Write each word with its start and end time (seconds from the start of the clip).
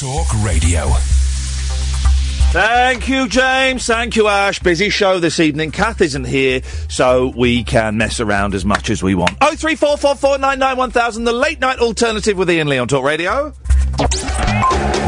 Talk 0.00 0.32
Radio. 0.42 0.86
Thank 2.52 3.06
you, 3.06 3.28
James. 3.28 3.86
Thank 3.86 4.16
you, 4.16 4.28
Ash. 4.28 4.58
Busy 4.58 4.88
show 4.88 5.18
this 5.20 5.38
evening. 5.38 5.72
Kath 5.72 6.00
isn't 6.00 6.24
here, 6.24 6.62
so 6.88 7.34
we 7.36 7.62
can 7.64 7.98
mess 7.98 8.18
around 8.18 8.54
as 8.54 8.64
much 8.64 8.88
as 8.88 9.02
we 9.02 9.14
want. 9.14 9.36
Oh 9.42 9.54
three 9.54 9.74
four 9.74 9.98
four 9.98 10.14
four 10.14 10.38
nine 10.38 10.58
nine 10.58 10.78
one 10.78 10.90
thousand. 10.90 11.24
The 11.24 11.34
late 11.34 11.60
night 11.60 11.80
alternative 11.80 12.38
with 12.38 12.48
Iain 12.48 12.66
Lee 12.68 12.78
on 12.78 12.88
Talk 12.88 13.04
Radio. 13.04 13.52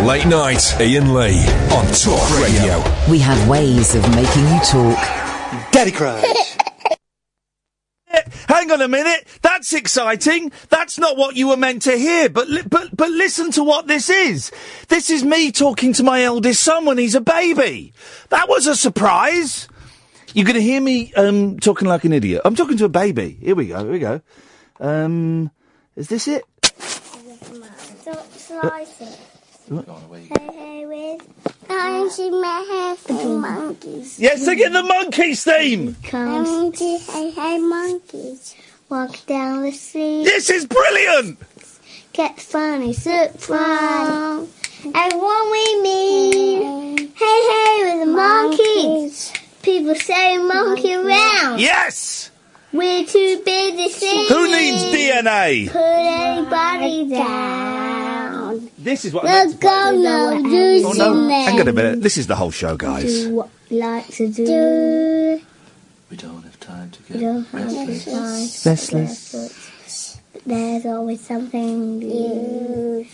Late 0.05 0.27
night, 0.27 0.75
Iain 0.79 1.15
Lee 1.15 1.43
on 1.73 1.87
Talk 1.95 2.43
Radio. 2.43 2.85
We 3.11 3.19
have 3.21 3.49
ways 3.49 3.95
of 3.95 4.07
making 4.15 4.47
you 4.47 4.61
talk. 4.61 4.99
Daddy 5.73 5.91
cries. 5.91 6.52
On 8.73 8.81
a 8.81 8.89
minute. 8.89 9.29
That's 9.43 9.75
exciting. 9.75 10.51
That's 10.71 10.99
not 10.99 11.19
what 11.19 11.37
you 11.37 11.49
were 11.49 11.59
meant 11.59 11.83
to 11.83 11.95
hear. 11.95 12.31
But 12.31 12.49
li- 12.49 12.63
but 12.67 12.97
but 12.97 13.11
listen 13.11 13.51
to 13.53 13.63
what 13.63 13.87
this 13.87 14.09
is. 14.09 14.51
This 14.89 15.11
is 15.11 15.23
me 15.23 15.53
talking 15.53 15.93
to 15.93 16.03
my 16.03 16.23
eldest 16.23 16.63
son 16.63 16.87
when 16.87 16.97
he's 16.97 17.15
a 17.15 17.21
baby. 17.21 17.93
That 18.31 18.49
was 18.49 18.67
a 18.67 18.75
surprise. 18.75 19.69
You're 20.33 20.47
going 20.47 20.57
to 20.57 20.63
hear 20.63 20.81
me 20.81 21.13
um, 21.13 21.59
talking 21.59 21.87
like 21.87 22.05
an 22.05 22.15
idiot. 22.15 22.41
I'm 22.47 22.55
talking 22.55 22.79
to 22.79 22.87
a 22.87 22.89
baby. 22.89 23.37
Here 23.43 23.55
we 23.55 23.67
go. 23.67 23.83
Here 23.85 23.93
we 23.93 23.99
go. 23.99 24.23
Um, 24.81 25.51
is 25.95 26.09
this 26.09 26.27
it? 26.27 26.45
Stop 27.99 28.27
slicing. 29.67 30.29
Hey, 30.29 30.51
hey, 30.53 30.87
with 30.87 31.23
I'm 31.71 32.09
my 32.41 32.97
hair 33.09 33.29
monkeys. 33.29 34.19
Yes, 34.19 34.45
sing 34.45 34.59
it 34.59 34.73
the 34.73 34.83
Monkees 34.83 35.45
theme. 35.45 35.97
Come 36.03 36.73
hey, 36.73 37.31
hey, 37.31 37.59
Monkees. 37.59 38.55
Walk 38.89 39.25
down 39.27 39.63
the 39.63 39.73
street. 39.73 40.25
This 40.25 40.51
is 40.51 40.67
brilliant. 40.67 41.39
Get 42.13 42.41
funny, 42.41 42.93
surprise. 42.93 44.49
Everyone 44.95 45.51
we 45.51 45.83
meet. 45.83 47.11
Hey, 47.15 47.41
hey, 47.51 47.83
with 47.85 48.07
the 48.07 48.13
Monkees. 48.13 49.33
People 49.63 49.95
say 49.95 50.39
monkey 50.39 50.93
around. 50.93 51.61
Yes. 51.61 52.32
We're 52.73 53.05
too 53.05 53.43
busy 53.45 53.89
singing. 53.91 54.27
Who 54.29 54.51
needs 54.51 54.83
DNA? 54.85 55.71
Put 55.71 55.81
anybody 55.81 57.11
down. 57.11 58.71
This 58.79 59.05
is 59.05 59.13
what. 59.13 59.25
We'll 59.25 59.53
go 59.55 59.91
no 59.93 60.41
Oh 60.87 60.93
no! 60.97 61.29
Hang 61.29 61.61
on 61.61 61.69
a 61.69 61.73
minute. 61.73 62.03
This 62.03 62.17
is 62.17 62.27
the 62.27 62.37
whole 62.37 62.51
show, 62.51 62.77
guys. 62.77 63.05
Do 63.05 63.35
what 63.35 63.51
we 63.71 63.79
like 63.79 64.09
to 64.09 64.29
do. 64.29 65.41
We 66.11 66.17
don't 66.17 66.43
have 66.43 66.61
time 66.61 66.91
to 66.91 67.03
get 67.03 67.21
don't 67.21 67.47
restless. 67.53 68.67
Restless. 68.67 70.21
There's 70.47 70.87
always 70.87 71.21
something 71.21 71.99
new. 71.99 73.07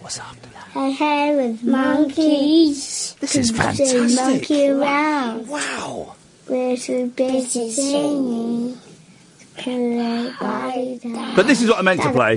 What's 0.00 0.18
after 0.18 0.48
that? 0.50 0.68
Hey, 0.72 0.92
hey, 0.92 1.36
with 1.36 1.62
Monkees. 1.62 3.18
This 3.18 3.36
is 3.36 3.50
People 3.50 3.72
say 3.74 3.86
fantastic. 3.86 4.16
Monkey 4.16 4.68
around. 4.68 5.48
Wow. 5.48 6.16
We're 6.50 6.76
too 6.76 7.06
busy 7.14 7.70
singing. 7.70 8.74
to 8.74 9.62
Put 9.62 9.68
anybody 9.68 10.98
down. 10.98 11.36
But 11.36 11.46
this 11.46 11.62
is 11.62 11.68
what 11.70 11.78
I 11.78 11.82
meant 11.82 12.02
to 12.02 12.10
play. 12.10 12.36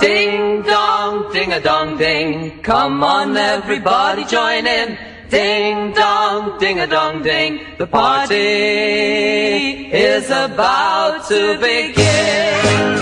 Ding 0.00 0.62
dong, 0.62 1.32
ding 1.32 1.52
a 1.52 1.60
dong 1.60 1.98
ding. 1.98 2.60
Come 2.64 3.04
on, 3.04 3.36
everybody 3.36 4.24
join 4.24 4.66
in. 4.66 4.98
Ding 5.30 5.92
dong, 5.92 6.58
ding 6.58 6.80
a 6.80 6.88
dong 6.88 7.22
ding. 7.22 7.60
The 7.78 7.86
party 7.86 8.34
is 9.94 10.30
about 10.30 11.28
to 11.28 11.58
begin. 11.60 12.98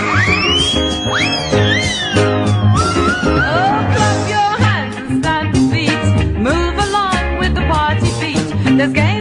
Beat. 8.77 8.93
There's 8.93 9.16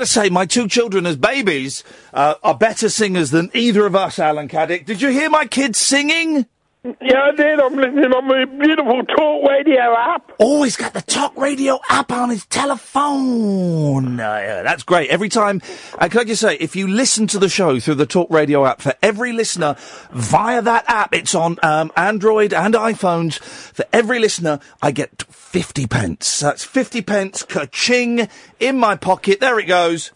Gotta 0.00 0.12
say, 0.12 0.30
my 0.30 0.46
two 0.46 0.66
children 0.66 1.04
as 1.04 1.18
babies 1.18 1.84
uh, 2.14 2.36
are 2.42 2.54
better 2.54 2.88
singers 2.88 3.32
than 3.32 3.50
either 3.52 3.84
of 3.84 3.94
us, 3.94 4.18
Alan 4.18 4.48
Caddick. 4.48 4.86
Did 4.86 5.02
you 5.02 5.10
hear 5.10 5.28
my 5.28 5.44
kids 5.44 5.78
singing? 5.78 6.46
Yeah, 6.82 7.24
I 7.24 7.32
did. 7.32 7.60
I'm 7.60 7.74
listening 7.74 8.10
on 8.14 8.26
my 8.26 8.46
beautiful 8.46 9.02
talk 9.04 9.46
radio 9.46 9.94
app. 9.94 10.32
Oh, 10.40 10.62
he's 10.62 10.78
got 10.78 10.94
the 10.94 11.02
talk 11.02 11.36
radio 11.36 11.78
app 11.90 12.10
on 12.10 12.30
his 12.30 12.46
telephone. 12.46 14.18
Uh, 14.18 14.22
yeah, 14.22 14.62
that's 14.62 14.82
great. 14.82 15.10
Every 15.10 15.28
time, 15.28 15.60
uh, 15.98 16.08
can 16.08 16.20
I 16.20 16.24
just 16.24 16.40
say, 16.40 16.56
if 16.56 16.74
you 16.76 16.88
listen 16.88 17.26
to 17.28 17.38
the 17.38 17.50
show 17.50 17.78
through 17.80 17.96
the 17.96 18.06
talk 18.06 18.30
radio 18.30 18.64
app, 18.64 18.80
for 18.80 18.94
every 19.02 19.34
listener 19.34 19.76
via 20.12 20.62
that 20.62 20.86
app, 20.88 21.14
it's 21.14 21.34
on 21.34 21.58
um, 21.62 21.92
Android 21.98 22.54
and 22.54 22.72
iPhones. 22.72 23.38
For 23.40 23.84
every 23.92 24.18
listener, 24.18 24.58
I 24.80 24.90
get 24.92 25.24
50 25.24 25.86
pence. 25.86 26.40
That's 26.40 26.64
50 26.64 27.02
pence, 27.02 27.42
ka-ching, 27.42 28.26
in 28.58 28.78
my 28.78 28.96
pocket. 28.96 29.40
There 29.40 29.58
it 29.58 29.66
goes. 29.66 30.12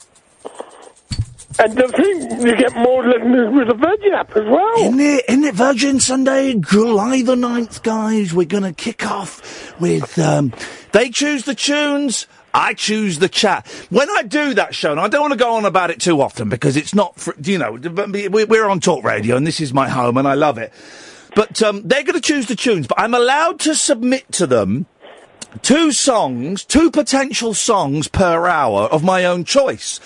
And 1.56 1.80
I 1.80 1.86
think 1.86 2.42
you 2.44 2.56
get 2.56 2.74
more 2.76 3.06
listeners 3.06 3.54
with 3.54 3.68
the 3.68 3.74
Virgin 3.74 4.12
app 4.12 4.36
as 4.36 4.44
well. 4.44 4.78
Isn't 4.78 5.00
it, 5.00 5.24
isn't 5.28 5.44
it 5.44 5.54
Virgin 5.54 6.00
Sunday, 6.00 6.54
July 6.54 7.22
the 7.22 7.36
9th, 7.36 7.82
guys? 7.82 8.34
We're 8.34 8.44
going 8.46 8.64
to 8.64 8.72
kick 8.72 9.06
off 9.06 9.78
with, 9.80 10.18
um, 10.18 10.52
they 10.92 11.10
choose 11.10 11.44
the 11.44 11.54
tunes. 11.54 12.26
I 12.52 12.74
choose 12.74 13.18
the 13.18 13.28
chat. 13.28 13.66
When 13.90 14.08
I 14.10 14.22
do 14.22 14.54
that 14.54 14.74
show, 14.74 14.90
and 14.92 15.00
I 15.00 15.08
don't 15.08 15.20
want 15.22 15.32
to 15.32 15.38
go 15.38 15.54
on 15.54 15.64
about 15.64 15.90
it 15.90 16.00
too 16.00 16.20
often 16.20 16.48
because 16.48 16.76
it's 16.76 16.94
not, 16.94 17.18
for, 17.18 17.34
you 17.42 17.58
know, 17.58 17.72
we- 17.72 18.28
we're 18.44 18.68
on 18.68 18.80
talk 18.80 19.04
radio 19.04 19.36
and 19.36 19.46
this 19.46 19.60
is 19.60 19.72
my 19.72 19.88
home 19.88 20.16
and 20.16 20.26
I 20.26 20.34
love 20.34 20.58
it. 20.58 20.72
But 21.36 21.62
um, 21.62 21.82
they're 21.84 22.04
going 22.04 22.14
to 22.14 22.20
choose 22.20 22.46
the 22.46 22.54
tunes, 22.56 22.86
but 22.86 22.98
I'm 23.00 23.14
allowed 23.14 23.58
to 23.60 23.74
submit 23.74 24.30
to 24.32 24.46
them 24.46 24.86
two 25.62 25.90
songs, 25.92 26.64
two 26.64 26.90
potential 26.92 27.54
songs 27.54 28.06
per 28.08 28.46
hour 28.46 28.82
of 28.82 29.02
my 29.04 29.24
own 29.24 29.44
choice. 29.44 29.98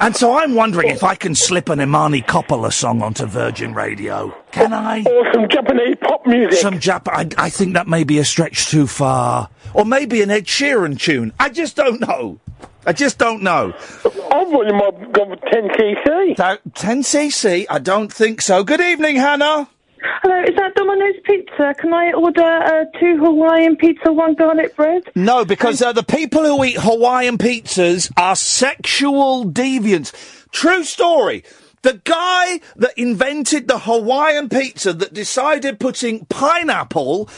And 0.00 0.14
so 0.14 0.38
I'm 0.38 0.54
wondering 0.54 0.88
if 0.90 1.02
I 1.02 1.16
can 1.16 1.34
slip 1.34 1.68
an 1.68 1.80
Imani 1.80 2.22
Coppola 2.22 2.72
song 2.72 3.02
onto 3.02 3.26
Virgin 3.26 3.74
Radio. 3.74 4.32
Can 4.52 4.72
I? 4.72 5.02
Or 5.02 5.32
some 5.32 5.48
Japanese 5.48 5.96
pop 6.00 6.24
music. 6.24 6.60
Some 6.60 6.78
Jap. 6.78 7.08
I, 7.08 7.28
I 7.36 7.50
think 7.50 7.74
that 7.74 7.88
may 7.88 8.04
be 8.04 8.18
a 8.18 8.24
stretch 8.24 8.68
too 8.68 8.86
far. 8.86 9.50
Or 9.74 9.84
maybe 9.84 10.22
an 10.22 10.30
Ed 10.30 10.44
Sheeran 10.44 11.00
tune. 11.00 11.32
I 11.40 11.48
just 11.48 11.74
don't 11.74 12.00
know. 12.00 12.38
I 12.86 12.92
just 12.92 13.18
don't 13.18 13.42
know. 13.42 13.74
I 13.76 14.44
thought 14.44 14.66
you 14.66 14.72
might 14.72 15.12
go 15.12 15.26
with 15.26 15.40
10cc. 15.40 16.36
10cc? 16.36 17.66
I 17.68 17.78
don't 17.80 18.12
think 18.12 18.40
so. 18.40 18.62
Good 18.62 18.80
evening, 18.80 19.16
Hannah. 19.16 19.68
Hello, 20.00 20.40
is 20.42 20.54
that 20.56 20.74
Domino's 20.74 21.20
Pizza? 21.24 21.74
Can 21.78 21.92
I 21.92 22.12
order 22.12 22.42
uh, 22.42 22.84
two 23.00 23.18
Hawaiian 23.18 23.76
pizza, 23.76 24.12
one 24.12 24.34
garlic 24.34 24.76
bread? 24.76 25.02
No, 25.14 25.44
because 25.44 25.82
uh, 25.82 25.92
the 25.92 26.02
people 26.02 26.44
who 26.44 26.62
eat 26.64 26.76
Hawaiian 26.78 27.38
pizzas 27.38 28.12
are 28.16 28.36
sexual 28.36 29.44
deviants. 29.44 30.12
True 30.52 30.84
story. 30.84 31.44
The 31.82 32.00
guy 32.04 32.60
that 32.76 32.96
invented 32.96 33.68
the 33.68 33.78
Hawaiian 33.78 34.48
pizza 34.48 34.92
that 34.92 35.14
decided 35.14 35.78
putting 35.78 36.26
pineapple 36.26 37.28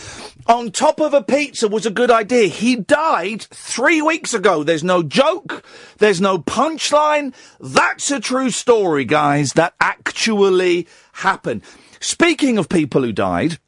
on 0.47 0.71
top 0.71 1.01
of 1.01 1.13
a 1.13 1.23
pizza 1.23 1.69
was 1.69 1.85
a 1.85 1.91
good 1.91 2.11
idea. 2.11 2.49
He 2.49 2.77
died 2.77 3.43
three 3.43 4.01
weeks 4.01 4.33
ago. 4.33 4.65
There's 4.65 4.85
no 4.85 5.03
joke. 5.03 5.63
There's 5.99 6.21
no 6.21 6.39
punchline. 6.39 7.35
That's 7.61 8.11
a 8.11 8.19
true 8.19 8.51
story, 8.51 9.05
guys. 9.05 9.53
That 9.53 9.75
actually 9.81 10.89
happen. 11.13 11.63
Speaking 12.01 12.59
of 12.59 12.69
people 12.69 13.03
who 13.03 13.13
died, 13.13 13.59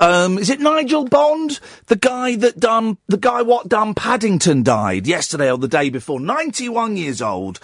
um, 0.00 0.38
is 0.38 0.48
it 0.48 0.60
Nigel 0.60 1.04
Bond, 1.04 1.58
the 1.86 1.96
guy 1.96 2.36
that 2.36 2.60
done 2.60 2.98
the 3.08 3.16
guy 3.16 3.42
what 3.42 3.68
done 3.68 3.94
Paddington 3.94 4.62
died 4.62 5.06
yesterday 5.06 5.50
or 5.50 5.58
the 5.58 5.68
day 5.68 5.90
before, 5.90 6.20
ninety-one 6.20 6.96
years 6.96 7.20
old. 7.20 7.56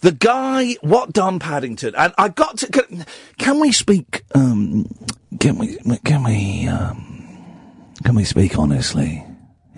The 0.00 0.12
guy 0.12 0.76
what 0.80 1.12
done 1.12 1.38
Paddington, 1.38 1.94
and 1.96 2.14
I 2.16 2.28
got 2.28 2.58
to. 2.58 2.68
Can, 2.68 3.06
can 3.38 3.60
we 3.60 3.72
speak? 3.72 4.22
Um, 4.34 4.88
can 5.38 5.58
we? 5.58 5.76
Can 6.04 6.24
we? 6.24 6.66
Um, 6.66 7.44
can 8.04 8.14
we 8.14 8.24
speak 8.24 8.58
honestly? 8.58 9.24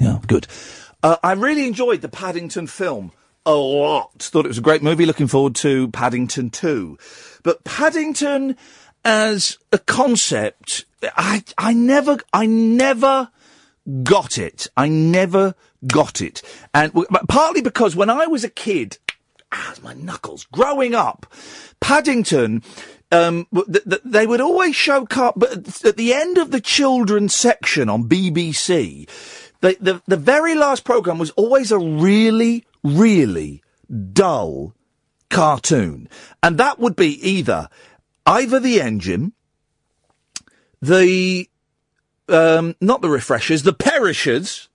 Yeah, 0.00 0.18
good. 0.26 0.46
Uh, 1.02 1.16
I 1.22 1.32
really 1.32 1.66
enjoyed 1.66 2.00
the 2.00 2.08
Paddington 2.08 2.68
film 2.68 3.12
a 3.46 3.54
lot. 3.54 4.22
Thought 4.22 4.44
it 4.44 4.48
was 4.48 4.58
a 4.58 4.62
great 4.62 4.82
movie. 4.82 5.06
Looking 5.06 5.26
forward 5.26 5.54
to 5.56 5.88
Paddington 5.88 6.50
2. 6.50 6.98
But 7.42 7.64
Paddington 7.64 8.56
as 9.08 9.56
a 9.72 9.78
concept, 9.78 10.84
I, 11.16 11.42
I 11.56 11.72
never, 11.72 12.18
I 12.34 12.44
never 12.44 13.30
got 14.02 14.36
it. 14.36 14.66
I 14.76 14.88
never 14.88 15.54
got 15.86 16.20
it. 16.20 16.42
And 16.74 16.92
partly 17.26 17.62
because 17.62 17.96
when 17.96 18.10
I 18.10 18.26
was 18.26 18.44
a 18.44 18.50
kid, 18.50 18.98
ah, 19.50 19.74
my 19.82 19.94
knuckles, 19.94 20.44
growing 20.52 20.94
up, 20.94 21.24
Paddington, 21.80 22.62
um, 23.10 23.46
th- 23.54 23.84
th- 23.88 24.02
they 24.04 24.26
would 24.26 24.42
always 24.42 24.76
show 24.76 25.06
car, 25.06 25.32
but 25.34 25.82
at 25.86 25.96
the 25.96 26.12
end 26.12 26.36
of 26.36 26.50
the 26.50 26.60
children's 26.60 27.34
section 27.34 27.88
on 27.88 28.10
BBC, 28.10 29.08
the, 29.62 29.74
the, 29.80 30.02
the 30.06 30.18
very 30.18 30.54
last 30.54 30.84
program 30.84 31.18
was 31.18 31.30
always 31.30 31.72
a 31.72 31.78
really, 31.78 32.66
really 32.84 33.62
dull 34.12 34.74
cartoon. 35.30 36.10
And 36.42 36.58
that 36.58 36.78
would 36.78 36.94
be 36.94 37.26
either, 37.26 37.70
either 38.28 38.60
the 38.60 38.80
engine, 38.80 39.32
the, 40.82 41.48
um, 42.28 42.76
not 42.80 43.00
the 43.00 43.08
refreshers, 43.08 43.62
the 43.62 43.72
perishers, 43.72 44.68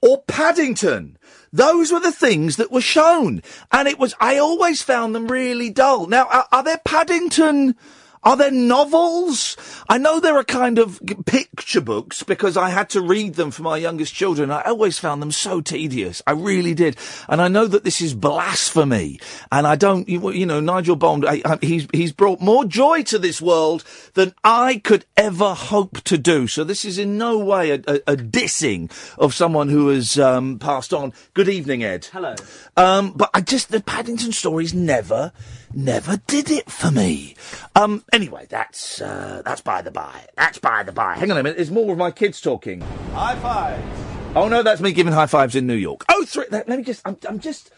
or 0.00 0.22
Paddington. 0.22 1.18
Those 1.52 1.92
were 1.92 2.00
the 2.00 2.12
things 2.12 2.56
that 2.56 2.72
were 2.72 2.80
shown. 2.80 3.42
And 3.70 3.86
it 3.86 3.98
was, 3.98 4.14
I 4.20 4.38
always 4.38 4.82
found 4.82 5.14
them 5.14 5.28
really 5.28 5.68
dull. 5.68 6.06
Now, 6.06 6.26
are, 6.26 6.46
are 6.50 6.62
there 6.62 6.80
Paddington, 6.84 7.76
are 8.22 8.36
there 8.36 8.50
novels? 8.50 9.56
I 9.88 9.96
know 9.96 10.20
there 10.20 10.36
are 10.36 10.44
kind 10.44 10.78
of 10.78 11.00
picture 11.24 11.80
books 11.80 12.22
because 12.22 12.56
I 12.56 12.68
had 12.68 12.90
to 12.90 13.00
read 13.00 13.34
them 13.34 13.50
for 13.50 13.62
my 13.62 13.78
youngest 13.78 14.14
children. 14.14 14.50
I 14.50 14.62
always 14.62 14.98
found 14.98 15.22
them 15.22 15.32
so 15.32 15.62
tedious. 15.62 16.20
I 16.26 16.32
really 16.32 16.74
did. 16.74 16.96
And 17.28 17.40
I 17.40 17.48
know 17.48 17.66
that 17.66 17.82
this 17.82 18.02
is 18.02 18.12
blasphemy. 18.12 19.20
And 19.50 19.66
I 19.66 19.76
don't, 19.76 20.06
you, 20.06 20.30
you 20.32 20.44
know, 20.44 20.60
Nigel 20.60 20.96
Bond, 20.96 21.24
I, 21.24 21.40
I, 21.44 21.58
he's, 21.62 21.86
he's 21.92 22.12
brought 22.12 22.42
more 22.42 22.66
joy 22.66 23.04
to 23.04 23.18
this 23.18 23.40
world 23.40 23.84
than 24.12 24.34
I 24.44 24.82
could 24.84 25.06
ever 25.16 25.54
hope 25.54 26.02
to 26.02 26.18
do. 26.18 26.46
So 26.46 26.62
this 26.62 26.84
is 26.84 26.98
in 26.98 27.16
no 27.16 27.38
way 27.38 27.70
a, 27.70 27.74
a, 27.86 27.94
a 28.06 28.16
dissing 28.16 28.90
of 29.18 29.34
someone 29.34 29.70
who 29.70 29.88
has 29.88 30.18
um, 30.18 30.58
passed 30.58 30.92
on. 30.92 31.14
Good 31.32 31.48
evening, 31.48 31.82
Ed. 31.82 32.06
Hello. 32.12 32.34
Um, 32.76 33.12
but 33.12 33.30
I 33.32 33.40
just, 33.40 33.70
the 33.70 33.80
Paddington 33.80 34.32
stories 34.32 34.74
never, 34.74 35.32
never 35.74 36.18
did 36.26 36.50
it 36.50 36.70
for 36.70 36.90
me. 36.90 37.36
Um, 37.76 38.04
anyway, 38.12 38.46
that's, 38.48 39.00
uh, 39.00 39.42
that's 39.44 39.60
by 39.60 39.82
the 39.82 39.90
by. 39.90 40.26
That's 40.36 40.58
by 40.58 40.82
the 40.82 40.92
by. 40.92 41.16
Hang 41.16 41.30
on 41.30 41.38
a 41.38 41.42
minute, 41.42 41.56
there's 41.56 41.70
more 41.70 41.92
of 41.92 41.98
my 41.98 42.10
kids 42.10 42.40
talking. 42.40 42.80
High 43.12 43.36
fives. 43.36 44.00
Oh 44.36 44.48
no, 44.48 44.62
that's 44.62 44.80
me 44.80 44.92
giving 44.92 45.12
high 45.12 45.26
fives 45.26 45.56
in 45.56 45.66
New 45.66 45.74
York. 45.74 46.04
Oh, 46.08 46.24
three, 46.24 46.46
let, 46.50 46.68
me 46.68 46.82
just, 46.82 47.02
I'm, 47.04 47.16
I'm 47.28 47.40
just, 47.40 47.70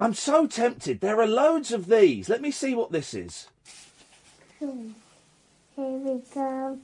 I'm 0.00 0.14
so 0.14 0.46
tempted. 0.46 1.00
There 1.00 1.20
are 1.20 1.26
loads 1.26 1.72
of 1.72 1.86
these. 1.86 2.28
Let 2.28 2.40
me 2.40 2.50
see 2.50 2.74
what 2.74 2.90
this 2.90 3.14
is. 3.14 3.48
Here 4.58 4.68
we 5.76 6.20
go. 6.34 6.78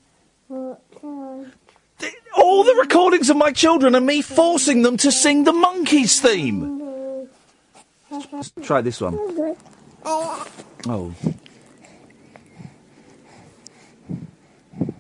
All 2.36 2.62
the 2.62 2.76
recordings 2.80 3.30
of 3.30 3.36
my 3.36 3.52
children 3.52 3.96
are 3.96 4.00
me 4.00 4.22
forcing 4.22 4.82
them 4.82 4.96
to 4.98 5.10
sing 5.10 5.44
the 5.44 5.52
Monkees 5.52 6.20
theme. 6.20 7.28
Let's 8.10 8.52
try 8.62 8.80
this 8.82 9.00
one. 9.00 9.56
Oh. 10.08 10.46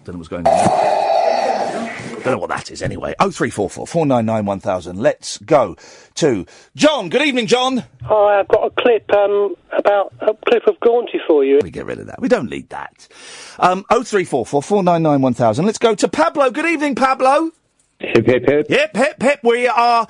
Don't 0.04 0.08
know 0.08 0.18
what's 0.18 0.28
going 0.28 0.46
on. 0.46 2.22
Don't 2.22 2.34
know 2.34 2.38
what 2.38 2.48
that 2.48 2.72
is 2.72 2.82
anyway. 2.82 3.14
Oh 3.20 3.30
three 3.30 3.50
four 3.50 3.70
four 3.70 3.86
four 3.86 4.04
nine 4.04 4.26
nine 4.26 4.46
one 4.46 4.58
thousand. 4.58 4.98
Let's 4.98 5.38
go 5.38 5.76
to 6.16 6.44
John. 6.74 7.08
Good 7.08 7.22
evening, 7.22 7.46
John. 7.46 7.84
Hi, 8.02 8.40
I've 8.40 8.48
got 8.48 8.66
a 8.66 8.70
clip 8.70 9.08
um, 9.12 9.54
about 9.78 10.12
a 10.20 10.34
clip 10.48 10.66
of 10.66 10.80
Gaunty 10.80 11.20
for 11.24 11.44
you. 11.44 11.60
We 11.62 11.70
get 11.70 11.86
rid 11.86 12.00
of 12.00 12.06
that. 12.06 12.20
We 12.20 12.28
don't 12.28 12.50
need 12.50 12.68
that. 12.70 13.06
Um, 13.60 13.84
oh 13.90 14.02
three 14.02 14.24
four 14.24 14.44
four 14.44 14.60
four 14.60 14.82
nine 14.82 15.04
nine 15.04 15.22
one 15.22 15.34
thousand. 15.34 15.66
Let's 15.66 15.78
go 15.78 15.94
to 15.94 16.08
Pablo. 16.08 16.50
Good 16.50 16.66
evening, 16.66 16.96
Pablo. 16.96 17.52
Hip 18.00 18.26
hip 18.26 18.44
hip. 18.44 18.68
Hip 18.68 18.96
hip 18.96 19.22
hip. 19.22 19.40
We 19.44 19.68
are 19.68 20.08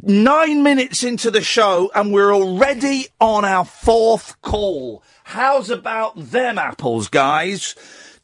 nine 0.00 0.62
minutes 0.62 1.02
into 1.02 1.30
the 1.30 1.42
show 1.42 1.90
and 1.94 2.12
we're 2.12 2.34
already 2.34 3.06
on 3.20 3.44
our 3.44 3.64
fourth 3.64 4.40
call. 4.42 5.02
How's 5.24 5.70
about 5.70 6.16
them 6.16 6.58
apples, 6.58 7.08
guys? 7.08 7.74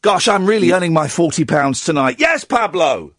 Gosh, 0.01 0.27
I'm 0.27 0.45
really 0.45 0.71
earning 0.71 0.93
my 0.93 1.07
forty 1.07 1.45
pounds 1.45 1.83
tonight. 1.83 2.19
Yes, 2.19 2.43
Pablo. 2.43 3.13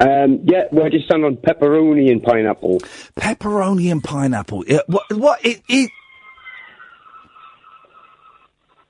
Um, 0.00 0.40
yeah, 0.44 0.64
we're 0.70 0.90
just 0.90 1.10
on 1.10 1.36
pepperoni 1.38 2.12
and 2.12 2.22
pineapple. 2.22 2.78
Pepperoni 3.16 3.90
and 3.90 4.02
pineapple. 4.02 4.64
Yeah, 4.66 4.80
what? 4.86 5.12
What? 5.12 5.44
It. 5.44 5.60
it... 5.68 5.90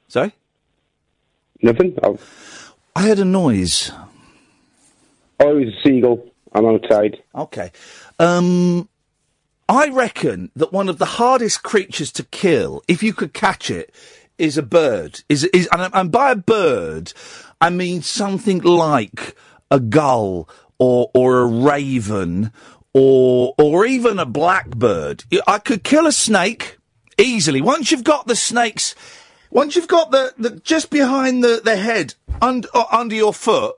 Sorry. 0.09 0.35
Nothing. 1.63 1.97
Oh, 2.03 2.19
I 2.95 3.03
heard 3.03 3.19
a 3.19 3.25
noise. 3.25 3.91
oh, 5.41 5.57
it 5.59 5.65
was 5.65 5.75
a 5.75 5.89
seagull. 5.89 6.31
I'm 6.53 6.67
outside. 6.67 7.23
Okay. 7.35 7.73
Um, 8.19 8.89
I 9.69 9.89
reckon 9.89 10.51
that 10.57 10.73
one 10.73 10.89
of 10.89 10.99
the 10.99 11.05
hardest 11.05 11.63
creatures 11.63 12.11
to 12.13 12.25
kill, 12.25 12.83
if 12.89 13.03
you 13.03 13.13
could 13.13 13.35
catch 13.35 13.71
it, 13.71 13.95
is 14.39 14.57
a 14.57 14.63
bird. 14.63 15.23
Is 15.29 15.45
is 15.45 15.69
and, 15.73 15.93
and 15.93 16.13
by 16.13 16.31
a 16.33 16.37
bird, 16.37 17.13
I 17.61 17.71
mean 17.71 18.03
something 18.03 18.61
like 18.61 19.37
a 19.71 19.81
gull 19.81 20.49
or 20.79 21.11
or 21.15 21.41
a 21.41 21.47
raven 21.47 22.53
or 22.95 23.55
or 23.59 23.85
even 23.85 24.19
a 24.19 24.27
blackbird. 24.27 25.25
I 25.47 25.59
could 25.59 25.85
kill 25.85 26.07
a 26.07 26.13
snake 26.13 26.79
easily 27.19 27.61
once 27.61 27.91
you've 27.91 28.05
got 28.05 28.27
the 28.27 28.37
snakes. 28.37 28.95
Once 29.51 29.77
you've 29.77 29.89
got 29.89 30.11
the, 30.11 30.35
the 30.37 30.51
just 30.61 30.91
behind 30.91 31.43
the, 31.43 31.61
the 31.65 31.77
head 31.77 32.15
under, 32.43 32.69
under 32.93 33.15
your 33.15 33.33
foot, 33.33 33.77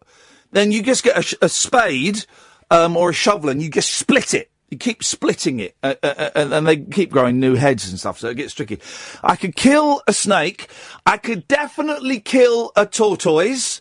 then 0.50 0.73
you 0.73 0.82
just 0.82 1.04
get 1.04 1.16
a, 1.16 1.44
a 1.44 1.49
spade 1.49 2.25
um, 2.71 2.97
or 2.97 3.11
a 3.11 3.15
shovel 3.15 3.50
and 3.50 3.62
you 3.62 3.71
just 3.71 3.95
split 3.95 4.35
it. 4.35 4.50
You 4.71 4.79
keep 4.79 5.03
splitting 5.03 5.59
it, 5.59 5.75
uh, 5.83 5.97
uh, 6.00 6.31
uh, 6.37 6.49
and, 6.53 6.67
they 6.67 6.77
keep 6.77 7.11
growing 7.11 7.41
new 7.41 7.57
heads 7.57 7.91
and 7.91 7.99
stuff, 7.99 8.21
so 8.21 8.29
it 8.29 8.37
gets 8.37 8.55
tricky. 8.55 8.79
I 9.21 9.35
could 9.35 9.57
kill 9.57 10.00
a 10.07 10.12
snake. 10.12 10.69
I 11.05 11.17
could 11.17 11.49
definitely 11.49 12.21
kill 12.21 12.71
a 12.77 12.87
tortoise. 12.87 13.81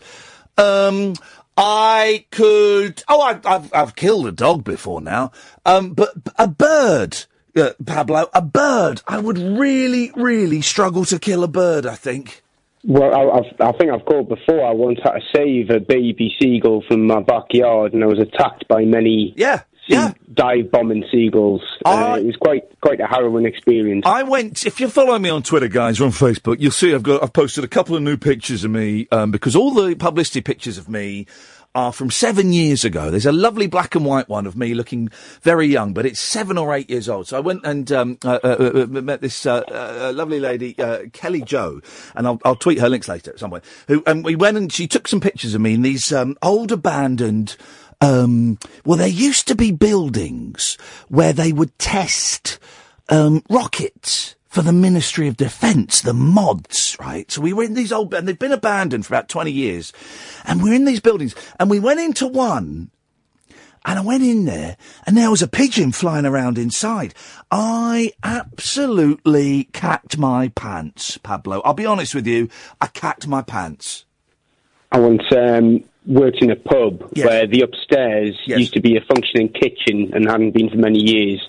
Um, 0.58 1.14
I 1.56 2.26
could. 2.32 3.04
Oh, 3.08 3.22
I, 3.22 3.40
I've 3.46 3.72
I've 3.72 3.96
killed 3.96 4.26
a 4.26 4.32
dog 4.32 4.64
before 4.64 5.00
now. 5.00 5.32
Um, 5.64 5.94
but 5.94 6.14
a 6.40 6.48
bird, 6.48 7.26
uh, 7.56 7.74
Pablo, 7.86 8.28
a 8.34 8.42
bird. 8.42 9.04
I 9.08 9.20
would 9.20 9.38
really, 9.38 10.12
really 10.16 10.62
struggle 10.62 11.06
to 11.06 11.20
kill 11.20 11.44
a 11.44 11.48
bird. 11.48 11.86
I 11.86 11.96
think. 11.96 12.42
Well, 12.84 13.14
I, 13.14 13.40
I've, 13.40 13.76
I 13.76 13.78
think 13.78 13.92
I've 13.92 14.06
called 14.06 14.30
before. 14.30 14.66
I 14.66 14.72
once 14.72 15.00
had 15.04 15.12
to 15.12 15.22
save 15.36 15.70
a 15.70 15.80
baby 15.80 16.34
seagull 16.42 16.84
from 16.88 17.08
my 17.08 17.22
backyard, 17.22 17.94
and 17.94 18.04
I 18.04 18.08
was 18.08 18.20
attacked 18.20 18.68
by 18.70 18.86
many 18.86 19.34
yeah, 19.36 19.64
yeah. 19.88 20.14
dive 20.34 20.72
bombing 20.72 21.04
seagulls. 21.12 21.62
Uh, 21.86 22.18
it 22.20 22.26
was 22.26 22.38
quite 22.38 22.64
quite 22.80 23.02
a 23.02 23.08
harrowing 23.08 23.46
experience. 23.46 24.04
I 24.06 24.24
went. 24.24 24.66
If 24.66 24.80
you 24.80 24.88
follow 24.88 25.20
me 25.20 25.30
on 25.30 25.44
Twitter, 25.44 25.68
guys, 25.68 26.00
or 26.00 26.06
on 26.06 26.12
Facebook, 26.12 26.58
you'll 26.60 26.72
see 26.72 26.94
I've 26.94 27.04
got. 27.04 27.22
I've 27.22 27.34
posted 27.34 27.66
a 27.66 27.68
couple 27.68 27.98
of 27.98 28.02
new 28.02 28.16
pictures 28.16 28.64
of 28.64 28.72
me 28.72 29.08
um, 29.12 29.32
because 29.32 29.58
all 29.58 29.74
the 29.74 29.96
publicity 29.96 30.40
pictures 30.42 30.78
of 30.78 30.88
me 30.88 31.28
are 31.76 31.94
from 31.94 32.10
seven 32.10 32.52
years 32.52 32.84
ago. 32.84 33.12
There's 33.12 33.26
a 33.26 33.32
lovely 33.32 33.68
black 33.68 33.96
and 33.96 34.06
white 34.06 34.28
one 34.28 34.48
of 34.48 34.56
me 34.56 34.74
looking 34.74 35.10
very 35.42 35.68
young, 35.68 35.94
but 35.94 36.06
it's 36.06 36.20
seven 36.20 36.58
or 36.58 36.74
eight 36.74 36.90
years 36.90 37.08
old. 37.08 37.28
So 37.28 37.38
I 37.38 37.42
went 37.42 37.62
and 37.64 37.92
um, 37.92 38.18
uh, 38.24 38.40
uh, 38.44 38.72
uh, 38.84 38.86
met 38.88 39.22
this 39.22 39.46
uh, 39.46 39.62
uh, 39.68 40.12
lovely 40.16 40.40
lady, 40.40 40.78
uh, 40.80 41.04
Kelly 41.14 41.42
Joe, 41.42 41.82
and 42.16 42.26
I'll, 42.28 42.40
I'll 42.44 42.56
tweet 42.56 42.80
her 42.80 42.90
links 42.90 43.08
later 43.08 43.32
at 43.32 43.40
some 43.40 43.52
point. 43.52 43.64
Who 43.88 44.04
and 44.08 44.26
we 44.26 44.36
went 44.36 44.58
and 44.58 44.72
she 44.72 44.88
took 44.88 45.08
some 45.08 45.22
pictures 45.22 45.54
of 45.54 45.62
me 45.62 45.76
in 45.76 45.82
these 45.84 46.12
um, 46.12 46.38
old 46.42 46.72
abandoned. 46.72 47.56
Um, 48.02 48.58
well, 48.86 48.98
there 48.98 49.08
used 49.08 49.48
to 49.50 49.56
be 49.56 49.72
buildings 49.72 50.78
where 51.10 51.34
they 51.34 51.52
would 51.52 51.78
test 51.78 52.58
um, 53.10 53.44
rockets 53.50 54.36
for 54.50 54.64
the 54.64 54.74
Ministry 54.74 55.28
of 55.28 55.38
Defence, 55.38 56.02
the 56.02 56.14
mods, 56.14 56.98
right? 57.00 57.30
So 57.32 57.40
we 57.40 57.54
were 57.54 57.64
in 57.64 57.76
these 57.76 57.92
old, 57.92 58.14
and 58.16 58.28
they've 58.28 58.38
been 58.38 58.52
abandoned 58.52 59.06
for 59.06 59.14
about 59.14 59.30
20 59.30 59.52
years. 59.52 59.94
And 60.44 60.64
we're 60.64 60.74
in 60.74 60.86
these 60.86 61.00
buildings, 61.00 61.36
and 61.60 61.70
we 61.70 61.80
went 61.80 62.00
into 62.00 62.28
one, 62.28 62.90
And 63.86 64.00
I 64.00 64.02
went 64.02 64.24
in 64.24 64.46
there, 64.46 64.76
and 65.06 65.16
there 65.16 65.30
was 65.30 65.42
a 65.42 65.48
pigeon 65.48 65.92
flying 65.92 66.26
around 66.26 66.58
inside. 66.58 67.14
I 67.52 68.12
absolutely 68.24 69.66
cacked 69.66 70.18
my 70.18 70.50
pants, 70.50 71.18
Pablo. 71.20 71.62
I'll 71.64 71.74
be 71.76 71.86
honest 71.86 72.14
with 72.16 72.28
you, 72.28 72.50
I 72.82 72.88
cacked 72.88 73.28
my 73.28 73.42
pants. 73.44 74.06
I 74.92 75.00
once 75.00 75.24
um, 75.32 75.84
worked 76.08 76.42
in 76.42 76.50
a 76.50 76.56
pub 76.56 77.04
where 77.16 77.46
the 77.46 77.62
upstairs 77.62 78.36
used 78.46 78.74
to 78.74 78.82
be 78.82 78.98
a 78.98 79.02
functioning 79.02 79.50
kitchen 79.50 80.12
and 80.14 80.28
hadn't 80.28 80.52
been 80.52 80.70
for 80.70 80.78
many 80.78 81.00
years. 81.00 81.48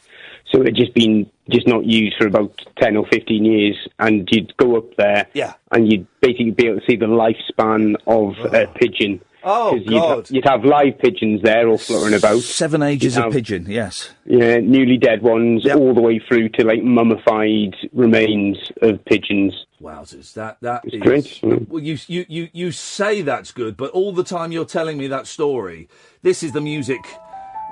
So 0.51 0.61
it 0.61 0.67
had 0.67 0.77
just 0.77 0.95
been 0.95 1.31
just 1.49 1.67
not 1.69 1.85
used 1.85 2.17
for 2.19 2.27
about 2.27 2.61
ten 2.77 2.97
or 2.97 3.07
fifteen 3.07 3.45
years, 3.45 3.77
and 3.99 4.29
you'd 4.31 4.57
go 4.57 4.77
up 4.77 4.97
there, 4.97 5.27
Yeah. 5.33 5.55
and 5.71 5.91
you'd 5.91 6.07
basically 6.21 6.51
be 6.51 6.67
able 6.67 6.81
to 6.81 6.87
see 6.87 6.97
the 6.97 7.07
lifespan 7.07 7.95
of 8.07 8.37
a 8.53 8.67
oh. 8.67 8.73
pigeon. 8.75 9.21
Oh, 9.43 9.75
you'd, 9.75 9.89
God. 9.89 10.31
You'd 10.31 10.45
have 10.45 10.65
live 10.65 10.99
pigeons 10.99 11.41
there 11.43 11.67
all 11.69 11.79
fluttering 11.79 12.15
about. 12.15 12.41
Seven 12.41 12.83
ages 12.83 13.17
You'd 13.17 13.27
of 13.27 13.33
pigeon, 13.33 13.67
yes. 13.69 14.11
Yeah, 14.27 14.59
newly 14.59 14.99
dead 14.99 15.23
ones, 15.23 15.67
all 15.67 15.95
the 15.95 16.03
way 16.03 16.19
through 16.19 16.51
to 16.51 16.65
like 16.65 16.83
mummified 16.83 17.75
remains 17.93 18.59
of 18.83 19.03
pigeons. 19.07 19.55
Wowzers, 19.81 20.35
that 20.35 20.59
that 20.61 20.83
It's 20.85 20.97
is- 20.97 21.01
great, 21.01 21.43
yeah. 21.43 21.57
Well, 21.69 21.83
you 21.83 21.97
you 22.07 22.27
you 22.29 22.49
you 22.53 22.73
say 22.73 23.23
that's 23.23 23.51
good, 23.53 23.77
but 23.77 23.91
all 23.93 24.13
the 24.13 24.25
time 24.25 24.53
you're 24.53 24.67
telling 24.67 24.99
me 24.99 25.07
that 25.07 25.27
story, 25.27 25.89
this 26.23 26.43
is 26.43 26.53
the 26.53 26.61
music 26.61 27.01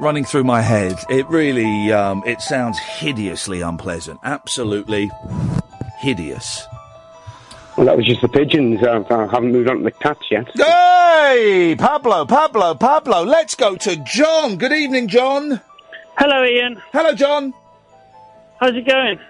running 0.00 0.24
through 0.24 0.44
my 0.44 0.60
head. 0.60 0.96
It 1.08 1.28
really 1.28 1.92
um, 1.92 2.22
it 2.26 2.40
sounds 2.40 2.78
hideously 2.78 3.60
unpleasant, 3.60 4.20
absolutely 4.24 5.10
hideous. 5.98 6.66
Well, 7.76 7.86
that 7.86 7.96
was 7.96 8.06
just 8.06 8.22
the 8.22 8.28
pigeons. 8.28 8.82
I, 8.82 8.96
I 9.08 9.26
haven't 9.26 9.52
moved 9.52 9.70
on 9.70 9.78
to 9.78 9.84
the 9.84 9.92
cats 9.92 10.24
yet. 10.30 10.50
Hey, 10.56 11.76
Pablo, 11.78 12.26
Pablo, 12.26 12.74
Pablo. 12.74 13.22
Let's 13.22 13.54
go 13.54 13.76
to 13.76 13.96
John. 13.96 14.56
Good 14.56 14.72
evening, 14.72 15.06
John. 15.06 15.60
Hello, 16.16 16.42
Iain. 16.42 16.82
Hello, 16.92 17.14
John. 17.14 17.54
How's 18.58 18.74
it 18.74 18.84
going? 18.84 19.20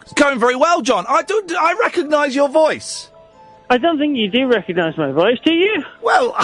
It's 0.00 0.14
going 0.14 0.40
very 0.40 0.56
well, 0.56 0.80
John. 0.80 1.04
I 1.06 1.22
do. 1.22 1.44
I 1.58 1.74
recognise 1.80 2.34
your 2.34 2.48
voice. 2.48 3.10
I 3.72 3.78
don't 3.78 3.98
think 3.98 4.18
you 4.18 4.28
do 4.28 4.48
recognise 4.48 4.98
my 4.98 5.12
voice, 5.12 5.38
do 5.42 5.50
you? 5.54 5.82
Well, 6.02 6.34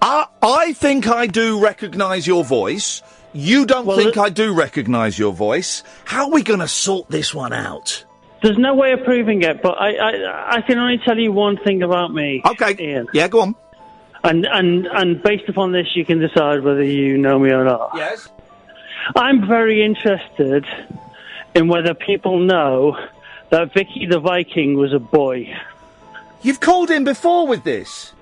I, 0.00 0.28
I 0.40 0.72
think 0.74 1.08
I 1.08 1.26
do 1.26 1.60
recognise 1.60 2.24
your 2.24 2.44
voice. 2.44 3.02
You 3.32 3.66
don't 3.66 3.92
think 3.96 4.16
I 4.16 4.28
do 4.28 4.54
recognise 4.54 5.18
your 5.18 5.32
voice. 5.32 5.82
How 6.04 6.26
are 6.26 6.30
we 6.30 6.44
going 6.44 6.60
to 6.60 6.68
sort 6.68 7.08
this 7.10 7.34
one 7.34 7.52
out? 7.52 8.04
There's 8.44 8.58
no 8.58 8.76
way 8.76 8.92
of 8.92 9.02
proving 9.02 9.42
it, 9.42 9.60
but 9.60 9.72
I, 9.72 9.96
I, 9.96 10.56
I 10.58 10.60
can 10.60 10.78
only 10.78 10.98
tell 10.98 11.18
you 11.18 11.32
one 11.32 11.56
thing 11.56 11.82
about 11.82 12.14
me. 12.14 12.42
Okay. 12.46 12.76
Iain. 12.78 13.08
Yeah, 13.12 13.26
go 13.26 13.40
on. 13.40 13.56
And 14.22 14.46
and 14.46 14.86
and 14.86 15.20
based 15.20 15.48
upon 15.48 15.72
this, 15.72 15.96
you 15.96 16.04
can 16.04 16.20
decide 16.20 16.62
whether 16.62 16.84
you 16.84 17.18
know 17.18 17.40
me 17.40 17.50
or 17.50 17.64
not. 17.64 17.90
Yes. 17.96 18.28
I'm 19.16 19.48
very 19.48 19.84
interested 19.84 20.64
in 21.56 21.66
whether 21.66 21.92
people 21.92 22.38
know 22.38 22.96
that 23.50 23.74
Vicky 23.74 24.06
the 24.06 24.20
Viking 24.20 24.76
was 24.76 24.92
a 24.92 25.00
boy. 25.00 25.52
You've 26.42 26.60
called 26.60 26.90
in 26.90 27.04
before 27.04 27.46
with 27.46 27.64
this. 27.64 28.12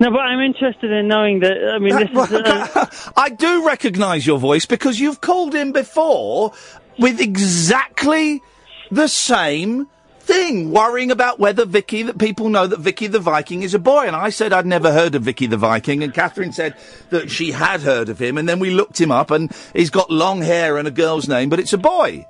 No, 0.00 0.10
but 0.10 0.20
I'm 0.20 0.40
interested 0.40 0.92
in 0.92 1.08
knowing 1.08 1.40
that. 1.40 1.56
I 1.74 1.78
mean, 1.78 1.96
this 1.96 2.10
is. 2.10 2.32
Uh, 2.32 2.86
I 3.16 3.30
do 3.30 3.66
recognise 3.66 4.26
your 4.26 4.38
voice 4.38 4.64
because 4.64 5.00
you've 5.00 5.20
called 5.20 5.54
in 5.54 5.72
before 5.72 6.52
with 6.98 7.20
exactly 7.20 8.42
the 8.90 9.08
same 9.08 9.88
thing, 10.20 10.70
worrying 10.70 11.10
about 11.10 11.40
whether 11.40 11.64
Vicky, 11.64 12.02
that 12.02 12.18
people 12.18 12.50
know 12.50 12.66
that 12.66 12.78
Vicky 12.80 13.06
the 13.06 13.18
Viking 13.18 13.62
is 13.62 13.72
a 13.74 13.78
boy. 13.78 14.06
And 14.06 14.14
I 14.14 14.28
said 14.28 14.52
I'd 14.52 14.66
never 14.66 14.92
heard 14.92 15.14
of 15.14 15.22
Vicky 15.22 15.46
the 15.46 15.56
Viking, 15.56 16.04
and 16.04 16.12
Catherine 16.14 16.52
said 16.52 16.74
that 17.10 17.30
she 17.30 17.52
had 17.52 17.80
heard 17.80 18.08
of 18.08 18.20
him, 18.20 18.36
and 18.38 18.48
then 18.48 18.60
we 18.60 18.70
looked 18.70 19.00
him 19.00 19.10
up, 19.10 19.30
and 19.30 19.50
he's 19.74 19.90
got 19.90 20.10
long 20.10 20.42
hair 20.42 20.76
and 20.76 20.86
a 20.86 20.92
girl's 20.92 21.28
name, 21.28 21.48
but 21.48 21.58
it's 21.58 21.72
a 21.72 21.78
boy. 21.78 22.26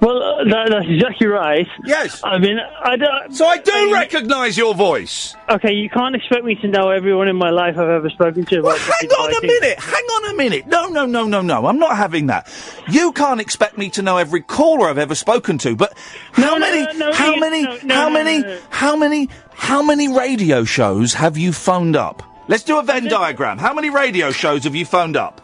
Well, 0.00 0.22
uh, 0.22 0.44
that, 0.44 0.68
that's 0.70 0.86
exactly 0.88 1.26
right. 1.26 1.66
Yes. 1.84 2.20
I 2.22 2.38
mean, 2.38 2.58
I 2.58 2.96
don't. 2.96 3.34
So 3.34 3.46
I 3.46 3.58
do 3.58 3.92
recognise 3.92 4.56
your 4.56 4.74
voice. 4.74 5.34
Okay, 5.48 5.72
you 5.72 5.88
can't 5.88 6.14
expect 6.14 6.44
me 6.44 6.54
to 6.56 6.68
know 6.68 6.90
everyone 6.90 7.28
in 7.28 7.36
my 7.36 7.50
life 7.50 7.78
I've 7.78 7.88
ever 7.88 8.10
spoken 8.10 8.44
to. 8.46 8.60
About 8.60 8.78
Hang 8.78 9.08
on 9.10 9.34
a 9.34 9.46
minute. 9.46 9.78
Hang 9.78 10.04
on 10.04 10.30
a 10.30 10.34
minute. 10.36 10.66
No, 10.66 10.88
no, 10.88 11.06
no, 11.06 11.26
no, 11.26 11.40
no. 11.40 11.66
I'm 11.66 11.78
not 11.78 11.96
having 11.96 12.26
that. 12.26 12.48
You 12.90 13.12
can't 13.12 13.40
expect 13.40 13.78
me 13.78 13.90
to 13.90 14.02
know 14.02 14.18
every 14.18 14.42
caller 14.42 14.88
I've 14.88 14.98
ever 14.98 15.14
spoken 15.14 15.58
to. 15.58 15.74
But 15.76 15.96
how 16.32 16.54
No, 16.54 16.58
many? 16.58 16.82
no, 16.98 17.08
no, 17.08 17.12
how 17.12 17.36
many? 17.36 17.64
how 17.88 18.10
many? 18.10 18.58
How 18.70 18.96
many? 18.96 19.28
How 19.54 19.82
many 19.82 20.08
radio 20.08 20.64
shows 20.64 21.14
have 21.14 21.38
you 21.38 21.52
phoned 21.52 21.96
up? 21.96 22.22
Let's 22.48 22.62
do 22.62 22.78
a 22.78 22.82
Venn 22.82 23.08
diagram. 23.08 23.58
How 23.58 23.72
many 23.74 23.90
radio 23.90 24.30
shows 24.30 24.64
have 24.64 24.74
you 24.76 24.84
phoned 24.84 25.16
up? 25.16 25.40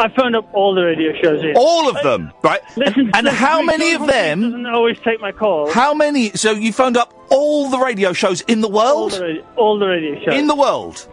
I 0.00 0.08
phoned 0.08 0.34
up 0.34 0.48
all 0.52 0.74
the 0.74 0.82
radio 0.82 1.12
shows. 1.22 1.42
Iain. 1.44 1.54
All 1.56 1.88
of 1.88 2.02
them, 2.02 2.32
right? 2.42 2.60
Listen, 2.76 3.10
and 3.14 3.24
listen, 3.26 3.38
how 3.38 3.62
many 3.62 3.92
of 3.92 4.06
them? 4.06 4.40
Doesn't 4.42 4.66
always 4.66 4.98
take 5.00 5.20
my 5.20 5.30
call. 5.32 5.70
How 5.72 5.94
many? 5.94 6.30
So 6.30 6.52
you 6.52 6.72
phoned 6.72 6.96
up 6.96 7.14
all 7.30 7.68
the 7.70 7.78
radio 7.78 8.12
shows 8.12 8.40
in 8.42 8.60
the 8.60 8.68
All 8.68 8.74
world? 9.02 9.12
the, 9.12 9.22
radio, 9.22 9.44
all 9.56 9.78
the 9.78 9.86
radio 9.86 10.24
shows. 10.24 10.34
In 10.34 10.46
the 10.46 10.56
world? 10.56 11.06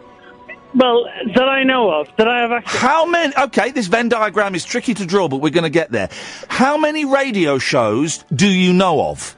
well, 0.75 1.06
that 1.36 1.50
I 1.50 1.63
know 1.63 1.89
of, 1.89 2.08
that 2.17 2.27
I 2.27 2.41
have 2.41 2.51
access. 2.51 2.79
How 2.79 3.06
many? 3.06 3.34
Okay, 3.36 3.72
this 3.72 3.88
Venn 3.88 4.10
diagram 4.10 4.53
is 4.56 4.63
tricky 4.63 4.94
to 4.96 5.06
draw, 5.06 5.27
but 5.27 5.38
we're 5.38 5.50
going 5.50 5.63
to 5.63 5.70
get 5.70 5.91
there. 5.91 6.10
How 6.50 6.77
many 6.77 7.03
radio 7.06 7.58
shows 7.58 8.24
do 8.34 8.48
you 8.48 8.74
know 8.74 9.01
of? 9.10 9.36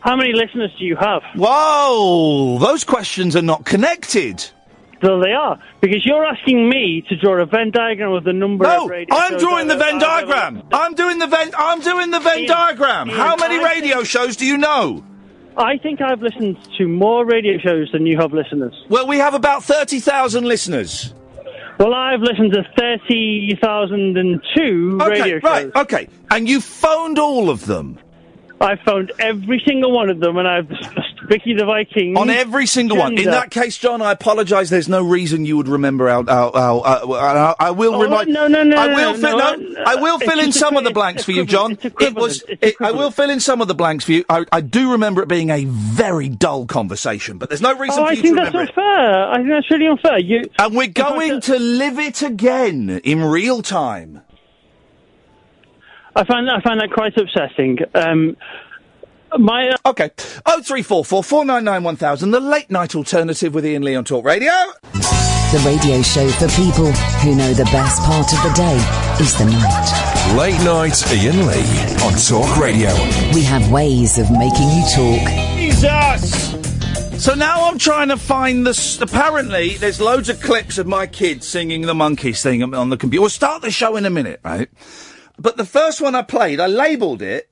How 0.00 0.14
many 0.16 0.32
listeners 0.32 0.72
do 0.78 0.84
you 0.84 0.94
have? 0.96 1.22
Whoa, 1.34 2.58
those 2.60 2.84
questions 2.84 3.34
are 3.36 3.42
not 3.42 3.64
connected. 3.64 4.44
Well, 5.02 5.20
they 5.20 5.32
are 5.32 5.58
because 5.80 6.04
you're 6.06 6.24
asking 6.24 6.68
me 6.68 7.02
to 7.08 7.16
draw 7.16 7.40
a 7.42 7.46
Venn 7.46 7.70
diagram 7.70 8.12
of 8.12 8.24
the 8.24 8.32
number 8.32 8.64
No, 8.64 8.84
of 8.84 8.90
radio 8.90 9.14
I'm 9.14 9.36
drawing 9.36 9.66
the 9.68 9.76
Venn 9.76 9.98
diagram. 9.98 10.62
I'm 10.72 10.94
doing 10.94 11.18
the 11.18 11.26
Venn. 11.26 11.50
I'm 11.56 11.80
doing 11.80 12.10
the 12.10 12.20
Venn 12.20 12.38
Iain, 12.38 12.46
diagram. 12.48 13.10
Iain, 13.10 13.18
How 13.18 13.36
many 13.36 13.58
I 13.58 13.62
radio 13.74 14.02
shows 14.04 14.36
do 14.36 14.46
you 14.46 14.56
know? 14.56 15.04
I 15.58 15.76
think 15.78 16.00
I've 16.02 16.20
listened 16.22 16.56
to 16.78 16.86
more 16.88 17.24
radio 17.26 17.58
shows 17.58 17.90
than 17.92 18.06
you 18.06 18.16
have 18.18 18.32
listeners. 18.32 18.74
Well, 18.88 19.06
we 19.06 19.18
have 19.18 19.34
about 19.34 19.64
thirty 19.64 20.00
thousand 20.00 20.44
listeners. 20.44 21.12
Well, 21.78 21.92
I've 21.92 22.20
listened 22.20 22.52
to 22.54 22.62
30,002 22.78 24.98
Okay, 25.02 25.10
radio 25.20 25.40
shows. 25.40 25.42
right. 25.42 25.70
Okay, 25.76 26.08
and 26.30 26.48
you 26.48 26.60
phoned 26.60 27.18
all 27.18 27.50
of 27.50 27.66
them 27.66 27.98
I've 28.60 28.80
phoned 28.80 29.12
every 29.18 29.62
single 29.66 29.92
one 29.92 30.08
of 30.10 30.18
them 30.20 30.36
and 30.38 30.48
I've 30.48 30.68
discussed 30.68 31.00
Vicky 31.28 31.54
the 31.54 31.64
Viking. 31.64 32.16
on 32.16 32.30
every 32.30 32.66
single 32.66 32.96
one. 32.98 33.18
In 33.18 33.24
that 33.30 33.50
case, 33.50 33.76
John, 33.76 34.00
I 34.00 34.12
apologise. 34.12 34.70
There's 34.70 34.88
no 34.88 35.02
reason 35.04 35.44
you 35.44 35.56
would 35.56 35.68
remember 35.68 36.08
our. 36.08 36.28
our, 36.28 36.56
our, 36.56 36.86
uh, 36.86 37.06
uh, 37.12 37.54
I 37.58 37.70
will 37.72 37.96
Oh, 37.96 38.02
remind. 38.02 38.28
no, 38.32 38.46
no, 38.46 38.62
no, 38.62 38.76
I 38.76 38.86
will 38.88 39.12
no, 39.12 39.18
fill. 39.18 39.38
no, 39.38 39.54
No, 39.56 39.82
I 39.86 39.96
will 39.96 40.18
fill 40.18 40.38
in 40.38 40.52
some 40.52 40.76
of 40.76 40.84
the 40.84 40.90
blanks 40.92 41.24
for 41.24 41.32
you, 41.32 41.44
John. 41.44 41.76
It 41.82 42.14
was. 42.14 42.44
It, 42.48 42.76
I 42.80 42.92
will 42.92 43.10
fill 43.10 43.28
in 43.30 43.40
some 43.40 43.60
of 43.60 43.68
the 43.68 43.74
blanks 43.74 44.04
for 44.04 44.12
you. 44.12 44.24
I, 44.28 44.44
I 44.52 44.60
do 44.60 44.92
remember 44.92 45.20
it 45.22 45.28
being 45.28 45.50
a 45.50 45.64
very 45.64 46.28
dull 46.28 46.66
conversation, 46.66 47.38
but 47.38 47.48
there's 47.48 47.62
no 47.62 47.76
reason 47.76 47.98
Oh, 48.00 48.04
for 48.06 48.10
I 48.10 48.12
you 48.14 48.22
think 48.22 48.36
to 48.36 48.42
that's 48.44 48.54
it. 48.54 48.60
unfair. 48.68 49.28
I 49.32 49.36
think 49.36 49.48
that's 49.48 49.70
really 49.70 49.86
unfair. 49.88 50.18
You, 50.20 50.42
And 50.58 50.74
we're 50.76 50.86
going 50.86 51.40
to 51.42 51.58
live 51.58 51.98
it 51.98 52.22
again 52.22 53.00
in 53.04 53.22
real 53.24 53.62
time. 53.62 54.22
I 56.16 56.24
find 56.24 56.50
I 56.50 56.60
find 56.60 56.80
that 56.80 56.90
quite 56.90 57.16
upsetting. 57.16 57.78
Um, 57.94 58.36
my 59.38 59.68
uh, 59.68 59.76
Okay. 59.90 60.10
Oh 60.46 60.62
three 60.62 60.82
four 60.82 61.04
four 61.04 61.22
four 61.22 61.44
nine 61.44 61.64
nine 61.64 61.82
one 61.82 61.96
thousand. 61.96 62.30
The 62.30 62.40
late 62.40 62.70
night 62.70 62.94
alternative 62.94 63.54
with 63.54 63.64
Iain 63.66 63.82
Lee 63.82 63.94
on 63.94 64.04
Talk 64.04 64.24
Radio. 64.24 64.50
The 64.92 65.62
radio 65.64 66.02
show 66.02 66.28
for 66.30 66.48
people 66.48 66.90
who 67.20 67.34
know 67.36 67.52
the 67.54 67.64
best 67.66 68.02
part 68.02 68.32
of 68.32 68.42
the 68.42 68.52
day 68.56 68.76
is 69.22 69.36
the 69.38 69.44
night. 69.44 70.36
Late 70.36 70.58
night 70.64 71.06
Iain 71.12 71.46
Lee 71.46 72.04
on 72.04 72.14
Talk 72.18 72.56
Radio. 72.56 72.92
We 73.34 73.42
have 73.44 73.70
ways 73.70 74.18
of 74.18 74.30
making 74.30 74.68
you 74.70 74.82
talk. 74.94 75.28
Jesus! 75.56 76.56
So 77.22 77.34
now 77.34 77.68
I'm 77.68 77.78
trying 77.78 78.08
to 78.08 78.16
find 78.16 78.66
this. 78.66 79.00
Apparently, 79.00 79.76
there's 79.76 80.00
loads 80.00 80.28
of 80.28 80.40
clips 80.40 80.78
of 80.78 80.86
my 80.86 81.06
kids 81.06 81.46
singing 81.46 81.82
the 81.82 81.94
Monkees 81.94 82.42
thing 82.42 82.62
on- 82.62 82.74
on 82.74 82.88
the 82.90 82.96
computer. 82.96 83.20
We'll 83.22 83.30
start 83.30 83.62
the 83.62 83.70
show 83.70 83.96
in 83.96 84.04
a 84.04 84.10
minute, 84.10 84.40
right? 84.44 84.68
But 85.38 85.56
the 85.56 85.64
first 85.64 86.00
one 86.00 86.14
I 86.14 86.22
played, 86.22 86.60
I 86.60 86.66
labelled 86.66 87.22
it, 87.22 87.50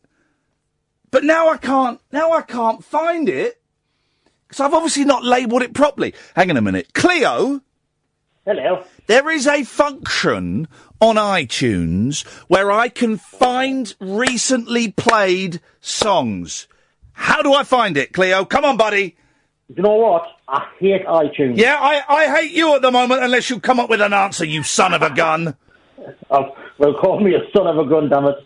but 1.11 1.25
now 1.25 1.49
I 1.49 1.57
can't. 1.57 2.00
Now 2.12 2.33
I 2.33 2.43
can't 2.43 2.83
find 2.83 3.29
it 3.29 3.61
because 4.49 4.61
I've 4.61 4.75
obviously 4.75 5.05
not 5.05 5.25
labelled 5.25 5.62
it 5.62 5.75
properly. 5.75 6.14
Hang 6.35 6.50
on 6.50 6.57
a 6.57 6.62
minute, 6.62 6.95
Cleo. 6.95 7.61
Hello. 8.47 8.85
There 9.07 9.31
is 9.31 9.47
a 9.47 9.64
function 9.64 10.69
on 11.00 11.17
iTunes 11.17 12.26
where 12.49 12.71
I 12.71 12.88
can 12.88 13.17
find 13.17 13.95
recently 14.00 14.93
played 14.93 15.61
songs. 15.81 16.69
How 17.12 17.43
do 17.43 17.53
I 17.55 17.64
find 17.64 17.97
it, 17.97 18.12
Cleo? 18.12 18.45
Come 18.45 18.64
on, 18.64 18.76
buddy. 18.76 19.17
You 19.75 19.83
know 19.83 19.95
what? 19.95 20.26
I 20.47 20.67
hate 20.79 21.07
iTunes. 21.07 21.57
Yeah, 21.57 21.79
I, 21.81 22.03
I 22.09 22.37
hate 22.37 22.53
you 22.53 22.75
at 22.75 22.83
the 22.83 22.91
moment 22.91 23.23
unless 23.23 23.49
you 23.49 23.61
come 23.61 23.81
up 23.81 23.88
with 23.88 24.00
an 24.00 24.12
answer, 24.12 24.45
you 24.45 24.62
son 24.62 24.95
of 24.95 25.03
a 25.03 25.11
gun. 25.11 25.57
Oh, 26.31 26.55
well, 26.78 26.95
call 26.95 27.21
me 27.21 27.35
a 27.35 27.40
son 27.57 27.66
of 27.66 27.78
a 27.78 27.88
gun, 27.88 28.09
damn 28.09 28.26
it. 28.26 28.37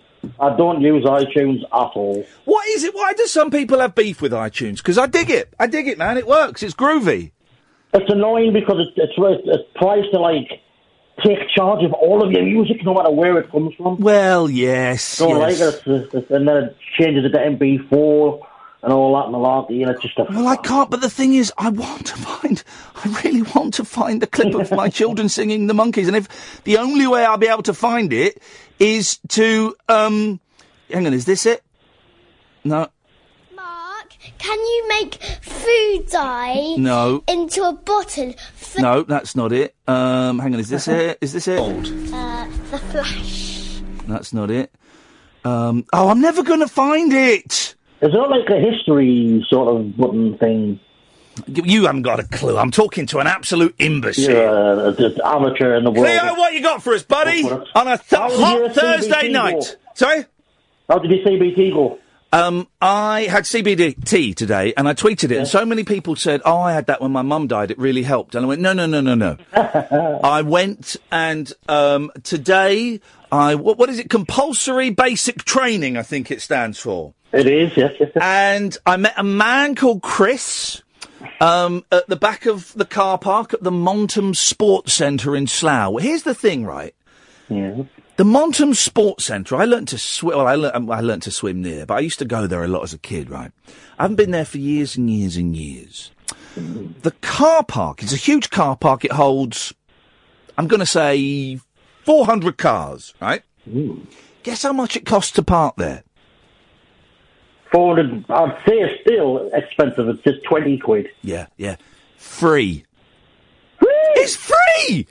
I 0.40 0.56
don't 0.56 0.80
use 0.80 1.04
iTunes 1.04 1.62
at 1.62 1.92
all. 1.94 2.26
What 2.44 2.66
is 2.68 2.84
it? 2.84 2.94
Why 2.94 3.12
do 3.12 3.26
some 3.26 3.50
people 3.50 3.78
have 3.78 3.94
beef 3.94 4.20
with 4.20 4.32
iTunes? 4.32 4.78
Because 4.78 4.98
I 4.98 5.06
dig 5.06 5.30
it. 5.30 5.54
I 5.58 5.66
dig 5.68 5.86
it, 5.86 5.96
man. 5.96 6.18
It 6.18 6.26
works. 6.26 6.62
It's 6.62 6.74
groovy. 6.74 7.30
It's 7.94 8.10
annoying 8.12 8.52
because 8.52 8.76
it's 8.80 8.92
it's, 8.96 9.12
it's 9.44 9.62
priced 9.76 10.12
at 10.12 10.20
like 10.20 10.60
take 11.24 11.38
charge 11.56 11.84
of 11.84 11.92
all 11.92 12.24
of 12.24 12.32
your 12.32 12.44
music, 12.44 12.84
no 12.84 12.94
matter 12.94 13.10
where 13.10 13.38
it 13.38 13.50
comes 13.50 13.74
from. 13.76 13.98
Well, 13.98 14.50
yes. 14.50 15.18
Don't 15.18 15.38
yes. 15.40 15.86
like 15.86 15.86
it, 15.86 16.30
and 16.30 16.48
then 16.48 16.56
it 16.56 16.76
changes 16.98 17.24
it 17.24 17.30
to 17.30 17.38
MP4 17.38 18.40
and 18.82 18.92
all 18.92 19.14
that 19.14 19.26
malarkey, 19.32 19.82
and 19.82 19.90
it's 19.90 20.02
just 20.02 20.18
a. 20.18 20.24
Well, 20.24 20.46
I 20.46 20.56
can't. 20.56 20.90
But 20.90 21.00
the 21.00 21.10
thing 21.10 21.34
is, 21.34 21.52
I 21.58 21.70
want 21.70 22.06
to 22.06 22.16
find. 22.16 22.62
I 22.94 23.22
really 23.24 23.42
want 23.42 23.74
to 23.74 23.84
find 23.84 24.22
the 24.22 24.26
clip 24.26 24.54
of 24.54 24.70
my 24.70 24.88
children 24.88 25.28
singing 25.28 25.66
the 25.66 25.74
Monkees, 25.74 26.06
and 26.06 26.16
if 26.16 26.62
the 26.64 26.78
only 26.78 27.06
way 27.06 27.24
I'll 27.24 27.38
be 27.38 27.48
able 27.48 27.62
to 27.64 27.74
find 27.74 28.12
it 28.12 28.40
is 28.78 29.18
to 29.28 29.74
um, 29.88 30.40
hang 30.90 31.06
on, 31.06 31.14
is 31.14 31.24
this 31.24 31.46
it? 31.46 31.62
No, 32.64 32.88
Mark, 33.54 34.10
Can 34.38 34.58
you 34.58 34.88
make 34.88 35.14
food 35.42 36.06
dye 36.10 36.74
no, 36.76 37.22
into 37.28 37.62
a 37.62 37.72
bottle? 37.72 38.34
For, 38.54 38.80
no. 38.80 39.02
That's 39.02 39.34
not 39.34 39.52
it. 39.52 39.74
Um, 39.86 40.38
hang 40.38 40.54
on, 40.54 40.60
is 40.60 40.68
this 40.68 40.88
it? 40.88 41.18
Is 41.20 41.32
this 41.32 41.48
it? 41.48 41.58
Uh, 41.58 42.46
the 42.70 42.78
Flash. 42.78 43.80
That's 44.06 44.32
not 44.32 44.50
it. 44.50 44.72
Um, 45.44 45.84
oh, 45.92 46.08
I'm 46.08 46.20
never 46.20 46.42
going 46.42 46.60
to 46.60 46.68
find 46.68 47.12
it. 47.12 47.74
Is 48.00 48.12
there 48.12 48.26
like 48.28 48.48
a 48.48 48.60
history 48.60 49.44
sort 49.48 49.74
of 49.74 49.96
button 49.96 50.38
thing? 50.38 50.80
You 51.46 51.62
you 51.64 51.86
haven't 51.86 52.02
got 52.02 52.20
a 52.20 52.24
clue. 52.24 52.56
I'm 52.56 52.70
talking 52.70 53.06
to 53.06 53.18
an 53.18 53.26
absolute 53.26 53.74
imbecile. 53.78 54.34
Yeah, 54.34 54.92
just 54.98 55.20
amateur 55.20 55.74
in 55.76 55.84
the 55.84 55.90
world. 55.90 56.06
Cleo, 56.06 56.34
what 56.34 56.52
you 56.52 56.62
got 56.62 56.82
for 56.82 56.94
us, 56.94 57.02
buddy? 57.02 57.44
On 57.44 57.88
a 57.88 57.98
th- 57.98 58.08
hot 58.10 58.74
Thursday 58.74 59.28
CBT 59.28 59.30
night. 59.30 59.52
go? 59.54 59.92
Sorry? 59.94 60.24
How 60.88 60.98
did 60.98 61.10
your 61.10 61.24
CBT 61.24 61.72
go? 61.72 61.98
Um, 62.30 62.68
I 62.82 63.22
had 63.22 63.44
CBD 63.44 64.34
today, 64.34 64.74
and 64.76 64.86
I 64.86 64.92
tweeted 64.92 65.30
it, 65.30 65.38
and 65.38 65.48
so 65.48 65.64
many 65.64 65.82
people 65.82 66.14
said, 66.14 66.42
"Oh, 66.44 66.58
I 66.58 66.72
had 66.72 66.86
that 66.86 67.00
when 67.00 67.10
my 67.10 67.22
mum 67.22 67.46
died. 67.46 67.70
It 67.70 67.78
really 67.78 68.02
helped." 68.02 68.34
And 68.34 68.44
I 68.44 68.48
went, 68.48 68.60
"No, 68.60 68.72
no, 68.74 68.86
no, 68.86 69.00
no, 69.00 69.14
no." 69.14 69.36
I 70.22 70.42
went 70.42 70.96
and 71.10 71.50
um, 71.68 72.10
today 72.22 73.00
I 73.30 73.54
what, 73.54 73.78
what 73.78 73.88
is 73.88 73.98
it? 73.98 74.10
Compulsory 74.10 74.90
basic 74.90 75.44
training, 75.44 75.96
I 75.96 76.02
think 76.02 76.30
it 76.30 76.40
stands 76.40 76.78
for. 76.78 77.14
It 77.32 77.46
is, 77.46 77.76
yes, 77.76 77.94
yes. 78.00 78.10
yes. 78.14 78.24
And 78.24 78.76
I 78.86 78.96
met 78.96 79.14
a 79.16 79.24
man 79.24 79.74
called 79.74 80.02
Chris 80.02 80.82
um, 81.40 81.84
at 81.92 82.06
the 82.08 82.16
back 82.16 82.46
of 82.46 82.72
the 82.74 82.86
car 82.86 83.18
park 83.18 83.52
at 83.52 83.62
the 83.62 83.70
Montem 83.70 84.34
Sports 84.34 84.94
Centre 84.94 85.36
in 85.36 85.46
Slough. 85.46 86.00
Here's 86.00 86.22
the 86.22 86.34
thing, 86.34 86.64
right? 86.64 86.94
Yeah. 87.48 87.82
The 88.16 88.24
Montem 88.24 88.74
Sports 88.74 89.26
Centre, 89.26 89.56
I 89.56 89.64
learnt 89.64 89.88
to 89.90 89.98
swim, 89.98 90.36
well, 90.36 90.46
I 90.48 90.56
learnt, 90.56 90.90
I 90.90 91.00
learnt 91.00 91.22
to 91.24 91.30
swim 91.30 91.62
there, 91.62 91.86
but 91.86 91.94
I 91.94 92.00
used 92.00 92.18
to 92.18 92.24
go 92.24 92.46
there 92.46 92.64
a 92.64 92.68
lot 92.68 92.82
as 92.82 92.92
a 92.92 92.98
kid, 92.98 93.30
right? 93.30 93.52
I 93.98 94.02
haven't 94.02 94.16
been 94.16 94.32
there 94.32 94.44
for 94.44 94.58
years 94.58 94.96
and 94.96 95.08
years 95.08 95.36
and 95.36 95.54
years. 95.54 96.10
The 96.56 97.12
car 97.20 97.62
park, 97.62 98.02
it's 98.02 98.12
a 98.12 98.16
huge 98.16 98.50
car 98.50 98.76
park, 98.76 99.04
it 99.04 99.12
holds, 99.12 99.72
I'm 100.56 100.66
going 100.66 100.80
to 100.80 100.86
say, 100.86 101.60
400 102.02 102.58
cars, 102.58 103.14
right? 103.20 103.42
Guess 104.42 104.64
how 104.64 104.72
much 104.72 104.96
it 104.96 105.06
costs 105.06 105.32
to 105.32 105.42
park 105.44 105.76
there? 105.76 106.02
400, 107.70 108.24
I'd 108.30 108.58
say 108.66 108.78
it's 108.78 109.00
still 109.02 109.50
expensive. 109.52 110.08
It's 110.08 110.22
just 110.22 110.42
20 110.44 110.78
quid. 110.78 111.08
Yeah, 111.22 111.46
yeah. 111.56 111.76
Free. 112.16 112.84
It's 113.80 114.36
free! 114.36 115.06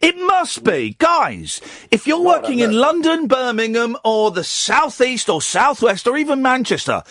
It 0.00 0.16
must 0.16 0.64
be. 0.64 0.96
Guys, 0.98 1.60
if 1.90 2.06
you're 2.06 2.22
working 2.22 2.60
in 2.60 2.72
London, 2.72 3.26
Birmingham, 3.26 3.96
or 4.02 4.30
the 4.30 4.44
southeast 4.44 5.28
or 5.28 5.42
southwest, 5.42 6.06
or 6.06 6.16
even 6.16 6.40
Manchester, 6.40 7.02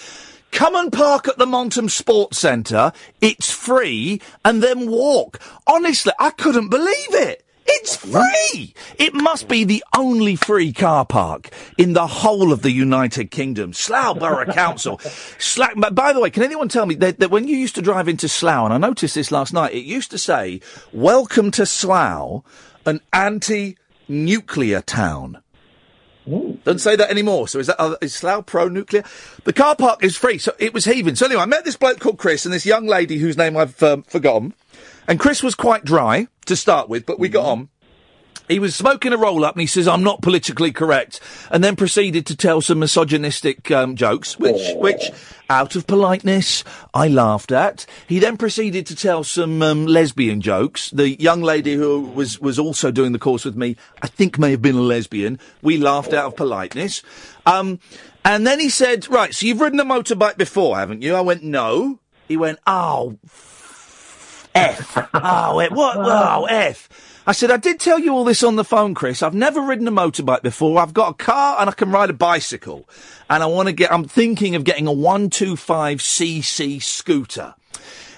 come 0.52 0.76
and 0.76 0.92
park 0.92 1.28
at 1.28 1.38
the 1.38 1.46
Montem 1.46 1.90
Sports 1.90 2.40
Centre. 2.40 2.92
It's 3.22 3.52
free, 3.52 4.22
and 4.44 4.64
then 4.64 4.90
walk. 4.90 5.40
Honestly, 5.68 6.14
I 6.20 6.32
couldn't 6.32 6.70
believe 6.70 7.14
it. 7.14 7.46
It's 7.72 7.98
free! 7.98 8.74
It 8.98 9.14
must 9.14 9.48
be 9.48 9.64
the 9.64 9.84
only 9.96 10.36
free 10.36 10.74
car 10.74 11.06
park 11.06 11.50
in 11.78 11.94
the 11.94 12.08
whole 12.08 12.52
of 12.52 12.64
the 12.64 12.72
United 12.72 13.30
Kingdom. 13.30 13.74
Slough 13.74 14.18
Borough 14.18 14.52
Council. 14.52 15.00
Slough, 15.38 15.76
by 15.92 16.12
the 16.12 16.20
way, 16.20 16.32
can 16.32 16.42
anyone 16.42 16.68
tell 16.68 16.88
me 16.88 16.96
that, 16.96 17.20
that 17.20 17.30
when 17.30 17.48
you 17.48 17.56
used 17.56 17.76
to 17.76 17.84
drive 17.84 18.08
into 18.08 18.28
Slough, 18.28 18.66
and 18.66 18.74
I 18.74 18.78
noticed 18.80 19.14
this 19.14 19.32
last 19.32 19.54
night, 19.54 19.74
it 19.74 19.86
used 19.86 20.10
to 20.12 20.18
say, 20.18 20.62
Welcome 20.92 21.52
to 21.52 21.66
Slough, 21.68 22.44
an 22.88 23.02
anti 23.14 23.78
nuclear 24.08 24.82
town. 24.82 25.44
Doesn't 26.64 26.80
say 26.80 26.96
that 26.96 27.10
anymore. 27.10 27.48
So 27.48 27.60
is 27.60 27.68
that 27.68 27.80
uh, 27.80 27.96
is 28.02 28.16
Slough 28.16 28.46
pro 28.46 28.68
nuclear? 28.68 29.04
The 29.44 29.54
car 29.54 29.76
park 29.76 30.04
is 30.04 30.16
free, 30.18 30.38
so 30.38 30.54
it 30.60 30.74
was 30.74 30.86
heaving. 30.86 31.16
So 31.16 31.28
anyway, 31.28 31.42
I 31.42 31.46
met 31.46 31.66
this 31.66 31.78
bloke 31.78 32.00
called 32.00 32.18
Chris 32.18 32.46
and 32.46 32.54
this 32.54 32.66
young 32.66 32.88
lady 32.88 33.18
whose 33.18 33.38
name 33.38 33.56
I've 33.58 33.82
um, 33.84 34.04
forgotten. 34.04 34.54
And 35.10 35.20
Chris 35.20 35.42
was 35.42 35.56
quite 35.56 35.84
dry 35.84 36.28
to 36.46 36.56
start 36.56 36.88
with, 36.88 37.08
but 37.08 37.18
we 37.18 37.30
got 37.30 37.44
on. 37.44 37.70
He 38.48 38.60
was 38.60 38.76
smoking 38.76 39.12
a 39.12 39.18
roll 39.18 39.44
up 39.44 39.56
and 39.56 39.62
he 39.62 39.66
says, 39.66 39.88
I'm 39.88 40.04
not 40.04 40.22
politically 40.22 40.72
correct. 40.72 41.20
And 41.50 41.64
then 41.64 41.76
proceeded 41.76 42.28
to 42.28 42.38
tell 42.38 42.62
some 42.62 42.78
misogynistic 42.78 43.72
um, 43.72 43.96
jokes, 43.96 44.38
which, 44.38 44.76
which, 44.76 45.10
out 45.50 45.76
of 45.76 45.88
politeness, 45.88 46.64
I 46.94 47.08
laughed 47.08 47.52
at. 47.52 47.88
He 48.08 48.20
then 48.20 48.38
proceeded 48.38 48.86
to 48.86 48.96
tell 48.96 49.24
some 49.24 49.64
um, 49.64 49.88
lesbian 49.88 50.42
jokes. 50.42 50.92
The 50.92 51.20
young 51.20 51.42
lady 51.42 51.74
who 51.74 52.02
was, 52.02 52.40
was 52.40 52.60
also 52.60 52.92
doing 52.92 53.12
the 53.12 53.20
course 53.20 53.46
with 53.46 53.56
me, 53.56 53.78
I 54.04 54.08
think 54.08 54.38
may 54.38 54.52
have 54.52 54.62
been 54.62 54.76
a 54.76 54.82
lesbian. 54.82 55.40
We 55.64 55.78
laughed 55.78 56.14
out 56.14 56.26
of 56.26 56.36
politeness. 56.36 57.02
Um, 57.48 57.80
and 58.24 58.46
then 58.46 58.60
he 58.60 58.70
said, 58.70 59.10
Right, 59.10 59.34
so 59.34 59.48
you've 59.48 59.62
ridden 59.62 59.80
a 59.80 59.86
motorbike 59.86 60.38
before, 60.38 60.78
haven't 60.78 61.02
you? 61.02 61.16
I 61.16 61.22
went, 61.22 61.44
No. 61.44 62.00
He 62.28 62.38
went, 62.38 62.60
Oh, 62.68 63.18
F. 64.60 65.10
Oh, 65.14 65.60
F. 65.60 65.72
What? 65.72 65.98
Oh, 65.98 66.46
F. 66.46 66.90
I 67.26 67.32
said, 67.32 67.52
I 67.52 67.58
did 67.58 67.80
tell 67.80 68.00
you 68.00 68.14
all 68.14 68.24
this 68.24 68.42
on 68.42 68.56
the 68.56 68.64
phone, 68.64 68.96
Chris. 68.96 69.22
I've 69.22 69.36
never 69.36 69.62
ridden 69.62 69.88
a 69.88 69.92
motorbike 69.92 70.42
before. 70.42 70.80
I've 70.80 70.94
got 70.94 71.12
a 71.12 71.14
car 71.14 71.58
and 71.60 71.70
I 71.70 71.74
can 71.74 71.92
ride 71.92 72.10
a 72.10 72.14
bicycle. 72.14 72.90
And 73.30 73.44
I 73.44 73.46
want 73.46 73.68
to 73.68 73.74
get, 73.74 73.94
I'm 73.94 74.06
thinking 74.06 74.56
of 74.56 74.64
getting 74.64 74.88
a 74.88 74.92
125cc 74.92 76.82
scooter. 76.82 77.54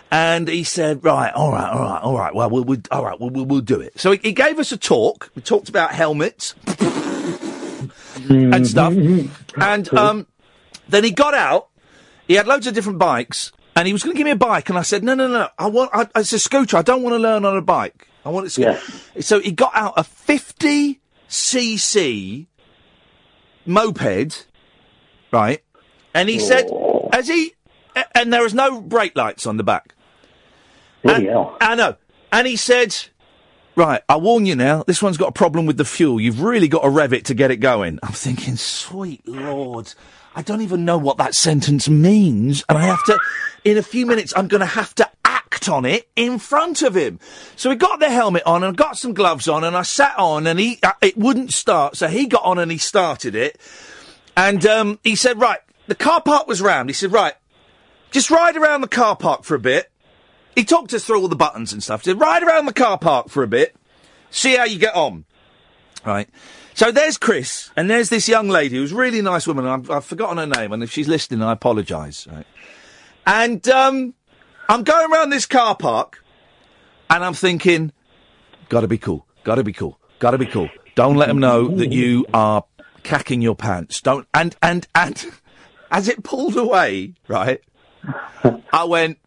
And 0.10 0.48
he 0.48 0.64
said, 0.64 1.04
right, 1.04 1.34
all 1.34 1.52
right, 1.52 1.70
all 1.70 1.82
right, 1.82 2.02
all 2.02 2.18
right. 2.18 2.34
Well, 2.34 2.50
we'll, 2.50 2.64
we'll 2.64 2.82
all 2.90 3.04
right, 3.04 3.20
we'll, 3.20 3.32
we'll, 3.32 3.46
we'll 3.46 3.62
do 3.62 3.82
it. 3.82 4.00
So 4.00 4.12
he, 4.12 4.20
he 4.24 4.32
gave 4.32 4.60
us 4.60 4.72
a 4.72 4.78
talk. 4.78 5.30
We 5.36 5.42
talked 5.42 5.68
about 5.68 5.94
helmets 5.94 6.56
and 8.30 8.68
stuff. 8.68 8.94
And, 9.58 9.94
um, 9.94 10.28
then 10.88 11.04
he 11.04 11.12
got 11.12 11.34
out. 11.34 11.68
He 12.28 12.36
had 12.36 12.48
loads 12.48 12.66
of 12.66 12.74
different 12.74 13.00
bikes 13.00 13.52
and 13.76 13.88
he 13.88 13.94
was 13.94 14.04
going 14.04 14.16
to 14.16 14.18
give 14.18 14.26
me 14.26 14.32
a 14.32 14.36
bike. 14.36 14.70
And 14.70 14.78
I 14.78 14.82
said, 14.82 15.04
no, 15.04 15.14
no, 15.16 15.28
no, 15.28 15.48
I 15.58 15.68
want, 15.68 15.92
I, 15.94 16.08
it's 16.16 16.34
a 16.34 16.40
scooter. 16.40 16.78
I 16.78 16.82
don't 16.82 17.04
want 17.04 17.14
to 17.14 17.20
learn 17.20 17.46
on 17.46 17.56
a 17.58 17.62
bike. 17.62 18.08
I 18.26 18.30
want 18.30 18.48
it. 18.48 18.58
Yeah. 18.58 18.80
So 19.22 19.40
he 19.40 19.52
got 19.52 19.72
out 19.74 19.94
a 19.98 20.04
50cc 20.04 22.48
moped, 23.66 24.48
right? 25.32 25.64
And 26.14 26.30
he 26.30 26.40
said, 26.40 26.66
oh. 26.70 27.10
as 27.14 27.28
he, 27.28 27.54
a- 27.96 28.18
and 28.18 28.34
there 28.34 28.44
was 28.44 28.54
no 28.54 28.82
brake 28.82 29.16
lights 29.16 29.46
on 29.48 29.58
the 29.58 29.64
back. 29.64 29.96
And- 31.04 31.24
I 31.62 31.76
know. 31.76 31.96
And 32.32 32.48
he 32.48 32.56
said, 32.58 32.96
right, 33.76 34.02
I 34.08 34.18
warn 34.18 34.46
you 34.46 34.56
now, 34.56 34.84
this 34.84 35.02
one's 35.02 35.18
got 35.18 35.30
a 35.30 35.34
problem 35.34 35.66
with 35.66 35.78
the 35.78 35.86
fuel. 35.86 36.20
You've 36.20 36.42
really 36.42 36.68
got 36.68 36.84
to 36.84 36.90
rev 36.90 37.14
it 37.14 37.26
to 37.26 37.34
get 37.34 37.52
it 37.52 37.58
going. 37.58 38.00
I'm 38.04 38.14
thinking, 38.14 38.56
sweet 38.56 39.28
lord, 39.28 39.94
I 40.36 40.42
don't 40.42 40.62
even 40.62 40.86
know 40.86 40.98
what 40.98 41.18
that 41.18 41.36
sentence 41.36 41.90
means. 41.90 42.64
And 42.70 42.78
I 42.78 42.84
have 42.84 43.04
to, 43.06 43.20
in 43.64 43.78
a 43.78 43.84
few 43.84 44.06
minutes, 44.06 44.34
I'm 44.36 44.48
going 44.48 44.62
to 44.62 44.66
have 44.66 44.96
to 44.96 45.10
act 45.26 45.68
on 45.68 45.86
it 45.86 46.10
in 46.16 46.40
front 46.40 46.82
of 46.82 46.96
him. 46.96 47.20
So 47.56 47.70
he 47.70 47.76
got 47.76 48.00
the 48.00 48.10
helmet 48.10 48.44
on 48.46 48.64
and 48.64 48.76
got 48.76 48.98
some 48.98 49.14
gloves 49.14 49.48
on 49.48 49.64
and 49.64 49.76
I 49.76 49.82
sat 49.82 50.18
on 50.18 50.48
and 50.48 50.60
he, 50.60 50.80
uh, 50.82 50.94
it 51.02 51.18
wouldn't 51.18 51.52
start. 51.52 51.98
So 51.98 52.08
he 52.08 52.28
got 52.28 52.44
on 52.44 52.60
and 52.60 52.72
he 52.72 52.78
started 52.78 53.36
it. 53.36 53.60
And, 54.38 54.66
um, 54.66 55.00
he 55.04 55.16
said, 55.16 55.40
right, 55.40 55.60
the 55.88 55.96
car 55.96 56.22
park 56.22 56.48
was 56.48 56.62
round. 56.62 56.90
He 56.90 56.94
said, 56.94 57.12
right, 57.12 57.34
just 58.12 58.32
ride 58.32 58.56
around 58.56 58.82
the 58.82 58.88
car 58.88 59.16
park 59.16 59.44
for 59.44 59.56
a 59.56 59.60
bit. 59.60 59.92
He 60.56 60.64
talked 60.64 60.94
us 60.94 61.06
through 61.06 61.22
all 61.22 61.28
the 61.28 61.36
buttons 61.36 61.74
and 61.74 61.84
stuff. 61.84 62.04
He 62.04 62.12
said, 62.12 62.20
ride 62.20 62.44
around 62.44 62.66
the 62.66 62.74
car 62.74 62.98
park 62.98 63.30
for 63.30 63.44
a 63.44 63.48
bit. 63.48 63.76
See 64.30 64.56
how 64.56 64.64
you 64.64 64.80
get 64.80 64.96
on. 64.96 65.26
Right. 66.06 66.30
So 66.74 66.92
there's 66.92 67.18
Chris, 67.18 67.70
and 67.76 67.90
there's 67.90 68.10
this 68.10 68.30
young 68.30 68.48
lady 68.48 68.78
who's 68.78 68.92
a 68.92 68.96
really 68.96 69.22
nice 69.22 69.46
woman. 69.46 69.66
I've, 69.66 69.92
I've 69.92 70.06
forgotten 70.06 70.38
her 70.38 70.46
name, 70.46 70.72
and 70.72 70.82
if 70.82 70.92
she's 70.92 71.08
listening, 71.08 71.42
I 71.42 71.52
apologise. 71.52 72.28
Right. 72.28 72.46
And 73.26 73.68
um, 73.70 74.14
I'm 74.70 74.84
going 74.84 75.12
around 75.12 75.32
this 75.32 75.46
car 75.46 75.76
park, 75.76 76.24
and 77.10 77.24
I'm 77.24 77.34
thinking, 77.34 77.92
gotta 78.70 78.88
be 78.88 78.98
cool, 78.98 79.26
gotta 79.44 79.64
be 79.64 79.74
cool, 79.74 80.00
gotta 80.20 80.38
be 80.38 80.46
cool. 80.46 80.70
Don't 80.96 81.16
let 81.16 81.28
them 81.28 81.40
know 81.40 81.68
that 81.68 81.92
you 81.92 82.26
are 82.34 82.64
cacking 83.04 83.42
your 83.42 83.56
pants. 83.56 84.02
Don't. 84.02 84.28
And 84.34 84.56
and 84.62 84.88
and 84.96 85.26
as 85.92 86.08
it 86.08 86.24
pulled 86.24 86.58
away, 86.58 87.16
right, 87.28 87.62
I 88.72 88.84
went. 88.86 89.18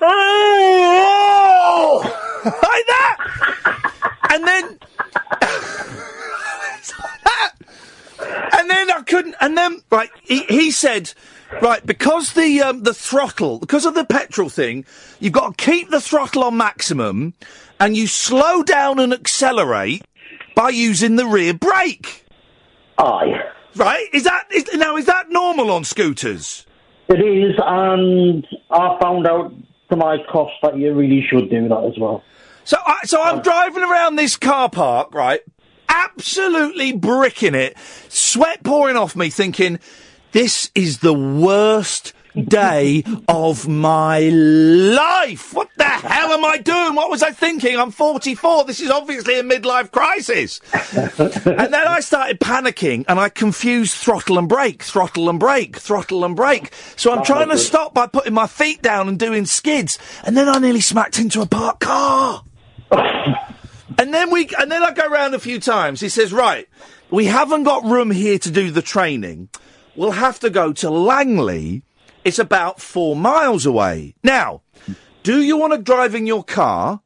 Oh! 0.00 2.00
like 2.44 2.86
that! 2.86 3.92
And 4.30 4.46
then. 4.46 4.78
and 8.58 8.70
then 8.70 8.90
I 8.90 9.02
couldn't. 9.06 9.34
And 9.40 9.56
then, 9.56 9.82
right, 9.90 10.10
he, 10.22 10.42
he 10.44 10.70
said, 10.70 11.12
Right, 11.60 11.84
because 11.84 12.32
the 12.32 12.62
um, 12.62 12.82
the 12.82 12.94
throttle, 12.94 13.58
because 13.58 13.84
of 13.84 13.94
the 13.94 14.04
petrol 14.04 14.48
thing, 14.48 14.86
you've 15.20 15.34
got 15.34 15.58
to 15.58 15.64
keep 15.64 15.90
the 15.90 16.00
throttle 16.00 16.44
on 16.44 16.56
maximum, 16.56 17.34
and 17.78 17.96
you 17.96 18.06
slow 18.06 18.62
down 18.62 18.98
and 18.98 19.12
accelerate 19.12 20.02
by 20.54 20.70
using 20.70 21.16
the 21.16 21.26
rear 21.26 21.52
brake. 21.52 22.24
Aye. 22.98 23.40
Right? 23.76 24.06
Is 24.12 24.24
that 24.24 24.46
is, 24.50 24.72
now? 24.74 24.96
Is 24.96 25.06
that 25.06 25.30
normal 25.30 25.70
on 25.70 25.84
scooters? 25.84 26.66
It 27.08 27.20
is, 27.20 27.54
and 27.58 28.46
I 28.70 28.98
found 29.00 29.26
out 29.26 29.52
to 29.90 29.96
my 29.96 30.18
cost 30.30 30.54
that 30.62 30.78
you 30.78 30.94
really 30.94 31.24
should 31.28 31.50
do 31.50 31.68
that 31.68 31.84
as 31.84 31.98
well. 31.98 32.24
So, 32.64 32.76
I, 32.84 33.00
so 33.04 33.22
I'm 33.22 33.40
oh. 33.40 33.42
driving 33.42 33.82
around 33.82 34.16
this 34.16 34.36
car 34.36 34.68
park, 34.70 35.14
right? 35.14 35.40
Absolutely 35.88 36.92
bricking 36.92 37.54
it, 37.54 37.76
sweat 38.08 38.62
pouring 38.62 38.96
off 38.96 39.14
me, 39.16 39.30
thinking, 39.30 39.78
this 40.32 40.70
is 40.74 41.00
the 41.00 41.12
worst 41.12 42.14
day 42.34 43.04
of 43.28 43.68
my 43.68 44.20
life. 44.20 45.52
What 45.52 45.68
the 45.76 45.84
hell 45.84 46.32
am 46.32 46.44
I 46.44 46.58
doing? 46.58 46.94
What 46.94 47.10
was 47.10 47.22
I 47.22 47.30
thinking? 47.30 47.78
I'm 47.78 47.90
44. 47.90 48.64
This 48.64 48.80
is 48.80 48.90
obviously 48.90 49.38
a 49.38 49.42
midlife 49.42 49.90
crisis. 49.90 50.60
and 50.72 51.72
then 51.72 51.86
I 51.86 52.00
started 52.00 52.40
panicking 52.40 53.04
and 53.08 53.20
I 53.20 53.28
confused 53.28 53.94
throttle 53.94 54.38
and 54.38 54.48
brake, 54.48 54.82
throttle 54.82 55.28
and 55.28 55.38
brake, 55.38 55.76
throttle 55.76 56.24
and 56.24 56.34
brake. 56.36 56.72
So 56.96 57.12
I'm 57.12 57.24
trying 57.24 57.50
to 57.50 57.58
stop 57.58 57.94
by 57.94 58.06
putting 58.06 58.34
my 58.34 58.46
feet 58.46 58.82
down 58.82 59.08
and 59.08 59.18
doing 59.18 59.46
skids. 59.46 59.98
And 60.24 60.36
then 60.36 60.48
I 60.48 60.58
nearly 60.58 60.80
smacked 60.80 61.18
into 61.18 61.42
a 61.42 61.46
parked 61.46 61.80
car. 61.80 62.44
And 62.92 64.12
then 64.12 64.30
we, 64.30 64.48
and 64.58 64.70
then 64.70 64.82
I 64.82 64.92
go 64.92 65.08
round 65.08 65.34
a 65.34 65.38
few 65.38 65.60
times. 65.60 66.00
He 66.00 66.08
says, 66.08 66.32
right, 66.32 66.68
we 67.10 67.26
haven't 67.26 67.64
got 67.64 67.84
room 67.84 68.10
here 68.10 68.38
to 68.38 68.50
do 68.50 68.70
the 68.70 68.82
training. 68.82 69.48
We'll 69.94 70.12
have 70.12 70.40
to 70.40 70.50
go 70.50 70.72
to 70.74 70.90
Langley. 70.90 71.82
It's 72.24 72.38
about 72.38 72.80
four 72.80 73.14
miles 73.14 73.66
away. 73.66 74.14
Now, 74.22 74.62
do 75.22 75.42
you 75.42 75.56
want 75.56 75.72
to 75.72 75.78
drive 75.78 76.14
in 76.14 76.26
your 76.26 76.42
car 76.42 77.00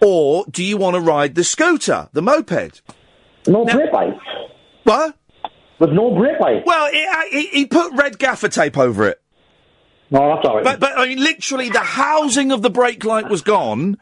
or 0.00 0.44
do 0.50 0.62
you 0.62 0.76
want 0.76 0.94
to 0.94 1.00
ride 1.00 1.34
the 1.34 1.44
scooter, 1.44 2.08
the 2.12 2.22
moped? 2.22 2.82
No 3.46 3.64
brake 3.64 3.92
lights. 3.92 4.20
What? 4.84 5.16
With 5.78 5.90
no 5.90 6.14
brake 6.14 6.40
lights. 6.40 6.64
Well, 6.66 6.86
uh, 6.86 7.22
he, 7.30 7.46
he 7.46 7.66
put 7.66 7.92
red 7.94 8.18
gaffer 8.18 8.48
tape 8.48 8.76
over 8.76 9.08
it. 9.08 9.20
No, 10.10 10.34
that's 10.34 10.46
all 10.46 10.56
right. 10.56 10.64
But, 10.64 10.80
but 10.80 10.98
I 10.98 11.08
mean, 11.08 11.18
literally, 11.18 11.68
the 11.68 11.80
housing 11.80 12.52
of 12.52 12.62
the 12.62 12.70
brake 12.70 13.04
light 13.04 13.28
was 13.28 13.42
gone, 13.42 13.98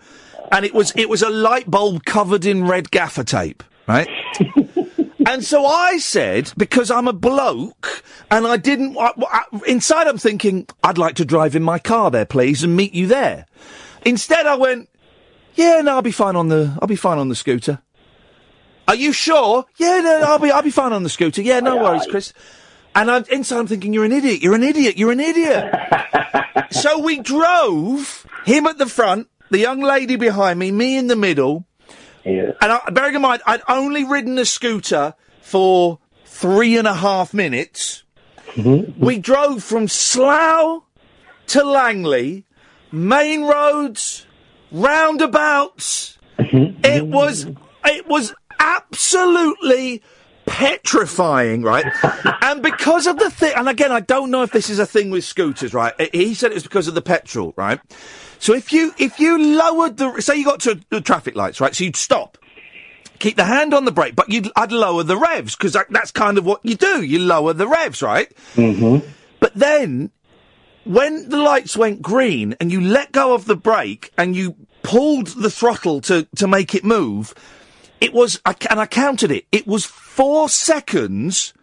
and 0.54 0.64
it 0.64 0.72
was 0.72 0.92
it 0.94 1.08
was 1.08 1.20
a 1.20 1.28
light 1.28 1.68
bulb 1.68 2.04
covered 2.04 2.46
in 2.46 2.64
red 2.64 2.92
gaffer 2.92 3.24
tape, 3.24 3.64
right? 3.88 4.08
and 5.26 5.44
so 5.44 5.66
I 5.66 5.98
said, 5.98 6.52
because 6.56 6.92
I'm 6.92 7.08
a 7.08 7.12
bloke, 7.12 8.04
and 8.30 8.46
I 8.46 8.56
didn't. 8.56 8.96
I, 8.96 9.10
I, 9.18 9.42
inside, 9.66 10.06
I'm 10.06 10.16
thinking, 10.16 10.68
I'd 10.84 10.96
like 10.96 11.16
to 11.16 11.24
drive 11.24 11.56
in 11.56 11.64
my 11.64 11.80
car 11.80 12.10
there, 12.10 12.24
please, 12.24 12.62
and 12.62 12.76
meet 12.76 12.94
you 12.94 13.08
there. 13.08 13.46
Instead, 14.06 14.46
I 14.46 14.54
went, 14.54 14.88
yeah, 15.56 15.80
no, 15.80 15.96
I'll 15.96 16.02
be 16.02 16.12
fine 16.12 16.36
on 16.36 16.48
the 16.48 16.78
I'll 16.80 16.88
be 16.88 16.96
fine 16.96 17.18
on 17.18 17.28
the 17.28 17.34
scooter. 17.34 17.80
Are 18.86 18.94
you 18.94 19.12
sure? 19.12 19.64
Yeah, 19.76 20.00
no, 20.00 20.20
I'll 20.24 20.38
be 20.38 20.52
I'll 20.52 20.62
be 20.62 20.70
fine 20.70 20.92
on 20.92 21.02
the 21.02 21.08
scooter. 21.08 21.42
Yeah, 21.42 21.58
no 21.60 21.76
worries, 21.76 22.06
Chris. 22.08 22.32
And 22.94 23.10
I'm 23.10 23.24
inside. 23.24 23.58
I'm 23.58 23.66
thinking, 23.66 23.92
you're 23.92 24.04
an 24.04 24.12
idiot. 24.12 24.40
You're 24.40 24.54
an 24.54 24.62
idiot. 24.62 24.96
You're 24.96 25.10
an 25.10 25.18
idiot. 25.18 25.74
so 26.70 27.00
we 27.00 27.18
drove 27.18 28.24
him 28.44 28.66
at 28.66 28.78
the 28.78 28.86
front, 28.86 29.28
the 29.50 29.58
young 29.58 29.80
lady 29.80 30.16
behind 30.16 30.58
me, 30.58 30.70
me 30.70 30.96
in 30.96 31.06
the 31.06 31.16
middle. 31.16 31.66
Yeah. 32.24 32.52
And 32.60 32.72
I, 32.72 32.90
bearing 32.90 33.14
in 33.14 33.22
mind, 33.22 33.42
I'd 33.46 33.62
only 33.68 34.04
ridden 34.04 34.38
a 34.38 34.44
scooter 34.44 35.14
for 35.42 35.98
three 36.24 36.76
and 36.76 36.88
a 36.88 36.94
half 36.94 37.34
minutes. 37.34 38.04
Mm-hmm. 38.52 39.04
We 39.04 39.18
drove 39.18 39.62
from 39.62 39.88
Slough 39.88 40.82
to 41.48 41.64
Langley, 41.64 42.44
main 42.90 43.44
roads, 43.44 44.26
roundabouts. 44.72 46.18
Mm-hmm. 46.38 46.84
It 46.84 47.06
was, 47.06 47.46
it 47.84 48.08
was 48.08 48.34
absolutely 48.58 50.02
petrifying, 50.46 51.62
right? 51.62 51.84
and 52.42 52.62
because 52.62 53.06
of 53.06 53.18
the 53.18 53.30
thing, 53.30 53.52
and 53.56 53.68
again, 53.68 53.92
I 53.92 54.00
don't 54.00 54.30
know 54.30 54.42
if 54.42 54.52
this 54.52 54.70
is 54.70 54.78
a 54.78 54.86
thing 54.86 55.10
with 55.10 55.24
scooters, 55.24 55.74
right? 55.74 55.94
He 56.12 56.34
said 56.34 56.50
it 56.50 56.54
was 56.54 56.62
because 56.62 56.88
of 56.88 56.94
the 56.94 57.02
petrol, 57.02 57.54
right? 57.56 57.80
So 58.38 58.54
if 58.54 58.72
you 58.72 58.92
if 58.98 59.18
you 59.18 59.56
lowered 59.56 59.96
the 59.96 60.20
say 60.20 60.36
you 60.36 60.44
got 60.44 60.60
to 60.60 60.80
the 60.90 61.00
traffic 61.00 61.36
lights, 61.36 61.60
right? 61.60 61.74
So 61.74 61.84
you'd 61.84 61.96
stop, 61.96 62.38
keep 63.18 63.36
the 63.36 63.44
hand 63.44 63.74
on 63.74 63.84
the 63.84 63.92
brake, 63.92 64.14
but 64.14 64.30
you'd 64.30 64.50
I'd 64.56 64.72
lower 64.72 65.02
the 65.02 65.16
revs 65.16 65.56
because 65.56 65.72
that's 65.72 66.10
kind 66.10 66.38
of 66.38 66.44
what 66.44 66.60
you 66.64 66.74
do. 66.74 67.02
You 67.02 67.20
lower 67.20 67.52
the 67.52 67.68
revs, 67.68 68.02
right? 68.02 68.32
Mm-hmm. 68.54 69.06
But 69.40 69.54
then 69.54 70.10
when 70.84 71.28
the 71.28 71.38
lights 71.38 71.76
went 71.76 72.02
green 72.02 72.56
and 72.60 72.70
you 72.70 72.80
let 72.80 73.12
go 73.12 73.34
of 73.34 73.46
the 73.46 73.56
brake 73.56 74.12
and 74.16 74.36
you 74.36 74.56
pulled 74.82 75.28
the 75.28 75.50
throttle 75.50 76.00
to, 76.02 76.28
to 76.36 76.46
make 76.46 76.74
it 76.74 76.84
move, 76.84 77.34
it 78.00 78.12
was, 78.12 78.40
I, 78.44 78.54
and 78.70 78.78
I 78.78 78.86
counted 78.86 79.30
it, 79.30 79.46
it 79.50 79.66
was 79.66 79.84
four 79.84 80.48
seconds 80.48 81.54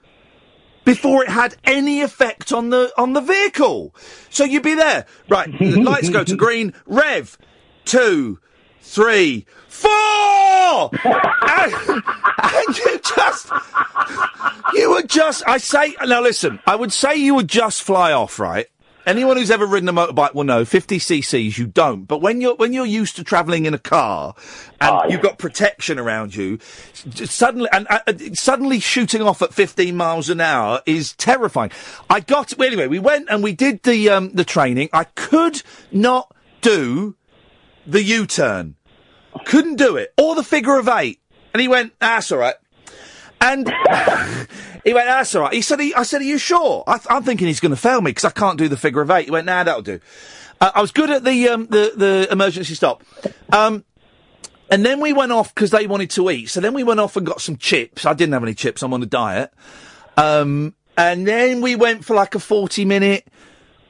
before 0.85 1.23
it 1.23 1.29
had 1.29 1.55
any 1.63 2.01
effect 2.01 2.51
on 2.51 2.69
the, 2.69 2.91
on 2.97 3.13
the 3.13 3.21
vehicle. 3.21 3.95
So 4.29 4.43
you'd 4.43 4.63
be 4.63 4.75
there, 4.75 5.05
right, 5.29 5.49
lights 5.61 6.09
go 6.09 6.23
to 6.23 6.35
green, 6.35 6.73
rev, 6.85 7.37
two, 7.85 8.39
three, 8.81 9.45
four! 9.67 9.91
and, 11.03 11.73
and 12.43 12.77
you 12.77 12.99
just, 12.99 13.49
you 14.73 14.89
would 14.91 15.09
just, 15.09 15.43
I 15.47 15.57
say, 15.57 15.95
now 16.05 16.21
listen, 16.21 16.59
I 16.65 16.75
would 16.75 16.93
say 16.93 17.15
you 17.15 17.35
would 17.35 17.47
just 17.47 17.81
fly 17.81 18.11
off, 18.11 18.39
right? 18.39 18.67
Anyone 19.05 19.37
who's 19.37 19.49
ever 19.49 19.65
ridden 19.65 19.89
a 19.89 19.93
motorbike 19.93 20.35
will 20.35 20.43
know 20.43 20.63
50 20.63 20.99
cc's 20.99 21.57
you 21.57 21.65
don't. 21.65 22.05
But 22.05 22.21
when 22.21 22.39
you're 22.39 22.55
when 22.55 22.71
you're 22.71 22.85
used 22.85 23.15
to 23.15 23.23
travelling 23.23 23.65
in 23.65 23.73
a 23.73 23.79
car 23.79 24.35
and 24.79 25.11
you've 25.11 25.21
got 25.21 25.39
protection 25.39 25.97
around 25.97 26.35
you, 26.35 26.59
suddenly 27.15 27.67
and 27.71 27.87
uh, 27.89 27.99
uh, 28.05 28.13
suddenly 28.33 28.79
shooting 28.79 29.21
off 29.21 29.41
at 29.41 29.53
15 29.53 29.95
miles 29.95 30.29
an 30.29 30.39
hour 30.39 30.81
is 30.85 31.13
terrifying. 31.13 31.71
I 32.09 32.19
got 32.19 32.55
well, 32.57 32.67
anyway. 32.67 32.87
We 32.87 32.99
went 32.99 33.27
and 33.29 33.43
we 33.43 33.53
did 33.53 33.81
the 33.83 34.09
um, 34.09 34.31
the 34.33 34.45
training. 34.45 34.89
I 34.93 35.05
could 35.05 35.63
not 35.91 36.35
do 36.61 37.15
the 37.87 38.03
U-turn. 38.03 38.75
Couldn't 39.45 39.77
do 39.77 39.95
it 39.95 40.13
or 40.17 40.35
the 40.35 40.43
figure 40.43 40.77
of 40.77 40.87
eight. 40.87 41.19
And 41.53 41.61
he 41.61 41.67
went, 41.67 41.93
"Ah, 42.01 42.15
"That's 42.15 42.31
all 42.31 42.37
right." 42.37 42.55
And 43.41 43.65
he 44.83 44.93
went, 44.93 45.07
"That's 45.07 45.33
all 45.35 45.43
right." 45.43 45.53
He 45.53 45.61
said, 45.61 45.79
he, 45.79 45.93
"I 45.93 46.03
said, 46.03 46.21
are 46.21 46.25
you 46.25 46.37
sure?" 46.37 46.83
I 46.87 46.99
I'm 47.09 47.23
thinking 47.23 47.47
he's 47.47 47.59
going 47.59 47.71
to 47.71 47.81
fail 47.81 48.01
me 48.01 48.11
because 48.11 48.25
I 48.25 48.31
can't 48.31 48.57
do 48.57 48.67
the 48.67 48.77
figure 48.77 49.01
of 49.01 49.11
eight. 49.11 49.25
He 49.25 49.31
went, 49.31 49.45
"Nah, 49.45 49.63
that'll 49.63 49.81
do." 49.81 49.99
Uh, 50.59 50.71
I 50.75 50.81
was 50.81 50.91
good 50.91 51.09
at 51.09 51.23
the 51.23 51.49
um, 51.49 51.67
the 51.67 51.93
the 51.95 52.27
emergency 52.31 52.75
stop. 52.75 53.03
Um, 53.51 53.83
and 54.71 54.85
then 54.85 55.01
we 55.01 55.11
went 55.11 55.33
off 55.33 55.53
because 55.53 55.71
they 55.71 55.85
wanted 55.85 56.09
to 56.11 56.29
eat. 56.29 56.45
So 56.49 56.61
then 56.61 56.73
we 56.73 56.83
went 56.83 57.01
off 57.01 57.17
and 57.17 57.25
got 57.27 57.41
some 57.41 57.57
chips. 57.57 58.05
I 58.05 58.13
didn't 58.13 58.31
have 58.31 58.43
any 58.43 58.53
chips. 58.53 58.81
I'm 58.81 58.93
on 58.93 59.03
a 59.03 59.05
diet. 59.05 59.51
Um, 60.15 60.75
and 60.97 61.27
then 61.27 61.59
we 61.59 61.75
went 61.75 62.05
for 62.05 62.15
like 62.15 62.35
a 62.35 62.39
40 62.39 62.85
minute 62.85 63.27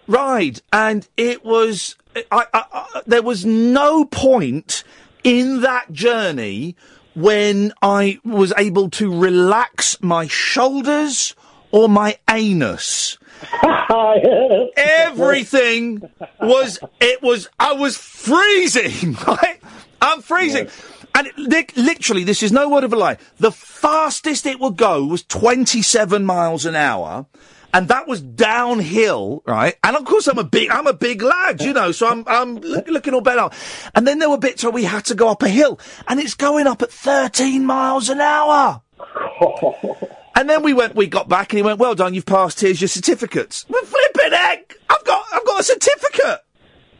ride. 0.07 0.61
And 0.73 1.07
it 1.17 1.45
was, 1.45 1.95
I, 2.31 2.47
I, 2.51 2.65
I, 2.73 3.01
there 3.05 3.21
was 3.21 3.45
no 3.45 4.05
point 4.05 4.83
in 5.23 5.61
that 5.61 5.91
journey 5.91 6.75
when 7.15 7.73
I 7.81 8.19
was 8.23 8.53
able 8.57 8.89
to 8.91 9.19
relax 9.19 10.01
my 10.01 10.27
shoulders 10.27 11.35
or 11.71 11.89
my 11.89 12.17
anus. 12.29 13.17
Everything 14.77 16.09
was, 16.39 16.79
it 16.99 17.21
was, 17.21 17.49
I 17.59 17.73
was 17.73 17.97
freezing, 17.97 19.13
right? 19.27 19.59
I'm 20.01 20.21
freezing. 20.21 20.69
And 21.13 21.27
it, 21.27 21.37
li- 21.37 21.67
literally, 21.75 22.23
this 22.23 22.41
is 22.41 22.51
no 22.51 22.69
word 22.69 22.83
of 22.83 22.93
a 22.93 22.95
lie. 22.95 23.17
The 23.37 23.51
fastest 23.51 24.45
it 24.45 24.59
would 24.59 24.77
go 24.77 25.05
was 25.05 25.23
27 25.23 26.23
miles 26.23 26.65
an 26.65 26.75
hour. 26.75 27.25
And 27.73 27.87
that 27.87 28.07
was 28.07 28.21
downhill, 28.21 29.43
right? 29.45 29.75
And 29.83 29.95
of 29.95 30.05
course, 30.05 30.27
I'm 30.27 30.37
a 30.37 30.43
big, 30.43 30.69
I'm 30.69 30.87
a 30.87 30.93
big 30.93 31.21
lad, 31.21 31.61
you 31.61 31.73
know, 31.73 31.91
so 31.91 32.07
I'm, 32.07 32.23
I'm 32.27 32.55
look, 32.57 32.87
looking 32.87 33.13
all 33.13 33.21
bent 33.21 33.39
out. 33.39 33.53
And 33.95 34.05
then 34.05 34.19
there 34.19 34.29
were 34.29 34.37
bits 34.37 34.63
where 34.63 34.71
we 34.71 34.83
had 34.83 35.05
to 35.05 35.15
go 35.15 35.29
up 35.29 35.41
a 35.41 35.49
hill, 35.49 35.79
and 36.07 36.19
it's 36.19 36.33
going 36.33 36.67
up 36.67 36.81
at 36.81 36.91
13 36.91 37.65
miles 37.65 38.09
an 38.09 38.19
hour. 38.19 38.81
And 40.33 40.49
then 40.49 40.63
we 40.63 40.73
went, 40.73 40.95
we 40.95 41.07
got 41.07 41.27
back, 41.27 41.51
and 41.51 41.57
he 41.57 41.61
went, 41.61 41.77
"Well 41.77 41.93
done, 41.93 42.13
you've 42.13 42.25
passed. 42.25 42.61
Here's 42.61 42.79
your 42.79 42.87
certificates." 42.87 43.65
Well, 43.67 43.83
flipping 43.83 44.31
heck, 44.31 44.75
I've 44.89 45.03
got, 45.03 45.25
I've 45.33 45.45
got 45.45 45.59
a 45.59 45.63
certificate. 45.63 46.39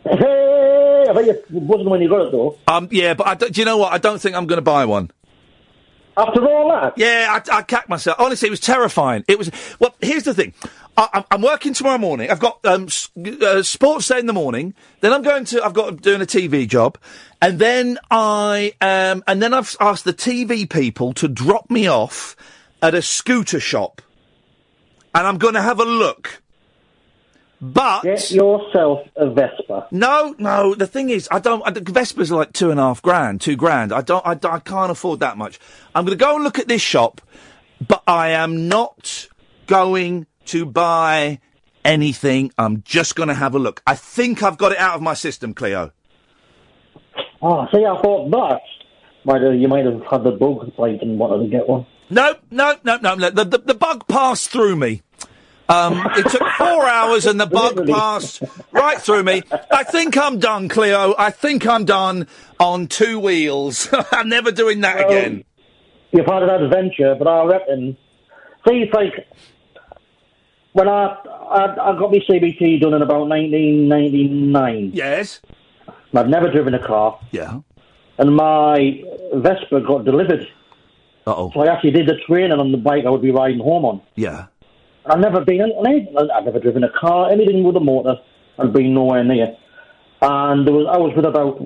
Hey, 0.04 1.06
I 1.10 1.14
bet 1.14 1.26
you 1.26 1.32
it 1.32 1.46
wasn't 1.50 1.90
when 1.90 2.02
you 2.02 2.10
got 2.10 2.28
it 2.28 2.32
though. 2.32 2.58
Um, 2.68 2.90
yeah, 2.92 3.14
but 3.14 3.28
I 3.28 3.36
do 3.36 3.48
you 3.54 3.66
know 3.66 3.78
what? 3.78 3.94
I 3.94 4.00
don't 4.00 4.20
think 4.20 4.36
I'm 4.36 4.48
going 4.48 4.58
to 4.58 4.62
buy 4.64 4.86
one. 4.86 5.12
After 6.18 6.46
all 6.46 6.70
that? 6.72 6.94
Yeah, 6.98 7.40
I, 7.52 7.58
I 7.58 7.62
cacked 7.62 7.88
myself. 7.90 8.20
Honestly, 8.20 8.48
it 8.48 8.52
was 8.52 8.60
terrifying. 8.60 9.24
It 9.28 9.38
was. 9.38 9.50
Well, 9.80 9.96
here's 10.02 10.24
the 10.24 10.34
thing. 10.34 10.54
I, 10.98 11.24
I'm- 11.32 11.42
working 11.42 11.74
tomorrow 11.74 11.98
morning. 11.98 12.30
I've 12.30 12.40
got 12.42 12.60
um, 12.66 12.84
s- 12.84 13.10
uh, 13.42 13.64
sports 13.64 14.10
day 14.10 14.20
in 14.20 14.26
the 14.26 14.34
morning. 14.34 14.74
Then 15.00 15.14
I'm 15.14 15.22
going 15.22 15.46
to. 15.46 15.64
I've 15.64 15.74
got 15.74 16.02
doing 16.02 16.22
a 16.22 16.26
TV 16.26 16.68
job, 16.68 16.98
and 17.42 17.60
then 17.60 17.98
I 18.12 18.74
um, 18.82 19.24
and 19.26 19.42
then 19.42 19.54
I've 19.54 19.76
asked 19.80 20.04
the 20.04 20.14
TV 20.14 20.70
people 20.70 21.14
to 21.14 21.28
drop 21.30 21.70
me 21.72 21.88
off 21.88 22.36
at 22.82 22.94
a 22.94 23.02
scooter 23.02 23.60
shop, 23.62 24.02
and 25.16 25.26
I'm 25.26 25.38
going 25.38 25.54
to 25.54 25.62
have 25.62 25.80
a 25.80 25.86
look. 25.86 26.41
But 27.62 28.02
get 28.02 28.32
yourself 28.32 29.08
a 29.16 29.30
Vespa. 29.30 29.88
No, 29.92 30.34
no. 30.40 30.74
The 30.74 30.88
thing 30.88 31.12
is, 31.12 31.28
I 31.30 31.38
don't. 31.38 31.62
I, 31.64 31.70
the 31.70 31.82
Vespas 31.82 32.32
are 32.32 32.36
like 32.36 32.54
two 32.54 32.72
and 32.72 32.80
a 32.80 32.84
half 32.84 33.04
grand, 33.04 33.40
two 33.40 33.56
grand. 33.56 33.94
I 33.94 34.02
don't. 34.02 34.26
I, 34.26 34.32
I 34.32 34.60
can't 34.60 34.90
afford 34.90 35.20
that 35.20 35.38
much. 35.38 35.60
I'm 35.94 36.04
going 36.04 36.18
to 36.18 36.24
go 36.24 36.36
and 36.36 36.44
look 36.44 36.58
at 36.58 36.68
this 36.68 36.82
shop, 36.82 37.22
but 37.88 38.02
I 38.08 38.30
am 38.30 38.68
not 38.68 39.28
going 39.68 40.26
to 40.46 40.66
buy 40.66 41.40
anything. 41.86 42.52
I'm 42.58 42.82
just 42.82 43.16
going 43.16 43.30
to 43.30 43.36
have 43.36 43.54
a 43.54 43.60
look. 43.60 43.84
I 43.86 43.94
think 43.94 44.42
I've 44.42 44.58
got 44.58 44.72
it 44.72 44.80
out 44.80 44.96
of 44.96 45.04
my 45.04 45.14
system, 45.14 45.54
Cleo. 45.54 45.92
Oh, 47.44 47.68
see, 47.72 47.86
I 47.86 48.02
thought 48.02 48.32
that 48.32 48.62
might 49.24 49.42
have, 49.44 49.54
you 49.54 49.68
might 49.68 49.86
have 49.86 50.02
had 50.10 50.24
the 50.24 50.32
bug 50.32 50.72
like 50.80 51.02
and 51.02 51.20
wanted 51.20 51.44
to 51.44 51.50
get 51.50 51.70
one. 51.70 51.86
No, 52.10 52.36
no, 52.50 52.78
no, 52.84 52.98
no. 52.98 53.14
no. 53.14 53.30
The, 53.30 53.46
the, 53.46 53.58
the 53.60 53.74
bug 53.76 54.08
passed 54.08 54.50
through 54.50 54.76
me. 54.78 55.04
Um, 55.72 56.06
it 56.18 56.30
took 56.30 56.42
four 56.58 56.86
hours 56.88 57.26
and 57.26 57.40
the 57.40 57.46
bug 57.46 57.88
passed 57.88 58.44
right 58.72 59.00
through 59.00 59.24
me. 59.24 59.42
I 59.72 59.84
think 59.84 60.18
I'm 60.18 60.38
done, 60.40 60.68
Cleo. 60.68 61.16
I 61.18 61.32
think 61.32 61.66
I'm 61.66 61.86
done 61.86 62.28
on 62.60 62.88
two 62.88 63.20
wheels. 63.20 63.88
I'm 64.12 64.28
never 64.28 64.52
doing 64.52 64.82
that 64.82 64.98
Well, 64.98 65.08
again. 65.10 65.44
You've 66.12 66.26
had 66.26 66.44
an 66.44 66.50
adventure, 66.64 67.16
but 67.18 67.28
I 67.28 67.46
reckon. 67.46 67.96
See, 68.68 68.82
it's 68.82 68.94
like 68.94 69.14
when 70.74 70.90
I 70.90 71.16
I, 71.52 71.92
I 71.92 71.98
got 72.00 72.12
my 72.12 72.20
CBT 72.30 72.82
done 72.82 72.94
in 72.94 73.02
about 73.02 73.28
1999. 73.30 74.92
Yes. 74.94 75.42
I've 76.14 76.28
never 76.28 76.52
driven 76.52 76.74
a 76.74 76.86
car. 76.86 77.18
Yeah. 77.32 77.60
And 78.18 78.36
my 78.36 79.02
Vespa 79.34 79.80
got 79.82 80.04
delivered. 80.04 80.48
Uh 81.26 81.34
oh. 81.36 81.52
So 81.54 81.62
I 81.62 81.74
actually 81.74 81.92
did 81.92 82.08
the 82.08 82.18
training 82.28 82.60
on 82.60 82.72
the 82.74 82.78
bike 82.78 83.06
I 83.06 83.10
would 83.10 83.22
be 83.22 83.32
riding 83.32 83.60
home 83.60 83.86
on. 83.86 84.02
Yeah. 84.16 84.48
I've 85.06 85.20
never 85.20 85.42
been 85.44 85.62
on 85.62 85.88
anything. 85.88 86.16
I've 86.18 86.46
never 86.46 86.60
driven 86.60 86.84
a 86.84 86.90
car, 87.00 87.32
anything 87.32 87.64
with 87.64 87.76
a 87.76 87.80
motor. 87.80 88.16
I've 88.60 88.74
been 88.74 88.94
nowhere 88.94 89.24
near. 89.24 89.56
And 90.22 90.68
there 90.68 90.74
was, 90.74 90.86
I 90.92 90.98
was 90.98 91.14
with 91.16 91.26
about 91.26 91.58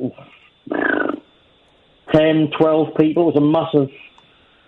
10, 2.13 2.52
12 2.58 2.88
people. 2.98 3.24
It 3.30 3.36
was 3.36 3.36
a 3.36 3.41
massive 3.41 3.89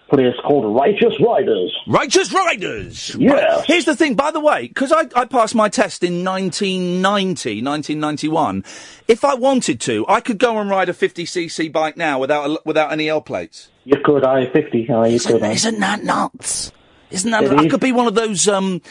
place 0.09 0.35
called 0.45 0.75
Righteous 0.75 1.13
Riders. 1.19 1.75
Righteous 1.87 2.33
Riders! 2.33 3.15
Yes. 3.17 3.31
Right. 3.31 3.65
Here's 3.65 3.85
the 3.85 3.95
thing, 3.95 4.15
by 4.15 4.31
the 4.31 4.39
way, 4.39 4.67
because 4.67 4.91
I, 4.91 5.07
I 5.15 5.25
passed 5.25 5.55
my 5.55 5.69
test 5.69 6.03
in 6.03 6.23
1990, 6.23 7.61
1991. 7.63 8.63
If 9.07 9.23
I 9.25 9.35
wanted 9.35 9.79
to, 9.81 10.05
I 10.07 10.21
could 10.21 10.37
go 10.37 10.57
and 10.59 10.69
ride 10.69 10.89
a 10.89 10.93
50cc 10.93 11.71
bike 11.71 11.97
now 11.97 12.19
without 12.19 12.49
a, 12.49 12.59
without 12.65 12.91
any 12.91 13.09
L 13.09 13.21
plates. 13.21 13.69
You 13.83 13.97
could, 14.03 14.23
I 14.25 14.45
50, 14.51 14.89
I 14.89 15.07
you 15.07 15.19
could. 15.19 15.43
aye. 15.43 15.51
Isn't 15.51 15.79
that 15.79 16.03
nuts? 16.03 16.71
Isn't 17.11 17.31
that? 17.31 17.43
It 17.43 17.51
I 17.53 17.63
is. 17.63 17.71
could 17.71 17.81
be 17.81 17.91
one 17.91 18.07
of 18.07 18.15
those 18.15 18.47
um, 18.47 18.81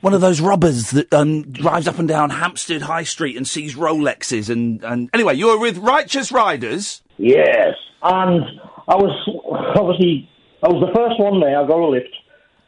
one 0.00 0.14
of 0.14 0.20
those 0.20 0.40
robbers 0.40 0.90
that 0.92 1.12
um, 1.12 1.42
drives 1.42 1.88
up 1.88 1.98
and 1.98 2.08
down 2.08 2.30
Hampstead 2.30 2.82
High 2.82 3.02
Street 3.04 3.36
and 3.36 3.46
sees 3.46 3.74
Rolexes 3.74 4.48
and 4.50 4.82
and 4.84 5.10
anyway, 5.12 5.34
you 5.34 5.48
were 5.48 5.58
with 5.58 5.78
Righteous 5.78 6.32
Riders. 6.32 7.02
Yes, 7.18 7.74
and 8.02 8.44
I 8.86 8.94
was 8.96 9.74
obviously 9.76 10.28
I 10.62 10.68
was 10.68 10.80
the 10.86 10.94
first 10.94 11.20
one 11.20 11.40
there. 11.40 11.58
I 11.58 11.66
got 11.66 11.78
a 11.78 11.86
lift, 11.88 12.14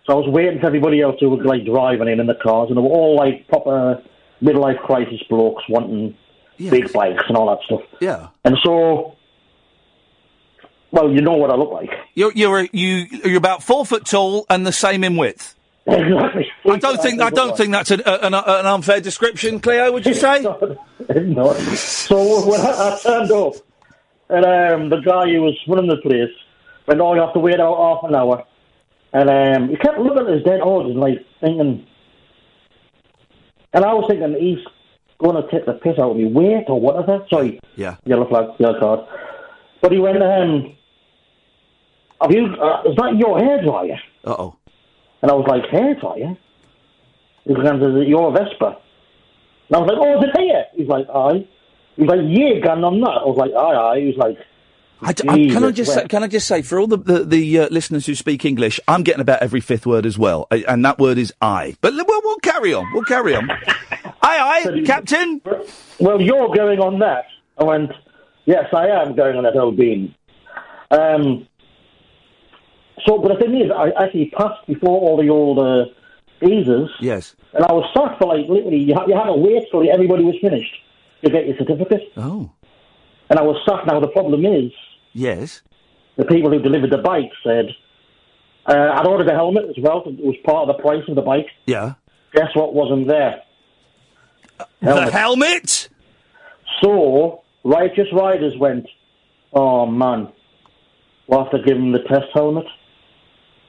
so 0.06 0.14
I 0.14 0.16
was 0.16 0.28
waiting 0.28 0.60
for 0.60 0.66
everybody 0.66 1.00
else 1.00 1.16
who 1.20 1.30
was 1.30 1.44
like 1.44 1.64
driving 1.64 2.08
in 2.08 2.20
in 2.20 2.26
the 2.26 2.34
cars, 2.34 2.68
and 2.68 2.76
they 2.76 2.82
were 2.82 2.88
all 2.88 3.16
like 3.16 3.48
proper 3.48 4.02
midlife 4.42 4.80
crisis 4.80 5.22
blokes 5.28 5.62
wanting 5.68 6.16
big 6.58 6.92
bikes 6.92 7.24
and 7.28 7.36
all 7.36 7.48
that 7.48 7.64
stuff. 7.64 7.80
Yeah. 8.00 8.28
And 8.44 8.56
so, 8.62 9.16
well, 10.92 11.10
you 11.10 11.20
know 11.20 11.32
what 11.34 11.50
I 11.50 11.56
look 11.56 11.70
like. 11.72 11.90
You're 12.14 12.32
you're 12.32 12.66
you 12.72 13.06
you're 13.24 13.36
about 13.36 13.62
four 13.62 13.84
foot 13.86 14.04
tall 14.04 14.46
and 14.50 14.66
the 14.66 14.72
same 14.72 15.04
in 15.04 15.16
width. 15.16 15.54
Exactly. 15.86 16.46
I 16.68 16.76
don't 16.78 17.02
think 17.02 17.20
I 17.20 17.30
don't 17.30 17.56
think 17.56 17.72
that's 17.72 17.90
an, 17.90 18.02
an, 18.06 18.34
an 18.34 18.66
unfair 18.66 19.00
description, 19.00 19.60
Cleo. 19.60 19.90
Would 19.92 20.06
you 20.06 20.14
say? 20.14 20.40
no. 21.16 21.52
So 21.54 22.46
when 22.48 22.60
I, 22.60 22.94
I 22.94 22.98
turned 23.02 23.32
up, 23.32 23.54
and 24.28 24.44
um, 24.44 24.90
the 24.90 25.00
guy 25.00 25.26
who 25.30 25.42
was 25.42 25.58
running 25.66 25.88
the 25.88 25.96
place 25.96 26.30
went, 26.86 27.00
"Oh, 27.00 27.14
you 27.14 27.20
have 27.20 27.32
to 27.32 27.40
wait 27.40 27.58
out 27.60 27.76
half 27.76 28.08
an 28.08 28.14
hour," 28.14 28.44
and 29.12 29.30
um, 29.30 29.68
he 29.70 29.76
kept 29.76 29.98
looking 29.98 30.26
at 30.28 30.32
his 30.34 30.44
dead 30.44 30.60
horse 30.60 30.84
and 30.86 31.00
like 31.00 31.24
thinking, 31.40 31.86
and 33.72 33.84
I 33.84 33.92
was 33.94 34.04
thinking 34.08 34.36
he's 34.38 34.64
going 35.18 35.42
to 35.42 35.50
take 35.50 35.66
the 35.66 35.72
piss 35.74 35.98
out 35.98 36.12
of 36.12 36.16
me, 36.16 36.26
wait 36.26 36.64
or 36.68 36.80
whatever. 36.80 37.24
Sorry, 37.30 37.58
Yeah. 37.76 37.96
yellow 38.04 38.28
flag, 38.28 38.48
yellow 38.58 38.78
card. 38.78 39.00
But 39.82 39.92
he 39.92 39.98
went, 39.98 40.22
um, 40.22 40.76
"Have 42.20 42.32
you? 42.32 42.46
Uh, 42.46 42.82
is 42.90 42.96
that 42.96 43.16
your 43.16 43.38
hairdryer?" 43.38 43.98
Uh 44.24 44.36
oh. 44.38 44.56
And 45.22 45.30
I 45.30 45.34
was 45.34 45.46
like, 45.48 45.62
hairdryer? 45.70 46.36
He 47.44 47.54
goes, 47.54 47.64
"Is 47.66 48.02
it 48.02 48.08
your 48.08 48.32
Vespa?" 48.32 48.78
And 49.68 49.76
I 49.76 49.78
was 49.78 49.88
like, 49.88 49.98
oh, 50.00 50.18
is 50.18 50.24
it 50.28 50.40
here? 50.40 50.64
He's 50.74 50.88
like, 50.88 51.06
aye. 51.14 51.46
He's 51.96 52.08
like, 52.08 52.20
yeah, 52.26 52.58
gun 52.60 52.82
on 52.82 53.00
that. 53.02 53.08
I 53.22 53.24
was 53.24 53.36
like, 53.36 53.52
aye, 53.52 53.74
aye. 53.94 54.00
He 54.00 54.06
was 54.06 54.16
like, 54.16 54.36
I 55.00 55.12
d- 55.12 55.28
I- 55.28 55.54
can 55.54 55.64
I 55.64 55.70
just 55.70 55.94
say, 55.94 56.08
can 56.08 56.24
I 56.24 56.26
just 56.26 56.48
say 56.48 56.62
for 56.62 56.80
all 56.80 56.88
the 56.88 56.96
the, 56.96 57.24
the 57.24 57.58
uh, 57.60 57.68
listeners 57.70 58.04
who 58.06 58.14
speak 58.16 58.44
English, 58.44 58.80
I'm 58.88 59.02
getting 59.04 59.20
about 59.20 59.42
every 59.42 59.60
fifth 59.60 59.86
word 59.86 60.06
as 60.06 60.18
well, 60.18 60.46
I- 60.50 60.64
and 60.66 60.84
that 60.84 60.98
word 60.98 61.18
is 61.18 61.32
I. 61.40 61.76
But 61.80 61.94
we'll, 61.94 62.04
we'll 62.24 62.38
carry 62.40 62.74
on. 62.74 62.84
We'll 62.92 63.04
carry 63.04 63.34
on. 63.36 63.48
aye, 63.50 64.10
aye, 64.22 64.82
Captain. 64.84 65.40
well, 66.00 66.20
you're 66.20 66.48
going 66.54 66.80
on 66.80 66.98
that. 66.98 67.26
I 67.56 67.62
went, 67.64 67.92
yes, 68.46 68.64
I 68.74 68.88
am 68.88 69.14
going 69.14 69.36
on 69.36 69.44
that 69.44 69.56
old 69.56 69.76
bean. 69.76 70.14
Um, 70.90 71.46
so, 73.06 73.18
but 73.18 73.32
the 73.34 73.40
thing 73.40 73.54
is, 73.60 73.70
I 73.70 73.90
actually 74.02 74.30
passed 74.30 74.66
before 74.66 74.98
all 75.00 75.16
the 75.16 75.28
old 75.28 75.58
uh, 75.58 75.84
easers, 76.46 76.90
Yes. 77.00 77.34
and 77.52 77.64
I 77.64 77.72
was 77.72 77.84
sat 77.94 78.18
for 78.18 78.28
like 78.34 78.48
literally, 78.48 78.78
you 78.78 78.94
had, 78.94 79.08
you 79.08 79.14
had 79.14 79.24
to 79.26 79.34
wait 79.34 79.64
till 79.70 79.88
everybody 79.90 80.24
was 80.24 80.36
finished 80.40 80.74
to 81.24 81.30
get 81.30 81.46
your 81.46 81.56
certificate. 81.58 82.12
Oh. 82.16 82.50
And 83.28 83.38
I 83.38 83.42
was 83.42 83.56
sat. 83.68 83.86
Now 83.86 84.00
the 84.00 84.08
problem 84.08 84.44
is, 84.46 84.72
Yes. 85.12 85.62
the 86.16 86.24
people 86.24 86.50
who 86.50 86.60
delivered 86.60 86.90
the 86.90 86.98
bike 86.98 87.30
said, 87.44 87.66
uh, 88.66 88.92
I'd 88.94 89.06
ordered 89.06 89.28
a 89.28 89.34
helmet 89.34 89.64
as 89.70 89.76
well. 89.82 90.02
It 90.06 90.18
was 90.24 90.36
part 90.44 90.68
of 90.68 90.76
the 90.76 90.82
price 90.82 91.02
of 91.08 91.14
the 91.16 91.22
bike. 91.22 91.46
Yeah. 91.66 91.94
Guess 92.34 92.54
what 92.54 92.74
wasn't 92.74 93.08
there? 93.08 93.42
The 94.82 95.10
helmet. 95.10 95.88
So, 96.82 97.42
Righteous 97.64 98.08
Riders 98.12 98.54
went, 98.58 98.86
oh 99.52 99.86
man, 99.86 100.28
we'll 101.26 101.42
have 101.42 101.52
to 101.52 101.62
give 101.62 101.76
him 101.76 101.92
the 101.92 102.00
test 102.00 102.26
helmet. 102.32 102.66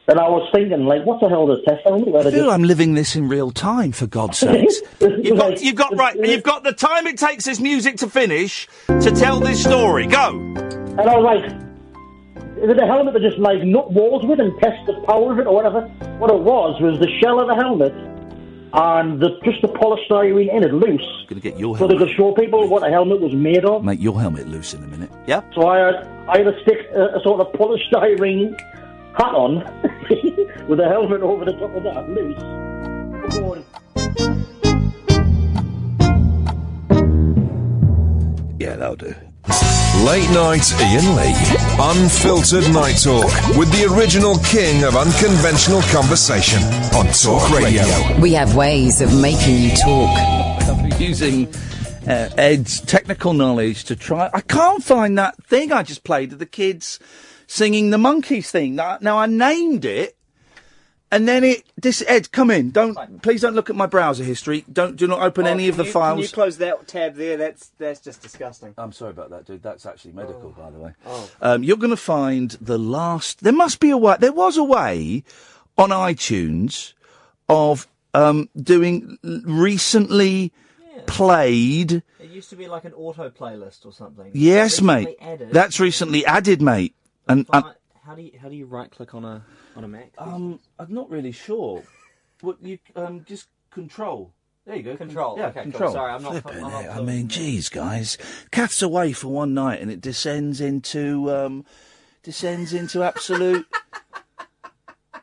And 0.08 0.20
I 0.20 0.28
was 0.28 0.50
thinking, 0.54 0.86
like, 0.86 1.06
what 1.06 1.22
the 1.22 1.30
hell 1.30 1.48
does 1.48 1.60
a 1.60 1.70
test 1.70 1.84
helmet? 1.84 2.08
Where 2.08 2.28
I 2.28 2.32
feel 2.32 2.50
I'm 2.50 2.64
living 2.64 2.96
this 2.96 3.16
in 3.16 3.30
real 3.30 3.52
time, 3.52 3.92
for 3.92 4.08
God's 4.08 4.38
sakes. 4.40 4.82
You've 5.00 5.38
got, 5.38 5.62
you've 5.62 5.76
got 5.76 5.96
right. 5.96 6.16
You've 6.16 6.44
got 6.44 6.64
the 6.64 6.74
time 6.74 7.08
it 7.08 7.18
takes 7.18 7.46
this 7.46 7.60
music 7.60 7.98
to 7.98 8.10
finish 8.10 8.68
to 8.88 9.12
tell 9.12 9.40
this 9.40 9.64
story. 9.64 10.08
Go. 10.08 10.30
And 10.32 11.00
I 11.02 11.16
was 11.16 11.24
like, 11.24 11.62
is 12.62 12.70
it 12.70 12.78
a 12.78 12.86
helmet 12.86 13.14
that 13.14 13.22
just 13.22 13.40
like 13.40 13.64
nut 13.64 13.92
walls 13.92 14.26
with 14.26 14.40
and 14.40 14.54
test 14.60 14.86
the 14.86 14.94
power 15.08 15.32
of 15.32 15.40
it 15.40 15.48
or 15.48 15.56
whatever? 15.56 15.82
What 16.18 16.30
it 16.30 16.40
was 16.40 16.80
was 16.82 17.00
the 17.00 17.08
shell 17.20 17.40
of 17.40 17.48
the 17.48 17.56
helmet 17.56 17.94
and 18.74 19.20
the, 19.20 19.30
just 19.44 19.62
the 19.62 19.68
polystyrene 19.68 20.54
in 20.54 20.64
it 20.64 20.74
loose. 20.74 21.26
Gonna 21.28 21.42
get 21.42 21.58
your 21.58 21.78
helmet. 21.78 21.80
So 21.80 21.88
they 22.00 22.06
could 22.06 22.16
show 22.16 22.34
people 22.34 22.68
what 22.68 22.82
the 22.82 22.90
helmet 22.90 23.20
was 23.20 23.34
made 23.34 23.66
of. 23.66 23.84
Make 23.84 24.02
your 24.02 24.20
helmet 24.20 24.48
loose 24.48 24.74
in 24.74 24.84
a 24.84 24.88
minute. 24.88 25.12
Yeah. 25.28 25.42
So 25.54 25.68
I 25.68 25.78
had, 25.80 25.96
I 26.28 26.38
had 26.38 26.54
to 26.54 26.62
stick 26.62 26.88
a, 26.94 27.18
a 27.18 27.22
sort 27.24 27.42
of 27.42 27.52
polystyrene 27.54 28.56
hat 29.13 29.34
on 29.34 29.56
with 30.67 30.80
a 30.80 30.88
helmet 30.88 31.21
over 31.21 31.45
the 31.45 31.54
top 31.54 31.74
of 31.76 31.84
that 31.84 32.10
loose. 32.10 32.41
Going, 33.34 33.65
Yeah, 38.60 38.76
that'll 38.76 38.95
do. 38.95 39.15
Late 40.06 40.30
night 40.30 40.71
Iain 40.80 41.15
Lee. 41.15 41.34
Unfiltered 41.80 42.71
night 42.74 42.93
talk 43.02 43.26
with 43.58 43.71
the 43.71 43.91
original 43.91 44.38
king 44.39 44.84
of 44.84 44.95
unconventional 44.95 45.82
conversation 45.91 46.62
on 46.95 47.08
Talk 47.08 47.50
Radio. 47.52 47.84
We 48.19 48.34
have 48.34 48.56
ways 48.56 49.02
of 49.02 49.19
making 49.19 49.58
you 49.58 49.71
talk. 49.76 51.00
Using 51.00 51.47
uh, 52.08 52.30
Ed's 52.38 52.82
technical 52.82 53.34
knowledge 53.34 53.84
to 53.86 53.95
try. 53.95 54.30
I 54.34 54.41
can't 54.41 54.84
find 54.84 55.17
that 55.17 55.43
thing 55.43 55.71
I 55.71 55.82
just 55.84 56.04
played 56.04 56.32
of 56.34 56.39
the 56.39 56.45
kids 56.45 57.00
singing 57.52 57.90
the 57.90 57.98
Monkees 57.98 58.50
thing. 58.50 58.76
Now, 58.76 58.98
now 59.02 59.18
I 59.18 59.26
named 59.26 59.84
it, 59.84 60.16
and 61.12 61.28
then 61.28 61.44
it. 61.44 61.64
This 61.76 62.04
Ed, 62.08 62.32
come 62.32 62.50
in. 62.50 62.72
Don't 62.72 63.22
please 63.22 63.42
don't 63.42 63.54
look 63.54 63.70
at 63.70 63.76
my 63.76 63.86
browser 63.86 64.24
history. 64.24 64.64
Don't 64.72 64.96
do 64.96 65.08
not 65.08 65.22
open 65.22 65.46
any 65.46 65.68
of 65.68 65.76
the 65.76 65.84
you- 65.84 65.92
files. 65.92 66.18
Can 66.18 66.22
you 66.24 66.30
close 66.30 66.58
that 66.58 66.88
tab 66.88 67.16
there? 67.16 67.36
That's 67.38 67.72
that's 67.78 68.00
just 68.00 68.22
disgusting. 68.22 68.74
I'm 68.78 68.94
sorry 68.94 69.12
about 69.12 69.32
that, 69.32 69.46
dude. 69.46 69.62
That's 69.62 69.86
actually 69.86 70.14
medical, 70.14 70.52
by 70.52 70.72
the 70.72 70.80
way. 70.80 70.94
Oh. 71.06 71.30
Um, 71.42 71.64
you're 71.64 71.78
going 71.78 71.92
to 71.92 71.98
find 71.98 72.52
the 72.62 72.80
last. 72.80 73.44
There 73.44 73.54
must 73.54 73.80
be 73.80 73.90
a 73.90 73.98
way. 73.98 74.16
There 74.20 74.32
was 74.32 74.58
a 74.58 74.64
way 74.64 75.24
on 75.78 75.90
iTunes 75.90 76.94
of 77.50 77.88
um, 78.14 78.50
doing 78.56 79.18
recently 79.24 80.54
played. 81.06 82.04
It 82.20 82.30
used 82.30 82.50
to 82.52 82.56
be 82.56 82.68
like 82.68 82.86
an 82.86 82.94
auto 82.94 83.30
playlist 83.30 83.86
or 83.86 83.92
something. 83.92 84.32
Yes, 84.34 84.82
mate. 84.82 85.18
added. 85.20 85.52
That's 85.52 85.80
recently 85.80 86.26
added, 86.26 86.62
mate. 86.62 86.96
And, 87.27 87.45
and 87.53 87.65
How 88.03 88.15
do 88.15 88.21
you 88.21 88.31
how 88.41 88.49
do 88.49 88.55
you 88.55 88.65
right 88.65 88.89
click 88.91 89.13
on 89.13 89.23
a 89.25 89.43
on 89.75 89.84
a 89.84 89.88
Mac? 89.88 90.12
um, 90.17 90.60
I'm 90.79 90.93
not 90.93 91.10
really 91.10 91.31
sure. 91.31 91.84
What 92.41 92.62
you 92.62 92.79
um 92.95 93.23
just 93.27 93.47
control 93.69 94.34
There 94.65 94.75
you 94.75 94.84
go. 94.84 94.97
Control. 94.97 95.38
Yeah, 95.38 95.47
okay, 95.47 95.63
control. 95.63 95.89
Cool. 95.89 95.93
Sorry, 95.93 96.12
I'm 96.12 96.23
not. 96.23 96.41
Flipping 96.41 96.63
I'm 96.63 96.71
not 96.71 96.86
it. 96.86 96.89
I 96.89 97.01
mean, 97.01 97.27
geez, 97.27 97.69
guys, 97.69 98.17
Kath's 98.51 98.81
away 98.81 99.13
for 99.13 99.27
one 99.29 99.53
night, 99.53 99.81
and 99.81 99.91
it 99.91 100.01
descends 100.01 100.62
into 100.62 101.31
um, 101.31 101.65
descends 102.23 102.73
into 102.73 103.01
absolute 103.03 103.65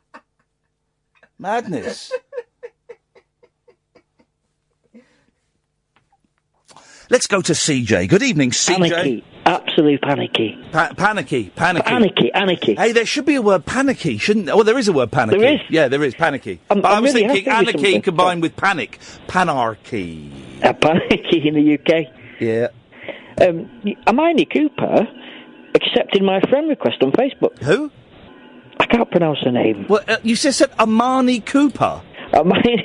madness. 1.38 2.12
Let's 7.10 7.26
go 7.26 7.40
to 7.40 7.52
CJ. 7.52 8.08
Good 8.08 8.22
evening, 8.22 8.50
CJ. 8.50 8.74
Panicky. 8.74 9.24
Absolute 9.48 10.02
panicky. 10.02 10.58
Pa- 10.72 10.92
panicky, 10.94 11.48
panicky, 11.56 11.88
Panicky, 11.88 12.30
panicky. 12.34 12.74
Hey, 12.74 12.92
there 12.92 13.06
should 13.06 13.24
be 13.24 13.34
a 13.34 13.40
word 13.42 13.64
panicky, 13.64 14.18
shouldn't 14.18 14.44
there? 14.46 14.54
Well, 14.54 14.64
there 14.64 14.76
is 14.78 14.88
a 14.88 14.92
word 14.92 15.10
panicky. 15.10 15.38
There 15.40 15.54
is? 15.54 15.60
Yeah, 15.70 15.88
there 15.88 16.02
is 16.04 16.14
panicky. 16.14 16.60
I'm- 16.70 16.82
but 16.82 16.92
I 16.92 16.96
I'm 16.96 17.02
was 17.02 17.14
really 17.14 17.26
thinking 17.28 17.50
happy 17.50 17.64
with 17.66 17.68
anarchy 17.76 17.84
something. 17.86 18.02
combined 18.02 18.42
with 18.42 18.56
panic. 18.56 18.98
Panarchy. 19.26 20.30
A 20.62 20.74
panicky 20.74 21.48
in 21.48 21.54
the 21.54 21.74
UK. 21.78 22.06
Yeah. 22.40 22.68
Um, 23.40 23.70
Hermione 24.06 24.44
Cooper 24.44 25.08
accepted 25.74 26.22
my 26.22 26.40
friend 26.50 26.68
request 26.68 27.02
on 27.02 27.12
Facebook. 27.12 27.58
Who? 27.62 27.90
I 28.80 28.84
can't 28.86 29.10
pronounce 29.10 29.38
her 29.44 29.52
name. 29.52 29.86
Well, 29.88 30.02
uh, 30.08 30.18
you 30.22 30.36
just 30.36 30.58
said 30.58 30.70
Amani 30.78 31.40
Cooper. 31.40 32.02
Hermione 32.32 32.84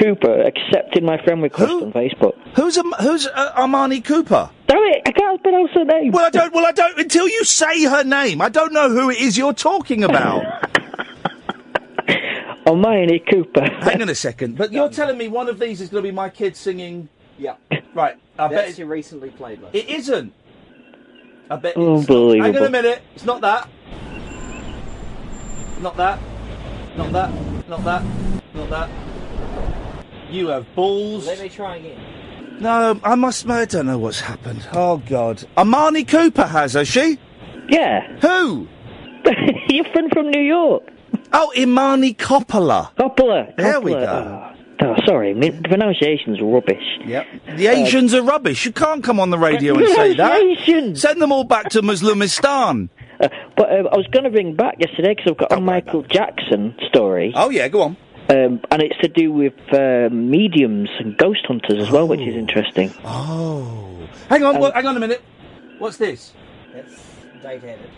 Cooper 0.00 0.42
accepted 0.42 1.02
my 1.04 1.22
friend 1.22 1.42
request 1.42 1.70
on 1.70 1.92
Facebook. 1.92 2.32
Who's 2.56 2.78
Am- 2.78 2.92
who's 3.00 3.26
uh, 3.26 3.52
Armani 3.52 4.02
Cooper? 4.04 4.50
Damn 4.66 4.78
it, 4.78 5.02
I 5.06 5.12
can't 5.12 5.42
pronounce 5.42 5.70
her 5.74 5.84
name. 5.84 6.12
Well, 6.12 6.24
I 6.26 6.30
don't. 6.30 6.54
Well, 6.54 6.64
I 6.66 6.72
don't 6.72 6.98
until 6.98 7.28
you 7.28 7.44
say 7.44 7.84
her 7.84 8.02
name. 8.04 8.40
I 8.40 8.48
don't 8.48 8.72
know 8.72 8.88
who 8.88 9.10
it 9.10 9.18
is 9.20 9.36
you're 9.36 9.52
talking 9.52 10.02
about. 10.04 10.42
Hermione 12.66 13.18
Cooper. 13.30 13.64
Hang 13.80 14.02
on 14.02 14.08
a 14.08 14.14
second. 14.28 14.56
But 14.56 14.72
you're 14.72 14.88
telling 14.90 15.18
me 15.18 15.28
one 15.28 15.48
of 15.48 15.58
these 15.58 15.80
is 15.80 15.88
going 15.90 16.04
to 16.04 16.08
be 16.08 16.14
my 16.14 16.28
kid 16.28 16.56
singing. 16.56 17.08
Yeah. 17.38 17.56
Right. 17.94 18.16
I 18.38 18.48
bet 18.48 18.66
That's 18.66 18.78
your 18.78 18.88
recently 18.88 19.30
played 19.30 19.60
list. 19.60 19.74
it 19.74 19.88
isn't. 19.88 20.32
I 21.50 21.56
bet. 21.56 21.76
Unbelievable. 21.76 22.40
Hang 22.42 22.56
on 22.56 22.62
a 22.64 22.70
minute. 22.70 23.02
It's 23.14 23.24
not 23.24 23.40
that. 23.40 23.68
Not 25.80 25.96
that. 25.96 26.20
Not 26.96 27.12
that. 27.12 27.68
Not 27.68 27.84
that. 27.84 28.04
Not 28.54 28.70
that. 28.70 28.90
You 30.30 30.48
have 30.48 30.66
balls. 30.74 31.26
Let 31.26 31.40
me 31.40 31.48
try 31.48 31.76
again. 31.76 31.98
No, 32.60 33.00
I 33.02 33.14
must. 33.14 33.48
I 33.48 33.64
don't 33.64 33.86
know 33.86 33.98
what's 33.98 34.20
happened. 34.20 34.66
Oh 34.72 34.98
God. 34.98 35.44
Armani 35.56 36.06
Cooper 36.06 36.46
has, 36.46 36.74
has 36.74 36.88
she? 36.88 37.18
Yeah. 37.68 38.18
Who? 38.20 38.68
Your 39.68 39.84
friend 39.86 40.10
from 40.12 40.30
New 40.30 40.42
York. 40.42 40.82
Oh, 41.32 41.52
Imani 41.56 42.14
Coppola. 42.14 42.94
Coppola. 42.96 43.54
There 43.56 43.80
we 43.80 43.92
go. 43.92 44.46
Oh, 44.82 44.94
sorry, 45.04 45.34
my 45.34 45.50
pronunciation's 45.50 46.40
rubbish. 46.40 46.82
Yep. 47.04 47.26
The 47.56 47.66
Asians 47.66 48.14
are 48.14 48.22
rubbish. 48.22 48.64
You 48.64 48.72
can't 48.72 49.04
come 49.04 49.20
on 49.20 49.28
the 49.28 49.38
radio 49.38 49.76
and 49.76 49.86
say 49.88 50.14
that. 50.14 50.96
Send 50.96 51.20
them 51.20 51.32
all 51.32 51.44
back 51.44 51.68
to 51.70 51.82
Muslimistan. 51.82 52.88
Uh, 53.20 53.28
but 53.58 53.70
um, 53.70 53.88
I 53.92 53.96
was 53.96 54.06
going 54.10 54.24
to 54.24 54.30
ring 54.30 54.54
back 54.54 54.76
yesterday 54.78 55.14
because 55.14 55.32
I've 55.32 55.36
got 55.36 55.52
a 55.52 55.60
Michael 55.60 56.02
Jackson 56.02 56.74
story. 56.88 57.32
Oh 57.36 57.50
yeah, 57.50 57.68
go 57.68 57.82
on. 57.82 57.96
Um, 58.30 58.60
and 58.70 58.80
it's 58.80 58.96
to 58.98 59.08
do 59.08 59.32
with 59.32 59.54
uh, 59.72 60.08
mediums 60.12 60.88
and 61.00 61.16
ghost 61.16 61.44
hunters 61.48 61.82
as 61.82 61.90
well, 61.90 62.06
which 62.06 62.20
is 62.20 62.36
interesting. 62.36 62.92
Oh. 63.04 64.08
Hang 64.28 64.44
on, 64.44 64.54
Um, 64.54 64.62
well, 64.62 64.72
hang 64.72 64.86
on 64.86 64.96
a 64.96 65.00
minute. 65.00 65.20
What's 65.78 65.96
this? 65.96 66.32
That's 66.72 66.94
date 67.42 67.64
added. 67.64 67.90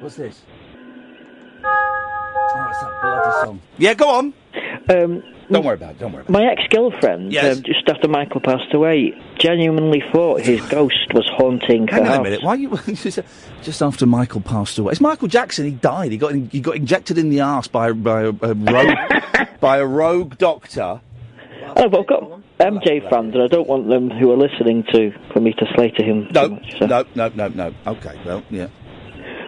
What's 0.00 0.16
this? 0.16 0.40
Oh, 1.64 2.66
it's 2.70 2.80
that 2.80 3.00
bloody 3.02 3.46
song. 3.46 3.60
Yeah, 3.76 3.92
go 3.92 4.08
on. 4.08 4.32
Um, 4.88 5.22
Don't 5.50 5.64
worry 5.64 5.74
about 5.74 5.90
it. 5.92 5.98
Don't 5.98 6.12
worry. 6.12 6.22
About 6.26 6.30
it. 6.40 6.44
my 6.44 6.50
ex-girlfriend, 6.50 7.32
Yes. 7.32 7.56
um, 7.58 7.62
just 7.62 7.88
after 7.88 8.08
Michael 8.08 8.40
passed 8.40 8.72
away, 8.74 9.12
genuinely 9.38 10.02
thought 10.12 10.40
his 10.40 10.60
ghost 10.68 11.12
was 11.14 11.28
haunting 11.36 11.86
her 11.88 11.94
Hang 11.96 12.02
on 12.02 12.06
house. 12.08 12.18
a 12.18 12.22
minute. 12.22 12.42
Why 12.42 12.54
you 12.54 12.76
just 13.62 13.82
after 13.82 14.06
Michael 14.06 14.40
passed 14.40 14.78
away? 14.78 14.92
It's 14.92 15.00
Michael 15.00 15.28
Jackson. 15.28 15.64
He 15.66 15.70
died. 15.72 16.12
He 16.12 16.18
got 16.18 16.34
he 16.34 16.60
got 16.60 16.76
injected 16.76 17.18
in 17.18 17.30
the 17.30 17.40
arse 17.40 17.68
by 17.68 17.92
by 17.92 18.22
a, 18.22 18.28
a 18.28 18.54
rogue 18.54 18.98
by 19.60 19.78
a 19.78 19.86
rogue 19.86 20.36
doctor. 20.38 21.00
Oh, 21.74 21.88
but 21.88 22.00
I've 22.00 22.06
got 22.06 22.22
MJ 22.58 23.08
fans, 23.08 23.34
and 23.34 23.42
I 23.42 23.46
don't 23.46 23.66
want 23.68 23.88
them 23.88 24.10
who 24.10 24.30
are 24.32 24.36
listening 24.36 24.84
to 24.92 25.12
for 25.32 25.40
me 25.40 25.52
to 25.54 25.66
slay 25.74 25.90
to 25.90 26.02
him. 26.04 26.28
No, 26.32 26.58
no, 26.80 27.04
no, 27.14 27.28
no, 27.34 27.48
no. 27.48 27.74
Okay, 27.86 28.20
well, 28.26 28.42
yeah. 28.50 28.66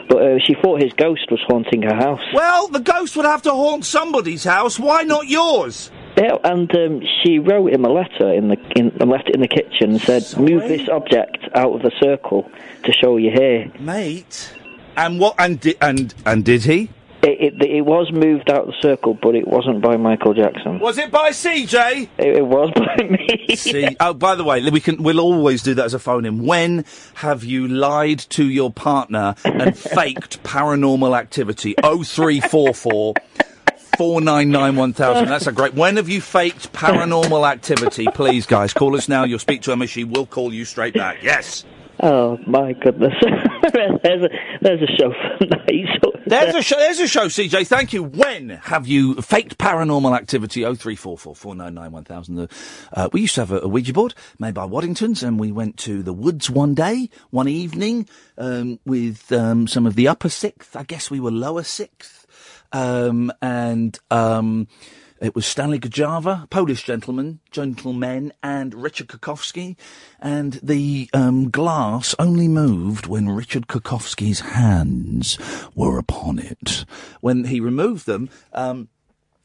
But 0.09 0.23
uh, 0.23 0.39
she 0.45 0.55
thought 0.55 0.83
his 0.83 0.93
ghost 0.93 1.31
was 1.31 1.41
haunting 1.47 1.83
her 1.83 1.95
house. 1.95 2.21
Well, 2.33 2.69
the 2.69 2.81
ghost 2.81 3.17
would 3.17 3.27
have 3.27 3.43
to 3.43 3.51
haunt 3.51 3.85
somebody's 3.85 4.45
house. 4.45 4.79
Why 4.79 5.03
not 5.03 5.29
yours? 5.29 5.91
Yeah, 6.17 6.37
and 6.45 6.73
um, 6.77 7.03
she 7.23 7.39
wrote 7.39 7.73
him 7.73 7.85
a 7.85 7.89
letter 7.89 8.33
in 8.33 8.49
the 8.49 8.57
in, 8.77 8.93
and 9.01 9.11
left 9.11 9.29
it 9.29 9.35
in 9.35 9.41
the 9.41 9.49
kitchen 9.49 9.93
and 9.93 10.01
said, 10.01 10.23
"Move 10.39 10.63
this 10.69 10.89
object 10.89 11.39
out 11.55 11.75
of 11.75 11.83
the 11.83 11.91
circle 12.01 12.49
to 12.85 12.93
show 12.93 13.17
you're 13.17 13.33
here." 13.33 13.73
Mate. 13.81 14.53
And 14.97 15.19
what? 15.19 15.35
And 15.39 15.59
di- 15.59 15.75
and 15.81 16.15
and 16.25 16.45
did 16.45 16.65
he? 16.65 16.91
It, 17.27 17.55
it, 17.55 17.71
it 17.71 17.81
was 17.81 18.13
moved 18.13 18.51
out 18.51 18.63
of 18.63 18.67
the 18.67 18.75
circle, 18.83 19.15
but 19.15 19.35
it 19.35 19.49
wasn't 19.49 19.81
by 19.81 19.97
Michael 19.97 20.35
Jackson. 20.35 20.79
Was 20.79 20.99
it 20.99 21.11
by 21.11 21.31
CJ? 21.31 22.09
It, 22.19 22.37
it 22.37 22.47
was 22.47 22.71
by 22.77 23.03
me. 23.03 23.57
See, 23.57 23.97
oh, 23.99 24.13
by 24.13 24.35
the 24.35 24.45
way, 24.45 24.69
we 24.69 24.79
can. 24.81 25.03
We'll 25.03 25.21
always 25.21 25.63
do 25.63 25.73
that 25.73 25.87
as 25.87 25.95
a 25.95 25.99
phone 25.99 26.27
in. 26.27 26.45
When 26.45 26.85
have 27.15 27.43
you 27.43 27.67
lied 27.67 28.19
to 28.31 28.45
your 28.45 28.71
partner 28.71 29.37
and 29.43 29.77
faked 29.97 30.43
paranormal 30.43 31.19
activity? 31.19 31.75
Oh 31.83 32.03
three 32.03 32.41
four 32.41 32.75
four. 32.75 33.15
Four 33.97 34.21
nine 34.21 34.51
nine 34.51 34.77
one 34.77 34.93
thousand. 34.93 35.29
That's 35.29 35.47
a 35.47 35.53
great. 35.53 35.73
When 35.73 35.97
have 35.97 36.11
you 36.11 36.21
faked 36.21 36.75
paranormal 36.75 37.49
activity? 37.49 38.07
Please, 38.13 38.45
guys, 38.45 38.75
call 38.75 38.97
us 38.97 39.09
now. 39.09 39.25
You'll 39.25 39.39
speak 39.39 39.63
to 39.63 39.73
Emma. 39.73 39.87
She 39.87 40.05
will 40.05 40.27
call 40.27 40.53
you 40.53 40.67
straight 40.67 40.93
back. 40.93 41.23
Yes. 41.23 41.65
Oh 42.07 42.39
my 42.47 42.75
goodness! 42.75 43.15
there's 43.73 44.23
a 44.23 44.29
there's 44.61 44.83
a 44.83 44.87
show 44.99 45.11
for 45.11 45.47
night. 45.47 45.65
There's 46.27 46.55
a 46.55 46.61
show. 46.61 46.77
There's 46.77 47.01
a 47.01 47.09
show. 47.09 47.29
CJ, 47.29 47.67
thank 47.67 47.95
you. 47.95 48.03
When 48.03 48.51
have 48.51 48.87
you 48.87 49.15
faked 49.23 49.57
paranormal 49.57 50.15
activity? 50.15 50.67
Oh 50.67 50.75
three 50.75 50.97
four 50.97 51.17
four 51.17 51.35
four 51.35 51.55
nine 51.55 51.73
nine 51.73 51.93
one 51.93 52.05
thousand. 52.05 52.51
Uh, 52.93 53.09
we 53.13 53.23
used 53.23 53.35
to 53.37 53.41
have 53.41 53.53
a, 53.53 53.61
a 53.61 53.69
Ouija 53.69 53.95
board 53.95 54.15
made 54.39 54.53
by 54.53 54.67
Waddingtons, 54.67 55.23
and 55.27 55.41
we 55.41 55.51
went 55.51 55.79
to 55.79 56.03
the 56.03 56.13
woods 56.13 56.51
one 56.51 56.75
day, 56.75 57.09
one 57.31 57.49
evening, 57.49 58.07
um, 58.37 58.79
with 58.85 59.33
um, 59.33 59.67
some 59.67 59.87
of 59.87 59.95
the 59.95 60.07
upper 60.07 60.29
sixth. 60.29 60.77
I 60.77 60.83
guess 60.83 61.11
we 61.11 61.21
were 61.21 61.31
lower 61.31 61.63
sixth, 61.63 62.27
um, 62.71 63.33
and. 63.41 63.99
It 65.25 65.35
was 65.35 65.47
Stanley 65.47 65.81
Gajava, 65.81 66.51
Polish 66.51 66.85
gentleman, 66.85 67.41
gentleman, 67.51 68.35
and 68.43 68.75
Richard 68.75 69.09
Kokowski, 69.09 69.75
and 70.21 70.61
the 70.63 71.09
um, 71.15 71.49
glass 71.51 72.15
only 72.19 72.47
moved 72.47 73.07
when 73.07 73.31
Richard 73.31 73.67
Kokowski's 73.67 74.41
hands 74.41 75.39
were 75.75 75.97
upon 75.99 76.39
it. 76.39 76.85
When 77.23 77.45
he 77.45 77.59
removed 77.59 78.05
them, 78.05 78.29
um, 78.53 78.89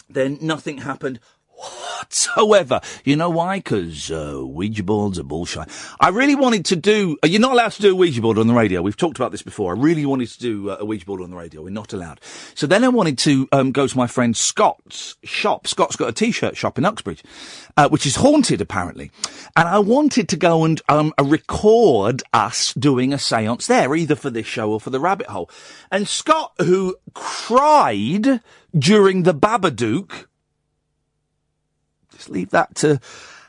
then 0.10 0.38
nothing 0.42 0.80
happened 0.80 1.22
whatsoever. 1.60 2.82
You 3.04 3.15
know 3.15 3.30
why? 3.30 3.60
Because 3.60 4.12
uh, 4.12 4.41
Ouija 4.45 4.84
boards 4.84 5.19
are 5.19 5.24
bullshit. 5.24 5.67
I 6.00 6.10
really 6.10 6.36
wanted 6.36 6.65
to 6.65 6.76
do. 6.76 7.17
Uh, 7.24 7.28
you're 7.28 7.41
not 7.41 7.54
allowed 7.54 7.74
to 7.74 7.82
do 7.82 7.91
a 7.91 7.95
Ouija 7.95 8.22
board 8.22 8.38
on 8.38 8.48
the 8.48 8.54
radio. 8.54 8.82
We've 8.82 8.98
talked 8.98 9.17
about 9.17 9.32
this 9.32 9.41
before. 9.41 9.76
I 9.76 9.80
really 9.80 10.06
wanted 10.06 10.30
to 10.30 10.39
do 10.39 10.69
uh, 10.69 10.78
a 10.80 10.86
Ouija 10.86 11.06
board 11.06 11.22
on 11.22 11.30
the 11.30 11.36
radio. 11.36 11.62
We're 11.62 11.69
not 11.69 11.93
allowed. 11.93 12.19
So 12.56 12.67
then 12.67 12.84
I 12.84 12.89
wanted 12.89 13.17
to 13.19 13.48
um, 13.52 13.72
go 13.72 13.88
to 13.88 13.98
my 13.98 14.08
friend 14.08 14.36
Scott's 14.36 15.15
shop. 15.24 15.67
Scott's 15.67 15.95
got 15.95 16.10
a 16.10 16.13
t-shirt 16.13 16.58
shop 16.58 16.78
in 16.78 16.86
Uxbridge, 16.86 17.24
uh, 17.78 17.89
which 17.89 18.06
is 18.06 18.17
haunted 18.17 18.62
apparently. 18.62 19.12
And 19.56 19.67
I 19.67 19.80
wanted 19.80 20.30
to 20.30 20.38
go 20.38 20.63
and 20.63 20.82
um, 20.89 21.13
record 21.22 22.24
us 22.34 22.74
doing 22.74 23.13
a 23.13 23.17
séance 23.17 23.67
there, 23.67 23.95
either 23.95 24.15
for 24.15 24.30
this 24.30 24.45
show 24.45 24.72
or 24.72 24.80
for 24.80 24.89
the 24.89 25.00
Rabbit 25.00 25.28
Hole. 25.28 25.50
And 25.91 26.08
Scott, 26.08 26.54
who 26.60 26.95
cried 27.13 28.41
during 28.78 29.24
the 29.24 29.34
Babadook 29.34 30.26
just 32.19 32.29
leave 32.29 32.49
that 32.49 32.75
to 32.75 32.99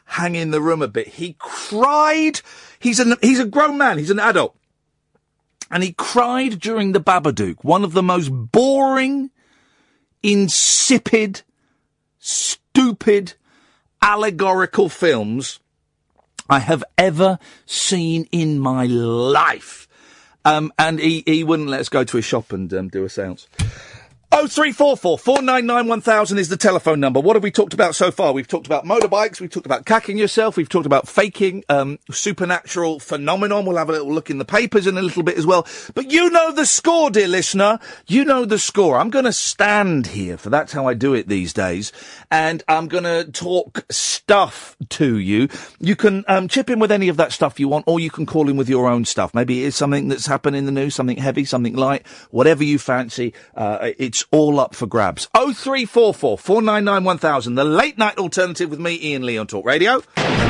hang 0.05 0.37
in 0.37 0.53
the 0.53 0.61
room 0.61 0.81
a 0.81 0.87
bit. 0.87 1.09
He 1.09 1.35
cried. 1.41 2.41
He's 2.79 3.01
an, 3.01 3.17
he's 3.21 3.41
a 3.41 3.45
grown 3.45 3.77
man. 3.77 3.99
He's 3.99 4.13
an 4.13 4.21
adult. 4.21 4.57
And 5.73 5.83
he 5.83 5.93
cried 5.93 6.61
during 6.61 6.93
the 6.93 7.01
Babadook, 7.01 7.65
one 7.65 7.83
of 7.83 7.95
the 7.95 8.03
most 8.03 8.29
boring, 8.29 9.31
insipid, 10.23 11.43
stupid, 12.21 13.35
allegorical 14.01 14.89
films 14.89 15.59
I 16.49 16.61
have 16.61 16.85
ever 16.97 17.41
seen 17.67 18.29
in 18.31 18.61
my 18.61 18.87
life. 18.87 19.89
Um, 20.45 20.73
and 20.79 21.01
he, 21.01 21.25
he 21.27 21.43
wouldn't 21.43 21.69
let 21.69 21.81
us 21.81 21.89
go 21.89 22.05
to 22.05 22.19
a 22.19 22.23
shop 22.23 22.53
and 22.53 22.73
um, 22.73 22.87
do 22.87 23.05
a 23.05 23.09
seance. 23.09 23.49
0344 24.49 25.19
499 25.19 25.87
1000 25.87 26.39
is 26.39 26.49
the 26.49 26.57
telephone 26.57 26.99
number. 26.99 27.21
What 27.21 27.37
have 27.37 27.43
we 27.43 27.51
talked 27.51 27.75
about 27.75 27.95
so 27.95 28.11
far? 28.11 28.33
We've 28.33 28.49
talked 28.49 28.67
about 28.67 28.85
motorbikes, 28.85 29.39
we've 29.39 29.51
talked 29.51 29.67
about 29.67 29.85
cacking 29.85 30.17
yourself, 30.17 30.57
we've 30.57 30.69
talked 30.69 30.87
about 30.87 31.07
faking 31.07 31.63
um, 31.69 31.99
supernatural 32.11 33.01
phenomenon. 33.01 33.67
We'll 33.67 33.77
have 33.77 33.91
a 33.91 33.93
little 33.93 34.13
look 34.13 34.31
in 34.31 34.39
the 34.39 34.45
papers 34.47 34.87
in 34.87 34.97
a 34.97 35.03
little 35.03 35.23
bit 35.23 35.37
as 35.37 35.47
well. 35.47 35.67
But 35.95 36.11
you 36.11 36.31
know 36.31 36.53
the 36.53 36.65
score, 36.65 37.11
dear 37.11 37.29
listener. 37.29 37.79
You 38.07 38.25
know 38.25 38.47
the 38.47 38.59
score. 38.59 38.97
I'm 38.97 39.11
going 39.11 39.27
to 39.27 39.33
stand 39.33 40.07
here, 40.09 40.39
for 40.39 40.49
that's 40.49 40.73
how 40.73 40.87
I 40.87 40.95
do 40.95 41.13
it 41.13 41.29
these 41.29 41.53
days, 41.53 41.93
and 42.31 42.63
I'm 42.69 42.89
going 42.89 43.05
to 43.05 43.31
talk 43.31 43.85
stuff 43.91 44.77
to 44.91 45.19
you. 45.19 45.49
You 45.81 45.97
can 45.97 46.25
um, 46.29 46.49
chip 46.49 46.71
in 46.71 46.79
with 46.79 46.93
any 46.93 47.09
of 47.09 47.17
that 47.17 47.33
stuff 47.33 47.59
you 47.59 47.69
want, 47.69 47.85
or 47.89 48.01
you 48.01 48.11
can 48.11 48.27
call 48.27 48.49
in 48.49 48.57
with 48.57 48.69
your 48.69 48.89
own 48.89 49.05
stuff. 49.05 49.35
Maybe 49.35 49.65
it's 49.65 49.77
something 49.77 50.09
that's 50.09 50.27
happened 50.27 50.57
in 50.57 50.67
the 50.67 50.73
news, 50.73 50.95
something 50.95 51.17
heavy, 51.17 51.45
something 51.45 51.75
light, 51.75 52.07
whatever 52.31 52.63
you 52.63 52.79
fancy. 52.79 53.35
Uh, 53.55 53.91
it's 53.99 54.25
all 54.31 54.61
up 54.61 54.75
for 54.75 54.87
grabs. 54.87 55.29
Oh 55.35 55.53
three 55.53 55.85
four 55.85 56.15
four 56.15 56.39
four 56.39 56.63
nine 56.63 56.85
nine 56.85 57.05
one 57.05 57.19
thousand. 57.19 57.57
The 57.57 57.65
late 57.65 57.99
night 57.99 58.19
alternative 58.19 58.71
with 58.71 58.81
me, 58.81 58.99
Iain 59.03 59.25
Lee 59.25 59.39
on 59.39 59.47
Talk 59.47 59.65
Radio. 59.65 60.03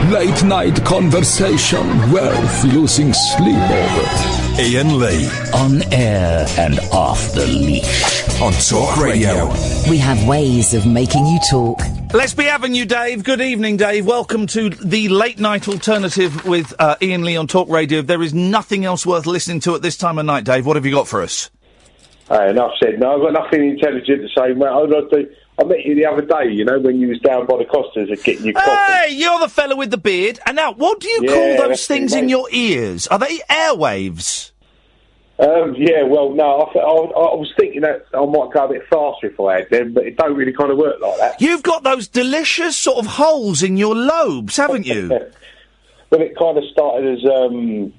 Late 0.08 0.42
night 0.44 0.84
conversation 0.84 1.86
worth 2.12 2.64
losing 2.64 3.12
sleep 3.12 3.56
over. 3.56 4.60
Iain 4.60 4.98
Lee. 4.98 5.30
On 5.54 5.82
air 5.92 6.46
and 6.58 6.78
off 6.92 7.32
the 7.32 7.46
leash. 7.46 8.29
On 8.42 8.52
Talk 8.54 8.96
Radio. 8.96 9.48
We 9.90 9.98
have 9.98 10.26
ways 10.26 10.72
of 10.72 10.86
making 10.86 11.26
you 11.26 11.38
talk. 11.50 11.78
Let's 12.14 12.32
be 12.32 12.44
having 12.44 12.74
you, 12.74 12.86
Dave. 12.86 13.22
Good 13.22 13.42
evening, 13.42 13.76
Dave. 13.76 14.06
Welcome 14.06 14.46
to 14.48 14.70
the 14.70 15.10
late 15.10 15.38
night 15.38 15.68
alternative 15.68 16.46
with 16.46 16.72
uh, 16.78 16.96
Iain 17.02 17.22
Lee 17.22 17.36
on 17.36 17.46
Talk 17.46 17.68
Radio. 17.68 17.98
If 17.98 18.06
there 18.06 18.22
is 18.22 18.32
nothing 18.32 18.86
else 18.86 19.04
worth 19.04 19.26
listening 19.26 19.60
to 19.60 19.74
at 19.74 19.82
this 19.82 19.98
time 19.98 20.18
of 20.18 20.24
night, 20.24 20.44
Dave, 20.44 20.64
what 20.64 20.76
have 20.76 20.86
you 20.86 20.92
got 20.92 21.06
for 21.06 21.20
us? 21.20 21.50
Hey, 22.30 22.48
enough 22.48 22.72
said. 22.82 22.98
No, 22.98 23.16
I've 23.16 23.20
got 23.34 23.42
nothing 23.44 23.68
intelligent 23.68 24.22
to 24.22 24.28
say, 24.28 24.54
mate. 24.54 24.68
I'd 24.68 24.88
like 24.88 25.10
to, 25.10 25.30
I 25.58 25.64
met 25.64 25.84
you 25.84 25.94
the 25.94 26.06
other 26.06 26.22
day, 26.22 26.50
you 26.50 26.64
know, 26.64 26.78
when 26.80 26.98
you 26.98 27.08
was 27.08 27.18
down 27.20 27.44
by 27.46 27.58
the 27.58 27.66
Costas 27.66 28.08
and 28.08 28.22
getting 28.24 28.44
your 28.46 28.54
coffee. 28.54 28.92
Hey, 28.92 29.14
you're 29.16 29.38
the 29.40 29.48
fella 29.48 29.76
with 29.76 29.90
the 29.90 29.98
beard. 29.98 30.40
And 30.46 30.56
now, 30.56 30.72
what 30.72 31.00
do 31.00 31.08
you 31.08 31.24
Yeah, 31.24 31.34
call 31.34 31.68
those 31.68 31.86
things 31.86 32.14
it, 32.14 32.20
in 32.20 32.28
your 32.30 32.48
ears? 32.50 33.06
Are 33.08 33.18
they 33.18 33.38
airwaves? 33.50 34.52
Um, 35.40 35.74
yeah, 35.78 36.02
well, 36.02 36.34
no, 36.34 36.44
I, 36.44 36.78
I, 36.78 36.80
I 36.82 37.34
was 37.34 37.50
thinking 37.58 37.80
that 37.80 38.04
I 38.12 38.24
might 38.26 38.52
go 38.52 38.66
a 38.66 38.68
bit 38.68 38.82
faster 38.90 39.28
if 39.28 39.40
I 39.40 39.60
had 39.60 39.70
them, 39.70 39.94
but 39.94 40.04
it 40.06 40.16
don't 40.18 40.36
really 40.36 40.52
kind 40.52 40.70
of 40.70 40.76
work 40.76 41.00
like 41.00 41.16
that. 41.18 41.40
You've 41.40 41.62
got 41.62 41.82
those 41.82 42.08
delicious 42.08 42.76
sort 42.76 42.98
of 42.98 43.06
holes 43.06 43.62
in 43.62 43.78
your 43.78 43.94
lobes, 43.94 44.56
haven't 44.58 44.86
you? 44.86 45.20
But 46.10 46.22
it 46.22 46.36
kind 46.36 46.58
of 46.58 46.64
started 46.72 47.18
as, 47.18 47.24
um, 47.24 47.92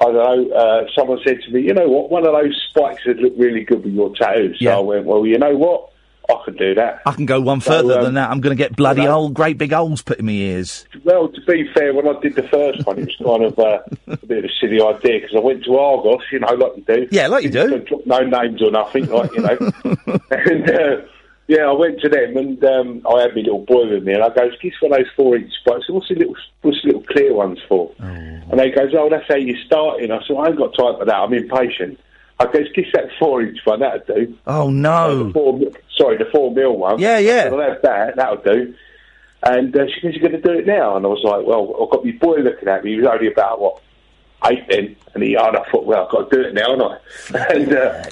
I 0.00 0.04
don't 0.06 0.14
know, 0.50 0.50
uh, 0.52 0.84
someone 0.98 1.20
said 1.24 1.40
to 1.42 1.50
me, 1.52 1.60
you 1.62 1.72
know 1.72 1.86
what, 1.88 2.10
one 2.10 2.26
of 2.26 2.32
those 2.32 2.60
spikes 2.70 3.06
would 3.06 3.20
look 3.20 3.34
really 3.36 3.62
good 3.62 3.84
with 3.84 3.94
your 3.94 4.12
tattoo. 4.16 4.52
So 4.56 4.64
I 4.78 4.80
went, 4.80 5.06
well, 5.06 5.24
you 5.24 5.38
know 5.38 5.56
what, 5.56 5.89
I 6.30 6.44
could 6.44 6.58
do 6.58 6.74
that. 6.74 7.02
I 7.06 7.12
can 7.12 7.26
go 7.26 7.40
one 7.40 7.60
So, 7.60 7.70
further 7.70 7.98
um, 7.98 8.04
than 8.04 8.14
that. 8.14 8.30
I'm 8.30 8.40
going 8.40 8.56
to 8.56 8.62
get 8.62 8.76
bloody 8.76 9.02
you 9.02 9.08
old, 9.08 9.34
great 9.34 9.58
big 9.58 9.72
holes 9.72 10.02
put 10.02 10.18
in 10.18 10.26
my 10.26 10.32
ears. 10.32 10.86
Well, 11.04 11.28
to 11.28 11.40
be 11.42 11.68
fair, 11.74 11.92
when 11.94 12.06
I 12.06 12.18
did 12.20 12.34
the 12.34 12.42
first 12.44 12.86
one, 12.86 12.98
it 12.98 13.06
was 13.06 13.16
kind 13.16 13.44
of 13.44 13.58
uh, 13.58 13.78
a 14.08 14.26
bit 14.26 14.38
of 14.38 14.44
a 14.44 14.54
silly 14.60 14.80
idea 14.80 15.20
because 15.20 15.36
I 15.36 15.40
went 15.40 15.64
to 15.64 15.76
Argos, 15.78 16.22
you 16.32 16.40
know, 16.40 16.52
like 16.54 16.76
you 16.76 16.84
do. 16.86 17.08
Yeah, 17.10 17.26
like 17.28 17.44
you 17.44 17.50
do. 17.50 17.78
Drop 17.80 18.06
no 18.06 18.20
names 18.20 18.62
or 18.62 18.70
nothing, 18.70 19.06
like 19.06 19.32
you 19.32 19.40
know. 19.40 19.58
and 20.30 20.70
uh, 20.70 21.02
yeah, 21.46 21.66
I 21.66 21.72
went 21.72 22.00
to 22.00 22.08
them 22.08 22.36
and 22.36 22.64
um, 22.64 23.06
I 23.12 23.22
had 23.22 23.34
my 23.34 23.40
little 23.42 23.64
boy 23.64 23.88
with 23.90 24.04
me, 24.04 24.14
and 24.14 24.22
I 24.22 24.28
goes, 24.28 24.52
"Guess 24.62 24.74
one 24.80 24.92
of 24.92 24.98
those 24.98 25.12
four-inch 25.16 25.52
spikes? 25.60 25.88
What's 25.90 26.08
the 26.08 26.14
little, 26.14 26.36
what's 26.62 26.80
the 26.82 26.88
little 26.88 27.02
clear 27.02 27.34
ones 27.34 27.58
for?" 27.68 27.92
And 27.98 28.58
they 28.58 28.70
goes, 28.70 28.92
"Oh, 28.96 29.08
that's 29.10 29.26
how 29.28 29.34
you're 29.36 29.58
starting." 29.66 30.10
I 30.12 30.20
said, 30.26 30.36
"I 30.36 30.48
ain't 30.48 30.56
got 30.58 30.76
time 30.76 30.96
for 30.98 31.04
that. 31.04 31.14
I'm 31.14 31.32
impatient." 31.34 31.98
I 32.40 32.46
goes, 32.46 32.72
"Guess 32.74 32.86
that 32.94 33.10
four-inch 33.18 33.58
one 33.64 33.80
that'd 33.80 34.06
do." 34.06 34.34
Oh 34.46 34.70
no! 34.70 35.24
the 35.24 35.32
four, 35.32 35.60
sorry, 35.96 36.16
the 36.16 36.24
four 36.32 36.52
mil 36.52 36.76
one. 36.76 36.98
Yeah, 36.98 37.18
yeah. 37.18 37.50
I'll 37.52 37.60
have 37.60 37.82
that. 37.82 38.16
That'll 38.16 38.42
do. 38.42 38.74
And 39.42 39.76
uh, 39.76 39.86
she 39.86 40.00
goes, 40.00 40.14
"You're 40.16 40.28
going 40.28 40.40
to 40.40 40.48
do 40.48 40.58
it 40.58 40.66
now?" 40.66 40.96
And 40.96 41.04
I 41.04 41.08
was 41.08 41.22
like, 41.22 41.46
"Well, 41.46 41.76
I've 41.82 41.90
got 41.90 42.04
my 42.04 42.12
boy 42.12 42.36
looking 42.36 42.68
at 42.68 42.82
me. 42.82 42.92
He 42.92 42.96
was 42.96 43.06
only 43.06 43.30
about 43.30 43.60
what 43.60 43.82
eight 44.46 44.64
then." 44.70 44.96
And 45.14 45.22
he, 45.22 45.34
and 45.34 45.56
I 45.56 45.70
thought, 45.70 45.84
"Well, 45.84 46.04
I've 46.04 46.10
got 46.10 46.30
to 46.30 46.36
do 46.36 46.48
it 46.48 46.54
now, 46.54 46.70
haven't 46.70 46.82
I?" 47.36 47.52
And 47.54 47.72
uh, 47.74 48.04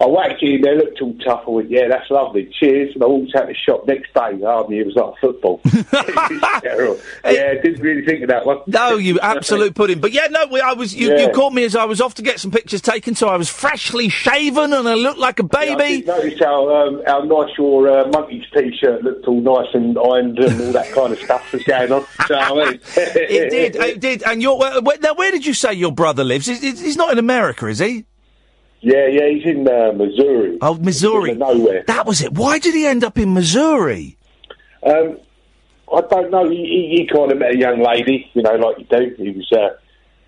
I 0.00 0.06
whacked 0.06 0.42
it 0.42 0.54
in 0.54 0.62
there, 0.62 0.76
looked 0.76 1.00
all 1.02 1.14
tough. 1.24 1.44
I 1.46 1.50
went, 1.50 1.70
"Yeah, 1.70 1.88
that's 1.88 2.10
lovely. 2.10 2.50
Cheers." 2.58 2.94
And 2.94 3.02
I 3.02 3.06
walked 3.06 3.34
out 3.36 3.48
the 3.48 3.54
shop 3.54 3.86
next 3.86 4.14
day. 4.14 4.40
Oh, 4.42 4.66
it 4.70 4.86
was 4.86 4.96
like 4.96 5.14
football. 5.20 5.60
It 5.64 5.92
was 5.92 6.60
terrible. 6.62 6.98
yeah, 7.24 7.54
didn't 7.60 7.80
really 7.80 8.04
think 8.04 8.22
of 8.22 8.28
that 8.30 8.46
one. 8.46 8.58
No, 8.66 8.96
you 8.96 9.20
absolute 9.20 9.74
pudding. 9.74 10.00
But 10.00 10.12
yeah, 10.12 10.28
no, 10.30 10.46
we, 10.50 10.60
I 10.60 10.72
was. 10.72 10.94
You, 10.94 11.16
you 11.16 11.30
caught 11.32 11.52
me 11.52 11.64
as 11.64 11.76
I 11.76 11.84
was 11.84 12.00
off 12.00 12.14
to 12.14 12.22
get 12.22 12.40
some 12.40 12.50
pictures 12.50 12.80
taken, 12.80 13.14
so 13.14 13.28
I 13.28 13.36
was 13.36 13.48
freshly 13.48 14.08
shaven 14.08 14.72
and 14.72 14.88
I 14.88 14.94
looked 14.94 15.18
like 15.18 15.38
a 15.38 15.42
baby. 15.42 15.98
did 15.98 16.06
notice 16.06 16.38
how, 16.40 16.74
um, 16.74 17.02
how 17.06 17.20
nice 17.20 17.50
your 17.58 17.88
uh, 17.88 18.04
Monkees 18.10 18.44
t-shirt 18.52 19.02
looked 19.02 19.26
all 19.26 19.40
nice 19.40 19.74
and 19.74 19.98
ironed 19.98 20.38
and 20.38 20.60
all 20.62 20.72
that 20.72 20.92
kind 20.92 21.12
of 21.12 21.18
stuff 21.18 21.52
was 21.52 21.62
going 21.64 21.92
on. 21.92 22.06
So, 22.26 22.34
I 22.34 22.54
mean, 22.54 22.80
it 22.96 23.50
did, 23.50 23.76
it 23.76 24.00
did. 24.00 24.22
And 24.22 24.40
your 24.42 24.62
uh, 24.62 24.80
where, 24.80 24.98
now, 24.98 25.14
where 25.14 25.30
did 25.30 25.44
you 25.44 25.54
say 25.54 25.74
your 25.74 25.92
brother 25.92 26.24
lives? 26.24 26.46
He's 26.46 26.60
he's 26.80 26.96
not 26.96 27.12
in 27.12 27.18
America, 27.18 27.66
is 27.66 27.78
he? 27.78 28.06
Yeah, 28.80 29.06
yeah, 29.08 29.28
he's 29.28 29.44
in 29.44 29.68
uh, 29.68 29.92
Missouri. 29.92 30.58
Oh, 30.62 30.74
Missouri. 30.74 31.34
nowhere. 31.34 31.84
That 31.86 32.06
was 32.06 32.22
it. 32.22 32.32
Why 32.32 32.58
did 32.58 32.74
he 32.74 32.86
end 32.86 33.04
up 33.04 33.18
in 33.18 33.34
Missouri? 33.34 34.16
Um, 34.82 35.18
I 35.94 36.00
don't 36.02 36.30
know. 36.30 36.48
He, 36.48 36.56
he, 36.56 36.96
he 37.02 37.08
kind 37.12 37.30
of 37.30 37.38
met 37.38 37.54
a 37.54 37.58
young 37.58 37.82
lady, 37.82 38.30
you 38.32 38.42
know, 38.42 38.54
like 38.54 38.78
you 38.78 38.86
do. 38.90 39.14
He 39.18 39.30
was, 39.32 39.52
uh, 39.52 39.76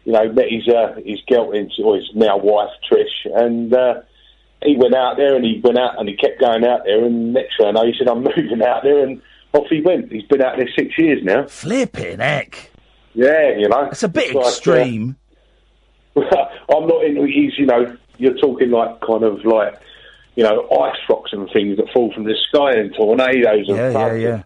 you 0.04 0.12
know, 0.12 0.30
met 0.32 0.50
his 0.50 0.68
uh, 0.68 0.96
his 1.04 1.20
girlfriend 1.26 1.72
or 1.82 1.96
his 1.96 2.10
now 2.14 2.36
wife 2.36 2.70
Trish, 2.90 3.24
and 3.34 3.72
uh, 3.72 4.02
he 4.62 4.76
went 4.76 4.94
out 4.94 5.16
there 5.16 5.34
and 5.36 5.44
he 5.44 5.60
went 5.62 5.78
out 5.78 5.98
and 5.98 6.08
he 6.08 6.16
kept 6.16 6.40
going 6.40 6.64
out 6.64 6.80
there. 6.84 7.04
And 7.04 7.32
next 7.32 7.56
thing 7.56 7.68
I 7.68 7.70
know, 7.70 7.86
he 7.86 7.94
said, 7.96 8.08
"I'm 8.08 8.22
moving 8.36 8.62
out 8.62 8.82
there," 8.82 9.04
and 9.04 9.22
off 9.54 9.66
he 9.70 9.80
went. 9.80 10.12
He's 10.12 10.24
been 10.24 10.42
out 10.42 10.56
there 10.56 10.68
six 10.76 10.98
years 10.98 11.22
now. 11.22 11.46
Flipping 11.46 12.18
heck. 12.18 12.70
Yeah, 13.14 13.56
you 13.56 13.68
know, 13.68 13.84
It's 13.84 14.02
a 14.02 14.08
bit 14.08 14.34
like, 14.34 14.44
uh, 14.44 14.48
extreme. 14.48 15.16
I'm 16.16 16.86
not 16.86 17.04
into 17.04 17.24
he's 17.24 17.56
you 17.58 17.66
know 17.66 17.96
you're 18.22 18.38
talking 18.38 18.70
like 18.70 19.00
kind 19.00 19.22
of 19.24 19.44
like 19.44 19.74
you 20.36 20.42
know 20.44 20.68
ice 20.80 20.96
rocks 21.08 21.32
and 21.32 21.48
things 21.52 21.76
that 21.76 21.88
fall 21.92 22.12
from 22.14 22.24
the 22.24 22.34
sky 22.48 22.72
and 22.78 22.94
tornadoes 22.94 23.68
and 23.68 23.76
Yeah, 23.76 23.88
yeah, 23.88 23.92
thunder. 23.92 24.16
yeah. 24.18 24.42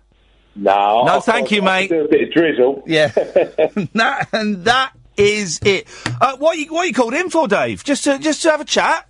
No, 0.57 1.05
No, 1.05 1.17
I- 1.19 1.21
thank 1.21 1.53
I- 1.53 1.57
you, 1.57 1.63
I 1.63 1.65
mate. 1.65 1.91
Do 1.91 2.05
a 2.05 2.09
bit 2.09 2.23
of 2.29 2.33
drizzle. 2.33 2.83
Yeah, 2.87 3.09
that, 3.95 4.29
and 4.33 4.65
that 4.65 4.93
is 5.17 5.61
it. 5.65 5.87
Uh, 6.21 6.37
what 6.39 6.57
you 6.59 6.73
what 6.73 6.89
you 6.89 6.95
called 6.95 7.15
in 7.15 7.31
for, 7.31 7.47
Dave? 7.47 7.85
Just 7.85 8.05
to 8.05 8.19
just 8.19 8.43
to 8.43 8.51
have 8.51 8.61
a 8.61 8.65
chat. 8.65 9.07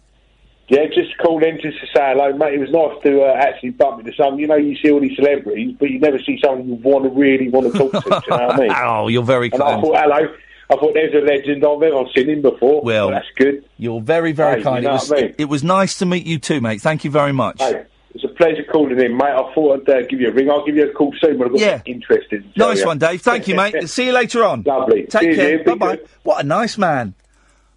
Yeah, 0.69 0.87
just 0.87 1.17
called 1.19 1.45
in 1.45 1.61
just 1.61 1.79
to 1.79 1.87
say 1.87 2.03
hello, 2.13 2.33
mate. 2.37 2.55
It 2.55 2.59
was 2.59 2.73
nice 2.73 3.01
to 3.05 3.23
uh, 3.23 3.35
actually 3.39 3.71
bump 3.71 4.01
into 4.01 4.13
someone. 4.17 4.41
You 4.41 4.49
know, 4.49 4.57
you 4.57 4.77
see 4.83 4.91
all 4.91 4.99
these 4.99 5.15
celebrities, 5.15 5.77
but 5.79 5.91
you 5.91 6.01
never 6.01 6.19
see 6.19 6.41
someone 6.45 6.67
you 6.69 6.75
want 6.75 7.05
to 7.05 7.11
really 7.11 7.49
want 7.49 7.73
to 7.73 7.79
talk 7.79 7.93
to. 7.93 8.01
do 8.01 8.07
you 8.09 8.37
know 8.37 8.47
what 8.49 8.55
I 8.55 8.59
mean? 8.59 8.73
Oh, 8.77 9.07
you're 9.07 9.23
very 9.23 9.49
And 9.53 9.63
I 9.63 9.81
thought, 9.81 9.97
hello. 9.97 10.35
I 10.69 10.75
thought 10.77 10.95
there's 10.95 11.15
a 11.15 11.25
legend. 11.25 11.65
I've 11.65 12.13
seen 12.15 12.29
him 12.29 12.43
before. 12.43 12.83
Well, 12.83 13.11
that's 13.11 13.27
good. 13.37 13.65
You're 13.79 14.01
very 14.01 14.33
very 14.33 14.59
Hey, 14.59 14.63
kind. 14.65 14.83
you 14.83 14.89
know 14.89 14.95
it, 14.97 14.99
was, 15.01 15.13
I 15.13 15.17
mean? 15.17 15.35
it 15.39 15.45
was 15.45 15.63
nice 15.65 15.99
to 15.99 16.07
meet 16.07 16.27
you 16.27 16.39
too, 16.39 16.61
mate. 16.61 16.81
Thank 16.81 17.05
you 17.05 17.11
very 17.11 17.33
much. 17.33 17.61
Hey, 17.61 17.85
it's 18.15 18.25
a 18.25 18.29
pleasure 18.29 18.65
calling 18.65 18.99
in, 18.99 19.17
mate. 19.17 19.27
I 19.27 19.53
thought 19.55 19.89
I'd 19.89 19.95
uh, 19.95 20.03
give 20.09 20.21
you 20.21 20.29
a 20.29 20.33
ring. 20.33 20.51
I'll 20.51 20.65
give 20.65 20.75
you 20.77 20.89
a 20.89 20.93
call 20.93 21.13
soon 21.21 21.39
when 21.39 21.49
I've 21.49 21.53
got 21.53 21.61
Yeah. 21.61 21.83
interested. 21.85 22.45
Nice 22.57 22.81
you. 22.81 22.87
one, 22.87 22.99
Dave. 22.99 23.21
Thank 23.23 23.47
you, 23.47 23.55
mate. 23.55 23.89
See 23.89 24.07
you 24.07 24.13
later 24.13 24.43
on. 24.45 24.63
Lovely. 24.63 25.05
Take 25.07 25.35
care. 25.37 25.63
Bye 25.63 25.75
bye. 25.75 25.99
What 26.23 26.43
a 26.45 26.47
nice 26.47 26.77
man. 26.79 27.15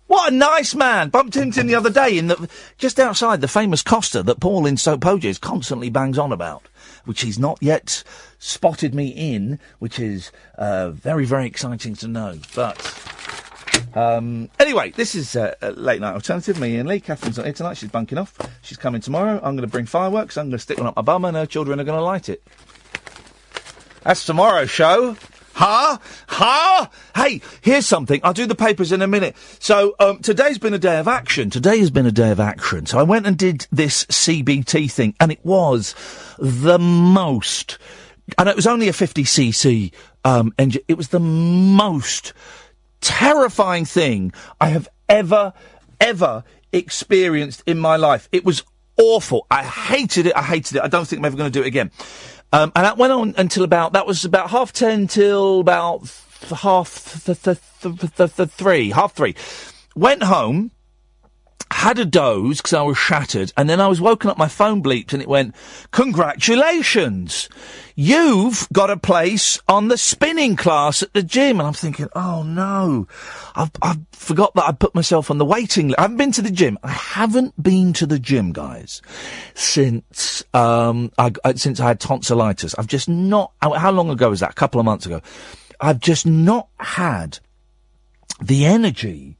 What 0.10 0.34
a 0.34 0.36
nice 0.36 0.74
man. 0.74 1.10
Bumped 1.10 1.36
into 1.36 1.60
him 1.60 1.68
the 1.68 1.76
other 1.76 1.92
day 1.92 2.18
in 2.18 2.30
the 2.30 2.50
just 2.80 3.00
outside 3.00 3.42
the 3.42 3.48
famous 3.48 3.84
Costa 3.84 4.24
that 4.24 4.40
Paul 4.40 4.66
in 4.66 4.76
Stoke 4.76 5.02
Poges 5.02 5.40
constantly 5.40 5.92
bangs 5.92 6.18
on 6.18 6.32
about, 6.32 6.68
which 7.06 7.22
he's 7.22 7.38
not 7.38 7.60
yet 7.62 8.04
spotted 8.40 8.96
me 8.96 9.10
in, 9.10 9.60
which 9.78 10.00
is 10.00 10.32
uh, 10.58 10.90
very 10.90 11.26
very 11.26 11.46
exciting 11.46 11.94
to 11.98 12.08
know. 12.08 12.40
But 12.56 12.76
um, 13.94 14.50
anyway, 14.60 14.90
this 14.90 15.14
is 15.14 15.36
uh, 15.36 15.54
a 15.62 15.74
late 15.74 16.02
night 16.02 16.16
alternative. 16.16 16.60
Me 16.60 16.78
and 16.78 16.90
Lee. 16.90 17.02
Catherine's 17.02 17.38
not 17.38 17.46
here 17.46 17.54
tonight. 17.54 17.78
She's 17.78 17.92
bunking 17.92 18.18
off. 18.18 18.36
She's 18.64 18.78
coming 18.78 19.02
tomorrow. 19.02 19.36
I'm 19.36 19.56
going 19.56 19.58
to 19.58 19.68
bring 19.68 19.86
fireworks. 19.86 20.38
I'm 20.38 20.46
going 20.46 20.54
to 20.54 20.58
stick 20.58 20.80
one 20.80 20.88
up 20.88 20.96
my 20.96 21.04
bum, 21.04 21.24
and 21.24 21.38
her 21.38 21.46
children 21.46 21.80
are 21.80 21.84
going 21.84 22.00
to 22.00 22.04
light 22.04 22.30
it. 22.30 22.42
That's 24.02 24.26
tomorrow's 24.26 24.72
show. 24.72 25.18
Huh? 25.60 25.98
Huh? 26.28 26.88
Hey, 27.14 27.42
here's 27.60 27.86
something. 27.86 28.22
I'll 28.24 28.32
do 28.32 28.46
the 28.46 28.56
papers 28.56 28.94
in 28.94 29.02
a 29.02 29.08
minute. 29.08 29.36
So, 29.60 29.94
um, 30.00 30.20
today's 30.20 30.58
been 30.58 30.74
a 30.74 30.80
day 30.80 31.00
of 31.00 31.08
action. 31.10 31.50
Today 31.50 31.80
has 31.80 31.92
been 31.92 32.06
a 32.06 32.14
day 32.14 32.32
of 32.32 32.40
action. 32.40 32.86
So 32.86 32.98
I 32.98 33.04
went 33.04 33.28
and 33.28 33.38
did 33.38 33.68
this 33.70 34.06
CBT 34.06 34.90
thing, 34.90 35.16
and 35.20 35.34
it 35.34 35.44
was 35.44 35.96
the 36.38 36.80
most, 36.80 37.78
and 38.38 38.48
it 38.48 38.56
was 38.56 38.68
only 38.68 38.88
a 38.88 38.94
50cc, 38.94 39.92
um, 40.24 40.54
engine. 40.58 40.82
It 40.88 40.96
was 40.96 41.10
the 41.10 41.20
most 41.20 42.32
terrifying 43.02 43.84
thing 43.84 44.32
I 44.62 44.70
have 44.70 44.88
ever, 45.10 45.52
ever 46.00 46.46
experienced 46.72 47.64
in 47.66 47.80
my 47.80 47.98
life. 47.98 48.30
It 48.32 48.46
was 48.46 48.64
awful. 48.96 49.46
I 49.52 49.64
hated 49.64 50.28
it. 50.28 50.38
I 50.38 50.44
hated 50.44 50.78
it. 50.78 50.84
I 50.84 50.88
don't 50.88 51.06
think 51.06 51.20
I'm 51.20 51.26
ever 51.26 51.36
going 51.36 51.52
to 51.52 51.60
do 51.60 51.64
it 51.64 51.68
again. 51.68 51.92
Um, 52.52 52.72
and 52.76 52.86
that 52.86 52.98
went 52.98 53.14
on 53.14 53.36
until 53.38 53.64
about, 53.64 53.94
that 53.94 54.08
was 54.08 54.26
about 54.26 54.50
half 54.50 54.74
ten 54.74 55.08
till 55.08 55.60
about 55.60 56.10
half 56.50 57.24
th- 57.26 57.42
th- 57.42 57.58
th- 57.82 58.16
th- 58.16 58.36
th- 58.36 58.50
three, 58.50 58.90
half 58.90 59.14
three. 59.14 59.36
Went 59.96 60.24
home, 60.24 60.72
had 61.72 62.00
a 62.00 62.06
doze 62.06 62.58
because 62.58 62.74
I 62.74 62.82
was 62.82 62.98
shattered, 62.98 63.54
and 63.56 63.70
then 63.70 63.80
I 63.80 63.88
was 63.88 64.02
woken 64.02 64.30
up, 64.30 64.38
my 64.38 64.48
phone 64.48 64.82
bleeped, 64.84 65.14
and 65.14 65.22
it 65.22 65.28
went, 65.28 65.56
Congratulations! 65.92 67.50
You've 67.96 68.68
got 68.72 68.90
a 68.90 68.96
place 68.98 69.60
on 69.68 69.90
the 69.90 69.98
spinning 69.98 70.56
class 70.56 71.04
at 71.04 71.12
the 71.14 71.22
gym. 71.22 71.60
And 71.60 71.68
I'm 71.68 71.74
thinking, 71.74 72.08
oh 72.16 72.44
no, 72.44 73.08
I've, 73.56 73.72
I've 73.82 74.00
forgot 74.14 74.54
that 74.56 74.64
I 74.70 74.72
put 74.72 74.96
myself 74.96 75.30
on 75.30 75.38
the 75.38 75.44
waiting 75.44 75.90
list. 75.90 76.00
I 76.00 76.04
haven't 76.04 76.18
been 76.18 76.32
to 76.32 76.42
the 76.42 76.50
gym. 76.52 76.80
I 76.82 76.92
haven't 76.92 77.62
been 77.62 77.92
to 77.94 78.06
the 78.06 78.18
gym, 78.18 78.54
guys, 78.54 79.02
since, 79.54 80.46
um, 80.54 81.12
I, 81.18 81.34
I- 81.44 81.56
since 81.56 81.82
I 81.82 81.88
had 81.90 82.00
tonsillitis. 82.00 82.74
I've 82.78 82.88
just 82.88 83.10
not, 83.10 83.52
how 83.62 83.92
long 83.92 84.10
ago 84.10 84.30
was 84.30 84.40
that? 84.40 84.52
A 84.52 84.56
couple 84.56 84.80
of 84.80 84.86
months 84.86 85.06
ago. 85.06 85.22
I've 85.82 86.00
just 86.00 86.26
not 86.26 86.70
had 86.80 87.40
the 88.42 88.66
energy 88.66 89.38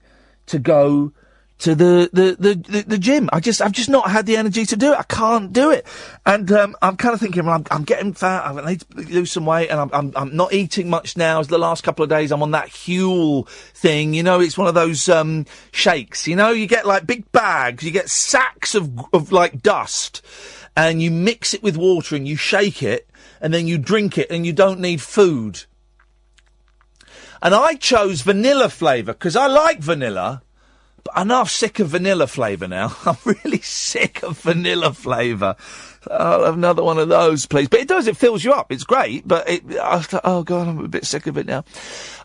to 0.48 0.60
go 0.60 1.14
to 1.60 1.76
the, 1.76 2.10
the, 2.14 2.36
the, 2.40 2.84
the, 2.84 2.98
gym. 2.98 3.30
I 3.34 3.40
just, 3.40 3.62
I've 3.62 3.74
just 3.74 3.90
not 3.90 4.10
had 4.10 4.26
the 4.26 4.38
energy 4.38 4.66
to 4.66 4.78
do 4.78 4.94
it. 4.94 5.00
I 5.00 5.04
can't 5.04 5.52
do 5.52 5.72
it. 5.72 5.86
And, 6.26 6.50
um, 6.52 6.76
I'm 6.82 6.96
kind 6.96 7.14
of 7.14 7.20
thinking, 7.20 7.46
well, 7.46 7.56
I'm, 7.56 7.66
I'm 7.70 7.84
getting 7.84 8.14
fat. 8.14 8.46
I 8.46 8.66
need 8.66 8.82
to 8.82 9.02
lose 9.02 9.32
some 9.32 9.46
weight 9.46 9.70
and 9.70 9.80
I'm, 9.80 9.90
I'm, 9.94 10.14
I'm 10.16 10.36
not 10.36 10.54
eating 10.54 10.90
much 10.90 11.18
now. 11.18 11.40
As 11.40 11.48
the 11.48 11.58
last 11.58 11.84
couple 11.84 12.04
of 12.04 12.10
days, 12.10 12.32
I'm 12.32 12.42
on 12.42 12.52
that 12.52 12.70
Huel 12.70 13.48
thing. 13.50 14.14
You 14.14 14.24
know, 14.24 14.40
it's 14.40 14.58
one 14.58 14.68
of 14.68 14.74
those, 14.74 15.10
um, 15.10 15.46
shakes. 15.72 16.28
You 16.28 16.36
know, 16.38 16.52
you 16.52 16.66
get 16.66 16.86
like 16.86 17.06
big 17.06 17.30
bags, 17.32 17.84
you 17.84 17.92
get 17.92 18.10
sacks 18.10 18.74
of, 18.74 18.98
of 19.14 19.32
like 19.32 19.62
dust 19.62 20.22
and 20.78 21.02
you 21.02 21.12
mix 21.12 21.54
it 21.54 21.62
with 21.62 21.76
water 21.76 22.16
and 22.16 22.28
you 22.28 22.38
shake 22.38 22.82
it 22.82 23.10
and 23.42 23.54
then 23.54 23.68
you 23.68 23.78
drink 23.78 24.18
it 24.18 24.32
and 24.32 24.46
you 24.46 24.54
don't 24.54 24.80
need 24.80 25.02
food. 25.02 25.66
And 27.42 27.56
I 27.56 27.76
chose 27.76 28.22
vanilla 28.22 28.70
flavour 28.70 29.14
because 29.14 29.36
I 29.36 29.48
like 29.48 29.80
vanilla, 29.80 30.42
I'm 31.14 31.46
sick 31.46 31.80
of 31.80 31.90
vanilla 31.90 32.28
flavour 32.28 32.68
now. 32.68 32.96
I'm 33.06 33.18
really 33.26 33.62
sick 33.62 34.24
of 34.24 34.40
vanilla 34.40 34.94
flavour. 34.94 35.56
I'll 36.10 36.46
have 36.46 36.54
another 36.56 36.84
one 36.84 36.98
of 36.98 37.10
those, 37.10 37.46
please. 37.46 37.68
But 37.68 37.82
it 37.82 37.88
does, 37.88 38.08
it 38.08 38.18
fills 38.18 38.44
you 38.44 38.54
up. 38.54 38.72
It's 38.72 38.84
great, 38.84 39.28
but 39.28 39.50
it, 39.50 39.64
I 39.78 40.00
thought, 40.00 40.22
oh 40.24 40.44
god, 40.44 40.68
I'm 40.68 40.84
a 40.84 40.88
bit 40.88 41.06
sick 41.06 41.28
of 41.28 41.38
it 41.38 41.46
now. 41.46 41.66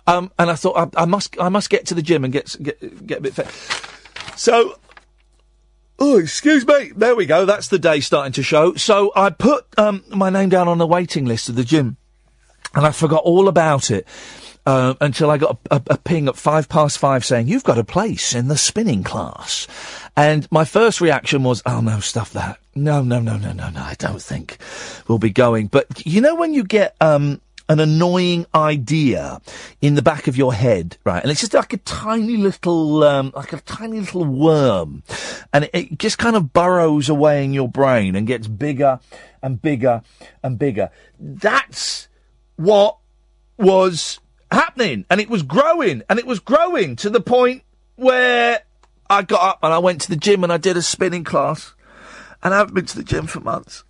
Um, 0.06 0.30
and 0.38 0.50
I 0.50 0.54
thought 0.54 0.94
I, 0.96 1.02
I 1.02 1.04
must, 1.06 1.36
I 1.40 1.48
must 1.48 1.70
get 1.70 1.86
to 1.86 1.94
the 1.94 2.02
gym 2.02 2.24
and 2.24 2.32
get, 2.32 2.56
get, 2.62 3.06
get 3.06 3.18
a 3.18 3.22
bit 3.22 3.34
fit. 3.34 3.48
So, 4.38 4.78
Oh, 5.98 6.18
excuse 6.18 6.66
me. 6.66 6.90
There 6.94 7.14
we 7.14 7.24
go. 7.24 7.46
That's 7.46 7.68
the 7.68 7.78
day 7.78 8.00
starting 8.00 8.32
to 8.32 8.42
show. 8.42 8.74
So 8.74 9.12
I 9.14 9.30
put 9.30 9.66
um, 9.78 10.02
my 10.08 10.28
name 10.28 10.48
down 10.48 10.66
on 10.66 10.78
the 10.78 10.88
waiting 10.88 11.24
list 11.24 11.48
of 11.48 11.54
the 11.54 11.62
gym, 11.62 11.96
and 12.74 12.84
I 12.84 12.90
forgot 12.90 13.22
all 13.22 13.46
about 13.46 13.92
it 13.92 14.06
uh, 14.66 14.94
until 15.00 15.30
I 15.30 15.38
got 15.38 15.58
a, 15.70 15.76
a, 15.76 15.82
a 15.90 15.98
ping 15.98 16.28
at 16.28 16.36
five 16.36 16.68
past 16.68 16.98
five 16.98 17.24
saying 17.24 17.48
you've 17.48 17.64
got 17.64 17.78
a 17.78 17.84
place 17.84 18.34
in 18.34 18.48
the 18.48 18.56
spinning 18.56 19.02
class. 19.02 19.66
And 20.16 20.50
my 20.50 20.64
first 20.64 21.00
reaction 21.00 21.42
was, 21.42 21.62
"Oh 21.66 21.80
no, 21.80 22.00
stuff 22.00 22.32
that. 22.32 22.58
No, 22.74 23.02
no, 23.02 23.20
no, 23.20 23.36
no, 23.36 23.52
no, 23.52 23.68
no. 23.68 23.80
I 23.80 23.94
don't 23.98 24.22
think 24.22 24.58
we'll 25.08 25.18
be 25.18 25.30
going." 25.30 25.66
But 25.66 26.06
you 26.06 26.20
know 26.20 26.34
when 26.34 26.54
you 26.54 26.64
get 26.64 26.96
um, 27.00 27.40
an 27.68 27.80
annoying 27.80 28.46
idea 28.54 29.40
in 29.80 29.94
the 29.94 30.02
back 30.02 30.28
of 30.28 30.36
your 30.36 30.52
head, 30.52 30.96
right? 31.04 31.22
And 31.22 31.30
it's 31.30 31.40
just 31.40 31.54
like 31.54 31.72
a 31.72 31.78
tiny 31.78 32.36
little, 32.36 33.02
um, 33.04 33.32
like 33.34 33.52
a 33.52 33.60
tiny 33.60 34.00
little 34.00 34.24
worm. 34.24 35.02
And 35.52 35.64
it, 35.64 35.70
it 35.72 35.98
just 35.98 36.18
kind 36.18 36.36
of 36.36 36.52
burrows 36.52 37.08
away 37.08 37.44
in 37.44 37.52
your 37.52 37.68
brain 37.68 38.16
and 38.16 38.26
gets 38.26 38.46
bigger 38.46 39.00
and 39.42 39.60
bigger 39.60 40.02
and 40.42 40.58
bigger. 40.58 40.90
That's 41.18 42.08
what 42.56 42.98
was 43.56 44.20
happening. 44.50 45.04
And 45.10 45.20
it 45.20 45.28
was 45.28 45.42
growing 45.42 46.02
and 46.08 46.18
it 46.18 46.26
was 46.26 46.40
growing 46.40 46.96
to 46.96 47.10
the 47.10 47.20
point 47.20 47.62
where 47.96 48.60
I 49.08 49.22
got 49.22 49.42
up 49.42 49.58
and 49.62 49.72
I 49.72 49.78
went 49.78 50.00
to 50.02 50.08
the 50.08 50.16
gym 50.16 50.44
and 50.44 50.52
I 50.52 50.56
did 50.56 50.76
a 50.76 50.82
spinning 50.82 51.24
class. 51.24 51.74
And 52.42 52.52
I 52.52 52.58
haven't 52.58 52.74
been 52.74 52.86
to 52.86 52.96
the 52.96 53.04
gym 53.04 53.26
for 53.26 53.40
months. 53.40 53.84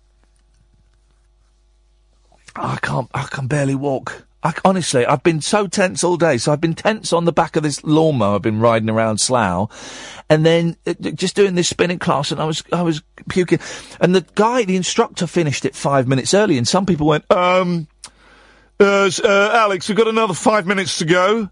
I 2.55 2.77
can't. 2.81 3.09
I 3.13 3.23
can 3.23 3.47
barely 3.47 3.75
walk. 3.75 4.25
I, 4.45 4.53
honestly, 4.63 5.05
I've 5.05 5.23
been 5.23 5.41
so 5.41 5.65
tense 5.67 6.03
all 6.03 6.17
day. 6.17 6.37
So 6.37 6.51
I've 6.51 6.61
been 6.61 6.75
tense 6.75 7.11
on 7.11 7.25
the 7.25 7.33
back 7.33 7.55
of 7.55 7.63
this 7.63 7.83
lawnmower. 7.83 8.35
I've 8.35 8.43
been 8.43 8.59
riding 8.59 8.89
around 8.89 9.19
Slough, 9.19 10.23
and 10.29 10.45
then 10.45 10.77
uh, 10.85 10.93
just 10.93 11.35
doing 11.35 11.55
this 11.55 11.67
spinning 11.67 11.99
class, 11.99 12.31
and 12.31 12.39
I 12.39 12.45
was 12.45 12.63
I 12.71 12.83
was 12.83 13.01
puking. 13.27 13.59
And 13.99 14.13
the 14.13 14.25
guy, 14.35 14.63
the 14.63 14.75
instructor, 14.75 15.25
finished 15.25 15.65
it 15.65 15.75
five 15.75 16.07
minutes 16.07 16.33
early, 16.33 16.57
and 16.57 16.67
some 16.67 16.85
people 16.85 17.07
went, 17.07 17.29
um, 17.31 17.87
uh, 18.79 19.09
uh, 19.23 19.49
Alex, 19.53 19.87
we've 19.87 19.97
got 19.97 20.07
another 20.07 20.33
five 20.33 20.65
minutes 20.65 20.97
to 20.99 21.05
go. 21.05 21.49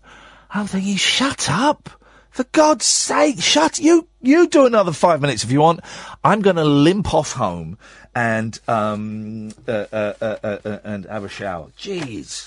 I'm 0.49 0.67
thinking, 0.67 0.95
shut 0.97 1.49
up. 1.49 1.89
For 2.31 2.45
God's 2.45 2.85
sake, 2.85 3.39
shut 3.39 3.79
you. 3.79 4.07
You 4.19 4.47
do 4.47 4.65
another 4.65 4.91
five 4.91 5.21
minutes 5.21 5.43
if 5.43 5.51
you 5.51 5.61
want. 5.61 5.81
I'm 6.23 6.41
going 6.41 6.55
to 6.55 6.63
limp 6.63 7.13
off 7.13 7.33
home 7.33 7.77
and 8.15 8.59
um 8.67 9.51
uh, 9.67 9.85
uh, 9.91 10.13
uh, 10.21 10.37
uh, 10.43 10.57
uh, 10.65 10.79
and 10.83 11.05
have 11.05 11.23
a 11.23 11.29
shower. 11.29 11.67
Jeez, 11.77 12.45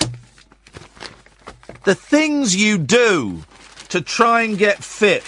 the 1.84 1.94
things 1.94 2.56
you 2.56 2.78
do 2.78 3.44
to 3.88 4.00
try 4.00 4.42
and 4.42 4.58
get 4.58 4.82
fit. 4.82 5.24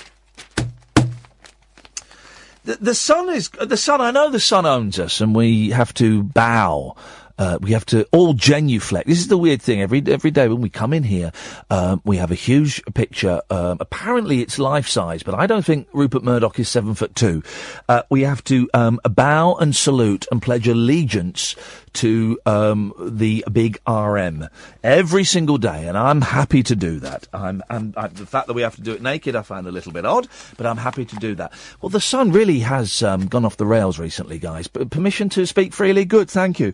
The, 2.64 2.76
the 2.80 2.94
sun 2.94 3.30
is 3.30 3.48
the 3.50 3.76
sun. 3.76 4.00
I 4.00 4.10
know 4.10 4.30
the 4.30 4.40
sun 4.40 4.66
owns 4.66 4.98
us, 4.98 5.20
and 5.20 5.34
we 5.34 5.70
have 5.70 5.94
to 5.94 6.22
bow. 6.22 6.96
Uh, 7.38 7.58
we 7.60 7.72
have 7.72 7.86
to 7.86 8.06
all 8.12 8.34
genuflect. 8.34 9.06
This 9.06 9.18
is 9.18 9.28
the 9.28 9.38
weird 9.38 9.62
thing. 9.62 9.80
Every 9.80 10.02
every 10.06 10.30
day 10.30 10.48
when 10.48 10.60
we 10.60 10.68
come 10.68 10.92
in 10.92 11.02
here, 11.02 11.32
um, 11.70 12.00
we 12.04 12.16
have 12.16 12.30
a 12.30 12.34
huge 12.34 12.82
picture. 12.94 13.40
Um, 13.50 13.78
apparently, 13.80 14.40
it's 14.40 14.58
life 14.58 14.88
size, 14.88 15.22
but 15.22 15.34
I 15.34 15.46
don't 15.46 15.64
think 15.64 15.88
Rupert 15.92 16.24
Murdoch 16.24 16.58
is 16.58 16.68
seven 16.68 16.94
foot 16.94 17.14
two. 17.14 17.42
Uh, 17.88 18.02
we 18.10 18.22
have 18.22 18.42
to 18.44 18.68
um, 18.74 19.00
bow 19.04 19.54
and 19.54 19.74
salute 19.74 20.26
and 20.30 20.42
pledge 20.42 20.68
allegiance 20.68 21.54
to 21.94 22.38
um, 22.46 22.92
the 22.98 23.44
big 23.50 23.78
RM 23.88 24.48
every 24.84 25.24
single 25.24 25.58
day, 25.58 25.88
and 25.88 25.96
I'm 25.96 26.20
happy 26.20 26.62
to 26.62 26.76
do 26.76 27.00
that. 27.00 27.26
I'm, 27.32 27.62
I'm, 27.68 27.94
I, 27.96 28.08
the 28.08 28.26
fact 28.26 28.46
that 28.46 28.54
we 28.54 28.62
have 28.62 28.76
to 28.76 28.82
do 28.82 28.92
it 28.92 29.02
naked, 29.02 29.34
I 29.34 29.42
find 29.42 29.66
a 29.66 29.72
little 29.72 29.92
bit 29.92 30.04
odd, 30.04 30.28
but 30.56 30.66
I'm 30.66 30.76
happy 30.76 31.04
to 31.04 31.16
do 31.16 31.34
that. 31.36 31.52
Well, 31.80 31.90
the 31.90 32.00
sun 32.00 32.30
really 32.30 32.60
has 32.60 33.02
um, 33.02 33.26
gone 33.26 33.44
off 33.44 33.56
the 33.56 33.66
rails 33.66 33.98
recently, 33.98 34.38
guys. 34.38 34.68
P- 34.68 34.84
permission 34.84 35.28
to 35.30 35.46
speak 35.46 35.72
freely? 35.72 36.04
Good, 36.04 36.30
thank 36.30 36.60
you. 36.60 36.72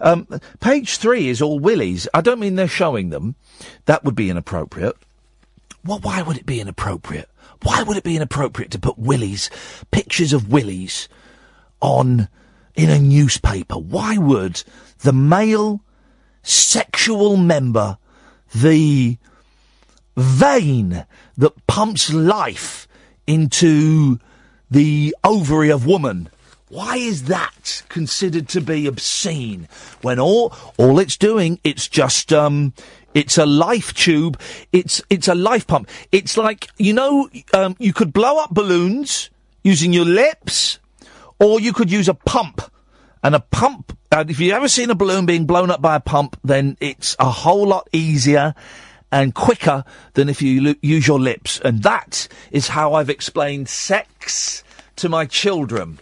Um, 0.00 0.26
page 0.60 0.96
three 0.96 1.28
is 1.28 1.42
all 1.42 1.58
willies. 1.58 2.08
I 2.14 2.20
don't 2.20 2.40
mean 2.40 2.54
they're 2.54 2.68
showing 2.68 3.10
them. 3.10 3.34
That 3.86 4.04
would 4.04 4.14
be 4.14 4.30
inappropriate. 4.30 4.96
Well, 5.84 6.00
why 6.00 6.22
would 6.22 6.36
it 6.36 6.46
be 6.46 6.60
inappropriate? 6.60 7.28
Why 7.62 7.82
would 7.82 7.96
it 7.96 8.04
be 8.04 8.16
inappropriate 8.16 8.70
to 8.72 8.78
put 8.78 8.98
willies, 8.98 9.50
pictures 9.90 10.32
of 10.32 10.50
willies, 10.50 11.08
on 11.80 12.28
in 12.74 12.90
a 12.90 12.98
newspaper? 12.98 13.76
Why 13.78 14.16
would 14.16 14.62
the 15.00 15.12
male 15.12 15.82
sexual 16.42 17.36
member, 17.36 17.98
the 18.54 19.18
vein 20.16 21.04
that 21.36 21.66
pumps 21.66 22.12
life 22.12 22.88
into 23.26 24.18
the 24.70 25.14
ovary 25.24 25.70
of 25.70 25.86
woman, 25.86 26.28
why 26.68 26.96
is 26.96 27.24
that 27.24 27.82
considered 27.88 28.48
to 28.48 28.60
be 28.60 28.86
obscene 28.86 29.68
when 30.02 30.18
all 30.18 30.54
all 30.76 30.98
it's 30.98 31.16
doing 31.16 31.58
it's 31.64 31.88
just 31.88 32.32
um 32.32 32.72
it's 33.14 33.38
a 33.38 33.46
life 33.46 33.94
tube 33.94 34.38
it's 34.72 35.02
it's 35.10 35.28
a 35.28 35.34
life 35.34 35.66
pump. 35.66 35.88
It's 36.12 36.36
like 36.36 36.68
you 36.76 36.92
know 36.92 37.28
um 37.54 37.76
you 37.78 37.92
could 37.92 38.12
blow 38.12 38.38
up 38.38 38.50
balloons 38.50 39.30
using 39.64 39.92
your 39.92 40.04
lips 40.04 40.78
or 41.38 41.60
you 41.60 41.72
could 41.72 41.90
use 41.90 42.08
a 42.08 42.14
pump. 42.14 42.62
And 43.22 43.34
a 43.34 43.40
pump 43.40 43.98
if 44.12 44.38
you've 44.38 44.54
ever 44.54 44.68
seen 44.68 44.90
a 44.90 44.94
balloon 44.94 45.26
being 45.26 45.44
blown 45.44 45.70
up 45.70 45.82
by 45.82 45.96
a 45.96 46.00
pump 46.00 46.38
then 46.44 46.76
it's 46.80 47.16
a 47.18 47.30
whole 47.30 47.66
lot 47.66 47.88
easier 47.92 48.54
and 49.10 49.34
quicker 49.34 49.84
than 50.14 50.28
if 50.28 50.40
you 50.40 50.62
lo- 50.62 50.74
use 50.82 51.06
your 51.06 51.18
lips. 51.18 51.60
And 51.64 51.82
that 51.82 52.28
is 52.52 52.68
how 52.68 52.94
i've 52.94 53.10
explained 53.10 53.68
sex 53.68 54.62
to 54.96 55.08
my 55.08 55.24
children 55.26 55.98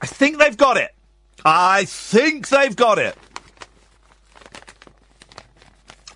I 0.00 0.06
think 0.06 0.38
they've 0.38 0.56
got 0.56 0.76
it. 0.76 0.94
I 1.44 1.84
think 1.84 2.48
they've 2.48 2.74
got 2.74 2.98
it. 2.98 3.16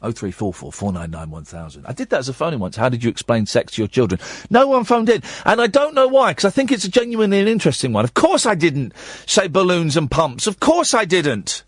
Oh 0.04 0.10
three 0.10 0.32
four 0.32 0.52
four 0.52 0.72
four 0.72 0.92
nine 0.92 1.12
nine 1.12 1.30
one 1.30 1.44
thousand. 1.44 1.86
I 1.86 1.92
did 1.92 2.10
that 2.10 2.18
as 2.18 2.28
a 2.28 2.32
phone 2.32 2.52
in 2.52 2.58
once. 2.58 2.74
How 2.74 2.88
did 2.88 3.04
you 3.04 3.10
explain 3.10 3.46
sex 3.46 3.74
to 3.74 3.82
your 3.82 3.88
children? 3.88 4.20
No 4.50 4.66
one 4.66 4.82
phoned 4.82 5.08
in, 5.08 5.22
and 5.44 5.60
I 5.60 5.68
don't 5.68 5.94
know 5.94 6.08
why. 6.08 6.32
Because 6.32 6.44
I 6.44 6.50
think 6.50 6.72
it's 6.72 6.84
a 6.84 6.90
genuinely 6.90 7.38
an 7.38 7.46
interesting 7.46 7.92
one. 7.92 8.04
Of 8.04 8.14
course, 8.14 8.44
I 8.44 8.56
didn't 8.56 8.94
say 9.26 9.46
balloons 9.46 9.96
and 9.96 10.10
pumps. 10.10 10.48
Of 10.48 10.58
course, 10.58 10.92
I 10.92 11.04
didn't. 11.04 11.62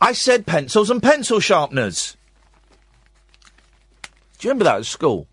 I 0.00 0.12
said 0.14 0.46
pencils 0.46 0.88
and 0.88 1.02
pencil 1.02 1.40
sharpeners. 1.40 2.16
Do 4.38 4.48
you 4.48 4.50
remember 4.50 4.64
that 4.64 4.78
at 4.78 4.86
school? 4.86 5.28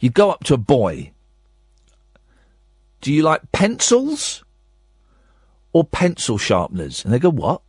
You 0.00 0.08
go 0.08 0.30
up 0.30 0.42
to 0.44 0.54
a 0.54 0.58
boy 0.58 1.12
do 3.00 3.12
you 3.12 3.22
like 3.22 3.52
pencils 3.52 4.44
or 5.72 5.84
pencil 5.84 6.38
sharpeners? 6.38 7.04
And 7.04 7.12
they 7.12 7.18
go, 7.18 7.30
what? 7.30 7.62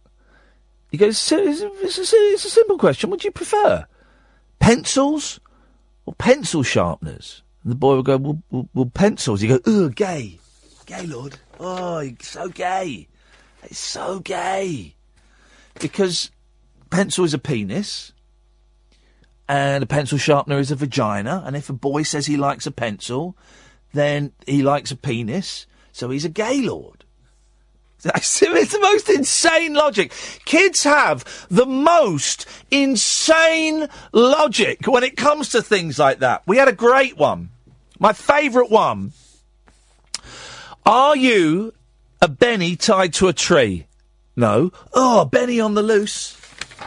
You 0.92 1.00
go, 1.00 1.08
it's 1.08 1.32
a, 1.32 1.38
it's 1.48 1.62
a, 1.62 1.72
it's 1.82 2.14
a, 2.14 2.16
it's 2.16 2.52
simple 2.52 2.78
question. 2.78 3.10
What 3.10 3.22
do 3.22 3.28
you 3.28 3.32
prefer? 3.32 3.86
Pencils 4.60 5.40
or 6.06 6.14
pencil 6.16 6.64
sharpeners? 6.64 7.44
And 7.64 7.72
the 7.72 7.76
boy 7.76 7.96
would 7.96 8.06
go, 8.06 8.18
well, 8.18 8.44
well, 8.50 8.70
well 8.74 8.92
pencils. 8.94 9.42
You 9.42 9.60
go, 9.60 9.86
ugh, 9.86 9.96
gay. 9.96 10.40
Gay, 10.86 11.06
Lord. 11.06 11.38
Oh, 11.60 12.00
you're 12.00 12.16
so 12.22 12.50
gay. 12.50 13.08
It's 13.64 13.80
so 13.80 14.20
gay. 14.20 14.96
Because 15.80 16.32
pencil 16.90 17.24
is 17.24 17.34
a 17.34 17.40
penis, 17.40 18.14
and 19.48 19.84
a 19.84 19.88
pencil 19.88 20.18
sharpener 20.18 20.60
is 20.60 20.72
a 20.72 20.76
vagina, 20.76 21.44
and 21.46 21.56
if 21.56 21.70
a 21.70 21.74
boy 21.74 22.04
says 22.04 22.26
he 22.26 22.38
likes 22.38 22.66
a 22.66 22.72
pencil, 22.72 23.38
then 23.94 24.32
he 24.46 24.62
likes 24.62 24.92
a 24.92 24.96
penis, 24.96 25.66
so 25.92 26.10
he's 26.10 26.26
a 26.26 26.30
gay 26.30 26.62
lord. 26.62 27.02
It's 28.14 28.40
the 28.40 28.80
most 28.80 29.10
insane 29.10 29.74
logic. 29.76 30.12
Kids 30.46 30.84
have 30.84 31.46
the 31.50 31.68
most 31.68 32.48
insane 32.72 33.88
logic 34.12 34.88
when 34.88 35.04
it 35.04 35.16
comes 35.16 35.50
to 35.50 35.62
things 35.62 36.00
like 36.00 36.20
that. 36.20 36.42
We 36.48 36.58
had 36.58 36.68
a 36.68 36.74
great 36.74 37.18
one. 37.18 37.50
My 38.00 38.14
favourite 38.14 38.72
one. 38.72 39.14
Are 40.84 41.16
you 41.16 41.74
a 42.22 42.28
Benny 42.28 42.76
tied 42.76 43.14
to 43.16 43.28
a 43.28 43.34
tree? 43.34 43.86
No. 44.36 44.72
Oh, 44.94 45.26
Benny 45.26 45.60
on 45.60 45.76
the 45.76 45.84
loose. 45.84 46.36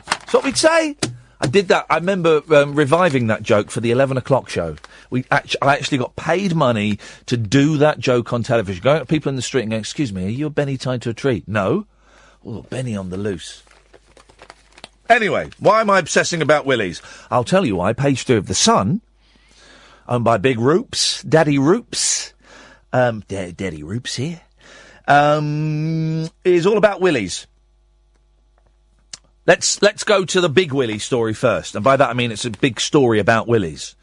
That's 0.07 0.35
what 0.35 0.45
we'd 0.45 0.57
say. 0.57 0.97
I 1.45 1.47
did 1.47 1.69
that. 1.69 1.85
I 1.91 1.97
remember 1.97 2.41
um, 2.55 2.75
reviving 2.75 3.27
that 3.27 3.43
joke 3.43 3.71
for 3.71 3.83
the 3.83 3.91
11 3.91 4.17
o'clock 4.17 4.49
show. 4.49 4.77
We 5.11 5.27
I 5.31 5.43
actually 5.63 5.99
got 5.99 6.17
paid 6.17 6.55
money 6.55 6.99
to 7.27 7.37
do 7.37 7.77
that 7.77 7.99
joke 7.99 8.33
on 8.33 8.43
television. 8.43 8.83
Going 8.83 9.03
up 9.03 9.03
to 9.03 9.13
people 9.13 9.29
in 9.29 9.37
the 9.37 9.43
street 9.43 9.61
and 9.61 9.71
going, 9.73 9.81
excuse 9.81 10.11
me, 10.11 10.25
are 10.25 10.31
you 10.31 10.47
a 10.47 10.51
Benny 10.51 10.79
tied 10.79 11.03
to 11.03 11.11
a 11.11 11.13
tree? 11.13 11.45
No. 11.47 11.87
Oh, 12.47 12.63
Benny 12.63 12.97
on 12.97 13.11
the 13.11 13.19
loose. 13.19 13.63
Anyway, 15.11 15.51
why 15.59 15.83
am 15.83 15.91
I 15.91 15.99
obsessing 15.99 16.41
about 16.41 16.65
Willies? 16.65 17.03
I'll 17.31 17.45
tell 17.45 17.67
you 17.67 17.77
why. 17.77 17.93
Page 17.93 18.25
two 18.25 18.39
of 18.39 18.47
The 18.47 18.55
Sun, 18.55 19.03
owned 20.09 20.25
by 20.25 20.39
Big 20.39 20.57
Roops, 20.59 21.23
Daddy 21.29 21.59
Roops, 21.59 22.33
um, 22.91 23.23
da- 23.29 23.53
Daddy 23.53 23.83
Roops 23.83 24.15
here, 24.15 24.41
um, 25.07 26.27
is 26.43 26.65
all 26.65 26.79
about 26.79 27.03
Willies. 27.03 27.47
Let's 29.47 29.83
let's 29.83 30.05
go 30.05 30.25
to 30.25 30.41
the 30.41 30.49
Big 30.49 30.73
Willie 30.73 30.99
story 30.99 31.35
first, 31.35 31.75
and 31.75 31.85
by 31.85 31.97
that 31.97 32.11
I 32.11 32.15
mean 32.15 32.33
it's 32.33 32.47
a 32.47 32.51
big 32.51 32.81
story 32.81 33.19
about 33.19 33.47
Willies. 33.47 33.95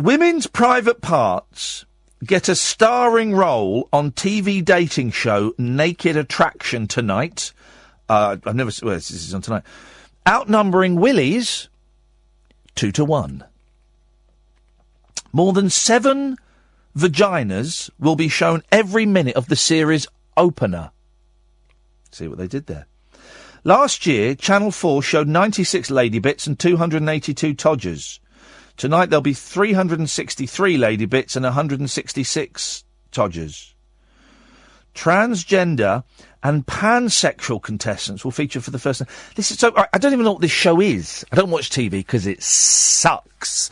Women's 0.00 0.48
private 0.48 1.00
parts 1.00 1.84
get 2.24 2.48
a 2.48 2.56
starring 2.56 3.32
role 3.32 3.88
on 3.92 4.10
TV 4.10 4.64
dating 4.64 5.12
show 5.12 5.54
Naked 5.56 6.16
Attraction 6.16 6.88
tonight. 6.88 7.52
Uh, 8.08 8.36
I've 8.44 8.56
never. 8.56 8.72
Well, 8.82 8.94
this 8.96 9.10
is 9.12 9.34
on 9.34 9.42
tonight. 9.42 9.62
Outnumbering 10.26 10.96
Willies 10.96 11.68
two 12.74 12.90
to 12.92 13.04
one. 13.04 13.44
More 15.32 15.52
than 15.52 15.70
seven 15.70 16.36
vaginas 16.96 17.90
will 17.98 18.16
be 18.16 18.28
shown 18.28 18.62
every 18.70 19.06
minute 19.06 19.36
of 19.36 19.48
the 19.48 19.56
series 19.56 20.06
opener. 20.36 20.90
See 22.10 22.28
what 22.28 22.38
they 22.38 22.46
did 22.46 22.66
there. 22.66 22.86
Last 23.66 24.04
year, 24.04 24.34
Channel 24.34 24.70
4 24.70 25.02
showed 25.02 25.26
96 25.26 25.90
lady 25.90 26.18
bits 26.18 26.46
and 26.46 26.58
282 26.58 27.54
todgers. 27.54 28.20
Tonight 28.76 29.08
there'll 29.08 29.22
be 29.22 29.32
363 29.32 30.76
lady 30.76 31.06
bits 31.06 31.34
and 31.34 31.44
166 31.44 32.84
todgers. 33.10 33.74
Transgender 34.94 36.04
and 36.42 36.66
pansexual 36.66 37.62
contestants 37.62 38.22
will 38.22 38.32
feature 38.32 38.60
for 38.60 38.70
the 38.70 38.78
first 38.78 38.98
time. 38.98 39.08
This 39.34 39.50
is 39.50 39.58
so. 39.58 39.72
I 39.74 39.88
I 39.94 39.98
don't 39.98 40.12
even 40.12 40.26
know 40.26 40.32
what 40.32 40.42
this 40.42 40.50
show 40.50 40.78
is. 40.82 41.24
I 41.32 41.36
don't 41.36 41.50
watch 41.50 41.70
TV 41.70 41.90
because 41.90 42.26
it 42.26 42.42
sucks. 42.42 43.70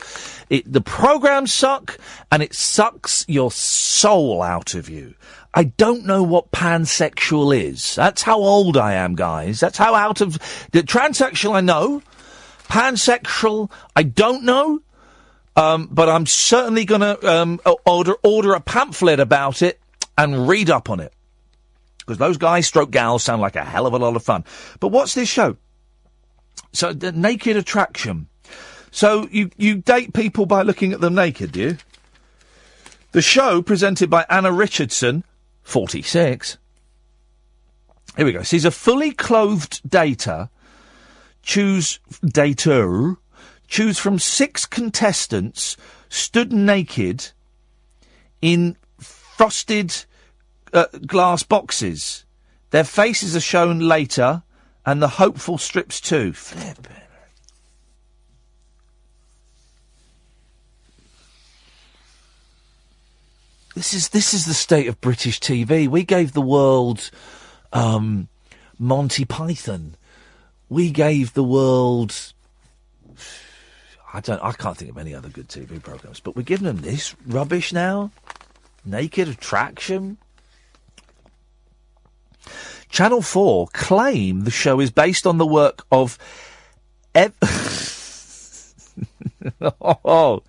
It 0.49 0.71
the 0.71 0.81
programs 0.81 1.53
suck 1.53 1.99
and 2.31 2.41
it 2.41 2.55
sucks 2.55 3.25
your 3.27 3.51
soul 3.51 4.41
out 4.41 4.73
of 4.73 4.89
you. 4.89 5.13
I 5.53 5.65
don't 5.65 6.05
know 6.05 6.23
what 6.23 6.51
pansexual 6.51 7.55
is. 7.55 7.95
That's 7.95 8.23
how 8.23 8.39
old 8.39 8.75
I 8.75 8.93
am, 8.93 9.15
guys. 9.15 9.59
That's 9.59 9.77
how 9.77 9.93
out 9.93 10.21
of 10.21 10.33
the 10.71 10.81
transsexual 10.81 11.53
I 11.53 11.61
know. 11.61 12.01
Pansexual 12.63 13.69
I 13.95 14.03
don't 14.03 14.43
know. 14.43 14.81
Um, 15.55 15.87
but 15.91 16.09
I'm 16.09 16.25
certainly 16.25 16.83
going 16.83 17.01
to 17.01 17.31
um, 17.31 17.61
order 17.85 18.15
order 18.23 18.53
a 18.53 18.59
pamphlet 18.59 19.19
about 19.19 19.61
it 19.61 19.79
and 20.17 20.47
read 20.47 20.71
up 20.71 20.89
on 20.89 20.99
it 20.99 21.13
because 21.99 22.17
those 22.17 22.37
guys 22.37 22.67
stroke 22.67 22.89
gals 22.89 23.23
sound 23.23 23.41
like 23.41 23.55
a 23.55 23.63
hell 23.63 23.85
of 23.85 23.93
a 23.93 23.97
lot 23.97 24.15
of 24.15 24.23
fun. 24.23 24.43
But 24.79 24.87
what's 24.87 25.13
this 25.13 25.29
show? 25.29 25.57
So 26.71 26.91
the 26.91 27.11
naked 27.11 27.55
attraction. 27.55 28.27
So 28.91 29.27
you 29.31 29.51
you 29.57 29.75
date 29.75 30.13
people 30.13 30.45
by 30.45 30.63
looking 30.63 30.93
at 30.93 31.01
them 31.01 31.15
naked, 31.15 31.51
do 31.51 31.61
you? 31.61 31.77
The 33.11 33.21
show 33.21 33.61
presented 33.61 34.09
by 34.09 34.25
Anna 34.29 34.51
Richardson, 34.51 35.23
46. 35.63 36.57
Here 38.15 38.25
we 38.25 38.31
go. 38.31 38.43
She's 38.43 38.65
a 38.65 38.71
fully 38.71 39.11
clothed 39.11 39.89
data 39.89 40.49
Choose 41.43 41.99
data 42.25 43.17
Choose 43.67 43.99
from 43.99 44.17
six 44.17 44.65
contestants 44.65 45.75
stood 46.09 46.53
naked 46.53 47.31
in 48.41 48.77
frosted 48.97 50.05
uh, 50.71 50.85
glass 51.05 51.43
boxes. 51.43 52.25
Their 52.71 52.83
faces 52.83 53.35
are 53.35 53.41
shown 53.41 53.79
later, 53.79 54.43
and 54.85 55.01
the 55.01 55.07
hopeful 55.07 55.57
strips 55.57 55.99
too. 55.99 56.33
Flip. 56.33 56.87
This 63.75 63.93
is 63.95 64.09
this 64.09 64.33
is 64.35 64.45
the 64.45 64.53
state 64.53 64.87
of 64.87 65.01
British 65.01 65.39
TV. 65.39 65.87
We 65.87 66.03
gave 66.03 66.33
the 66.33 66.41
world 66.41 67.09
um, 67.71 68.27
Monty 68.77 69.25
Python. 69.25 69.95
We 70.69 70.91
gave 70.91 71.33
the 71.33 71.43
world. 71.43 72.33
I 74.13 74.19
don't. 74.19 74.43
I 74.43 74.51
can't 74.51 74.77
think 74.77 74.91
of 74.91 74.97
any 74.99 75.15
other 75.15 75.29
good 75.29 75.47
TV 75.47 75.81
programs. 75.81 76.19
But 76.19 76.35
we're 76.35 76.43
giving 76.43 76.67
them 76.67 76.81
this 76.81 77.15
rubbish 77.25 77.73
now. 77.73 78.11
Naked 78.85 79.27
Attraction. 79.27 80.17
Channel 82.89 83.23
Four 83.23 83.69
claim 83.73 84.41
the 84.41 84.51
show 84.51 84.79
is 84.79 84.91
based 84.91 85.25
on 85.25 85.39
the 85.39 85.47
work 85.47 85.83
of. 85.91 86.19
Ev- 87.15 87.33
oh. 89.81 90.43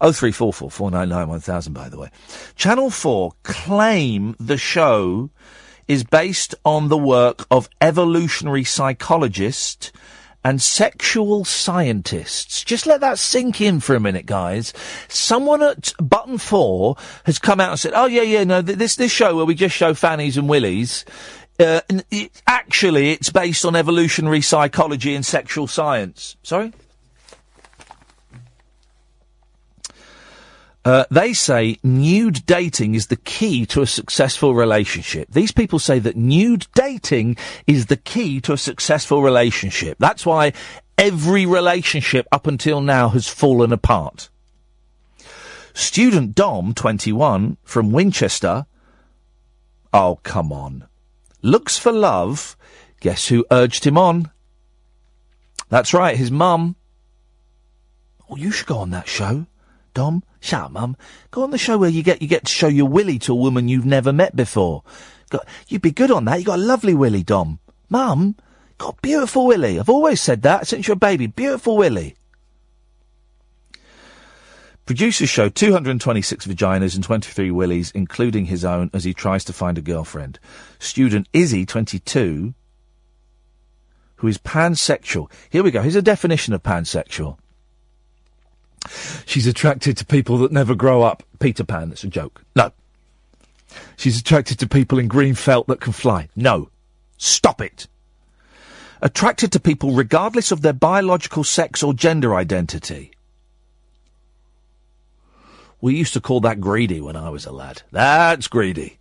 Oh 0.00 0.12
three 0.12 0.32
four 0.32 0.52
four 0.52 0.70
four 0.70 0.90
nine 0.90 1.08
nine 1.08 1.28
one 1.28 1.40
thousand. 1.40 1.72
By 1.72 1.88
the 1.88 1.98
way, 1.98 2.10
Channel 2.56 2.90
Four 2.90 3.32
claim 3.42 4.36
the 4.38 4.56
show 4.56 5.30
is 5.86 6.04
based 6.04 6.54
on 6.64 6.88
the 6.88 6.98
work 6.98 7.46
of 7.50 7.68
evolutionary 7.80 8.64
psychologists 8.64 9.92
and 10.44 10.60
sexual 10.60 11.44
scientists. 11.44 12.62
Just 12.62 12.86
let 12.86 13.00
that 13.00 13.18
sink 13.18 13.60
in 13.60 13.80
for 13.80 13.94
a 13.94 14.00
minute, 14.00 14.26
guys. 14.26 14.74
Someone 15.08 15.62
at 15.62 15.94
Button 15.98 16.38
Four 16.38 16.96
has 17.24 17.38
come 17.38 17.60
out 17.60 17.70
and 17.70 17.80
said, 17.80 17.92
"Oh 17.94 18.06
yeah, 18.06 18.22
yeah, 18.22 18.44
no, 18.44 18.62
th- 18.62 18.78
this 18.78 18.96
this 18.96 19.12
show 19.12 19.36
where 19.36 19.46
we 19.46 19.54
just 19.54 19.74
show 19.74 19.94
fannies 19.94 20.36
and 20.36 20.48
willies." 20.48 21.04
Uh, 21.58 21.80
it, 22.10 22.42
actually, 22.46 23.12
it's 23.12 23.30
based 23.30 23.64
on 23.64 23.76
evolutionary 23.76 24.40
psychology 24.40 25.14
and 25.14 25.24
sexual 25.24 25.68
science. 25.68 26.36
Sorry? 26.42 26.72
Uh, 30.84 31.04
they 31.10 31.32
say 31.32 31.78
nude 31.82 32.44
dating 32.44 32.94
is 32.94 33.06
the 33.06 33.16
key 33.16 33.64
to 33.64 33.80
a 33.80 33.86
successful 33.86 34.54
relationship. 34.54 35.30
These 35.30 35.52
people 35.52 35.78
say 35.78 35.98
that 36.00 36.16
nude 36.16 36.66
dating 36.74 37.36
is 37.66 37.86
the 37.86 37.96
key 37.96 38.40
to 38.42 38.52
a 38.52 38.58
successful 38.58 39.22
relationship. 39.22 39.96
That's 39.98 40.26
why 40.26 40.52
every 40.98 41.46
relationship 41.46 42.26
up 42.30 42.46
until 42.46 42.82
now 42.82 43.08
has 43.08 43.26
fallen 43.28 43.72
apart. 43.72 44.28
Student 45.72 46.34
Dom, 46.34 46.74
21, 46.74 47.56
from 47.64 47.90
Winchester. 47.90 48.66
Oh, 49.92 50.20
come 50.22 50.52
on. 50.52 50.86
Looks 51.40 51.78
for 51.78 51.92
love. 51.92 52.56
Guess 53.00 53.28
who 53.28 53.46
urged 53.50 53.84
him 53.84 53.96
on? 53.96 54.30
That's 55.70 55.94
right, 55.94 56.16
his 56.16 56.30
mum. 56.30 56.76
Oh, 58.28 58.36
you 58.36 58.50
should 58.50 58.66
go 58.66 58.78
on 58.78 58.90
that 58.90 59.08
show. 59.08 59.46
Dom, 59.94 60.24
shut 60.40 60.62
up, 60.62 60.70
mum. 60.72 60.96
Go 61.30 61.44
on 61.44 61.52
the 61.52 61.58
show 61.58 61.78
where 61.78 61.88
you 61.88 62.02
get 62.02 62.20
you 62.20 62.28
get 62.28 62.44
to 62.44 62.52
show 62.52 62.66
your 62.66 62.88
willy 62.88 63.18
to 63.20 63.32
a 63.32 63.36
woman 63.36 63.68
you've 63.68 63.86
never 63.86 64.12
met 64.12 64.34
before. 64.36 64.82
Got, 65.30 65.46
you'd 65.68 65.82
be 65.82 65.92
good 65.92 66.10
on 66.10 66.24
that. 66.26 66.40
You 66.40 66.44
got 66.44 66.58
a 66.58 66.62
lovely 66.62 66.94
willy, 66.94 67.22
Dom. 67.22 67.60
Mum, 67.88 68.36
got 68.76 69.00
beautiful 69.00 69.46
willy. 69.46 69.78
I've 69.78 69.88
always 69.88 70.20
said 70.20 70.42
that 70.42 70.66
since 70.66 70.86
you're 70.86 70.94
a 70.94 70.96
baby. 70.96 71.28
Beautiful 71.28 71.76
willy. 71.76 72.16
Producers 74.84 75.30
show 75.30 75.48
226 75.48 76.46
vaginas 76.46 76.94
and 76.94 77.02
23 77.02 77.50
willies, 77.50 77.90
including 77.92 78.46
his 78.46 78.66
own, 78.66 78.90
as 78.92 79.04
he 79.04 79.14
tries 79.14 79.42
to 79.44 79.52
find 79.54 79.78
a 79.78 79.80
girlfriend. 79.80 80.38
Student 80.78 81.26
Izzy, 81.32 81.64
22, 81.64 82.52
who 84.16 84.26
is 84.26 84.36
pansexual. 84.36 85.30
Here 85.48 85.62
we 85.62 85.70
go. 85.70 85.80
Here's 85.80 85.96
a 85.96 86.02
definition 86.02 86.52
of 86.52 86.62
pansexual. 86.62 87.38
She's 89.26 89.46
attracted 89.46 89.96
to 89.98 90.06
people 90.06 90.38
that 90.38 90.52
never 90.52 90.74
grow 90.74 91.02
up. 91.02 91.22
Peter 91.38 91.64
Pan, 91.64 91.88
that's 91.88 92.04
a 92.04 92.08
joke. 92.08 92.42
No. 92.54 92.72
She's 93.96 94.18
attracted 94.18 94.58
to 94.60 94.68
people 94.68 94.98
in 94.98 95.08
green 95.08 95.34
felt 95.34 95.66
that 95.68 95.80
can 95.80 95.92
fly. 95.92 96.28
No. 96.36 96.68
Stop 97.16 97.60
it. 97.60 97.86
Attracted 99.00 99.52
to 99.52 99.60
people 99.60 99.92
regardless 99.92 100.50
of 100.52 100.62
their 100.62 100.72
biological 100.72 101.44
sex 101.44 101.82
or 101.82 101.94
gender 101.94 102.34
identity. 102.34 103.10
We 105.80 105.96
used 105.96 106.14
to 106.14 106.20
call 106.20 106.40
that 106.40 106.60
greedy 106.60 107.00
when 107.00 107.16
I 107.16 107.28
was 107.28 107.44
a 107.44 107.52
lad. 107.52 107.82
That's 107.90 108.48
greedy. 108.48 108.98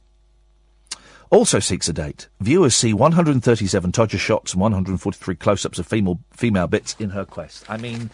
Also 1.29 1.59
seeks 1.59 1.87
a 1.87 1.93
date. 1.93 2.27
Viewers 2.41 2.75
see 2.75 2.93
137 2.93 3.91
Todger 3.91 4.19
shots 4.19 4.53
and 4.53 4.61
143 4.61 5.35
close-ups 5.35 5.79
of 5.79 5.87
female 5.87 6.19
female 6.31 6.67
bits 6.67 6.95
in 6.99 7.11
her 7.11 7.25
quest. 7.25 7.65
I 7.69 7.77
mean, 7.77 8.11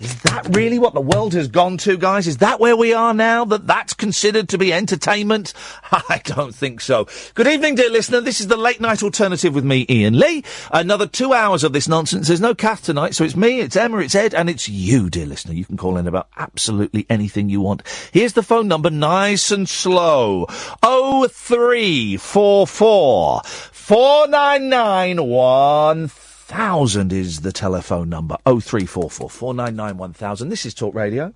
is 0.00 0.20
that 0.22 0.48
really 0.50 0.78
what 0.78 0.94
the 0.94 1.00
world 1.00 1.34
has 1.34 1.46
gone 1.46 1.78
to, 1.78 1.96
guys? 1.96 2.26
Is 2.26 2.38
that 2.38 2.58
where 2.58 2.76
we 2.76 2.92
are 2.92 3.14
now? 3.14 3.44
That 3.44 3.66
that's 3.66 3.94
considered 3.94 4.48
to 4.48 4.58
be 4.58 4.72
entertainment? 4.72 5.54
I 5.92 6.20
don't 6.24 6.54
think 6.54 6.80
so. 6.80 7.06
Good 7.34 7.46
evening, 7.46 7.76
dear 7.76 7.90
listener. 7.90 8.20
This 8.20 8.40
is 8.40 8.48
the 8.48 8.56
late 8.56 8.80
night 8.80 9.02
alternative 9.02 9.54
with 9.54 9.64
me, 9.64 9.86
Iain 9.88 10.18
Lee. 10.18 10.42
Another 10.72 11.06
two 11.06 11.32
hours 11.32 11.62
of 11.62 11.72
this 11.72 11.86
nonsense. 11.86 12.26
There's 12.26 12.40
no 12.40 12.54
Kath 12.54 12.82
tonight, 12.82 13.14
so 13.14 13.24
it's 13.24 13.36
me, 13.36 13.60
it's 13.60 13.76
Emma, 13.76 13.98
it's 13.98 14.14
Ed, 14.14 14.34
and 14.34 14.50
it's 14.50 14.68
you, 14.68 15.08
dear 15.10 15.26
listener. 15.26 15.54
You 15.54 15.64
can 15.64 15.76
call 15.76 15.96
in 15.96 16.08
about 16.08 16.28
absolutely 16.36 17.06
anything 17.08 17.48
you 17.48 17.60
want. 17.60 17.82
Here's 18.12 18.32
the 18.32 18.42
phone 18.42 18.66
number, 18.66 18.90
nice 18.90 19.50
and 19.52 19.68
slow. 19.68 20.46
Oh 20.82 21.28
three 21.28 22.16
four 22.16 22.66
four 22.66 23.42
four 23.44 24.26
nine 24.26 24.68
nine 24.68 25.24
one 25.24 26.08
thousand 26.54 27.12
is 27.12 27.40
the 27.40 27.50
telephone 27.50 28.08
number. 28.08 28.36
Oh 28.46 28.60
three 28.60 28.86
four 28.86 29.10
four 29.10 29.28
four 29.28 29.52
nine 29.54 29.74
nine 29.74 29.96
one 29.96 30.12
thousand. 30.12 30.50
This 30.50 30.64
is 30.64 30.72
Talk 30.72 30.94
Radio. 30.94 31.34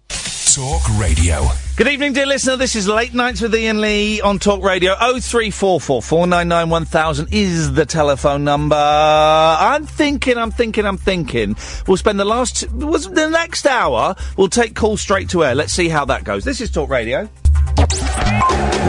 Talk 0.54 0.80
Radio. 0.96 1.44
Good 1.76 1.88
evening, 1.88 2.12
dear 2.12 2.24
listener. 2.24 2.56
This 2.56 2.76
is 2.76 2.86
Late 2.86 3.12
Nights 3.14 3.40
with 3.40 3.52
Iain 3.52 3.80
Lee 3.80 4.20
on 4.20 4.38
Talk 4.38 4.62
Radio. 4.62 4.94
Oh 5.00 5.18
three 5.18 5.50
four 5.50 5.80
four 5.80 6.02
four 6.02 6.28
nine 6.28 6.46
nine 6.46 6.70
one 6.70 6.84
thousand 6.84 7.30
is 7.32 7.72
the 7.72 7.84
telephone 7.84 8.44
number. 8.44 8.76
I'm 8.76 9.86
thinking, 9.86 10.38
I'm 10.38 10.52
thinking, 10.52 10.86
I'm 10.86 10.98
thinking. 10.98 11.56
We'll 11.88 11.96
spend 11.96 12.20
the 12.20 12.24
last, 12.24 12.70
was 12.72 13.10
the 13.10 13.28
next 13.28 13.66
hour. 13.66 14.14
We'll 14.36 14.48
take 14.48 14.76
calls 14.76 15.00
straight 15.00 15.28
to 15.30 15.44
air. 15.44 15.56
Let's 15.56 15.72
see 15.72 15.88
how 15.88 16.04
that 16.04 16.22
goes. 16.22 16.44
This 16.44 16.60
is 16.60 16.70
Talk 16.70 16.90
Radio. 16.90 17.28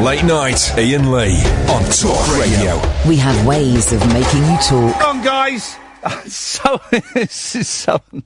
Late 0.03 0.23
night, 0.23 0.77
Iain 0.77 1.11
Lee 1.11 1.41
on 1.69 1.83
Talk 1.91 2.37
Radio. 2.37 2.79
We 3.07 3.15
have 3.17 3.47
ways 3.47 3.91
of 3.93 4.05
making 4.13 4.43
you 4.45 4.57
talk. 4.57 4.99
Come 4.99 5.17
on, 5.17 5.23
guys. 5.23 5.75
so 6.27 6.79
this 7.13 7.55
is 7.55 7.67
so. 7.67 8.01
annoying. 8.11 8.23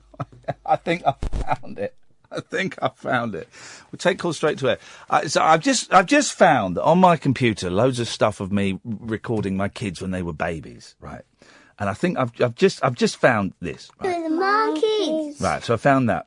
I 0.66 0.76
think 0.76 1.02
I 1.06 1.12
found 1.12 1.78
it. 1.78 1.94
I 2.30 2.40
think 2.40 2.76
I 2.82 2.88
found 2.88 3.34
it. 3.34 3.48
We'll 3.90 3.98
take 3.98 4.18
calls 4.18 4.36
straight 4.36 4.58
to 4.58 4.66
it. 4.68 4.80
Uh, 5.08 5.28
so 5.28 5.40
I've 5.42 5.60
just 5.60 5.92
I've 5.92 6.06
just 6.06 6.32
found 6.32 6.78
on 6.78 6.98
my 6.98 7.16
computer 7.16 7.70
loads 7.70 8.00
of 8.00 8.08
stuff 8.08 8.40
of 8.40 8.50
me 8.50 8.80
recording 8.84 9.56
my 9.56 9.68
kids 9.68 10.00
when 10.00 10.10
they 10.10 10.22
were 10.22 10.32
babies, 10.32 10.96
right? 11.00 11.22
And 11.78 11.88
I 11.88 11.94
think 11.94 12.18
I've 12.18 12.32
I've 12.40 12.54
just 12.56 12.84
I've 12.84 12.94
just 12.96 13.16
found 13.16 13.54
this. 13.60 13.90
The 14.00 14.08
Monkees. 14.08 15.40
Right, 15.40 15.62
so 15.62 15.74
I 15.74 15.76
found 15.76 16.08
that. 16.08 16.26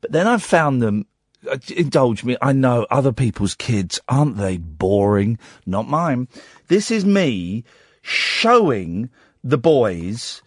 But 0.00 0.12
then 0.12 0.26
I've 0.26 0.42
found 0.42 0.82
them. 0.82 1.06
uh, 1.50 1.58
Indulge 1.76 2.24
me. 2.24 2.36
I 2.42 2.52
know 2.52 2.86
other 2.90 3.12
people's 3.12 3.54
kids, 3.54 4.00
aren't 4.08 4.36
they 4.36 4.56
boring? 4.58 5.38
Not 5.66 5.88
mine. 5.88 6.28
This 6.68 6.90
is 6.90 7.04
me 7.04 7.64
showing 8.02 9.10
the 9.44 9.58
boys 9.58 10.42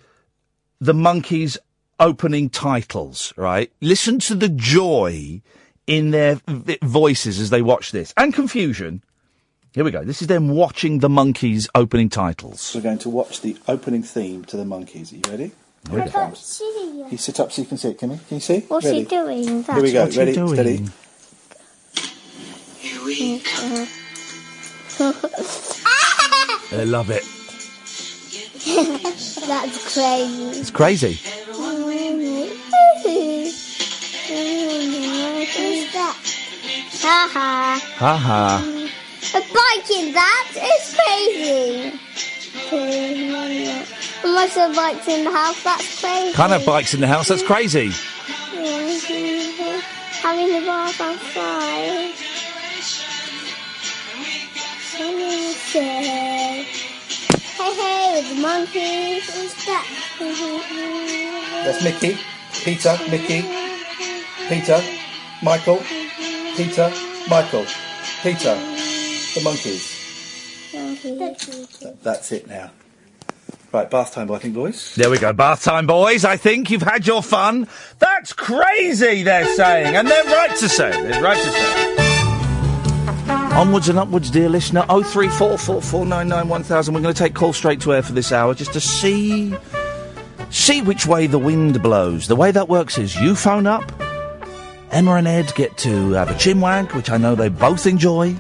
the 0.82 0.94
Monkees 0.94 1.58
opening 2.00 2.50
titles, 2.50 3.34
right? 3.38 3.72
Listen 3.80 4.18
to 4.20 4.36
the 4.36 4.50
joy 4.50 5.42
in 5.86 6.10
their 6.10 6.42
voices 6.82 7.40
as 7.40 7.52
they 7.52 7.62
watch 7.62 7.92
this 7.92 8.14
and 8.18 8.34
confusion. 8.34 9.04
Here 9.74 9.84
we 9.86 9.92
go. 9.92 10.04
This 10.04 10.22
is 10.22 10.28
them 10.28 10.50
watching 10.50 11.00
the 11.00 11.08
Monkees 11.08 11.70
opening 11.76 12.10
titles. 12.10 12.74
We're 12.76 12.82
going 12.82 12.98
to 13.00 13.10
watch 13.10 13.42
the 13.42 13.56
opening 13.68 14.04
theme 14.04 14.44
to 14.46 14.58
the 14.58 14.66
Monkees. 14.66 15.14
Are 15.14 15.16
you 15.16 15.22
ready? 15.30 15.52
Here 15.90 16.04
we 16.04 16.12
go. 16.12 16.12
Can 16.12 17.12
you 17.12 17.18
sit 17.18 17.40
up 17.40 17.52
so 17.52 17.62
you 17.62 17.68
can 17.68 17.78
see 17.78 17.90
it, 17.90 18.00
Kimmy? 18.00 18.28
Can 18.28 18.38
you 18.38 18.42
see? 18.42 18.60
What's 18.62 18.86
ready? 18.86 19.00
he 19.00 19.06
doing? 19.06 19.62
That's 19.64 19.74
Here 19.74 19.84
we 19.84 19.92
go. 19.94 20.06
That's 20.06 20.18
ready? 20.18 20.42
what 20.42 20.54
Steady. 20.54 20.90
I 26.74 26.84
love 26.86 27.10
it. 27.10 27.24
That's 29.48 29.94
crazy. 29.96 30.60
It's 30.60 30.70
crazy. 30.70 31.20
That? 35.92 36.16
Haha. 37.02 37.80
Ha 37.98 38.18
ha. 38.18 38.62
A 39.34 39.42
bike 39.42 39.92
in 39.98 40.14
that 40.14 40.52
is 40.54 40.94
crazy. 40.96 42.00
Lots 44.24 44.58
of 44.58 44.76
bikes 44.76 45.08
in 45.08 45.24
the 45.26 45.32
house, 45.32 45.64
that's 45.64 46.00
crazy. 46.00 46.34
Can't 46.34 46.52
have 46.52 46.66
bikes 46.66 46.94
in 46.94 47.02
the 47.02 47.08
house. 47.08 47.30
That's 47.30 47.42
crazy. 47.42 47.90
Having 50.22 50.54
the 50.54 50.66
bars 50.68 51.02
outside. 51.02 52.14
Hey, 57.62 58.22
hey, 58.22 58.34
the 58.34 58.42
Monkees, 58.42 59.66
that? 59.68 59.86
That's 61.64 61.84
Mickey, 61.84 62.18
Peter, 62.64 62.98
Mickey, 63.10 63.46
Peter, 64.50 64.82
Michael, 65.44 65.78
Peter, 66.58 66.92
Michael, 67.30 67.66
Peter, 68.24 68.56
the 68.56 69.42
Monkees. 69.44 70.00
That's 72.02 72.32
it 72.32 72.48
now. 72.48 72.72
Right, 73.72 73.90
bath 73.90 74.14
time, 74.16 74.32
I 74.32 74.40
think, 74.40 74.56
boys. 74.56 74.96
There 74.96 75.12
we 75.12 75.20
go. 75.20 75.32
Bath 75.32 75.64
time, 75.64 75.86
boys. 75.86 76.26
I 76.26 76.38
think 76.38 76.72
you've 76.72 76.82
had 76.82 77.06
your 77.06 77.22
fun. 77.22 77.68
That's 78.00 78.34
crazy, 78.34 79.22
they're 79.22 79.46
saying. 79.56 79.96
And 79.96 80.08
they're 80.08 80.24
right 80.26 80.56
to 80.58 80.68
say. 80.68 80.90
They're 80.90 81.22
right 81.22 81.38
to 81.38 81.52
say. 81.52 82.01
Onwards 83.54 83.90
and 83.90 84.00
upwards, 84.00 84.32
dear 84.32 84.50
listener. 84.50 84.86
Oh 84.90 85.04
three 85.04 85.28
four 85.28 85.58
four 85.58 85.82
four 85.82 86.06
nine 86.06 86.28
nine 86.28 86.48
one 86.48 86.64
thousand. 86.64 86.94
We're 86.94 87.02
going 87.02 87.14
to 87.14 87.20
take 87.24 87.36
calls 87.36 87.58
straight 87.58 87.80
to 87.82 87.94
air 87.94 88.02
for 88.02 88.14
this 88.14 88.32
hour 88.32 88.54
just 88.56 88.74
to 88.74 88.80
see 88.82 89.54
see 90.50 90.82
which 90.82 91.06
way 91.06 91.28
the 91.28 91.38
wind 91.38 91.84
blows. 91.84 92.28
The 92.28 92.36
way 92.36 92.52
that 92.52 92.70
works 92.70 92.98
is 92.98 93.16
you 93.18 93.36
phone 93.36 93.68
up, 93.68 93.92
Emma 94.90 95.14
and 95.16 95.28
Ed 95.28 95.54
get 95.54 95.78
to 95.80 96.12
have 96.12 96.32
a 96.32 96.34
chinwag, 96.34 96.96
which 96.96 97.10
I 97.12 97.18
know 97.18 97.36
they 97.36 97.50
both 97.50 97.86
enjoy, 97.86 98.36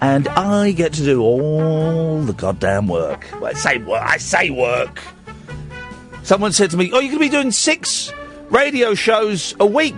and 0.00 0.28
I 0.28 0.72
get 0.72 0.92
to 0.94 1.02
do 1.04 1.20
all 1.22 2.20
the 2.22 2.34
goddamn 2.34 2.86
work. 2.86 3.26
Well, 3.32 3.46
I 3.46 3.54
say 3.54 3.78
work. 3.78 4.02
I 4.02 4.18
say 4.18 4.50
work. 4.50 5.00
Someone 6.22 6.52
said 6.52 6.70
to 6.70 6.76
me, 6.76 6.90
"Oh, 6.92 7.00
you're 7.00 7.10
going 7.10 7.12
to 7.12 7.18
be 7.18 7.28
doing 7.28 7.50
six 7.50 8.12
radio 8.50 8.94
shows 8.94 9.56
a 9.58 9.66
week. 9.66 9.96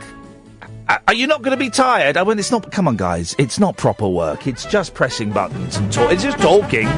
A- 0.89 1.01
Are 1.09 1.14
you 1.14 1.26
not 1.26 1.43
going 1.43 1.57
to 1.57 1.62
be 1.64 1.70
tired?" 1.70 2.16
I 2.16 2.22
went, 2.22 2.41
"It's 2.41 2.51
not. 2.51 2.70
Come 2.72 2.89
on, 2.89 2.97
guys. 2.97 3.34
It's 3.39 3.59
not 3.59 3.76
proper 3.76 4.09
work. 4.09 4.47
It's 4.47 4.64
just 4.64 4.95
pressing 4.95 5.30
buttons 5.32 5.76
and 5.76 5.93
talk. 5.93 6.12
It's 6.12 6.22
just 6.22 6.39
talking. 6.39 6.89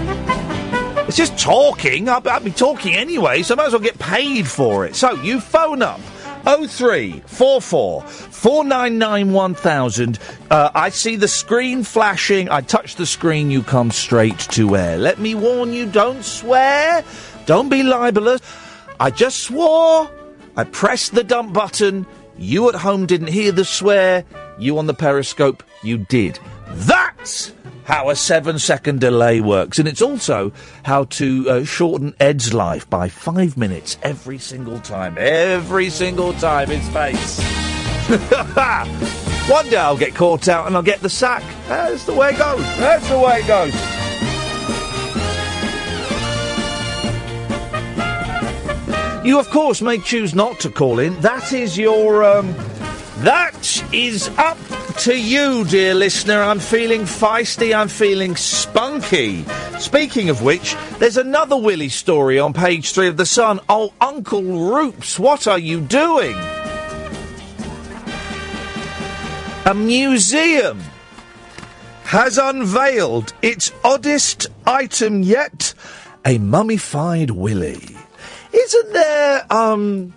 It's 1.09 1.17
just 1.17 1.39
talking. 1.39 2.09
I'll, 2.09 2.23
I'll 2.29 2.41
be 2.41 2.51
talking 2.51 2.95
anyway, 2.95 3.43
so 3.43 3.55
I 3.55 3.57
might 3.57 3.67
as 3.67 3.73
well 3.73 3.81
get 3.83 3.99
paid 3.99 4.47
for 4.47 4.85
it. 4.87 4.95
So 4.97 5.13
you 5.23 5.41
phone 5.41 5.83
up." 5.83 6.01
0344 6.45 8.03
499 8.03 9.33
1000. 9.33 10.19
Uh, 10.51 10.71
I 10.75 10.89
see 10.91 11.17
the 11.17 11.29
screen 11.29 11.83
flashing. 11.83 12.49
I 12.49 12.61
touch 12.63 12.95
the 12.95 13.05
screen, 13.07 13.51
you 13.51 13.63
come 13.63 13.91
straight 13.91 14.39
to 14.53 14.77
air. 14.77 14.97
Let 14.99 15.19
me 15.19 15.35
warn 15.35 15.73
you 15.73 15.85
don't 15.87 16.23
swear. 16.25 17.05
Don't 17.47 17.69
be 17.69 17.83
libelous. 17.83 18.41
I 19.01 19.11
just 19.11 19.41
swore. 19.41 20.11
I 20.57 20.65
pressed 20.65 21.15
the 21.15 21.25
dump 21.25 21.53
button. 21.53 22.07
You 22.39 22.69
at 22.69 22.77
home 22.77 23.07
didn't 23.07 23.29
hear 23.29 23.51
the 23.51 23.65
swear. 23.65 24.25
You 24.59 24.79
on 24.79 24.87
the 24.87 24.95
periscope, 24.95 25.63
you 25.83 25.99
did. 25.99 26.39
That's 26.69 27.53
how 27.85 28.11
a 28.11 28.17
seven 28.17 28.59
second 28.59 29.01
delay 29.01 29.41
works. 29.41 29.79
And 29.79 29.89
it's 29.89 30.03
also 30.03 30.53
how 30.85 31.05
to 31.05 31.51
uh, 31.51 31.65
shorten 31.65 32.15
Ed's 32.21 32.55
life 32.55 32.89
by 32.89 33.09
five 33.09 33.57
minutes 33.57 33.99
every 34.03 34.39
single 34.39 34.79
time. 34.79 35.17
Every 35.19 35.91
single 35.91 36.33
time 36.35 36.71
in 36.71 36.81
space. 36.83 37.41
One 39.49 39.69
day 39.69 39.77
I'll 39.79 39.97
get 39.97 40.15
caught 40.15 40.49
out 40.49 40.67
and 40.67 40.77
I'll 40.77 40.83
get 40.83 41.01
the 41.01 41.11
sack. 41.11 41.43
That's 41.67 42.05
the 42.05 42.15
way 42.15 42.31
it 42.31 42.39
goes. 42.39 42.61
That's 42.79 43.09
the 43.09 43.19
way 43.19 43.41
it 43.41 43.47
goes. 43.47 44.08
You, 49.25 49.39
of 49.39 49.51
course, 49.51 49.83
may 49.83 49.99
choose 49.99 50.35
not 50.35 50.61
to 50.61 50.71
call 50.71 50.99
in. 51.01 51.21
That 51.21 51.53
is 51.53 51.77
your, 51.77 52.25
um, 52.25 52.55
that 53.19 53.83
is 53.93 54.29
up 54.39 54.59
to 55.01 55.21
you, 55.21 55.65
dear 55.65 55.93
listener. 55.93 56.41
I'm 56.41 56.61
feeling 56.61 57.03
feisty. 57.03 57.77
I'm 57.77 57.89
feeling 57.89 58.37
spunky. 58.37 59.45
Speaking 59.79 60.31
of 60.31 60.43
which, 60.43 60.77
there's 60.99 61.17
another 61.17 61.57
Willie 61.57 61.89
story 61.89 62.39
on 62.39 62.53
page 62.53 62.93
three 62.93 63.09
of 63.09 63.17
The 63.17 63.27
Sun. 63.27 63.61
Oh, 63.69 63.93
Uncle 64.01 64.43
Roops, 64.43 65.19
what 65.19 65.47
are 65.47 65.59
you 65.59 65.81
doing? 65.81 66.37
A 69.67 69.75
museum 69.75 70.81
has 72.05 72.39
unveiled 72.39 73.35
its 73.43 73.73
oddest 73.85 74.47
item 74.65 75.23
yet 75.23 75.75
a 76.25 76.39
mummified 76.39 77.31
willy. 77.31 77.99
Isn't 78.53 78.93
there, 78.93 79.47
um. 79.51 80.15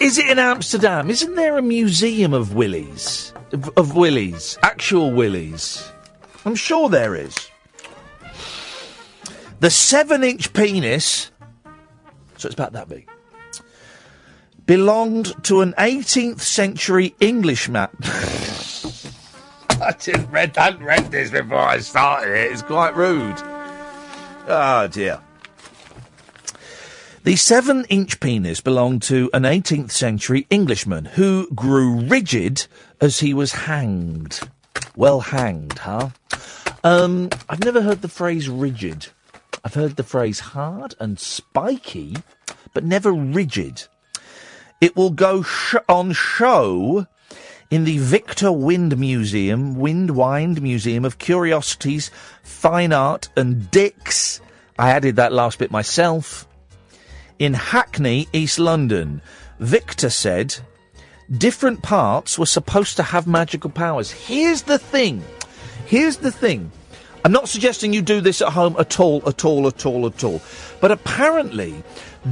Is 0.00 0.18
it 0.18 0.30
in 0.30 0.38
Amsterdam? 0.38 1.10
Isn't 1.10 1.34
there 1.34 1.58
a 1.58 1.62
museum 1.62 2.32
of 2.32 2.54
willies? 2.54 3.32
Of, 3.52 3.68
of 3.76 3.96
willies? 3.96 4.56
Actual 4.62 5.10
willies? 5.12 5.90
I'm 6.44 6.54
sure 6.54 6.88
there 6.88 7.16
is. 7.16 7.50
The 9.60 9.70
seven 9.70 10.22
inch 10.22 10.52
penis, 10.52 11.32
so 12.36 12.46
it's 12.46 12.54
about 12.54 12.74
that 12.74 12.88
big, 12.88 13.08
belonged 14.66 15.32
to 15.44 15.62
an 15.62 15.74
18th 15.78 16.40
century 16.40 17.16
Englishman. 17.18 17.88
I 19.80 19.92
didn't 19.98 20.30
read, 20.30 20.56
hadn't 20.56 20.84
read 20.84 21.10
this 21.10 21.30
before 21.30 21.58
I 21.58 21.78
started 21.78 22.32
it. 22.32 22.52
It's 22.52 22.62
quite 22.62 22.94
rude. 22.94 23.36
Oh 24.46 24.88
dear. 24.90 25.20
The 27.28 27.36
seven 27.36 27.84
inch 27.90 28.20
penis 28.20 28.62
belonged 28.62 29.02
to 29.02 29.28
an 29.34 29.42
18th 29.42 29.90
century 29.90 30.46
Englishman 30.48 31.04
who 31.04 31.46
grew 31.54 32.00
rigid 32.00 32.66
as 33.02 33.20
he 33.20 33.34
was 33.34 33.52
hanged. 33.52 34.40
Well 34.96 35.20
hanged, 35.20 35.76
huh? 35.80 36.08
Um, 36.82 37.28
I've 37.46 37.62
never 37.62 37.82
heard 37.82 38.00
the 38.00 38.08
phrase 38.08 38.48
rigid. 38.48 39.08
I've 39.62 39.74
heard 39.74 39.96
the 39.96 40.04
phrase 40.04 40.40
hard 40.40 40.94
and 40.98 41.20
spiky, 41.20 42.16
but 42.72 42.84
never 42.84 43.12
rigid. 43.12 43.82
It 44.80 44.96
will 44.96 45.10
go 45.10 45.42
sh- 45.42 45.74
on 45.86 46.12
show 46.12 47.06
in 47.70 47.84
the 47.84 47.98
Viktor 47.98 48.50
Wynd 48.50 48.96
Museum, 48.96 49.74
Wynd 49.74 50.12
Wynd 50.12 50.62
Museum 50.62 51.04
of 51.04 51.18
Curiosities, 51.18 52.10
Fine 52.42 52.94
Art 52.94 53.28
and 53.36 53.70
Dicks. 53.70 54.40
I 54.78 54.92
added 54.92 55.16
that 55.16 55.34
last 55.34 55.58
bit 55.58 55.70
myself. 55.70 56.47
In 57.38 57.54
Hackney, 57.54 58.26
East 58.32 58.58
London, 58.58 59.22
Viktor 59.60 60.10
said 60.10 60.56
different 61.30 61.82
parts 61.82 62.38
were 62.38 62.46
supposed 62.46 62.96
to 62.96 63.02
have 63.02 63.26
magical 63.26 63.70
powers. 63.70 64.10
Here's 64.10 64.62
the 64.62 64.78
thing. 64.78 65.22
Here's 65.86 66.16
the 66.16 66.32
thing. 66.32 66.72
I'm 67.24 67.32
not 67.32 67.48
suggesting 67.48 67.92
you 67.92 68.02
do 68.02 68.20
this 68.20 68.40
at 68.40 68.48
home 68.52 68.74
at 68.78 68.98
all, 68.98 69.22
at 69.28 69.44
all, 69.44 69.66
at 69.66 69.84
all, 69.86 70.06
at 70.06 70.24
all. 70.24 70.40
But 70.80 70.90
apparently, 70.90 71.82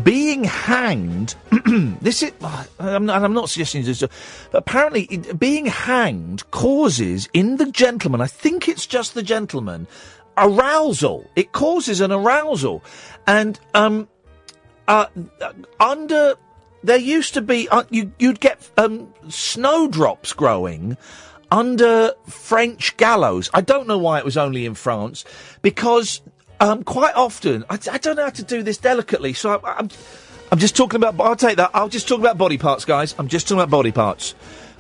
being 0.03 0.45
hanged, 0.45 1.35
this 2.01 2.23
is, 2.23 2.33
I'm 2.79 3.07
not, 3.07 3.23
I'm 3.23 3.33
not 3.33 3.51
suggesting 3.51 3.85
this, 3.85 4.01
but 4.01 4.11
apparently 4.59 5.03
it- 5.05 5.39
being 5.39 5.67
hanged 5.67 6.49
causes 6.51 7.29
in 7.33 7.57
the 7.57 7.71
gentleman, 7.71 8.21
I 8.21 8.27
think 8.27 8.69
it's 8.69 8.87
just 8.87 9.15
the 9.15 9.23
gentleman, 9.23 9.87
arousal. 10.37 11.29
It 11.37 11.53
causes 11.53 12.01
an 12.01 12.13
arousal. 12.13 12.83
And, 13.27 13.59
um, 13.75 14.09
uh, 14.89 15.07
under, 15.81 16.35
there 16.83 16.99
used 16.99 17.35
to 17.35 17.43
be, 17.43 17.69
uh, 17.69 17.85
you, 17.91 18.13
you'd 18.19 18.41
get, 18.41 18.69
um, 18.77 19.13
snowdrops 19.29 20.33
growing 20.33 20.97
under 21.51 22.13
French 22.27 22.97
gallows. 22.97 23.51
I 23.55 23.61
don't 23.61 23.87
know 23.87 23.99
why 23.99 24.19
it 24.19 24.25
was 24.25 24.37
only 24.37 24.67
in 24.67 24.75
France, 24.75 25.25
because 25.63 26.21
um, 26.61 26.85
quite 26.85 27.15
often 27.15 27.65
I, 27.71 27.79
I 27.91 27.99
don't 27.99 28.17
know 28.17 28.25
how 28.25 28.31
to 28.31 28.43
do 28.43 28.63
this 28.63 28.79
delicately. 28.79 29.33
So 29.33 29.61
I, 29.63 29.79
I'm, 29.79 29.91
I'm 30.51 30.59
just 30.59 30.77
talking 30.77 30.97
about. 30.97 31.21
I'll 31.21 31.37
take 31.37 31.57
that. 31.57 31.71
I'll 31.75 31.89
just 31.89 32.09
talk 32.09 32.21
about 32.21 32.39
body 32.39 32.59
parts, 32.59 32.85
guys. 32.85 33.15
I'm 33.19 33.29
just 33.29 33.49
talking 33.49 33.61
about 33.61 33.71
body 33.71 33.93
parts. 33.93 34.35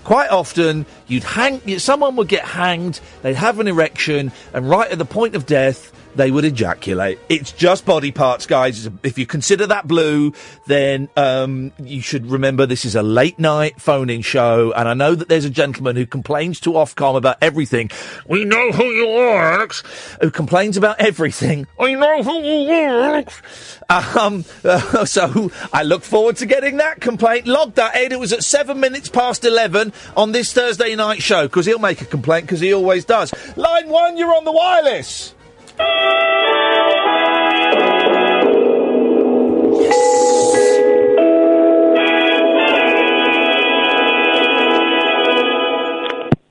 Quite 0.04 0.30
often, 0.30 0.86
you'd 1.08 1.24
hang. 1.24 1.78
Someone 1.78 2.14
would 2.16 2.28
get 2.28 2.44
hanged. 2.44 3.00
They'd 3.22 3.34
have 3.34 3.58
an 3.58 3.66
erection, 3.66 4.30
and 4.54 4.70
right 4.70 4.88
at 4.90 4.98
the 4.98 5.04
point 5.04 5.34
of 5.34 5.44
death, 5.44 5.92
they 6.16 6.30
would 6.30 6.44
ejaculate. 6.44 7.18
It's 7.28 7.52
just 7.52 7.84
body 7.84 8.10
parts, 8.10 8.46
guys. 8.46 8.88
If 9.02 9.18
you 9.18 9.26
consider 9.26 9.66
that 9.68 9.86
blue, 9.86 10.32
then 10.66 11.08
um, 11.16 11.72
you 11.78 12.00
should 12.00 12.26
remember 12.26 12.66
this 12.66 12.84
is 12.84 12.94
a 12.94 13.02
late 13.02 13.38
night 13.38 13.80
phone-in 13.80 14.22
show, 14.22 14.72
and 14.72 14.88
I 14.88 14.94
know 14.94 15.14
that 15.14 15.28
there's 15.28 15.44
a 15.44 15.50
gentleman 15.50 15.96
who 15.96 16.06
complains 16.06 16.60
to 16.60 16.72
Ofcom 16.72 17.16
about 17.16 17.36
everything. 17.42 17.90
We 18.26 18.44
know 18.44 18.72
who 18.72 18.84
you 18.84 19.08
are, 19.08 19.52
Alex. 19.54 19.82
Who 20.20 20.30
complains 20.30 20.76
about 20.76 21.00
everything. 21.00 21.66
I 21.78 21.94
know 21.94 22.22
who 22.22 22.42
you 22.42 22.70
are, 22.70 23.00
Alex. 23.00 23.80
Um, 23.88 24.44
uh, 24.64 25.04
so 25.04 25.50
I 25.72 25.82
look 25.82 26.02
forward 26.02 26.36
to 26.36 26.46
getting 26.46 26.78
that 26.78 27.00
complaint. 27.00 27.46
Log 27.46 27.74
that, 27.74 27.94
Ed. 27.94 28.12
It 28.12 28.20
was 28.20 28.32
at 28.32 28.42
seven 28.42 28.80
minutes 28.80 29.08
past 29.08 29.44
eleven 29.44 29.92
on 30.16 30.32
this 30.32 30.52
Thursday 30.52 30.94
night 30.96 31.22
show 31.22 31.46
because 31.46 31.66
he'll 31.66 31.78
make 31.78 32.00
a 32.00 32.06
complaint 32.06 32.46
because 32.46 32.60
he 32.60 32.72
always 32.72 33.04
does. 33.04 33.32
Line 33.56 33.88
one, 33.88 34.16
you're 34.16 34.34
on 34.34 34.44
the 34.44 34.52
wireless. 34.52 35.34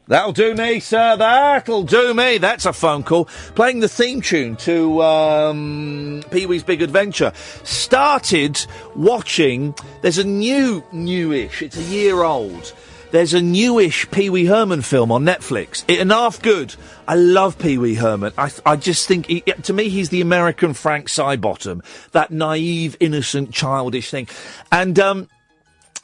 That'll 0.07 0.33
do 0.33 0.53
me, 0.53 0.79
sir. 0.79 1.17
That'll 1.17 1.83
do 1.83 2.13
me. 2.13 2.37
That's 2.37 2.65
a 2.65 2.73
phone 2.73 3.03
call. 3.03 3.25
Playing 3.55 3.79
the 3.79 3.89
theme 3.89 4.21
tune 4.21 4.55
to 4.57 5.01
um, 5.01 6.23
Pee 6.29 6.45
Wee's 6.45 6.63
Big 6.63 6.81
Adventure. 6.81 7.31
Started 7.63 8.65
watching. 8.95 9.73
There's 10.01 10.19
a 10.19 10.23
new, 10.23 10.83
newish. 10.91 11.63
It's 11.63 11.77
a 11.77 11.83
year 11.83 12.21
old. 12.21 12.73
There's 13.11 13.33
a 13.33 13.41
newish 13.41 14.09
Pee 14.11 14.29
Wee 14.29 14.45
Herman 14.45 14.83
film 14.83 15.11
on 15.11 15.23
Netflix. 15.25 15.83
It 15.87 16.05
half 16.07 16.41
good. 16.41 16.75
I 17.07 17.15
love 17.15 17.59
Pee 17.59 17.77
Wee 17.77 17.95
Herman. 17.95 18.33
I, 18.37 18.51
I 18.65 18.75
just 18.75 19.07
think, 19.07 19.27
he, 19.27 19.41
to 19.41 19.73
me, 19.73 19.89
he's 19.89 20.09
the 20.09 20.21
American 20.21 20.73
Frank 20.73 21.07
Sidebottom. 21.07 21.83
That 22.11 22.31
naive, 22.31 22.97
innocent, 22.99 23.51
childish 23.51 24.09
thing. 24.09 24.27
And 24.71 24.99
um, 24.99 25.29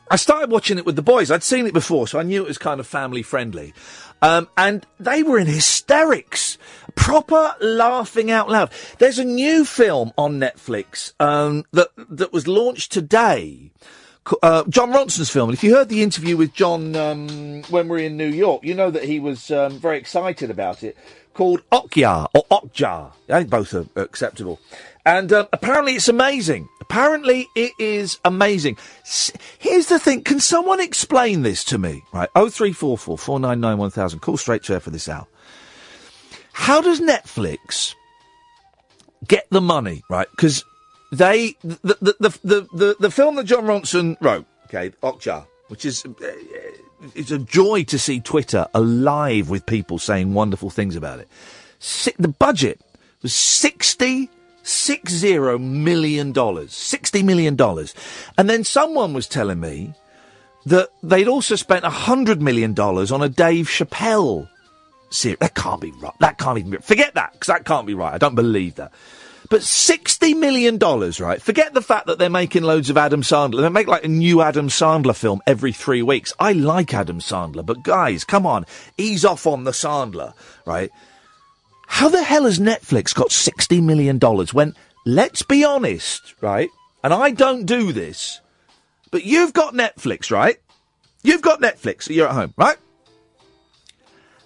I 0.09 0.15
started 0.15 0.51
watching 0.51 0.77
it 0.77 0.85
with 0.85 0.95
the 0.95 1.01
boys. 1.01 1.31
I'd 1.31 1.43
seen 1.43 1.65
it 1.65 1.73
before, 1.73 2.07
so 2.07 2.19
I 2.19 2.23
knew 2.23 2.43
it 2.43 2.47
was 2.47 2.57
kind 2.57 2.79
of 2.79 2.87
family 2.87 3.23
friendly. 3.23 3.73
Um, 4.21 4.47
and 4.57 4.85
they 4.99 5.23
were 5.23 5.39
in 5.39 5.47
hysterics. 5.47 6.57
Proper 6.95 7.55
laughing 7.61 8.29
out 8.29 8.49
loud. 8.49 8.71
There's 8.99 9.17
a 9.17 9.23
new 9.23 9.65
film 9.65 10.11
on 10.17 10.39
Netflix 10.39 11.13
um, 11.19 11.63
that 11.71 11.89
that 11.97 12.33
was 12.33 12.47
launched 12.47 12.91
today. 12.91 13.71
Uh, 14.43 14.63
Jon 14.69 14.91
Ronson's 14.93 15.29
film. 15.31 15.51
If 15.51 15.63
you 15.63 15.73
heard 15.75 15.89
the 15.89 16.03
interview 16.03 16.37
with 16.37 16.53
Jon 16.53 16.95
um, 16.95 17.63
when 17.69 17.85
we 17.85 17.89
were 17.89 17.97
in 17.97 18.17
New 18.17 18.27
York, 18.27 18.63
you 18.63 18.75
know 18.75 18.91
that 18.91 19.03
he 19.03 19.19
was 19.19 19.49
um, 19.49 19.79
very 19.79 19.97
excited 19.97 20.49
about 20.51 20.83
it. 20.83 20.95
Called 21.33 21.61
Okja 21.71 22.27
or 22.35 22.43
Okja. 22.51 23.11
I 23.29 23.39
think 23.39 23.49
both 23.49 23.73
are 23.73 23.87
acceptable. 23.95 24.59
And 25.05 25.33
um, 25.33 25.47
apparently 25.51 25.95
it's 25.95 26.07
amazing. 26.07 26.69
Apparently 26.81 27.47
it 27.55 27.71
is 27.79 28.19
amazing. 28.23 28.77
S- 29.01 29.31
Here's 29.57 29.87
the 29.87 29.97
thing. 29.97 30.21
Can 30.23 30.39
someone 30.39 30.79
explain 30.79 31.41
this 31.41 31.63
to 31.65 31.77
me? 31.79 32.03
Right. 32.13 32.29
Oh 32.35 32.49
three 32.49 32.73
four 32.73 32.97
four 32.97 33.17
four 33.17 33.39
nine 33.39 33.59
nine 33.59 33.79
one 33.79 33.89
thousand. 33.89 34.19
Call 34.19 34.37
straight 34.37 34.63
to 34.63 34.79
for 34.79 34.91
this 34.91 35.09
hour. 35.09 35.25
How 36.53 36.81
does 36.81 36.99
Netflix 36.99 37.95
get 39.27 39.47
the 39.49 39.61
money? 39.61 40.03
Right. 40.09 40.27
Because 40.31 40.63
they 41.11 41.55
the 41.63 41.97
the, 42.01 42.15
the 42.19 42.39
the 42.43 42.67
the 42.73 42.95
the 42.99 43.11
film 43.11 43.35
that 43.35 43.45
Jon 43.45 43.65
Ronson 43.65 44.17
wrote. 44.21 44.45
Okay. 44.65 44.91
Okja, 45.01 45.45
which 45.67 45.85
is. 45.85 46.05
Uh, 46.05 46.11
it's 47.15 47.31
a 47.31 47.39
joy 47.39 47.83
to 47.85 47.97
see 47.97 48.19
Twitter 48.19 48.67
alive 48.75 49.49
with 49.49 49.65
people 49.65 49.97
saying 49.97 50.35
wonderful 50.35 50.69
things 50.69 50.95
about 50.95 51.19
it. 51.19 51.27
Si- 51.79 52.13
the 52.19 52.27
budget 52.27 52.79
was 53.23 53.33
sixty 53.33 54.29
six 54.63 55.11
zero 55.11 55.57
million 55.57 56.31
dollars, 56.31 56.73
sixty 56.73 57.23
million 57.23 57.55
dollars, 57.55 57.95
and 58.37 58.49
then 58.49 58.63
someone 58.63 59.13
was 59.13 59.27
telling 59.27 59.59
me 59.59 59.93
that 60.65 60.89
they'd 61.01 61.27
also 61.27 61.55
spent 61.55 61.83
hundred 61.85 62.41
million 62.41 62.73
dollars 62.73 63.11
on 63.11 63.23
a 63.23 63.29
Dave 63.29 63.67
Chappelle 63.67 64.47
series. 65.09 65.39
That 65.39 65.55
can't 65.55 65.81
be 65.81 65.91
right. 66.01 66.13
That 66.19 66.37
can't 66.37 66.59
even 66.59 66.71
be. 66.71 66.77
Forget 66.77 67.15
that 67.15 67.33
because 67.33 67.47
that 67.47 67.65
can't 67.65 67.87
be 67.87 67.95
right. 67.95 68.13
I 68.13 68.19
don't 68.19 68.35
believe 68.35 68.75
that. 68.75 68.91
But 69.51 69.63
sixty 69.63 70.33
million 70.33 70.77
dollars, 70.77 71.19
right? 71.19 71.41
Forget 71.41 71.73
the 71.73 71.81
fact 71.81 72.07
that 72.07 72.17
they're 72.17 72.29
making 72.29 72.63
loads 72.63 72.89
of 72.89 72.95
Adam 72.95 73.21
Sandler. 73.21 73.59
They 73.59 73.67
make 73.67 73.85
like 73.85 74.05
a 74.05 74.07
new 74.07 74.41
Adam 74.41 74.69
Sandler 74.69 75.13
film 75.13 75.41
every 75.45 75.73
three 75.73 76.01
weeks. 76.01 76.31
I 76.39 76.53
like 76.53 76.93
Adam 76.93 77.19
Sandler, 77.19 77.65
but 77.65 77.83
guys, 77.83 78.23
come 78.23 78.45
on, 78.47 78.65
ease 78.97 79.25
off 79.25 79.45
on 79.45 79.65
the 79.65 79.71
Sandler, 79.71 80.33
right? 80.65 80.89
How 81.87 82.07
the 82.07 82.23
hell 82.23 82.45
has 82.45 82.59
Netflix 82.59 83.13
got 83.13 83.33
sixty 83.33 83.81
million 83.81 84.19
dollars 84.19 84.53
when? 84.53 84.73
Let's 85.05 85.41
be 85.41 85.65
honest, 85.65 86.33
right? 86.39 86.69
And 87.03 87.13
I 87.13 87.31
don't 87.31 87.65
do 87.65 87.91
this, 87.91 88.39
but 89.11 89.25
you've 89.25 89.51
got 89.51 89.73
Netflix, 89.73 90.31
right? 90.31 90.61
You've 91.23 91.41
got 91.41 91.59
Netflix. 91.59 92.09
You're 92.09 92.29
at 92.29 92.35
home, 92.35 92.53
right? 92.55 92.77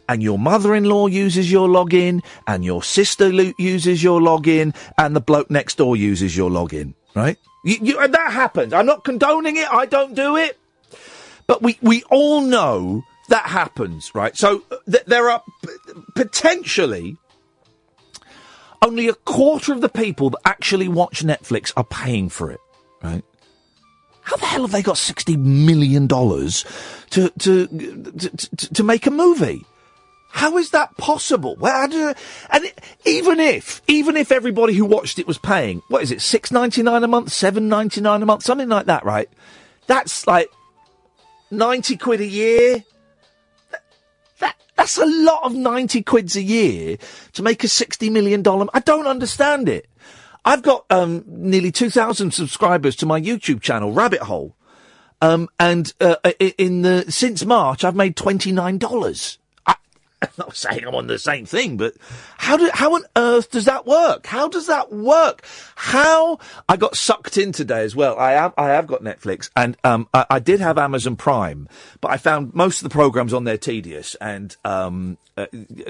And 0.07 0.21
your 0.21 0.37
mother-in-law 0.37 1.07
uses 1.07 1.51
your 1.51 1.67
login, 1.67 2.23
and 2.47 2.63
your 2.63 2.83
sister 2.83 3.29
uses 3.57 4.03
your 4.03 4.19
login, 4.21 4.75
and 4.97 5.15
the 5.15 5.21
bloke 5.21 5.49
next 5.49 5.77
door 5.77 5.95
uses 5.95 6.35
your 6.35 6.49
login, 6.49 6.93
right? 7.15 7.37
You, 7.63 7.77
you, 7.81 7.99
and 7.99 8.13
that 8.13 8.31
happens. 8.31 8.73
I'm 8.73 8.85
not 8.85 9.03
condoning 9.03 9.57
it. 9.57 9.71
I 9.71 9.85
don't 9.85 10.13
do 10.13 10.35
it. 10.37 10.59
But 11.47 11.61
we, 11.61 11.77
we 11.81 12.03
all 12.11 12.41
know 12.41 13.03
that 13.29 13.45
happens, 13.47 14.13
right? 14.13 14.35
So 14.37 14.63
uh, 14.71 14.77
th- 14.89 15.05
there 15.05 15.29
are 15.29 15.41
p- 15.63 15.93
potentially 16.15 17.17
only 18.81 19.07
a 19.07 19.13
quarter 19.13 19.73
of 19.73 19.81
the 19.81 19.89
people 19.89 20.29
that 20.31 20.39
actually 20.45 20.87
watch 20.87 21.23
Netflix 21.23 21.73
are 21.75 21.83
paying 21.83 22.29
for 22.29 22.51
it, 22.51 22.59
right? 23.03 23.23
How 24.21 24.37
the 24.37 24.45
hell 24.45 24.61
have 24.61 24.71
they 24.71 24.81
got 24.81 24.97
sixty 24.97 25.37
million 25.37 26.07
dollars 26.07 26.65
to, 27.11 27.29
to 27.39 27.67
to 27.67 28.29
to 28.73 28.83
make 28.83 29.05
a 29.05 29.11
movie? 29.11 29.65
How 30.35 30.57
is 30.57 30.71
that 30.71 30.97
possible? 30.97 31.55
Well, 31.57 31.87
do, 31.87 32.13
and 32.49 32.65
it, 32.65 32.81
even 33.05 33.39
if 33.39 33.81
even 33.87 34.17
if 34.17 34.33
everybody 34.33 34.73
who 34.73 34.83
watched 34.83 35.17
it 35.17 35.25
was 35.25 35.37
paying, 35.37 35.81
what 35.87 36.03
is 36.03 36.11
it, 36.11 36.19
six 36.19 36.51
ninety 36.51 36.83
nine 36.83 37.05
a 37.05 37.07
month, 37.07 37.31
seven 37.31 37.69
ninety 37.69 38.01
nine 38.01 38.21
a 38.21 38.25
month, 38.25 38.43
something 38.43 38.67
like 38.67 38.87
that, 38.87 39.05
right? 39.05 39.29
That's 39.87 40.27
like 40.27 40.49
ninety 41.51 41.95
quid 41.95 42.19
a 42.19 42.25
year. 42.25 42.83
That 44.39 44.57
that's 44.75 44.97
a 44.97 45.05
lot 45.05 45.43
of 45.43 45.53
ninety 45.55 46.03
quids 46.03 46.35
a 46.35 46.41
year 46.41 46.97
to 47.31 47.41
make 47.41 47.63
a 47.63 47.69
sixty 47.69 48.09
million 48.09 48.41
dollar. 48.41 48.67
I 48.73 48.81
don't 48.81 49.07
understand 49.07 49.69
it. 49.69 49.87
I've 50.43 50.63
got 50.63 50.83
um, 50.89 51.23
nearly 51.27 51.71
two 51.71 51.89
thousand 51.89 52.33
subscribers 52.33 52.97
to 52.97 53.05
my 53.05 53.21
YouTube 53.21 53.61
channel, 53.61 53.93
Rabbit 53.93 54.23
Hole, 54.23 54.53
um, 55.21 55.47
and 55.57 55.93
uh, 56.01 56.17
in 56.57 56.81
the 56.81 57.05
since 57.09 57.45
March 57.45 57.85
I've 57.85 57.95
made 57.95 58.17
twenty 58.17 58.51
nine 58.51 58.77
dollars. 58.77 59.39
I'm 60.21 60.29
not 60.37 60.55
saying 60.55 60.85
I'm 60.85 60.95
on 60.95 61.07
the 61.07 61.19
same 61.19 61.45
thing, 61.45 61.77
but 61.77 61.95
how 62.37 62.57
do 62.57 62.69
how 62.73 62.95
on 62.95 63.03
earth 63.15 63.51
does 63.51 63.65
that 63.65 63.85
work? 63.85 64.25
How 64.27 64.47
does 64.47 64.67
that 64.67 64.91
work? 64.91 65.45
How 65.75 66.39
I 66.69 66.77
got 66.77 66.95
sucked 66.95 67.37
in 67.37 67.51
today 67.51 67.83
as 67.83 67.95
well. 67.95 68.17
I 68.17 68.31
have 68.31 68.53
I 68.57 68.69
have 68.69 68.87
got 68.87 69.03
Netflix 69.03 69.49
and 69.55 69.77
um 69.83 70.07
I, 70.13 70.25
I 70.29 70.39
did 70.39 70.61
have 70.61 70.77
Amazon 70.77 71.15
Prime, 71.15 71.67
but 72.01 72.11
I 72.11 72.17
found 72.17 72.53
most 72.53 72.79
of 72.79 72.83
the 72.83 72.93
programs 72.93 73.33
on 73.33 73.43
there 73.43 73.57
tedious 73.57 74.15
and 74.15 74.55
um 74.63 75.17
uh, 75.37 75.47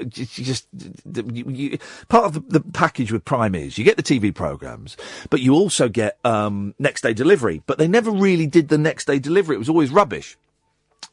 just 0.08 0.66
you, 0.72 1.44
you, 1.48 1.78
part 2.08 2.24
of 2.24 2.34
the, 2.34 2.58
the 2.58 2.60
package 2.72 3.12
with 3.12 3.24
Prime 3.24 3.54
is 3.54 3.78
you 3.78 3.84
get 3.84 3.96
the 3.96 4.02
TV 4.02 4.34
programs, 4.34 4.96
but 5.30 5.40
you 5.40 5.54
also 5.54 5.88
get 5.88 6.18
um 6.24 6.74
next 6.78 7.02
day 7.02 7.14
delivery. 7.14 7.62
But 7.66 7.78
they 7.78 7.86
never 7.86 8.10
really 8.10 8.48
did 8.48 8.68
the 8.68 8.78
next 8.78 9.06
day 9.06 9.20
delivery. 9.20 9.54
It 9.54 9.60
was 9.60 9.68
always 9.68 9.90
rubbish. 9.90 10.36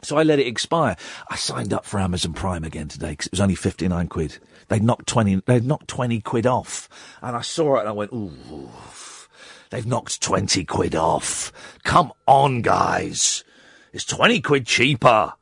So 0.04 0.18
I 0.18 0.24
let 0.24 0.40
it 0.40 0.48
expire. 0.48 0.96
I 1.30 1.36
signed 1.36 1.74
up 1.74 1.86
for 1.86 2.00
Amazon 2.00 2.34
Prime 2.34 2.64
again 2.64 2.88
today 2.88 3.12
because 3.12 3.28
it 3.28 3.32
was 3.34 3.42
only 3.42 3.56
59 3.56 4.08
quid. 4.08 4.38
They'd 4.68 4.84
knocked 4.84 5.08
20, 5.08 5.44
they'd 5.46 5.64
knocked 5.64 5.88
20 5.88 6.22
quid 6.22 6.46
off. 6.46 6.90
And 7.22 7.36
I 7.36 7.42
saw 7.42 7.78
it 7.78 7.82
and 7.82 7.90
I 7.90 7.94
went, 7.94 8.12
ooh, 8.14 8.70
they've 9.70 9.86
knocked 9.86 10.22
20 10.22 10.66
quid 10.66 10.96
off. 10.96 11.52
Come 11.84 12.12
on, 12.28 12.62
guys. 12.62 13.44
It's 13.92 14.06
20 14.06 14.42
quid 14.42 14.66
cheaper. 14.66 15.34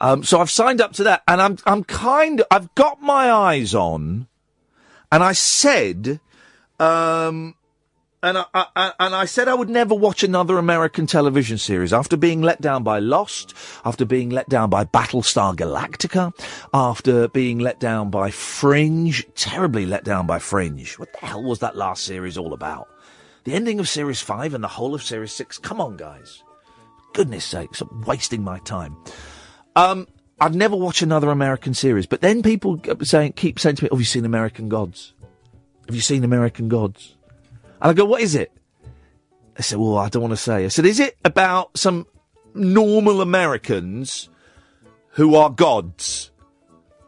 Um, 0.00 0.22
so 0.22 0.40
I've 0.40 0.50
signed 0.50 0.80
up 0.80 0.92
to 0.94 1.04
that 1.04 1.22
and 1.26 1.40
I'm, 1.40 1.56
I'm 1.64 1.82
kind 1.82 2.42
I've 2.50 2.74
got 2.74 3.00
my 3.00 3.32
eyes 3.32 3.74
on 3.74 4.28
and 5.10 5.22
I 5.22 5.32
said, 5.32 6.20
um, 6.78 7.54
and 8.22 8.38
I, 8.38 8.46
I, 8.54 8.92
and 8.98 9.14
I 9.14 9.24
said 9.24 9.48
I 9.48 9.54
would 9.54 9.68
never 9.68 9.94
watch 9.94 10.22
another 10.22 10.58
American 10.58 11.06
television 11.06 11.58
series 11.58 11.92
after 11.92 12.16
being 12.16 12.42
let 12.42 12.60
down 12.60 12.82
by 12.82 12.98
Lost, 12.98 13.54
after 13.84 14.04
being 14.04 14.30
let 14.30 14.48
down 14.48 14.70
by 14.70 14.84
Battlestar 14.84 15.54
Galactica, 15.54 16.32
after 16.72 17.28
being 17.28 17.58
let 17.58 17.80
down 17.80 18.10
by 18.10 18.30
Fringe, 18.30 19.26
terribly 19.34 19.86
let 19.86 20.04
down 20.04 20.26
by 20.26 20.38
Fringe. 20.38 20.98
What 20.98 21.12
the 21.12 21.26
hell 21.26 21.42
was 21.42 21.60
that 21.60 21.76
last 21.76 22.04
series 22.04 22.38
all 22.38 22.52
about? 22.52 22.88
The 23.44 23.54
ending 23.54 23.78
of 23.78 23.88
series 23.88 24.20
five 24.20 24.54
and 24.54 24.64
the 24.64 24.68
whole 24.68 24.94
of 24.94 25.02
series 25.02 25.32
six. 25.32 25.58
Come 25.58 25.80
on, 25.80 25.96
guys. 25.96 26.42
Goodness 27.12 27.44
sake, 27.44 27.74
stop 27.74 27.92
wasting 28.06 28.42
my 28.42 28.58
time. 28.60 28.96
Um, 29.74 30.06
I'd 30.40 30.54
never 30.54 30.76
watch 30.76 31.00
another 31.00 31.30
American 31.30 31.72
series, 31.72 32.06
but 32.06 32.20
then 32.20 32.42
people 32.42 32.80
saying, 33.02 33.32
keep 33.34 33.58
saying 33.58 33.76
to 33.76 33.84
me, 33.84 33.88
"Oh, 33.90 33.94
have 33.94 34.00
you 34.00 34.04
seen 34.04 34.24
American 34.24 34.68
Gods? 34.68 35.14
Have 35.86 35.94
you 35.94 36.02
seen 36.02 36.24
American 36.24 36.68
Gods?" 36.68 37.15
And 37.80 37.90
I 37.90 37.92
go, 37.92 38.04
what 38.04 38.20
is 38.22 38.34
it? 38.34 38.52
I 39.58 39.62
said, 39.62 39.78
well, 39.78 39.98
I 39.98 40.08
don't 40.08 40.22
want 40.22 40.32
to 40.32 40.36
say. 40.36 40.64
I 40.64 40.68
said, 40.68 40.86
is 40.86 41.00
it 41.00 41.16
about 41.24 41.76
some 41.78 42.06
normal 42.54 43.20
Americans 43.20 44.28
who 45.10 45.34
are 45.34 45.50
gods? 45.50 46.30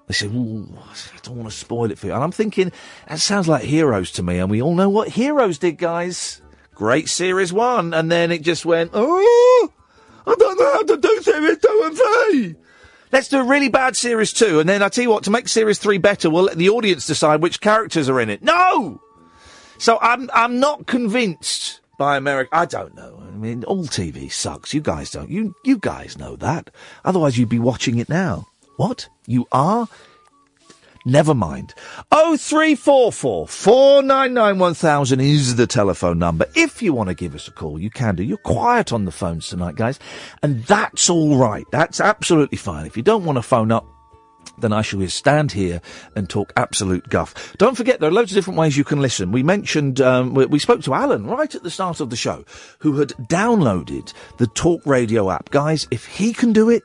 They 0.07 0.15
said, 0.15 0.31
I 0.31 1.19
don't 1.23 1.37
want 1.37 1.51
to 1.51 1.57
spoil 1.57 1.91
it 1.91 1.99
for 1.99 2.07
you. 2.07 2.15
And 2.15 2.25
I'm 2.25 2.33
thinking, 2.33 2.73
that 3.07 3.19
sounds 3.19 3.49
like 3.49 3.65
Heroes 3.65 4.13
to 4.13 4.23
me. 4.23 4.39
And 4.39 4.51
we 4.51 4.63
all 4.63 4.75
know 4.75 4.89
what 4.89 5.09
Heroes 5.09 5.59
did, 5.59 5.77
guys. 5.77 6.41
Great 6.75 7.09
series 7.09 7.53
one. 7.53 7.93
And 7.93 8.11
then 8.11 8.33
it 8.33 8.43
just 8.43 8.65
went, 8.65 8.93
oh, 8.95 9.73
I 10.27 10.35
don't 10.39 10.59
know 10.59 10.73
how 10.73 10.83
to 10.85 10.97
do 10.97 11.21
series 11.23 11.59
two 11.59 11.83
and 11.85 11.99
three. 11.99 12.55
Let's 13.13 13.29
do 13.29 13.41
a 13.41 13.45
really 13.45 13.69
bad 13.69 13.97
series 13.97 14.33
two. 14.33 14.61
And 14.61 14.69
then 14.69 14.83
I 14.83 14.89
tell 14.89 15.03
you 15.03 15.11
what, 15.11 15.25
to 15.25 15.31
make 15.31 15.49
series 15.49 15.79
three 15.79 15.99
better, 15.99 16.31
we'll 16.31 16.45
let 16.45 16.57
the 16.57 16.71
audience 16.71 17.07
decide 17.07 17.43
which 17.43 17.61
characters 17.61 18.09
are 18.09 18.21
in 18.21 18.31
it. 18.31 18.43
No! 18.43 19.03
So 19.79 19.99
I'm 20.03 20.29
I'm 20.35 20.61
not 20.61 20.87
convinced 20.87 21.81
by 21.99 22.17
America. 22.17 22.51
I 22.53 22.65
don't 22.67 22.95
know. 22.95 23.23
I 23.27 23.31
mean, 23.37 23.65
all 23.65 23.85
TV 23.85 24.31
sucks. 24.31 24.75
You 24.75 24.81
guys 24.81 25.11
don't. 25.11 25.31
You 25.31 25.55
you 25.65 25.79
guys 25.79 26.19
know 26.19 26.37
that. 26.37 26.71
Otherwise, 27.05 27.39
you'd 27.39 27.49
be 27.49 27.59
watching 27.59 27.99
it 27.99 28.09
now. 28.09 28.47
What? 28.77 29.09
You 29.27 29.47
are? 29.53 29.89
Never 31.05 31.33
mind. 31.33 31.75
Oh 32.11 32.37
three 32.37 32.75
four 32.75 33.13
four 33.13 33.47
four 33.49 34.03
nine 34.03 34.35
nine 34.35 34.59
one 34.59 34.75
thousand 34.75 35.21
is 35.21 35.57
the 35.57 35.67
telephone 35.67 36.19
number. 36.19 36.47
If 36.55 36.83
you 36.83 36.93
want 36.93 37.09
to 37.09 37.15
give 37.15 37.35
us 37.35 37.49
a 37.49 37.53
call, 37.53 37.79
you 37.79 37.89
can 37.89 38.17
do. 38.17 38.23
You're 38.23 38.37
quiet 38.37 38.93
on 38.93 39.05
the 39.05 39.13
phones 39.13 39.49
tonight, 39.49 39.77
guys, 39.77 39.99
and 40.43 40.65
that's 40.65 41.09
all 41.09 41.37
right. 41.37 41.65
That's 41.71 42.01
absolutely 42.01 42.59
fine. 42.59 42.85
If 42.85 42.97
you 42.97 43.03
don't 43.03 43.25
want 43.25 43.37
to 43.37 43.43
phone 43.43 43.73
up, 43.73 43.87
then 44.61 44.73
I 44.73 44.83
shall 44.83 45.07
stand 45.09 45.53
here 45.53 45.81
and 46.15 46.29
talk 46.29 46.53
absolute 46.57 47.09
guff. 47.09 47.57
Don't 47.59 47.77
forget, 47.77 48.01
there 48.01 48.09
are 48.09 48.13
loads 48.13 48.33
of 48.33 48.37
different 48.37 48.59
ways 48.59 48.77
you 48.77 48.85
can 48.85 49.01
listen. 49.01 49.33
We 49.33 49.43
mentioned, 49.43 50.01
um, 50.01 50.35
we, 50.35 50.47
we 50.47 50.59
spoke 50.59 50.83
to 50.83 50.95
Alan 50.95 51.27
right 51.27 51.55
at 51.55 51.63
the 51.63 51.71
start 51.71 52.01
of 52.01 52.11
the 52.11 52.17
show, 52.17 52.45
who 52.81 52.97
had 52.97 53.09
downloaded 53.29 54.13
the 54.39 54.47
Talk 54.49 54.85
Radio 54.87 55.31
app. 55.31 55.51
Guys, 55.51 55.87
if 55.91 56.07
he 56.07 56.33
can 56.33 56.53
do 56.53 56.71
it, 56.71 56.83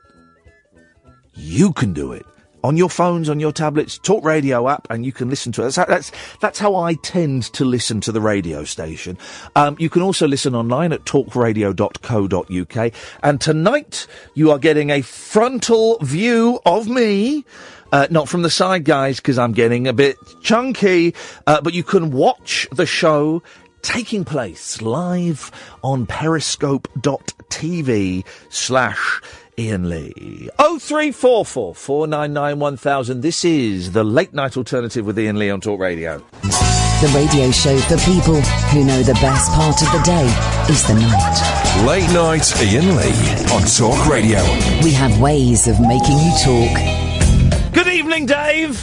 you 1.34 1.72
can 1.72 1.92
do 1.92 2.12
it. 2.12 2.24
On 2.64 2.76
your 2.78 2.88
phones, 2.88 3.28
on 3.28 3.40
your 3.40 3.52
tablets, 3.52 3.98
Talk 3.98 4.24
Radio 4.24 4.70
app, 4.70 4.86
and 4.88 5.04
you 5.04 5.12
can 5.12 5.28
listen 5.28 5.52
to 5.52 5.60
it. 5.60 5.64
That's 5.64 5.76
how, 5.76 5.84
that's, 5.84 6.12
that's 6.40 6.58
how 6.58 6.76
I 6.76 6.94
tend 6.94 7.42
to 7.52 7.64
listen 7.64 8.00
to 8.00 8.10
the 8.10 8.22
radio 8.22 8.64
station. 8.64 9.18
Um, 9.54 9.76
you 9.78 9.90
can 9.90 10.00
also 10.00 10.26
listen 10.26 10.54
online 10.54 10.92
at 10.92 11.04
talkradio.co.uk. 11.04 12.92
And 13.22 13.40
tonight, 13.40 14.06
you 14.32 14.50
are 14.50 14.58
getting 14.58 14.88
a 14.88 15.02
frontal 15.02 15.98
view 15.98 16.58
of 16.64 16.88
me. 16.88 17.44
Uh, 17.92 18.06
not 18.10 18.30
from 18.30 18.40
the 18.40 18.50
side, 18.50 18.84
guys, 18.84 19.18
because 19.18 19.38
I'm 19.38 19.52
getting 19.52 19.86
a 19.86 19.92
bit 19.92 20.16
chunky. 20.40 21.14
Uh, 21.46 21.60
but 21.60 21.74
you 21.74 21.84
can 21.84 22.10
watch 22.10 22.66
the 22.72 22.86
show 22.86 23.42
taking 23.82 24.24
place 24.24 24.80
live 24.80 25.50
on 25.82 26.06
periscope.tv 26.06 28.24
slash 28.48 29.20
Iain 29.58 29.88
Lee. 29.88 30.48
0344 30.58 31.74
499 31.74 32.58
1000. 32.58 33.20
This 33.20 33.44
is 33.44 33.92
the 33.92 34.02
late 34.04 34.32
night 34.34 34.56
alternative 34.56 35.06
with 35.06 35.18
Iain 35.18 35.38
Lee 35.38 35.50
on 35.50 35.60
Talk 35.60 35.78
Radio. 35.80 36.18
The 36.42 37.12
radio 37.14 37.50
show 37.50 37.76
for 37.80 37.96
people 37.98 38.40
who 38.40 38.84
know 38.84 39.02
the 39.02 39.14
best 39.14 39.50
part 39.52 39.80
of 39.82 39.92
the 39.92 40.02
day 40.04 40.24
is 40.72 40.86
the 40.86 40.94
night. 40.94 41.86
Late 41.86 42.10
night 42.12 42.52
Iain 42.60 42.96
Lee 42.96 43.54
on 43.54 43.62
Talk 43.68 44.08
Radio. 44.08 44.42
We 44.82 44.92
have 44.92 45.20
ways 45.20 45.68
of 45.68 45.78
making 45.80 46.18
you 46.18 46.32
talk. 46.42 47.72
Good 47.74 47.88
evening, 47.88 48.26
Dave. 48.26 48.80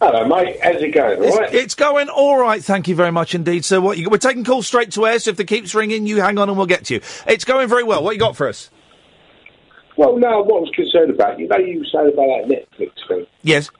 Hello, 0.00 0.26
mate. 0.28 0.58
How's 0.62 0.82
it 0.82 0.90
going? 0.90 1.18
All 1.18 1.24
It's, 1.24 1.36
right? 1.38 1.54
it's 1.54 1.74
going 1.74 2.08
all 2.10 2.36
right, 2.38 2.62
thank 2.62 2.86
you 2.86 2.94
very 2.94 3.10
much 3.10 3.34
indeed. 3.34 3.64
So, 3.64 3.80
what 3.80 3.96
you, 3.96 4.10
we're 4.10 4.18
taking 4.18 4.44
calls 4.44 4.66
straight 4.66 4.92
to 4.92 5.06
air. 5.06 5.18
So, 5.18 5.30
if 5.30 5.36
the 5.38 5.44
keeps 5.44 5.74
ringing, 5.74 6.06
you 6.06 6.20
hang 6.20 6.36
on 6.38 6.48
and 6.50 6.58
we'll 6.58 6.66
get 6.66 6.84
to 6.86 6.94
you. 6.94 7.00
It's 7.26 7.44
going 7.44 7.68
very 7.68 7.82
well. 7.82 8.04
What 8.04 8.12
you 8.14 8.20
got 8.20 8.36
for 8.36 8.46
us? 8.46 8.68
Well, 9.96 10.16
no, 10.18 10.42
what 10.42 10.58
I 10.58 10.60
was 10.60 10.72
concerned 10.74 11.10
about, 11.10 11.38
you 11.38 11.48
know, 11.48 11.56
you 11.56 11.78
were 11.78 11.84
saying 11.86 12.12
about 12.12 12.48
that 12.48 12.48
Netflix 12.48 12.90
thing. 13.08 13.26
Yes. 13.42 13.70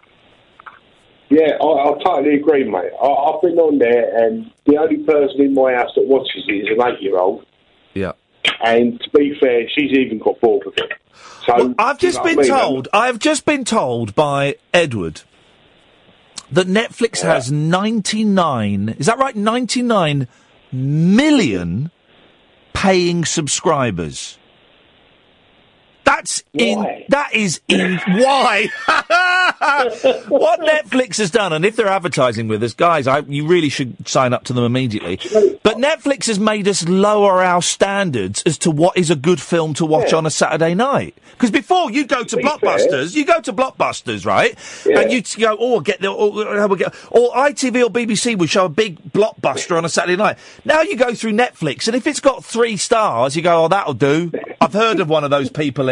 Yeah, 1.28 1.58
I, 1.60 1.64
I 1.64 2.02
totally 2.04 2.36
agree, 2.36 2.64
mate. 2.64 2.90
I, 3.02 3.06
I've 3.06 3.42
been 3.42 3.58
on 3.58 3.78
there, 3.78 4.24
and 4.24 4.50
the 4.64 4.78
only 4.78 4.98
person 4.98 5.40
in 5.40 5.54
my 5.54 5.74
house 5.74 5.90
that 5.96 6.06
watches 6.06 6.44
it 6.48 6.52
is 6.52 6.68
an 6.68 6.86
eight-year-old. 6.86 7.44
Yeah. 7.94 8.12
And 8.64 9.00
to 9.00 9.10
be 9.10 9.36
fair, 9.38 9.68
she's 9.68 9.92
even 9.92 10.18
got 10.18 10.40
bored 10.40 10.64
with 10.64 10.78
it. 10.78 10.92
So 11.46 11.54
Well, 11.56 11.74
I've 11.78 11.98
just 11.98 12.22
been 12.22 12.38
I 12.38 12.42
mean? 12.42 12.50
told. 12.50 12.88
I've 12.92 13.18
just 13.18 13.44
been 13.44 13.64
told 13.64 14.14
by 14.14 14.56
Edward 14.72 15.22
that 16.50 16.68
Netflix 16.68 17.22
has 17.22 17.50
99. 17.50 18.90
Is 18.98 19.06
that 19.06 19.18
right? 19.18 19.34
99 19.34 20.28
million 20.72 21.90
paying 22.72 23.24
subscribers. 23.24 24.38
That's 26.06 26.44
in. 26.54 27.04
That 27.08 27.34
is 27.34 27.60
in. 27.68 27.98
Why? 28.06 28.68
what 30.28 30.60
Netflix 30.60 31.18
has 31.18 31.30
done, 31.32 31.52
and 31.52 31.64
if 31.64 31.74
they're 31.76 31.88
advertising 31.88 32.46
with 32.48 32.62
us, 32.62 32.74
guys, 32.74 33.06
I, 33.06 33.18
you 33.20 33.46
really 33.46 33.68
should 33.68 34.08
sign 34.08 34.32
up 34.32 34.44
to 34.44 34.52
them 34.52 34.64
immediately. 34.64 35.16
But 35.64 35.76
Netflix 35.78 36.26
has 36.28 36.38
made 36.38 36.68
us 36.68 36.88
lower 36.88 37.42
our 37.42 37.60
standards 37.60 38.42
as 38.46 38.56
to 38.58 38.70
what 38.70 38.96
is 38.96 39.10
a 39.10 39.16
good 39.16 39.40
film 39.40 39.74
to 39.74 39.84
watch 39.84 40.12
on 40.12 40.26
a 40.26 40.30
Saturday 40.30 40.74
night. 40.74 41.16
Because 41.32 41.50
before 41.50 41.90
you 41.90 42.06
go 42.06 42.22
to 42.22 42.36
Blockbusters, 42.36 43.14
you 43.14 43.26
go 43.26 43.40
to 43.40 43.52
Blockbusters, 43.52 44.24
right? 44.24 44.56
And 44.86 45.12
you 45.12 45.22
go, 45.38 45.56
oh, 45.58 45.80
get 45.80 46.00
the, 46.00 46.08
or, 46.08 46.46
or, 46.46 46.60
or, 46.70 46.76
get- 46.76 46.94
or 47.10 47.32
ITV 47.32 47.84
or 47.84 47.90
BBC 47.90 48.38
would 48.38 48.48
show 48.48 48.66
a 48.66 48.70
big 48.70 49.02
blockbuster 49.12 49.76
on 49.76 49.84
a 49.84 49.88
Saturday 49.88 50.16
night. 50.16 50.38
Now 50.64 50.82
you 50.82 50.96
go 50.96 51.14
through 51.14 51.32
Netflix, 51.32 51.88
and 51.88 51.96
if 51.96 52.06
it's 52.06 52.20
got 52.20 52.44
three 52.44 52.76
stars, 52.76 53.34
you 53.36 53.42
go, 53.42 53.64
oh, 53.64 53.68
that'll 53.68 53.92
do. 53.94 54.30
I've 54.60 54.72
heard 54.72 55.00
of 55.00 55.08
one 55.08 55.24
of 55.24 55.30
those 55.30 55.50
people. 55.50 55.88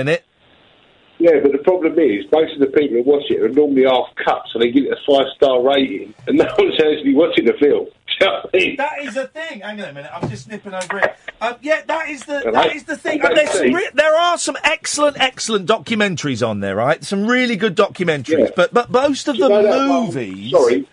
Yeah, 1.18 1.38
but 1.42 1.52
the 1.52 1.58
problem 1.58 1.98
is, 1.98 2.24
most 2.32 2.54
of 2.54 2.60
the 2.60 2.66
people 2.66 2.98
who 2.98 3.02
watch 3.04 3.24
it 3.30 3.40
are 3.40 3.48
normally 3.48 3.84
half 3.84 4.08
cut, 4.24 4.42
so 4.52 4.58
they 4.58 4.70
give 4.70 4.84
it 4.84 4.92
a 4.92 4.96
five 5.06 5.26
star 5.36 5.62
rating, 5.62 6.12
and 6.26 6.38
no 6.38 6.46
one's 6.58 6.74
actually 6.74 7.14
watching 7.14 7.44
the 7.46 7.54
film. 7.54 7.86
Do 8.20 8.26
you 8.26 8.26
know 8.26 8.40
I 8.52 8.56
mean? 8.56 8.76
That 8.76 8.98
is 9.02 9.14
the 9.14 9.26
thing. 9.28 9.60
Hang 9.60 9.80
on 9.80 9.88
a 9.88 9.92
minute. 9.92 10.10
I'm 10.12 10.28
just 10.28 10.44
snipping 10.44 10.74
over 10.74 10.98
it. 10.98 11.16
Um, 11.40 11.54
yeah, 11.62 11.82
that 11.86 12.08
is 12.08 12.24
the 12.24 12.42
that 12.44 12.56
I- 12.56 12.72
is 12.74 12.84
the 12.84 12.96
thing. 12.96 13.20
And 13.24 13.36
there's 13.36 13.50
some 13.50 13.72
re- 13.72 13.90
there 13.94 14.14
are 14.16 14.38
some 14.38 14.56
excellent, 14.62 15.18
excellent 15.20 15.68
documentaries 15.68 16.46
on 16.46 16.60
there, 16.60 16.76
right? 16.76 17.02
Some 17.04 17.26
really 17.26 17.56
good 17.56 17.76
documentaries. 17.76 18.54
But 18.54 18.72
but 18.74 18.90
most 18.90 19.28
of 19.28 19.36
the 19.36 19.48
movies. 19.48 20.50
Sorry. 20.50 20.88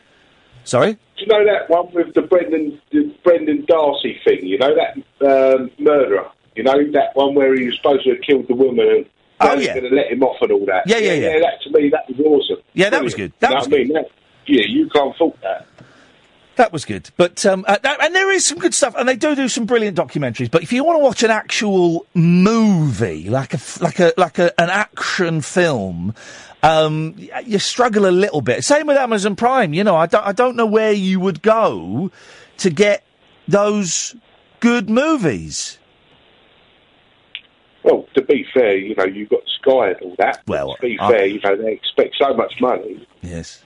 Sorry. 0.64 0.94
Do 0.94 1.00
you 1.18 1.28
know 1.28 1.46
that 1.46 1.70
one 1.70 1.92
with 1.94 2.14
the 2.14 2.22
Brendan 2.22 2.80
the 2.92 3.14
Brendan 3.24 3.66
Dassey 3.66 4.24
thing? 4.24 4.46
You 4.46 4.58
know 4.60 4.76
that 4.76 5.56
um, 5.58 5.72
murderer. 5.80 6.30
You 6.56 6.64
know 6.64 6.92
that 6.94 7.16
one 7.16 7.36
where 7.36 7.56
he 7.56 7.66
was 7.66 7.76
supposed 7.78 8.04
to 8.06 8.12
have 8.12 8.22
killed 8.22 8.48
the 8.48 8.56
woman 8.56 8.88
and 8.88 9.06
Oh, 9.42 9.54
yeah. 9.56 9.74
going 9.74 9.90
to 9.90 9.96
let 9.96 10.12
him 10.12 10.24
off 10.24 10.38
and 10.42 10.52
all 10.52 10.66
that. 10.66 10.84
Yeah, 10.86 10.98
yeah, 10.98 11.14
yeah. 11.14 11.40
That 11.40 11.62
to 11.64 11.70
me, 11.72 11.90
that 11.90 12.08
was 12.08 12.20
awesome. 12.20 12.64
Yeah, 12.74 12.90
that 12.90 13.04
was 13.04 13.16
good. 13.16 13.34
That 13.40 13.52
you 13.52 13.56
was 13.56 13.68
what 13.68 13.76
I 13.76 13.78
mean? 13.78 13.94
That, 13.94 14.10
yeah, 14.48 14.64
you 14.68 14.90
can't 14.90 15.16
fault 15.18 15.38
that. 15.42 15.68
That 16.58 16.74
was 16.74 16.84
good, 16.84 17.10
but 17.16 17.46
um, 17.46 17.64
uh, 17.68 17.78
that, 17.82 18.04
and 18.04 18.14
there 18.14 18.30
is 18.30 18.46
some 18.46 18.60
good 18.60 18.74
stuff, 18.74 18.94
and 18.98 19.08
they 19.08 19.16
do 19.16 19.36
do 19.36 19.48
some 19.48 19.66
brilliant 19.66 19.98
documentaries. 19.98 20.52
But 20.52 20.64
if 20.64 20.74
you 20.74 20.84
want 20.84 21.00
to 21.00 21.04
watch 21.04 21.24
an 21.24 21.32
actual 21.32 22.06
movie, 22.14 23.30
like 23.30 23.54
a 23.54 23.60
like 23.80 24.00
a 24.00 24.14
like 24.18 24.38
a, 24.38 24.62
an 24.62 24.70
action 24.70 25.42
film, 25.42 26.14
um, 26.62 27.16
you 27.46 27.58
struggle 27.58 28.06
a 28.06 28.12
little 28.12 28.42
bit. 28.42 28.64
Same 28.64 28.86
with 28.86 28.98
Amazon 28.98 29.36
Prime. 29.38 29.74
You 29.74 29.84
know, 29.84 29.96
I 29.96 30.08
don't 30.08 30.28
I 30.28 30.34
don't 30.34 30.56
know 30.56 30.66
where 30.66 30.92
you 30.92 31.20
would 31.22 31.42
go 31.42 32.12
to 32.58 32.70
get 32.70 33.06
those 33.48 34.16
good 34.60 34.90
movies. 34.90 35.80
Well, 37.84 38.08
to 38.14 38.22
be 38.22 38.41
fair, 38.54 38.76
you 38.78 38.96
know 38.96 39.06
you've 39.06 39.30
got 39.30 39.42
Sky 39.60 39.90
and 39.92 40.02
all 40.02 40.16
that. 40.20 40.42
Well, 40.48 40.76
to 40.76 40.82
be 40.82 40.98
I- 41.00 41.10
fair, 41.12 41.26
you 41.26 41.40
know 41.42 41.56
they 41.56 41.74
expect 41.74 42.16
so 42.18 42.34
much 42.34 42.54
money. 42.62 43.08
Yes. 43.22 43.64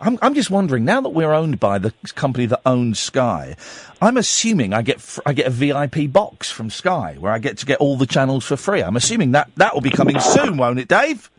I'm, 0.00 0.18
I'm 0.20 0.34
just 0.34 0.50
wondering 0.50 0.84
now 0.84 1.00
that 1.00 1.10
we're 1.10 1.32
owned 1.32 1.60
by 1.60 1.78
the 1.78 1.92
company 2.16 2.46
that 2.46 2.60
owns 2.66 2.98
Sky. 2.98 3.54
I'm 4.00 4.16
assuming 4.16 4.72
I 4.74 4.82
get 4.82 5.00
fr- 5.00 5.20
I 5.24 5.32
get 5.32 5.46
a 5.46 5.50
VIP 5.50 6.10
box 6.12 6.50
from 6.50 6.70
Sky 6.70 7.14
where 7.20 7.32
I 7.32 7.38
get 7.38 7.58
to 7.58 7.66
get 7.66 7.78
all 7.78 7.96
the 7.96 8.06
channels 8.06 8.44
for 8.44 8.56
free. 8.56 8.82
I'm 8.82 8.96
assuming 8.96 9.30
that 9.32 9.50
that 9.56 9.74
will 9.74 9.80
be 9.80 9.90
coming 9.90 10.18
soon, 10.18 10.56
won't 10.56 10.80
it, 10.80 10.88
Dave? 10.88 11.30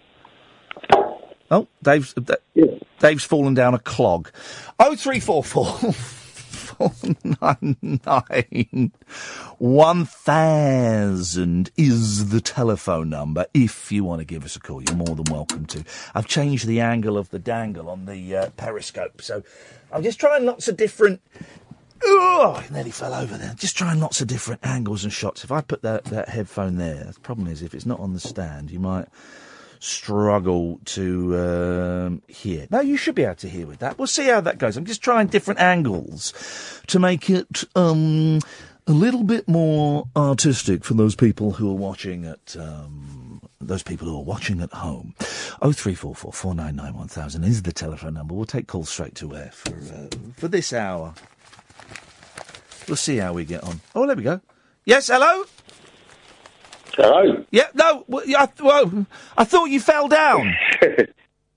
Oh, 1.52 1.68
Dave's 1.84 2.16
uh, 2.18 2.36
Dave's 3.00 3.26
fallen 3.26 3.54
down 3.54 3.74
a 3.74 3.80
clog. 3.80 4.32
Oh 4.80 4.96
three 4.96 5.20
four 5.20 5.44
four 5.44 5.66
four 6.74 6.92
nine 7.42 8.00
nine 8.06 8.92
one 9.58 10.06
thousand 10.06 11.72
is 11.78 12.30
the 12.30 12.42
telephone 12.42 13.10
number. 13.10 13.46
If 13.54 13.92
you 13.92 14.04
want 14.04 14.20
to 14.20 14.26
give 14.26 14.46
us 14.46 14.56
a 14.56 14.60
call, 14.60 14.82
you're 14.82 14.96
more 14.96 15.16
than 15.16 15.32
welcome 15.32 15.66
to. 15.68 15.84
I've 16.14 16.28
changed 16.28 16.68
the 16.68 16.80
angle 16.80 17.18
of 17.18 17.30
the 17.30 17.40
dangle 17.40 17.90
on 17.90 18.06
the 18.06 18.36
uh, 18.36 18.50
periscope, 18.52 19.22
so 19.22 19.44
I'm 19.92 20.04
just 20.04 20.20
trying 20.20 20.46
lots 20.46 20.68
of 20.68 20.78
different. 20.78 21.22
Oh, 22.06 22.62
I 22.62 22.74
nearly 22.74 22.92
fell 22.92 23.14
over 23.14 23.38
there. 23.38 23.54
Just 23.58 23.78
trying 23.78 24.02
lots 24.02 24.20
of 24.20 24.28
different 24.28 24.66
angles 24.66 25.06
and 25.06 25.14
shots. 25.14 25.46
If 25.46 25.52
I 25.54 25.62
put 25.62 25.84
that, 25.84 26.04
that 26.06 26.28
headphone 26.28 26.76
there, 26.76 27.06
the 27.14 27.20
problem 27.22 27.48
is 27.48 27.62
if 27.62 27.74
it's 27.74 27.86
not 27.86 28.02
on 28.02 28.14
the 28.14 28.20
stand, 28.20 28.72
you 28.72 28.80
might 28.80 29.08
struggle 29.84 30.80
to 30.86 31.38
um, 31.38 32.22
hear. 32.28 32.68
No, 32.72 32.80
you 32.80 32.96
should 32.96 33.16
be 33.16 33.24
able 33.24 33.36
to 33.36 33.50
hear 33.50 33.68
with 33.68 33.80
that. 33.80 33.98
We'll 33.98 34.08
see 34.08 34.28
how 34.28 34.42
that 34.42 34.58
goes. 34.58 34.78
I'm 34.78 34.86
just 34.86 35.04
trying 35.04 35.28
different 35.28 35.60
angles 35.60 36.34
to 36.88 37.00
make 37.00 37.30
it 37.30 37.66
um, 37.76 38.40
a 38.88 38.94
little 38.94 39.24
bit 39.24 39.48
more 39.48 40.08
artistic 40.16 40.86
for 40.86 40.94
those 40.94 41.16
people 41.16 41.52
who 41.54 41.70
are 41.70 41.76
watching 41.76 42.26
at. 42.26 42.56
Um, 42.58 43.42
those 43.60 43.84
people 43.84 44.10
who 44.10 44.18
are 44.18 44.24
watching 44.24 44.60
at 44.60 44.74
home. 44.74 45.16
Oh 45.62 45.72
three 45.72 45.96
four 45.96 46.14
four 46.14 46.34
four 46.34 46.54
nine 46.54 46.76
nine 46.76 46.94
one 46.94 47.08
thousand 47.08 47.46
is 47.46 47.64
the 47.64 47.72
telephone 47.72 48.16
number. 48.16 48.34
We'll 48.34 48.46
take 48.46 48.68
calls 48.68 48.90
straight 48.90 49.16
to 49.16 49.34
air 49.36 49.52
for 49.54 49.72
uh, 49.72 50.10
for 50.36 50.50
this 50.50 50.74
hour. 50.74 51.14
We'll 52.88 52.98
see 52.98 53.18
how 53.18 53.32
we 53.32 53.46
get 53.46 53.64
on. 53.64 53.80
Oh, 53.96 54.06
there 54.06 54.18
we 54.18 54.24
go. 54.24 54.42
Yes, 54.84 55.08
hello. 55.08 55.46
Hello. 56.96 57.44
Yeah, 57.52 57.68
no. 57.74 58.06
Well, 58.08 58.24
yeah, 58.26 58.44
I, 58.44 58.64
well, 58.64 59.06
I 59.38 59.44
thought 59.44 59.66
you 59.66 59.80
fell 59.80 60.08
down. 60.08 60.54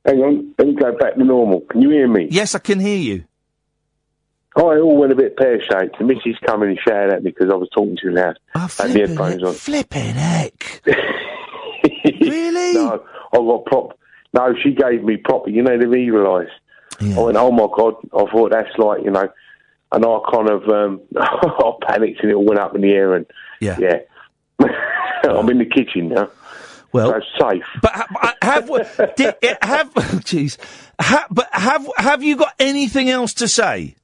Hang 0.04 0.20
on, 0.20 0.54
let 0.58 0.68
me 0.68 0.74
go 0.74 0.96
back 0.96 1.16
to 1.16 1.24
normal. 1.24 1.62
Can 1.62 1.82
you 1.82 1.90
hear 1.90 2.06
me? 2.08 2.28
Yes, 2.30 2.54
I 2.54 2.60
can 2.60 2.78
hear 2.78 2.96
you. 2.96 3.24
Oh, 4.54 4.68
I 4.68 4.78
all 4.78 4.96
went 4.96 5.12
a 5.12 5.16
bit 5.16 5.36
pear 5.36 5.60
shaped. 5.60 5.98
The 5.98 6.04
missus 6.04 6.38
came 6.46 6.62
in 6.62 6.70
and 6.70 6.78
shouted 6.78 7.12
at 7.12 7.22
me 7.22 7.30
because 7.30 7.50
I 7.50 7.56
was 7.56 7.68
talking 7.70 7.98
too 8.00 8.10
loud. 8.10 8.38
Oh, 8.54 8.60
had 8.60 8.92
the 8.92 9.00
headphones 9.00 9.42
on. 9.42 9.52
Flipping 9.52 10.14
heck. 10.14 10.82
really? 12.04 12.74
No, 12.74 13.04
I 13.32 13.36
got 13.36 13.64
prop. 13.66 13.98
No, 14.32 14.54
she 14.62 14.72
gave 14.72 15.02
me 15.02 15.18
proper. 15.18 15.50
You 15.50 15.62
know 15.62 15.76
the 15.76 15.92
eagle 15.92 16.34
eyes. 16.36 16.48
I 17.00 17.20
went, 17.20 17.36
oh 17.36 17.52
my 17.52 17.66
god! 17.76 17.96
I 18.14 18.30
thought 18.30 18.52
that's 18.52 18.78
like 18.78 19.04
you 19.04 19.10
know, 19.10 19.28
and 19.92 20.04
I 20.04 20.18
kind 20.32 20.48
of 20.48 20.68
um, 20.68 21.00
I 21.18 21.72
panicked 21.86 22.22
and 22.22 22.30
it 22.30 22.34
all 22.34 22.44
went 22.44 22.60
up 22.60 22.74
in 22.74 22.80
the 22.80 22.92
air 22.92 23.14
and 23.14 23.26
yeah, 23.60 23.76
yeah. 23.78 23.98
I'm 25.24 25.48
in 25.50 25.58
the 25.58 25.64
kitchen 25.64 26.08
now. 26.08 26.30
Well, 26.92 27.20
so 27.38 27.50
safe. 27.50 27.64
But 27.82 27.92
ha- 27.92 28.34
have 28.40 28.66
did, 29.16 29.34
have 29.62 29.92
jeez, 30.24 30.56
ha- 31.00 31.26
but 31.30 31.48
have 31.52 31.86
have 31.98 32.22
you 32.22 32.36
got 32.36 32.54
anything 32.58 33.10
else 33.10 33.34
to 33.34 33.48
say? 33.48 33.96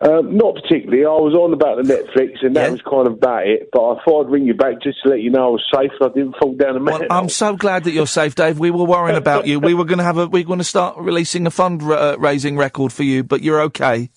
Um, 0.00 0.36
not 0.36 0.56
particularly. 0.56 1.06
I 1.06 1.08
was 1.08 1.34
on 1.34 1.54
about 1.54 1.82
the 1.82 1.82
Netflix, 1.82 2.44
and 2.44 2.54
that 2.56 2.70
was 2.70 2.82
kind 2.82 3.06
of 3.06 3.14
about 3.14 3.46
it. 3.46 3.70
But 3.72 3.92
I 3.92 4.04
thought 4.04 4.26
I'd 4.26 4.32
ring 4.32 4.44
you 4.44 4.52
back 4.52 4.82
just 4.82 5.02
to 5.02 5.08
let 5.08 5.20
you 5.20 5.30
know 5.30 5.46
I 5.46 5.50
was 5.50 5.64
safe 5.74 5.92
I 6.02 6.08
didn't 6.08 6.36
fall 6.36 6.54
down 6.54 6.74
the 6.74 6.80
mountain. 6.80 7.08
I'm 7.10 7.30
so 7.30 7.56
glad 7.56 7.84
that 7.84 7.92
you're 7.92 8.06
safe, 8.06 8.34
Dave. 8.34 8.58
We 8.58 8.70
were 8.70 8.84
worrying 8.84 9.16
about 9.16 9.46
you. 9.46 9.60
We 9.60 9.72
were 9.72 9.86
going 9.86 9.98
to 9.98 10.04
have 10.04 10.18
a 10.18 10.26
we 10.26 10.42
are 10.42 10.44
going 10.44 10.58
to 10.58 10.64
start 10.64 10.98
releasing 10.98 11.46
a 11.46 11.50
fundraising 11.50 12.58
record 12.58 12.92
for 12.92 13.02
you, 13.02 13.24
but 13.24 13.42
you're 13.42 13.62
okay. 13.62 14.10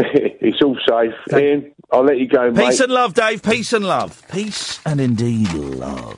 it's 0.40 0.62
all 0.62 0.76
safe. 0.88 1.14
Iain, 1.32 1.72
I'll 1.92 2.04
let 2.04 2.18
you 2.18 2.26
go, 2.28 2.50
mate. 2.50 2.66
Peace 2.66 2.80
and 2.80 2.92
love, 2.92 3.14
Dave. 3.14 3.42
Peace 3.42 3.72
and 3.72 3.84
love. 3.84 4.22
Peace 4.30 4.80
and 4.86 5.00
indeed 5.00 5.52
love. 5.52 6.16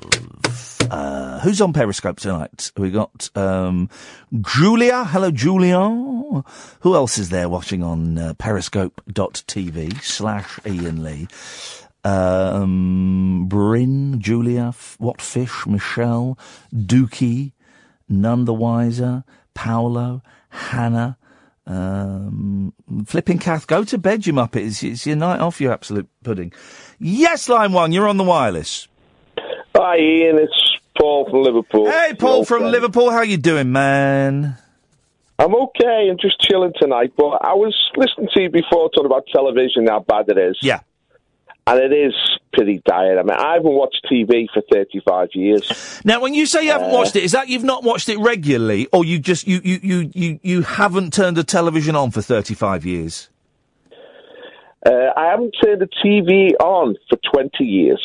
Uh, 0.91 1.41
who's 1.41 1.61
on 1.61 1.73
Periscope 1.73 2.21
tonight? 2.21 2.71
We 2.77 2.91
got 2.91 3.31
um, 3.35 3.89
Julia. 4.41 5.05
Hello, 5.05 5.31
Julia. 5.31 5.79
Who 6.81 6.95
else 6.95 7.19
is 7.19 7.31
there 7.31 7.49
watching 7.49 7.83
on 7.83 8.19
uh, 8.19 8.35
periscope.tv 8.35 10.03
slash 10.03 10.61
Iain 10.67 11.03
Lee? 11.03 11.29
Um, 12.05 13.47
Bryn, 13.49 14.21
Julia, 14.21 14.69
F- 14.69 14.97
What 14.99 15.21
Fish, 15.21 15.67
Michelle, 15.67 16.39
Dookie, 16.75 17.53
None 18.09 18.45
the 18.45 18.55
Wiser, 18.55 19.25
Paolo, 19.55 20.23
Hannah, 20.51 21.17
um, 21.67 22.73
Flipping 23.07 23.39
Kath. 23.39 23.67
Go 23.67 23.85
to 23.85 23.99
bed, 23.99 24.27
you 24.27 24.33
muppet. 24.33 24.67
It's, 24.67 24.83
it's 24.83 25.07
your 25.07 25.17
night 25.17 25.41
off, 25.41 25.61
you 25.61 25.71
absolute 25.71 26.09
pudding. 26.23 26.53
Yes, 26.99 27.49
line 27.49 27.73
one, 27.73 27.93
you're 27.93 28.09
on 28.09 28.17
the 28.17 28.25
wireless. 28.25 28.89
Hi, 29.75 29.97
Iain. 29.97 30.39
It's 30.39 30.79
Paul 30.99 31.29
from 31.31 31.43
Liverpool. 31.43 31.91
Hey, 31.91 32.15
Paul 32.19 32.45
from 32.45 32.61
friend. 32.61 32.73
Liverpool. 32.73 33.11
How 33.11 33.23
you 33.23 33.39
doing, 33.39 33.73
man? 33.73 34.57
I'm 35.39 35.55
okay. 35.55 36.09
I'm 36.11 36.19
just 36.19 36.41
chilling 36.41 36.73
tonight. 36.79 37.15
But 37.17 37.39
I 37.43 37.55
was 37.55 37.75
listening 37.97 38.29
to 38.35 38.43
you 38.43 38.51
before 38.51 38.91
talking 38.91 39.07
about 39.07 39.25
television, 39.33 39.87
how 39.87 40.01
bad 40.01 40.29
it 40.29 40.39
is. 40.39 40.59
Yeah. 40.61 40.81
And 41.67 41.81
it 41.81 41.93
is 41.93 42.15
pretty 42.53 42.83
dire. 42.85 43.19
I 43.19 43.23
mean, 43.23 43.37
I 43.37 43.55
haven't 43.55 43.73
watched 43.73 44.07
TV 44.11 44.47
for 44.53 44.63
35 44.73 45.29
years. 45.35 46.01
Now, 46.05 46.21
when 46.21 46.35
you 46.35 46.47
say 46.47 46.65
you 46.65 46.73
haven't 46.73 46.91
Uh, 46.91 46.95
watched 46.95 47.17
it, 47.17 47.25
is 47.25 47.33
that 47.33 47.49
you've 47.49 47.65
not 47.65 47.83
watched 47.85 48.09
it 48.09 48.19
regularly, 48.19 48.87
or 48.93 49.05
you 49.05 49.19
just 49.19 49.47
you 49.47 49.61
you 49.65 49.79
you 49.83 50.11
you, 50.15 50.41
you 50.43 50.63
haven't 50.63 51.13
turned 51.13 51.37
the 51.37 51.45
television 51.45 51.97
on 51.97 52.11
for 52.11 52.23
thirty 52.23 52.55
five 52.55 52.85
years? 52.85 53.29
Uh, 54.85 55.11
I 55.17 55.27
haven't 55.31 55.55
turned 55.63 55.81
the 55.81 55.89
TV 56.05 56.55
on 56.61 56.97
for 57.09 57.17
20 57.33 57.65
years. 57.65 58.01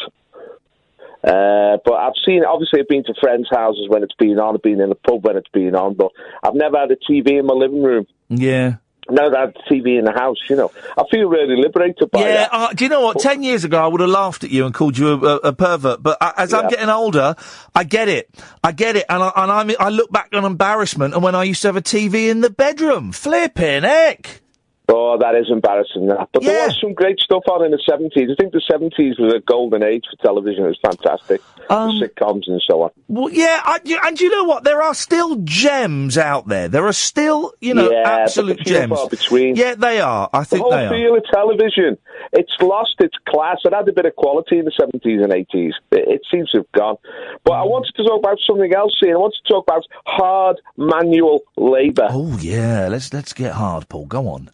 Uh, 1.24 1.78
but 1.84 1.94
I've 1.96 2.14
seen, 2.24 2.44
obviously, 2.46 2.82
I've 2.82 2.88
been 2.88 3.04
to 3.06 3.16
friends' 3.20 3.48
houses 3.52 3.88
when 3.90 4.04
it's 4.04 4.14
been 4.14 4.38
on, 4.40 4.56
I've 4.56 4.62
been 4.62 4.80
in 4.80 4.92
a 4.92 4.96
pub 4.96 5.26
when 5.26 5.38
it's 5.38 5.50
been 5.50 5.76
on, 5.76 5.96
but 5.96 6.12
I've 6.44 6.54
never 6.54 6.78
had 6.78 6.92
a 6.92 6.96
TV 6.96 7.40
in 7.40 7.48
my 7.48 7.56
living 7.56 7.82
room. 7.82 8.06
Yeah. 8.30 8.76
Now 9.10 9.30
that 9.30 9.56
TV 9.70 9.98
in 10.00 10.06
the 10.06 10.12
house, 10.12 10.38
you 10.50 10.56
know, 10.56 10.72
I 10.98 11.04
feel 11.12 11.28
really 11.28 11.56
liberated 11.62 12.12
by 12.12 12.22
Yeah, 12.22 12.34
that. 12.34 12.50
uh, 12.52 12.74
do 12.74 12.84
you 12.86 12.90
know 12.90 13.02
what? 13.02 13.20
Ten 13.20 13.44
years 13.44 13.64
ago, 13.64 13.84
I 13.84 13.88
would 13.88 14.02
have 14.02 14.10
laughed 14.10 14.44
at 14.44 14.50
you 14.52 14.66
and 14.66 14.74
called 14.74 14.98
you 14.98 15.10
a, 15.10 15.18
a, 15.18 15.36
a 15.38 15.54
pervert. 15.54 16.02
But 16.04 16.18
uh, 16.22 16.34
as 16.38 16.54
I'm 16.54 16.68
getting 16.70 16.90
older, 16.90 17.36
I 17.76 17.84
get 17.84 18.10
it. 18.10 18.30
I 18.64 18.72
get 18.72 18.96
it, 18.96 19.06
and 19.10 19.24
I, 19.24 19.32
and 19.36 19.52
I'm, 19.52 19.72
I 19.80 19.90
look 19.90 20.12
back 20.12 20.30
on 20.34 20.46
embarrassment 20.46 21.14
and 21.14 21.24
when 21.24 21.36
I 21.36 21.44
used 21.44 21.62
to 21.64 21.70
have 21.70 21.76
a 21.78 21.82
TV 21.82 22.30
in 22.30 22.42
the 22.42 22.50
bedroom, 22.50 23.12
flipping 23.12 23.84
heck. 23.84 24.42
Oh, 24.90 25.18
that 25.20 25.36
is 25.36 25.48
embarrassing. 25.52 26.08
That, 26.08 26.30
but 26.32 26.44
there 26.44 26.66
was 26.66 26.80
some 26.80 26.94
great 26.94 27.20
stuff 27.20 27.44
on 27.52 27.66
in 27.66 27.72
the 27.72 27.82
seventies. 27.90 28.30
I 28.32 28.36
think 28.42 28.54
the 28.54 28.62
seventies 28.72 29.20
was 29.20 29.34
a 29.34 29.40
golden 29.42 29.84
age 29.84 30.06
for 30.10 30.16
television. 30.26 30.64
It 30.64 30.70
was 30.70 30.80
fantastic, 30.82 31.42
Um, 31.70 31.92
sitcoms 32.00 32.44
and 32.48 32.62
so 32.66 32.84
on. 32.84 32.92
Well, 33.10 33.30
yeah, 33.30 33.60
I, 33.66 33.80
and 34.06 34.20
you 34.22 34.30
know 34.30 34.46
what? 34.46 34.64
There 34.64 34.82
are 34.82 34.94
still 34.94 35.36
gems 35.44 36.18
out 36.18 36.48
there. 36.48 36.70
There 36.70 36.88
are 36.88 36.94
still, 36.94 37.52
you 37.60 37.74
know, 37.74 37.92
yeah, 37.92 38.04
absolute 38.22 38.60
gems. 38.60 38.98
between. 39.10 39.58
Yeah, 39.58 39.76
they 39.76 40.00
are. 40.00 40.30
I 40.32 40.46
think 40.46 40.60
The 40.60 40.64
whole 40.64 40.72
they 40.72 40.86
are. 40.86 40.90
feel 40.90 41.16
of 41.18 41.24
television, 41.34 41.98
it's 42.32 42.54
lost 42.62 42.96
its 43.00 43.16
class. 43.28 43.58
It 43.66 43.74
had 43.74 43.90
a 43.90 43.92
bit 43.94 44.06
of 44.06 44.16
quality 44.16 44.58
in 44.60 44.64
the 44.66 44.72
70s 44.72 45.22
and 45.22 45.34
80s. 45.34 45.72
It, 45.92 46.08
it 46.08 46.22
seems 46.32 46.50
to 46.52 46.60
have 46.60 46.72
gone. 46.72 46.96
But 47.44 47.54
I 47.54 47.64
wanted 47.64 47.92
to 47.98 48.04
talk 48.04 48.20
about 48.20 48.38
something 48.48 48.74
else 48.74 48.96
here. 49.02 49.16
I 49.16 49.20
wanted 49.20 49.40
to 49.46 49.54
talk 49.54 49.66
about 49.68 49.84
hard 50.06 50.62
manual 50.78 51.42
labour. 51.58 52.08
Oh 52.10 52.38
yeah, 52.40 52.88
let's 52.90 53.14
let's 53.14 53.34
get 53.34 53.52
hard, 53.52 53.90
Paul. 53.90 54.06
Go 54.06 54.30
on. 54.30 54.50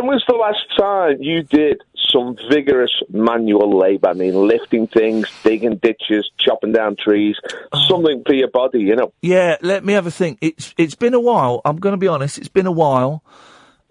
When 0.00 0.08
was 0.08 0.24
the 0.26 0.34
last 0.34 0.58
time 0.78 1.18
you 1.20 1.42
did 1.42 1.82
some 2.10 2.36
vigorous 2.50 2.90
manual 3.10 3.78
labour? 3.78 4.08
I 4.08 4.12
mean, 4.14 4.34
lifting 4.34 4.86
things, 4.86 5.26
digging 5.44 5.76
ditches, 5.76 6.30
chopping 6.38 6.72
down 6.72 6.96
trees, 6.96 7.36
Oh. 7.72 7.78
something 7.88 8.22
for 8.26 8.32
your 8.34 8.48
body, 8.48 8.80
you 8.80 8.96
know? 8.96 9.12
Yeah, 9.22 9.56
let 9.62 9.84
me 9.84 9.92
have 9.92 10.06
a 10.06 10.10
think. 10.10 10.38
It's 10.40 10.74
it's 10.78 10.94
been 10.94 11.14
a 11.14 11.20
while. 11.20 11.60
I'm 11.64 11.76
going 11.76 11.92
to 11.92 11.98
be 11.98 12.08
honest. 12.08 12.38
It's 12.38 12.48
been 12.48 12.66
a 12.66 12.72
while. 12.72 13.22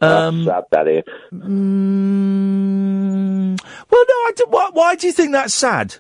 Um, 0.02 0.45
That's 0.45 0.57
sad, 0.57 0.64
that 0.72 0.88
is. 0.88 1.03
mm, 2.30 3.61
well, 3.91 4.06
no. 4.07 4.14
I 4.15 4.31
do, 4.36 4.45
why, 4.49 4.69
why 4.73 4.95
do 4.95 5.07
you 5.07 5.14
think 5.14 5.31
that's 5.34 5.53
sad? 5.53 5.95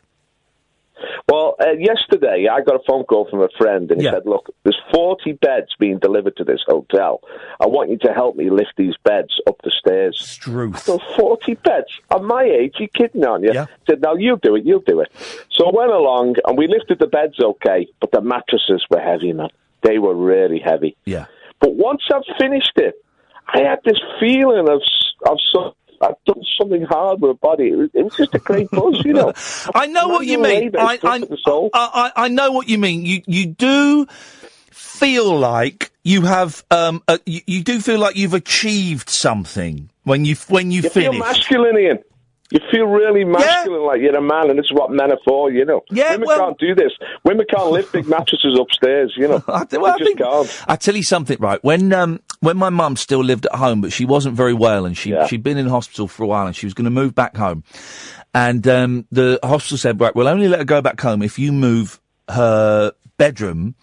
Well, 1.27 1.55
uh, 1.59 1.71
yesterday 1.77 2.47
I 2.51 2.61
got 2.61 2.75
a 2.75 2.83
phone 2.87 3.03
call 3.03 3.29
from 3.29 3.41
a 3.41 3.49
friend, 3.57 3.89
and 3.91 4.01
he 4.01 4.07
said, 4.07 4.25
"Look, 4.25 4.53
there's 4.63 4.79
40 4.93 5.33
beds 5.33 5.75
being 5.79 5.99
delivered 5.99 6.35
to 6.37 6.43
this 6.43 6.61
hotel. 6.67 7.21
I 7.59 7.67
want 7.67 7.89
you 7.89 7.97
to 7.99 8.13
help 8.13 8.35
me 8.35 8.49
lift 8.49 8.73
these 8.77 8.95
beds 9.03 9.39
up 9.47 9.57
the 9.63 9.71
stairs." 9.71 10.19
Struth. 10.19 10.79
So 10.79 10.99
40 11.17 11.55
beds 11.55 11.87
at 12.11 12.21
my 12.23 12.43
age? 12.43 12.75
You 12.79 12.87
kidding 12.87 13.25
on 13.25 13.43
you? 13.43 13.51
Yeah. 13.53 13.65
Said, 13.87 14.01
"No, 14.01 14.15
you 14.15 14.39
do 14.41 14.55
it. 14.55 14.65
You'll 14.65 14.83
do 14.85 14.99
it." 15.01 15.11
So 15.51 15.67
I 15.67 15.71
went 15.73 15.91
along, 15.91 16.35
and 16.45 16.57
we 16.57 16.67
lifted 16.67 16.99
the 16.99 17.07
beds 17.07 17.39
okay, 17.39 17.87
but 17.99 18.11
the 18.11 18.21
mattresses 18.21 18.85
were 18.89 18.99
heavy, 18.99 19.33
man. 19.33 19.49
They 19.81 19.99
were 19.99 20.15
really 20.15 20.59
heavy. 20.59 20.95
Yeah. 21.05 21.25
But 21.59 21.75
once 21.75 22.01
I've 22.13 22.23
finished 22.37 22.73
it, 22.77 22.95
I 23.47 23.61
had 23.61 23.79
this 23.83 23.99
feeling 24.19 24.69
of 24.69 24.81
of 25.27 25.37
some. 25.53 25.73
I've 26.01 26.15
done 26.25 26.41
something 26.59 26.83
hard 26.83 27.21
with 27.21 27.31
a 27.31 27.33
body. 27.35 27.69
It 27.69 27.75
was, 27.75 27.89
it 27.93 28.03
was 28.03 28.15
just 28.15 28.35
a 28.35 28.39
great 28.39 28.69
buzz, 28.71 29.01
you 29.03 29.13
know. 29.13 29.33
I 29.75 29.85
know 29.87 30.07
what 30.07 30.25
you 30.25 30.39
mean. 30.39 30.71
I, 30.77 30.99
I, 31.03 31.19
for 31.19 31.25
the 31.25 31.37
soul. 31.43 31.69
I, 31.73 32.11
I, 32.15 32.27
know 32.29 32.51
what 32.51 32.67
you 32.69 32.77
mean. 32.77 33.05
You 33.05 33.21
you 33.27 33.47
do 33.47 34.05
feel 34.71 35.37
like 35.37 35.91
you 36.03 36.21
have 36.23 36.63
um 36.71 37.03
uh, 37.07 37.17
you, 37.25 37.41
you 37.47 37.63
do 37.63 37.79
feel 37.79 37.99
like 37.99 38.15
you've 38.15 38.33
achieved 38.33 39.09
something 39.09 39.89
when 40.03 40.25
you 40.25 40.35
when 40.47 40.71
you, 40.71 40.81
You 40.81 40.89
finish. 40.89 41.11
feel 41.11 41.19
masculine, 41.19 41.77
Iain. 41.77 41.99
You 42.51 42.59
feel 42.71 42.85
really 42.87 43.25
masculine, 43.25 43.83
like 43.83 44.01
you're 44.01 44.15
a 44.15 44.21
man, 44.21 44.49
and 44.49 44.57
this 44.57 44.65
is 44.65 44.73
what 44.73 44.89
men 44.89 45.11
are 45.11 45.19
for, 45.23 45.51
you 45.51 45.65
know. 45.65 45.81
Yeah, 45.91 46.13
Women 46.13 46.27
well- 46.27 46.39
can't 46.39 46.57
do 46.59 46.73
this. 46.73 46.91
Women 47.23 47.45
can't 47.47 47.69
lift 47.69 47.91
big 47.93 48.07
mattresses 48.07 48.57
upstairs, 48.59 49.13
you 49.15 49.27
know. 49.27 49.43
I, 49.47 49.65
well, 49.73 49.85
I 49.85 49.97
just 49.99 50.03
think- 50.03 50.17
can't. 50.17 50.63
I 50.67 50.75
tell 50.75 50.95
you 50.95 51.03
something, 51.03 51.37
right? 51.39 51.63
When 51.63 51.93
um 51.93 52.21
when 52.41 52.57
my 52.57 52.69
mum 52.69 52.95
still 52.95 53.23
lived 53.23 53.45
at 53.45 53.55
home, 53.55 53.81
but 53.81 53.91
she 53.91 54.05
wasn't 54.05 54.35
very 54.35 54.53
well, 54.53 54.85
and 54.85 54.97
she 54.97 55.11
she'd 55.27 55.43
been 55.43 55.57
in 55.57 55.67
hospital 55.67 56.07
for 56.07 56.23
a 56.23 56.27
while, 56.27 56.47
and 56.47 56.55
she 56.55 56.65
was 56.65 56.73
going 56.73 56.85
to 56.85 56.91
move 56.91 57.13
back 57.15 57.35
home, 57.35 57.63
and 58.33 58.67
um 58.67 59.05
the 59.11 59.39
hospital 59.43 59.77
said, 59.77 59.99
right, 59.99 60.15
we'll 60.15 60.27
only 60.27 60.47
let 60.47 60.59
her 60.59 60.65
go 60.65 60.81
back 60.81 60.99
home 61.01 61.21
if 61.21 61.37
you 61.39 61.51
move 61.51 61.99
her 62.29 62.93
bedroom. 63.17 63.75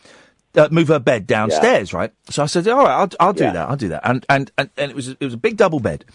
Uh, 0.55 0.69
move 0.71 0.89
her 0.89 0.99
bed 0.99 1.27
downstairs, 1.27 1.93
right? 1.93 2.11
So 2.31 2.43
I 2.43 2.47
said, 2.47 2.67
"All 2.67 2.83
right, 2.83 2.95
I'll, 2.95 3.11
I'll 3.21 3.33
do 3.35 3.45
that. 3.53 3.69
I'll 3.69 3.77
do 3.77 3.89
that." 3.89 4.01
And 4.09 4.25
and 4.31 4.51
and, 4.57 4.71
and 4.79 4.91
it 4.91 4.95
was 4.97 5.09
it 5.09 5.21
was 5.21 5.35
a 5.35 5.37
big 5.37 5.59
double 5.59 5.81
bed, 5.81 6.07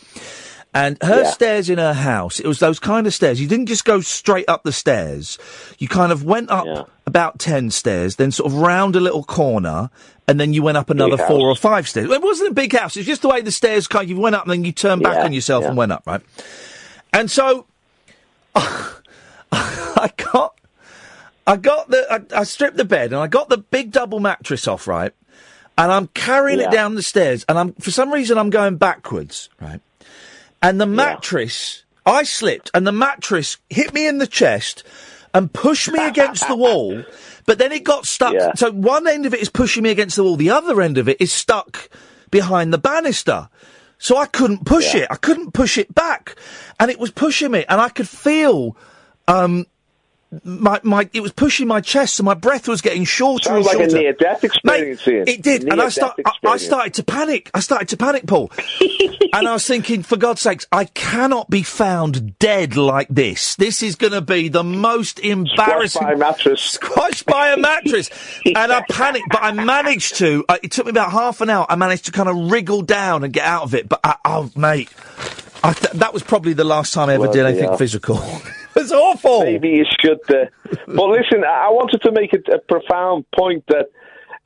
and 0.73 0.97
her 1.03 1.23
Yeah. 1.23 1.29
stairs 1.31 1.69
in 1.69 1.77
her 1.77 1.93
house, 1.93 2.39
it 2.39 2.47
was 2.47 2.59
those 2.59 2.79
kind 2.79 3.05
of 3.07 3.13
stairs. 3.13 3.41
You 3.41 3.47
didn't 3.47 3.65
just 3.67 3.83
go 3.85 3.99
straight 4.01 4.45
up 4.47 4.63
the 4.63 4.71
stairs. 4.71 5.37
You 5.79 5.87
kind 5.87 6.11
of 6.11 6.23
went 6.23 6.49
up 6.49 6.89
about 7.05 7.39
10 7.39 7.71
stairs, 7.71 8.15
then 8.15 8.31
sort 8.31 8.51
of 8.51 8.57
round 8.59 8.95
a 8.95 8.99
little 9.01 9.23
corner, 9.23 9.89
and 10.27 10.39
then 10.39 10.53
you 10.53 10.63
went 10.63 10.77
up 10.77 10.89
another 10.89 11.17
Big 11.17 11.27
four 11.27 11.49
or 11.49 11.55
five 11.55 11.87
stairs. 11.89 12.09
It 12.09 12.21
wasn't 12.21 12.51
a 12.51 12.53
big 12.53 12.73
house. 12.73 12.95
It 12.95 13.01
was 13.01 13.07
just 13.07 13.21
the 13.21 13.27
way 13.29 13.41
the 13.41 13.51
stairs 13.51 13.87
kind 13.87 14.03
of, 14.03 14.09
you 14.09 14.17
went 14.19 14.35
up 14.35 14.43
and 14.43 14.51
then 14.51 14.63
you 14.63 14.71
turned 14.71 15.03
back 15.03 15.15
Yeah, 15.15 15.25
on 15.25 15.33
yourself 15.33 15.63
yeah. 15.63 15.69
and 15.69 15.77
went 15.77 15.91
up, 15.91 16.03
right? 16.05 16.21
And 17.11 17.29
so, 17.29 17.65
I 19.51 20.09
got, 20.15 20.57
I 21.45 21.57
got 21.57 21.89
the, 21.89 22.05
I, 22.33 22.39
I 22.41 22.43
stripped 22.43 22.77
the 22.77 22.85
bed 22.85 23.11
and 23.11 23.21
I 23.21 23.27
got 23.27 23.49
the 23.49 23.57
big 23.57 23.91
double 23.91 24.19
mattress 24.19 24.67
off, 24.67 24.87
right? 24.87 25.11
And 25.77 25.91
I'm 25.91 26.07
carrying 26.07 26.59
Yeah. 26.59 26.67
it 26.67 26.71
down 26.71 26.95
the 26.95 27.03
stairs 27.03 27.43
and 27.49 27.57
I'm, 27.59 27.73
for 27.73 27.91
some 27.91 28.11
reason 28.13 28.37
I'm 28.37 28.49
going 28.49 28.77
backwards, 28.77 29.49
right? 29.59 29.81
And 30.61 30.79
the 30.79 30.85
mattress, 30.85 31.83
I 32.05 32.23
slipped 32.23 32.69
and 32.73 32.85
the 32.85 32.91
mattress 32.91 33.57
hit 33.69 33.93
me 33.93 34.07
in 34.07 34.17
the 34.19 34.27
chest 34.27 34.83
and 35.33 35.51
pushed 35.51 35.91
me 35.91 36.05
against 36.05 36.47
the 36.47 36.55
wall. 36.55 37.03
But 37.47 37.57
then 37.57 37.71
it 37.71 37.83
got 37.83 38.05
stuck. 38.05 38.33
So 38.55 38.71
one 38.71 39.07
end 39.07 39.25
of 39.25 39.33
it 39.33 39.41
is 39.41 39.49
pushing 39.49 39.81
me 39.81 39.89
against 39.89 40.15
the 40.15 40.23
wall. 40.23 40.35
The 40.35 40.51
other 40.51 40.79
end 40.79 40.99
of 40.99 41.09
it 41.09 41.19
is 41.19 41.33
stuck 41.33 41.89
behind 42.29 42.71
the 42.71 42.77
banister. 42.77 43.49
So 43.97 44.15
I 44.15 44.27
couldn't 44.27 44.63
push 44.63 44.93
it. 44.93 45.07
I 45.09 45.15
couldn't 45.15 45.51
push 45.51 45.79
it 45.79 45.93
back. 45.93 46.35
And 46.79 46.91
it 46.91 46.99
was 46.99 47.09
pushing 47.09 47.49
me 47.51 47.65
and 47.67 47.81
I 47.81 47.89
could 47.89 48.07
feel, 48.07 48.77
um, 49.27 49.65
my, 50.43 50.79
my, 50.83 51.09
it 51.11 51.19
was 51.19 51.33
pushing 51.33 51.67
my 51.67 51.81
chest 51.81 52.19
and 52.19 52.25
my 52.25 52.33
breath 52.33 52.67
was 52.67 52.81
getting 52.81 53.03
shorter 53.03 53.49
Sounds 53.49 53.57
and 53.57 53.65
like 53.65 53.75
a 53.75 53.89
shorter. 53.89 53.97
near-death 53.97 54.43
experience, 54.45 55.05
Iain. 55.05 55.27
It 55.27 55.41
did, 55.41 55.63
and 55.63 55.81
I, 55.81 55.89
start, 55.89 56.19
I, 56.25 56.31
I 56.47 56.57
started 56.57 56.93
to 56.95 57.03
panic. 57.03 57.51
I 57.53 57.59
started 57.59 57.89
to 57.89 57.97
panic, 57.97 58.27
Paul. 58.27 58.49
and 59.33 59.47
I 59.47 59.51
was 59.51 59.67
thinking, 59.67 60.03
for 60.03 60.15
God's 60.15 60.41
sakes, 60.41 60.65
I 60.71 60.85
cannot 60.85 61.49
be 61.49 61.63
found 61.63 62.39
dead 62.39 62.77
like 62.77 63.09
this. 63.09 63.55
This 63.57 63.83
is 63.83 63.95
going 63.95 64.13
to 64.13 64.21
be 64.21 64.47
the 64.47 64.63
most 64.63 65.19
embarrassing. 65.19 66.01
Squashed 66.01 66.05
by 66.05 66.13
a 66.13 66.17
mattress. 66.17 66.61
Squashed 66.61 67.25
by 67.25 67.47
a 67.49 67.57
mattress. 67.57 68.09
and 68.45 68.57
I 68.71 68.85
panicked, 68.89 69.27
but 69.31 69.43
I 69.43 69.51
managed 69.51 70.15
to. 70.17 70.45
Uh, 70.47 70.57
it 70.63 70.71
took 70.71 70.85
me 70.85 70.91
about 70.91 71.11
half 71.11 71.41
an 71.41 71.49
hour. 71.49 71.65
I 71.67 71.75
managed 71.75 72.05
to 72.05 72.13
kind 72.13 72.29
of 72.29 72.51
wriggle 72.51 72.83
down 72.83 73.25
and 73.25 73.33
get 73.33 73.45
out 73.45 73.63
of 73.63 73.75
it. 73.75 73.89
But, 73.89 73.99
I, 74.03 74.15
oh, 74.23 74.49
mate. 74.55 74.89
I 75.63 75.73
th- 75.73 75.93
that 75.93 76.13
was 76.13 76.23
probably 76.23 76.53
the 76.53 76.63
last 76.63 76.93
time 76.93 77.09
I 77.09 77.15
ever 77.15 77.27
did 77.27 77.45
anything 77.45 77.65
hell. 77.65 77.77
physical. 77.77 78.19
it's 78.75 78.91
awful. 78.91 79.43
Maybe 79.43 79.69
you 79.69 79.85
should. 79.99 80.19
Uh, 80.29 80.45
but 80.87 81.09
listen, 81.09 81.43
I 81.43 81.69
wanted 81.69 82.01
to 82.03 82.11
make 82.11 82.33
a, 82.33 82.55
a 82.55 82.59
profound 82.59 83.25
point 83.31 83.63
that 83.67 83.87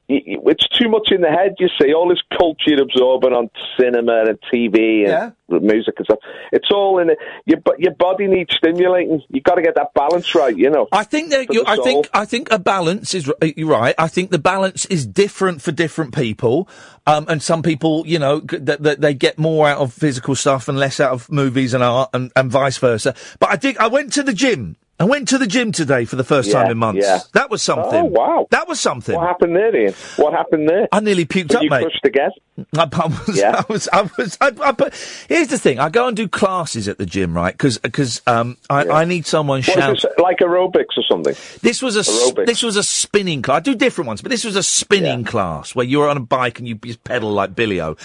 it's 0.08 0.68
too 0.70 0.90
much 0.90 1.10
in 1.12 1.22
the 1.22 1.30
head. 1.30 1.56
You 1.60 1.68
see, 1.82 1.94
all 1.94 2.08
this 2.10 2.22
culture 2.38 2.68
you're 2.68 2.84
absorbing 2.84 3.34
on 3.34 3.50
cinema 3.80 4.26
and 4.28 4.40
TV 4.54 5.10
and 5.10 5.34
music 5.64 5.96
and 5.98 6.06
stuff. 6.06 6.20
It's 6.52 6.70
all 6.72 7.00
in 7.00 7.10
it. 7.10 7.18
Your 7.46 7.60
your 7.78 7.94
body 7.94 8.28
needs 8.28 8.54
stimulating. 8.56 9.22
You 9.30 9.42
got 9.42 9.56
to 9.56 9.62
get 9.62 9.76
that 9.76 9.94
balance 9.94 10.36
right. 10.36 10.56
You 10.56 10.70
know. 10.70 10.88
I 10.92 11.04
think 11.04 11.32
that 11.32 11.52
you, 11.52 11.64
I 11.66 11.78
think 11.78 12.10
I 12.14 12.26
think 12.26 12.52
a 12.52 12.60
balance 12.60 13.14
is 13.14 13.32
you're 13.42 13.68
right. 13.68 13.96
I 13.98 14.08
think 14.08 14.32
the 14.32 14.40
balance 14.40 14.86
is 14.86 15.06
different 15.06 15.62
for 15.62 15.72
different 15.72 16.14
people, 16.14 16.70
um, 17.08 17.26
and 17.28 17.42
some 17.42 17.64
people, 17.64 18.04
you 18.06 18.20
know, 18.20 18.42
that 18.42 18.84
that 18.84 19.02
they 19.02 19.14
get 19.14 19.40
more 19.40 19.68
out 19.68 19.80
of 19.80 19.94
physical 19.94 20.36
stuff 20.36 20.68
and 20.68 20.78
less 20.78 21.00
out 21.00 21.12
of 21.12 21.32
movies 21.32 21.74
and 21.74 21.84
art, 21.84 22.10
and, 22.14 22.32
and 22.36 22.52
vice 22.52 22.78
versa. 22.78 23.16
But 23.40 23.50
I 23.50 23.56
think 23.56 23.80
I 23.80 23.88
went 23.88 24.14
to 24.14 24.24
the 24.24 24.34
gym. 24.34 24.78
I 24.98 25.04
went 25.04 25.28
to 25.30 25.38
the 25.38 25.46
gym 25.48 25.74
today 25.74 26.06
for 26.06 26.16
the 26.16 26.24
first 26.24 26.48
Yeah, 26.50 26.62
time 26.64 26.72
in 26.72 26.78
months. 26.78 27.06
yeah. 27.06 27.20
That 27.34 27.50
was 27.50 27.62
something. 27.62 27.86
Oh 27.94 28.06
wow, 28.06 28.48
that 28.52 28.68
was 28.68 28.80
something. 28.80 29.14
What 29.16 29.28
happened 29.28 29.54
there, 29.56 29.76
Iain? 29.76 29.94
What 30.16 30.32
happened 30.34 30.70
there? 30.70 30.88
I 30.92 31.02
nearly 31.02 31.26
puked 31.26 31.50
Did 31.50 31.58
up, 31.58 31.64
you 31.64 31.70
mate. 31.70 31.88
gas? 32.14 32.32
I, 32.78 32.88
I 32.94 33.08
was, 33.08 33.38
Yeah. 33.38 33.62
I 33.70 33.74
was, 33.74 33.90
I 33.92 34.10
was, 34.18 34.38
I, 34.40 34.52
I, 34.62 34.92
here's 35.28 35.50
the 35.50 35.58
thing. 35.60 35.80
I 35.80 35.90
go 35.90 36.08
and 36.08 36.16
do 36.16 36.30
classes 36.30 36.88
at 36.88 36.98
the 36.98 37.06
gym, 37.06 37.34
right? 37.36 37.54
Because, 37.54 37.78
cause, 37.92 38.22
um, 38.28 38.56
I, 38.70 38.88
I 38.88 39.04
need 39.04 39.26
someone 39.26 39.62
shout. 39.62 39.94
this, 40.02 40.06
like 40.18 40.38
aerobics 40.38 40.96
or 40.98 41.04
something? 41.10 41.36
This 41.62 41.82
was 41.82 41.98
a 41.98 42.00
Aerobics. 42.10 42.46
this 42.46 42.64
was 42.64 42.78
a 42.78 42.84
spinning 42.84 43.42
class. 43.42 43.58
I 43.58 43.60
do 43.60 43.76
different 43.76 44.08
ones, 44.08 44.22
but 44.22 44.30
this 44.32 44.46
was 44.46 44.56
a 44.56 44.64
spinning 44.64 45.26
class 45.26 45.76
where 45.76 45.86
you 45.86 46.00
were 46.00 46.08
on 46.08 46.16
a 46.16 46.22
bike 46.22 46.60
and 46.60 46.68
you 46.70 46.76
just 46.76 47.04
pedal 47.04 47.34
like 47.34 47.54
Billy-O. 47.54 47.98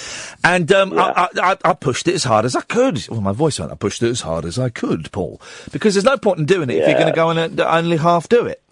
And 0.43 0.73
um, 0.73 0.99
I, 0.99 1.29
I, 1.37 1.53
I, 1.53 1.57
I 1.67 1.73
pushed 1.75 2.09
it 2.09 2.15
as 2.17 2.25
hard 2.25 2.45
as 2.45 2.57
I 2.57 2.63
could. 2.63 3.07
Well, 3.09 3.21
my 3.21 3.31
voice 3.33 3.61
went. 3.61 3.71
I 3.71 3.77
pushed 3.77 4.03
it 4.03 4.09
as 4.11 4.23
hard 4.23 4.45
as 4.45 4.59
I 4.59 4.69
could, 4.71 5.13
Paul, 5.13 5.41
because 5.71 5.95
there's 5.95 6.05
no 6.05 6.17
point 6.17 6.41
in 6.41 6.47
doing 6.47 6.71
it 6.71 6.80
if 6.81 6.89
you're 6.89 6.99
going 6.99 7.13
to 7.13 7.17
go 7.17 7.31
and 7.31 7.61
uh, 7.61 7.69
only 7.71 7.97
half 7.97 8.29
do 8.29 8.47
it. 8.47 8.63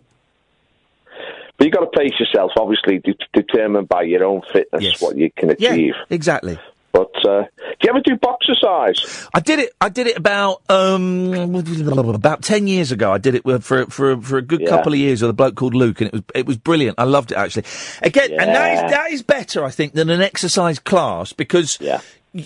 But 1.56 1.66
you've 1.66 1.74
got 1.74 1.90
to 1.90 1.98
pace 1.98 2.12
yourself, 2.20 2.52
obviously, 2.56 2.98
de- 2.98 3.16
determined 3.32 3.89
by 3.89 4.02
your 4.02 4.24
own 4.24 4.43
fitness 4.52 5.01
what 5.01 5.16
you 5.16 5.30
can 5.36 5.55
Yeah, 5.59 5.72
achieve. 5.72 5.94
exactly. 6.09 6.59
But 6.93 7.10
uh, 7.28 7.43
do 7.43 7.76
you 7.82 7.90
ever 7.90 8.01
do 8.01 8.16
boxercise? 8.16 9.28
I 9.35 9.40
did 9.40 9.59
it. 9.59 9.72
I 9.80 9.89
did 9.89 10.06
it 10.06 10.16
about 10.16 10.62
um 10.70 11.55
about 11.55 12.43
ten 12.43 12.66
years 12.66 12.93
ago. 12.93 13.12
I 13.12 13.18
did 13.18 13.35
it 13.35 13.43
for 13.62 13.86
for 13.86 14.20
for 14.20 14.39
a 14.39 14.43
good 14.43 14.60
Yeah. 14.62 14.68
couple 14.70 14.94
of 14.94 14.98
years 14.98 15.20
with 15.20 15.30
a 15.30 15.35
bloke 15.35 15.55
called 15.55 15.74
Luke, 15.74 16.01
and 16.01 16.09
it 16.09 16.12
was 16.14 16.22
it 16.35 16.47
was 16.47 16.56
brilliant. 16.56 16.98
I 16.98 17.05
loved 17.05 17.30
it 17.30 17.36
actually. 17.36 17.64
Again, 18.02 18.30
and 18.32 18.51
Yeah. 18.51 18.86
is 18.86 18.90
that 18.93 19.10
is 19.12 19.22
better, 19.22 19.64
I 19.64 19.70
think, 19.70 19.93
than 19.93 20.10
an 20.10 20.22
exercise 20.22 20.78
class 20.78 21.32
because. 21.32 21.78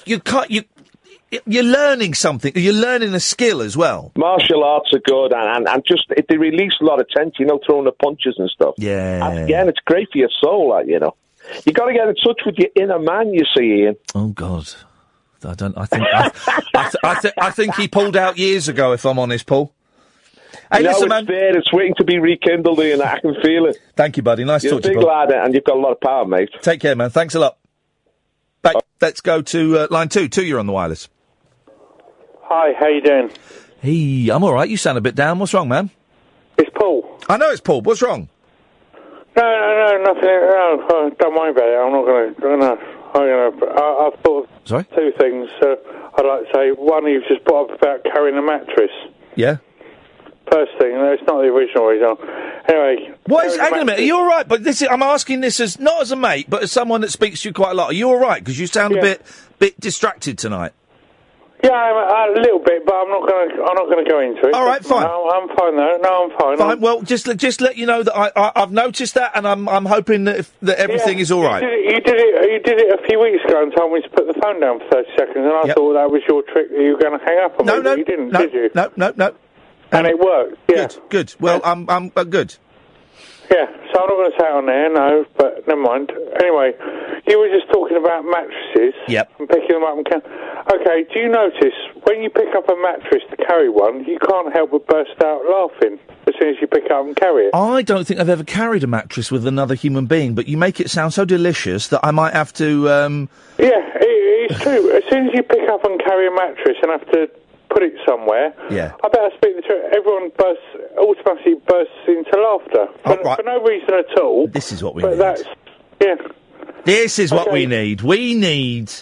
you 0.06 0.20
can't 0.20 0.50
you. 0.50 0.62
You're 1.46 1.64
learning 1.64 2.14
something. 2.14 2.52
You're 2.54 2.74
learning 2.74 3.14
a 3.14 3.20
skill 3.20 3.62
as 3.62 3.76
well. 3.76 4.12
Martial 4.16 4.62
arts 4.64 4.92
are 4.92 4.98
good, 4.98 5.32
and, 5.32 5.56
and, 5.56 5.68
and 5.68 5.82
just 5.86 6.04
it, 6.10 6.26
they 6.28 6.36
release 6.36 6.74
a 6.80 6.84
lot 6.84 7.00
of 7.00 7.08
tension, 7.08 7.34
you 7.38 7.46
know, 7.46 7.58
throwing 7.64 7.84
the 7.84 7.92
punches 7.92 8.36
and 8.38 8.50
stuff. 8.50 8.74
Yeah. 8.76 9.26
And 9.26 9.38
again, 9.44 9.68
it's 9.68 9.80
great 9.86 10.08
for 10.12 10.18
your 10.18 10.30
soul, 10.42 10.70
like, 10.70 10.86
you 10.86 10.98
know. 10.98 11.14
You 11.64 11.72
got 11.72 11.86
to 11.86 11.92
get 11.92 12.06
in 12.06 12.14
touch 12.16 12.40
with 12.46 12.56
your 12.58 12.68
inner 12.76 12.98
man, 12.98 13.32
you 13.32 13.44
see, 13.56 13.84
Iain. 13.84 13.96
Oh 14.14 14.28
God, 14.28 14.68
I 15.44 15.54
don't. 15.54 15.76
I 15.76 15.86
think. 15.86 16.04
I, 16.04 16.30
I, 16.74 16.82
th- 16.82 16.94
I, 17.02 17.20
th- 17.20 17.34
I 17.36 17.50
think 17.50 17.74
he 17.74 17.88
pulled 17.88 18.16
out 18.16 18.38
years 18.38 18.68
ago. 18.68 18.92
If 18.92 19.04
I'm 19.04 19.18
honest, 19.18 19.46
Paul. 19.46 19.72
Hey, 20.70 20.82
no, 20.82 20.90
listen, 20.90 21.04
it's 21.04 21.08
man. 21.08 21.24
there. 21.26 21.56
It's 21.56 21.72
waiting 21.72 21.94
to 21.96 22.04
be 22.04 22.18
rekindled, 22.18 22.78
Iain. 22.78 23.02
I 23.02 23.18
can 23.18 23.34
feel 23.42 23.66
it. 23.66 23.78
Thank 23.96 24.16
you, 24.18 24.22
buddy. 24.22 24.44
Nice 24.44 24.62
You're 24.62 24.74
talk 24.74 24.82
to 24.82 24.88
you, 24.90 24.98
big 24.98 25.04
lad, 25.04 25.32
and 25.32 25.52
you've 25.54 25.64
got 25.64 25.76
a 25.76 25.80
lot 25.80 25.92
of 25.92 26.00
power, 26.00 26.26
mate. 26.26 26.50
Take 26.60 26.80
care, 26.80 26.94
man. 26.94 27.10
Thanks 27.10 27.34
a 27.34 27.40
lot. 27.40 27.58
Back. 28.62 28.76
Let's 29.00 29.20
go 29.20 29.42
to 29.42 29.78
uh, 29.78 29.86
line 29.90 30.08
two. 30.08 30.28
Two, 30.28 30.44
you're 30.44 30.60
on 30.60 30.66
the 30.66 30.72
wireless. 30.72 31.08
Hi, 32.54 32.74
how 32.78 32.86
you 32.88 33.00
doing? 33.00 33.30
Hey, 33.80 34.28
I'm 34.28 34.44
all 34.44 34.52
right. 34.52 34.68
You 34.68 34.76
sound 34.76 34.98
a 34.98 35.00
bit 35.00 35.14
down. 35.14 35.38
What's 35.38 35.54
wrong, 35.54 35.70
man? 35.70 35.88
It's 36.58 36.68
Paul. 36.78 37.18
I 37.26 37.38
know 37.38 37.50
it's 37.50 37.62
Paul. 37.62 37.80
What's 37.80 38.02
wrong? 38.02 38.28
No, 39.34 39.42
no, 39.42 39.88
no, 39.96 40.12
nothing. 40.12 40.22
No, 40.22 40.86
uh, 40.86 41.10
don't 41.18 41.34
worry 41.34 41.50
about 41.50 41.64
it. 41.64 41.78
I'm 41.80 41.92
not 41.92 42.04
going 42.04 42.34
to. 42.34 42.44
I'm 42.44 43.22
going 43.24 43.58
to. 43.58 43.66
I, 43.68 44.06
I've 44.06 44.20
thought 44.20 44.44
of 44.44 44.68
Sorry? 44.68 44.84
two 44.94 45.12
things. 45.18 45.48
Uh, 45.62 45.76
I'd 46.18 46.26
like 46.26 46.44
to 46.44 46.50
say 46.52 46.70
one, 46.72 47.06
you've 47.06 47.24
just 47.26 47.42
brought 47.46 47.70
up 47.70 47.78
about 47.80 48.04
carrying 48.04 48.36
a 48.36 48.42
mattress. 48.42 48.90
Yeah. 49.34 49.56
First 50.52 50.72
thing, 50.78 50.92
no, 50.92 51.10
it's 51.10 51.22
not 51.26 51.40
the 51.40 51.48
original 51.48 51.86
reason. 51.86 52.14
Anyway, 52.68 53.14
What 53.24 53.46
is? 53.46 53.56
Hang 53.56 53.72
on 53.72 53.80
a 53.80 53.84
minute. 53.86 54.00
Are 54.00 54.04
you 54.04 54.16
all 54.18 54.26
right? 54.26 54.46
But 54.46 54.62
this 54.62 54.82
is, 54.82 54.88
I'm 54.88 55.02
asking 55.02 55.40
this 55.40 55.58
as 55.58 55.80
not 55.80 56.02
as 56.02 56.12
a 56.12 56.16
mate, 56.16 56.50
but 56.50 56.64
as 56.64 56.72
someone 56.72 57.00
that 57.00 57.12
speaks 57.12 57.40
to 57.42 57.48
you 57.48 57.54
quite 57.54 57.70
a 57.70 57.74
lot. 57.74 57.92
Are 57.92 57.94
you 57.94 58.08
all 58.10 58.18
right? 58.18 58.44
Because 58.44 58.60
you 58.60 58.66
sound 58.66 58.94
a 58.94 59.00
bit 59.00 59.22
bit 59.58 59.80
distracted 59.80 60.36
tonight. 60.36 60.72
Yeah, 61.62 61.70
I'm, 61.72 62.36
a 62.36 62.40
little 62.40 62.58
bit, 62.58 62.84
but 62.84 62.94
I'm 62.94 63.08
not 63.08 63.28
going 63.28 63.48
to. 63.50 63.54
I'm 63.62 63.74
not 63.74 63.86
going 63.86 64.04
to 64.04 64.10
go 64.10 64.20
into 64.20 64.48
it. 64.48 64.54
All 64.54 64.64
right, 64.64 64.84
fine. 64.84 65.02
No, 65.02 65.30
I'm 65.30 65.48
fine 65.56 65.76
though. 65.76 65.96
No, 66.02 66.24
I'm 66.24 66.38
fine. 66.38 66.58
Fine. 66.58 66.80
Well, 66.80 67.02
just 67.02 67.26
let- 67.26 67.36
just 67.36 67.60
let 67.60 67.76
you 67.76 67.86
know 67.86 68.02
that 68.02 68.16
I, 68.16 68.30
I 68.36 68.52
I've 68.56 68.72
noticed 68.72 69.14
that, 69.14 69.32
and 69.36 69.46
I'm 69.46 69.68
I'm 69.68 69.84
hoping 69.86 70.24
that 70.24 70.36
if, 70.38 70.52
that 70.62 70.78
everything 70.78 71.18
Yeah, 71.18 71.22
is 71.22 71.30
all 71.32 71.42
right. 71.42 71.62
You 71.62 71.68
did, 71.68 71.78
it, 71.78 71.84
you 71.94 72.00
did 72.00 72.18
it. 72.20 72.50
You 72.52 72.58
did 72.60 72.80
it 72.80 73.00
a 73.00 73.06
few 73.06 73.20
weeks 73.20 73.44
ago 73.44 73.62
and 73.62 73.72
told 73.76 73.92
me 73.92 74.02
to 74.02 74.08
put 74.10 74.26
the 74.26 74.34
phone 74.42 74.60
down 74.60 74.80
for 74.80 74.88
thirty 74.90 75.10
seconds, 75.16 75.36
and 75.38 75.46
I 75.52 75.66
Yep. 75.66 75.76
thought 75.76 75.92
that 75.94 76.10
was 76.10 76.22
your 76.28 76.42
trick 76.42 76.70
that 76.70 76.80
you 76.80 76.92
were 76.92 76.98
going 76.98 77.18
to 77.18 77.24
hang 77.24 77.38
up 77.44 77.58
on 77.60 77.66
No, 77.66 77.76
me. 77.76 77.82
no, 77.82 77.90
but 77.90 77.98
you 77.98 78.04
didn't, 78.04 78.30
no, 78.30 78.38
did 78.40 78.52
you? 78.52 78.70
No, 78.74 78.90
no, 78.96 79.12
no. 79.16 79.34
And 79.92 80.06
it 80.06 80.18
worked. 80.18 80.56
Yeah. 80.68 80.86
Good, 80.88 81.00
good. 81.10 81.34
Well, 81.38 81.60
I'm 81.64 81.88
I'm 81.88 82.10
uh, 82.16 82.24
good. 82.24 82.56
Yeah. 83.52 83.66
So 83.92 84.00
I'm 84.00 84.08
not 84.08 84.16
going 84.16 84.32
to 84.32 84.38
say 84.40 84.46
it 84.48 84.54
on 84.56 84.66
there, 84.66 84.88
no. 84.92 85.24
But 85.36 85.68
never 85.68 85.80
mind. 85.80 86.10
Anyway, 86.40 86.72
you 87.28 87.38
were 87.38 87.52
just 87.52 87.70
talking 87.70 87.96
about 87.96 88.24
mattresses. 88.24 88.94
Yep. 89.08 89.30
And 89.38 89.48
picking 89.48 89.76
them 89.76 89.84
up 89.84 89.96
and 89.96 90.06
can. 90.06 90.22
Okay. 90.72 91.04
Do 91.12 91.20
you 91.20 91.28
notice 91.28 91.76
when 92.04 92.22
you 92.22 92.30
pick 92.30 92.54
up 92.56 92.68
a 92.68 92.76
mattress 92.80 93.22
to 93.30 93.36
carry 93.36 93.68
one, 93.68 94.04
you 94.04 94.18
can't 94.18 94.52
help 94.52 94.70
but 94.72 94.86
burst 94.86 95.20
out 95.22 95.44
laughing 95.44 95.98
as 96.26 96.34
soon 96.40 96.48
as 96.50 96.56
you 96.60 96.66
pick 96.66 96.84
it 96.84 96.92
up 96.92 97.04
and 97.04 97.16
carry 97.16 97.46
it. 97.46 97.54
I 97.54 97.82
don't 97.82 98.06
think 98.06 98.20
I've 98.20 98.28
ever 98.28 98.44
carried 98.44 98.84
a 98.84 98.86
mattress 98.86 99.30
with 99.30 99.46
another 99.46 99.74
human 99.74 100.06
being, 100.06 100.34
but 100.34 100.46
you 100.46 100.56
make 100.56 100.80
it 100.80 100.88
sound 100.90 101.12
so 101.12 101.24
delicious 101.24 101.88
that 101.88 102.00
I 102.02 102.10
might 102.10 102.32
have 102.34 102.52
to. 102.54 102.88
Um, 102.90 103.28
Yeah, 103.58 103.68
it, 103.96 104.50
it's 104.50 104.60
true. 104.62 104.90
As 104.92 105.02
soon 105.10 105.28
as 105.28 105.34
you 105.34 105.42
pick 105.42 105.68
up 105.68 105.84
and 105.84 106.00
carry 106.02 106.28
a 106.28 106.30
mattress 106.30 106.76
and 106.82 106.90
have 106.92 107.10
to 107.12 107.30
put 107.72 107.82
it 107.82 107.94
somewhere, 108.06 108.54
yeah. 108.70 108.92
I 109.02 109.08
better 109.08 109.30
speak 109.36 109.56
the 109.56 109.62
truth. 109.62 109.84
Everyone 109.96 110.30
bursts, 110.36 110.62
automatically 110.98 111.54
bursts 111.66 111.92
into 112.06 112.30
laughter 112.40 112.86
for, 113.04 113.36
for 113.36 113.42
no 113.42 113.62
reason 113.62 113.94
at 113.94 114.18
all. 114.20 114.46
This 114.46 114.72
is 114.72 114.82
what 114.82 114.94
we 114.94 115.02
but 115.02 115.12
need. 115.12 115.18
that's 115.18 115.44
yeah. 116.00 116.14
This 116.84 117.18
is 117.18 117.30
what 117.30 117.52
we 117.52 117.66
need. 117.66 118.02
We 118.02 118.34
need 118.34 118.92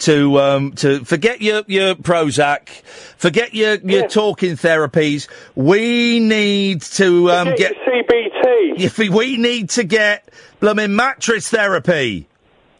to 0.00 0.38
um, 0.40 0.72
to 0.72 1.04
forget 1.04 1.42
your 1.42 1.62
your 1.66 1.94
Prozac, 1.94 2.68
forget 3.16 3.54
your 3.54 3.74
your 3.76 4.08
talking 4.08 4.52
therapies. 4.52 5.28
We 5.54 6.20
need 6.20 6.82
to 6.82 7.30
um, 7.30 7.54
get 7.56 7.74
CBT. 7.76 8.78
If 8.78 8.98
we, 8.98 9.08
we 9.08 9.36
need 9.36 9.70
to 9.70 9.84
get 9.84 10.30
blooming 10.60 10.94
mattress 10.94 11.48
therapy. 11.48 12.28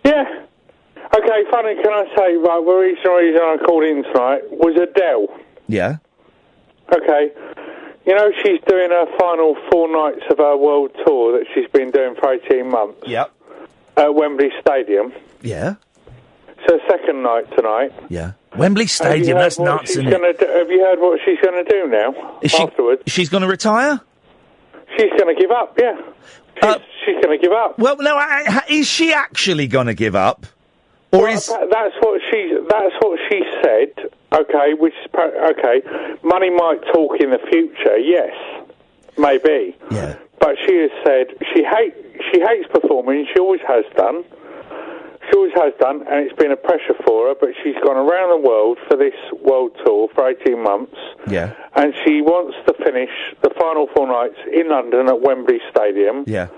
Yeah. 0.04 0.43
Okay, 1.14 1.44
funny, 1.50 1.74
can 1.76 1.92
I 1.92 2.04
say, 2.16 2.34
right, 2.36 2.62
the 2.64 2.72
reason, 2.72 3.10
reason 3.12 3.40
I 3.40 3.54
uh, 3.54 3.64
called 3.64 3.84
in 3.84 4.02
tonight 4.02 4.42
was 4.50 4.74
Adele. 4.76 5.28
Yeah. 5.68 5.98
Okay. 6.92 7.30
You 8.04 8.14
know, 8.16 8.32
she's 8.42 8.60
doing 8.66 8.90
her 8.90 9.06
final 9.18 9.56
four 9.70 9.88
nights 9.90 10.24
of 10.28 10.38
her 10.38 10.56
world 10.56 10.90
tour 11.06 11.38
that 11.38 11.46
she's 11.54 11.68
been 11.70 11.90
doing 11.92 12.16
for 12.16 12.34
18 12.34 12.68
months. 12.68 12.98
Yep. 13.06 13.32
At 13.96 14.14
Wembley 14.14 14.50
Stadium. 14.60 15.12
Yeah. 15.40 15.76
So, 16.68 16.80
second 16.90 17.22
night 17.22 17.44
tonight. 17.56 17.92
Yeah. 18.08 18.32
Wembley 18.56 18.88
Stadium. 18.88 19.38
That's 19.38 19.58
nuts, 19.58 19.90
isn't 19.92 20.10
gonna 20.10 20.32
do, 20.32 20.46
Have 20.46 20.70
you 20.70 20.80
heard 20.82 20.98
what 20.98 21.20
she's 21.24 21.38
going 21.40 21.64
to 21.64 21.70
do 21.70 21.88
now? 21.88 22.38
Is 22.42 22.50
she, 22.50 22.62
afterwards? 22.62 23.02
She's 23.06 23.28
going 23.28 23.42
to 23.42 23.48
retire. 23.48 24.00
She's 24.98 25.10
going 25.18 25.34
to 25.34 25.40
give 25.40 25.50
up, 25.52 25.78
yeah. 25.80 26.00
Uh, 26.60 26.74
she's, 26.78 26.82
she's 27.06 27.24
going 27.24 27.38
to 27.38 27.42
give 27.42 27.52
up. 27.52 27.78
Well, 27.78 27.96
no, 28.00 28.16
I, 28.16 28.44
I- 28.46 28.72
is 28.72 28.88
she 28.88 29.12
actually 29.12 29.68
going 29.68 29.86
to 29.86 29.94
give 29.94 30.16
up? 30.16 30.46
Or 31.14 31.28
is 31.28 31.46
That- 31.48 31.70
that's 31.70 31.94
what 32.00 32.20
she 32.30 32.56
that's 32.68 32.94
what 33.00 33.18
she 33.28 33.42
said. 33.62 33.90
Okay, 34.32 34.74
which 34.74 34.94
is 34.94 35.08
okay. 35.14 35.82
Money 36.22 36.50
might 36.50 36.80
talk 36.92 37.20
in 37.20 37.30
the 37.30 37.38
future. 37.50 37.96
Yes, 37.98 38.34
maybe. 39.16 39.76
Yeah. 39.90 40.14
But 40.40 40.56
she 40.66 40.76
has 40.78 40.90
said 41.04 41.26
she 41.54 41.62
hate 41.62 41.94
she 42.32 42.40
hates 42.40 42.66
performing. 42.68 43.26
She 43.32 43.38
always 43.38 43.60
has 43.68 43.84
done. 43.96 44.24
She 45.30 45.36
always 45.38 45.54
has 45.54 45.72
done, 45.80 46.04
and 46.06 46.26
it's 46.26 46.36
been 46.36 46.52
a 46.52 46.56
pressure 46.56 46.94
for 47.06 47.28
her. 47.28 47.34
But 47.40 47.50
she's 47.62 47.76
gone 47.82 47.96
around 47.96 48.28
the 48.30 48.46
world 48.48 48.76
for 48.88 48.96
this 48.96 49.14
world 49.40 49.70
tour 49.84 50.08
for 50.14 50.28
eighteen 50.28 50.62
months, 50.62 50.96
Yeah. 51.30 51.50
and 51.76 51.94
she 52.04 52.20
wants 52.20 52.56
to 52.66 52.74
finish 52.84 53.10
the 53.40 53.50
final 53.58 53.86
four 53.96 54.06
nights 54.06 54.36
in 54.52 54.68
London 54.68 55.08
at 55.08 55.20
Wembley 55.20 55.60
Stadium. 55.70 56.24
Yeah. 56.26 56.48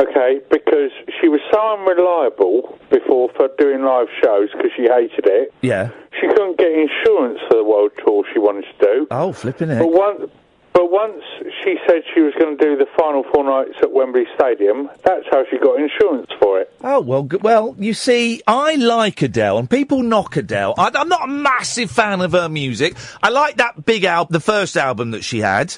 Okay, 0.00 0.40
because 0.50 0.90
she 1.20 1.28
was 1.28 1.40
so 1.52 1.60
unreliable 1.76 2.78
before 2.90 3.28
for 3.36 3.48
doing 3.58 3.82
live 3.82 4.08
shows 4.22 4.48
because 4.52 4.70
she 4.74 4.84
hated 4.84 5.26
it. 5.26 5.52
Yeah. 5.60 5.90
She 6.18 6.26
couldn't 6.26 6.56
get 6.56 6.72
insurance 6.72 7.38
for 7.48 7.56
the 7.56 7.64
world 7.64 7.92
tour 7.98 8.24
she 8.32 8.38
wanted 8.38 8.64
to 8.64 8.86
do. 8.86 9.06
Oh, 9.10 9.32
flipping 9.32 9.68
it. 9.68 9.78
But 9.78 9.92
once, 9.92 10.30
but 10.72 10.90
once 10.90 11.22
she 11.62 11.76
said 11.86 12.02
she 12.14 12.22
was 12.22 12.32
going 12.38 12.56
to 12.56 12.64
do 12.64 12.76
the 12.78 12.86
final 12.96 13.24
four 13.24 13.44
nights 13.44 13.76
at 13.82 13.92
Wembley 13.92 14.24
Stadium, 14.34 14.88
that's 15.04 15.26
how 15.30 15.44
she 15.50 15.58
got 15.58 15.78
insurance 15.78 16.30
for 16.40 16.60
it. 16.60 16.72
Oh 16.82 17.00
well, 17.00 17.28
well, 17.42 17.74
you 17.78 17.92
see, 17.92 18.40
I 18.46 18.76
like 18.76 19.20
Adele, 19.20 19.58
and 19.58 19.68
people 19.68 20.02
knock 20.02 20.34
Adele. 20.36 20.74
I, 20.78 20.90
I'm 20.94 21.08
not 21.10 21.28
a 21.28 21.30
massive 21.30 21.90
fan 21.90 22.22
of 22.22 22.32
her 22.32 22.48
music. 22.48 22.96
I 23.22 23.28
like 23.28 23.56
that 23.56 23.84
big 23.84 24.04
album, 24.04 24.32
the 24.32 24.40
first 24.40 24.78
album 24.78 25.10
that 25.10 25.24
she 25.24 25.40
had, 25.40 25.76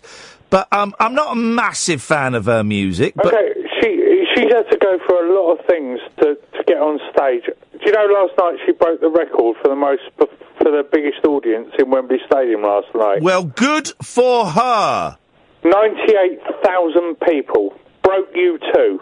but 0.51 0.73
um, 0.73 0.95
I'm 1.01 1.15
not 1.15 1.33
a 1.33 1.37
massive 1.37 2.03
fan 2.03 2.35
of 2.35 2.45
her 2.45 2.63
music. 2.63 3.15
But 3.17 3.35
okay, 3.35 3.62
she's 4.35 4.53
had 4.53 4.69
to 4.71 4.77
go 4.79 4.99
for 5.07 5.25
a 5.25 5.33
lot 5.35 5.59
of 5.59 5.67
things 5.67 6.01
to 6.19 6.35
to 6.57 6.65
get 6.67 6.77
on 6.79 6.99
stage. 7.13 7.45
Do 7.73 7.79
you 7.85 7.93
know 7.93 8.07
last 8.13 8.35
night 8.39 8.59
she 8.67 8.73
broke 8.73 9.01
the 9.01 9.09
record 9.11 9.57
for 9.63 9.69
the 9.69 9.77
most 9.77 10.03
for 10.17 10.27
the 10.65 10.87
biggest 10.93 11.25
audience 11.25 11.71
in 11.79 11.91
Wembley 11.91 12.19
Stadium 12.27 12.63
last 12.63 12.89
night? 12.95 13.23
well, 13.23 13.45
good 13.45 13.89
for 14.03 14.47
her. 14.47 15.17
Ninety-eight 15.65 16.41
thousand 16.65 17.21
people 17.21 17.79
broke 18.03 18.31
you 18.35 18.59
too. 18.75 19.01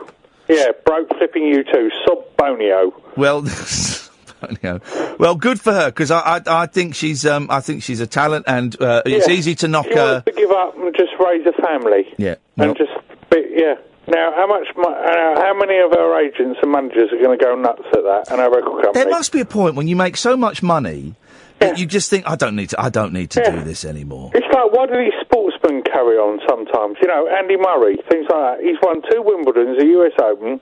Yeah, 0.48 0.69
broke 0.85 1.09
flipping 1.16 1.44
U2. 1.44 1.89
Sub 2.07 2.19
bonio. 2.36 2.93
Well, 3.16 3.43
well, 5.19 5.36
good 5.36 5.61
for 5.61 5.73
her 5.73 5.86
because 5.90 6.11
I, 6.11 6.20
I 6.36 6.62
I 6.62 6.66
think 6.66 6.94
she's 6.94 7.24
um 7.27 7.47
I 7.51 7.61
think 7.61 7.82
she's 7.82 8.01
a 8.01 8.07
talent, 8.07 8.44
and 8.48 8.81
uh, 8.81 9.02
it's 9.07 9.28
Yeah. 9.28 9.35
easy 9.35 9.55
to 9.57 9.69
knock 9.69 9.86
She 9.86 9.94
her. 9.94 10.20
to 10.23 10.32
give 10.32 10.51
up 10.51 10.77
and 10.77 10.94
just 10.97 11.12
raise 11.19 11.47
a 11.47 11.52
family 11.62 12.12
Yeah. 12.19 12.35
and 12.57 12.77
just 12.77 12.90
be, 13.31 13.44
yeah. 13.57 13.74
Now, 14.09 14.32
how 14.35 14.47
much? 14.47 14.66
Uh, 14.77 15.40
how 15.40 15.55
many 15.55 15.78
of 15.78 15.93
our 15.93 16.20
agents 16.20 16.59
and 16.62 16.72
managers 16.72 17.10
are 17.12 17.22
going 17.22 17.39
to 17.39 17.44
go 17.44 17.55
nuts 17.55 17.82
at 17.93 18.02
that 18.02 18.24
and 18.32 18.40
our 18.40 18.51
record 18.51 18.82
company? 18.85 18.93
There 19.05 19.10
must 19.10 19.31
be 19.32 19.40
a 19.40 19.44
point 19.44 19.74
when 19.77 19.89
you 19.89 19.94
make 19.97 20.16
so 20.16 20.36
much 20.36 20.62
money 20.62 21.14
that 21.60 21.78
you 21.78 21.86
just 21.86 22.09
think 22.09 22.24
I 22.27 22.35
don't 22.36 22.56
need 22.56 22.70
to 22.70 22.81
I 22.81 22.89
don't 22.89 23.12
need 23.12 23.31
to 23.32 23.40
Yeah. 23.40 23.51
do 23.56 23.64
this 23.64 23.85
anymore. 23.85 24.31
It's 24.35 24.47
like, 24.52 24.72
why 24.72 24.86
do 24.86 24.97
these 24.97 25.12
sportsmen 25.20 25.82
carry 25.82 26.16
on 26.16 26.40
sometimes? 26.48 26.97
You 27.02 27.09
know, 27.09 27.28
Andy 27.28 27.56
Murray, 27.56 27.97
things 28.09 28.27
like 28.31 28.59
that. 28.59 28.64
He's 28.64 28.78
won 28.82 29.02
two 29.10 29.22
Wimbledons, 29.22 29.78
a 29.81 29.86
US 30.01 30.12
Open. 30.20 30.59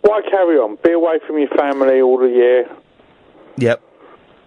Why 0.00 0.22
carry 0.30 0.56
on? 0.56 0.78
Be 0.82 0.92
away 0.92 1.18
from 1.26 1.38
your 1.38 1.48
family 1.56 2.00
all 2.00 2.18
the 2.18 2.28
year. 2.28 2.68
Yep. 3.58 3.82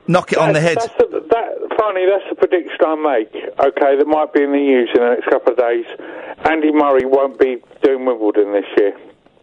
Knock 0.08 0.32
it 0.32 0.38
on 0.38 0.54
the 0.54 0.62
head. 0.62 0.78
That's 0.78 0.94
the, 0.98 1.26
that, 1.30 1.78
funny, 1.78 2.06
that's 2.06 2.30
the 2.30 2.36
prediction 2.36 2.78
I 2.86 2.96
make, 2.96 3.36
okay, 3.60 3.98
that 3.98 4.08
might 4.08 4.34
be 4.34 4.44
in 4.44 4.52
the 4.52 4.58
news 4.58 4.90
in 4.96 5.02
the 5.02 5.10
next 5.10 5.26
couple 5.30 5.54
of 5.54 5.58
days. 5.58 5.86
Andy 6.50 6.72
Murray 6.72 7.06
won't 7.06 7.40
be 7.40 7.58
doing 7.84 8.06
Wimbledon 8.06 8.54
this 8.54 8.66
year. 8.78 8.98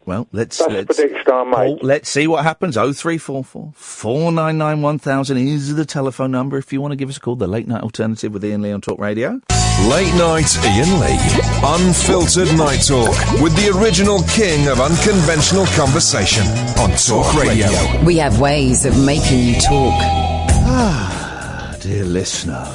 Well, 0.07 0.29
let's 0.33 0.59
That's 0.59 0.71
the 0.71 0.79
let's 0.79 0.97
prediction 0.97 1.33
I 1.33 1.45
make. 1.45 1.55
Paul, 1.55 1.79
let's 1.83 2.09
see 2.11 2.27
what 2.27 2.45
happens. 2.45 2.77
Oh 2.77 2.93
three 2.93 3.17
four 3.17 3.43
four 3.43 3.73
four 3.75 4.31
nine 4.33 4.59
nine 4.59 4.83
one 4.83 4.99
thousand 4.99 5.39
is 5.39 5.75
the 5.77 5.87
telephone 5.87 6.31
number 6.31 6.59
if 6.59 6.73
you 6.75 6.81
want 6.83 6.93
to 6.93 6.97
give 6.97 7.09
us 7.09 7.17
a 7.17 7.21
call. 7.21 7.37
The 7.37 7.47
late 7.47 7.67
night 7.67 7.83
alternative 7.83 8.33
with 8.33 8.45
Iain 8.45 8.61
Lee 8.61 8.73
on 8.73 8.83
Talk 8.83 8.99
Radio. 8.99 9.41
Late 9.89 10.15
night 10.15 10.57
Iain 10.59 11.01
Lee. 11.01 11.19
Unfiltered 11.65 12.55
night 12.59 12.85
talk 12.87 13.17
with 13.41 13.57
the 13.57 13.73
original 13.81 14.23
king 14.25 14.69
of 14.69 14.79
unconventional 14.81 15.65
conversation 15.75 16.47
on 16.79 16.91
Talk 16.99 17.35
Radio. 17.35 17.69
We 18.05 18.19
have 18.19 18.41
ways 18.41 18.85
of 18.85 19.03
making 19.07 19.41
you 19.41 19.55
talk. 19.59 20.24
Ah, 20.67 21.77
dear 21.81 22.05
listener. 22.05 22.67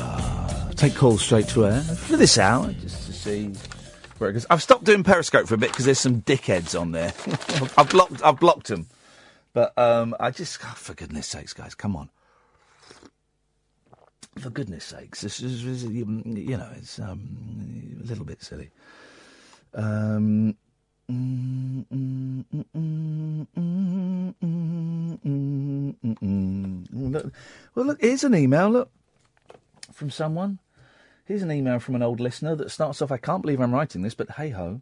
Take 0.76 0.95
calls 0.95 1.22
straight 1.22 1.48
to 1.49 1.66
air 1.66 1.82
for 1.82 2.18
this 2.18 2.38
hour, 2.38 2.72
just 2.74 3.06
to 3.07 3.14
see 3.14 3.52
where 4.18 4.30
it 4.30 4.34
goes. 4.34 4.45
I've 4.49 4.61
stopped 4.64 4.84
doing 4.84 5.03
Periscope 5.03 5.48
for 5.48 5.56
a 5.56 5.57
bit 5.57 5.72
because 5.72 5.86
there's 5.86 5.99
some 5.99 6.22
dickheads 6.22 6.80
on 6.80 6.91
there. 6.91 7.14
I've 7.78 7.90
blocked, 7.90 8.24
I've 8.24 8.40
blocked 8.40 8.68
them. 8.68 8.88
But 9.53 9.78
um, 9.78 10.16
I 10.20 10.32
just, 10.32 10.60
oh, 10.64 10.74
for 10.76 10.94
goodness 10.94 11.28
sakes, 11.28 11.53
guys, 11.53 11.76
come 11.76 11.95
on. 11.95 12.10
For 14.38 14.49
goodness 14.49 14.86
sakes, 14.86 15.22
this 15.22 15.41
is, 15.41 15.64
you 15.84 16.06
know, 16.06 16.70
it's 16.78 16.99
um, 16.99 17.98
a 18.02 18.06
little 18.06 18.24
bit 18.24 18.41
silly. 18.41 18.70
Um, 19.74 20.56
well, 21.10 21.15
look, 27.76 27.99
here's 27.99 28.23
an 28.23 28.36
email. 28.36 28.69
Look, 28.69 28.91
from 29.91 30.11
someone. 30.11 30.60
Here's 31.26 31.41
an 31.41 31.52
email 31.52 31.80
from 31.80 31.95
an 31.95 32.03
old 32.03 32.19
listener 32.19 32.56
that 32.56 32.69
starts 32.72 33.02
off. 33.02 33.11
I 33.11 33.18
can't 33.18 33.41
believe 33.41 33.60
I'm 33.60 33.73
writing 33.73 34.03
this, 34.03 34.14
but 34.14 34.30
hey 34.31 34.49
ho. 34.49 34.81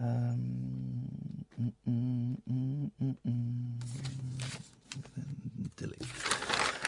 Um, 0.00 1.44
mm, 1.88 2.36
mm, 2.50 2.90
mm, 3.00 3.70
delete. 5.76 6.31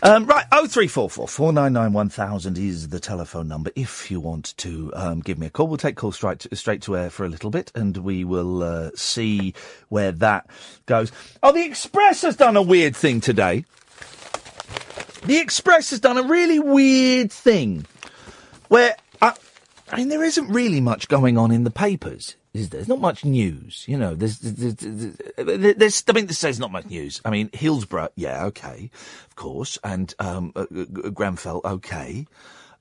Um, 0.06 0.26
right, 0.26 0.44
oh 0.52 0.66
three 0.66 0.86
four 0.86 1.08
four 1.08 1.26
four 1.26 1.50
nine 1.50 1.72
nine 1.72 1.94
one 1.94 2.10
thousand 2.10 2.58
is 2.58 2.90
the 2.90 3.00
telephone 3.00 3.48
number. 3.48 3.70
If 3.74 4.10
you 4.10 4.20
want 4.20 4.54
to 4.58 4.92
um, 4.94 5.20
give 5.20 5.38
me 5.38 5.46
a 5.46 5.50
call, 5.50 5.66
we'll 5.66 5.78
take 5.78 5.96
calls 5.96 6.16
straight 6.16 6.40
to, 6.40 6.54
straight 6.54 6.82
to 6.82 6.94
air 6.94 7.08
for 7.08 7.24
a 7.24 7.28
little 7.30 7.48
bit, 7.48 7.72
and 7.74 7.96
we 7.96 8.22
will 8.22 8.62
uh, 8.62 8.90
see 8.94 9.54
where 9.88 10.12
that 10.12 10.46
goes. 10.84 11.10
Oh, 11.42 11.52
the 11.52 11.64
Express 11.64 12.20
has 12.20 12.36
done 12.36 12.54
a 12.54 12.60
weird 12.60 12.94
thing 12.94 13.22
today. 13.22 13.64
The 15.24 15.38
Express 15.38 15.88
has 15.88 16.00
done 16.00 16.18
a 16.18 16.22
really 16.22 16.58
weird 16.58 17.32
thing 17.32 17.86
where 18.68 18.96
I, 19.22 19.32
I 19.90 19.96
mean 19.96 20.08
there 20.08 20.24
isn't 20.24 20.48
really 20.48 20.80
much 20.80 21.08
going 21.08 21.36
on 21.36 21.50
in 21.50 21.64
the 21.64 21.70
papers. 21.70 22.36
Is 22.54 22.68
there? 22.68 22.78
There's 22.78 22.88
not 22.88 23.00
much 23.00 23.24
news, 23.24 23.84
you 23.88 23.98
know. 23.98 24.14
There's, 24.14 24.38
there's, 24.38 24.76
there's, 24.76 25.74
there's 25.76 26.04
I 26.06 26.12
mean, 26.12 26.26
this 26.26 26.38
says 26.38 26.60
not 26.60 26.70
much 26.70 26.86
news. 26.86 27.20
I 27.24 27.30
mean, 27.30 27.50
Hillsborough, 27.52 28.10
yeah, 28.14 28.44
okay, 28.44 28.90
of 29.26 29.34
course, 29.34 29.76
and 29.82 30.14
um, 30.20 30.52
uh, 30.54 30.66
Grenfell, 31.12 31.62
okay. 31.64 32.26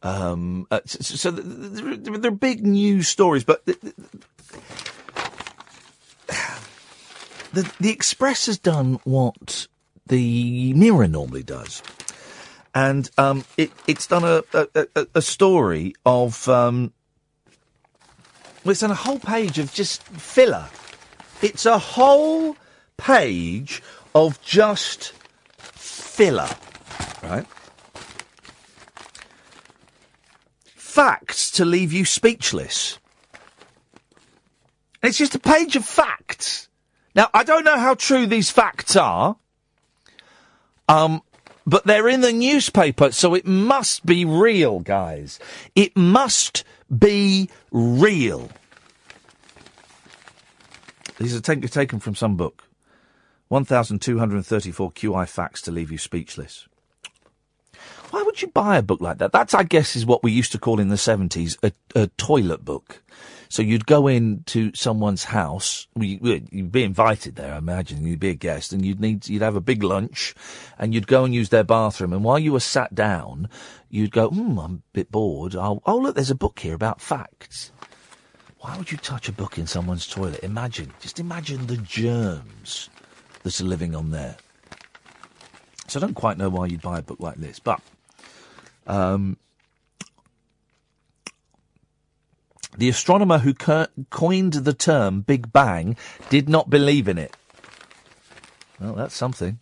Um, 0.04 0.68
uh, 0.70 0.82
so, 0.86 1.16
so 1.16 1.32
th- 1.32 1.44
th- 1.44 2.04
th- 2.04 2.20
they're 2.20 2.30
big 2.30 2.64
news 2.64 3.08
stories, 3.08 3.44
but 3.44 3.66
the, 3.66 3.74
the, 7.54 7.74
the 7.80 7.90
Express 7.90 8.46
has 8.46 8.60
done 8.60 9.00
what 9.06 9.66
the 10.06 10.74
Mirror 10.76 11.08
normally 11.08 11.42
does 11.42 11.82
and 12.74 13.10
um, 13.18 13.46
it, 13.58 13.72
it's 13.88 14.08
done 14.08 14.24
a, 14.24 14.44
a, 14.54 15.08
a, 15.16 15.22
story 15.22 15.94
of. 16.06 16.48
Um, 16.50 16.94
it's 18.66 18.80
done 18.80 18.92
a 18.92 18.96
whole 18.96 19.20
page 19.20 19.60
of 19.60 19.74
just 19.74 20.04
filler. 20.04 20.68
It's 21.42 21.66
a 21.66 21.78
whole 21.78 22.56
page 22.98 23.84
of 24.16 24.42
just 24.42 25.12
filler, 25.58 26.50
right? 27.22 27.46
Facts 30.76 31.52
to 31.52 31.66
leave 31.66 31.92
you 31.92 32.06
speechless. 32.06 33.00
It's 35.02 35.18
just 35.18 35.36
a 35.36 35.40
page 35.40 35.76
of 35.76 35.84
facts. 35.84 36.70
Now, 37.16 37.30
I 37.34 37.44
don't 37.44 37.66
know 37.66 37.78
how 37.78 37.96
true 37.96 38.26
these 38.26 38.50
facts 38.50 38.96
are. 38.96 39.36
Um, 40.88 41.22
but 41.66 41.86
they're 41.86 42.10
in 42.10 42.22
the 42.22 42.34
newspaper, 42.34 43.12
so 43.12 43.34
it 43.34 43.46
must 43.46 44.06
be 44.06 44.26
real, 44.26 44.80
guys. 44.80 45.40
It 45.76 45.96
must 45.96 46.64
be 46.98 47.50
real. 47.72 48.50
These 51.20 51.36
are 51.36 51.42
take- 51.42 51.70
taken 51.72 52.00
from 52.00 52.16
some 52.16 52.36
book. 52.36 52.64
1,234 53.50 54.92
QI 54.92 55.28
facts 55.28 55.62
to 55.62 55.72
leave 55.72 55.92
you 55.92 55.98
speechless. 55.98 56.68
Why 58.10 58.24
would 58.24 58.42
you 58.42 58.48
buy 58.50 58.78
a 58.78 58.84
book 58.84 59.02
like 59.02 59.18
that? 59.20 59.32
That's, 59.32 59.54
I 59.54 59.64
guess, 59.64 59.96
is 59.96 60.06
what 60.06 60.24
we 60.24 60.32
used 60.32 60.52
to 60.52 60.60
call 60.60 60.80
in 60.80 60.90
the 60.90 60.96
70s 60.96 61.58
a, 61.64 61.72
a 62.00 62.08
toilet 62.18 62.64
book. 62.64 63.02
So 63.54 63.62
you'd 63.62 63.86
go 63.86 64.08
into 64.08 64.72
someone's 64.74 65.26
house. 65.26 65.86
you- 65.96 66.42
You'd 66.52 66.72
be 66.72 66.82
invited 66.82 67.36
there, 67.36 67.54
I 67.54 67.60
imagine. 67.60 68.04
You'd 68.04 68.20
be 68.20 68.30
a 68.30 68.34
guest, 68.34 68.74
and 68.74 68.84
you'd 68.84 69.00
need 69.00 69.30
you'd 69.30 69.44
have 69.44 69.56
a 69.56 69.62
big 69.62 69.84
lunch, 69.84 70.34
and 70.80 70.92
you'd 70.92 71.06
go 71.06 71.24
and 71.24 71.36
use 71.36 71.50
their 71.50 71.64
bathroom. 71.64 72.14
And 72.14 72.24
while 72.24 72.40
you 72.40 72.52
were 72.52 72.60
sat 72.60 72.96
down, 72.96 73.48
you'd 73.92 74.10
go, 74.10 74.32
"Hmm, 74.32 74.58
I'm 74.58 74.74
a 74.74 74.82
bit 74.94 75.12
bored. 75.12 75.56
I'll, 75.56 75.84
oh, 75.86 76.00
look, 76.00 76.16
there's 76.16 76.32
a 76.32 76.36
book 76.36 76.58
here 76.62 76.74
about 76.74 77.00
facts." 77.00 77.72
Why 78.58 78.76
would 78.76 78.92
you 78.92 78.98
touch 78.98 79.30
a 79.30 79.32
book 79.32 79.60
in 79.60 79.68
someone's 79.68 80.08
toilet? 80.08 80.40
Imagine, 80.44 80.92
just 81.00 81.20
imagine 81.20 81.68
the 81.68 81.78
germs 81.78 82.90
that 83.44 83.62
are 83.62 83.66
living 83.66 83.94
on 83.94 84.10
there. 84.10 84.38
So 85.88 86.00
I 86.00 86.02
don't 86.02 86.16
quite 86.16 86.40
know 86.40 86.50
why 86.50 86.66
you'd 86.66 86.82
buy 86.82 86.98
a 86.98 87.04
book 87.04 87.20
like 87.20 87.36
this, 87.36 87.60
but 87.60 87.82
um, 88.88 89.38
the 92.78 92.90
astronomer 92.90 93.40
who 93.40 93.54
co- 93.54 93.88
coined 94.10 94.54
the 94.54 94.74
term 94.74 95.22
Big 95.22 95.52
Bang 95.52 95.96
did 96.30 96.50
not 96.50 96.70
believe 96.70 97.08
in 97.08 97.18
it. 97.18 97.36
Well, 98.80 98.94
that's 98.94 99.16
something. 99.16 99.60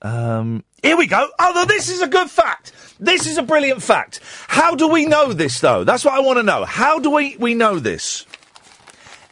Um, 0.00 0.64
here 0.82 0.96
we 0.96 1.06
go. 1.06 1.28
Oh, 1.38 1.52
no, 1.54 1.64
this 1.64 1.88
is 1.88 2.00
a 2.00 2.06
good 2.06 2.30
fact. 2.30 2.72
This 3.00 3.26
is 3.26 3.36
a 3.36 3.42
brilliant 3.42 3.82
fact. 3.82 4.20
How 4.46 4.74
do 4.74 4.88
we 4.88 5.06
know 5.06 5.32
this, 5.32 5.60
though? 5.60 5.84
That's 5.84 6.04
what 6.04 6.14
I 6.14 6.20
want 6.20 6.38
to 6.38 6.42
know. 6.42 6.64
How 6.64 6.98
do 6.98 7.10
we, 7.10 7.36
we 7.36 7.54
know 7.54 7.78
this? 7.78 8.26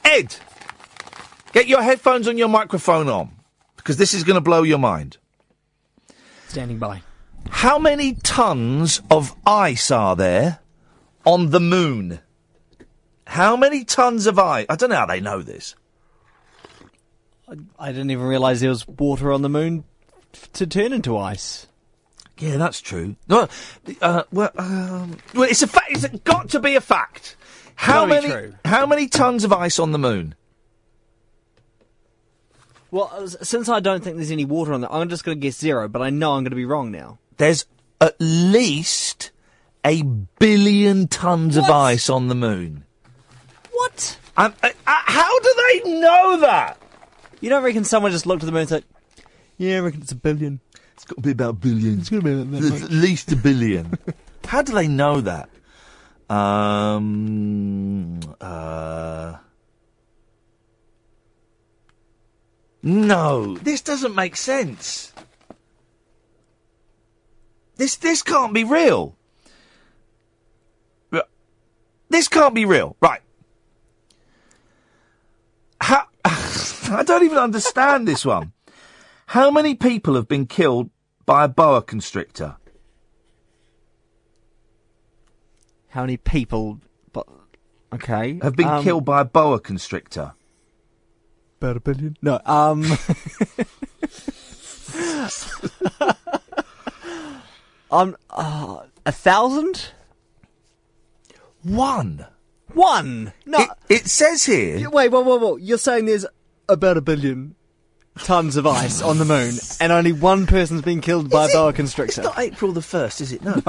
Ed, 0.04 0.36
get 1.52 1.68
your 1.68 1.82
headphones 1.82 2.26
and 2.26 2.38
your 2.38 2.48
microphone 2.48 3.08
on, 3.08 3.30
because 3.76 3.96
this 3.96 4.14
is 4.14 4.24
going 4.24 4.36
to 4.36 4.40
blow 4.40 4.62
your 4.62 4.78
mind. 4.78 5.18
Standing 6.48 6.78
by. 6.78 7.02
How 7.48 7.78
many 7.78 8.14
tons 8.14 9.02
of 9.10 9.36
ice 9.46 9.90
are 9.90 10.16
there 10.16 10.60
on 11.26 11.50
the 11.50 11.60
moon? 11.60 12.20
How 13.26 13.56
many 13.56 13.84
tons 13.84 14.26
of 14.26 14.38
ice? 14.38 14.64
I 14.70 14.76
don't 14.76 14.88
know 14.88 14.96
how 14.96 15.06
they 15.06 15.20
know 15.20 15.42
this. 15.42 15.74
I 17.78 17.92
didn't 17.92 18.10
even 18.10 18.24
realise 18.26 18.60
there 18.60 18.70
was 18.70 18.88
water 18.88 19.30
on 19.32 19.42
the 19.42 19.48
moon 19.48 19.84
f- 20.34 20.50
to 20.54 20.66
turn 20.66 20.92
into 20.92 21.16
ice. 21.16 21.66
Yeah, 22.38 22.56
that's 22.56 22.80
true. 22.80 23.16
No, 23.28 23.48
uh, 24.02 24.24
well, 24.32 24.50
um, 24.58 25.16
well, 25.34 25.48
it's 25.48 25.62
a 25.62 25.66
fact. 25.66 25.90
It's 25.90 26.06
got 26.24 26.50
to 26.50 26.60
be 26.60 26.74
a 26.74 26.80
fact. 26.80 27.36
How 27.76 28.06
Gotta 28.06 28.22
many? 28.22 28.28
true. 28.28 28.54
How 28.64 28.84
many 28.86 29.06
tons 29.08 29.44
of 29.44 29.52
ice 29.52 29.78
on 29.78 29.92
the 29.92 29.98
moon? 29.98 30.34
Well, 32.90 33.28
since 33.28 33.68
I 33.68 33.80
don't 33.80 34.02
think 34.02 34.16
there's 34.16 34.30
any 34.30 34.44
water 34.44 34.72
on 34.72 34.80
there, 34.80 34.92
I'm 34.92 35.08
just 35.08 35.24
going 35.24 35.38
to 35.38 35.40
guess 35.40 35.58
zero, 35.58 35.88
but 35.88 36.02
I 36.02 36.10
know 36.10 36.32
I'm 36.32 36.44
going 36.44 36.50
to 36.50 36.56
be 36.56 36.64
wrong 36.64 36.90
now. 36.90 37.18
There's 37.36 37.66
at 38.00 38.16
least 38.18 39.30
a 39.86 40.02
billion 40.02 41.06
tons 41.06 41.56
of 41.56 41.64
ice 41.64 42.10
on 42.10 42.26
the 42.26 42.34
moon. 42.34 42.84
What? 43.70 44.18
Um, 44.36 44.52
uh, 44.62 44.70
uh, 44.86 44.94
how 45.06 45.38
do 45.38 45.54
they 45.68 46.00
know 46.00 46.40
that? 46.40 46.76
You 47.40 47.50
don't 47.50 47.62
reckon 47.62 47.84
someone 47.84 48.10
just 48.10 48.26
looked 48.26 48.42
at 48.42 48.46
the 48.46 48.52
moon 48.52 48.62
and 48.62 48.68
said, 48.68 48.84
"Yeah, 49.56 49.76
I 49.76 49.80
reckon 49.80 50.02
it's 50.02 50.12
a 50.12 50.16
billion. 50.16 50.60
It's 50.94 51.04
got 51.04 51.16
to 51.16 51.22
be 51.22 51.30
about 51.30 51.64
a 51.64 51.68
It's 51.68 52.10
got 52.10 52.16
to 52.16 52.22
be 52.22 52.32
about 52.32 52.50
that 52.50 52.62
much." 52.72 52.82
at 52.82 52.90
least 52.90 53.30
a 53.30 53.36
billion. 53.36 53.96
How 54.44 54.62
do 54.62 54.74
they 54.74 54.88
know 54.88 55.20
that? 55.20 55.48
Um. 56.28 58.20
Uh. 58.40 59.36
No, 62.82 63.56
this 63.58 63.82
doesn't 63.82 64.14
make 64.14 64.36
sense. 64.36 65.12
This 67.76 67.96
this 67.96 68.22
can't 68.22 68.52
be 68.52 68.64
real. 68.64 69.15
R- 72.06 72.10
This 72.10 72.28
can't 72.28 72.54
be 72.54 72.64
real, 72.64 72.96
right? 73.00 73.20
How? 75.80 76.04
I 76.24 77.02
don't 77.04 77.24
even 77.24 77.38
understand 77.38 78.06
this 78.06 78.24
one. 78.24 78.52
How 79.26 79.50
many 79.50 79.74
people 79.74 80.14
have 80.14 80.28
been 80.28 80.46
killed 80.46 80.90
by 81.24 81.44
a 81.44 81.48
boa 81.48 81.82
constrictor? 81.82 82.56
How 85.88 86.02
many 86.02 86.16
people? 86.16 86.80
But 87.12 87.26
okay, 87.92 88.38
Have 88.42 88.54
been 88.56 88.68
um, 88.68 88.84
killed 88.84 89.04
by 89.04 89.22
a 89.22 89.24
boa 89.24 89.58
constrictor? 89.60 90.34
About 91.60 91.76
a 91.78 91.80
billion? 91.80 92.16
No. 92.22 92.40
Um. 92.44 92.84
um. 97.90 98.16
Uh, 98.30 98.80
a 99.04 99.12
thousand? 99.12 99.90
One. 101.66 102.24
One. 102.74 103.32
No. 103.44 103.58
It, 103.58 103.70
it 103.88 104.06
says 104.06 104.44
here. 104.44 104.88
Wait, 104.88 105.10
wait, 105.10 105.24
wait, 105.24 105.40
whoa! 105.40 105.56
You're 105.56 105.78
saying 105.78 106.06
there's 106.06 106.24
about 106.68 106.96
a 106.96 107.00
billion, 107.00 107.56
tons 108.18 108.56
of 108.56 108.68
ice 108.68 109.02
on 109.02 109.18
the 109.18 109.24
moon, 109.24 109.54
and 109.80 109.90
only 109.90 110.12
one 110.12 110.46
person's 110.46 110.82
been 110.82 111.00
killed 111.00 111.28
by 111.28 111.46
a 111.46 111.52
boa 111.52 111.72
constrictor. 111.72 112.20
It's 112.20 112.28
not 112.28 112.38
April 112.38 112.70
the 112.70 112.80
1st, 112.80 113.20
is 113.20 113.32
it? 113.32 113.42
No. 113.42 113.60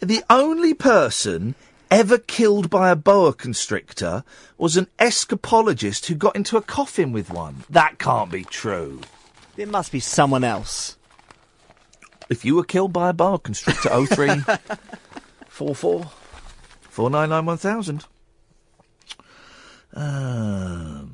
The 0.00 0.24
only 0.28 0.74
person 0.74 1.54
ever 1.92 2.18
killed 2.18 2.70
by 2.70 2.90
a 2.90 2.96
boa 2.96 3.32
constrictor 3.32 4.24
was 4.56 4.76
an 4.76 4.88
escapologist 4.98 6.06
who 6.06 6.16
got 6.16 6.34
into 6.34 6.56
a 6.56 6.62
coffin 6.62 7.12
with 7.12 7.30
one. 7.30 7.64
That 7.70 7.98
can't 7.98 8.32
be 8.32 8.44
true. 8.44 9.00
There 9.54 9.66
must 9.66 9.92
be 9.92 10.00
someone 10.00 10.44
else. 10.44 10.96
If 12.28 12.44
you 12.44 12.56
were 12.56 12.64
killed 12.64 12.92
by 12.92 13.10
a 13.10 13.12
boa 13.12 13.38
constrictor, 13.38 13.90
oh 13.92 14.06
03 16.98 17.04
44 17.04 17.46
499 17.46 17.46
1000. 17.46 18.04
Um, 19.94 21.12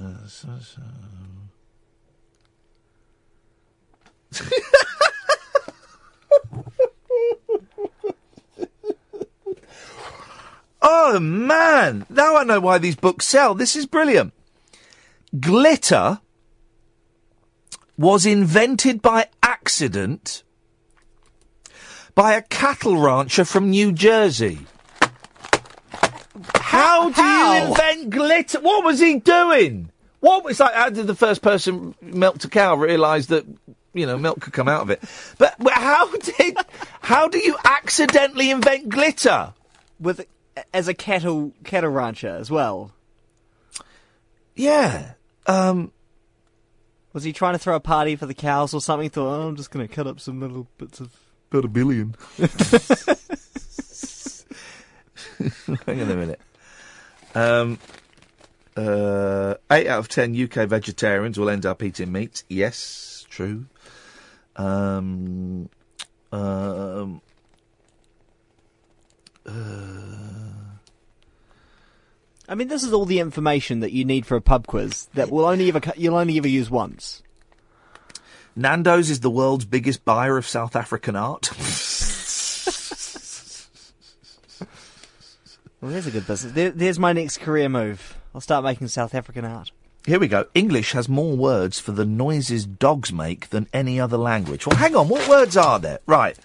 uh, 0.00 0.26
so, 0.28 0.48
so. 0.60 0.82
oh 10.82 11.18
man! 11.20 12.06
Now 12.08 12.36
I 12.36 12.44
know 12.44 12.60
why 12.60 12.78
these 12.78 12.96
books 12.96 13.26
sell. 13.26 13.54
This 13.54 13.74
is 13.76 13.86
brilliant. 13.86 14.32
Glitter 15.38 16.20
was 17.96 18.24
invented 18.24 19.02
by 19.02 19.26
accident 19.42 20.43
by 22.14 22.34
a 22.34 22.42
cattle 22.42 22.96
rancher 22.96 23.44
from 23.44 23.70
New 23.70 23.92
Jersey. 23.92 24.60
How 26.54 27.10
do 27.10 27.22
you 27.22 27.66
invent 27.66 28.10
glitter? 28.10 28.60
What 28.60 28.84
was 28.84 28.98
he 29.00 29.18
doing? 29.18 29.90
What 30.20 30.44
was 30.44 30.58
like? 30.58 30.74
How 30.74 30.90
did 30.90 31.06
the 31.06 31.14
first 31.14 31.42
person 31.42 31.94
milk 32.00 32.42
a 32.44 32.48
cow 32.48 32.74
realise 32.76 33.26
that 33.26 33.44
you 33.92 34.06
know 34.06 34.16
milk 34.16 34.40
could 34.40 34.52
come 34.52 34.68
out 34.68 34.82
of 34.82 34.90
it? 34.90 35.02
But, 35.38 35.56
how 35.70 36.10
did? 36.16 36.56
How 37.00 37.28
do 37.28 37.38
you 37.38 37.56
accidentally 37.64 38.50
invent 38.50 38.88
glitter? 38.88 39.52
With 40.00 40.26
as 40.72 40.88
a 40.88 40.94
cattle 40.94 41.52
cattle 41.62 41.90
rancher 41.90 42.34
as 42.34 42.50
well. 42.50 42.92
Yeah. 44.54 45.12
Um. 45.46 45.92
Was 47.12 47.22
he 47.22 47.32
trying 47.32 47.54
to 47.54 47.58
throw 47.58 47.76
a 47.76 47.80
party 47.80 48.16
for 48.16 48.26
the 48.26 48.34
cows 48.34 48.74
or 48.74 48.80
something? 48.80 49.08
Thought, 49.08 49.28
oh, 49.28 49.48
I'm 49.48 49.56
just 49.56 49.70
going 49.70 49.86
to 49.86 49.94
cut 49.94 50.08
up 50.08 50.18
some 50.18 50.40
little 50.40 50.66
bits 50.78 50.98
of. 51.00 51.12
About 51.54 51.66
a 51.66 51.68
billion. 51.68 52.16
Hang 55.86 56.00
on 56.02 56.10
a 56.10 56.16
minute. 56.16 56.40
Um, 57.32 57.78
uh, 58.76 59.54
eight 59.70 59.86
out 59.86 60.00
of 60.00 60.08
ten 60.08 60.34
UK 60.34 60.68
vegetarians 60.68 61.38
will 61.38 61.48
end 61.48 61.64
up 61.64 61.80
eating 61.84 62.10
meat. 62.10 62.42
Yes, 62.48 63.24
true. 63.30 63.66
Um, 64.56 65.68
um, 66.32 67.20
I 72.48 72.56
mean, 72.56 72.66
this 72.66 72.82
is 72.82 72.92
all 72.92 73.04
the 73.04 73.20
information 73.20 73.78
that 73.78 73.92
you 73.92 74.04
need 74.04 74.26
for 74.26 74.36
a 74.36 74.40
pub 74.40 74.66
quiz 74.66 75.06
that 75.14 75.30
will 75.30 75.44
only 75.44 75.68
ever 75.68 75.80
you'll 75.96 76.16
only 76.16 76.36
ever 76.36 76.48
use 76.48 76.68
once. 76.68 77.22
Nando's 78.56 79.10
is 79.10 79.20
the 79.20 79.30
world's 79.30 79.64
biggest 79.64 80.04
buyer 80.04 80.36
of 80.36 80.46
South 80.46 80.76
African 80.76 81.16
art. 81.16 81.50
Well, 85.80 85.92
there's 85.92 86.06
a 86.06 86.10
good 86.10 86.26
business. 86.26 86.52
There, 86.54 86.70
there's 86.70 86.98
my 86.98 87.12
next 87.12 87.38
career 87.38 87.68
move. 87.68 88.16
I'll 88.34 88.40
start 88.40 88.64
making 88.64 88.88
South 88.88 89.14
African 89.14 89.44
art. 89.44 89.70
Here 90.06 90.18
we 90.18 90.28
go. 90.28 90.46
English 90.54 90.92
has 90.92 91.10
more 91.10 91.36
words 91.36 91.78
for 91.78 91.92
the 91.92 92.06
noises 92.06 92.64
dogs 92.64 93.12
make 93.12 93.50
than 93.50 93.68
any 93.72 94.00
other 94.00 94.16
language. 94.16 94.66
Well, 94.66 94.78
hang 94.78 94.96
on. 94.96 95.08
What 95.08 95.28
words 95.28 95.58
are 95.58 95.78
there? 95.78 95.98
Right. 96.06 96.38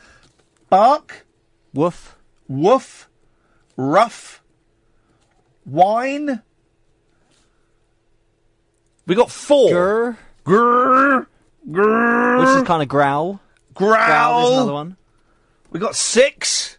Bark. 0.70 1.26
Woof. 1.74 2.18
Woof. 2.50 3.08
Rough. 3.78 4.42
Whine. 5.64 6.42
We 9.06 9.16
got 9.16 9.32
four. 9.32 9.70
Grr. 9.70 10.18
Grr. 10.46 11.28
Grr. 11.70 12.40
Which 12.40 12.62
is 12.62 12.68
kind 12.68 12.82
of 12.82 12.88
growl. 12.88 13.40
Growl. 13.74 14.42
There's 14.42 14.54
another 14.58 14.74
one. 14.74 14.98
We 15.72 15.80
got 15.80 15.96
six. 15.96 16.78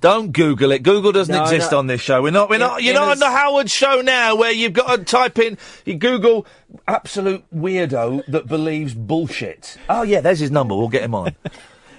Don't 0.00 0.32
Google 0.32 0.70
it. 0.72 0.82
Google 0.82 1.12
doesn't 1.12 1.34
No, 1.34 1.44
exist 1.44 1.72
no. 1.72 1.78
on 1.78 1.86
this 1.86 2.00
show. 2.00 2.20
We're 2.22 2.30
not. 2.30 2.50
We're 2.50 2.56
It- 2.56 2.58
not. 2.58 2.82
You're 2.82 2.94
not 2.94 3.08
on 3.12 3.18
the 3.18 3.30
Howard 3.30 3.70
show 3.70 4.02
now, 4.02 4.34
where 4.36 4.52
you've 4.52 4.74
got 4.74 4.96
to 4.96 5.04
type 5.04 5.38
in. 5.38 5.56
You 5.86 5.94
Google 5.94 6.46
absolute 6.86 7.42
weirdo 7.54 8.26
that 8.26 8.46
believes 8.46 8.92
bullshit. 8.92 9.78
Oh 9.88 10.02
yeah, 10.02 10.20
there's 10.20 10.40
his 10.40 10.50
number. 10.50 10.74
We'll 10.74 10.88
get 10.88 11.02
him 11.02 11.14
on. 11.14 11.34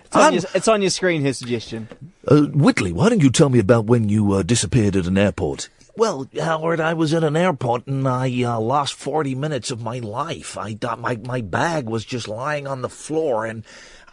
It's 0.06 0.16
on, 0.24 0.34
your, 0.34 0.44
it's 0.54 0.68
on 0.70 0.82
your 0.82 0.92
screen. 0.92 1.24
His 1.24 1.38
suggestion. 1.40 1.90
Uh, 2.26 2.44
Whitley, 2.44 2.94
why 2.94 3.10
don't 3.10 3.22
you 3.22 3.30
tell 3.30 3.50
me 3.50 3.60
about 3.60 3.84
when 3.86 4.08
you 4.08 4.32
uh, 4.34 4.44
disappeared 4.44 4.96
at 4.96 5.08
an 5.08 5.18
airport? 5.18 5.68
Well, 5.98 6.28
Howard, 6.38 6.82
I 6.82 6.94
was 6.94 7.14
at 7.14 7.24
an 7.24 7.38
airport 7.38 7.88
and 7.88 8.06
I 8.06 8.44
uh, 8.44 8.60
lost 8.60 8.96
40 8.96 9.34
minutes 9.34 9.72
of 9.72 9.82
my 9.82 10.00
life. 10.00 10.58
I 10.58 10.74
got 10.74 11.00
my, 11.00 11.16
my 11.16 11.40
bag 11.40 11.88
was 11.88 12.04
just 12.04 12.28
lying 12.28 12.68
on 12.68 12.82
the 12.82 12.90
floor 12.90 13.46
and 13.46 13.64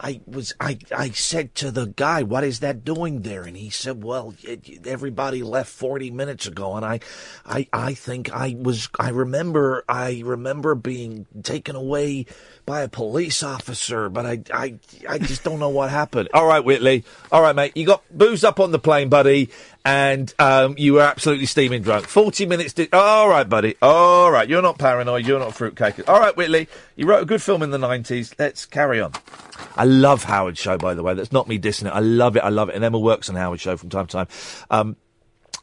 I 0.01 0.21
was, 0.27 0.55
I, 0.61 0.79
I 0.97 1.11
said 1.11 1.55
to 1.57 1.71
the 1.71 1.87
guy, 1.87 2.23
what 2.23 2.45
is 2.45 2.61
that 2.61 2.85
doing 2.85 3.23
there? 3.23 3.43
And 3.43 3.57
he 3.57 3.71
said, 3.71 4.03
well, 4.03 4.35
it, 4.43 4.87
everybody 4.87 5.43
left 5.43 5.71
40 5.71 6.11
minutes 6.11 6.47
ago. 6.47 6.77
And 6.77 6.85
I, 6.85 7.01
I, 7.47 7.69
I 7.73 7.95
think 7.95 8.33
I 8.33 8.57
was, 8.59 8.89
I 8.99 9.11
remember, 9.11 9.85
I 9.89 10.23
remember 10.25 10.75
being 10.75 11.27
taken 11.43 11.77
away 11.77 12.27
by 12.67 12.83
a 12.83 12.89
police 12.89 13.43
officer, 13.43 14.09
but 14.09 14.27
I, 14.27 14.43
I, 14.53 14.75
I 15.09 15.19
just 15.19 15.45
don't 15.45 15.59
know 15.59 15.69
what 15.69 15.91
happened. 15.91 16.29
All 16.33 16.47
right, 16.47 16.65
Whitley. 16.65 17.05
All 17.31 17.43
right, 17.43 17.55
mate. 17.55 17.77
You 17.77 17.87
got 17.87 18.03
boozed 18.11 18.45
up 18.45 18.61
on 18.61 18.71
the 18.71 18.79
plane, 18.79 19.09
buddy, 19.09 19.51
and 19.85 20.33
um, 20.39 20.77
you 20.79 20.95
were 20.95 21.03
absolutely 21.03 21.47
steaming 21.47 21.83
drunk. 21.83 22.07
Forty 22.07 22.47
minutes. 22.47 22.73
Di- 22.75 22.89
all 22.93 23.29
right, 23.29 23.49
buddy. 23.49 23.77
All 23.83 24.31
right. 24.31 24.49
You're 24.49 24.63
not 24.63 24.79
paranoid. 24.79 25.27
You're 25.27 25.41
not 25.41 25.55
fruitcake. 25.55 26.09
All 26.09 26.21
right, 26.21 26.37
Whitley. 26.37 26.69
You 26.97 27.07
wrote 27.07 27.23
a 27.23 27.27
good 27.27 27.43
film 27.43 27.63
in 27.63 27.71
the 27.71 27.79
nineties. 27.79 28.35
Let's 28.39 28.65
carry 28.67 29.01
on. 29.01 29.13
I 29.77 29.85
love 29.85 30.25
Howard 30.25 30.59
Show, 30.59 30.79
by 30.79 30.95
the 30.95 31.03
way. 31.03 31.15
That's 31.15 31.33
not 31.33 31.49
me 31.49 31.59
dissing 31.59 31.87
it. 31.87 31.93
I 31.95 32.01
love 32.01 32.37
it. 32.37 32.41
I 32.41 32.49
love 32.49 32.69
it. 32.69 32.75
And 32.75 32.85
Emma 32.85 32.99
works 32.99 33.29
on 33.29 33.37
Howard 33.37 33.61
Show 33.61 33.77
from 33.77 33.89
time 33.91 34.07
to 34.07 34.13
time. 34.13 34.29
Um, 34.71 34.97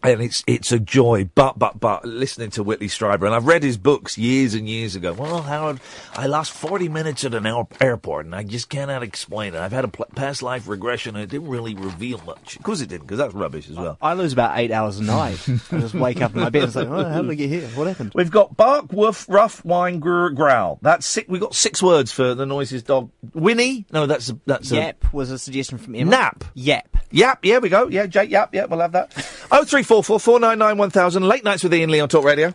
and 0.01 0.21
it's 0.21 0.43
it's 0.47 0.71
a 0.71 0.79
joy, 0.79 1.29
but 1.35 1.59
but 1.59 1.79
but 1.79 2.05
listening 2.05 2.49
to 2.51 2.63
Whitley 2.63 2.87
Strieber, 2.87 3.25
and 3.25 3.35
I've 3.35 3.47
read 3.47 3.63
his 3.63 3.77
books 3.77 4.17
years 4.17 4.53
and 4.53 4.67
years 4.67 4.95
ago. 4.95 5.13
Well, 5.13 5.41
Howard, 5.41 5.79
I 6.15 6.27
lost 6.27 6.51
forty 6.51 6.87
minutes 6.87 7.23
at 7.25 7.33
an 7.33 7.45
airport, 7.81 8.25
and 8.25 8.35
I 8.35 8.43
just 8.43 8.69
cannot 8.69 9.03
explain 9.03 9.55
it. 9.55 9.59
I've 9.59 9.71
had 9.71 9.85
a 9.85 9.89
pl- 9.89 10.07
past 10.15 10.41
life 10.41 10.67
regression, 10.67 11.15
and 11.15 11.23
it 11.23 11.29
didn't 11.29 11.49
really 11.49 11.75
reveal 11.75 12.21
much. 12.25 12.55
Of 12.55 12.63
course, 12.63 12.81
it 12.81 12.89
didn't, 12.89 13.03
because 13.03 13.17
that's 13.17 13.33
rubbish 13.33 13.69
as 13.69 13.75
well. 13.75 13.97
I 14.01 14.13
lose 14.13 14.33
about 14.33 14.57
eight 14.57 14.71
hours 14.71 14.99
a 14.99 15.03
night. 15.03 15.39
I 15.71 15.79
just 15.79 15.93
wake 15.93 16.21
up 16.21 16.33
in 16.33 16.41
my 16.41 16.49
bed 16.49 16.63
and 16.63 16.73
say, 16.73 16.85
oh, 16.85 17.03
how 17.03 17.21
did 17.21 17.31
I 17.31 17.35
get 17.35 17.49
here? 17.49 17.67
What 17.69 17.87
happened? 17.87 18.13
We've 18.15 18.31
got 18.31 18.55
bark, 18.55 18.91
woof, 18.93 19.27
rough, 19.27 19.63
whine, 19.65 19.99
grr, 19.99 20.33
growl. 20.33 20.79
That's 20.81 21.05
six. 21.07 21.27
We've 21.27 21.41
got 21.41 21.55
six 21.55 21.83
words 21.83 22.11
for 22.11 22.35
the 22.35 22.45
noises 22.45 22.83
dog. 22.83 23.11
Whinny? 23.33 23.85
No, 23.91 24.05
that's 24.05 24.29
a, 24.29 24.39
that's 24.45 24.71
a 24.71 24.93
was 25.11 25.31
a 25.31 25.39
suggestion 25.39 25.77
from 25.77 25.95
Emma. 25.95 26.11
Nap. 26.11 26.43
Yep. 26.53 26.97
Yap, 27.11 27.43
yeah, 27.43 27.57
we 27.57 27.69
go. 27.69 27.87
Yeah, 27.87 28.05
Jake, 28.05 28.29
yap, 28.29 28.53
yeah, 28.53 28.65
we'll 28.65 28.79
have 28.79 28.91
that. 28.91 29.13
Oh 29.51 29.63
three 29.63 29.81
Oh 29.91 30.03
four 30.03 30.03
four 30.03 30.19
four 30.19 30.39
nine 30.39 30.59
nine 30.59 30.77
one 30.77 30.91
thousand. 30.91 31.23
Late 31.23 31.43
nights 31.43 31.63
with 31.63 31.73
Iain 31.73 31.89
Lee 31.89 31.99
on 31.99 32.09
Talk 32.09 32.23
Radio. 32.23 32.53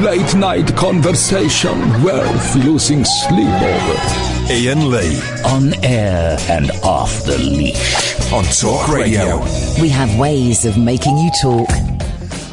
Late 0.00 0.36
night 0.36 0.76
conversation, 0.76 1.76
wealth 2.04 2.54
losing 2.54 3.04
sleep 3.04 3.48
over. 3.48 4.52
Iain 4.52 4.88
Lee. 4.88 5.20
On 5.44 5.74
air 5.84 6.36
and 6.48 6.70
off 6.84 7.24
the 7.24 7.36
leash. 7.36 8.32
On 8.32 8.44
Talk 8.44 8.86
Radio. 8.86 9.40
We 9.82 9.88
have 9.88 10.16
ways 10.20 10.64
of 10.64 10.78
making 10.78 11.18
you 11.18 11.30
talk. 11.42 12.07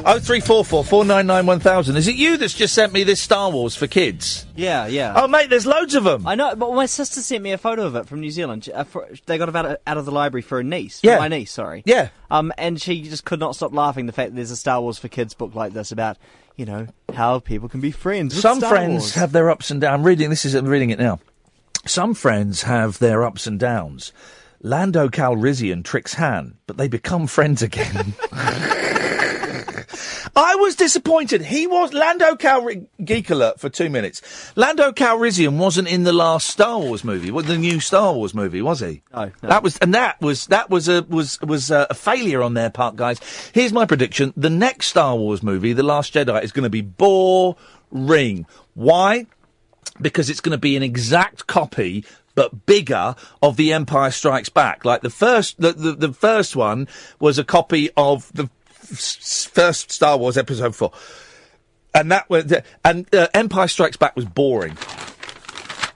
Oh 0.08 0.20
three 0.20 0.40
four 0.40 0.64
four 0.64 0.84
four 0.84 1.04
nine 1.04 1.26
nine 1.26 1.48
one 1.48 1.60
thousand. 1.60 1.96
Is 1.98 2.08
it 2.08 2.16
you 2.16 2.38
that's 2.38 2.54
just 2.54 2.76
sent 2.76 2.94
me 2.94 3.04
this 3.04 3.20
Star 3.20 3.50
Wars 3.50 3.76
for 3.76 3.88
kids? 3.88 4.46
Yeah, 4.56 4.86
yeah. 4.86 5.14
Oh, 5.16 5.28
mate, 5.28 5.50
there's 5.50 5.66
loads 5.66 5.96
of 5.96 6.04
them. 6.04 6.28
I 6.28 6.36
know, 6.36 6.56
but 6.56 6.74
my 6.76 6.86
sister 6.86 7.22
sent 7.22 7.44
me 7.44 7.52
a 7.54 7.58
photo 7.58 7.86
of 7.88 7.96
it 7.96 8.06
from 8.08 8.20
New 8.20 8.30
Zealand. 8.30 8.70
Uh, 8.72 8.84
for, 8.84 9.08
they 9.26 9.40
got 9.40 9.50
it 9.50 9.56
out 9.56 9.66
of, 9.66 9.78
out 9.88 9.98
of 9.98 10.06
the 10.06 10.12
library 10.12 10.44
for 10.44 10.60
a 10.60 10.64
niece. 10.64 11.02
For 11.02 11.08
Yeah. 11.08 11.18
my 11.18 11.28
niece, 11.28 11.52
sorry. 11.52 11.82
Yeah. 11.88 12.10
Um, 12.30 12.54
and 12.58 12.80
she 12.80 13.02
just 13.02 13.26
could 13.26 13.40
not 13.40 13.56
stop 13.56 13.74
laughing 13.74 14.06
the 14.06 14.12
fact 14.14 14.30
that 14.32 14.36
there's 14.36 14.52
a 14.52 14.56
Star 14.56 14.80
Wars 14.80 15.00
for 15.00 15.08
kids 15.08 15.34
book 15.34 15.56
like 15.56 15.74
this 15.74 15.92
about, 15.92 16.18
you 16.56 16.66
know, 16.66 16.86
how 17.16 17.40
people 17.40 17.68
can 17.68 17.82
be 17.82 17.90
friends. 17.92 18.36
With 18.36 18.44
Some 18.44 18.60
Star 18.60 18.70
friends 18.70 18.92
Wars. 19.02 19.16
have 19.16 19.32
their 19.32 19.50
ups 19.50 19.72
and 19.72 19.82
downs. 19.82 19.94
I'm 19.96 20.04
reading 20.06 20.30
this 20.30 20.46
is 20.46 20.54
I'm 20.54 20.68
reading 20.68 20.92
it 20.92 21.00
now. 21.00 21.20
Some 21.88 22.14
friends 22.14 22.62
have 22.64 23.00
their 23.00 23.24
ups 23.24 23.48
and 23.48 23.60
downs. 23.60 24.14
Lando 24.62 25.08
Calrissian 25.10 25.84
tricks 25.84 26.14
Han, 26.16 26.58
but 26.68 26.78
they 26.78 26.88
become 26.88 27.26
friends 27.28 27.62
again. 27.64 28.14
I 30.36 30.56
was 30.56 30.76
disappointed. 30.76 31.42
He 31.44 31.68
was 31.68 31.94
Lando 31.94 32.36
Calri- 32.36 32.88
Geek 33.04 33.30
Alert 33.30 33.60
for 33.60 33.70
two 33.70 33.90
minutes. 33.90 34.22
Lando 34.56 34.92
Calrissian 34.92 35.58
wasn't 35.58 35.88
in 35.88 36.04
the 36.04 36.14
last 36.14 36.48
Star 36.48 36.80
Wars 36.80 37.04
movie, 37.04 37.32
was 37.32 37.46
the 37.46 37.58
new 37.58 37.80
Star 37.80 38.14
Wars 38.14 38.34
movie, 38.34 38.62
was 38.62 38.80
he? 38.80 39.02
No, 39.14 39.32
That 39.42 39.64
was 39.64 39.78
and 39.78 39.94
that 39.94 40.20
was 40.22 40.48
that 40.48 40.70
was 40.70 40.88
a 40.88 41.04
was 41.04 41.40
was 41.42 41.72
a, 41.72 41.88
a 41.90 41.94
failure 41.94 42.42
on 42.42 42.54
their 42.54 42.70
part, 42.70 42.96
guys. 42.96 43.20
Here's 43.54 43.74
my 43.74 43.86
prediction: 43.86 44.34
the 44.36 44.50
next 44.50 44.88
Star 44.88 45.16
Wars 45.16 45.42
movie, 45.44 45.74
The 45.74 45.84
Last 45.84 46.14
Jedi, 46.14 46.44
is 46.44 46.52
going 46.52 46.64
to 46.64 46.70
be 46.70 46.82
boring. 46.82 48.46
Why? 48.74 49.26
Because 50.02 50.30
it's 50.30 50.42
going 50.42 50.52
to 50.52 50.58
be 50.58 50.76
an 50.76 50.84
exact 50.84 51.48
copy. 51.48 52.06
But 52.36 52.66
bigger 52.66 53.16
of 53.42 53.56
The 53.56 53.72
Empire 53.72 54.12
Strikes 54.12 54.50
Back. 54.50 54.84
Like 54.84 55.02
the 55.02 55.10
first, 55.10 55.58
the, 55.62 55.72
the, 55.72 55.94
the 55.94 56.12
first 56.12 56.54
one 56.54 56.90
was 57.18 57.40
a 57.40 57.46
copy 57.46 57.90
of 57.96 58.30
the 58.34 58.50
first 58.86 59.92
Star 59.92 60.18
Wars 60.18 60.38
Episode 60.38 60.76
Four, 60.76 60.92
and 61.94 62.12
that 62.12 62.30
was 62.30 62.54
and 62.84 63.14
uh, 63.14 63.28
Empire 63.34 63.68
Strikes 63.68 63.98
Back 63.98 64.16
was 64.16 64.26
boring 64.26 64.78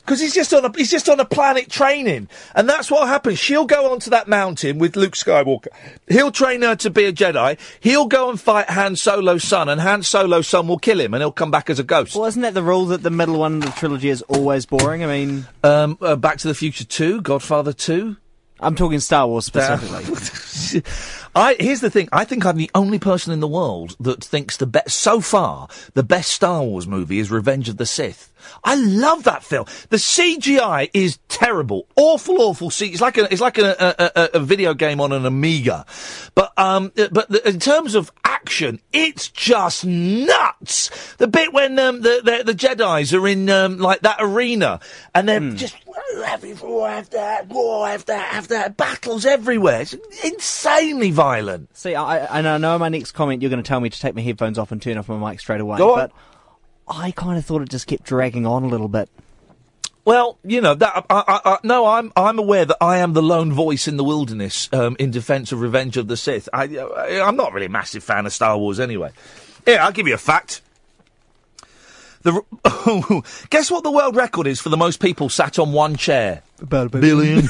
because 0.10 0.20
he's 0.20 0.34
just 0.34 0.52
on 0.56 0.66
a 0.66 0.72
he's 0.76 0.90
just 0.90 1.08
on 1.08 1.20
a 1.20 1.26
planet 1.26 1.70
training, 1.70 2.28
and 2.56 2.68
that's 2.68 2.90
what 2.90 3.08
happens. 3.08 3.38
She'll 3.38 3.68
go 3.68 3.92
onto 3.92 4.10
that 4.10 4.28
mountain 4.28 4.80
with 4.80 4.96
Luke 4.96 5.14
Skywalker. 5.14 5.68
He'll 6.08 6.32
train 6.32 6.64
her 6.64 6.76
to 6.78 6.90
be 6.90 7.06
a 7.06 7.14
Jedi. 7.14 7.60
He'll 7.80 8.08
go 8.08 8.32
and 8.32 8.42
fight 8.42 8.72
Han 8.72 8.96
Solo's 8.96 9.44
son, 9.44 9.70
and 9.70 9.80
Han 9.80 10.02
Solo's 10.02 10.48
son 10.48 10.68
will 10.68 10.80
kill 10.80 11.00
him, 11.00 11.14
and 11.14 11.22
he'll 11.22 11.32
come 11.32 11.52
back 11.52 11.70
as 11.70 11.78
a 11.78 11.84
ghost. 11.84 12.16
Well, 12.16 12.26
isn't 12.26 12.42
that 12.42 12.56
the 12.56 12.64
rule 12.64 12.86
that 12.88 13.04
the 13.04 13.12
middle 13.12 13.38
one 13.38 13.58
of 13.58 13.62
the 13.62 13.72
trilogy 13.72 14.10
is 14.10 14.24
always 14.24 14.66
boring? 14.66 15.04
I 15.04 15.08
mean, 15.08 15.48
um, 15.64 15.96
uh, 16.02 16.16
Back 16.16 16.40
to 16.40 16.48
the 16.48 16.56
Future 16.56 16.86
Two, 16.86 17.22
Godfather 17.22 17.72
Two. 17.72 18.18
I'm 18.60 18.76
talking 18.76 19.00
Star 19.00 19.28
Wars 19.28 19.46
specifically. 19.46 20.06
I 21.40 21.56
here's 21.58 21.80
the 21.80 21.90
thing. 21.90 22.10
I 22.12 22.26
think 22.26 22.46
I'm 22.46 22.58
the 22.58 22.70
only 22.76 23.00
person 23.00 23.32
in 23.32 23.40
the 23.40 23.48
world 23.48 23.96
that 24.02 24.22
thinks 24.22 24.58
the 24.58 24.68
best 24.68 24.98
so 24.98 25.22
far 25.22 25.70
the 25.94 26.04
best 26.04 26.34
Star 26.34 26.62
Wars 26.62 26.86
movie 26.86 27.20
is 27.20 27.32
Revenge 27.32 27.70
of 27.70 27.78
the 27.78 27.86
Sith. 27.86 28.30
I 28.64 28.76
love 28.76 29.24
that 29.24 29.44
film. 29.44 29.66
The 29.90 29.98
CGI 29.98 30.90
is 30.94 31.20
terrible, 31.28 31.88
awful, 31.96 32.42
awful. 32.42 32.70
C- 32.70 32.88
it's 32.88 33.02
like 33.02 33.18
a 33.18 33.32
it's 33.32 33.42
like 33.42 33.58
a, 33.58 33.76
a, 33.80 34.12
a, 34.22 34.30
a 34.36 34.40
video 34.40 34.74
game 34.74 35.02
on 35.02 35.12
an 35.12 35.26
Amiga, 35.26 35.86
but 36.36 36.58
um, 36.58 36.92
but 36.96 37.30
the, 37.30 37.48
in 37.48 37.60
terms 37.60 37.96
of 37.96 38.12
action, 38.24 38.80
it's 38.94 39.28
just 39.30 39.86
nuts. 39.86 40.90
The 41.18 41.28
bit 41.28 41.54
when 41.54 41.78
um, 41.80 42.02
the, 42.02 42.22
the 42.24 42.54
the 42.54 42.58
Jedi's 42.58 43.14
are 43.14 43.28
in 43.28 43.50
um, 43.50 43.78
like 43.78 44.02
that 44.02 44.18
arena 44.20 44.80
and 45.14 45.28
they're 45.28 45.52
just 45.52 45.76
having 46.26 46.58
war 46.60 46.88
after 46.88 47.42
war 47.50 47.88
after 47.88 48.14
after 48.14 48.70
battles 48.70 49.26
everywhere. 49.26 49.82
It's 49.82 49.96
insanely 50.24 51.12
violent. 51.12 51.76
See, 51.76 51.96
I, 51.96 52.18
and 52.38 52.48
I 52.48 52.58
know 52.58 52.78
my 52.80 52.90
next 52.90 53.12
comment 53.12 53.42
you're 53.42 53.50
going 53.50 53.62
to 53.62 53.68
tell 53.68 53.80
me 53.80 53.90
to 53.90 54.00
take 54.00 54.16
my 54.16 54.22
headphones 54.22 54.58
off 54.58 54.72
and 54.72 54.82
turn 54.82 54.98
off 54.98 55.10
my 55.10 55.32
mic 55.32 55.40
straight 55.40 55.62
away. 55.62 55.78
Go 55.78 55.94
on. 55.94 56.00
But 56.00 56.12
I 56.90 57.12
kind 57.12 57.38
of 57.38 57.46
thought 57.46 57.62
it 57.62 57.70
just 57.70 57.88
kept 57.88 58.04
dragging 58.04 58.46
on 58.46 58.64
a 58.64 58.68
little 58.68 58.88
bit. 58.88 59.10
Well, 60.06 60.40
you 60.44 60.60
know 60.62 60.74
that. 60.74 61.06
I, 61.10 61.24
I, 61.28 61.42
I, 61.46 61.58
no, 61.64 61.86
I'm 61.86 62.12
I'm 62.16 62.40
aware 62.40 62.66
that 62.66 62.78
I 62.82 62.98
am 62.98 63.14
the 63.14 63.22
lone 63.22 63.54
voice 63.54 63.88
in 63.88 63.96
the 63.98 64.04
wilderness 64.04 64.68
um, 64.74 64.96
in 64.98 65.12
defence 65.12 65.52
of 65.52 65.62
Revenge 65.62 65.98
of 65.98 66.08
the 66.08 66.18
Sith. 66.18 66.50
I, 66.52 66.64
I, 66.78 67.22
I'm 67.22 67.36
not 67.36 67.54
really 67.54 67.68
a 67.68 67.70
massive 67.70 68.04
fan 68.04 68.26
of 68.26 68.34
Star 68.34 68.58
Wars 68.58 68.80
anyway. 68.80 69.12
Yeah, 69.68 69.86
I'll 69.86 69.92
give 69.92 70.08
you 70.08 70.16
a 70.16 70.18
fact. 70.18 70.62
The 72.22 72.42
r- 72.66 73.22
guess 73.50 73.70
what 73.70 73.84
the 73.84 73.92
world 73.92 74.16
record 74.16 74.48
is 74.48 74.60
for 74.60 74.70
the 74.70 74.78
most 74.78 75.00
people 75.00 75.30
sat 75.30 75.60
on 75.60 75.74
one 75.74 75.96
chair? 75.96 76.42
About 76.60 76.88
a 76.88 76.98
billion. 76.98 77.48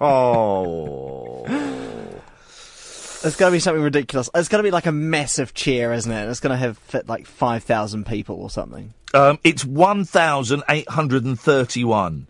oh. 0.00 1.44
It's 3.24 3.34
going 3.34 3.50
to 3.50 3.56
be 3.56 3.60
something 3.60 3.82
ridiculous. 3.82 4.30
It's 4.32 4.48
going 4.48 4.60
to 4.60 4.66
be 4.66 4.70
like 4.70 4.86
a 4.86 4.92
massive 4.92 5.52
chair, 5.52 5.92
isn't 5.92 6.12
it? 6.12 6.28
It's 6.28 6.38
going 6.38 6.52
to 6.52 6.56
have 6.56 6.78
fit 6.78 7.08
like 7.08 7.26
5,000 7.26 8.06
people 8.06 8.36
or 8.36 8.48
something. 8.48 8.94
Um, 9.12 9.40
it's 9.42 9.64
1,831. 9.64 12.28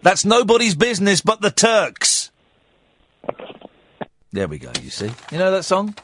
That's 0.00 0.24
nobody's 0.24 0.74
business 0.74 1.20
but 1.20 1.42
the 1.42 1.50
Turks. 1.50 2.05
There 4.32 4.48
we 4.48 4.58
go, 4.58 4.70
you 4.82 4.90
see. 4.90 5.10
You 5.30 5.38
know 5.38 5.50
that 5.50 5.64
song? 5.64 5.94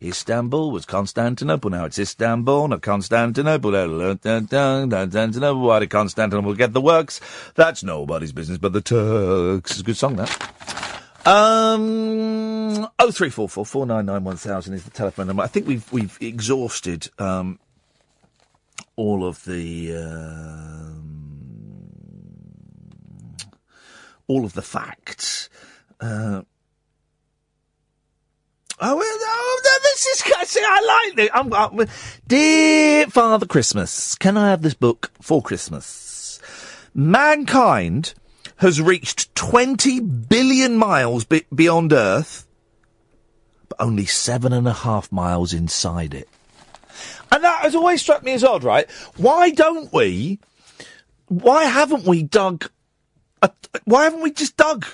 Istanbul 0.00 0.70
was 0.70 0.86
Constantinople, 0.86 1.70
now 1.70 1.84
it's 1.84 1.98
Istanbul, 1.98 2.68
not 2.68 2.82
Constantinople. 2.82 3.72
Why 3.72 5.78
did 5.80 5.90
Constantinople 5.90 6.54
get 6.54 6.72
the 6.72 6.80
works? 6.80 7.20
That's 7.56 7.82
nobody's 7.82 8.32
business 8.32 8.58
but 8.58 8.72
the 8.72 8.80
Turks. 8.80 9.72
It's 9.72 9.80
a 9.80 9.84
good 9.84 9.96
song, 9.96 10.16
that. 10.16 10.54
Um, 11.26 12.88
oh 12.98 13.10
three 13.10 13.28
four 13.28 13.48
four 13.48 13.66
four 13.66 13.84
nine 13.84 14.06
nine 14.06 14.24
one 14.24 14.36
thousand 14.36 14.74
is 14.74 14.84
the 14.84 14.90
telephone 14.90 15.26
number. 15.26 15.42
I 15.42 15.46
think 15.46 15.66
we've 15.66 15.92
we've 15.92 16.16
exhausted 16.22 17.10
um, 17.18 17.58
all 18.96 19.26
of 19.26 19.44
the 19.44 19.94
um, 19.94 21.04
all 24.26 24.46
of 24.46 24.54
the 24.54 24.62
facts. 24.62 25.50
Uh, 26.00 26.42
Oh, 28.80 28.96
well, 28.96 29.04
oh, 29.04 29.78
this 29.82 30.06
is. 30.06 30.48
See, 30.48 30.60
I 30.62 31.08
like 31.08 31.18
it. 31.26 31.30
I'm, 31.34 31.52
I'm, 31.52 31.88
dear 32.26 33.06
Father 33.06 33.46
Christmas, 33.46 34.14
can 34.14 34.36
I 34.36 34.50
have 34.50 34.62
this 34.62 34.74
book 34.74 35.10
for 35.20 35.42
Christmas? 35.42 36.40
Mankind 36.94 38.14
has 38.58 38.80
reached 38.80 39.34
20 39.34 40.00
billion 40.00 40.76
miles 40.76 41.24
be- 41.24 41.46
beyond 41.52 41.92
Earth, 41.92 42.46
but 43.68 43.80
only 43.80 44.06
seven 44.06 44.52
and 44.52 44.68
a 44.68 44.72
half 44.72 45.10
miles 45.10 45.52
inside 45.52 46.14
it. 46.14 46.28
And 47.32 47.42
that 47.42 47.62
has 47.62 47.74
always 47.74 48.00
struck 48.00 48.22
me 48.22 48.32
as 48.32 48.44
odd, 48.44 48.62
right? 48.62 48.88
Why 49.16 49.50
don't 49.50 49.92
we? 49.92 50.38
Why 51.26 51.64
haven't 51.64 52.04
we 52.04 52.22
dug? 52.22 52.70
A, 53.42 53.50
why 53.84 54.04
haven't 54.04 54.22
we 54.22 54.30
just 54.30 54.56
dug 54.56 54.86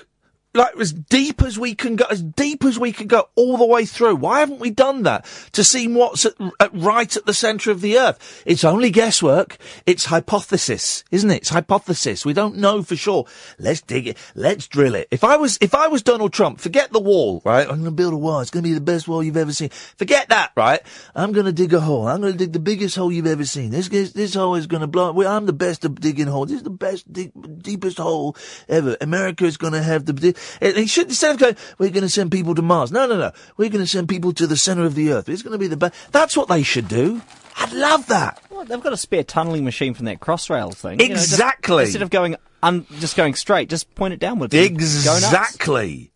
like 0.55 0.77
as 0.79 0.93
deep 0.93 1.41
as 1.41 1.59
we 1.59 1.75
can 1.75 1.95
go, 1.95 2.05
as 2.09 2.21
deep 2.21 2.63
as 2.63 2.79
we 2.79 2.91
can 2.91 3.07
go, 3.07 3.29
all 3.35 3.57
the 3.57 3.65
way 3.65 3.85
through? 3.85 4.15
Why 4.15 4.39
haven't 4.39 4.59
we 4.59 4.69
done 4.69 5.03
that 5.03 5.25
to 5.51 5.63
see 5.63 5.87
what's 5.87 6.25
at, 6.25 6.33
at 6.59 6.73
right 6.73 7.15
at 7.15 7.25
the 7.25 7.33
centre 7.33 7.71
of 7.71 7.81
the 7.81 7.97
Earth? 7.97 8.43
It's 8.45 8.63
only 8.63 8.89
guesswork. 8.89 9.57
It's 9.85 10.05
hypothesis, 10.05 11.03
isn't 11.11 11.29
it? 11.29 11.37
It's 11.37 11.49
hypothesis. 11.49 12.25
We 12.25 12.33
don't 12.33 12.57
know 12.57 12.83
for 12.83 12.95
sure. 12.95 13.25
Let's 13.59 13.81
dig 13.81 14.07
it. 14.07 14.17
Let's 14.33 14.67
drill 14.67 14.95
it. 14.95 15.07
If 15.11 15.23
I 15.23 15.37
was, 15.37 15.57
if 15.61 15.75
I 15.75 15.87
was 15.87 16.01
Donald 16.01 16.33
Trump, 16.33 16.59
forget 16.59 16.91
the 16.91 16.99
wall, 16.99 17.41
right? 17.45 17.63
I'm 17.63 17.81
going 17.81 17.85
to 17.85 17.91
build 17.91 18.13
a 18.13 18.17
wall. 18.17 18.39
It's 18.39 18.51
going 18.51 18.63
to 18.63 18.69
be 18.69 18.73
the 18.73 18.81
best 18.81 19.07
wall 19.07 19.23
you've 19.23 19.37
ever 19.37 19.53
seen. 19.53 19.69
Forget 19.69 20.29
that, 20.29 20.51
right? 20.55 20.81
I'm 21.15 21.31
going 21.31 21.45
to 21.45 21.53
dig 21.53 21.73
a 21.73 21.79
hole. 21.79 22.07
I'm 22.07 22.21
going 22.21 22.33
to 22.33 22.39
dig 22.39 22.53
the 22.53 22.59
biggest 22.59 22.95
hole 22.95 23.11
you've 23.11 23.27
ever 23.27 23.45
seen. 23.45 23.71
This 23.71 23.89
this, 23.89 24.13
this 24.13 24.33
hole 24.33 24.55
is 24.55 24.67
going 24.67 24.81
to 24.81 24.87
blow. 24.87 25.11
Well, 25.11 25.31
I'm 25.31 25.45
the 25.45 25.53
best 25.53 25.85
at 25.85 25.95
digging 25.95 26.27
holes. 26.27 26.49
This 26.49 26.57
is 26.57 26.63
the 26.63 26.69
best, 26.69 27.11
deep, 27.11 27.33
deepest 27.61 27.97
hole 27.97 28.35
ever. 28.67 28.97
America 29.01 29.45
is 29.45 29.57
going 29.57 29.73
to 29.73 29.83
have 29.83 30.05
the. 30.05 30.35
He 30.61 30.87
should 30.87 31.07
instead 31.07 31.31
of 31.31 31.37
going, 31.39 31.55
we're 31.77 31.89
going 31.89 32.03
to 32.03 32.09
send 32.09 32.31
people 32.31 32.55
to 32.55 32.61
Mars. 32.61 32.91
No, 32.91 33.05
no, 33.07 33.17
no. 33.17 33.31
We're 33.57 33.69
going 33.69 33.83
to 33.83 33.89
send 33.89 34.09
people 34.09 34.33
to 34.33 34.47
the 34.47 34.57
centre 34.57 34.83
of 34.83 34.95
the 34.95 35.11
Earth. 35.11 35.29
It's 35.29 35.41
going 35.41 35.51
to 35.53 35.57
be 35.57 35.67
the 35.67 35.77
best. 35.77 35.93
That's 36.11 36.35
what 36.37 36.47
they 36.47 36.63
should 36.63 36.87
do. 36.87 37.21
I'd 37.57 37.71
love 37.73 38.07
that. 38.07 38.41
Well, 38.49 38.65
they've 38.65 38.81
got 38.81 38.93
a 38.93 38.97
spare 38.97 39.23
tunnelling 39.23 39.63
machine 39.63 39.93
from 39.93 40.05
that 40.05 40.19
Crossrail 40.19 40.73
thing. 40.75 40.99
you 40.99 41.09
know, 41.09 41.15
just- 41.15 41.31
Exactly. 41.33 41.83
instead 41.83 42.01
of 42.01 42.09
going 42.09 42.35
un, 42.63 42.85
just 42.99 43.15
going 43.15 43.33
straight, 43.35 43.69
just 43.69 43.93
point 43.95 44.13
it 44.13 44.19
downwards. 44.19 44.53
and 44.53 44.77
go 44.77 44.83
nuts. 44.83 45.05
Exactly. 45.25 46.11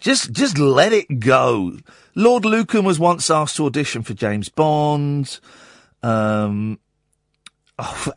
Just, 0.00 0.30
just 0.32 0.58
let 0.58 0.92
it 0.92 1.20
go. 1.20 1.78
Lord 2.14 2.44
Lucan 2.44 2.84
was 2.84 2.98
once 2.98 3.30
asked 3.30 3.56
to 3.56 3.66
audition 3.66 4.02
for 4.02 4.12
James 4.14 4.48
Bond. 4.48 5.40
Um, 6.02 6.78
oh, 7.78 8.12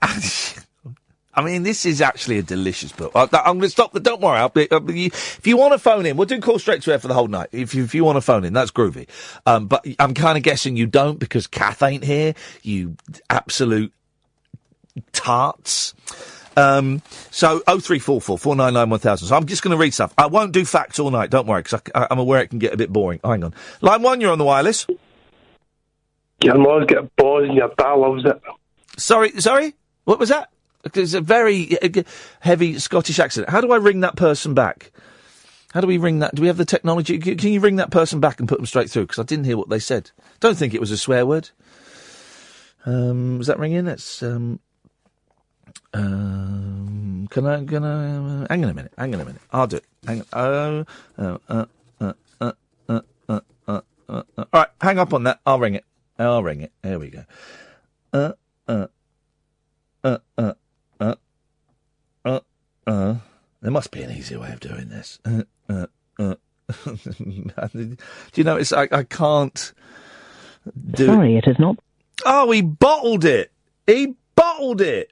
I 1.34 1.42
mean, 1.44 1.64
this 1.64 1.86
is 1.86 2.02
actually 2.02 2.40
a 2.40 2.44
delicious 2.44 2.92
book. 2.92 3.12
I, 3.16 3.22
I'm 3.22 3.58
going 3.58 3.62
to 3.62 3.70
stop. 3.70 3.94
Don't 3.94 4.22
worry. 4.22 4.38
I'll 4.38 4.50
be, 4.50 4.70
I'll 4.72 4.80
be- 4.82 5.06
if 5.08 5.46
you 5.48 5.58
want 5.58 5.74
to 5.74 5.80
phone 5.80 6.06
in, 6.06 6.18
we'll 6.18 6.26
do 6.26 6.40
call 6.40 6.60
straight 6.60 6.82
to 6.84 6.92
air 6.92 7.00
for 7.00 7.08
the 7.08 7.14
whole 7.14 7.28
night. 7.28 7.50
If 7.52 7.74
you, 7.74 7.84
if 7.84 7.96
you 7.96 8.04
want 8.04 8.18
to 8.18 8.22
phone 8.22 8.44
in, 8.44 8.54
that's 8.54 8.72
groovy. 8.72 9.08
Um, 9.46 9.68
but 9.68 9.86
I'm 10.00 10.14
kind 10.14 10.38
of 10.38 10.44
guessing 10.44 10.76
you 10.76 10.88
don't 10.88 11.20
because 11.20 11.48
Kath 11.48 11.82
ain't 11.84 12.04
here. 12.04 12.34
You 12.64 12.98
absolute 13.30 13.94
tarts. 15.14 15.94
Um, 16.58 17.02
so 17.30 17.60
0344 17.60 18.38
499 18.38 18.90
1000. 18.90 19.28
So 19.30 19.36
I'm 19.36 19.46
just 19.46 19.64
going 19.64 19.72
to 19.72 19.78
read 19.78 19.94
stuff. 19.94 20.14
I 20.18 20.28
won't 20.28 20.52
do 20.52 20.66
facts 20.66 21.00
all 21.00 21.10
night. 21.12 21.30
Don't 21.30 21.48
worry, 21.48 21.64
because 21.64 21.82
I'm 21.96 22.20
aware 22.20 22.42
it 22.42 22.50
can 22.50 22.60
get 22.60 22.74
a 22.74 22.78
bit 22.78 22.92
boring. 22.92 23.22
Hang 23.24 23.44
on. 23.44 23.54
Line 23.80 24.02
one, 24.02 24.20
you're 24.20 24.32
on 24.32 24.38
the 24.38 24.44
wireless. 24.44 24.86
Your 26.44 26.58
mum's 26.58 26.88
got 26.88 27.16
balls 27.16 27.46
and 27.46 27.56
your 27.56 27.70
dad 27.78 27.94
loves 27.94 28.26
it. 28.26 28.42
Sorry, 28.98 29.40
sorry. 29.40 29.76
What 30.04 30.20
was 30.20 30.30
that? 30.30 30.50
It's 30.84 31.14
a 31.14 31.22
very 31.22 31.78
uh, 31.82 32.04
heavy 32.40 32.80
Scottish 32.80 33.20
accent. 33.20 33.50
How 33.50 33.62
do 33.62 33.72
I 33.72 33.78
ring 33.78 34.00
that 34.02 34.16
person 34.16 34.54
back? 34.54 34.92
How 35.74 35.82
do 35.82 35.88
we 35.88 35.98
ring 35.98 36.20
that? 36.20 36.36
Do 36.36 36.42
we 36.42 36.48
have 36.48 36.58
the 36.58 36.66
technology? 36.66 37.18
Can 37.18 37.52
you 37.54 37.60
ring 37.60 37.78
that 37.78 37.92
person 37.92 38.20
back 38.20 38.40
and 38.40 38.50
put 38.50 38.58
them 38.58 38.66
straight 38.66 38.90
through? 38.90 39.04
Because 39.04 39.20
I 39.20 39.24
didn't 39.24 39.46
hear 39.46 39.58
what 39.58 39.70
they 39.70 39.80
said. 39.80 40.12
Don't 40.40 40.58
think 40.58 40.74
it 40.74 40.82
was 40.82 40.92
a 40.92 40.98
swear 40.98 41.26
word. 41.26 41.50
Um, 42.86 43.40
is 43.40 43.48
that 43.48 43.60
ringing? 43.60 43.88
It's 43.88 44.22
Um, 44.22 44.60
um, 45.94 47.28
can 47.30 47.46
I? 47.46 47.64
Can 47.64 47.84
I? 47.84 48.44
Uh, 48.44 48.48
hang 48.50 48.64
on 48.64 48.72
a 48.72 48.74
minute. 48.74 48.94
Hang 48.98 49.14
on 49.14 49.22
a 49.22 49.26
minute. 49.26 49.42
I'll 49.52 49.68
do 49.68 49.78
it. 49.78 49.86
Hang 50.06 50.22
on. 50.22 50.26
Oh, 50.34 50.86
uh 51.18 51.38
uh, 51.50 51.66
uh, 52.00 52.14
uh, 52.40 52.52
uh, 52.90 53.02
uh, 53.30 53.40
uh, 53.40 53.40
uh, 53.68 53.82
uh, 54.10 54.24
All 54.38 54.46
right. 54.54 54.68
Hang 54.82 55.00
up 55.00 55.14
on 55.14 55.24
that. 55.24 55.40
I'll 55.46 55.60
ring 55.60 55.76
it. 55.76 55.86
I'll 56.18 56.44
ring 56.44 56.62
it. 56.62 56.72
There 56.82 57.00
we 57.00 57.10
go. 57.10 57.26
Uh, 58.14 58.34
uh, 58.68 58.88
uh, 60.04 60.18
uh, 60.38 60.54
uh, 62.26 62.40
uh. 62.88 63.16
There 63.62 63.72
must 63.72 63.92
be 63.92 64.02
an 64.02 64.12
easier 64.12 64.40
way 64.40 64.52
of 64.52 64.60
doing 64.60 64.90
this. 64.90 65.20
Uh, 65.24 65.44
uh, 65.70 65.86
uh. 66.18 66.36
do 66.96 67.98
you 68.36 68.44
know? 68.44 68.58
It's 68.58 68.74
I, 68.74 68.88
I 68.92 69.04
can't 69.04 69.74
do. 70.92 71.06
Sorry, 71.06 71.38
it 71.38 71.48
is 71.48 71.60
not. 71.60 71.78
Oh, 72.26 72.52
he 72.52 72.62
bottled 72.62 73.26
it. 73.26 73.52
He 73.88 74.16
bottled 74.36 74.82
it. 74.82 75.12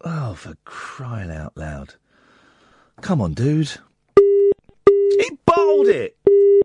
Oh, 0.00 0.34
for 0.34 0.54
crying 0.64 1.30
out 1.30 1.56
loud! 1.56 1.94
Come 3.00 3.20
on, 3.20 3.34
dude. 3.34 3.70
He 4.16 5.38
bottled 5.46 5.88
it. 5.88 6.16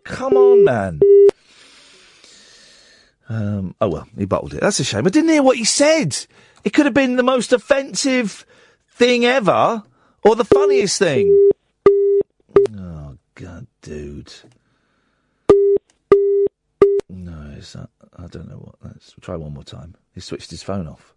Come 0.04 0.34
on, 0.34 0.64
man. 0.64 1.00
Um, 3.30 3.76
oh 3.80 3.90
well, 3.90 4.08
he 4.18 4.26
bottled 4.26 4.54
it. 4.54 4.62
That's 4.62 4.80
a 4.80 4.84
shame. 4.84 5.06
I 5.06 5.10
didn't 5.10 5.30
hear 5.30 5.44
what 5.44 5.58
he 5.58 5.66
said. 5.66 6.26
It 6.64 6.74
could 6.74 6.86
have 6.86 6.96
been 6.96 7.16
the 7.16 7.24
most 7.24 7.54
offensive 7.54 8.46
thing 9.00 9.26
ever, 9.26 9.82
or 10.24 10.36
the 10.36 10.46
funniest 10.46 11.00
thing. 11.00 11.50
Oh 12.78 13.18
god, 13.34 13.66
dude. 13.82 14.32
No, 17.10 17.54
it's 17.58 17.76
not, 17.76 17.90
I 18.18 18.28
don't 18.28 18.48
know 18.50 18.58
what. 18.58 18.76
Let's 18.84 19.16
try 19.22 19.36
one 19.36 19.54
more 19.54 19.64
time. 19.64 19.96
He 20.14 20.20
switched 20.20 20.52
his 20.52 20.62
phone 20.62 20.88
off. 20.88 21.16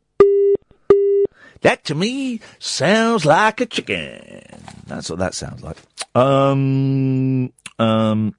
That 1.60 1.84
to 1.84 1.94
me 1.94 2.40
sounds 2.58 3.26
like 3.26 3.60
a 3.60 3.66
chicken. 3.66 4.42
That's 4.86 5.10
what 5.10 5.18
that 5.18 5.34
sounds 5.34 5.62
like. 5.62 5.76
Um, 6.14 7.52
um, 7.78 8.34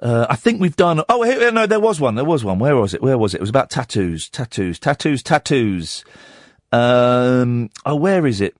uh, 0.00 0.26
I 0.28 0.36
think 0.36 0.60
we've 0.60 0.76
done. 0.76 1.02
Oh, 1.08 1.22
here, 1.22 1.50
no, 1.52 1.66
there 1.66 1.80
was 1.80 2.00
one. 2.00 2.14
There 2.16 2.24
was 2.24 2.44
one. 2.44 2.58
Where 2.58 2.76
was 2.76 2.94
it? 2.94 3.02
Where 3.02 3.18
was 3.18 3.34
it? 3.34 3.38
It 3.38 3.40
was 3.40 3.50
about 3.50 3.70
tattoos, 3.70 4.28
tattoos, 4.28 4.78
tattoos, 4.78 5.22
tattoos. 5.22 6.04
Um, 6.72 7.70
oh, 7.84 7.96
where 7.96 8.26
is 8.26 8.40
it? 8.40 8.56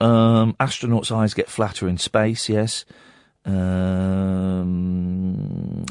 Um, 0.00 0.54
astronauts' 0.54 1.12
eyes 1.12 1.34
get 1.34 1.48
flatter 1.48 1.86
in 1.88 1.98
space. 1.98 2.48
Yes. 2.48 2.84
Um, 3.46 4.64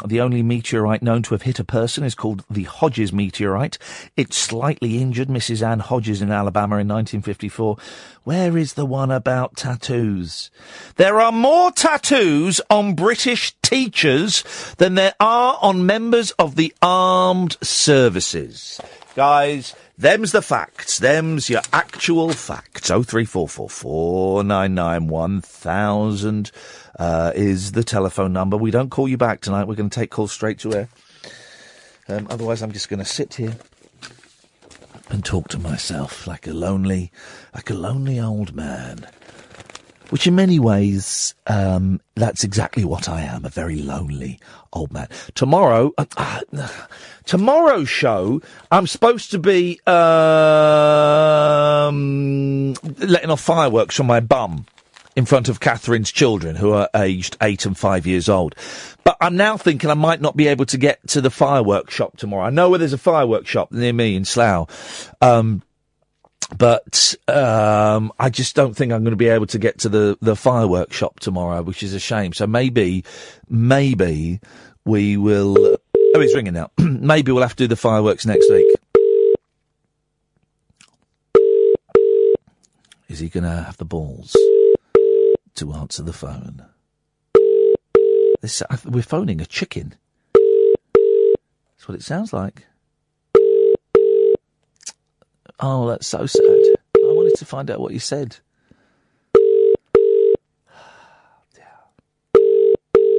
the 0.05 0.22
only 0.22 0.41
meteorite 0.41 1.03
known 1.03 1.22
to 1.23 1.35
have 1.35 1.43
hit 1.43 1.60
a 1.60 1.64
person 1.64 2.03
is 2.03 2.15
called 2.15 2.43
the 2.49 2.64
Hodges 2.64 3.14
meteorite. 3.14 3.77
It 4.18 4.34
slightly 4.34 4.97
injured 4.99 5.27
Mrs. 5.27 5.61
Ann 5.61 5.80
Hodges 5.80 6.23
in 6.23 6.31
Alabama 6.31 6.77
in 6.77 6.88
1954. 6.88 7.77
Where 8.23 8.57
is 8.57 8.73
the 8.73 8.88
one 8.88 9.11
about 9.11 9.55
tattoos? 9.55 10.49
There 10.95 11.19
are 11.19 11.31
more 11.31 11.72
tattoos 11.72 12.60
on 12.72 12.95
British 12.95 13.53
teachers 13.61 14.43
than 14.77 14.95
there 14.95 15.14
are 15.19 15.60
on 15.61 15.85
members 15.85 16.31
of 16.31 16.55
the 16.55 16.73
armed 16.81 17.57
services. 17.61 18.81
Guys, 19.15 19.76
them's 19.98 20.32
the 20.32 20.41
facts. 20.41 20.99
Them's 20.99 21.49
your 21.49 21.61
actual 21.72 22.32
facts. 22.32 22.90
Oh 22.91 23.03
three 23.03 23.26
four 23.26 23.48
four 23.48 23.70
four 23.70 24.44
nine 24.44 24.74
nine 24.76 25.07
one 25.07 25.41
thousand 25.41 26.52
uh, 26.99 27.32
is 27.36 27.72
the 27.74 27.84
telephone 27.84 28.34
number. 28.34 28.57
We 28.57 28.72
don't 28.72 28.90
call 28.90 29.07
you 29.07 29.18
back 29.18 29.41
tonight. 29.41 29.65
We're 29.65 29.76
going 29.76 29.90
to 29.90 29.99
take 29.99 30.11
calls 30.11 30.32
straight 30.32 30.60
to 30.60 30.74
air. 30.74 30.90
Um, 32.07 32.28
otherwise, 32.30 32.61
I'm 32.61 32.72
just 32.72 32.90
going 32.90 32.99
to 32.99 33.06
sit 33.06 33.36
here 33.36 33.56
and 35.10 35.24
talk 35.24 35.48
to 35.49 35.60
myself 35.60 36.28
like 36.28 36.48
a 36.48 36.53
lonely, 36.53 37.11
like 37.53 37.70
a 37.70 37.76
lonely 37.76 38.20
old 38.20 38.56
man. 38.56 39.07
Which, 40.14 40.27
in 40.27 40.35
many 40.35 40.60
ways, 40.60 41.34
um, 41.48 41.99
that's 42.14 42.44
exactly 42.44 42.85
what 42.85 43.10
I 43.10 43.22
am—a 43.22 43.49
very 43.49 43.81
lonely 43.81 44.40
old 44.72 44.94
man. 44.94 45.07
Tomorrow, 45.34 45.91
uh, 45.98 46.06
uh, 46.15 46.41
tomorrow's 47.26 47.90
show, 47.90 48.40
I'm 48.69 48.85
supposed 48.85 49.31
to 49.31 49.40
be 49.40 49.80
um, 49.88 49.95
letting 52.99 53.31
off 53.31 53.41
fireworks 53.41 53.95
from 53.95 54.06
my 54.06 54.19
bum 54.19 54.68
in 55.15 55.26
front 55.26 55.49
of 55.49 55.60
Catherine's 55.60 56.11
children, 56.11 56.57
who 56.57 56.73
are 56.73 56.90
aged 56.94 57.35
eight 57.41 57.65
and 57.65 57.76
five 57.76 58.06
years 58.06 58.30
old. 58.30 58.53
But 59.03 59.18
I'm 59.19 59.35
now 59.35 59.57
thinking 59.57 59.90
I 59.90 59.95
might 59.95 60.22
not 60.22 60.38
be 60.38 60.45
able 60.45 60.68
to 60.68 60.77
get 60.77 60.99
to 61.07 61.22
the 61.22 61.31
fireworks 61.31 61.95
shop 61.95 62.18
tomorrow. 62.18 62.45
I 62.45 62.52
know 62.52 62.69
where 62.69 62.77
there's 62.77 62.94
a 62.94 62.99
fireworks 62.99 63.49
shop 63.49 63.72
near 63.72 63.94
me 63.94 64.15
in 64.15 64.26
Slough. 64.26 64.69
Um, 65.23 65.64
but 66.57 67.15
um, 67.27 68.11
I 68.19 68.30
just 68.30 68.55
don't 68.55 68.75
think 68.75 68.91
I'm 68.91 69.03
going 69.03 69.11
to 69.11 69.17
be 69.17 69.27
able 69.27 69.47
to 69.47 69.59
get 69.59 69.80
to 69.80 69.89
the, 69.89 70.17
the 70.21 70.35
fireworks 70.35 70.95
shop 70.95 71.19
tomorrow, 71.19 71.61
which 71.61 71.84
is 71.84 71.93
a 71.93 71.99
shame. 71.99 72.34
So 72.34 72.47
maybe, 72.47 73.03
maybe 73.49 74.39
we 74.85 75.17
will. 75.17 75.77
Oh, 76.15 76.19
he's 76.19 76.35
ringing 76.35 76.53
now. 76.53 76.71
maybe 76.77 77.31
we'll 77.31 77.41
have 77.41 77.55
to 77.55 77.63
do 77.63 77.67
the 77.67 77.75
fireworks 77.75 78.25
next 78.25 78.49
week. 78.49 78.75
Is 83.09 83.19
he 83.19 83.30
going 83.30 83.43
to 83.43 83.49
have 83.49 83.77
the 83.77 83.85
balls 83.85 84.35
to 85.55 85.73
answer 85.73 86.03
the 86.03 86.13
phone? 86.13 86.65
This, 88.41 88.61
we're 88.85 89.03
phoning 89.03 89.39
a 89.39 89.45
chicken. 89.45 89.95
That's 90.34 91.88
what 91.88 91.95
it 91.95 92.03
sounds 92.03 92.34
like. 92.34 92.65
Oh, 95.59 95.88
that's 95.88 96.07
so 96.07 96.25
sad. 96.25 96.41
I 96.43 96.99
wanted 97.13 97.35
to 97.38 97.45
find 97.45 97.69
out 97.71 97.80
what 97.80 97.93
you 97.93 97.99
said. 97.99 98.38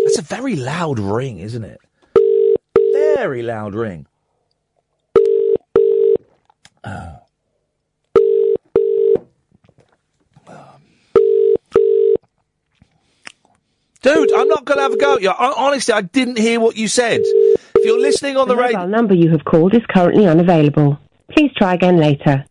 That's 0.05 0.19
a 0.19 0.23
very 0.23 0.57
loud 0.57 0.99
ring, 0.99 1.39
isn't 1.39 1.65
it? 1.65 1.81
Very 2.93 3.43
loud 3.43 3.75
ring. 3.75 4.07
Oh. 6.85 7.21
Dude, 14.03 14.33
I'm 14.33 14.49
not 14.49 14.65
going 14.67 14.77
to 14.79 14.83
have 14.83 14.93
a 14.93 14.97
go 14.99 15.15
at 15.15 15.23
you. 15.23 15.31
Hon- 15.31 15.55
Honestly, 15.57 15.95
I 15.95 16.03
didn't 16.03 16.37
hear 16.39 16.61
what 16.61 16.77
you 16.77 16.89
said. 16.89 17.21
If 17.25 17.85
you're 17.85 17.99
listening 18.01 18.37
on 18.37 18.49
the, 18.49 18.55
The 18.55 18.61
radio. 18.61 18.87
number 18.87 19.15
you 19.15 19.31
have 19.31 19.45
called 19.45 19.75
is 19.75 19.83
currently 19.89 20.27
unavailable. 20.27 20.99
Please 21.31 21.53
try 21.57 21.75
again 21.75 21.97
later. 21.97 22.45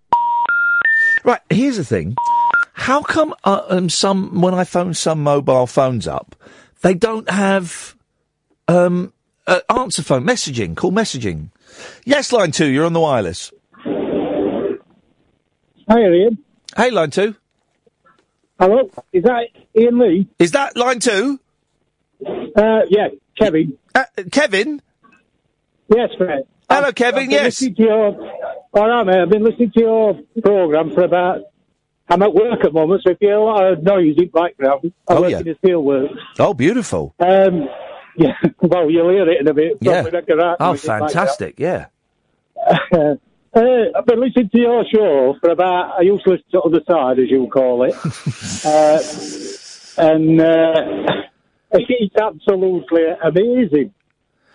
Right, 1.24 1.42
here's 1.50 1.78
the 1.78 1.86
thing. 1.86 2.16
How 2.74 3.02
come 3.02 3.34
uh, 3.44 3.62
um, 3.70 3.90
some 3.90 4.42
when 4.42 4.54
I 4.54 4.64
phone 4.66 4.94
some 4.94 5.24
mobile 5.24 5.68
phones 5.68 6.08
up, 6.08 6.36
they 6.82 6.94
don't 6.94 7.30
have 7.30 7.96
um, 8.68 9.14
uh, 9.48 9.62
answer 9.70 10.02
phone 10.04 10.26
messaging, 10.26 10.76
call 10.76 10.92
messaging? 10.92 11.50
Yes, 12.04 12.32
line 12.34 12.52
two, 12.52 12.68
you're 12.68 12.86
on 12.86 12.94
the 12.94 13.00
wireless. 13.00 13.52
Hi, 15.90 16.00
Iain. 16.00 16.38
Hey, 16.76 16.92
line 16.92 17.12
two. 17.12 17.36
Hello, 18.60 18.90
is 19.12 19.24
that 19.24 19.48
Iain 19.78 20.00
Lee? 20.00 20.28
Is 20.40 20.52
that 20.52 20.76
line 20.76 21.00
two? 21.00 21.40
Uh, 22.26 22.82
yeah, 22.90 23.08
Kevin. 23.38 23.78
Uh, 23.96 24.04
Kevin? 24.32 24.82
Yes, 25.94 26.10
mate. 26.20 26.46
Hello, 26.70 26.88
I've- 26.88 26.94
Kevin, 26.94 27.24
I've 27.26 27.32
yes. 27.32 27.62
your, 27.62 28.12
all 28.74 28.88
right, 28.90 29.06
mate. 29.06 29.22
I've 29.22 29.30
been 29.30 29.44
listening 29.44 29.72
to 29.72 29.80
your 29.80 30.20
programme 30.42 30.92
for 30.92 31.04
about. 31.04 31.42
I'm 32.10 32.22
at 32.22 32.34
work 32.34 32.60
at 32.60 32.64
the 32.64 32.72
moment, 32.72 33.02
so 33.06 33.12
if 33.12 33.18
you 33.22 33.30
hear 33.30 33.38
a 33.38 33.44
lot 33.44 33.66
of 33.66 33.82
noise 33.84 34.16
in 34.18 34.26
the 34.26 34.26
background, 34.26 34.92
I 35.08 35.14
Oh, 35.14 35.22
work 35.22 35.32
yeah. 35.32 35.40
in 35.40 35.56
the. 35.64 36.10
Oh, 36.40 36.54
beautiful. 36.54 37.16
Um, 37.20 37.70
yeah, 38.18 38.34
well, 38.62 38.90
you'll 38.92 39.10
hear 39.10 39.30
it 39.30 39.40
in 39.42 39.48
a 39.48 39.54
bit. 39.54 39.78
Yeah. 39.80 40.02
Probably 40.02 40.20
like 40.20 40.30
a 40.30 40.36
rat 40.36 40.58
Oh, 40.60 40.72
noise 40.72 40.84
in 40.84 40.88
the 40.88 40.92
background. 40.92 41.12
fantastic. 41.12 41.60
Yeah. 41.60 41.86
Uh, 43.56 43.86
I've 43.96 44.08
been 44.08 44.20
listening 44.20 44.50
to 44.50 44.58
your 44.58 44.84
show 44.92 45.36
for 45.40 45.52
about, 45.52 46.00
I 46.00 46.02
used 46.02 46.24
to 46.24 46.32
listen 46.32 46.46
to 46.54 46.62
Other 46.62 46.80
Side, 46.90 47.20
as 47.20 47.30
you 47.30 47.48
call 47.54 47.84
it. 47.84 47.94
uh, 48.66 48.98
and 50.02 50.42
uh, 50.42 51.22
it's 51.72 52.16
absolutely 52.16 53.04
amazing. 53.24 53.94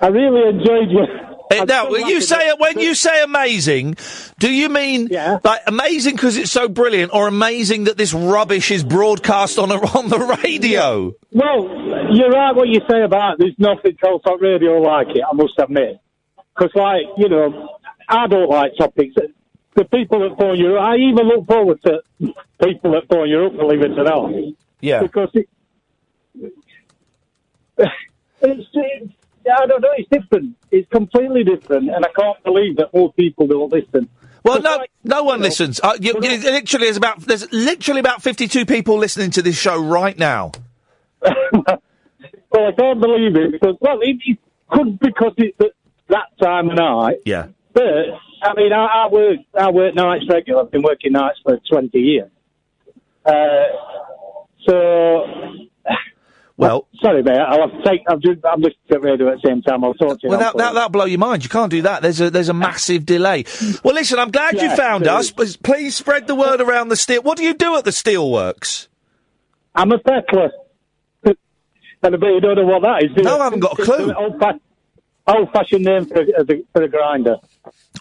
I 0.00 0.08
really 0.08 0.48
enjoyed 0.48 0.90
you. 0.90 1.06
Uh, 1.50 1.64
now, 1.64 1.90
when 1.90 2.06
you 2.06 2.20
say 2.20 2.52
when 2.58 2.78
you 2.78 2.94
say 2.94 3.22
amazing, 3.22 3.96
do 4.38 4.50
you 4.52 4.68
mean 4.68 5.08
like 5.08 5.60
amazing 5.66 6.14
because 6.14 6.36
it's 6.36 6.52
so 6.52 6.68
brilliant, 6.68 7.12
or 7.14 7.28
amazing 7.28 7.84
that 7.84 7.96
this 7.96 8.12
rubbish 8.12 8.70
is 8.70 8.84
broadcast 8.84 9.58
on 9.58 9.70
a, 9.70 9.74
on 9.98 10.08
the 10.08 10.38
radio? 10.42 11.14
Well, 11.32 11.68
you're 12.12 12.30
right 12.30 12.54
what 12.54 12.68
you 12.68 12.80
say 12.90 13.02
about 13.02 13.38
there's 13.38 13.58
nothing 13.58 13.96
else 14.04 14.22
on 14.26 14.40
radio 14.40 14.80
like 14.80 15.08
it, 15.08 15.22
I 15.22 15.34
must 15.34 15.58
admit. 15.58 16.00
Because, 16.54 16.74
like, 16.74 17.02
you 17.16 17.28
know, 17.28 17.76
I 18.08 18.26
don't 18.26 18.48
like 18.48 18.72
topics. 18.76 19.14
The 19.74 19.84
people 19.84 20.28
that 20.28 20.36
phone 20.38 20.56
you, 20.56 20.76
I 20.76 20.96
even 20.96 21.28
look 21.28 21.46
forward 21.46 21.80
to 21.82 22.02
people 22.60 22.92
that 22.92 23.06
phone 23.08 23.28
you 23.28 23.46
up, 23.46 23.56
believe 23.56 23.82
it 23.82 23.92
or 23.96 24.04
not. 24.04 24.32
Yeah. 24.80 25.02
Because 25.02 25.30
it, 25.34 25.48
it's, 27.78 28.66
it's, 28.72 29.12
I 29.56 29.66
don't 29.66 29.80
know, 29.80 29.88
it's 29.96 30.08
different. 30.10 30.56
It's 30.70 30.88
completely 30.90 31.44
different, 31.44 31.90
and 31.90 32.04
I 32.04 32.08
can't 32.18 32.42
believe 32.44 32.76
that 32.76 32.92
more 32.92 33.12
people 33.14 33.46
don't 33.46 33.72
listen. 33.72 34.08
Well, 34.44 34.60
no, 34.62 34.84
no 35.04 35.22
one 35.24 35.40
listens. 35.40 35.80
Uh, 35.82 35.96
you, 36.00 36.14
you- 36.22 36.38
literally, 36.38 36.86
there's 36.86 36.96
about 36.96 37.20
there's 37.20 37.50
literally 37.52 38.00
about 38.00 38.22
52 38.22 38.66
people 38.66 38.96
listening 38.98 39.30
to 39.32 39.42
this 39.42 39.56
show 39.58 39.80
right 39.82 40.16
now. 40.18 40.52
Well, 42.50 42.66
I 42.68 42.72
can't 42.72 42.98
believe 43.00 43.36
it 43.36 43.52
because, 43.52 43.76
well, 43.80 43.98
it, 44.00 44.16
it 44.24 44.38
could 44.70 44.98
because 44.98 45.34
it's 45.36 45.60
at 45.60 45.72
that 46.08 46.28
time 46.42 46.70
of 46.70 46.76
night. 46.76 47.16
Yeah. 47.26 47.48
But 47.74 47.84
I 48.42 48.54
mean, 48.54 48.72
I, 48.72 48.86
I 48.86 49.08
work 49.08 49.38
I 49.54 49.70
work 49.70 49.94
nights 49.94 50.24
regular. 50.30 50.62
I've 50.62 50.70
been 50.70 50.82
working 50.82 51.12
nights 51.12 51.38
for 51.42 51.58
twenty 51.70 51.98
years. 51.98 52.30
Uh, 53.24 53.64
so, 54.66 55.26
well, 56.58 56.88
sorry, 57.00 57.22
mate. 57.22 57.38
I'll 57.38 57.70
take. 57.82 58.02
I'm 58.08 58.20
just 58.20 58.44
I'm 58.44 58.60
listening 58.60 58.76
to 58.90 58.98
radio 59.00 59.28
at 59.32 59.40
the 59.40 59.48
same 59.48 59.62
time. 59.62 59.82
I'll 59.84 59.94
talk 59.94 60.20
to 60.20 60.24
you. 60.24 60.28
Well, 60.30 60.38
that, 60.40 60.56
that, 60.56 60.74
that'll 60.74 60.90
blow 60.90 61.06
your 61.06 61.18
mind. 61.18 61.42
You 61.44 61.48
can't 61.48 61.70
do 61.70 61.80
that. 61.82 62.02
There's 62.02 62.20
a, 62.20 62.28
there's 62.30 62.48
a 62.50 62.54
massive 62.54 63.06
delay. 63.06 63.44
Well, 63.82 63.94
listen, 63.94 64.18
I'm 64.18 64.30
glad 64.30 64.60
you 64.60 64.74
found 64.76 65.06
so- 65.06 65.14
us. 65.16 65.30
But 65.30 65.56
please 65.62 65.96
spread 65.96 66.26
the 66.26 66.34
word 66.34 66.60
around 66.60 66.88
the 66.88 66.96
steel. 66.96 67.22
What 67.22 67.38
do 67.38 67.44
you 67.44 67.54
do 67.54 67.76
at 67.76 67.84
the 67.84 67.90
steelworks? 67.92 68.88
I'm 69.74 69.92
a 69.92 69.98
peddler. 69.98 70.50
And 71.24 72.14
I 72.14 72.18
bet 72.18 72.28
you 72.30 72.40
don't 72.40 72.54
know 72.56 72.64
what 72.64 72.82
that 72.82 73.02
is. 73.04 73.16
do 73.16 73.22
No, 73.22 73.34
you? 73.36 73.40
I 73.40 73.44
haven't 73.44 73.60
got 73.60 73.78
a 73.78 73.82
clue. 73.84 74.12
Old, 74.14 74.38
fa- 74.38 74.60
old-fashioned 75.26 75.84
name 75.84 76.06
for 76.06 76.20
a, 76.22 76.44
for 76.72 76.82
a 76.82 76.88
grinder. 76.88 77.36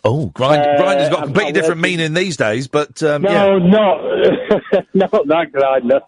Oh, 0.04 0.28
grind, 0.28 0.62
Uh, 0.62 0.78
grinder's 0.78 1.10
got 1.10 1.20
a 1.20 1.24
completely 1.24 1.52
different 1.54 1.82
working- 1.82 1.98
meaning 1.98 2.14
these 2.14 2.38
days, 2.38 2.68
but 2.68 3.02
um, 3.02 3.24
No, 3.24 3.58
yeah. 3.58 3.68
not 3.68 4.86
not 4.94 5.28
that 5.28 5.52
grinder. 5.52 6.02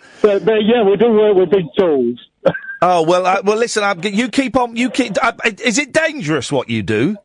but, 0.22 0.44
but 0.44 0.64
yeah, 0.64 0.82
we 0.84 0.96
do 0.96 1.10
work 1.10 1.36
with 1.36 1.50
big 1.50 1.66
tools. 1.78 2.18
Oh 2.80 3.02
well, 3.02 3.42
well. 3.42 3.56
Listen, 3.58 3.82
i 3.82 3.92
you 4.06 4.28
keep 4.28 4.56
on. 4.56 4.76
You 4.76 4.88
keep. 4.90 5.16
Uh, 5.20 5.32
is 5.64 5.78
it 5.78 5.92
dangerous 5.92 6.52
what 6.52 6.70
you 6.70 6.84
do? 6.84 7.16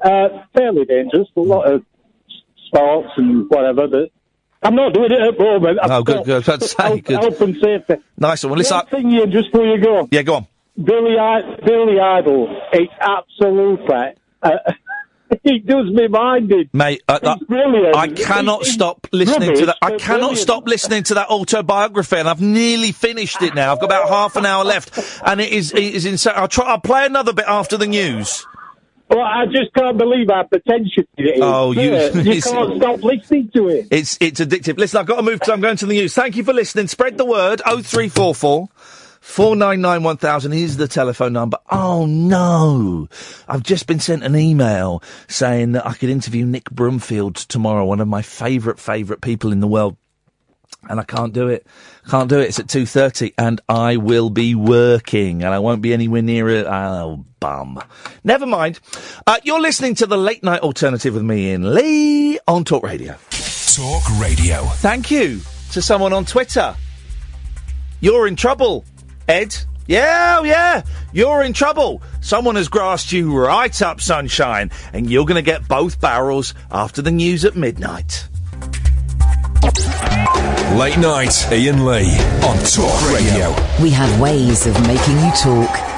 Uh, 0.00 0.28
fairly 0.54 0.86
dangerous. 0.86 1.28
A 1.36 1.40
lot 1.40 1.70
of 1.70 1.84
sparks 2.66 3.10
and 3.18 3.50
whatever. 3.50 3.88
But 3.88 4.10
I'm 4.62 4.74
not 4.74 4.94
doing 4.94 5.12
it 5.12 5.20
at 5.20 5.36
the 5.36 5.44
moment. 5.44 5.78
Oh, 5.82 6.02
good, 6.02 6.24
good. 6.24 6.32
I 6.32 6.36
was 6.38 6.48
about 6.48 6.60
to 6.62 6.68
say, 6.68 6.82
Health, 6.82 7.04
good. 7.04 7.20
health 7.20 7.40
and 7.42 7.56
safety. 7.60 7.94
Nice 8.16 8.42
one. 8.42 8.50
Well, 8.52 8.58
listen, 8.58 8.76
One 8.78 8.86
thing, 8.86 9.12
Iain, 9.12 9.30
just 9.30 9.52
before 9.52 9.66
you 9.66 9.82
go. 9.82 10.08
Yeah, 10.10 10.22
go 10.22 10.36
on. 10.36 10.46
Billy, 10.82 11.18
I- 11.18 11.56
Billy 11.64 12.00
Idol. 12.00 12.48
It's 12.72 12.92
absolutely. 13.00 13.94
Uh, 14.42 14.50
it 15.44 15.66
does 15.66 15.86
me 15.90 16.08
minded. 16.08 16.70
Mate, 16.72 17.02
It's 17.08 17.44
brilliant. 17.44 17.96
I 17.96 18.08
cannot 18.08 18.62
It's 18.62 18.72
stop 18.72 19.06
listening 19.12 19.56
to 19.56 19.66
that. 19.66 19.76
I 19.82 19.96
cannot 19.96 20.18
brilliant. 20.18 20.38
stop 20.38 20.66
listening 20.66 21.02
to 21.04 21.14
that 21.14 21.28
autobiography, 21.28 22.16
and 22.16 22.28
I've 22.28 22.40
nearly 22.40 22.92
finished 22.92 23.42
it 23.42 23.54
now. 23.54 23.72
I've 23.72 23.80
got 23.80 23.86
about 23.86 24.08
half 24.08 24.36
an 24.36 24.46
hour 24.46 24.64
left, 24.64 24.98
and 25.24 25.40
it 25.40 25.52
is 25.52 25.72
it 25.72 25.82
is 25.94 26.06
insane. 26.06 26.34
I'll 26.36 26.48
try. 26.48 26.66
I'll 26.66 26.80
play 26.80 27.06
another 27.06 27.32
bit 27.32 27.46
after 27.46 27.76
the 27.76 27.86
news. 27.86 28.46
Well, 29.10 29.20
I 29.20 29.46
just 29.46 29.72
can't 29.74 29.96
believe 29.96 30.28
how 30.30 30.42
pretentious 30.42 31.06
it 31.16 31.22
is. 31.36 31.40
Oh, 31.42 31.72
you- 31.72 31.80
you 32.32 32.42
can't 32.42 32.76
stop 32.76 33.02
listening 33.02 33.50
to 33.54 33.68
it. 33.68 33.88
It's 33.90 34.18
it's 34.20 34.38
addictive. 34.40 34.76
Listen, 34.76 34.98
I've 35.00 35.06
got 35.06 35.16
to 35.16 35.22
move 35.22 35.34
because 35.40 35.48
I'm 35.48 35.60
going 35.62 35.78
to 35.78 35.86
the 35.86 35.94
news. 35.94 36.14
Thank 36.14 36.36
you 36.36 36.44
for 36.44 36.52
listening. 36.52 36.88
Spread 36.88 37.16
the 37.16 37.24
word. 37.24 37.62
Oh 37.64 37.80
four 39.28 39.54
four. 39.54 39.56
4991000 39.56 40.52
is 40.54 40.76
the 40.78 40.88
telephone 40.88 41.34
number. 41.34 41.58
Oh 41.70 42.06
no! 42.06 43.08
I've 43.46 43.62
just 43.62 43.86
been 43.86 44.00
sent 44.00 44.24
an 44.24 44.34
email 44.34 45.02
saying 45.28 45.72
that 45.72 45.86
I 45.86 45.92
could 45.92 46.08
interview 46.08 46.46
Nick 46.46 46.70
Broomfield 46.70 47.36
tomorrow, 47.36 47.84
one 47.84 48.00
of 48.00 48.08
my 48.08 48.22
favourite, 48.22 48.80
favourite 48.80 49.20
people 49.20 49.52
in 49.52 49.60
the 49.60 49.68
world. 49.68 49.96
And 50.88 51.00
I 51.00 51.02
can't 51.02 51.32
do 51.32 51.48
it. 51.48 51.66
Can't 52.08 52.30
do 52.30 52.38
it. 52.38 52.48
It's 52.48 52.58
at 52.58 52.66
2.30 52.68 53.34
and 53.36 53.60
I 53.68 53.96
will 53.96 54.30
be 54.30 54.54
working 54.54 55.42
and 55.42 55.52
I 55.52 55.58
won't 55.58 55.82
be 55.82 55.92
anywhere 55.92 56.22
near 56.22 56.48
it. 56.48 56.66
Oh, 56.66 57.24
bum. 57.40 57.82
Never 58.22 58.46
mind. 58.46 58.78
Uh, 59.26 59.38
you're 59.42 59.60
listening 59.60 59.96
to 59.96 60.06
the 60.06 60.16
late 60.16 60.42
night 60.42 60.60
alternative 60.60 61.14
with 61.14 61.24
me 61.24 61.50
Iain 61.50 61.74
Lee 61.74 62.38
on 62.46 62.64
Talk 62.64 62.84
Radio. 62.84 63.16
Talk 63.74 64.02
Radio. 64.18 64.62
Thank 64.76 65.10
you 65.10 65.40
to 65.72 65.82
someone 65.82 66.12
on 66.12 66.24
Twitter. 66.24 66.74
You're 68.00 68.28
in 68.28 68.36
trouble, 68.36 68.84
Ed. 69.28 69.54
Yeah, 69.86 70.38
oh 70.40 70.44
yeah, 70.44 70.82
you're 71.12 71.42
in 71.42 71.52
trouble. 71.52 72.02
Someone 72.20 72.56
has 72.56 72.68
grassed 72.68 73.12
you 73.12 73.34
right 73.38 73.80
up, 73.82 74.00
sunshine, 74.00 74.70
and 74.92 75.10
you're 75.10 75.24
going 75.24 75.36
to 75.36 75.42
get 75.42 75.68
both 75.68 76.00
barrels 76.00 76.54
after 76.70 77.00
the 77.00 77.10
news 77.10 77.44
at 77.44 77.56
midnight. 77.56 78.28
Late 80.76 80.98
night, 80.98 81.46
Iain 81.50 81.84
Lee 81.86 82.18
on 82.44 82.58
Talk 82.64 83.12
Radio. 83.12 83.54
We 83.82 83.90
have 83.90 84.20
ways 84.20 84.66
of 84.66 84.74
making 84.86 85.18
you 85.18 85.32
talk. 85.32 85.97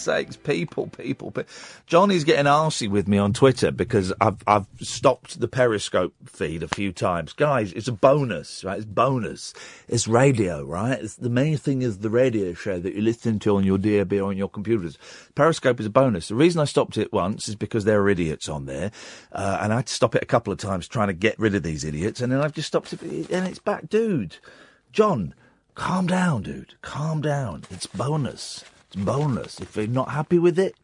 Sakes, 0.00 0.36
people, 0.36 0.88
people, 0.88 1.30
pe- 1.30 1.44
John 1.86 2.10
is 2.10 2.24
getting 2.24 2.46
arsy 2.46 2.88
with 2.88 3.06
me 3.06 3.18
on 3.18 3.32
Twitter 3.32 3.70
because 3.70 4.12
I've 4.20 4.42
I've 4.46 4.66
stopped 4.80 5.40
the 5.40 5.48
Periscope 5.48 6.14
feed 6.26 6.62
a 6.62 6.68
few 6.68 6.92
times. 6.92 7.32
Guys, 7.32 7.72
it's 7.72 7.88
a 7.88 7.92
bonus, 7.92 8.64
right? 8.64 8.78
It's 8.78 8.86
bonus. 8.86 9.54
It's 9.88 10.08
radio, 10.08 10.64
right? 10.64 10.98
It's 10.98 11.16
the 11.16 11.30
main 11.30 11.56
thing 11.56 11.82
is 11.82 11.98
the 11.98 12.10
radio 12.10 12.54
show 12.54 12.78
that 12.80 12.94
you 12.94 13.02
listen 13.02 13.38
to 13.40 13.56
on 13.56 13.64
your 13.64 13.78
DAB 13.78 14.14
or 14.14 14.24
on 14.30 14.36
your 14.36 14.48
computers. 14.48 14.98
Periscope 15.34 15.80
is 15.80 15.86
a 15.86 15.90
bonus. 15.90 16.28
The 16.28 16.34
reason 16.34 16.60
I 16.60 16.64
stopped 16.64 16.96
it 16.96 17.12
once 17.12 17.48
is 17.48 17.56
because 17.56 17.84
there 17.84 18.00
are 18.00 18.08
idiots 18.08 18.48
on 18.48 18.66
there, 18.66 18.90
uh, 19.32 19.58
and 19.60 19.72
I 19.72 19.76
had 19.76 19.86
to 19.86 19.94
stop 19.94 20.14
it 20.14 20.22
a 20.22 20.26
couple 20.26 20.52
of 20.52 20.58
times 20.58 20.88
trying 20.88 21.08
to 21.08 21.14
get 21.14 21.38
rid 21.38 21.54
of 21.54 21.62
these 21.62 21.84
idiots, 21.84 22.20
and 22.20 22.32
then 22.32 22.40
I've 22.40 22.54
just 22.54 22.68
stopped 22.68 22.92
it, 22.92 23.02
and 23.30 23.46
it's 23.46 23.58
back, 23.58 23.88
dude. 23.88 24.36
John, 24.92 25.34
calm 25.74 26.06
down, 26.06 26.42
dude. 26.42 26.74
Calm 26.82 27.20
down. 27.20 27.64
It's 27.70 27.86
bonus. 27.86 28.64
It's 28.92 29.00
bonus. 29.00 29.60
If 29.60 29.76
you're 29.76 29.86
not 29.86 30.10
happy 30.10 30.40
with 30.40 30.58
it, 30.58 30.74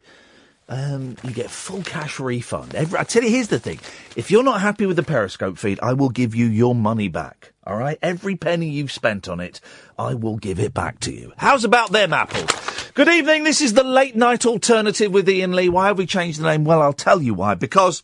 um, 0.69 1.17
you 1.23 1.31
get 1.31 1.49
full 1.49 1.83
cash 1.83 2.21
refund. 2.21 2.73
Every, 2.73 2.97
I 2.97 3.03
tell 3.03 3.21
you, 3.21 3.29
here's 3.29 3.49
the 3.49 3.59
thing: 3.59 3.79
if 4.15 4.31
you're 4.31 4.43
not 4.43 4.61
happy 4.61 4.85
with 4.85 4.95
the 4.95 5.03
Periscope 5.03 5.57
feed, 5.57 5.77
I 5.81 5.91
will 5.91 6.09
give 6.09 6.33
you 6.33 6.45
your 6.45 6.73
money 6.73 7.09
back. 7.09 7.51
All 7.65 7.75
right, 7.75 7.99
every 8.01 8.37
penny 8.37 8.69
you've 8.69 8.93
spent 8.93 9.27
on 9.27 9.41
it, 9.41 9.59
I 9.99 10.13
will 10.13 10.37
give 10.37 10.57
it 10.57 10.73
back 10.73 11.01
to 11.01 11.11
you. 11.11 11.33
How's 11.35 11.65
about 11.65 11.91
them 11.91 12.13
apples? 12.13 12.49
Good 12.93 13.09
evening. 13.09 13.43
This 13.43 13.59
is 13.59 13.73
the 13.73 13.83
late 13.83 14.15
night 14.15 14.45
alternative 14.45 15.11
with 15.11 15.27
Iain 15.27 15.53
Lee. 15.53 15.67
Why 15.67 15.87
have 15.87 15.97
we 15.97 16.05
changed 16.05 16.39
the 16.39 16.45
name? 16.47 16.63
Well, 16.63 16.81
I'll 16.81 16.93
tell 16.93 17.21
you 17.21 17.33
why. 17.33 17.55
Because 17.55 18.03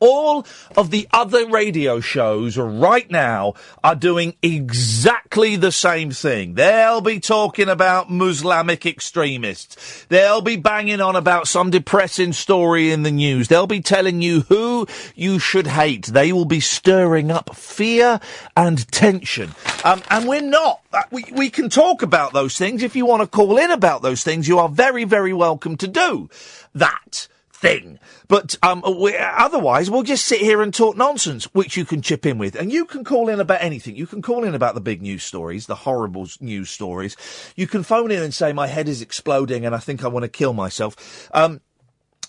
all 0.00 0.46
of 0.76 0.90
the 0.90 1.06
other 1.12 1.46
radio 1.46 2.00
shows 2.00 2.56
right 2.56 3.10
now 3.10 3.54
are 3.84 3.94
doing 3.94 4.34
exactly 4.42 5.56
the 5.56 5.70
same 5.70 6.10
thing. 6.10 6.54
They'll 6.54 7.00
be 7.00 7.20
talking 7.20 7.68
about 7.68 8.10
Muslimic 8.10 8.86
extremists. 8.86 10.06
They'll 10.08 10.40
be 10.40 10.56
banging 10.56 11.00
on 11.00 11.16
about 11.16 11.46
some 11.46 11.70
depressing 11.70 12.32
story 12.32 12.90
in 12.90 13.02
the 13.02 13.10
news. 13.10 13.48
They'll 13.48 13.66
be 13.66 13.80
telling 13.80 14.22
you 14.22 14.40
who 14.42 14.86
you 15.14 15.38
should 15.38 15.66
hate. 15.66 16.06
They 16.06 16.32
will 16.32 16.46
be 16.46 16.60
stirring 16.60 17.30
up 17.30 17.54
fear 17.54 18.20
and 18.56 18.90
tension. 18.90 19.54
Um, 19.84 20.02
and 20.10 20.26
we're 20.26 20.40
not. 20.40 20.80
Uh, 20.92 21.02
We, 21.10 21.24
we 21.32 21.50
can 21.50 21.68
talk 21.68 22.02
about 22.02 22.32
those 22.32 22.56
things. 22.56 22.82
If 22.82 22.96
you 22.96 23.06
want 23.06 23.22
to 23.22 23.26
call 23.28 23.58
in 23.58 23.70
about 23.70 24.02
those 24.02 24.24
things, 24.24 24.48
you 24.48 24.58
are 24.58 24.68
very, 24.68 25.04
very 25.04 25.32
welcome 25.32 25.76
to 25.76 25.86
do 25.86 26.28
that 26.74 27.28
thing. 27.60 27.98
But 28.26 28.56
um, 28.62 28.82
we, 28.98 29.16
otherwise, 29.16 29.90
we'll 29.90 30.02
just 30.02 30.24
sit 30.24 30.40
here 30.40 30.62
and 30.62 30.72
talk 30.72 30.96
nonsense, 30.96 31.44
which 31.52 31.76
you 31.76 31.84
can 31.84 32.00
chip 32.00 32.24
in 32.24 32.38
with. 32.38 32.56
And 32.56 32.72
you 32.72 32.84
can 32.86 33.04
call 33.04 33.28
in 33.28 33.38
about 33.38 33.62
anything. 33.62 33.96
You 33.96 34.06
can 34.06 34.22
call 34.22 34.44
in 34.44 34.54
about 34.54 34.74
the 34.74 34.80
big 34.80 35.02
news 35.02 35.22
stories, 35.22 35.66
the 35.66 35.74
horrible 35.74 36.26
news 36.40 36.70
stories. 36.70 37.16
You 37.56 37.66
can 37.66 37.82
phone 37.82 38.10
in 38.10 38.22
and 38.22 38.32
say, 38.32 38.52
my 38.52 38.66
head 38.66 38.88
is 38.88 39.02
exploding 39.02 39.66
and 39.66 39.74
I 39.74 39.78
think 39.78 40.02
I 40.02 40.08
want 40.08 40.24
to 40.24 40.28
kill 40.28 40.54
myself. 40.54 41.28
Um, 41.34 41.60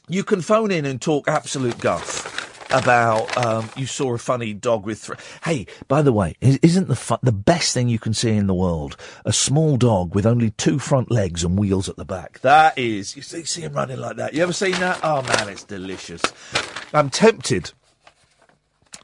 you 0.09 0.23
can 0.23 0.41
phone 0.41 0.71
in 0.71 0.85
and 0.85 1.01
talk 1.01 1.27
absolute 1.27 1.79
guff 1.79 2.40
about 2.73 3.37
um, 3.37 3.69
you 3.75 3.85
saw 3.85 4.13
a 4.13 4.17
funny 4.17 4.53
dog 4.53 4.85
with. 4.85 4.99
Thr- 4.99 5.13
hey, 5.43 5.65
by 5.87 6.01
the 6.01 6.13
way, 6.13 6.35
isn't 6.41 6.87
the 6.87 6.95
fu- 6.95 7.17
the 7.21 7.31
best 7.31 7.73
thing 7.73 7.89
you 7.89 7.99
can 7.99 8.13
see 8.13 8.31
in 8.35 8.47
the 8.47 8.53
world 8.53 8.97
a 9.25 9.33
small 9.33 9.77
dog 9.77 10.15
with 10.15 10.25
only 10.25 10.51
two 10.51 10.79
front 10.79 11.11
legs 11.11 11.43
and 11.43 11.57
wheels 11.57 11.89
at 11.89 11.95
the 11.97 12.05
back? 12.05 12.39
That 12.39 12.77
is, 12.77 13.15
you 13.15 13.21
see, 13.21 13.43
see 13.43 13.61
him 13.61 13.73
running 13.73 13.99
like 13.99 14.17
that. 14.17 14.33
You 14.33 14.43
ever 14.43 14.53
seen 14.53 14.73
that? 14.73 14.99
Oh 15.03 15.21
man, 15.21 15.49
it's 15.49 15.63
delicious. 15.63 16.21
I'm 16.93 17.09
tempted 17.09 17.71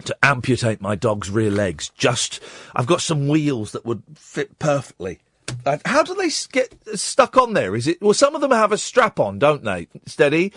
to 0.05 0.15
amputate 0.23 0.81
my 0.81 0.95
dog's 0.95 1.29
rear 1.29 1.51
legs. 1.51 1.89
Just, 1.89 2.41
I've 2.75 2.87
got 2.87 3.01
some 3.01 3.27
wheels 3.27 3.71
that 3.71 3.85
would 3.85 4.03
fit 4.15 4.59
perfectly. 4.59 5.19
How 5.85 6.03
do 6.03 6.13
they 6.13 6.29
get 6.51 6.73
stuck 6.97 7.37
on 7.37 7.53
there? 7.53 7.75
Is 7.75 7.87
it? 7.87 8.01
Well, 8.01 8.13
some 8.13 8.35
of 8.35 8.41
them 8.41 8.51
have 8.51 8.71
a 8.71 8.77
strap 8.77 9.19
on, 9.19 9.39
don't 9.39 9.63
they? 9.63 9.87
Steady. 10.05 10.53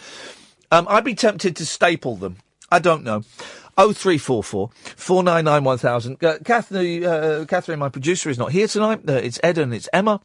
Um, 0.73 0.87
I'd 0.89 1.05
be 1.05 1.15
tempted 1.15 1.57
to 1.57 1.67
staple 1.67 2.17
them. 2.17 2.37
I 2.71 2.79
don't 2.79 3.05
know. 3.05 3.23
Oh 3.77 3.93
three 3.93 4.19
four 4.19 4.43
four 4.43 4.71
four 4.97 5.23
nine 5.23 5.45
nine 5.45 5.65
one 5.65 5.79
thousand. 5.79 6.23
Uh, 6.23 6.39
Catherine, 6.45 7.47
Catherine, 7.47 7.79
my 7.79 7.89
producer, 7.89 8.29
is 8.31 8.39
not 8.39 8.53
here 8.53 8.67
tonight. 8.67 9.09
Uh, 9.09 9.15
it's 9.15 9.41
Ed 9.43 9.59
and 9.59 9.73
it's 9.73 9.89
Emma. 9.93 10.21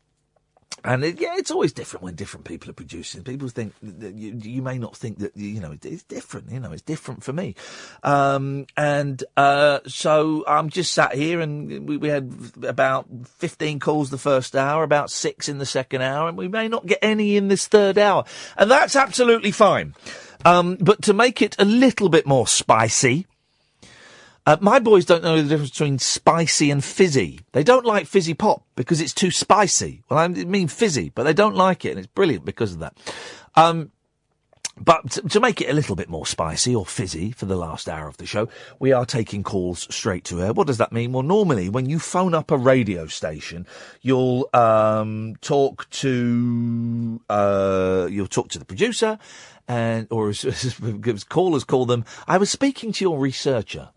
And 0.83 1.03
it, 1.03 1.19
yeah, 1.19 1.33
it's 1.37 1.49
always 1.49 1.73
different 1.73 2.03
when 2.03 2.13
different 2.13 2.45
people 2.45 2.69
are 2.69 2.73
producing. 2.73 3.23
People 3.23 3.47
think 3.49 3.73
you, 3.81 4.39
you 4.43 4.61
may 4.61 4.77
not 4.77 4.95
think 4.95 5.17
that 5.17 5.35
you 5.35 5.59
know 5.59 5.75
it's 5.81 6.03
different. 6.03 6.51
You 6.51 6.59
know, 6.59 6.71
it's 6.71 6.83
different 6.83 7.23
for 7.23 7.33
me. 7.33 7.55
Um, 8.03 8.67
and 8.77 9.23
uh, 9.35 9.79
so 9.87 10.43
I'm 10.47 10.69
just 10.69 10.93
sat 10.93 11.15
here, 11.15 11.39
and 11.39 11.87
we, 11.87 11.97
we 11.97 12.09
had 12.09 12.31
about 12.63 13.07
15 13.25 13.79
calls 13.79 14.11
the 14.11 14.19
first 14.19 14.55
hour, 14.55 14.83
about 14.83 15.09
six 15.09 15.49
in 15.49 15.57
the 15.57 15.65
second 15.65 16.03
hour, 16.03 16.29
and 16.29 16.37
we 16.37 16.47
may 16.47 16.67
not 16.67 16.85
get 16.85 16.99
any 17.01 17.35
in 17.35 17.47
this 17.47 17.65
third 17.67 17.97
hour, 17.97 18.23
and 18.55 18.69
that's 18.69 18.95
absolutely 18.95 19.51
fine. 19.51 19.95
Um, 20.43 20.77
but 20.79 21.01
to 21.03 21.13
make 21.13 21.41
it 21.41 21.55
a 21.59 21.65
little 21.65 22.09
bit 22.09 22.25
more 22.25 22.47
spicy, 22.47 23.27
uh, 24.47 24.57
my 24.61 24.79
boys 24.79 25.05
don't 25.05 25.23
know 25.23 25.41
the 25.41 25.49
difference 25.49 25.71
between 25.71 25.97
spicy 25.97 26.69
and 26.69 26.83
fizzy. 26.83 27.39
They 27.53 27.63
don't 27.63 27.85
like 27.85 28.05
fizzy 28.05 28.35
pop 28.35 28.63
because 28.75 29.01
it's 29.01 29.13
too 29.13 29.31
spicy. 29.31 30.03
Well, 30.09 30.19
I 30.19 30.27
mean 30.27 30.67
fizzy, 30.67 31.11
but 31.13 31.23
they 31.23 31.33
don't 31.33 31.55
like 31.55 31.83
it, 31.83 31.91
and 31.91 31.99
it's 31.99 32.07
brilliant 32.07 32.45
because 32.45 32.73
of 32.73 32.79
that. 32.79 32.95
Um, 33.55 33.91
but 34.77 35.09
to, 35.11 35.21
to 35.29 35.39
make 35.39 35.61
it 35.61 35.69
a 35.69 35.73
little 35.73 35.95
bit 35.95 36.09
more 36.09 36.25
spicy 36.25 36.75
or 36.75 36.85
fizzy 36.85 37.31
for 37.31 37.45
the 37.45 37.55
last 37.55 37.87
hour 37.87 38.07
of 38.07 38.17
the 38.17 38.25
show, 38.25 38.49
we 38.77 38.91
are 38.91 39.05
taking 39.05 39.41
calls 39.41 39.87
straight 39.93 40.25
to 40.25 40.41
air. 40.43 40.53
What 40.53 40.67
does 40.67 40.77
that 40.79 40.91
mean? 40.91 41.13
Well, 41.13 41.23
normally 41.23 41.69
when 41.69 41.89
you 41.89 41.97
phone 41.97 42.33
up 42.33 42.51
a 42.51 42.57
radio 42.57 43.07
station, 43.07 43.65
you'll 44.01 44.49
um, 44.53 45.37
talk 45.39 45.89
to 45.91 47.21
uh, 47.29 48.07
you'll 48.11 48.27
talk 48.27 48.49
to 48.49 48.59
the 48.59 48.65
producer, 48.65 49.17
and 49.67 50.07
or 50.09 50.29
as, 50.29 50.45
as 50.45 51.23
callers 51.25 51.63
call 51.63 51.85
them. 51.85 52.05
I 52.27 52.37
was 52.37 52.49
speaking 52.49 52.91
to 52.93 53.05
your 53.05 53.19
researcher. 53.19 53.89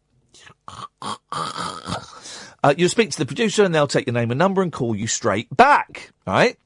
Uh, 2.63 2.75
you'll 2.77 2.89
speak 2.89 3.11
to 3.11 3.19
the 3.19 3.27
producer 3.27 3.63
and 3.65 3.75
they'll 3.75 3.87
take 3.87 4.07
your 4.07 4.15
name 4.15 4.31
and 4.31 4.39
number 4.39 4.63
and 4.63 4.73
call 4.73 4.95
you 4.95 5.07
straight 5.07 5.55
back, 5.57 6.11
right? 6.27 6.59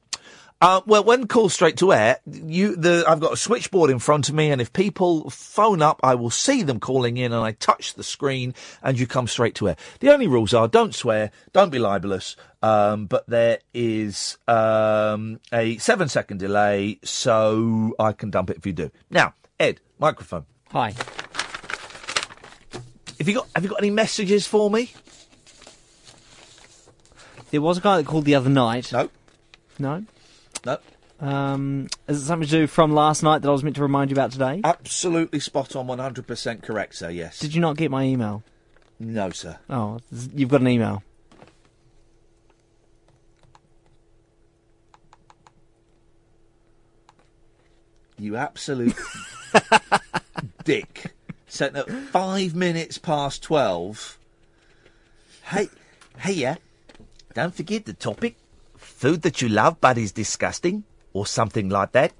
Uh, 0.61 0.79
well, 0.85 1.03
when 1.03 1.27
called 1.27 1.51
straight 1.51 1.75
to 1.75 1.91
air, 1.91 2.19
you, 2.25 2.77
the, 2.77 3.03
I've 3.05 3.19
got 3.19 3.33
a 3.33 3.37
switchboard 3.37 3.89
in 3.89 3.99
front 3.99 4.29
of 4.29 4.35
me, 4.35 4.49
and 4.49 4.61
if 4.61 4.71
people 4.71 5.29
phone 5.29 5.81
up, 5.81 5.99
I 6.03 6.15
will 6.15 6.29
see 6.29 6.63
them 6.63 6.79
calling 6.79 7.17
in, 7.17 7.33
and 7.33 7.43
I 7.43 7.51
touch 7.51 7.95
the 7.95 8.03
screen, 8.03 8.53
and 8.81 8.97
you 8.97 9.05
come 9.05 9.27
straight 9.27 9.55
to 9.55 9.67
air. 9.67 9.75
The 9.99 10.11
only 10.13 10.27
rules 10.27 10.53
are: 10.53 10.69
don't 10.69 10.95
swear, 10.95 11.31
don't 11.51 11.69
be 11.69 11.79
libelous, 11.79 12.37
um, 12.61 13.07
but 13.07 13.27
there 13.27 13.59
is 13.73 14.37
um, 14.47 15.41
a 15.51 15.77
seven-second 15.79 16.37
delay, 16.37 16.99
so 17.03 17.93
I 17.99 18.13
can 18.13 18.29
dump 18.29 18.49
it 18.49 18.57
if 18.57 18.65
you 18.65 18.71
do. 18.71 18.89
Now, 19.09 19.33
Ed, 19.59 19.81
microphone. 19.99 20.45
Hi. 20.71 20.93
Have 23.19 23.27
you 23.27 23.33
got 23.33 23.47
Have 23.53 23.63
you 23.63 23.69
got 23.69 23.79
any 23.79 23.91
messages 23.91 24.47
for 24.47 24.69
me? 24.69 24.93
There 27.51 27.61
was 27.61 27.77
a 27.77 27.81
guy 27.81 27.97
that 27.97 28.05
called 28.05 28.23
the 28.25 28.35
other 28.35 28.49
night. 28.49 28.93
No. 28.93 29.09
No. 29.77 30.05
No. 30.65 30.77
Um, 31.19 31.87
is 32.07 32.21
it 32.21 32.25
something 32.25 32.47
to 32.47 32.51
do 32.51 32.67
from 32.67 32.91
last 32.93 33.23
night 33.23 33.41
that 33.41 33.49
I 33.49 33.51
was 33.51 33.63
meant 33.63 33.75
to 33.77 33.81
remind 33.81 34.09
you 34.11 34.15
about 34.15 34.31
today? 34.31 34.61
Absolutely 34.63 35.39
spot 35.39 35.75
on, 35.75 35.87
one 35.87 35.99
hundred 35.99 36.27
percent 36.27 36.63
correct, 36.63 36.95
sir. 36.95 37.09
Yes. 37.09 37.39
Did 37.39 37.53
you 37.55 37.61
not 37.61 37.77
get 37.77 37.91
my 37.91 38.03
email? 38.03 38.43
No, 38.99 39.29
sir. 39.29 39.57
Oh, 39.69 39.99
you've 40.33 40.49
got 40.49 40.61
an 40.61 40.67
email. 40.67 41.03
You 48.17 48.35
absolute 48.35 48.95
dick. 50.63 51.13
Sent 51.47 51.75
at 51.75 51.89
five 51.89 52.55
minutes 52.55 52.97
past 52.97 53.43
twelve. 53.43 54.17
Hey, 55.43 55.69
hey, 56.19 56.33
yeah. 56.33 56.55
Don't 57.33 57.53
forget 57.53 57.85
the 57.85 57.93
topic. 57.93 58.35
Food 59.03 59.23
that 59.23 59.41
you 59.41 59.49
love 59.49 59.81
but 59.81 59.97
is 59.97 60.13
disgusting, 60.13 60.85
or 61.11 61.27
something 61.27 61.67
like 61.67 61.91
that. 61.91 62.13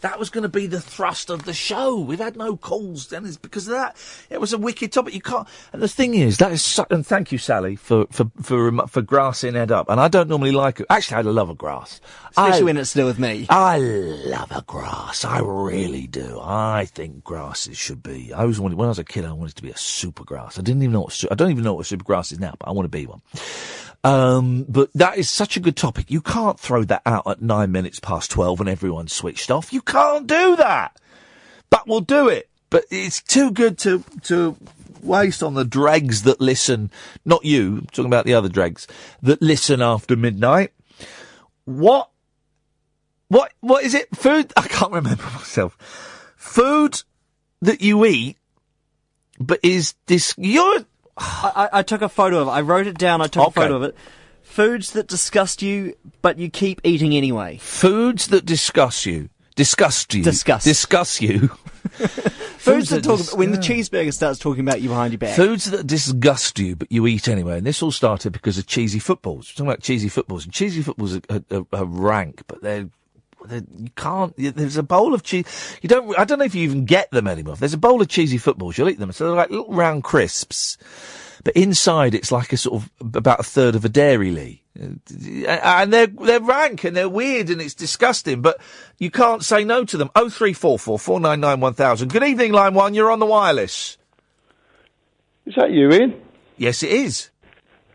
That 0.00 0.18
was 0.18 0.30
going 0.30 0.42
to 0.42 0.48
be 0.48 0.66
the 0.66 0.80
thrust 0.80 1.28
of 1.28 1.44
the 1.44 1.52
show. 1.52 1.98
We've 1.98 2.18
had 2.20 2.36
no 2.36 2.56
calls, 2.56 3.12
and 3.12 3.26
it's 3.26 3.36
because 3.36 3.66
of 3.66 3.72
that. 3.72 3.96
It 4.30 4.40
was 4.40 4.52
a 4.52 4.58
wicked 4.58 4.92
topic. 4.92 5.12
You 5.14 5.20
can't. 5.20 5.48
And 5.72 5.82
the 5.82 5.88
thing 5.88 6.14
is, 6.14 6.38
that 6.38 6.52
is. 6.52 6.62
So, 6.62 6.86
and 6.90 7.04
thank 7.06 7.32
you, 7.32 7.38
Sally, 7.38 7.74
for 7.74 8.06
for 8.10 8.30
for 8.40 8.68
um, 8.68 8.86
for 8.88 9.02
grassing 9.02 9.56
Ed 9.56 9.72
up. 9.72 9.88
And 9.90 10.00
I 10.00 10.06
don't 10.08 10.28
normally 10.28 10.52
like 10.52 10.80
it. 10.80 10.86
Actually, 10.88 11.16
I 11.16 11.20
love 11.22 11.50
a 11.50 11.54
grass. 11.54 12.00
Especially 12.30 12.60
I- 12.60 12.64
when 12.64 12.76
it's 12.76 12.92
to 12.92 13.00
do 13.00 13.06
with 13.06 13.18
me. 13.18 13.46
I 13.50 13.78
love 13.78 14.52
a 14.52 14.62
grass. 14.62 15.24
I 15.24 15.40
really 15.40 16.06
do. 16.06 16.38
I 16.42 16.84
think 16.86 17.24
grasses 17.24 17.76
should 17.76 18.02
be. 18.02 18.32
I 18.32 18.42
always 18.42 18.60
wanted 18.60 18.78
when 18.78 18.86
I 18.86 18.90
was 18.90 18.98
a 19.00 19.04
kid. 19.04 19.24
I 19.24 19.32
wanted 19.32 19.56
to 19.56 19.62
be 19.62 19.70
a 19.70 19.76
super 19.76 20.24
grass. 20.24 20.58
I 20.58 20.62
didn't 20.62 20.82
even 20.82 20.92
know 20.92 21.02
what. 21.02 21.24
I 21.30 21.34
don't 21.34 21.50
even 21.50 21.64
know 21.64 21.74
what 21.74 21.80
a 21.80 21.84
super 21.84 22.04
grass 22.04 22.30
is 22.30 22.38
now, 22.38 22.54
but 22.58 22.68
I 22.68 22.72
want 22.72 22.84
to 22.84 22.90
be 22.96 23.06
one. 23.06 23.20
Um, 24.04 24.64
but 24.68 24.92
that 24.94 25.18
is 25.18 25.28
such 25.28 25.56
a 25.56 25.60
good 25.60 25.76
topic. 25.76 26.10
You 26.10 26.20
can't 26.20 26.58
throw 26.58 26.84
that 26.84 27.02
out 27.04 27.26
at 27.26 27.42
nine 27.42 27.72
minutes 27.72 28.00
past 28.00 28.30
twelve 28.30 28.58
when 28.58 28.68
everyone's 28.68 29.12
switched 29.12 29.50
off. 29.50 29.72
You 29.72 29.82
can't 29.82 30.26
do 30.26 30.56
that. 30.56 30.98
But 31.70 31.86
we'll 31.86 32.00
do 32.00 32.28
it. 32.28 32.48
But 32.70 32.84
it's 32.90 33.22
too 33.22 33.50
good 33.50 33.78
to 33.78 34.04
to 34.24 34.56
waste 35.02 35.42
on 35.42 35.54
the 35.54 35.64
dregs 35.64 36.22
that 36.22 36.40
listen. 36.40 36.90
Not 37.24 37.44
you, 37.44 37.78
I'm 37.78 37.86
talking 37.86 38.06
about 38.06 38.24
the 38.24 38.34
other 38.34 38.48
dregs 38.48 38.86
that 39.22 39.42
listen 39.42 39.82
after 39.82 40.16
midnight. 40.16 40.72
What? 41.64 42.10
What? 43.28 43.52
What 43.60 43.84
is 43.84 43.94
it? 43.94 44.14
Food? 44.16 44.52
I 44.56 44.62
can't 44.62 44.92
remember 44.92 45.22
myself. 45.34 45.76
Food 46.36 47.02
that 47.60 47.80
you 47.82 48.04
eat, 48.06 48.36
but 49.40 49.60
is 49.62 49.94
this? 50.06 50.34
You're. 50.38 50.84
I, 51.18 51.68
I, 51.72 51.82
took 51.82 52.02
a 52.02 52.08
photo 52.08 52.40
of 52.40 52.48
it. 52.48 52.50
I 52.50 52.60
wrote 52.60 52.86
it 52.86 52.98
down. 52.98 53.20
I 53.20 53.26
took 53.26 53.48
Okay. 53.48 53.60
a 53.60 53.64
photo 53.64 53.76
of 53.76 53.82
it. 53.82 53.96
Foods 54.42 54.92
that 54.92 55.06
disgust 55.06 55.62
you, 55.62 55.94
but 56.22 56.38
you 56.38 56.50
keep 56.50 56.80
eating 56.84 57.14
anyway. 57.14 57.58
Foods 57.58 58.28
that 58.28 58.44
disgust 58.44 59.06
you. 59.06 59.28
Disgust 59.54 60.14
you. 60.14 60.22
Disgust. 60.22 60.64
Disgust 60.64 61.20
you. 61.20 61.48
Foods 61.88 62.90
that 62.90 62.96
that 62.96 63.04
talk 63.04 63.18
dis- 63.18 63.34
when 63.34 63.50
the 63.50 63.58
cheeseburger 63.58 64.12
starts 64.12 64.38
talking 64.38 64.60
about 64.60 64.80
you 64.80 64.88
behind 64.88 65.12
your 65.12 65.18
back. 65.18 65.36
Foods 65.36 65.70
that 65.70 65.86
disgust 65.86 66.58
you, 66.58 66.76
but 66.76 66.90
you 66.92 67.06
eat 67.06 67.28
anyway. 67.28 67.58
And 67.58 67.66
this 67.66 67.82
all 67.82 67.90
started 67.90 68.32
because 68.32 68.58
of 68.58 68.66
cheesy 68.66 68.98
footballs. 68.98 69.48
We're 69.48 69.58
talking 69.58 69.66
about 69.66 69.82
cheesy 69.82 70.08
footballs. 70.08 70.44
And 70.44 70.52
cheesy 70.52 70.82
footballs 70.82 71.16
are, 71.16 71.42
are, 71.50 71.66
are, 71.72 71.84
rank, 71.84 72.42
but 72.46 72.62
they're, 72.62 72.88
you 73.50 73.90
can't, 73.96 74.34
there's 74.36 74.76
a 74.76 74.82
bowl 74.82 75.14
of 75.14 75.22
cheese. 75.22 75.78
You 75.82 75.88
don't, 75.88 76.18
I 76.18 76.24
don't 76.24 76.38
know 76.38 76.44
if 76.44 76.54
you 76.54 76.64
even 76.64 76.84
get 76.84 77.10
them 77.10 77.26
anymore. 77.26 77.54
If 77.54 77.60
there's 77.60 77.74
a 77.74 77.78
bowl 77.78 78.00
of 78.02 78.08
cheesy 78.08 78.38
footballs, 78.38 78.76
you'll 78.76 78.88
eat 78.88 78.98
them. 78.98 79.12
So 79.12 79.26
they're 79.26 79.36
like 79.36 79.50
little 79.50 79.72
round 79.72 80.04
crisps. 80.04 80.78
But 81.44 81.54
inside 81.54 82.14
it's 82.14 82.32
like 82.32 82.52
a 82.52 82.56
sort 82.56 82.82
of, 82.82 83.16
about 83.16 83.40
a 83.40 83.44
third 83.44 83.74
of 83.74 83.84
a 83.84 83.88
Dairylea. 83.88 84.60
Uh, 84.80 85.48
and 85.48 85.92
they're, 85.92 86.06
they're 86.06 86.40
rank 86.40 86.84
and 86.84 86.96
they're 86.96 87.08
weird 87.08 87.50
and 87.50 87.60
it's 87.60 87.74
disgusting, 87.74 88.42
but 88.42 88.60
you 88.98 89.10
can't 89.10 89.44
say 89.44 89.64
no 89.64 89.84
to 89.84 89.96
them. 89.96 90.10
0344 90.14 90.98
499 90.98 91.60
1000. 91.60 92.12
Good 92.12 92.24
evening, 92.24 92.52
line 92.52 92.74
one. 92.74 92.94
You're 92.94 93.10
on 93.10 93.18
the 93.18 93.26
wireless. 93.26 93.96
Is 95.46 95.54
that 95.56 95.70
you, 95.70 95.90
Iain? 95.90 96.20
Yes, 96.56 96.82
it 96.82 96.90
is. 96.90 97.30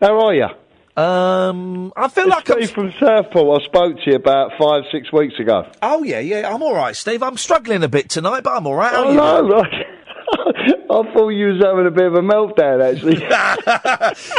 How 0.02 0.20
are 0.26 0.34
you? 0.34 0.48
Um, 0.95 1.91
I 1.95 2.07
feel 2.07 2.28
like 2.28 2.48
Steve 2.48 2.72
from 2.72 2.94
Southport. 2.99 3.61
I 3.61 3.65
spoke 3.65 3.95
to 3.98 4.11
you 4.11 4.15
about 4.15 4.52
five, 4.60 4.84
six 4.91 5.11
weeks 5.11 5.40
ago. 5.40 5.68
Oh 5.82 6.03
yeah, 6.03 6.20
yeah, 6.20 6.53
I'm 6.53 6.61
all 6.61 6.76
right, 6.76 6.95
Steve. 6.95 7.24
I'm 7.24 7.38
struggling 7.38 7.84
a 7.84 7.88
bit 7.88 8.10
tonight, 8.10 8.41
but 8.44 8.56
I'm 8.56 8.68
all 8.68 8.76
right. 8.76 8.91
How 8.91 9.07
Oh 9.07 9.14
no, 9.14 9.49
right. 9.49 9.86
I 10.94 11.14
thought 11.14 11.30
you 11.30 11.48
was 11.48 11.64
having 11.64 11.88
a 11.88 11.91
bit 11.91 12.06
of 12.06 12.14
a 12.14 12.22
meltdown, 12.22 12.84
actually. 12.94 13.18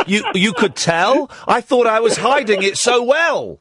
you 0.13 0.25
you 0.35 0.53
could 0.53 0.77
tell. 0.77 1.31
I 1.49 1.61
thought 1.61 1.87
I 1.89 2.01
was 2.01 2.17
hiding 2.17 2.63
it 2.63 2.79
so 2.79 3.03
well. 3.03 3.59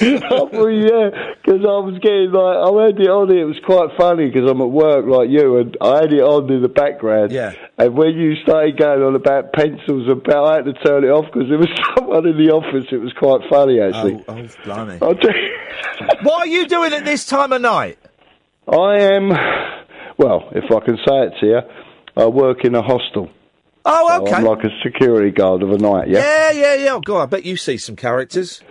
Yeah, 0.00 1.10
because 1.42 1.60
I 1.64 1.78
was 1.82 1.98
getting 2.02 2.32
like 2.32 2.56
I 2.56 2.68
had 2.86 3.00
it 3.00 3.08
on. 3.08 3.30
It 3.30 3.44
was 3.44 3.58
quite 3.64 3.90
funny 3.98 4.26
because 4.30 4.48
I'm 4.50 4.60
at 4.60 4.70
work 4.70 5.06
like 5.06 5.28
you, 5.30 5.58
and 5.58 5.76
I 5.80 6.02
had 6.02 6.12
it 6.12 6.20
on 6.22 6.50
in 6.52 6.62
the 6.62 6.68
background. 6.68 7.32
Yeah. 7.32 7.52
And 7.78 7.94
when 7.96 8.14
you 8.16 8.36
started 8.42 8.76
going 8.78 9.02
on 9.02 9.14
about 9.14 9.52
pencils 9.52 10.08
and 10.08 10.18
about, 10.24 10.44
I 10.52 10.56
had 10.56 10.64
to 10.66 10.72
turn 10.84 11.04
it 11.04 11.08
off 11.10 11.26
because 11.32 11.48
there 11.48 11.58
was 11.58 11.68
someone 11.96 12.26
in 12.26 12.36
the 12.36 12.52
office. 12.52 12.86
It 12.92 12.98
was 13.00 13.12
quite 13.18 13.40
funny 13.50 13.80
actually. 13.80 14.24
Oh, 14.28 14.34
oh 14.38 14.48
blimey. 14.64 14.98
Tell 14.98 15.14
you- 15.14 15.56
What 16.22 16.42
are 16.42 16.46
you 16.46 16.66
doing 16.66 16.92
at 16.92 17.04
this 17.04 17.26
time 17.26 17.52
of 17.52 17.60
night? 17.60 17.98
I 18.68 18.98
am, 18.98 19.28
well, 20.18 20.48
if 20.52 20.64
I 20.70 20.84
can 20.84 20.96
say 20.96 21.26
it 21.26 21.32
to 21.40 21.46
you, 21.46 21.60
I 22.16 22.26
work 22.26 22.64
in 22.64 22.74
a 22.74 22.82
hostel. 22.82 23.28
Oh, 23.84 24.08
So 24.08 24.22
okay. 24.22 24.34
I'm 24.36 24.44
like 24.44 24.64
a 24.64 24.70
security 24.84 25.30
guard 25.32 25.62
of 25.62 25.70
a 25.70 25.78
night, 25.78 26.08
yeah? 26.08 26.18
Yeah, 26.20 26.50
yeah, 26.52 26.74
yeah. 26.84 26.92
Oh, 26.94 27.00
God, 27.00 27.22
I 27.22 27.26
bet 27.26 27.44
you 27.44 27.56
see 27.56 27.76
some 27.76 27.96
characters. 27.96 28.62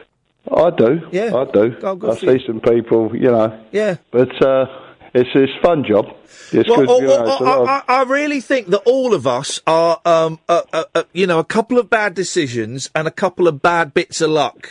I 0.49 0.69
do. 0.72 1.07
Yeah. 1.11 1.35
I 1.35 1.45
do. 1.45 1.76
Oh, 1.84 2.11
I 2.11 2.15
see 2.15 2.31
you. 2.31 2.39
some 2.45 2.61
people, 2.61 3.15
you 3.15 3.31
know. 3.31 3.63
Yeah. 3.72 3.97
But 4.11 4.30
uh, 4.45 4.65
it's 5.13 5.30
it's 5.35 5.51
a 5.59 5.61
fun 5.61 5.84
job. 5.88 6.05
It's 6.51 6.69
Well, 6.69 6.80
good. 6.80 6.89
oh, 6.89 6.99
you 7.01 7.07
know, 7.07 7.26
oh, 7.27 7.38
oh, 7.41 7.65
I, 7.65 7.84
I 7.88 8.03
really 8.03 8.41
think 8.41 8.68
that 8.68 8.81
all 8.85 9.13
of 9.13 9.26
us 9.27 9.61
are, 9.68 10.01
um, 10.03 10.39
uh, 10.49 10.63
uh, 10.73 10.84
uh, 10.95 11.03
you 11.13 11.26
know, 11.27 11.39
a 11.39 11.45
couple 11.45 11.77
of 11.77 11.89
bad 11.89 12.13
decisions 12.13 12.89
and 12.93 13.07
a 13.07 13.11
couple 13.11 13.47
of 13.47 13.61
bad 13.61 13.93
bits 13.93 14.19
of 14.19 14.31
luck, 14.31 14.69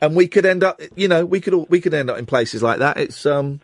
and 0.00 0.16
we 0.16 0.26
could 0.26 0.44
end 0.46 0.64
up, 0.64 0.80
you 0.96 1.06
know, 1.06 1.24
we 1.24 1.40
could 1.40 1.54
all, 1.54 1.66
we 1.68 1.80
could 1.80 1.94
end 1.94 2.10
up 2.10 2.18
in 2.18 2.26
places 2.26 2.62
like 2.62 2.78
that. 2.78 2.96
It's 2.96 3.26
um, 3.26 3.60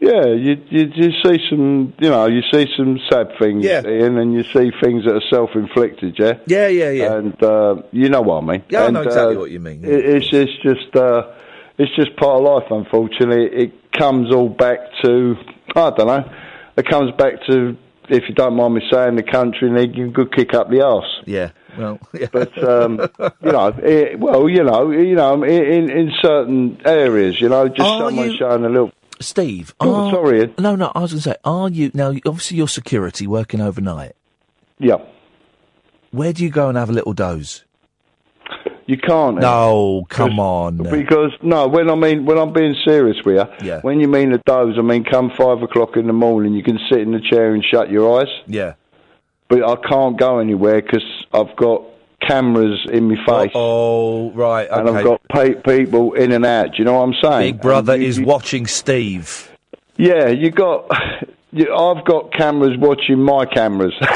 yeah, 0.00 0.26
you, 0.26 0.56
you 0.70 0.90
you 0.94 1.10
see 1.22 1.38
some, 1.50 1.92
you 2.00 2.08
know, 2.08 2.26
you 2.26 2.40
see 2.52 2.66
some 2.76 2.98
sad 3.10 3.28
things, 3.38 3.64
Yeah. 3.64 3.82
Iain, 3.84 4.16
and 4.18 4.32
you 4.32 4.42
see 4.44 4.70
things 4.82 5.04
that 5.04 5.14
are 5.14 5.28
self-inflicted, 5.30 6.18
yeah. 6.18 6.38
yeah, 6.46 6.68
yeah, 6.68 6.90
yeah. 6.90 7.14
And 7.16 7.42
uh, 7.42 7.82
you 7.92 8.08
know 8.08 8.22
what 8.22 8.42
I 8.42 8.46
mean. 8.46 8.62
Yeah, 8.70 8.84
I 8.84 8.90
know 8.90 9.02
exactly 9.02 9.36
uh, 9.36 9.40
what 9.40 9.50
you 9.50 9.60
mean. 9.60 9.84
It, 9.84 9.90
it's 9.92 10.28
it's 10.32 10.56
just 10.62 10.96
uh, 10.96 11.30
it's 11.78 11.94
just 11.96 12.16
part 12.16 12.38
of 12.38 12.44
life. 12.44 12.70
Unfortunately, 12.70 13.44
it 13.64 13.92
comes 13.92 14.34
all 14.34 14.48
back 14.48 14.78
to 15.04 15.36
I 15.76 15.90
don't 15.90 16.06
know. 16.06 16.32
It 16.76 16.86
comes 16.88 17.10
back 17.18 17.34
to 17.50 17.76
if 18.08 18.24
you 18.28 18.34
don't 18.34 18.54
mind 18.56 18.74
me 18.74 18.82
saying 18.90 19.16
the 19.16 19.22
country 19.22 19.68
and 19.68 19.94
give 19.94 20.08
a 20.08 20.10
good 20.10 20.32
kick 20.34 20.54
up 20.54 20.70
the 20.70 20.82
arse. 20.84 21.20
Yeah, 21.26 21.50
well, 21.78 21.98
yeah. 22.14 22.26
But 22.32 22.56
um, 22.66 23.00
you 23.42 23.52
know, 23.52 23.68
it, 23.82 24.18
well, 24.18 24.48
you 24.48 24.64
know, 24.64 24.90
you 24.90 25.14
know, 25.14 25.42
in 25.44 25.90
in 25.90 26.10
certain 26.22 26.80
areas, 26.86 27.38
you 27.40 27.50
know, 27.50 27.68
just 27.68 27.80
Are 27.80 28.08
someone 28.08 28.30
you- 28.30 28.38
showing 28.38 28.64
a 28.64 28.68
little. 28.70 28.92
Steve, 29.20 29.74
Oh, 29.80 30.06
are- 30.06 30.12
sorry. 30.12 30.54
No, 30.58 30.74
no, 30.76 30.90
I 30.94 31.00
was 31.00 31.12
going 31.12 31.22
to 31.22 31.30
say, 31.30 31.36
are 31.44 31.68
you 31.68 31.90
now? 31.94 32.14
Obviously, 32.26 32.56
you're 32.56 32.68
security 32.68 33.26
working 33.26 33.60
overnight. 33.60 34.12
Yeah. 34.78 34.96
Where 36.10 36.32
do 36.32 36.42
you 36.42 36.50
go 36.50 36.68
and 36.68 36.78
have 36.78 36.88
a 36.90 36.92
little 36.92 37.12
doze? 37.12 37.64
You 38.86 38.96
can't. 38.96 39.36
Iain. 39.36 39.40
No, 39.42 40.04
come 40.08 40.40
on. 40.40 40.78
Because 40.78 41.30
no, 41.42 41.68
when 41.68 41.88
I 41.88 41.94
mean 41.94 42.24
when 42.24 42.38
I'm 42.38 42.52
being 42.52 42.74
serious 42.84 43.18
with 43.24 43.36
you, 43.36 43.66
Yeah. 43.68 43.80
when 43.82 44.00
you 44.00 44.08
mean 44.08 44.32
a 44.32 44.38
doze, 44.38 44.74
I 44.78 44.82
mean 44.82 45.04
come 45.04 45.30
five 45.38 45.62
o'clock 45.62 45.96
in 45.96 46.08
the 46.08 46.12
morning, 46.12 46.54
you 46.54 46.64
can 46.64 46.78
sit 46.90 47.00
in 47.00 47.12
the 47.12 47.20
chair 47.20 47.54
and 47.54 47.62
shut 47.64 47.88
your 47.90 48.20
eyes. 48.20 48.28
Yeah. 48.48 48.72
But 49.48 49.62
I 49.62 49.76
can't 49.88 50.18
go 50.18 50.38
anywhere 50.40 50.82
because 50.82 51.04
I've 51.32 51.54
got 51.56 51.82
cameras 52.26 52.78
in 52.92 53.08
my 53.08 53.16
face. 53.26 53.50
Oh, 53.54 54.30
right. 54.32 54.68
And 54.70 54.88
I've 54.88 55.04
got 55.04 55.20
pe- 55.28 55.54
people 55.54 56.14
in 56.14 56.32
and 56.32 56.44
out. 56.46 56.72
Do 56.72 56.78
you 56.78 56.84
know 56.84 56.94
what 56.94 57.02
I'm 57.04 57.14
saying? 57.22 57.54
Big 57.56 57.62
Brother 57.62 57.96
you- 57.96 58.08
is 58.08 58.18
you- 58.18 58.26
watching 58.26 58.66
Steve. 58.66 59.50
Yeah, 59.96 60.28
you 60.28 60.50
got. 60.50 60.90
You, 61.52 61.74
I've 61.74 62.04
got 62.04 62.32
cameras 62.32 62.78
watching 62.78 63.18
my 63.18 63.44
cameras. 63.44 63.92
so 64.00 64.06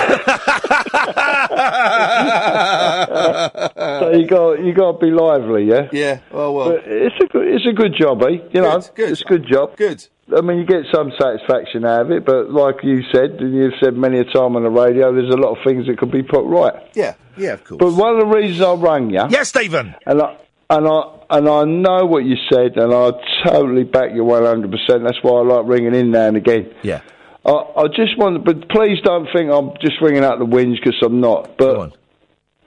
you 4.12 4.26
got 4.26 4.52
you 4.64 4.72
got 4.72 4.92
to 4.92 4.98
be 5.04 5.10
lively, 5.10 5.64
yeah. 5.64 5.88
Yeah. 5.92 6.20
Oh 6.32 6.52
well. 6.52 6.70
But 6.70 6.84
it's 6.86 7.16
a 7.20 7.26
good 7.26 7.48
it's 7.48 7.66
a 7.66 7.72
good 7.72 7.94
job, 7.98 8.22
eh? 8.22 8.38
You 8.52 8.60
know, 8.60 8.80
Good, 8.94 9.10
it's 9.10 9.22
a 9.22 9.24
good 9.24 9.46
job. 9.48 9.76
Good. 9.76 10.06
I 10.36 10.40
mean, 10.40 10.58
you 10.58 10.64
get 10.64 10.84
some 10.94 11.12
satisfaction 11.20 11.84
out 11.84 12.02
of 12.02 12.10
it, 12.10 12.24
but 12.24 12.50
like 12.50 12.76
you 12.82 13.02
said, 13.12 13.32
and 13.40 13.54
you've 13.54 13.74
said 13.82 13.94
many 13.94 14.18
a 14.20 14.24
time 14.24 14.56
on 14.56 14.62
the 14.62 14.70
radio, 14.70 15.12
there's 15.12 15.32
a 15.32 15.36
lot 15.36 15.56
of 15.56 15.64
things 15.64 15.86
that 15.86 15.98
could 15.98 16.10
be 16.10 16.22
put 16.22 16.44
right. 16.44 16.74
Yeah. 16.94 17.14
Yeah. 17.36 17.52
Of 17.54 17.64
course. 17.64 17.78
But 17.78 17.92
one 17.92 18.14
of 18.14 18.20
the 18.20 18.26
reasons 18.26 18.60
I 18.62 18.72
rang 18.74 19.10
you, 19.10 19.22
Yes, 19.28 19.50
Stephen. 19.50 19.94
and 20.06 20.22
I 20.22 20.36
and 20.70 20.88
I 20.88 21.02
and 21.30 21.48
I 21.48 21.64
know 21.64 22.06
what 22.06 22.24
you 22.24 22.36
said, 22.50 22.76
and 22.78 22.94
I 22.94 23.10
totally 23.46 23.84
back 23.84 24.14
you 24.14 24.24
one 24.24 24.44
hundred 24.44 24.70
percent. 24.70 25.04
That's 25.04 25.22
why 25.22 25.40
I 25.40 25.42
like 25.42 25.66
ringing 25.66 25.94
in 25.94 26.10
now 26.10 26.28
and 26.28 26.36
again. 26.38 26.72
Yeah. 26.82 27.00
I, 27.44 27.50
I 27.76 27.88
just 27.88 28.16
want, 28.16 28.42
but 28.46 28.70
please 28.70 29.00
don't 29.04 29.28
think 29.34 29.50
I'm 29.50 29.72
just 29.82 30.00
ringing 30.00 30.24
out 30.24 30.38
the 30.38 30.46
whinge 30.46 30.76
because 30.82 30.96
I'm 31.02 31.20
not. 31.20 31.58
But 31.58 31.94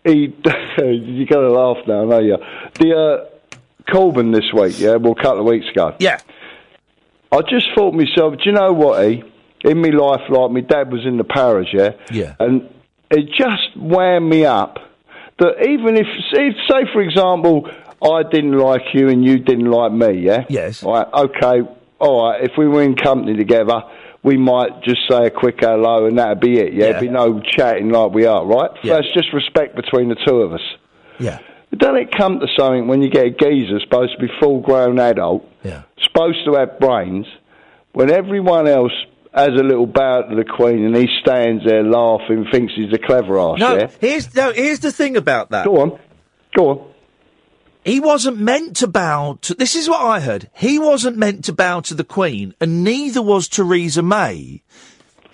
he, 0.06 0.36
you're 0.78 1.26
going 1.26 1.28
to 1.28 1.52
laugh 1.52 1.78
now, 1.88 2.04
I 2.04 2.06
know 2.06 2.20
you. 2.20 2.38
The 2.80 2.96
uh, 2.96 3.62
Corbyn 3.92 4.32
this 4.36 4.54
week, 4.54 4.80
yeah, 4.80 4.98
well, 4.98 5.14
a 5.18 5.22
couple 5.24 5.40
of 5.40 5.46
weeks 5.46 5.66
ago. 5.70 5.96
Yeah. 6.00 6.20
I 7.32 7.42
just 7.50 7.68
thought 7.76 7.92
to 7.92 7.98
myself, 7.98 8.36
do 8.36 8.50
you 8.50 8.52
know 8.54 8.72
what, 8.74 9.04
E? 9.06 9.24
In 9.66 9.82
my 9.82 9.90
life, 9.90 10.22
like 10.30 10.52
my 10.52 10.62
dad 10.62 10.92
was 10.92 11.06
in 11.06 11.18
the 11.18 11.24
parish, 11.24 11.70
yeah, 11.74 11.92
Yeah. 12.12 12.36
and 12.40 12.70
it 13.10 13.26
just 13.38 13.76
wound 13.76 14.30
me 14.30 14.46
up 14.46 14.78
that 15.40 15.68
even 15.68 15.98
if, 15.98 16.08
if, 16.34 16.56
say, 16.70 16.84
for 16.94 17.02
example, 17.02 17.68
I 18.04 18.22
didn't 18.30 18.58
like 18.58 18.84
you 18.94 19.10
and 19.10 19.26
you 19.26 19.40
didn't 19.40 19.70
like 19.70 19.92
me, 19.92 20.20
yeah, 20.22 20.46
Yes. 20.48 20.84
right, 20.84 21.08
okay, 21.12 21.62
all 22.00 22.28
right, 22.30 22.44
if 22.44 22.52
we 22.58 22.68
were 22.68 22.84
in 22.84 22.96
company 22.96 23.36
together, 23.36 23.82
we 24.24 24.38
might 24.38 24.84
just 24.84 25.02
say 25.10 25.26
a 25.26 25.30
quick 25.32 25.56
hello 25.60 26.06
and 26.06 26.20
that'd 26.20 26.40
be 26.40 26.60
it, 26.60 26.74
yeah, 26.74 26.86
Yeah. 26.86 26.92
There'd 26.94 27.02
be 27.02 27.10
no 27.10 27.40
chatting 27.42 27.90
like 27.90 28.12
we 28.14 28.26
are, 28.26 28.46
right? 28.46 28.70
Yeah. 28.84 28.96
That's 28.96 29.12
just 29.14 29.34
respect 29.34 29.76
between 29.76 30.10
the 30.10 30.18
two 30.28 30.38
of 30.42 30.54
us. 30.54 30.62
Yeah. 31.20 31.40
But 31.70 31.80
Doesn't 31.80 31.98
it 31.98 32.12
come 32.18 32.40
to 32.40 32.48
something 32.58 32.88
when 32.88 33.02
you 33.02 33.10
get 33.10 33.26
a 33.26 33.30
geezer 33.32 33.80
supposed 33.82 34.14
to 34.14 34.26
be 34.26 34.32
full 34.40 34.62
grown 34.62 35.00
adult, 35.00 35.44
Yeah. 35.64 35.82
supposed 36.02 36.46
to 36.46 36.54
have 36.56 36.80
brains, 36.80 37.26
when 37.94 38.10
everyone 38.12 38.68
else 38.68 38.94
has 39.34 39.50
a 39.50 39.64
little 39.64 39.86
bow 39.86 40.22
to 40.24 40.36
the 40.36 40.46
Queen 40.46 40.86
and 40.86 40.96
he 40.96 41.08
stands 41.22 41.64
there 41.66 41.84
laughing, 41.84 42.46
thinks 42.52 42.74
he's 42.76 42.94
a 42.94 42.98
clever 42.98 43.38
ass, 43.40 43.60
No, 43.60 43.76
yeah? 43.78 43.88
here's 44.00 44.34
no. 44.36 44.52
Here's 44.54 44.80
the 44.80 44.92
thing 44.92 45.18
about 45.18 45.52
that. 45.52 45.66
Go 45.66 45.82
on, 45.82 46.00
go 46.56 46.70
on. 46.70 46.86
He 47.84 48.00
wasn't 48.02 48.38
meant 48.40 48.76
to 48.78 48.88
bow 48.88 49.38
to. 49.44 49.54
This 49.54 49.76
is 49.76 49.88
what 49.88 50.02
I 50.02 50.20
heard. 50.20 50.50
He 50.56 50.78
wasn't 50.80 51.18
meant 51.18 51.46
to 51.46 51.54
bow 51.54 51.80
to 51.82 51.94
the 51.94 52.04
Queen, 52.04 52.54
and 52.60 52.84
neither 52.84 53.22
was 53.22 53.48
Theresa 53.48 54.02
May. 54.02 54.62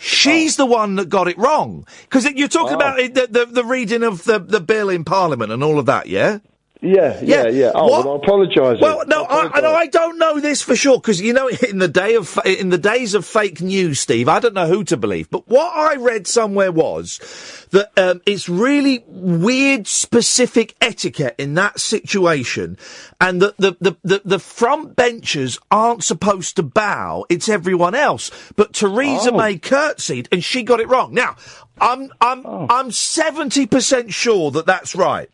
She's 0.03 0.59
oh. 0.59 0.65
the 0.65 0.71
one 0.71 0.95
that 0.95 1.07
got 1.07 1.27
it 1.29 1.37
wrong. 1.37 1.87
Because 2.03 2.25
you're 2.29 2.49
talking 2.49 2.73
Oh. 2.73 2.75
about 2.75 2.99
it, 2.99 3.13
the, 3.13 3.27
the 3.27 3.45
the 3.45 3.63
reading 3.63 4.03
of 4.03 4.25
the 4.25 4.37
the 4.39 4.59
bill 4.59 4.89
in 4.89 5.03
Parliament 5.05 5.51
and 5.51 5.63
all 5.63 5.79
of 5.79 5.85
that, 5.85 6.07
yeah. 6.07 6.39
Yeah, 6.83 7.17
yeah, 7.23 7.47
yeah. 7.47 7.71
Oh, 7.73 7.87
What- 7.87 8.05
well, 8.05 8.13
I 8.15 8.17
apologise. 8.17 8.81
Well, 8.81 9.03
no, 9.07 9.25
I, 9.25 9.61
no, 9.61 9.73
I 9.73 9.87
don't 9.87 10.17
know 10.19 10.39
this 10.41 10.61
for 10.61 10.75
sure 10.75 10.97
because 10.97 11.21
you 11.21 11.31
know, 11.31 11.47
in 11.47 11.77
the 11.77 11.87
day 11.87 12.15
of 12.15 12.37
in 12.45 12.69
the 12.69 12.77
days 12.77 13.13
of 13.13 13.25
fake 13.25 13.61
news, 13.61 14.01
Steve, 14.01 14.27
I 14.27 14.39
don't 14.41 14.53
know 14.53 14.67
who 14.67 14.83
to 14.85 14.97
believe. 14.97 15.29
But 15.29 15.47
what 15.47 15.71
I 15.75 15.95
read 15.95 16.27
somewhere 16.27 16.73
was 16.73 17.67
that 17.71 17.97
um, 17.97 18.21
it's 18.25 18.49
really 18.49 19.03
weird, 19.07 19.87
specific 19.87 20.75
etiquette 20.81 21.35
in 21.37 21.53
that 21.53 21.79
situation, 21.79 22.77
and 23.21 23.41
that 23.41 23.55
the, 23.57 23.77
the 23.79 23.95
the 24.03 24.21
the 24.25 24.39
front 24.39 24.97
benchers 24.97 25.57
aren't 25.71 26.03
supposed 26.03 26.57
to 26.57 26.63
bow; 26.63 27.25
it's 27.29 27.47
everyone 27.47 27.95
else. 27.95 28.29
But 28.57 28.73
Theresa 28.73 29.31
Oh. 29.31 29.37
May 29.37 29.57
curtsied, 29.57 30.27
and 30.33 30.43
she 30.43 30.63
got 30.63 30.81
it 30.81 30.89
wrong. 30.89 31.13
Now, 31.13 31.37
I'm 31.79 32.11
I'm 32.19 32.45
Oh. 32.45 32.67
I'm 32.69 32.91
seventy 32.91 33.65
percent 33.67 34.11
sure 34.13 34.51
that 34.51 34.65
that's 34.65 34.95
right. 34.95 35.29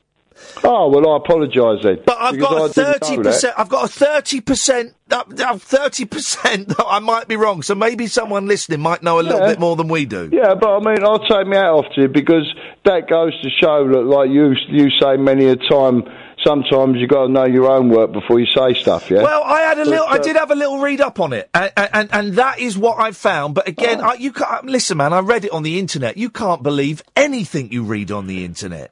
Oh 0.64 0.90
well, 0.90 1.14
I 1.14 1.18
apologise 1.18 1.84
then. 1.84 2.00
But 2.06 2.18
I've 2.20 2.40
got 2.40 2.72
thirty 2.74 3.18
percent. 3.18 3.54
I've 3.58 3.70
got 3.70 3.86
a 3.86 3.88
thirty 3.88 4.42
percent. 4.42 4.94
Thirty 5.10 6.06
percent. 6.06 6.74
I 6.80 7.00
might 7.00 7.28
be 7.28 7.36
wrong. 7.36 7.62
So 7.62 7.76
maybe 7.76 8.08
someone 8.08 8.48
listening 8.48 8.80
might 8.82 9.02
know 9.04 9.20
a 9.20 9.24
little 9.24 9.40
Yeah. 9.42 9.48
bit 9.48 9.60
more 9.60 9.76
than 9.76 9.88
we 9.88 10.06
do. 10.06 10.30
Yeah, 10.32 10.56
but 10.56 10.70
I 10.70 10.80
mean, 10.80 11.04
I'll 11.04 11.26
take 11.26 11.48
me 11.48 11.58
out 11.58 11.86
off 11.86 11.86
to 11.96 12.02
you 12.02 12.08
because 12.08 12.52
that 12.86 13.08
goes 13.10 13.40
to 13.42 13.50
show 13.50 13.88
that, 13.88 14.02
like 14.04 14.30
you 14.30 14.54
you 14.68 14.90
say 15.00 15.18
many 15.18 15.46
a 15.46 15.56
time, 15.56 16.04
sometimes 16.44 16.98
you've 16.98 17.10
got 17.10 17.28
to 17.28 17.32
know 17.32 17.46
your 17.46 17.70
own 17.72 17.90
work 17.90 18.12
before 18.12 18.40
you 18.40 18.46
say 18.56 18.74
stuff. 18.74 19.10
Yeah. 19.10 19.24
Well, 19.24 19.44
I 19.44 19.62
had 19.62 19.80
a 19.80 19.86
little. 19.86 20.06
I 20.06 20.16
uh, 20.16 20.18
did 20.20 20.36
have 20.36 20.52
a 20.52 20.56
little 20.56 20.80
read 20.80 21.02
up 21.02 21.20
on 21.20 21.34
it, 21.34 21.50
and 21.54 21.72
and, 21.78 22.10
and 22.12 22.34
that 22.36 22.60
is 22.60 22.78
what 22.78 23.00
I 23.00 23.12
found. 23.12 23.56
But 23.56 23.68
Oh. 23.68 23.72
again, 23.72 24.02
I, 24.02 24.14
you 24.16 24.32
can't 24.32 24.66
listen, 24.66 24.98
man. 24.98 25.14
I 25.14 25.20
read 25.20 25.46
it 25.46 25.52
on 25.52 25.64
the 25.64 25.80
internet. 25.80 26.18
You 26.18 26.30
can't 26.30 26.62
believe 26.64 27.02
anything 27.16 27.72
you 27.72 27.84
read 27.84 28.12
on 28.12 28.28
the 28.28 28.44
internet. 28.46 28.92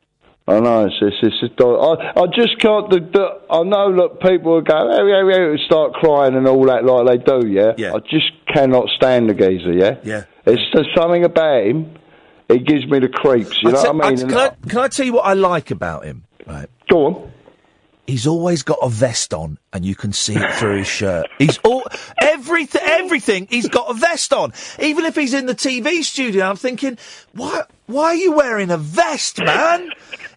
I 0.50 0.60
know 0.62 0.86
it's 0.86 0.96
it's, 1.02 1.18
it's 1.22 1.40
just, 1.42 1.54
I 1.60 2.22
I 2.22 2.26
just 2.34 2.58
can't. 2.60 2.90
The, 2.90 3.00
the, 3.02 3.42
I 3.54 3.64
know 3.64 3.94
that 3.98 4.22
people 4.22 4.54
will 4.54 4.62
go, 4.62 4.76
oh, 4.76 5.06
yeah, 5.06 5.30
yeah, 5.30 5.50
and 5.52 5.60
start 5.60 5.94
crying 5.94 6.36
and 6.36 6.48
all 6.48 6.66
that 6.68 6.86
like 6.86 7.26
they 7.26 7.40
do. 7.40 7.48
Yeah. 7.48 7.74
Yeah. 7.78 7.94
I 7.94 8.00
just 8.00 8.32
cannot 8.48 8.88
stand 8.96 9.30
the 9.30 9.34
geezer. 9.34 9.74
Yeah. 9.74 9.98
Yeah. 10.04 10.24
It's 10.46 10.62
just 10.72 10.90
something 10.96 11.26
about 11.26 11.64
him. 11.66 11.98
It 12.48 12.66
gives 12.66 12.88
me 12.88 13.00
the 13.00 13.10
creeps. 13.10 13.62
You 13.62 13.70
I'll 13.70 13.74
know 13.76 13.82
tell- 13.84 13.94
what 13.96 14.06
I 14.06 14.10
mean? 14.12 14.28
Can, 14.30 14.38
I, 14.38 14.50
can 14.70 14.80
I 14.80 14.88
tell 14.88 15.06
you 15.06 15.14
what 15.14 15.26
I 15.26 15.34
like 15.34 15.70
about 15.72 16.06
him? 16.06 16.24
Right. 16.46 16.70
Go 16.90 17.06
on. 17.08 17.32
He's 18.06 18.26
always 18.26 18.64
got 18.64 18.78
a 18.82 18.88
vest 18.88 19.34
on, 19.34 19.58
and 19.74 19.84
you 19.84 19.94
can 19.94 20.14
see 20.14 20.34
it 20.34 20.54
through 20.54 20.78
his 20.78 20.88
shirt. 20.88 21.28
He's 21.40 21.58
all 21.58 21.84
everything, 22.22 22.82
everything. 22.86 23.48
He's 23.50 23.68
got 23.68 23.90
a 23.92 23.94
vest 23.96 24.32
on, 24.32 24.54
even 24.80 25.04
if 25.04 25.14
he's 25.14 25.34
in 25.34 25.46
the 25.46 25.54
TV 25.54 26.04
studio. 26.06 26.46
I'm 26.46 26.56
thinking, 26.56 26.98
why? 27.34 27.64
Why 27.88 28.06
are 28.06 28.16
you 28.16 28.32
wearing 28.32 28.70
a 28.72 28.78
vest, 28.78 29.40
man? 29.40 29.90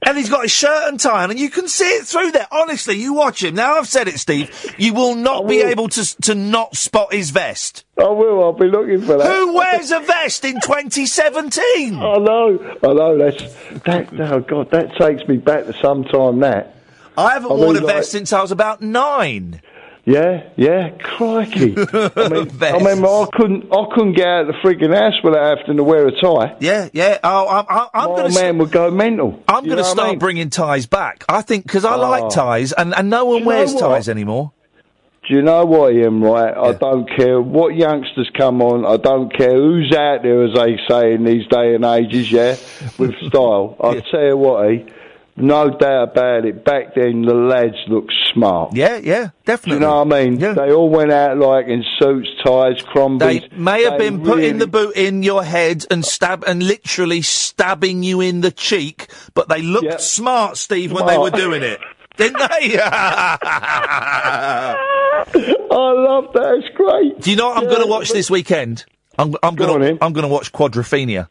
And 0.06 0.16
he's 0.16 0.30
got 0.30 0.42
his 0.42 0.50
shirt 0.50 0.88
and 0.88 0.98
tie 0.98 1.24
on, 1.24 1.30
and 1.30 1.38
you 1.38 1.50
can 1.50 1.68
see 1.68 1.84
it 1.84 2.06
through 2.06 2.32
there. 2.32 2.46
Honestly, 2.50 2.96
you 2.96 3.12
watch 3.12 3.44
him. 3.44 3.54
Now 3.54 3.74
I've 3.74 3.86
said 3.86 4.08
it, 4.08 4.18
Steve. 4.18 4.74
You 4.78 4.94
will 4.94 5.14
not 5.14 5.46
be 5.46 5.60
able 5.60 5.88
to 5.90 6.16
to 6.22 6.34
not 6.34 6.74
spot 6.74 7.12
his 7.12 7.28
vest. 7.30 7.84
I 7.98 8.08
will. 8.08 8.42
I'll 8.42 8.52
be 8.54 8.66
looking 8.66 9.02
for 9.02 9.18
that. 9.18 9.26
Who 9.26 9.54
wears 9.54 9.90
a 9.90 10.00
vest 10.00 10.44
in 10.46 10.54
2017? 10.54 11.96
I 11.96 12.16
know, 12.16 12.76
I 12.82 12.92
know. 12.94 13.18
That's 13.18 13.42
that. 13.84 14.08
Oh 14.32 14.40
God, 14.40 14.70
that 14.70 14.96
takes 14.96 15.28
me 15.28 15.36
back 15.36 15.66
to 15.66 15.74
some 15.74 16.04
time. 16.04 16.40
That. 16.40 16.74
I 17.18 17.32
haven't 17.34 17.52
I 17.52 17.54
worn 17.54 17.74
mean, 17.74 17.82
a 17.82 17.86
like- 17.86 17.96
vest 17.96 18.12
since 18.12 18.32
I 18.32 18.40
was 18.40 18.52
about 18.52 18.80
nine. 18.80 19.60
Yeah, 20.10 20.48
yeah, 20.56 20.90
crikey. 20.98 21.74
I 21.92 22.28
mean, 22.28 22.50
I 22.60 22.78
mean, 22.78 23.04
I 23.04 23.26
couldn't, 23.32 23.72
I 23.72 23.84
couldn't 23.94 24.14
get 24.14 24.26
out 24.26 24.40
of 24.42 24.46
the 24.48 24.52
freaking 24.64 24.92
house 24.92 25.14
without 25.22 25.58
having 25.58 25.76
to 25.76 25.84
wear 25.84 26.08
a 26.08 26.12
tie. 26.20 26.56
Yeah, 26.58 26.88
yeah. 26.92 27.18
Oh, 27.22 27.46
I'm 27.46 28.10
My 28.10 28.16
going 28.16 28.34
man 28.34 28.58
would 28.58 28.72
go 28.72 28.90
mental. 28.90 29.40
I'm 29.46 29.64
going 29.64 29.76
to 29.76 29.82
what 29.82 29.86
I 29.86 29.92
start 29.92 30.10
mean? 30.10 30.18
bringing 30.18 30.50
ties 30.50 30.86
back. 30.86 31.24
I 31.28 31.42
think 31.42 31.64
because 31.64 31.84
I 31.84 31.94
Oh. 31.94 32.00
like 32.00 32.30
ties, 32.30 32.72
and, 32.72 32.92
and 32.94 33.08
no 33.08 33.24
one 33.26 33.44
wears 33.44 33.72
ties 33.74 34.08
anymore. 34.08 34.50
Do 35.28 35.36
you 35.36 35.42
know 35.42 35.64
what, 35.64 35.92
Iain? 35.94 36.20
Right, 36.22 36.56
I 36.56 36.72
don't 36.72 37.08
care 37.16 37.40
what 37.40 37.76
youngsters 37.76 38.28
come 38.36 38.60
on. 38.62 38.84
I 38.84 38.96
don't 38.96 39.32
care 39.32 39.54
who's 39.54 39.92
out 39.94 40.22
there, 40.24 40.42
as 40.44 40.54
they 40.54 40.76
say 40.88 41.12
in 41.14 41.24
these 41.24 41.46
day 41.46 41.76
and 41.76 41.84
ages. 41.84 42.32
Yeah, 42.32 42.56
with 42.98 43.14
style. 43.28 43.76
I 43.84 44.00
tell 44.10 44.24
you 44.24 44.36
what, 44.36 44.66
eh? 44.72 44.84
No 45.40 45.70
doubt 45.70 46.12
about 46.12 46.44
it. 46.44 46.64
Back 46.64 46.94
then, 46.94 47.22
the 47.22 47.34
lads 47.34 47.76
looked 47.88 48.12
smart. 48.32 48.74
Yeah, 48.74 48.96
yeah, 48.98 49.24
Do 49.26 49.30
definitely. 49.44 49.74
you 49.74 49.80
know 49.80 50.04
what 50.04 50.14
I 50.14 50.24
mean? 50.24 50.38
They 50.38 50.72
all 50.72 50.88
went 50.90 51.10
out 51.12 51.38
like 51.38 51.66
in 51.66 51.84
suits, 51.98 52.28
ties, 52.44 52.82
crombies. 52.82 53.42
They 53.42 53.56
may 53.56 53.82
have 53.84 53.98
They 53.98 54.10
been 54.10 54.22
putting 54.22 54.58
the 54.58 54.66
boot 54.66 54.94
in 54.96 55.22
your 55.22 55.42
head 55.42 55.84
and 55.90 56.04
stab 56.04 56.44
and 56.46 56.62
literally 56.62 57.22
stabbing 57.22 58.02
you 58.02 58.20
in 58.20 58.40
the 58.42 58.50
cheek, 58.50 59.10
but 59.34 59.48
they 59.48 59.62
looked 59.62 60.00
smart, 60.00 60.56
Steve, 60.56 60.92
when 60.92 61.06
they 61.06 61.18
were 61.18 61.30
doing 61.30 61.62
it, 61.62 61.80
didn't 62.16 62.38
they? 62.38 62.78
I 62.82 64.76
love 65.70 66.32
that. 66.34 66.54
It's 66.62 66.76
great. 66.76 67.20
Do 67.20 67.30
you 67.30 67.36
know 67.36 67.48
what 67.48 67.58
I'm 67.58 67.64
going 67.64 67.82
to 67.82 67.86
watch 67.88 68.10
this 68.10 68.30
weekend? 68.30 68.84
I'm, 69.18 69.34
I'm 69.42 69.54
going 69.54 69.80
to 69.96 70.04
I'm 70.04 70.12
going 70.12 70.22
to 70.22 70.28
watch 70.28 70.52
Quadrophenia. 70.52 71.28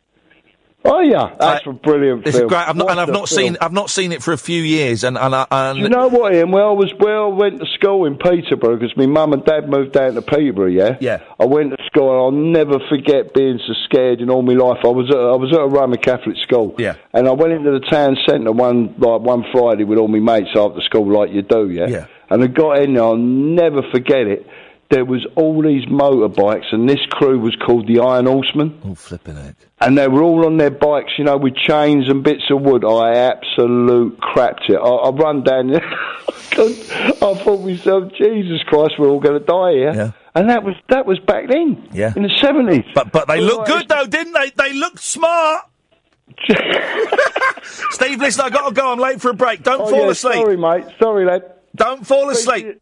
Oh 0.85 1.01
yeah, 1.01 1.35
that's 1.37 1.67
a 1.67 1.73
brilliant 1.73 2.25
It's 2.25 2.37
film. 2.37 2.47
great. 2.47 2.65
I've 2.65 2.75
not, 2.77 2.89
and 2.89 3.01
I've 3.01 3.09
not 3.09 3.27
film. 3.27 3.47
seen 3.47 3.57
I've 3.59 3.73
not 3.73 3.89
seen 3.89 4.13
it 4.13 4.23
for 4.23 4.31
a 4.31 4.37
few 4.37 4.61
years, 4.61 5.03
and 5.03 5.17
and, 5.17 5.35
I, 5.35 5.45
and 5.51 5.77
you 5.77 5.89
know 5.89 6.07
what, 6.07 6.33
Iain? 6.33 6.51
Well, 6.51 6.69
I 6.69 6.71
was 6.71 6.93
well. 6.97 7.25
I 7.25 7.35
went 7.35 7.59
to 7.59 7.65
school 7.77 8.05
in 8.05 8.17
Peterborough 8.17 8.77
because 8.77 8.95
my 8.95 9.05
mum 9.05 9.33
and 9.33 9.43
dad 9.43 9.67
moved 9.69 9.91
down 9.91 10.13
to 10.13 10.21
Peterborough. 10.21 10.67
Yeah. 10.67 10.95
Yeah. 11.01 11.21
I 11.37 11.45
went 11.45 11.71
to 11.71 11.77
school. 11.85 12.09
and 12.09 12.19
I'll 12.19 12.63
never 12.63 12.79
forget 12.87 13.33
being 13.33 13.59
so 13.67 13.73
scared 13.83 14.21
in 14.21 14.29
all 14.29 14.41
my 14.41 14.53
life. 14.53 14.79
I 14.85 14.87
was 14.87 15.09
at, 15.09 15.17
I 15.17 15.35
was 15.35 15.51
at 15.51 15.59
a 15.59 15.67
Roman 15.67 15.99
Catholic 15.99 16.37
school. 16.43 16.75
Yeah. 16.77 16.95
And 17.13 17.27
I 17.27 17.31
went 17.31 17.51
into 17.51 17.71
the 17.71 17.81
town 17.81 18.15
centre 18.25 18.53
one 18.53 18.95
like 18.99 19.19
one 19.21 19.43
Friday 19.51 19.83
with 19.83 19.97
all 19.97 20.07
my 20.07 20.19
mates 20.19 20.55
after 20.55 20.79
school, 20.81 21.11
like 21.11 21.31
you 21.31 21.41
do. 21.41 21.69
Yeah. 21.69 21.87
Yeah. 21.87 22.05
And 22.29 22.41
I 22.41 22.47
got 22.47 22.79
in. 22.81 22.97
I'll 22.97 23.17
never 23.17 23.81
forget 23.91 24.27
it. 24.27 24.47
There 24.89 25.05
was 25.05 25.23
all 25.35 25.61
these 25.61 25.85
motorbikes, 25.85 26.65
and 26.71 26.89
this 26.89 26.99
crew 27.11 27.39
was 27.39 27.55
called 27.55 27.85
the 27.87 27.99
Iron 27.99 28.25
Horsemen. 28.25 28.81
Oh, 28.83 28.95
flipping 28.95 29.35
heck. 29.35 29.55
And 29.79 29.95
they 29.95 30.07
were 30.07 30.23
all 30.23 30.45
on 30.47 30.57
their 30.57 30.71
bikes, 30.71 31.11
you 31.19 31.25
know, 31.25 31.37
with 31.37 31.55
chains 31.55 32.09
and 32.09 32.23
bits 32.23 32.43
of 32.49 32.61
wood. 32.61 32.83
I 32.83 33.15
absolute 33.15 34.17
crapped 34.19 34.67
it. 34.67 34.77
I, 34.77 34.87
I 34.89 35.09
run 35.11 35.43
down 35.43 35.67
there. 35.67 35.85
I 36.25 37.33
thought 37.35 37.43
to 37.43 37.65
myself, 37.65 38.11
Jesus 38.17 38.63
Christ, 38.65 38.93
we're 38.97 39.09
all 39.09 39.19
going 39.19 39.39
to 39.39 39.45
die 39.45 39.71
here. 39.73 39.93
Yeah. 39.93 40.11
And 40.33 40.49
that 40.49 40.63
was 40.63 40.75
that 40.89 41.05
was 41.05 41.19
back 41.19 41.47
then. 41.49 41.87
Yeah. 41.91 42.13
In 42.15 42.23
the 42.23 42.29
seventies. 42.29 42.85
But 42.95 43.11
but 43.11 43.27
they 43.27 43.41
look 43.41 43.65
good 43.67 43.87
though, 43.87 44.05
didn't 44.05 44.33
they? 44.33 44.49
They 44.51 44.73
look 44.73 44.97
smart. 44.99 45.65
Steve, 47.91 48.19
listen, 48.19 48.45
I 48.45 48.49
got 48.49 48.69
to 48.69 48.73
go. 48.73 48.91
I'm 48.91 48.99
late 48.99 49.21
for 49.21 49.29
a 49.31 49.33
break. 49.33 49.63
Don't 49.63 49.81
Oh, 49.81 49.87
fall 49.89 50.05
yeah, 50.05 50.11
asleep. 50.11 50.35
Sorry, 50.35 50.57
mate. 50.57 50.85
Sorry, 50.99 51.25
lad. 51.25 51.43
Don't 51.75 52.05
fall 52.05 52.29
asleep. 52.29 52.81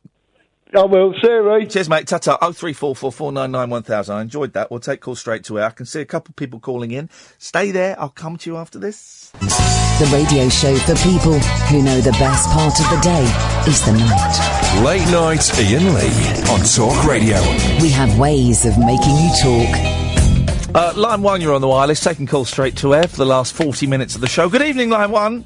I 0.76 0.84
will. 0.86 1.14
See 1.22 1.30
you, 1.30 1.44
mate. 1.48 1.70
Cheers, 1.70 1.88
mate. 1.90 2.08
Ta-ta. 2.08 2.38
Oh 2.42 2.52
three 2.52 2.74
four 2.74 2.96
four 2.96 3.12
four 3.12 3.32
nine 3.32 3.52
nine 3.52 3.70
one 3.70 3.84
thousand. 3.84 4.18
I 4.18 4.22
enjoyed 4.22 4.54
that. 4.54 4.70
We'll 4.70 4.82
take 4.82 5.00
calls 5.02 5.20
straight 5.20 5.44
to 5.46 5.60
air. 5.60 5.66
I 5.66 5.70
can 5.70 5.86
see 5.86 6.02
a 6.02 6.06
couple 6.06 6.32
of 6.32 6.36
people 6.36 6.60
calling 6.60 6.92
in. 6.92 7.10
Stay 7.38 7.72
there. 7.72 8.00
I'll 8.00 8.10
come 8.10 8.38
to 8.38 8.50
you 8.50 8.58
after 8.58 8.78
this. 8.78 9.32
The 9.40 10.10
radio 10.12 10.50
show 10.50 10.76
for 10.76 10.96
people 10.96 11.40
who 11.70 11.82
know 11.82 12.02
the 12.02 12.12
best 12.14 12.50
part 12.50 12.80
of 12.80 12.90
the 12.90 13.00
day 13.02 13.24
is 13.68 13.84
the 13.86 13.94
night. 13.94 14.84
Late 14.84 15.10
night 15.10 15.50
Iain 15.58 15.94
Lee 15.96 16.52
on 16.52 16.60
Talk 16.66 17.06
Radio. 17.08 17.40
We 17.82 17.90
have 17.92 18.20
ways 18.20 18.66
of 18.66 18.78
making 18.78 19.16
you 19.16 19.32
talk. 19.42 20.76
Uh, 20.76 20.94
line 20.96 21.22
one, 21.22 21.42
you're 21.42 21.56
on 21.56 21.62
the 21.62 21.68
wireless. 21.68 22.04
Taking 22.04 22.28
calls 22.28 22.50
straight 22.50 22.76
to 22.78 22.94
air 22.94 23.08
for 23.08 23.16
the 23.16 23.26
last 23.26 23.54
40 23.54 23.88
minutes 23.88 24.16
of 24.16 24.22
the 24.22 24.28
show. 24.28 24.50
Good 24.50 24.62
evening, 24.62 24.90
line 24.90 25.12
one. 25.12 25.46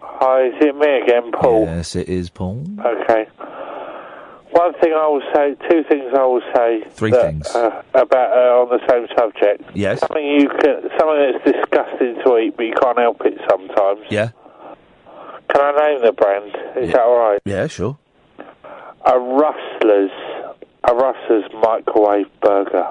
Hi, 0.00 0.48
is 0.48 0.54
it 0.60 0.76
me 0.76 1.00
again, 1.02 1.32
Paul? 1.32 1.64
Yes, 1.64 1.96
it 1.96 2.08
is, 2.08 2.28
Paul. 2.28 2.66
Okay. 2.84 3.26
One 4.52 4.74
thing 4.74 4.92
I 4.92 5.06
will 5.06 5.22
say, 5.34 5.54
two 5.68 5.84
things 5.84 6.12
I 6.16 6.24
will 6.24 6.42
say. 6.54 6.82
Three 6.90 7.10
that, 7.12 7.22
things. 7.22 7.46
Uh, 7.48 7.82
about 7.94 8.32
uh, 8.32 8.62
on 8.62 8.68
the 8.68 8.80
same 8.88 9.06
subject. 9.16 9.76
Yes. 9.76 10.00
Something 10.00 10.26
you 10.26 10.48
can, 10.48 10.82
something 10.98 11.32
that's 11.32 11.44
disgusting 11.44 12.16
to 12.24 12.38
eat, 12.38 12.56
but 12.56 12.64
you 12.64 12.74
can't 12.80 12.98
help 12.98 13.20
it 13.24 13.40
sometimes. 13.48 14.00
Yeah. 14.10 14.30
Can 15.48 15.60
I 15.60 15.92
name 15.92 16.02
the 16.02 16.12
brand? 16.12 16.54
Is 16.76 16.92
that 16.92 17.00
all 17.00 17.18
right? 17.18 17.40
Yeah, 17.44 17.66
sure. 17.66 17.98
A 18.38 19.18
Rustler's, 19.18 20.10
a 20.84 20.94
Rustler's 20.94 21.52
microwave 21.52 22.28
burger. 22.40 22.86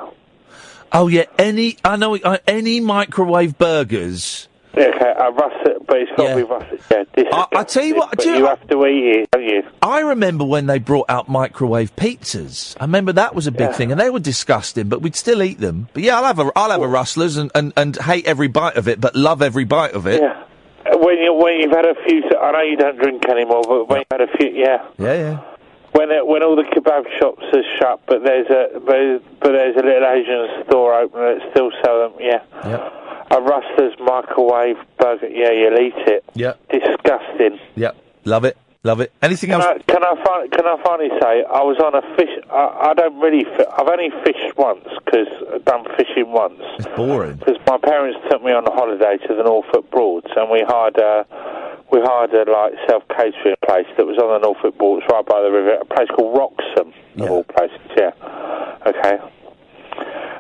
Oh, 0.91 1.07
yeah, 1.07 1.25
any, 1.37 1.77
I 1.85 1.95
know, 1.95 2.17
uh, 2.17 2.39
any 2.47 2.81
microwave 2.81 3.57
burgers. 3.57 4.48
Yeah, 4.79 4.91
okay, 4.95 5.13
a 5.17 5.31
Rustler, 5.31 5.73
but 5.85 5.97
it's 5.97 6.11
got 6.15 6.29
to 6.29 6.35
be 6.37 6.43
Rustler. 6.43 6.77
Yeah, 6.91 7.03
this 7.13 7.25
I, 7.33 7.47
I 7.57 7.63
tell 7.65 7.83
you 7.83 7.95
what, 7.95 8.17
do 8.17 8.29
you, 8.29 8.37
you 8.37 8.45
have 8.45 8.65
to 8.69 8.85
eat 8.85 9.03
it, 9.23 9.31
don't 9.31 9.43
you? 9.43 9.63
I 9.81 9.99
remember 9.99 10.45
when 10.45 10.67
they 10.67 10.79
brought 10.79 11.09
out 11.09 11.27
microwave 11.27 11.95
pizzas. 11.95 12.75
I 12.79 12.85
remember 12.85 13.11
that 13.13 13.35
was 13.35 13.45
a 13.47 13.51
big 13.51 13.61
Yeah. 13.69 13.73
thing, 13.73 13.91
and 13.91 13.99
they 13.99 14.09
were 14.09 14.19
disgusting, 14.19 14.87
but 14.87 15.01
we'd 15.01 15.15
still 15.15 15.43
eat 15.43 15.59
them. 15.59 15.89
But 15.93 16.03
yeah, 16.03 16.17
I'll 16.17 16.23
have 16.25 16.39
a, 16.39 16.51
I'll 16.55 16.71
have 16.71 16.81
a 16.81 16.87
Rustlers 16.87 17.37
and, 17.37 17.51
and, 17.53 17.73
and 17.75 17.95
hate 17.97 18.25
every 18.25 18.47
bite 18.47 18.77
of 18.77 18.87
it, 18.87 19.01
but 19.01 19.15
love 19.15 19.41
every 19.41 19.65
bite 19.65 19.91
of 19.93 20.07
it. 20.07 20.21
Yeah. 20.21 20.43
Uh, 20.85 20.97
When 20.97 21.17
you 21.17 21.33
when 21.33 21.59
you've 21.59 21.71
had 21.71 21.85
a 21.85 21.95
few, 22.07 22.23
I 22.41 22.51
know 22.51 22.61
you 22.61 22.77
don't 22.77 22.97
drink 22.97 23.27
anymore, 23.27 23.63
but 23.67 23.89
when 23.89 23.99
you've 23.99 24.07
had 24.11 24.21
a 24.21 24.37
few, 24.37 24.49
yeah. 24.51 24.87
Yeah, 24.97 25.13
yeah. 25.13 25.39
When 25.91 26.11
it, 26.11 26.25
when 26.25 26.43
all 26.43 26.55
the 26.55 26.63
kebab 26.63 27.03
shops 27.19 27.43
are 27.51 27.63
shut, 27.79 27.99
but 28.07 28.23
there's 28.23 28.47
a 28.47 28.79
but, 28.79 29.39
but 29.41 29.51
there's 29.51 29.75
a 29.75 29.79
little 29.83 30.07
Asian 30.07 30.63
store 30.67 30.93
open 30.93 31.19
that 31.19 31.49
still 31.51 31.71
sell 31.83 31.99
them. 32.09 32.13
Yeah. 32.19 32.43
Yeah. 32.63 32.89
A 33.31 33.41
Rustler's 33.41 33.93
microwave 33.99 34.77
burger. 34.97 35.27
Yeah, 35.29 35.51
you'll 35.51 35.79
eat 35.79 35.93
it. 36.07 36.23
Yeah. 36.33 36.53
Disgusting. 36.71 37.59
Yeah. 37.75 37.91
Love 38.25 38.45
it. 38.45 38.57
Love 38.83 39.01
it. 39.01 39.11
Anything 39.21 39.49
Can 39.51 39.59
else? 39.61 39.65
I, 39.69 39.91
can 39.91 40.03
I 40.03 40.15
fin- 40.15 40.49
can 40.51 40.65
I 40.65 40.81
finally 40.81 41.09
say 41.19 41.43
I 41.43 41.61
was 41.67 41.77
on 41.83 41.93
a 41.95 42.01
fish? 42.15 42.31
I, 42.49 42.89
I 42.89 42.93
don't 42.93 43.19
really. 43.19 43.43
Fi- 43.43 43.67
I've 43.77 43.87
only 43.89 44.09
fished 44.23 44.55
once 44.57 44.87
because 45.03 45.27
done 45.65 45.83
fishing 45.97 46.31
once. 46.31 46.61
It's 46.79 46.87
boring. 46.95 47.35
Because 47.35 47.57
my 47.67 47.77
parents 47.77 48.17
took 48.31 48.41
me 48.41 48.53
on 48.53 48.65
a 48.65 48.71
holiday 48.71 49.17
to 49.27 49.35
the 49.35 49.43
Norfolk 49.43 49.91
Broads, 49.91 50.31
and 50.35 50.49
we 50.49 50.63
hired 50.65 50.95
a 50.97 51.27
we 51.91 51.99
hired 51.99 52.31
a 52.31 52.49
like 52.49 52.71
self 52.87 53.03
catering 53.09 53.59
place 53.67 53.87
that 53.97 54.07
was 54.07 54.17
on 54.17 54.31
the 54.31 54.39
Norfolk 54.39 54.77
Broads, 54.77 55.03
right 55.11 55.25
by 55.25 55.41
the 55.43 55.51
river. 55.51 55.75
A 55.75 55.85
place 55.85 56.07
called 56.15 56.31
Wroxham, 56.39 56.93
of 57.19 57.29
all 57.29 57.43
places. 57.43 57.83
Yeah. 57.97 58.11
Okay. 58.87 59.19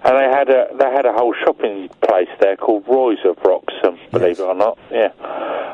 And 0.03 0.15
they 0.17 0.29
had 0.29 0.49
a 0.49 0.67
they 0.77 0.89
had 0.91 1.05
a 1.05 1.13
whole 1.13 1.33
shopping 1.43 1.89
place 2.01 2.29
there 2.39 2.55
called 2.55 2.85
Roy's 2.87 3.17
of 3.25 3.35
Wroxham, 3.37 3.97
believe 4.11 4.39
it 4.39 4.43
or 4.43 4.55
not. 4.55 4.77
Yeah. 4.91 5.11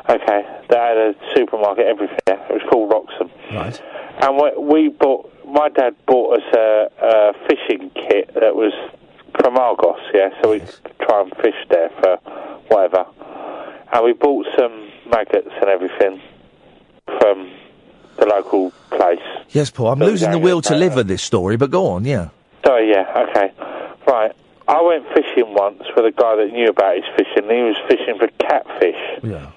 Okay. 0.08 0.42
They 0.68 0.76
had 0.76 0.96
a 0.96 1.14
supermarket, 1.34 1.86
everything. 1.86 2.18
Yeah. 2.26 2.42
It 2.48 2.52
was 2.52 2.62
called 2.70 2.90
Wroxham. 2.90 3.30
Right. 3.54 3.80
And 4.20 4.36
we, 4.36 4.50
we 4.58 4.88
bought. 4.88 5.32
My 5.46 5.68
dad 5.68 5.94
bought 6.06 6.38
us 6.38 6.44
a, 6.54 6.88
a 7.00 7.32
fishing 7.46 7.90
kit 7.94 8.34
that 8.34 8.56
was 8.56 8.72
from 9.40 9.56
Argos. 9.56 10.00
Yeah. 10.12 10.30
So 10.42 10.50
we 10.50 10.60
could 10.60 10.98
try 11.00 11.22
and 11.22 11.32
fish 11.36 11.54
there 11.70 11.90
for 12.00 12.16
whatever. 12.68 13.06
And 13.92 14.04
we 14.04 14.12
bought 14.12 14.46
some 14.58 14.90
maggots 15.08 15.50
and 15.60 15.70
everything 15.70 16.20
from 17.20 17.52
the 18.18 18.26
local 18.26 18.72
place. 18.90 19.20
Yes, 19.50 19.70
Paul. 19.70 19.92
I'm 19.92 20.00
losing 20.00 20.32
the 20.32 20.38
will 20.38 20.60
to 20.62 20.74
live 20.74 20.96
with 20.96 21.06
this 21.06 21.22
story, 21.22 21.56
but 21.56 21.70
go 21.70 21.86
on. 21.88 22.04
Yeah. 22.04 22.30
Oh 22.68 22.78
yeah, 22.78 23.28
okay, 23.30 23.52
right. 24.06 24.32
I 24.68 24.82
went 24.82 25.06
fishing 25.14 25.54
once 25.54 25.82
with 25.94 26.04
a 26.04 26.10
guy 26.10 26.36
that 26.36 26.52
knew 26.52 26.68
about 26.68 26.96
his 26.96 27.04
fishing. 27.16 27.48
He 27.48 27.62
was 27.62 27.76
fishing 27.88 28.18
for 28.18 28.28
catfish. 28.38 29.22
Yeah. 29.22 29.52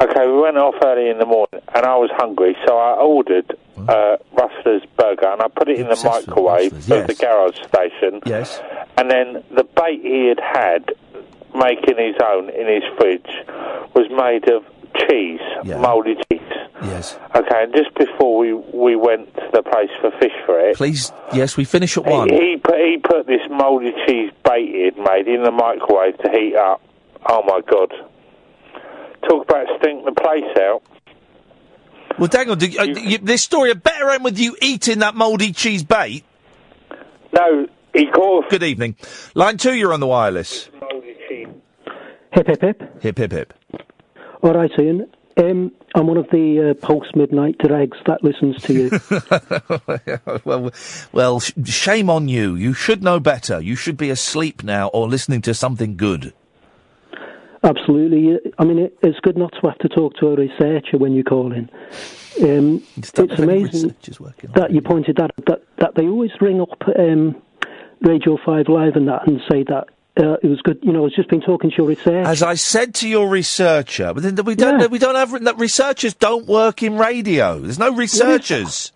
Okay, 0.00 0.26
we 0.26 0.40
went 0.40 0.56
off 0.56 0.74
early 0.82 1.08
in 1.08 1.18
the 1.18 1.26
morning, 1.26 1.60
and 1.74 1.86
I 1.86 1.96
was 1.96 2.10
hungry, 2.14 2.56
so 2.66 2.76
I 2.76 2.94
ordered 2.94 3.56
uh, 3.88 4.16
Rustler's 4.32 4.82
burger, 4.96 5.28
and 5.28 5.40
I 5.40 5.48
put 5.48 5.68
it 5.68 5.78
in 5.78 5.88
the 5.88 6.00
microwave 6.04 6.72
Rustler's, 6.72 7.02
of 7.02 7.06
the 7.06 7.14
garage 7.14 7.58
station. 7.62 8.20
Yes. 8.26 8.60
And 8.96 9.10
then 9.10 9.44
the 9.54 9.64
bait 9.64 10.00
he 10.02 10.26
had 10.26 10.40
had, 10.40 10.92
making 11.54 11.96
his 11.96 12.16
own 12.22 12.50
in 12.50 12.66
his 12.66 12.82
fridge, 12.98 13.46
was 13.94 14.10
made 14.10 14.48
of 14.50 14.64
cheese, 15.08 15.40
mouldy 15.64 16.14
cheese. 16.30 16.40
Yes. 16.82 17.18
Okay, 17.34 17.62
and 17.62 17.74
just 17.74 17.94
before 17.94 18.36
we 18.38 18.52
we 18.52 18.96
went 18.96 19.32
to 19.34 19.48
the 19.52 19.62
place 19.62 19.90
for 20.00 20.10
fish 20.20 20.32
for 20.44 20.58
it, 20.60 20.76
Please. 20.76 21.12
Yes, 21.32 21.56
we 21.56 21.64
finish 21.64 21.96
at 21.96 22.04
one. 22.04 22.28
he, 22.28 22.34
he 22.34 22.56
put 22.56 22.76
he 22.76 22.98
put 23.02 23.26
this 23.26 23.40
mouldy 23.50 23.92
cheese 24.06 24.30
bait 24.44 24.68
he'd 24.68 24.98
made 24.98 25.26
in 25.28 25.42
the 25.42 25.50
microwave 25.50 26.18
to 26.18 26.30
heat 26.30 26.56
up. 26.56 26.82
Oh 27.28 27.42
my 27.46 27.60
god! 27.70 27.92
Talk 29.28 29.44
about 29.48 29.66
stink 29.78 30.04
the 30.04 30.12
place 30.12 30.58
out. 30.60 30.82
Well, 32.18 32.28
hang 32.30 32.50
on. 32.50 32.58
Do, 32.58 32.66
uh, 32.78 32.84
you, 32.84 33.18
this 33.18 33.42
story 33.42 33.70
had 33.70 33.82
better 33.82 34.10
end 34.10 34.22
with 34.22 34.38
you 34.38 34.56
eating 34.62 35.00
that 35.00 35.14
mouldy 35.14 35.52
cheese 35.52 35.82
bait. 35.82 36.24
No, 37.32 37.66
he 37.92 38.06
calls. 38.10 38.44
Good 38.50 38.62
evening. 38.62 38.96
Line 39.34 39.56
two, 39.56 39.74
you're 39.74 39.92
on 39.92 40.00
the 40.00 40.06
wireless. 40.06 40.68
Hip, 42.32 42.46
hip, 42.48 42.60
hip. 42.60 43.02
Hip, 43.02 43.18
hip, 43.18 43.32
hip. 43.32 43.54
All 44.44 44.52
right, 44.52 44.70
Iain. 44.78 45.06
Um, 45.38 45.72
I'm 45.94 46.06
one 46.06 46.18
of 46.18 46.28
the 46.30 46.70
uh, 46.70 46.86
post 46.86 47.16
midnight 47.16 47.56
dregs 47.58 47.96
that 48.06 48.22
listens 48.22 48.60
to 48.64 48.74
you. 48.74 50.40
well, 50.44 50.70
well, 51.12 51.40
sh- 51.40 51.52
shame 51.64 52.10
on 52.10 52.28
you. 52.28 52.54
You 52.54 52.74
should 52.74 53.02
know 53.02 53.18
better. 53.18 53.58
You 53.58 53.74
should 53.74 53.96
be 53.96 54.10
asleep 54.10 54.62
now 54.62 54.88
or 54.88 55.08
listening 55.08 55.40
to 55.42 55.54
something 55.54 55.96
good. 55.96 56.34
Absolutely. 57.62 58.38
I 58.58 58.64
mean, 58.64 58.78
it, 58.78 58.98
it's 59.02 59.18
good 59.20 59.38
not 59.38 59.52
to 59.62 59.68
have 59.70 59.78
to 59.78 59.88
talk 59.88 60.14
to 60.18 60.26
a 60.28 60.36
researcher 60.36 60.98
when 60.98 61.14
you 61.14 61.24
call 61.24 61.50
in. 61.50 61.70
Um, 62.42 62.82
it's 62.98 63.18
amazing 63.18 63.94
that 64.56 64.72
you 64.72 64.82
pointed 64.82 65.16
that 65.16 65.30
that 65.46 65.62
that 65.78 65.94
they 65.94 66.06
always 66.06 66.32
ring 66.40 66.60
up 66.60 66.82
um, 66.98 67.40
Radio 68.02 68.36
Five 68.44 68.68
Live 68.68 68.96
and 68.96 69.08
that 69.08 69.26
and 69.26 69.40
say 69.50 69.62
that 69.68 69.88
uh, 70.16 70.36
it 70.42 70.46
was 70.46 70.60
good. 70.62 70.78
You 70.82 70.92
know, 70.92 71.06
it's 71.06 71.16
just 71.16 71.28
been 71.28 71.40
talking 71.40 71.70
to 71.70 71.76
your 71.76 71.86
researcher. 71.86 72.28
As 72.28 72.42
I 72.42 72.54
said 72.54 72.94
to 72.96 73.08
your 73.08 73.28
researcher, 73.28 74.14
but 74.14 74.22
then 74.22 74.36
we 74.44 74.54
don't. 74.54 74.90
We 74.90 74.98
don't 74.98 75.16
have 75.16 75.44
that. 75.44 75.58
Researchers 75.58 76.14
don't 76.14 76.46
work 76.46 76.82
in 76.82 76.96
radio. 76.96 77.58
There's 77.58 77.78
no 77.78 77.92
researchers. 77.92 78.92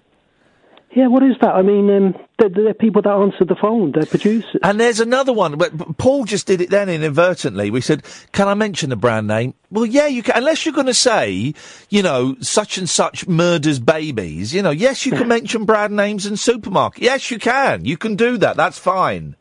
Yeah, 0.95 1.09
what 1.09 1.23
is 1.23 1.37
that? 1.43 1.55
I 1.55 1.61
mean, 1.63 1.91
um, 1.91 2.15
they're, 2.39 2.49
they're 2.49 2.75
people 2.75 3.03
that 3.03 3.11
answer 3.11 3.45
the 3.45 3.55
phone. 3.55 3.93
They're 3.93 4.07
producers. 4.07 4.59
And 4.63 4.81
there's 4.81 5.01
another 5.01 5.35
one. 5.35 5.59
But 5.59 5.99
Paul 5.99 6.25
just 6.25 6.47
did 6.47 6.63
it 6.63 6.71
then 6.71 6.89
inadvertently. 6.89 7.71
We 7.71 7.81
said, 7.81 8.05
"Can 8.33 8.49
I 8.49 8.55
mention 8.55 8.91
the 8.91 8.97
brand 8.97 9.27
name?" 9.27 9.55
Well, 9.71 9.85
yeah, 9.85 10.07
you 10.07 10.23
can. 10.23 10.37
Unless 10.37 10.65
you're 10.65 10.75
going 10.75 10.87
to 10.87 10.95
say, 10.95 11.53
you 11.91 12.03
know, 12.03 12.37
such 12.41 12.79
and 12.79 12.89
such 12.89 13.29
murders 13.29 13.81
babies. 13.81 14.55
You 14.55 14.63
know, 14.63 14.71
yes, 14.71 15.05
you 15.05 15.13
can 15.13 15.29
mention 15.37 15.65
brand 15.65 15.95
names 15.95 16.27
and 16.27 16.39
supermarket. 16.39 17.03
Yes, 17.03 17.31
you 17.31 17.39
can. 17.39 17.85
You 17.85 17.97
can 17.97 18.15
do 18.15 18.39
that. 18.39 18.57
That's 18.57 18.79
fine. 18.79 19.37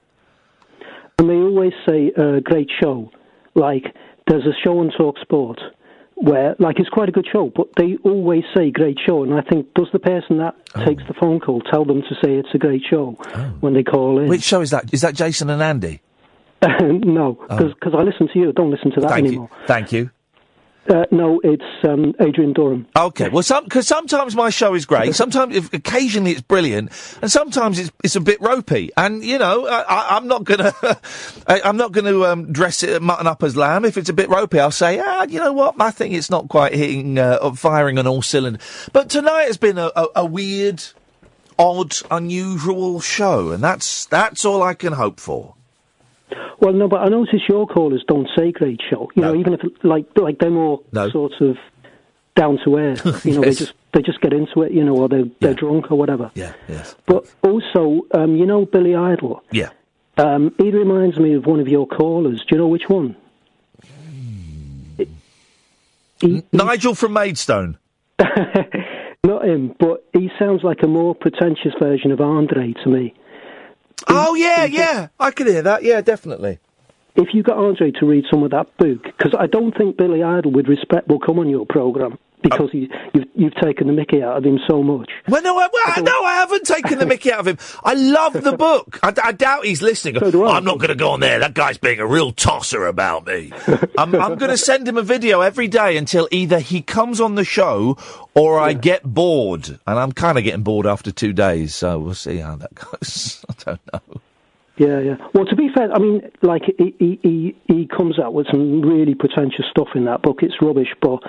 And 1.19 1.29
they 1.29 1.35
always 1.35 1.73
say, 1.87 2.11
uh, 2.17 2.39
great 2.43 2.69
show. 2.81 3.11
Like, 3.55 3.83
there's 4.27 4.45
a 4.45 4.53
show 4.63 4.79
on 4.79 4.91
Talk 4.97 5.17
Sport 5.19 5.59
where, 6.15 6.55
like, 6.59 6.79
it's 6.79 6.89
quite 6.89 7.09
a 7.09 7.11
good 7.11 7.27
show, 7.31 7.51
but 7.55 7.67
they 7.77 7.97
always 8.03 8.43
say 8.55 8.69
great 8.71 8.97
show. 9.05 9.23
And 9.23 9.33
I 9.33 9.41
think, 9.41 9.73
does 9.73 9.87
the 9.93 9.99
person 9.99 10.37
that 10.39 10.55
Oh. 10.75 10.85
takes 10.85 11.03
the 11.07 11.13
phone 11.19 11.39
call 11.39 11.61
tell 11.61 11.85
them 11.85 12.01
to 12.03 12.15
say 12.23 12.35
it's 12.35 12.49
a 12.53 12.57
great 12.57 12.83
show 12.89 13.11
when 13.61 13.73
they 13.73 13.83
call 13.83 14.19
in? 14.19 14.27
Which 14.27 14.43
show 14.43 14.61
is 14.61 14.71
that? 14.71 14.93
Is 14.93 15.01
that 15.01 15.15
Jason 15.15 15.49
and 15.49 15.61
Andy? 15.61 16.01
no, 16.61 17.37
because 17.49 17.93
I 17.93 18.01
listen 18.01 18.27
to 18.33 18.39
you. 18.39 18.51
Don't 18.51 18.71
listen 18.71 18.91
to 18.91 18.99
that 19.01 19.07
Oh. 19.07 19.09
Thank 19.13 19.27
anymore. 19.27 19.49
you. 19.59 19.67
Thank 19.67 19.91
you. 19.91 20.09
Uh, 20.89 21.05
no, 21.11 21.41
it's 21.43 21.63
um, 21.83 22.13
Adrian 22.21 22.53
Durham. 22.53 22.87
Okay, 22.95 23.27
well, 23.27 23.43
some 23.43 23.65
because 23.65 23.85
sometimes 23.85 24.35
my 24.35 24.49
show 24.49 24.73
is 24.73 24.85
great. 24.85 25.13
Sometimes, 25.15 25.53
if, 25.53 25.73
occasionally, 25.73 26.31
it's 26.31 26.41
brilliant, 26.41 26.91
and 27.21 27.29
sometimes 27.29 27.77
it's 27.77 27.91
it's 28.05 28.15
a 28.15 28.21
bit 28.21 28.39
ropey. 28.39 28.91
And 28.95 29.21
you 29.23 29.37
know, 29.37 29.67
I, 29.67 29.81
I, 29.81 30.15
I'm 30.15 30.27
not 30.27 30.45
gonna 30.45 30.73
I, 31.47 31.61
I'm 31.61 31.75
not 31.75 31.91
gonna 31.91 32.21
um, 32.21 32.53
dress 32.53 32.83
it 32.83 33.01
mutton 33.01 33.27
up 33.27 33.43
as 33.43 33.57
lamb. 33.57 33.83
If 33.83 33.97
it's 33.97 34.07
a 34.07 34.13
bit 34.13 34.29
ropey, 34.29 34.59
I'll 34.59 34.71
say, 34.71 34.99
ah, 35.03 35.23
you 35.23 35.39
know 35.39 35.51
what, 35.51 35.75
I 35.79 35.91
think 35.91 36.13
it's 36.13 36.29
not 36.29 36.47
quite 36.47 36.73
hitting 36.73 37.17
uh, 37.19 37.51
firing 37.51 37.97
on 37.99 38.07
all 38.07 38.21
cylinders. 38.21 38.89
But 38.93 39.09
tonight 39.09 39.43
has 39.43 39.57
been 39.57 39.77
a, 39.77 39.91
a, 39.93 40.07
a 40.17 40.25
weird, 40.25 40.83
odd, 41.59 41.95
unusual 42.09 43.01
show, 43.01 43.51
and 43.51 43.61
that's 43.61 44.05
that's 44.05 44.45
all 44.45 44.63
I 44.63 44.73
can 44.73 44.93
hope 44.93 45.19
for. 45.19 45.56
Well, 46.59 46.73
no, 46.73 46.87
but 46.87 47.01
I 47.01 47.07
notice 47.09 47.41
your 47.47 47.67
callers 47.67 48.03
don't 48.07 48.27
say 48.37 48.51
great 48.51 48.81
show. 48.89 49.09
You 49.15 49.21
know, 49.21 49.35
even 49.35 49.53
if 49.53 49.61
like 49.83 50.05
like 50.15 50.39
they're 50.39 50.49
more 50.49 50.81
No. 50.91 51.09
sort 51.09 51.33
of 51.39 51.57
down 52.35 52.59
to 52.65 52.77
earth. 52.77 53.25
You 53.25 53.35
know, 53.35 53.43
Yes. 53.43 53.57
they 53.59 53.65
just 53.65 53.73
they 53.93 54.01
just 54.01 54.21
get 54.21 54.33
into 54.33 54.61
it. 54.63 54.71
You 54.71 54.83
know, 54.83 54.95
or 54.97 55.07
they're 55.09 55.25
they're 55.39 55.53
drunk 55.53 55.91
or 55.91 55.97
whatever. 55.97 56.31
Yeah, 56.35 56.53
yes. 56.67 56.95
But 57.05 57.25
also, 57.43 58.05
um, 58.13 58.35
you 58.35 58.45
know, 58.45 58.65
Billy 58.65 58.95
Idol. 58.95 59.43
Yeah. 59.51 59.69
Um, 60.17 60.53
he 60.57 60.71
reminds 60.71 61.17
me 61.19 61.33
of 61.35 61.45
one 61.45 61.59
of 61.59 61.67
your 61.67 61.85
callers. 61.87 62.39
Do 62.41 62.55
you 62.55 62.57
know 62.57 62.67
which 62.67 62.89
one? 62.89 63.15
Nigel 66.51 66.95
from 66.95 67.13
Maidstone. 67.13 67.77
Not 69.23 69.45
him, 69.45 69.75
but 69.79 70.05
he 70.13 70.29
sounds 70.39 70.63
like 70.63 70.81
a 70.83 70.87
more 70.87 71.13
pretentious 71.13 71.73
version 71.79 72.11
of 72.11 72.21
Andre 72.21 72.73
to 72.83 72.89
me. 72.89 73.13
Oh 74.07 74.35
yeah, 74.35 74.65
yeah, 74.65 75.07
I 75.19 75.31
can 75.31 75.47
hear 75.47 75.61
that. 75.63 75.83
Yeah, 75.83 76.01
definitely. 76.01 76.59
If 77.15 77.33
you 77.33 77.41
got 77.41 77.57
Andre 77.57 77.91
to 77.91 78.05
read 78.05 78.25
some 78.29 78.43
of 78.43 78.51
that 78.51 78.77
book, 78.77 79.03
because 79.03 79.33
I 79.37 79.47
don't 79.47 79.75
think 79.75 79.97
Billy 79.97 80.21
Idol 80.21 80.51
with 80.51 80.67
respect 80.67 81.07
will 81.07 81.19
come 81.19 81.39
on 81.39 81.49
your 81.49 81.65
program 81.65 82.19
because 82.43 82.69
he, 82.71 82.89
you've 83.13 83.27
you've 83.35 83.55
taken 83.55 83.87
the 83.87 83.93
Mickey 83.93 84.21
out 84.21 84.37
of 84.37 84.43
him 84.43 84.59
so 84.67 84.83
much. 84.83 85.09
Well, 85.27 85.41
no, 85.41 85.57
I, 85.57 85.69
well, 85.71 86.03
no, 86.03 86.23
I 86.23 86.35
haven't 86.35 86.65
taken 86.65 86.99
the 86.99 87.05
Mickey 87.07 87.31
out 87.31 87.39
of 87.39 87.47
him. 87.47 87.57
I 87.83 87.93
love 87.93 88.33
the 88.33 88.55
book. 88.55 88.99
I, 89.01 89.13
I 89.23 89.31
doubt 89.31 89.65
he's 89.65 89.81
listening. 89.81 90.21
I'm 90.21 90.63
not 90.63 90.77
going 90.77 90.89
to 90.89 90.95
go 90.95 91.11
on 91.11 91.19
there. 91.19 91.39
That 91.39 91.53
guy's 91.53 91.77
being 91.77 91.99
a 91.99 92.05
real 92.05 92.31
tosser 92.31 92.85
about 92.85 93.25
me. 93.25 93.51
I'm, 93.97 94.13
I'm 94.15 94.35
going 94.35 94.51
to 94.51 94.57
send 94.57 94.87
him 94.87 94.97
a 94.97 95.03
video 95.03 95.41
every 95.41 95.67
day 95.67 95.97
until 95.97 96.27
either 96.31 96.59
he 96.59 96.81
comes 96.81 97.19
on 97.19 97.35
the 97.35 97.43
show 97.43 97.97
or 98.33 98.59
I 98.59 98.73
get 98.73 99.03
bored. 99.03 99.67
And 99.87 99.99
I'm 99.99 100.11
kind 100.11 100.37
of 100.37 100.43
getting 100.43 100.63
bored 100.63 100.85
after 100.85 101.11
two 101.11 101.33
days, 101.33 101.73
so 101.75 101.99
we'll 101.99 102.13
see 102.13 102.37
how 102.37 102.55
that 102.57 102.73
goes. 102.75 103.43
I 103.49 103.53
don't 103.63 103.81
know. 103.93 104.21
Yeah, 104.77 104.99
yeah. 104.99 105.15
Well, 105.33 105.45
to 105.45 105.55
be 105.55 105.69
fair, 105.75 105.91
I 105.91 105.97
mean, 105.97 106.21
like 106.43 106.61
he 106.77 106.95
he 106.99 107.19
he, 107.23 107.55
he 107.67 107.87
comes 107.87 108.19
out 108.19 108.35
with 108.35 108.45
some 108.51 108.83
really 108.83 109.15
pretentious 109.15 109.65
stuff 109.71 109.87
in 109.95 110.05
that 110.05 110.21
book. 110.21 110.43
It's 110.43 110.53
rubbish, 110.61 110.93
but 111.01 111.19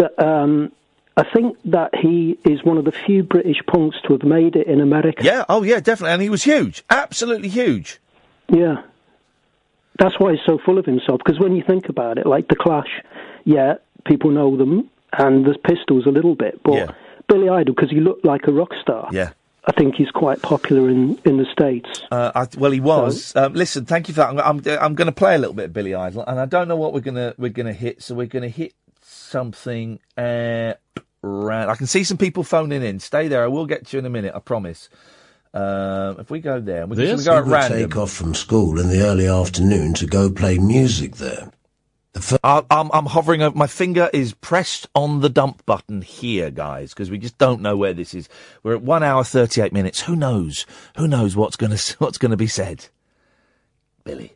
that 0.00 0.18
um, 0.18 0.72
I 1.16 1.24
think 1.34 1.58
that 1.66 1.94
he 1.94 2.38
is 2.44 2.64
one 2.64 2.78
of 2.78 2.84
the 2.84 2.92
few 2.92 3.22
British 3.22 3.58
punks 3.66 3.98
to 4.06 4.14
have 4.14 4.22
made 4.22 4.56
it 4.56 4.66
in 4.66 4.80
America. 4.80 5.22
Yeah, 5.22 5.44
oh 5.48 5.62
yeah, 5.62 5.80
definitely. 5.80 6.12
And 6.12 6.22
he 6.22 6.30
was 6.30 6.42
huge. 6.42 6.82
Absolutely 6.88 7.48
huge. 7.48 8.00
Yeah. 8.48 8.82
That's 9.98 10.18
why 10.18 10.32
he's 10.32 10.40
so 10.46 10.58
full 10.64 10.78
of 10.78 10.86
himself. 10.86 11.20
Because 11.24 11.38
when 11.38 11.54
you 11.54 11.62
think 11.62 11.90
about 11.90 12.16
it, 12.16 12.26
like 12.26 12.48
the 12.48 12.56
Clash, 12.56 13.02
yeah, 13.44 13.74
people 14.06 14.30
know 14.30 14.56
them, 14.56 14.88
and 15.12 15.44
there's 15.44 15.58
Pistols 15.58 16.06
a 16.06 16.10
little 16.10 16.34
bit, 16.34 16.62
but 16.62 16.94
Billy 17.28 17.50
Idol, 17.50 17.74
because 17.74 17.90
he 17.90 18.00
looked 18.00 18.24
like 18.24 18.46
a 18.46 18.52
rock 18.52 18.70
star. 18.80 19.10
Yeah. 19.12 19.32
I 19.66 19.72
think 19.72 19.94
he's 19.94 20.10
quite 20.10 20.40
popular 20.40 20.88
in, 20.88 21.18
in 21.26 21.36
the 21.36 21.44
States. 21.52 22.02
Uh, 22.10 22.32
I, 22.34 22.48
well, 22.56 22.70
he 22.70 22.80
was. 22.80 23.36
Um, 23.36 23.52
listen, 23.52 23.84
thank 23.84 24.08
you 24.08 24.14
for 24.14 24.20
that. 24.20 24.30
I'm, 24.30 24.38
I'm, 24.38 24.62
I'm 24.80 24.94
going 24.94 25.06
to 25.06 25.12
play 25.12 25.34
a 25.34 25.38
little 25.38 25.54
bit 25.54 25.66
of 25.66 25.72
Billy 25.74 25.94
Idol, 25.94 26.24
and 26.26 26.40
I 26.40 26.46
don't 26.46 26.66
know 26.66 26.76
what 26.76 26.94
we're 26.94 27.00
going 27.00 27.16
to 27.16 27.34
we're 27.36 27.50
going 27.50 27.66
to 27.66 27.74
hit. 27.74 28.02
So 28.02 28.14
we're 28.14 28.26
going 28.26 28.42
to 28.42 28.48
hit 28.48 28.72
something. 29.30 30.00
Uh, 30.16 30.74
round. 31.22 31.70
I 31.70 31.74
can 31.74 31.86
see 31.86 32.04
some 32.04 32.16
people 32.16 32.42
phoning 32.42 32.82
in. 32.82 33.00
Stay 33.00 33.28
there. 33.28 33.44
I 33.44 33.48
will 33.48 33.66
get 33.66 33.86
to 33.86 33.96
you 33.96 33.98
in 33.98 34.06
a 34.06 34.10
minute. 34.10 34.34
I 34.34 34.38
promise. 34.40 34.88
Um, 35.52 36.20
if 36.20 36.30
we 36.30 36.40
go 36.40 36.60
there, 36.60 36.86
we 36.86 36.96
can, 36.96 37.06
should 37.06 37.18
we 37.18 37.24
go 37.24 37.40
random. 37.40 37.78
take 37.78 37.96
off 37.96 38.12
from 38.12 38.34
school 38.34 38.78
in 38.78 38.88
the 38.88 39.04
early 39.04 39.26
afternoon 39.26 39.94
to 39.94 40.06
go 40.06 40.30
play 40.30 40.58
music 40.58 41.16
there. 41.16 41.50
I, 42.42 42.62
I'm, 42.70 42.90
I'm 42.92 43.06
hovering 43.06 43.42
over. 43.42 43.56
My 43.56 43.66
finger 43.66 44.10
is 44.12 44.34
pressed 44.34 44.88
on 44.94 45.20
the 45.20 45.28
dump 45.28 45.64
button 45.64 46.02
here, 46.02 46.50
guys, 46.50 46.90
because 46.92 47.10
we 47.10 47.18
just 47.18 47.38
don't 47.38 47.62
know 47.62 47.76
where 47.76 47.92
this 47.92 48.14
is. 48.14 48.28
We're 48.62 48.74
at 48.74 48.82
one 48.82 49.02
hour 49.02 49.24
thirty-eight 49.24 49.72
minutes. 49.72 50.00
Who 50.02 50.16
knows? 50.16 50.66
Who 50.96 51.08
knows 51.08 51.36
what's 51.36 51.56
going 51.56 51.72
to 51.76 51.96
what's 51.98 52.18
going 52.18 52.30
to 52.30 52.36
be 52.36 52.48
said? 52.48 52.86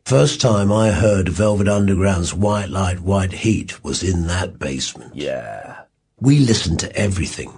First 0.05 0.41
time 0.41 0.71
I 0.71 0.91
heard 0.91 1.29
Velvet 1.29 1.69
Underground's 1.69 2.35
White 2.35 2.69
Light, 2.69 3.01
White 3.01 3.33
Heat 3.33 3.83
was 3.83 4.03
in 4.03 4.27
that 4.27 4.59
basement. 4.59 5.15
Yeah. 5.15 5.83
We 6.21 6.41
listened 6.41 6.81
to 6.81 6.95
everything. 6.97 7.53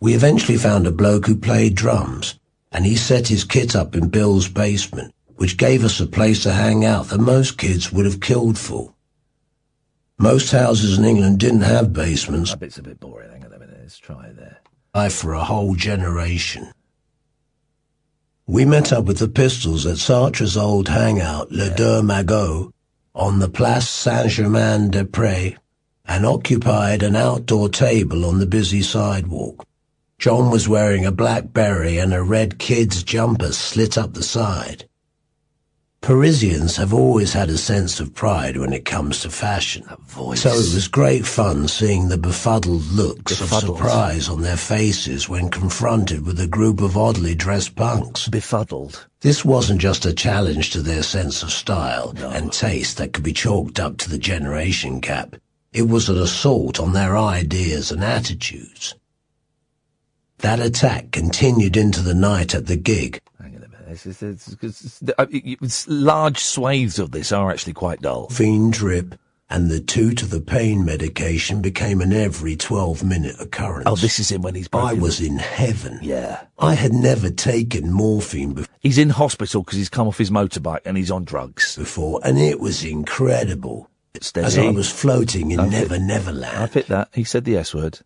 We 0.00 0.14
eventually 0.14 0.58
found 0.58 0.86
a 0.86 0.92
bloke 0.92 1.26
who 1.26 1.36
played 1.36 1.74
drums, 1.74 2.38
and 2.70 2.84
he 2.84 2.94
set 2.94 3.28
his 3.28 3.44
kit 3.44 3.74
up 3.74 3.96
in 3.96 4.10
Bill's 4.10 4.48
basement, 4.48 5.14
which 5.36 5.56
gave 5.56 5.84
us 5.84 5.98
a 5.98 6.06
place 6.06 6.42
to 6.42 6.52
hang 6.52 6.84
out 6.84 7.08
that 7.08 7.18
most 7.18 7.58
kids 7.58 7.90
would 7.92 8.04
have 8.04 8.20
killed 8.20 8.58
for. 8.58 8.94
Most 10.18 10.52
houses 10.52 10.98
in 10.98 11.04
England 11.04 11.40
didn't 11.40 11.62
have 11.62 11.92
basements. 11.92 12.50
That 12.50 12.60
bit's 12.60 12.78
a 12.78 12.82
bit 12.82 13.00
boring. 13.00 13.30
Hang 13.30 13.44
on 13.44 13.52
a 13.52 13.58
minute. 13.58 13.78
Let's 13.80 13.98
try 13.98 14.30
there. 14.32 14.58
I 14.94 15.08
for 15.08 15.32
a 15.32 15.44
whole 15.44 15.74
generation. 15.74 16.70
We 18.50 18.64
met 18.64 18.94
up 18.94 19.04
with 19.04 19.18
the 19.18 19.28
Pistols 19.28 19.84
at 19.84 19.98
Sartre's 19.98 20.56
old 20.56 20.88
hangout, 20.88 21.52
Le 21.52 21.68
Deux 21.68 22.00
Magots, 22.00 22.72
on 23.14 23.40
the 23.40 23.48
Place 23.50 23.86
Saint-Germain-des-Prés, 23.90 25.54
and 26.06 26.24
occupied 26.24 27.02
an 27.02 27.14
outdoor 27.14 27.68
table 27.68 28.24
on 28.24 28.38
the 28.38 28.46
busy 28.46 28.80
sidewalk. 28.80 29.66
John 30.18 30.50
was 30.50 30.66
wearing 30.66 31.04
a 31.04 31.12
black 31.12 31.52
beret 31.52 31.98
and 31.98 32.14
a 32.14 32.22
red 32.22 32.58
kid's 32.58 33.02
jumper 33.02 33.52
slit 33.52 33.98
up 33.98 34.14
the 34.14 34.22
side. 34.22 34.87
Parisians 36.00 36.76
have 36.76 36.94
always 36.94 37.32
had 37.32 37.50
a 37.50 37.58
sense 37.58 38.00
of 38.00 38.14
pride 38.14 38.56
when 38.56 38.72
it 38.72 38.84
comes 38.84 39.20
to 39.20 39.30
fashion. 39.30 39.84
So 40.16 40.50
it 40.50 40.74
was 40.74 40.88
great 40.88 41.26
fun 41.26 41.68
seeing 41.68 42.08
the 42.08 42.16
befuddled 42.16 42.86
looks 42.92 43.38
Befuddled. 43.38 43.70
of 43.72 43.76
surprise 43.76 44.28
on 44.28 44.40
their 44.40 44.56
faces 44.56 45.28
when 45.28 45.50
confronted 45.50 46.24
with 46.24 46.40
a 46.40 46.46
group 46.46 46.80
of 46.80 46.96
oddly 46.96 47.34
dressed 47.34 47.74
punks. 47.74 48.28
Befuddled. 48.28 49.06
This 49.20 49.44
wasn't 49.44 49.80
just 49.80 50.06
a 50.06 50.14
challenge 50.14 50.70
to 50.70 50.80
their 50.80 51.02
sense 51.02 51.42
of 51.42 51.50
style 51.50 52.14
and 52.16 52.52
taste 52.52 52.96
that 52.98 53.12
could 53.12 53.24
be 53.24 53.32
chalked 53.32 53.80
up 53.80 53.98
to 53.98 54.08
the 54.08 54.18
generation 54.18 55.00
gap. 55.00 55.36
It 55.72 55.88
was 55.88 56.08
an 56.08 56.16
assault 56.16 56.80
on 56.80 56.92
their 56.92 57.18
ideas 57.18 57.90
and 57.90 58.02
attitudes. 58.02 58.94
That 60.38 60.60
attack 60.60 61.10
continued 61.10 61.76
into 61.76 62.00
the 62.00 62.14
night 62.14 62.54
at 62.54 62.66
the 62.66 62.76
gig. 62.76 63.20
It's, 63.90 64.06
it's, 64.06 64.22
it's, 64.22 64.56
it's, 64.62 65.02
uh, 65.18 65.26
it's- 65.30 65.86
large 65.88 66.38
swathes 66.38 66.98
of 66.98 67.10
this 67.12 67.32
are 67.32 67.50
actually 67.50 67.72
quite 67.74 68.00
dull. 68.00 68.28
Fiend 68.28 68.72
drip 68.72 69.14
and 69.50 69.70
the 69.70 69.80
two 69.80 70.12
to 70.12 70.26
the 70.26 70.40
pain 70.42 70.84
medication 70.84 71.62
became 71.62 72.00
an 72.02 72.12
every 72.12 72.54
12 72.54 73.02
minute 73.02 73.36
occurrence. 73.40 73.84
Oh, 73.86 73.96
this 73.96 74.18
is 74.18 74.30
him 74.30 74.42
when 74.42 74.54
he's 74.54 74.68
I 74.72 74.92
was 74.92 75.20
in 75.20 75.38
heaven. 75.38 75.98
Yeah. 76.02 76.44
I 76.58 76.74
had 76.74 76.92
never 76.92 77.30
taken 77.30 77.90
morphine 77.90 78.52
before. 78.52 78.74
He's 78.80 78.98
in 78.98 79.08
hospital 79.10 79.62
because 79.62 79.78
he's 79.78 79.88
come 79.88 80.06
off 80.06 80.18
his 80.18 80.30
motorbike 80.30 80.80
and 80.84 80.96
he's 80.98 81.10
on 81.10 81.24
drugs. 81.24 81.76
Before, 81.76 82.20
and 82.24 82.38
it 82.38 82.60
was 82.60 82.84
incredible. 82.84 83.88
Steady. 84.20 84.46
As 84.46 84.58
I 84.58 84.70
was 84.70 84.90
floating 84.90 85.50
in 85.52 85.60
I 85.60 85.68
Never 85.68 85.90
picked- 85.90 86.02
Neverland. 86.02 86.58
I 86.58 86.66
picked 86.66 86.88
that. 86.88 87.08
He 87.14 87.24
said 87.24 87.44
the 87.44 87.56
S 87.56 87.74
word. 87.74 88.00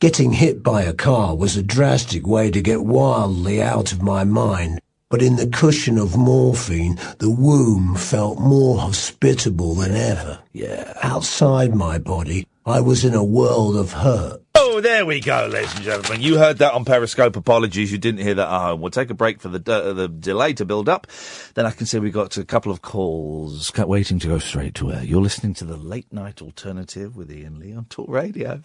Getting 0.00 0.32
hit 0.32 0.62
by 0.62 0.82
a 0.82 0.92
car 0.94 1.36
was 1.36 1.56
a 1.56 1.62
drastic 1.62 2.26
way 2.26 2.50
to 2.50 2.60
get 2.60 2.84
wildly 2.84 3.60
out 3.60 3.92
of 3.92 4.00
my 4.02 4.24
mind, 4.24 4.80
but 5.10 5.22
in 5.22 5.36
the 5.36 5.46
cushion 5.46 5.98
of 5.98 6.16
morphine, 6.16 6.98
the 7.18 7.30
womb 7.30 7.94
felt 7.94 8.38
more 8.38 8.78
hospitable 8.78 9.74
than 9.74 9.94
ever. 9.94 10.38
Yeah. 10.52 10.92
Outside 11.02 11.74
my 11.74 11.98
body, 11.98 12.46
I 12.66 12.80
was 12.80 13.04
in 13.04 13.14
a 13.14 13.24
world 13.24 13.76
of 13.76 13.92
hurt. 13.92 14.42
Oh, 14.70 14.82
there 14.82 15.06
we 15.06 15.20
go, 15.20 15.48
ladies 15.50 15.74
and 15.76 15.82
gentlemen. 15.82 16.20
You 16.20 16.36
heard 16.36 16.58
that 16.58 16.74
on 16.74 16.84
Periscope. 16.84 17.36
Apologies, 17.36 17.90
you 17.90 17.96
didn't 17.96 18.20
hear 18.20 18.34
that 18.34 18.46
at 18.46 18.60
home. 18.60 18.82
We'll 18.82 18.90
take 18.90 19.08
a 19.08 19.14
break 19.14 19.40
for 19.40 19.48
the 19.48 19.56
uh, 19.72 19.94
the 19.94 20.08
delay 20.08 20.52
to 20.52 20.66
build 20.66 20.90
up. 20.90 21.06
Then 21.54 21.64
I 21.64 21.70
can 21.70 21.86
see 21.86 21.98
we 21.98 22.10
got 22.10 22.36
a 22.36 22.44
couple 22.44 22.70
of 22.70 22.82
calls 22.82 23.72
waiting 23.78 24.18
to 24.18 24.28
go 24.28 24.38
straight 24.38 24.74
to 24.74 24.92
air. 24.92 25.02
You're 25.02 25.22
listening 25.22 25.54
to 25.54 25.64
the 25.64 25.78
Late 25.78 26.12
Night 26.12 26.42
Alternative 26.42 27.16
with 27.16 27.30
Iain 27.30 27.58
Lee 27.58 27.74
on 27.74 27.86
Talk 27.86 28.10
Radio. 28.10 28.60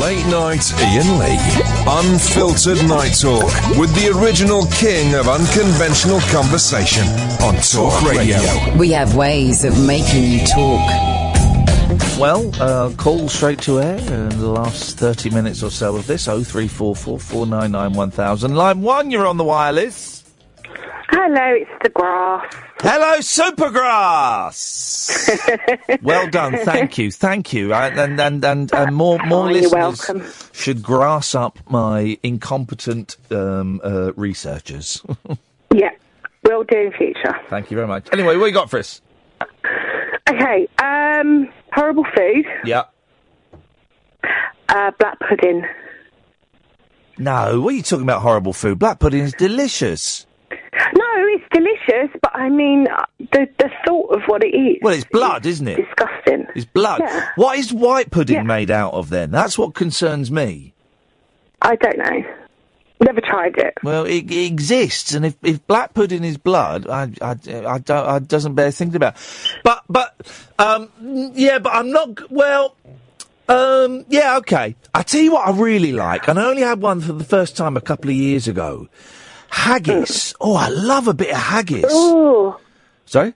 Late 0.00 0.26
night 0.26 0.70
Iain 0.74 1.18
Lee. 1.20 1.38
Unfiltered 1.86 2.86
night 2.88 3.12
talk 3.12 3.44
with 3.78 3.94
the 3.94 4.12
original 4.20 4.66
king 4.66 5.14
of 5.14 5.28
unconventional 5.28 6.18
conversation 6.32 7.06
on 7.42 7.54
Talk 7.62 8.02
Radio. 8.02 8.76
We 8.76 8.90
have 8.90 9.14
ways 9.14 9.64
of 9.64 9.86
making 9.86 10.24
you 10.24 10.40
talk. 10.46 11.27
Well, 12.18 12.50
uh, 12.60 12.92
call 12.96 13.28
straight 13.28 13.60
to 13.62 13.80
air 13.80 13.96
in 13.96 14.28
the 14.38 14.48
last 14.48 14.98
30 14.98 15.30
minutes 15.30 15.62
or 15.62 15.70
so 15.70 15.96
of 15.96 16.06
this. 16.06 16.24
0344 16.26 17.18
499 17.18 17.92
1000. 17.94 18.54
Line 18.54 18.82
1, 18.82 19.10
you're 19.10 19.26
on 19.26 19.36
the 19.38 19.44
wireless. 19.44 20.22
Hello, 21.10 21.54
it's 21.54 21.70
the 21.82 21.88
grass. 21.88 22.54
Hello, 22.80 23.18
Supergrass. 23.20 24.68
well 26.02 26.28
done, 26.28 26.58
thank 26.58 26.98
you, 26.98 27.10
thank 27.10 27.52
you. 27.54 27.72
Uh, 27.72 27.90
and 27.94 28.20
and 28.20 28.44
and, 28.44 28.72
and 28.74 28.94
more 28.94 29.18
more 29.26 29.48
Oh, 29.48 29.50
listeners 29.52 30.50
should 30.52 30.82
grass 30.82 31.34
up 31.34 31.58
my 31.70 32.18
incompetent 32.22 33.16
um, 33.30 33.80
uh, 33.82 34.12
researchers. 34.14 35.02
Yeah, 35.74 35.90
will 36.44 36.64
do 36.64 36.76
in 36.78 36.92
future. 36.92 37.34
thank 37.48 37.70
you 37.70 37.76
very 37.76 37.86
much. 37.86 38.08
Anyway, 38.12 38.36
what 38.36 38.46
you 38.46 38.52
got 38.52 38.70
for 38.70 38.78
us? 38.78 39.00
Okay, 40.28 40.66
um, 40.78 41.48
horrible 41.72 42.04
food, 42.16 42.44
Yeah. 42.64 42.84
uh, 44.68 44.90
black 44.98 45.18
pudding. 45.20 45.64
No, 47.18 47.60
what 47.60 47.74
are 47.74 47.76
you 47.76 47.82
talking 47.82 48.04
about? 48.04 48.22
Horrible 48.22 48.52
food. 48.52 48.78
Black 48.78 49.00
pudding 49.00 49.24
is 49.24 49.32
delicious. 49.32 50.26
No, 50.50 51.04
it's 51.34 51.44
delicious, 51.52 52.16
but 52.22 52.34
I 52.34 52.48
mean, 52.48 52.86
uh, 52.88 53.04
the 53.32 53.48
the 53.58 53.68
thought 53.84 54.14
of 54.14 54.22
what 54.26 54.44
it 54.44 54.54
is. 54.56 54.76
Well, 54.82 54.94
it's 54.94 55.04
blood, 55.04 55.44
isn't 55.44 55.66
it? 55.66 55.76
Disgusting. 55.84 56.46
It's 56.54 56.64
blood. 56.64 57.00
Yeah. 57.00 57.28
What 57.34 57.58
is 57.58 57.72
white 57.72 58.10
pudding 58.12 58.46
made 58.46 58.70
out 58.70 58.92
of 58.94 59.08
then? 59.10 59.30
That's 59.32 59.58
what 59.58 59.74
concerns 59.74 60.30
me. 60.30 60.74
I 61.60 61.74
don't 61.74 61.98
know. 61.98 62.22
Never 63.00 63.20
tried 63.20 63.56
it. 63.58 63.74
Well, 63.84 64.04
it, 64.06 64.28
it 64.30 64.46
exists, 64.46 65.14
and 65.14 65.24
if, 65.24 65.36
if 65.44 65.64
black 65.68 65.94
pudding 65.94 66.24
is 66.24 66.36
blood, 66.36 66.88
I, 66.88 67.12
I, 67.22 67.30
I 67.48 67.78
don't, 67.78 67.90
I 67.90 68.18
doesn't 68.18 68.54
bear 68.54 68.72
thinking 68.72 68.96
about. 68.96 69.14
But, 69.62 69.84
but, 69.88 70.16
um, 70.58 70.88
yeah, 71.34 71.60
but 71.60 71.74
I'm 71.74 71.92
not. 71.92 72.16
g- 72.16 72.24
Well, 72.28 72.74
um, 73.48 74.04
yeah, 74.08 74.36
okay. 74.38 74.74
I 74.92 75.02
tell 75.04 75.20
you 75.20 75.32
what, 75.32 75.46
I 75.46 75.52
really 75.52 75.92
like, 75.92 76.26
and 76.28 76.40
I 76.40 76.46
only 76.46 76.62
had 76.62 76.80
one 76.80 77.00
for 77.00 77.12
the 77.12 77.22
first 77.24 77.56
time 77.56 77.76
a 77.76 77.80
couple 77.80 78.10
of 78.10 78.16
years 78.16 78.48
ago. 78.48 78.88
Haggis. 79.50 80.34
Oh, 80.40 80.56
I 80.56 80.68
love 80.68 81.06
a 81.06 81.14
bit 81.14 81.30
of 81.30 81.36
haggis. 81.36 81.84
Oh 81.88 82.58
Sorry. 83.06 83.32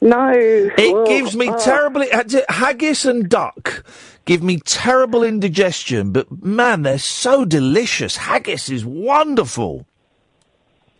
no! 0.00 0.32
It 0.32 1.06
gives 1.08 1.36
me 1.36 1.48
Oh. 1.50 1.58
terrible 1.58 2.04
haggis 2.48 3.04
and 3.04 3.28
duck 3.28 3.84
give 4.30 4.44
me 4.44 4.60
terrible 4.60 5.24
indigestion, 5.24 6.12
but 6.12 6.30
man, 6.40 6.82
they're 6.82 6.98
so 7.00 7.44
delicious. 7.44 8.16
Haggis 8.16 8.70
is 8.70 8.84
wonderful. 8.84 9.84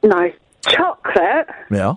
No 0.03 0.33
chocolate 0.63 1.47
Yeah. 1.71 1.95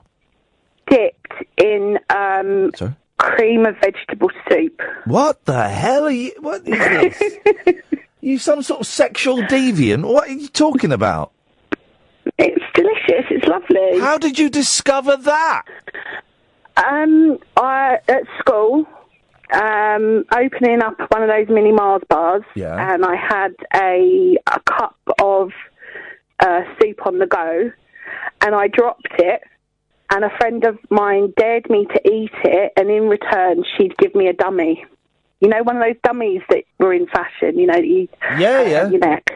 dipped 0.87 1.33
in 1.57 1.97
um, 2.11 2.69
Sorry? 2.75 2.93
cream 3.17 3.65
of 3.65 3.75
vegetable 3.81 4.29
soup. 4.47 4.79
What 5.05 5.43
the 5.45 5.67
hell 5.69 6.05
are 6.05 6.11
you? 6.11 6.33
What 6.39 6.67
is 6.67 6.77
this? 6.77 7.33
you 8.21 8.37
some 8.37 8.61
sort 8.61 8.81
of 8.81 8.85
sexual 8.85 9.37
deviant? 9.41 10.03
What 10.07 10.29
are 10.29 10.33
you 10.33 10.47
talking 10.49 10.91
about? 10.91 11.31
It's 12.37 12.63
delicious. 12.75 13.25
It's 13.31 13.47
lovely. 13.47 13.99
How 13.99 14.19
did 14.19 14.37
you 14.37 14.51
discover 14.51 15.17
that? 15.17 15.63
Um, 16.77 17.39
I 17.57 17.97
at 18.07 18.21
school, 18.39 18.85
um, 19.51 20.25
opening 20.35 20.81
up 20.81 20.95
one 21.11 21.21
of 21.23 21.29
those 21.29 21.47
mini 21.49 21.71
Mars 21.71 22.01
bars, 22.09 22.43
Yeah. 22.55 22.93
and 22.93 23.03
I 23.05 23.15
had 23.15 23.53
a 23.75 24.37
a 24.47 24.59
cup 24.61 24.97
of 25.21 25.51
uh, 26.39 26.61
soup 26.81 27.05
on 27.05 27.19
the 27.19 27.27
go, 27.27 27.71
and 28.41 28.55
I 28.55 28.67
dropped 28.67 29.07
it, 29.19 29.41
and 30.11 30.23
a 30.23 30.29
friend 30.37 30.63
of 30.63 30.77
mine 30.89 31.33
dared 31.37 31.69
me 31.69 31.85
to 31.85 32.11
eat 32.11 32.31
it, 32.43 32.73
and 32.77 32.89
in 32.89 33.07
return, 33.09 33.63
she'd 33.77 33.97
give 33.97 34.15
me 34.15 34.27
a 34.27 34.33
dummy. 34.33 34.85
You 35.39 35.49
know, 35.49 35.61
one 35.63 35.75
of 35.77 35.83
those 35.83 35.97
dummies 36.03 36.41
that 36.49 36.63
were 36.79 36.93
in 36.93 37.05
fashion. 37.07 37.59
You 37.59 37.67
know, 37.67 37.73
that 37.75 37.85
you 37.87 38.07
Yeah, 38.39 38.61
yeah. 38.61 38.89
your 38.89 38.99
neck. 38.99 39.29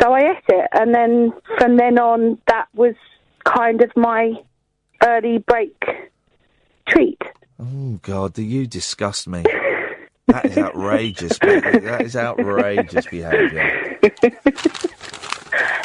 So 0.00 0.12
I 0.12 0.32
ate 0.32 0.44
it, 0.48 0.68
and 0.72 0.94
then 0.94 1.32
from 1.58 1.76
then 1.76 1.98
on, 1.98 2.38
that 2.48 2.68
was 2.74 2.94
kind 3.44 3.82
of 3.82 3.90
my 3.96 4.32
early 5.04 5.38
break 5.38 5.74
treat. 6.88 7.20
Oh 7.58 7.98
God, 8.02 8.34
do 8.34 8.42
you 8.42 8.66
disgust 8.66 9.26
me? 9.28 9.42
That 10.26 10.44
is 10.46 10.58
outrageous. 10.58 11.38
that 11.38 12.02
is 12.02 12.16
outrageous 12.16 13.06
behaviour. 13.06 13.98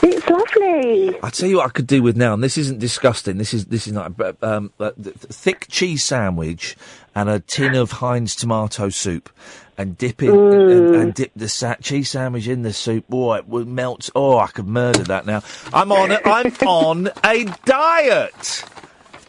It's 0.04 0.28
lovely. 0.30 1.20
I 1.24 1.30
tell 1.30 1.48
you 1.48 1.58
what 1.58 1.68
I 1.68 1.70
could 1.70 1.88
do 1.88 2.02
with 2.02 2.18
now, 2.18 2.34
and 2.34 2.44
this 2.44 2.58
isn't 2.58 2.80
disgusting. 2.80 3.38
This 3.38 3.54
is 3.54 3.66
this 3.66 3.86
is 3.88 3.94
not 3.94 4.20
um, 4.44 4.74
uh, 4.80 4.92
th- 4.92 5.04
th- 5.04 5.16
thick 5.32 5.68
cheese 5.70 6.04
sandwich 6.04 6.76
and 7.16 7.30
a 7.30 7.40
tin 7.40 7.76
of 7.76 7.92
Heinz 7.92 8.36
tomato 8.36 8.90
soup, 8.90 9.30
and 9.78 9.98
dip 9.98 10.24
it 10.24 10.32
and, 10.34 10.96
and 10.96 11.14
dip 11.14 11.32
the 11.36 11.48
sa- 11.48 11.76
cheese 11.76 12.10
sandwich 12.10 12.48
in 12.48 12.64
the 12.64 12.74
soup. 12.74 13.08
Boy, 13.08 13.38
it 13.38 13.48
would 13.48 13.68
melt. 13.68 14.10
Oh, 14.16 14.40
I 14.40 14.48
could 14.48 14.68
murder 14.68 15.04
that 15.04 15.26
now. 15.28 15.44
I'm 15.72 15.92
on. 15.92 16.12
A, 16.12 16.20
I'm 16.26 16.52
on 16.68 17.10
a 17.24 17.46
diet 17.66 18.66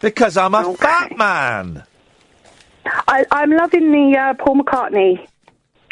because 0.01 0.35
I'm 0.37 0.55
a 0.55 0.73
fat 0.73 1.15
man. 1.15 1.83
I, 2.85 3.25
I'm 3.31 3.51
loving 3.51 3.91
the 3.91 4.17
uh, 4.17 4.33
Paul 4.33 4.57
McCartney 4.57 5.27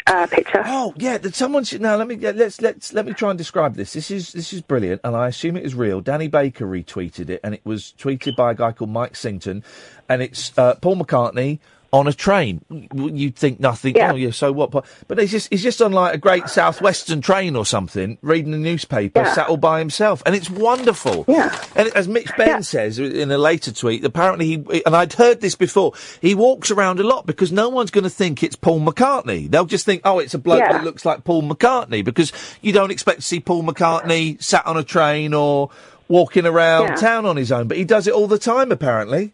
uh, 0.06 0.26
picture. 0.26 0.62
Oh 0.64 0.94
yeah, 0.96 1.18
that 1.18 1.34
someone 1.34 1.64
should 1.64 1.80
now. 1.80 1.96
Let 1.96 2.08
me 2.08 2.16
yeah, 2.16 2.32
let's 2.34 2.60
let's 2.60 2.92
let 2.92 3.06
me 3.06 3.12
try 3.12 3.30
and 3.30 3.38
describe 3.38 3.74
this. 3.74 3.92
This 3.92 4.10
is 4.10 4.32
this 4.32 4.52
is 4.52 4.60
brilliant, 4.60 5.00
and 5.04 5.16
I 5.16 5.28
assume 5.28 5.56
it 5.56 5.64
is 5.64 5.74
real. 5.74 6.00
Danny 6.00 6.28
Baker 6.28 6.66
retweeted 6.66 7.30
it, 7.30 7.40
and 7.44 7.54
it 7.54 7.62
was 7.64 7.94
tweeted 7.98 8.36
by 8.36 8.52
a 8.52 8.54
guy 8.54 8.72
called 8.72 8.90
Mike 8.90 9.16
Sington, 9.16 9.62
and 10.08 10.22
it's 10.22 10.56
uh, 10.58 10.74
Paul 10.76 10.96
McCartney 10.96 11.60
on 11.92 12.08
a 12.08 12.12
train. 12.12 12.64
You'd 12.94 13.36
think 13.36 13.60
nothing. 13.60 13.94
Yeah. 13.96 14.12
Oh 14.12 14.14
yeah, 14.16 14.30
so 14.30 14.50
what? 14.50 14.70
But 14.70 14.86
but 15.08 15.18
he's 15.18 15.30
just 15.30 15.48
he's 15.50 15.62
just 15.62 15.82
on 15.82 15.92
like 15.92 16.14
a 16.14 16.18
great 16.18 16.48
southwestern 16.48 17.20
train 17.20 17.54
or 17.54 17.66
something, 17.66 18.16
reading 18.22 18.50
the 18.52 18.58
newspaper, 18.58 19.20
Yeah. 19.20 19.34
sat 19.34 19.48
all 19.48 19.58
by 19.58 19.78
himself, 19.78 20.22
and 20.24 20.34
it's 20.34 20.48
wonderful. 20.48 21.24
Yeah. 21.28 21.54
And 21.76 21.88
as 21.94 22.08
Mitch 22.08 22.30
Benn 22.36 22.62
says 22.62 22.98
in 22.98 23.30
a 23.30 23.36
later 23.38 23.72
tweet, 23.72 24.04
apparently 24.04 24.46
he, 24.70 24.82
and 24.86 24.96
I'd 24.96 25.12
heard 25.12 25.40
this 25.42 25.54
before, 25.54 25.92
he 26.20 26.34
walks 26.34 26.70
around 26.70 26.98
a 26.98 27.02
lot 27.04 27.26
because 27.26 27.52
no 27.52 27.68
one's 27.68 27.90
going 27.90 28.04
to 28.04 28.10
think 28.10 28.42
it's 28.42 28.56
Paul 28.56 28.80
McCartney. 28.80 29.50
They'll 29.50 29.64
just 29.66 29.84
think, 29.84 30.02
oh, 30.04 30.18
it's 30.18 30.34
a 30.34 30.38
bloke 30.38 30.60
Yeah. 30.60 30.72
that 30.72 30.84
looks 30.84 31.04
like 31.04 31.24
Paul 31.24 31.42
McCartney 31.42 32.02
because 32.04 32.32
you 32.62 32.72
don't 32.72 32.90
expect 32.90 33.20
to 33.20 33.26
see 33.26 33.40
Paul 33.40 33.62
McCartney 33.64 34.42
sat 34.42 34.66
on 34.66 34.76
a 34.78 34.82
train 34.84 35.34
or 35.34 35.70
walking 36.08 36.46
around 36.46 36.88
Yeah. 36.88 36.94
town 36.96 37.26
on 37.26 37.36
his 37.36 37.52
own, 37.52 37.68
but 37.68 37.76
he 37.76 37.84
does 37.84 38.06
it 38.06 38.14
all 38.14 38.26
the 38.26 38.38
time 38.38 38.72
apparently. 38.72 39.32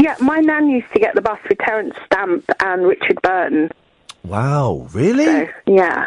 Yeah, 0.00 0.16
my 0.20 0.38
nan 0.38 0.68
used 0.70 0.90
to 0.94 0.98
get 0.98 1.14
the 1.14 1.20
bus 1.20 1.38
with 1.48 1.58
Terence 1.58 1.94
Stamp 2.06 2.44
and 2.62 2.86
Richard 2.86 3.20
Burton. 3.22 3.70
Wow, 4.24 4.88
really? 4.92 5.48
Yeah. 5.66 6.06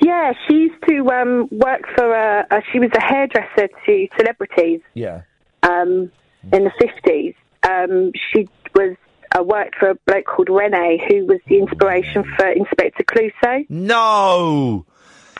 Yeah, 0.00 0.32
she 0.46 0.54
used 0.54 0.80
to 0.88 1.10
um, 1.10 1.48
work 1.50 1.82
for 1.96 2.14
a, 2.14 2.46
a. 2.50 2.62
She 2.72 2.78
was 2.78 2.90
a 2.94 3.00
hairdresser 3.00 3.68
to 3.84 4.08
celebrities 4.16 4.80
Yeah. 4.94 5.22
um, 5.64 6.12
in 6.52 6.64
the 6.64 6.70
fifties. 6.78 7.34
Um, 7.68 8.12
she 8.30 8.48
was 8.76 8.96
uh, 9.36 9.42
worked 9.42 9.74
for 9.74 9.90
a 9.90 9.94
bloke 10.06 10.26
called 10.26 10.48
Rene, 10.48 11.04
who 11.08 11.26
was 11.26 11.40
the 11.48 11.58
inspiration 11.58 12.22
for 12.36 12.46
Inspector 12.48 13.02
Clouseau. 13.04 13.66
No. 13.68 14.86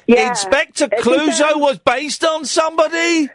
Yeah. 0.09 0.31
Inspector 0.31 0.89
Clouseau 0.89 1.61
was 1.61 1.79
based 1.79 2.25
on 2.25 2.45
somebody? 2.45 3.29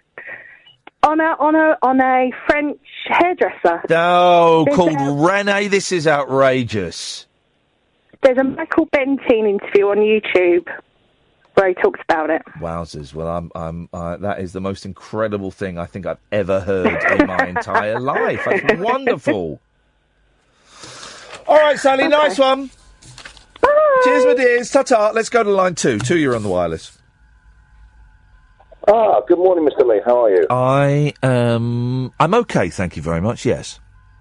On 1.04 1.20
a 1.20 1.36
on 1.40 1.56
a 1.56 1.78
on 1.82 2.00
a 2.02 2.32
French 2.48 2.80
hairdresser. 3.08 3.82
No, 3.90 4.64
There's 4.66 4.76
called 4.78 4.96
a- 4.96 5.12
Rene. 5.28 5.68
This 5.68 5.92
is 5.92 6.08
outrageous. 6.08 7.26
There's 8.22 8.38
a 8.38 8.44
Michael 8.44 8.86
Bentine 8.88 9.50
interview 9.50 9.88
on 9.88 9.98
YouTube 9.98 10.68
where 11.56 11.70
he 11.70 11.74
talks 11.74 12.00
about 12.08 12.30
it. 12.30 12.44
Wowzers! 12.60 13.14
Well, 13.16 13.28
I'm, 13.28 13.52
I'm. 13.56 13.90
Uh, 13.92 14.18
that 14.18 14.40
is 14.40 14.54
the 14.54 14.62
most 14.62 14.86
incredible 14.86 15.50
thing 15.52 15.78
I 15.80 15.86
think 15.88 16.06
I've 16.06 16.20
ever 16.32 16.60
heard 16.60 17.20
in 17.20 17.28
my 17.28 17.48
entire 17.48 18.00
life. 18.00 18.42
That's 18.46 18.80
wonderful. 18.80 19.60
All 21.48 21.58
right, 21.58 21.80
Sally, 21.80 22.08
nice 22.08 22.38
one. 22.38 22.70
Cheers, 24.04 24.26
my 24.26 24.34
dears. 24.36 24.72
Ta 24.72 24.84
ta. 24.84 25.12
Let's 25.14 25.30
go 25.30 25.44
to 25.44 25.50
line 25.52 25.76
two. 25.76 25.98
Two, 26.00 26.18
you're 26.18 26.36
on 26.36 26.44
the 26.44 26.50
wireless. 26.50 26.98
Ah, 28.88 29.22
good 29.28 29.38
morning, 29.38 29.66
Mr. 29.68 29.86
Lee. 29.88 30.02
How 30.06 30.26
are 30.26 30.32
you? 30.32 30.46
I 30.50 31.14
um, 31.24 32.12
I'm 32.20 32.34
okay, 32.34 32.70
thank 32.70 32.96
you 32.96 33.02
very 33.02 33.22
much. 33.22 33.46
Yes. 33.46 33.80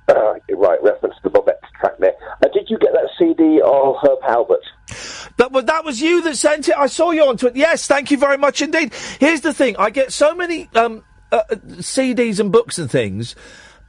Uh, 0.09 0.35
right, 0.51 0.83
reference 0.83 1.15
to 1.23 1.29
the 1.29 1.31
Bobette 1.31 1.61
track 1.81 1.97
there. 1.99 2.13
Uh, 2.45 2.49
did 2.53 2.69
you 2.69 2.79
get 2.79 2.93
that 2.93 3.09
CD 3.19 3.61
of 3.65 3.97
Herb 4.03 4.19
Alpert? 4.29 5.31
That, 5.39 5.53
was 5.53 5.65
that 5.67 5.85
was 5.85 6.01
you 6.01 6.21
that 6.23 6.37
sent 6.37 6.69
it. 6.69 6.75
I 6.77 6.87
saw 6.89 7.11
you 7.13 7.25
on 7.25 7.37
Twitter. 7.37 7.57
Yes, 7.59 7.87
thank 7.87 8.11
you 8.11 8.19
very 8.19 8.37
much 8.37 8.61
indeed. 8.61 8.93
Here's 9.19 9.41
the 9.41 9.55
thing: 9.55 9.77
I 9.79 9.91
get 9.91 10.13
so 10.13 10.35
many 10.35 10.69
um, 10.75 11.05
uh, 11.33 11.43
uh, 11.49 11.55
CDs 11.79 12.39
and 12.41 12.53
books 12.53 12.79
and 12.79 12.91
things 12.91 13.37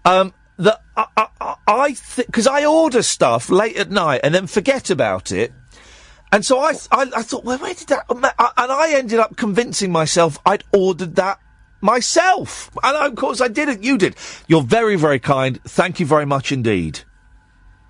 um, 0.05 0.33
that 0.57 0.81
I, 0.95 1.05
I, 1.17 1.27
I- 1.41 1.55
I 1.67 1.95
because 2.17 2.47
I 2.47 2.65
order 2.65 3.01
stuff 3.01 3.49
late 3.49 3.77
at 3.77 3.89
night 3.91 4.21
and 4.23 4.33
then 4.33 4.47
forget 4.47 4.89
about 4.89 5.31
it. 5.31 5.51
And 6.31 6.45
so 6.45 6.59
I, 6.59 6.73
I, 6.91 7.11
I 7.17 7.23
thought, 7.23 7.43
well, 7.43 7.57
where 7.57 7.73
did 7.73 7.87
that? 7.89 8.05
And 8.09 8.71
I 8.71 8.93
ended 8.93 9.19
up 9.19 9.35
convincing 9.35 9.91
myself 9.91 10.39
I'd 10.45 10.63
ordered 10.73 11.15
that 11.17 11.39
myself. 11.81 12.71
And 12.83 12.95
of 12.95 13.15
course 13.15 13.41
I 13.41 13.47
didn't. 13.47 13.83
You 13.83 13.97
did. 13.97 14.15
You're 14.47 14.61
very, 14.61 14.95
very 14.95 15.19
kind. 15.19 15.61
Thank 15.63 15.99
you 15.99 16.05
very 16.05 16.25
much 16.25 16.51
indeed. 16.51 17.01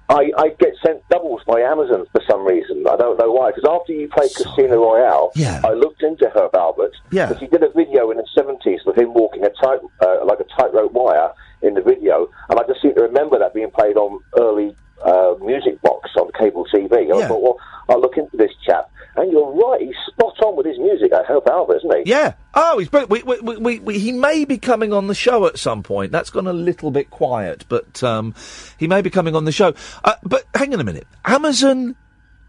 I, 0.09 0.29
I 0.37 0.49
get 0.59 0.73
sent 0.85 1.07
doubles 1.09 1.41
by 1.47 1.61
Amazon 1.61 2.05
for 2.11 2.21
some 2.29 2.45
reason. 2.45 2.85
I 2.89 2.97
don't 2.97 3.17
know 3.17 3.31
why. 3.31 3.51
Because 3.51 3.69
after 3.69 3.93
you 3.93 4.09
played 4.09 4.31
Casino 4.35 4.75
Royale, 4.81 5.31
Yeah. 5.35 5.61
I 5.63 5.71
looked 5.71 6.03
into 6.03 6.29
Herb 6.29 6.51
Alpert. 6.51 6.91
Yeah. 7.11 7.27
Because 7.27 7.41
he 7.41 7.47
did 7.47 7.63
a 7.63 7.69
video 7.71 8.11
in 8.11 8.17
the 8.17 8.27
70s 8.35 8.85
with 8.85 8.97
him 8.97 9.13
walking 9.13 9.45
a 9.45 9.49
tight, 9.51 9.79
uh, 10.01 10.25
like 10.25 10.39
a 10.41 10.45
tightrope 10.45 10.91
wire 10.91 11.31
in 11.61 11.75
the 11.75 11.81
video. 11.81 12.27
And 12.49 12.59
I 12.59 12.63
just 12.67 12.81
seem 12.81 12.93
to 12.95 13.01
remember 13.03 13.39
that 13.39 13.53
being 13.53 13.71
played 13.71 13.95
on 13.95 14.19
early 14.37 14.75
uh, 15.05 15.35
music 15.43 15.81
box 15.81 16.09
on 16.19 16.29
cable 16.37 16.65
TV. 16.73 17.11
And 17.11 17.13
I 17.23 17.27
thought, 17.27 17.41
well, 17.41 17.57
I'll 17.89 18.01
look 18.01 18.17
into 18.17 18.37
this 18.37 18.51
chap. 18.65 18.89
And 19.17 19.29
you're 19.31 19.51
right, 19.51 19.81
he's 19.81 19.95
spot 20.07 20.35
on 20.41 20.55
with 20.55 20.65
his 20.65 20.79
music, 20.79 21.11
I 21.11 21.23
Herb 21.23 21.43
Alpert, 21.43 21.77
isn't 21.77 21.97
he? 22.05 22.09
Yeah. 22.09 22.33
Oh, 22.53 22.79
he's 22.79 22.87
brilliant. 22.87 23.11
We, 23.11 23.23
we, 23.23 23.39
we, 23.41 23.57
we, 23.57 23.79
we, 23.79 23.99
he 23.99 24.13
may 24.13 24.45
be 24.45 24.57
coming 24.57 24.93
on 24.93 25.07
the 25.07 25.13
show 25.15 25.45
at 25.47 25.57
some 25.59 25.83
point. 25.83 26.13
That's 26.13 26.29
gone 26.29 26.47
a 26.47 26.53
little 26.53 26.91
bit 26.91 27.09
quiet, 27.09 27.65
but 27.67 28.01
um, 28.03 28.33
he 28.77 28.87
may 28.87 29.01
be 29.01 29.09
coming 29.09 29.35
on 29.35 29.43
the 29.43 29.51
show. 29.51 29.73
Uh, 30.05 30.13
but 30.23 30.45
hang 30.55 30.73
on 30.73 30.79
a 30.79 30.85
minute. 30.85 31.07
Amazon 31.25 31.97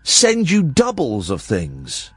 send 0.04 0.50
you 0.50 0.62
doubles 0.62 1.30
of 1.30 1.42
things. 1.42 2.12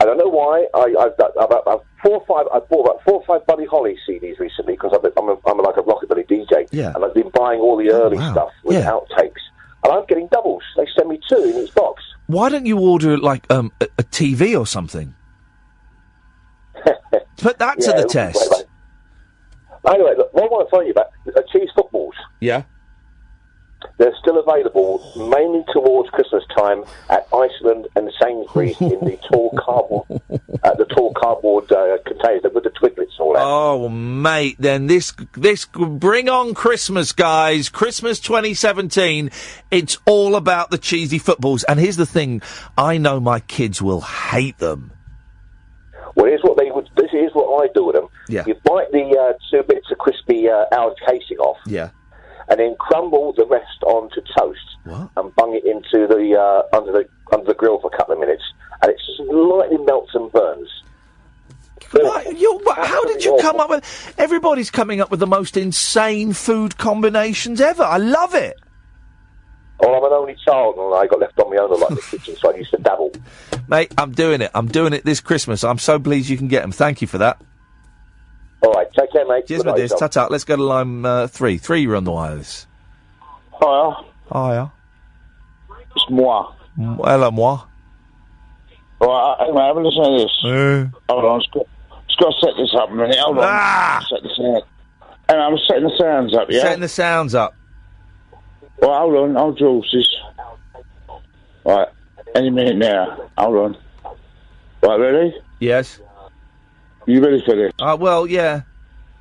I 0.00 0.04
don't 0.04 0.18
know 0.18 0.28
why. 0.28 0.66
I, 0.74 0.94
I've 0.98 1.16
got 1.16 1.30
about, 1.36 1.62
about 1.62 1.84
four 2.02 2.20
or 2.20 2.26
five. 2.26 2.46
I 2.54 2.58
bought 2.60 2.84
about 2.86 3.02
four 3.04 3.14
or 3.14 3.24
five 3.24 3.46
Buddy 3.46 3.64
Holly 3.64 3.96
CDs 4.08 4.38
recently 4.38 4.74
because 4.74 4.92
I'm, 4.92 5.04
a, 5.04 5.10
I'm, 5.20 5.28
a, 5.30 5.50
I'm 5.50 5.58
like 5.58 5.76
a 5.76 5.82
rockabilly 5.82 6.28
DJ, 6.28 6.68
Yeah. 6.72 6.92
and 6.94 7.04
I've 7.04 7.14
been 7.14 7.30
buying 7.34 7.60
all 7.60 7.76
the 7.76 7.90
early 7.90 8.18
stuff 8.18 8.50
with 8.64 8.76
Yeah. 8.76 8.90
outtakes, 8.90 9.40
and 9.84 9.92
I'm 9.92 10.04
getting 10.06 10.28
doubles. 10.28 10.62
They 10.76 10.86
send 10.96 11.08
me 11.08 11.20
two 11.28 11.42
in 11.42 11.56
each 11.64 11.74
box. 11.74 12.02
Why 12.26 12.48
don't 12.48 12.66
you 12.66 12.78
order 12.78 13.18
like 13.18 13.50
um, 13.52 13.70
a, 13.80 13.86
a 13.98 14.02
TV 14.02 14.58
or 14.58 14.66
something? 14.66 15.14
Put 17.36 17.58
that 17.58 17.78
to 17.80 17.92
the 17.92 18.04
test. 18.04 18.64
Anyway, 19.86 20.14
look, 20.16 20.32
what 20.32 20.44
I 20.44 20.46
want 20.46 20.68
to 20.68 20.70
tell 20.70 20.84
you 20.84 20.92
about 20.92 21.08
uh, 21.36 21.42
cheese 21.52 21.68
footballs. 21.74 22.14
Yeah. 22.40 22.62
They're 23.96 24.14
still 24.20 24.38
available 24.38 25.12
mainly 25.16 25.64
towards 25.72 26.10
Christmas 26.10 26.42
time 26.56 26.84
at 27.08 27.28
Iceland 27.32 27.86
and 27.94 28.10
Sainsbury's 28.20 28.76
in 28.80 29.00
the 29.00 29.18
tall 29.30 29.56
cardboard, 29.56 30.20
uh, 30.64 30.74
the 30.74 30.84
tall 30.86 31.12
cardboard 31.14 31.70
uh, 31.70 31.98
containers 32.04 32.52
with 32.52 32.64
the 32.64 32.70
twiglets 32.70 33.18
all 33.20 33.36
out. 33.36 33.44
Oh, 33.46 33.88
mate, 33.88 34.56
then 34.58 34.88
this, 34.88 35.12
this, 35.34 35.66
bring 35.66 36.28
on 36.28 36.54
Christmas, 36.54 37.12
guys. 37.12 37.68
Christmas 37.68 38.18
2017. 38.20 39.30
It's 39.70 39.98
all 40.06 40.34
about 40.34 40.70
the 40.70 40.78
cheesy 40.78 41.18
footballs. 41.18 41.62
And 41.64 41.78
here's 41.78 41.96
the 41.96 42.06
thing. 42.06 42.42
I 42.76 42.98
know 42.98 43.20
my 43.20 43.40
kids 43.40 43.80
will 43.80 44.00
hate 44.00 44.58
them. 44.58 44.90
Well, 46.16 46.26
here's 46.26 46.42
what 46.42 46.56
they 46.58 46.70
would. 46.70 46.88
This 46.96 47.10
is 47.12 47.30
what 47.32 47.64
I 47.64 47.72
do 47.74 47.84
with 47.86 47.96
them. 47.96 48.08
Yeah. 48.28 48.44
You 48.46 48.54
bite 48.64 48.90
the 48.92 49.16
uh, 49.18 49.38
two 49.50 49.62
bits 49.64 49.90
of 49.90 49.98
crispy 49.98 50.48
uh, 50.48 50.64
outer 50.72 50.94
casing 51.06 51.38
off, 51.38 51.58
Yeah. 51.66 51.90
And 52.48 52.60
then 52.60 52.74
crumble 52.78 53.32
the 53.32 53.46
rest 53.46 53.82
onto 53.86 54.20
toast, 54.36 54.76
and 55.16 55.34
bung 55.36 55.54
it 55.54 55.64
into 55.64 56.06
the 56.06 56.36
uh, 56.38 56.76
under 56.76 56.92
the 56.92 57.08
under 57.32 57.46
the 57.46 57.54
grill 57.54 57.80
for 57.80 57.90
a 57.92 57.96
couple 57.96 58.14
of 58.14 58.20
minutes, 58.20 58.42
and 58.82 58.90
it 58.92 59.00
slightly 59.16 59.78
melts 59.84 60.14
and 60.14 60.30
burns. 60.32 60.68
Why- 61.92 62.24
you- 62.36 62.60
wha- 62.64 62.74
how 62.84 63.04
did 63.04 63.24
you 63.24 63.38
come 63.40 63.60
up 63.60 63.70
with? 63.70 64.14
Everybody's 64.18 64.70
coming 64.70 65.00
up 65.00 65.10
with 65.10 65.20
the 65.20 65.26
most 65.28 65.56
insane 65.56 66.32
food 66.32 66.76
combinations 66.76 67.60
ever. 67.60 67.84
I 67.84 67.98
love 67.98 68.34
it. 68.34 68.56
Well, 69.80 69.94
I'm 69.94 70.04
an 70.04 70.12
only 70.12 70.36
child, 70.44 70.76
and 70.76 70.94
I 70.94 71.06
got 71.06 71.20
left 71.20 71.38
on 71.38 71.50
my 71.50 71.56
own 71.62 71.70
a 71.70 71.74
lot 71.74 71.90
in 71.90 71.96
the 71.96 72.02
kitchen, 72.10 72.36
so 72.40 72.52
I 72.52 72.56
used 72.56 72.70
to 72.72 72.78
dabble. 72.78 73.12
Mate, 73.68 73.92
I'm 73.98 74.12
doing 74.12 74.40
it. 74.40 74.50
I'm 74.54 74.66
doing 74.66 74.92
it 74.92 75.04
this 75.04 75.20
Christmas. 75.20 75.62
I'm 75.64 75.78
so 75.78 75.98
pleased 75.98 76.28
you 76.28 76.36
can 76.36 76.48
get 76.48 76.62
them. 76.62 76.72
Thank 76.72 77.00
you 77.00 77.06
for 77.08 77.18
that. 77.18 77.40
All 78.64 78.72
right, 78.72 78.86
take 78.98 79.12
care, 79.12 79.26
mate. 79.26 79.46
Cheers, 79.46 79.64
my 79.64 79.74
dears. 79.76 79.92
Ta 79.92 80.08
ta. 80.08 80.26
Let's 80.30 80.44
go 80.44 80.56
to 80.56 80.62
line 80.62 81.04
uh, 81.04 81.26
three. 81.26 81.58
Three, 81.58 81.82
you're 81.82 81.96
on 81.96 82.04
the 82.04 82.12
wireless. 82.12 82.66
Hiya. 83.60 83.96
Hiya. 84.32 84.72
It's 85.96 86.10
moi. 86.10 86.52
M- 86.78 86.98
Hello, 87.04 87.30
moi. 87.30 87.60
Right, 89.00 89.36
hang 89.40 89.50
on, 89.50 89.66
have 89.66 89.76
a 89.76 89.80
listen 89.80 90.02
to 90.04 90.22
this. 90.22 90.44
Uh. 90.44 91.12
Hold 91.12 91.24
on, 91.24 91.40
it's 91.40 91.50
got, 91.52 91.66
it's 92.06 92.16
got 92.16 92.30
to 92.30 92.40
set 92.40 92.56
this 92.56 92.74
up 92.74 92.90
a 92.90 92.94
minute. 92.94 93.18
Hold 93.18 93.38
on. 93.38 93.44
Ah! 93.46 94.04
Set 94.08 94.22
the 94.22 94.30
sound. 94.34 94.62
And 95.28 95.40
I'm 95.40 95.58
setting 95.66 95.84
the 95.84 95.96
sounds 95.98 96.34
up, 96.34 96.48
yeah? 96.50 96.62
Setting 96.62 96.80
the 96.80 96.88
sounds 96.88 97.34
up. 97.34 97.54
Right, 98.80 98.98
hold 98.98 99.14
on, 99.16 99.34
hold 99.34 99.60
your 99.60 99.70
horses. 99.70 100.08
Right. 101.64 101.88
any 102.34 102.50
minute 102.50 102.76
now. 102.76 103.30
Hold 103.38 103.56
on. 103.56 103.76
Right, 104.82 104.96
ready? 104.96 105.34
Yes. 105.60 106.00
You 107.06 107.22
ready 107.22 107.42
for 107.44 107.54
this? 107.54 107.72
Uh, 107.78 107.96
well, 108.00 108.26
yeah. 108.26 108.62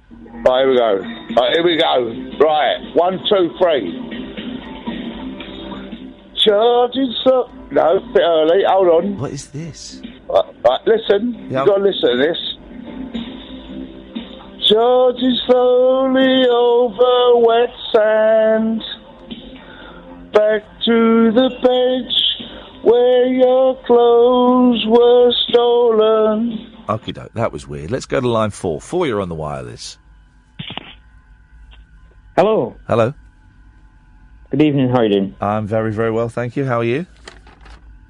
Right, 0.09 0.61
here 0.61 0.69
we 0.69 0.77
go. 0.77 0.95
Right, 1.35 1.53
here 1.53 1.63
we 1.63 1.77
go. 1.77 2.45
Right, 2.45 2.95
one, 2.95 3.19
two, 3.27 3.51
three. 3.59 3.91
Charging 6.45 7.13
so... 7.25 7.49
No, 7.71 7.99
bit 8.13 8.21
early. 8.21 8.63
Hold 8.67 8.87
on. 8.87 9.17
What 9.17 9.31
is 9.31 9.47
this? 9.47 10.01
Right, 10.29 10.45
right 10.63 10.79
listen. 10.85 11.49
Yeah. 11.49 11.61
you 11.61 11.65
got 11.65 11.77
to 11.77 11.83
listen 11.83 12.09
to 12.09 12.17
this. 12.17 12.37
Charging 14.69 15.37
slowly 15.47 16.47
over 16.47 17.37
wet 17.45 17.73
sand. 17.93 18.81
Back 20.31 20.63
to 20.85 21.31
the 21.31 21.49
bench 21.63 22.13
where 22.83 23.27
your 23.27 23.75
clothes 23.85 24.85
were 24.87 25.31
stolen. 25.49 26.72
Okie 26.87 27.13
doke, 27.13 27.33
that 27.33 27.51
was 27.51 27.67
weird. 27.67 27.91
Let's 27.91 28.05
go 28.05 28.19
to 28.19 28.27
line 28.27 28.49
four. 28.49 28.81
Four, 28.81 29.07
you're 29.07 29.21
on 29.21 29.29
the 29.29 29.35
wireless. 29.35 29.97
Hello. 32.35 32.75
Hello. 32.87 33.13
Good 34.51 34.61
evening. 34.61 34.89
How 34.89 34.97
are 34.99 35.05
you 35.05 35.13
doing? 35.13 35.35
I'm 35.39 35.65
very, 35.65 35.91
very 35.91 36.11
well, 36.11 36.29
thank 36.29 36.55
you. 36.55 36.65
How 36.65 36.79
are 36.79 36.83
you? 36.83 37.05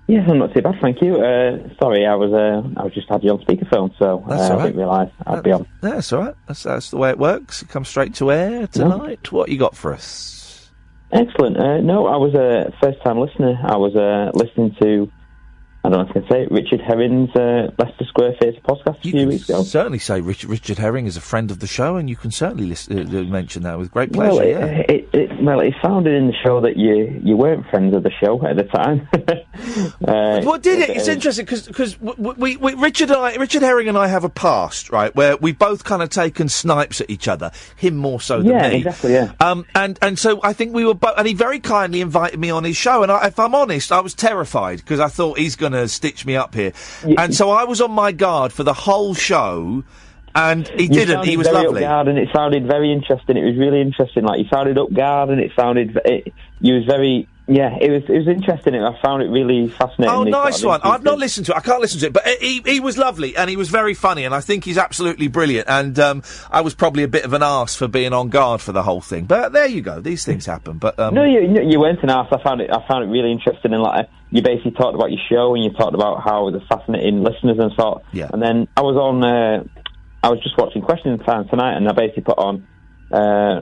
Yes, 0.08 0.28
I'm 0.30 0.38
not 0.40 0.54
too 0.54 0.62
bad, 0.62 0.76
thank 0.82 1.02
you. 1.02 1.16
Uh, 1.16 1.70
sorry, 1.80 2.06
I 2.06 2.16
was 2.16 2.34
uh, 2.34 2.68
I 2.78 2.84
was 2.84 2.94
just 2.94 3.08
had 3.10 3.24
you 3.24 3.32
on 3.32 3.40
speakerphone, 3.40 3.98
so 3.98 4.24
That's 4.28 4.41
uh, 4.41 4.45
all 4.45 4.52
I 4.52 4.56
right. 4.56 4.64
didn't 4.66 4.78
realise 4.80 5.10
I'd 5.26 5.44
be 5.44 5.52
on. 5.54 5.66
That's 5.82 6.12
all 6.12 6.20
right. 6.24 6.36
That's, 6.48 6.64
that's 6.64 6.90
the 6.90 6.98
way 6.98 7.10
it 7.12 7.18
works. 7.18 7.62
It 7.62 7.70
comes 7.70 7.88
straight 7.88 8.14
to 8.16 8.32
air 8.32 8.68
tonight. 8.68 9.32
What 9.32 9.48
you 9.50 9.58
got 9.58 9.78
for 9.78 9.94
us? 9.94 10.70
Excellent. 11.14 11.58
Uh, 11.58 11.80
no, 11.80 12.08
I 12.08 12.18
was 12.18 12.34
a 12.34 12.74
first 12.82 13.02
time 13.04 13.18
listener. 13.20 13.58
I 13.64 13.78
was 13.78 13.95
uh, 13.95 14.32
listening 14.34 14.76
to 14.82 15.10
I 15.86 15.90
don't 15.90 16.00
know 16.00 16.06
if 16.06 16.10
I 16.12 16.14
can 16.14 16.30
say 16.32 16.42
it, 16.44 16.52
Richard 16.52 16.80
Herring's 16.80 17.36
uh, 17.36 17.70
Leicester 17.78 18.06
Square 18.06 18.36
Theatre 18.40 18.62
podcast 18.62 19.00
a 19.00 19.02
few 19.02 19.28
weeks 19.28 19.50
ago. 19.50 19.64
Certainly 19.64 20.00
say 20.00 20.22
Richard, 20.22 20.50
Richard 20.50 20.78
Herring 20.78 21.08
is 21.08 21.18
a 21.18 21.22
friend 21.22 21.52
of 21.52 21.60
the 21.60 21.68
show, 21.68 21.98
and 21.98 22.10
you 22.10 22.16
can 22.16 22.32
certainly 22.32 22.66
list, 22.68 22.90
uh, 22.90 23.00
uh, 23.02 23.24
mention 23.24 23.64
that 23.64 23.78
with 23.78 23.92
great 23.92 24.14
pleasure. 24.14 24.32
Well, 24.36 24.40
it, 24.40 24.52
yeah. 24.52 24.66
it, 24.66 25.10
it, 25.12 25.44
well, 25.44 25.60
it 25.60 25.74
sounded 25.82 26.14
in 26.14 26.28
the 26.28 26.34
show 26.42 26.62
that 26.62 26.78
you 26.78 27.20
you 27.22 27.36
weren't 27.36 27.68
friends 27.70 27.94
of 27.94 28.04
the 28.04 28.12
show 28.12 28.42
at 28.48 28.56
the 28.56 28.64
time. 28.64 29.10
uh, 30.08 30.42
Well, 30.46 30.58
did 30.58 30.80
it? 30.80 30.96
It's 30.96 31.10
interesting 31.10 31.46
because 31.46 32.00
we, 32.00 32.56
we, 32.56 32.74
Richard 32.76 33.10
and 33.10 33.20
I, 33.20 33.36
Richard 33.36 33.62
Herring 33.62 33.90
and 33.90 33.98
I 33.98 34.08
have 34.08 34.24
a 34.24 34.30
past, 34.30 34.90
right, 34.90 35.14
where 35.16 35.36
we've 35.36 35.60
both 35.60 35.84
kind 35.84 36.02
of 36.02 36.10
taken 36.10 36.48
snipes 36.48 37.02
at 37.02 37.10
each 37.10 37.28
other. 37.28 37.52
Him 37.76 37.98
more 37.98 38.22
so 38.22 38.38
than 38.38 38.48
Yeah, 38.52 38.70
me. 38.70 38.78
exactly, 38.78 39.12
yeah. 39.14 39.34
Um, 39.42 39.66
and 39.76 40.00
and 40.02 40.18
so 40.18 40.40
I 40.44 40.54
think 40.54 40.74
we 40.74 40.86
were 40.86 40.94
both, 40.94 41.16
and 41.18 41.28
he 41.28 41.34
very 41.34 41.60
kindly 41.60 42.00
invited 42.00 42.40
me 42.40 42.50
on 42.52 42.64
his 42.64 42.78
show. 42.78 43.04
And 43.04 43.12
I, 43.12 43.28
if 43.28 43.38
I'm 43.38 43.54
honest, 43.54 43.92
I 43.92 44.00
was 44.00 44.14
terrified 44.14 44.78
because 44.78 45.02
I 45.02 45.10
thought 45.10 45.38
he's 45.38 45.58
going 45.58 45.73
to 45.74 45.88
stitch 45.88 46.26
me 46.26 46.36
up 46.36 46.56
here. 46.56 46.74
and 47.18 47.34
so 47.34 47.52
I 47.52 47.64
was 47.64 47.82
on 47.82 47.91
my 47.91 48.12
guard 48.12 48.54
for 48.54 48.64
the 48.64 48.74
whole 48.74 49.14
show. 49.14 49.84
And 50.36 50.68
he 50.68 50.88
didn't. 50.88 51.26
He 51.26 51.38
was 51.38 51.48
very 51.48 51.66
lovely. 51.66 51.86
Up 51.86 52.08
and 52.08 52.18
it 52.18 52.30
sounded 52.34 52.66
very 52.66 52.91
interesting. 52.91 53.38
It 53.38 53.45
was 53.45 53.56
really 53.56 53.82
interesting. 53.82 54.24
Like 54.24 54.40
you 54.40 54.45
sounded 54.52 54.80
up 54.80 54.91
guard 54.91 55.30
and 55.30 55.40
it 55.40 55.52
sounded. 55.56 55.95
It, 56.06 56.34
you 56.60 56.74
was 56.74 56.86
very. 56.86 57.28
Yeah, 57.45 57.78
it 57.82 57.91
was. 57.91 58.03
It 58.07 58.20
was 58.20 58.28
interesting. 58.28 58.74
I 58.76 58.98
found 59.02 59.22
it 59.22 59.28
really 59.28 59.68
fascinating. 59.68 60.15
Oh, 60.15 60.24
nice 60.24 60.64
one. 60.64 60.80
I've 60.82 61.03
not 61.03 61.18
listened 61.18 61.48
to 61.48 61.52
it. 61.52 61.57
I 61.57 61.60
can't 61.60 61.82
listen 61.82 61.99
to 61.99 62.06
it, 62.07 62.14
but 62.14 62.26
he 62.26 62.61
he 62.65 62.80
was 62.80 62.98
lovely 62.98 63.36
and 63.36 63.49
he 63.49 63.57
was 63.57 63.68
very 63.70 63.94
funny, 63.94 64.24
and 64.24 64.34
I 64.34 64.40
think 64.40 64.64
he's 64.64 64.78
absolutely 64.78 65.28
brilliant. 65.28 65.68
And 65.68 65.99
um, 65.99 66.24
I 66.49 66.61
was 66.61 66.74
probably 66.74 67.03
a 67.03 67.07
bit 67.10 67.26
of 67.26 67.34
an 67.34 67.44
arse 67.44 67.76
for 67.76 67.90
being 67.90 68.14
on 68.14 68.30
guard 68.30 68.61
for 68.61 68.72
the 68.72 68.84
whole 68.84 69.02
thing, 69.02 69.26
but 69.26 69.52
there 69.52 69.68
you 69.68 69.82
go. 69.82 69.99
These 69.99 70.24
things 70.24 70.45
happen. 70.45 70.78
But 70.78 70.98
um, 70.99 71.15
No, 71.15 71.26
you 71.26 71.61
you 71.64 71.82
weren't 71.82 72.02
an 72.02 72.10
ass. 72.10 72.28
I 72.32 72.41
found 72.41 72.61
it. 72.61 72.70
I 72.72 72.88
found 72.88 73.03
it 73.03 73.07
really 73.07 73.34
interesting. 73.34 73.74
And 73.74 73.84
like 73.84 74.07
you 74.32 74.41
basically 74.41 74.72
talked 74.72 74.95
about 74.95 75.11
your 75.11 75.22
show 75.30 75.53
and 75.53 75.65
you 75.65 75.72
talked 75.72 75.95
about 75.95 76.24
how 76.24 76.49
the 76.49 76.61
fascinating 76.61 77.24
listeners 77.24 77.57
and 77.60 77.74
sort. 77.74 78.03
Yeah. 78.14 78.30
And 78.32 78.41
then 78.41 78.70
I 78.78 78.82
was 78.82 78.95
on. 78.95 79.22
Uh, 79.22 79.64
I 80.24 80.30
was 80.30 80.41
just 80.41 80.57
watching 80.57 80.82
Question 80.82 81.20
Time 81.20 81.49
tonight, 81.49 81.76
and 81.76 81.90
I 81.90 81.91
basically 81.91 82.24
put 82.24 82.38
on 82.38 82.65
uh, 83.11 83.61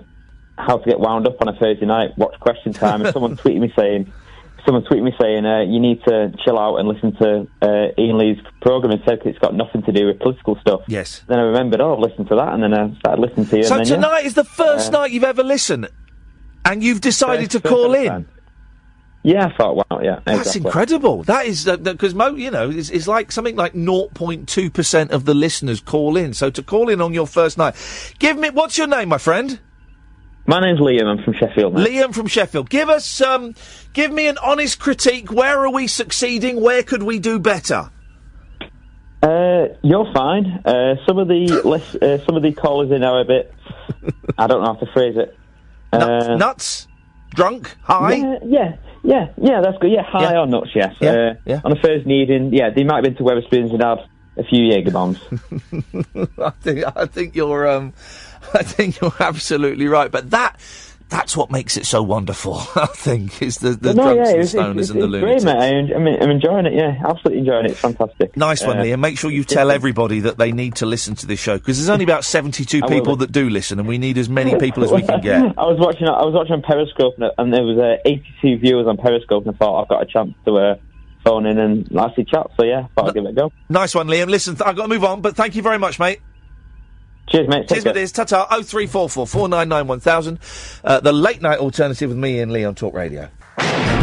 how 0.57 0.77
to 0.77 0.89
get 0.89 0.99
wound 0.99 1.27
up 1.27 1.41
on 1.41 1.47
a 1.47 1.57
Thursday 1.57 1.85
night. 1.85 2.17
Watch 2.17 2.39
Question 2.39 2.73
Time, 2.73 3.01
and 3.01 3.13
someone 3.13 3.35
tweeted 3.43 3.59
me 3.59 3.73
saying. 3.77 4.11
Someone 4.63 4.83
tweeted 4.83 5.01
me 5.01 5.11
saying 5.19 5.43
uh, 5.43 5.61
you 5.61 5.79
need 5.79 6.03
to 6.03 6.31
chill 6.45 6.59
out 6.59 6.75
and 6.75 6.87
listen 6.87 7.15
to 7.15 7.47
uh, 7.63 7.87
Iain 7.97 8.19
Lee's 8.19 8.37
program 8.61 8.91
instead 8.91 9.17
because 9.17 9.31
it's 9.31 9.39
got 9.39 9.55
nothing 9.55 9.81
to 9.81 9.91
do 9.91 10.05
with 10.05 10.19
political 10.19 10.55
stuff. 10.61 10.81
Yes. 10.87 11.23
Then 11.27 11.39
I 11.39 11.41
remembered, 11.41 11.81
oh, 11.81 11.93
I've 11.95 11.99
listened 11.99 12.27
to 12.29 12.35
that, 12.35 12.53
and 12.53 12.61
then 12.61 12.71
I 12.75 12.95
started 12.99 13.21
listening 13.21 13.47
to 13.47 13.57
you. 13.57 13.63
so 13.63 13.75
and 13.77 13.85
then, 13.87 13.89
yeah. 14.01 14.07
tonight 14.07 14.25
is 14.25 14.35
the 14.35 14.43
first 14.43 14.93
Uh, 14.93 14.99
night 14.99 15.11
you've 15.13 15.23
ever 15.23 15.41
listened, 15.43 15.89
and 16.63 16.83
you've 16.83 17.01
decided 17.01 17.51
First- 17.51 17.63
to 17.63 17.69
call 17.69 17.95
in. 17.95 18.05
time. 18.07 18.27
Yeah, 19.23 19.47
I 19.47 19.55
thought, 19.57 19.75
wow, 19.77 19.99
yeah, 20.03 20.19
That's 20.25 20.39
exactly. 20.47 20.67
incredible. 20.67 21.23
That 21.23 21.45
is 21.47 21.65
because 21.65 22.13
mo, 22.13 22.35
you 22.35 22.49
know, 22.51 22.69
it's, 22.69 22.89
it's 22.91 23.07
like 23.07 23.31
something 23.31 23.55
like 23.55 23.73
0.2 23.73 24.73
percent 24.73 25.09
of 25.11 25.25
the 25.25 25.33
listeners 25.33 25.79
call 25.79 26.17
in. 26.17 26.33
So 26.33 26.49
to 26.51 26.61
call 26.63 26.87
in 26.89 27.01
on 27.01 27.13
your 27.15 27.25
first 27.27 27.57
night, 27.57 27.75
give 28.19 28.37
me 28.37 28.49
what's 28.51 28.77
your 28.77 28.87
name, 28.87 29.09
my 29.09 29.17
friend? 29.19 29.59
My 30.47 30.59
name's 30.59 30.79
Liam. 30.79 31.05
I'm 31.05 31.23
from 31.23 31.33
Sheffield. 31.33 31.73
mate. 31.75 31.87
Liam 31.89 32.13
from 32.13 32.27
Sheffield. 32.27 32.69
Give 32.69 32.89
us, 32.89 33.21
um, 33.21 33.53
give 33.93 34.11
me 34.11 34.27
an 34.27 34.37
honest 34.43 34.79
critique. 34.79 35.31
Where 35.31 35.59
are 35.65 35.71
we 35.71 35.87
succeeding? 35.87 36.59
Where 36.61 36.83
could 36.83 37.03
we 37.03 37.19
do 37.19 37.39
better? 37.39 37.89
Uh, 39.21 39.67
you're 39.83 40.11
fine. 40.13 40.45
Uh, 40.65 40.95
some 41.05 41.19
of 41.19 41.27
the 41.27 41.61
less, 41.65 41.95
uh, 41.95 42.17
some 42.25 42.35
of 42.35 42.43
the 42.43 42.51
callers 42.53 42.91
in 42.91 43.03
are 43.03 43.21
a 43.21 43.25
bit. 43.25 43.53
I 44.37 44.47
don't 44.47 44.61
know 44.63 44.73
how 44.73 44.79
to 44.79 44.91
phrase 44.93 45.15
it. 45.15 45.37
Uh, 45.93 46.35
nuts, 46.37 46.87
drunk, 47.35 47.75
high. 47.83 48.15
Yeah, 48.15 48.35
yeah, 48.45 48.75
yeah, 49.03 49.27
yeah. 49.37 49.61
That's 49.61 49.77
good. 49.77 49.91
Yeah, 49.91 50.03
high 50.03 50.35
or 50.37 50.47
nuts. 50.47 50.71
Yes. 50.73 50.95
Yeah, 50.99 51.11
Uh, 51.11 51.33
yeah. 51.45 51.61
On 51.63 51.71
a 51.71 51.75
first 51.75 52.05
meeting, 52.07 52.51
yeah, 52.53 52.69
they 52.71 52.83
might 52.83 52.95
have 52.95 53.03
been 53.03 53.15
to 53.17 53.23
Wetherspoons 53.23 53.71
and 53.73 53.83
had 53.83 53.99
a 54.37 54.43
few 54.43 54.63
Jaeger 54.65 54.91
bombs. 54.91 55.19
I 56.39 56.49
think 56.61 56.85
I 56.95 57.05
think 57.05 57.35
you're 57.35 57.67
um 57.67 57.93
I 58.53 58.63
think 58.63 58.99
you're 58.99 59.13
absolutely 59.19 59.87
right. 59.87 60.11
But 60.11 60.31
that 60.31 60.59
that's 61.11 61.35
what 61.35 61.51
makes 61.51 61.75
it 61.75 61.85
so 61.85 62.01
wonderful. 62.01 62.55
I 62.75 62.87
think 62.87 63.41
is 63.41 63.57
the, 63.57 63.71
the 63.71 63.93
no, 63.93 64.13
drunks 64.13 64.29
yeah, 64.29 64.33
and 64.33 64.41
it's, 64.41 64.53
stoners 64.53 64.79
it's, 64.79 64.89
and 64.89 65.01
the 65.01 65.17
it's 65.17 65.43
great, 65.43 65.43
mate. 65.43 65.93
I 65.93 65.99
mean, 65.99 66.17
I'm 66.21 66.31
enjoying 66.31 66.65
it. 66.65 66.73
Yeah, 66.73 66.95
absolutely 67.05 67.39
enjoying 67.39 67.65
it. 67.65 67.71
It's 67.71 67.81
fantastic. 67.81 68.35
Nice 68.37 68.65
one, 68.65 68.79
Uh, 68.79 68.83
Liam. 68.83 68.99
Make 68.99 69.19
sure 69.19 69.29
you 69.29 69.43
tell 69.43 69.69
everybody 69.69 70.21
that 70.21 70.37
they 70.37 70.53
need 70.53 70.75
to 70.75 70.85
listen 70.85 71.15
to 71.15 71.27
this 71.27 71.39
show 71.39 71.57
because 71.57 71.77
there's 71.77 71.89
only 71.89 72.05
about 72.05 72.23
72 72.23 72.81
people 72.83 73.17
that 73.17 73.31
do 73.31 73.49
listen, 73.49 73.77
and 73.77 73.87
we 73.87 73.97
need 73.97 74.17
as 74.17 74.29
many 74.29 74.55
people 74.59 74.83
as 74.83 74.91
we 74.91 75.03
can 75.03 75.21
get. 75.21 75.41
I 75.57 75.65
was 75.67 75.77
watching. 75.79 76.07
I 76.07 76.23
was 76.23 76.33
watching 76.33 76.61
Periscope, 76.61 77.15
and, 77.17 77.29
and 77.37 77.53
there 77.53 77.63
was 77.63 77.77
uh, 77.77 77.97
82 78.05 78.59
viewers 78.59 78.87
on 78.87 78.97
Periscope, 78.97 79.45
and 79.45 79.53
I 79.53 79.57
thought 79.57 79.81
I've 79.81 79.89
got 79.89 80.01
a 80.01 80.05
chance 80.05 80.33
to 80.45 80.57
uh, 80.57 80.75
phone 81.25 81.45
in 81.45 81.59
and 81.59 81.99
actually 81.99 82.25
chat. 82.25 82.47
So 82.57 82.63
yeah, 82.63 82.87
thought 82.95 83.09
I'd 83.09 83.13
give 83.15 83.25
it 83.25 83.31
a 83.31 83.33
go. 83.33 83.51
Nice 83.69 83.93
one, 83.93 84.07
Liam. 84.07 84.29
Listen, 84.29 84.55
th- 84.55 84.65
I've 84.65 84.77
got 84.77 84.83
to 84.83 84.87
move 84.87 85.03
on, 85.03 85.21
but 85.21 85.35
thank 85.35 85.55
you 85.55 85.61
very 85.61 85.77
much, 85.77 85.99
mate. 85.99 86.21
Cheers, 87.31 87.47
mate. 87.47 87.67
Cheers, 87.69 87.83
Take 87.85 87.91
it 87.95 87.97
is. 87.97 88.11
Ta-ta. 88.11 88.45
0344 88.49 89.25
499 89.25 90.39
Uh, 90.83 90.99
the 90.99 91.13
late 91.13 91.41
night 91.41 91.59
alternative 91.59 92.09
with 92.09 92.17
me 92.17 92.39
and 92.39 92.51
Lee 92.51 92.65
on 92.65 92.75
Talk 92.75 92.93
Radio. 92.93 93.29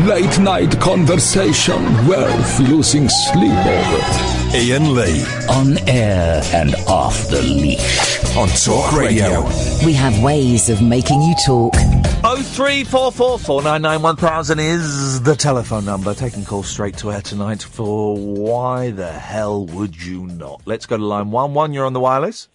Late 0.07 0.39
night 0.39 0.81
conversation 0.81 1.83
worth 2.07 2.61
losing 2.61 3.07
sleep 3.09 3.53
over. 3.53 4.39
Iain 4.57 4.95
Lee. 4.95 5.23
On 5.51 5.77
air 5.89 6.41
and 6.55 6.75
off 6.87 7.29
the 7.29 7.43
leash. 7.43 8.25
On 8.35 8.49
Talk 8.49 8.93
Radio. 8.93 9.43
We 9.85 9.93
have 9.93 10.23
ways 10.23 10.71
of 10.71 10.81
making 10.81 11.21
you 11.21 11.35
talk. 11.45 11.75
0344 11.75 13.39
499 13.39 14.01
1000 14.03 14.59
is 14.59 15.21
the 15.23 15.37
telephone 15.37 15.85
number. 15.85 16.15
Taking 16.15 16.47
calls 16.47 16.67
straight 16.69 16.97
to 16.99 17.13
air 17.13 17.21
tonight 17.21 17.63
for 17.63 18.17
why 18.17 18.91
the 18.91 19.13
hell 19.13 19.67
would 19.67 20.03
you 20.03 20.27
not? 20.29 20.63
Let's 20.65 20.87
go 20.87 20.97
to 20.97 21.05
line 21.05 21.31
one. 21.31 21.53
One, 21.53 21.75
you're 21.75 21.85
on 21.85 21.93
the 21.93 22.01
wireless. 22.01 22.49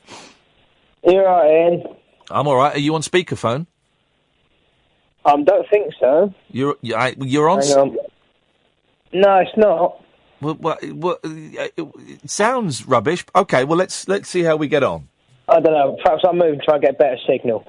You're 1.05 1.25
right, 1.25 1.45
Iain. 1.49 1.83
I'm 2.31 2.47
all 2.47 2.55
right. 2.55 2.75
Are 2.75 2.79
you 2.79 2.95
on 2.95 3.01
speakerphone? 3.01 3.67
I 5.25 5.31
Um, 5.31 5.43
don't 5.45 5.67
think 5.69 5.93
so. 5.99 6.33
You're 6.49 6.75
you- 6.81 6.95
I- 6.95 7.15
you're 7.19 7.49
on. 7.49 7.61
Hang 7.61 7.77
on. 7.77 7.97
No, 9.13 9.37
it's 9.37 9.55
not. 9.57 10.01
Well, 10.41 10.57
well, 10.59 10.77
well, 10.93 11.17
uh, 11.23 11.29
it 11.77 12.29
sounds 12.29 12.85
rubbish. 12.85 13.25
Okay, 13.35 13.63
well 13.63 13.77
let's 13.77 14.07
let's 14.09 14.27
see 14.29 14.43
how 14.43 14.55
we 14.57 14.67
get 14.67 14.83
on. 14.83 15.07
I 15.47 15.59
don't 15.59 15.73
know. 15.73 15.97
Perhaps 16.03 16.23
I'll 16.25 16.33
move 16.33 16.53
and 16.53 16.61
try 16.61 16.75
and 16.75 16.83
get 16.83 16.91
a 16.95 16.97
better 16.97 17.17
signal. 17.27 17.65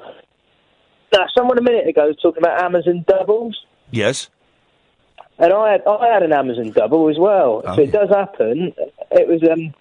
Now, 1.13 1.27
someone 1.37 1.59
a 1.59 1.63
minute 1.63 1.87
ago 1.87 2.07
was 2.09 2.17
talking 2.21 2.43
about 2.43 2.61
Amazon 2.63 3.05
doubles, 3.07 3.57
Yes. 3.93 4.29
and 5.39 5.53
I 5.53 5.73
had 5.73 5.83
I 5.87 6.13
had 6.13 6.23
an 6.25 6.33
Amazon 6.33 6.71
double 6.73 7.09
as 7.09 7.19
well. 7.19 7.63
Oh, 7.65 7.77
so 7.77 7.83
it 7.83 7.93
does 7.93 8.09
happen. 8.09 8.73
It 9.13 9.29
was 9.29 9.43
um, 9.49 9.73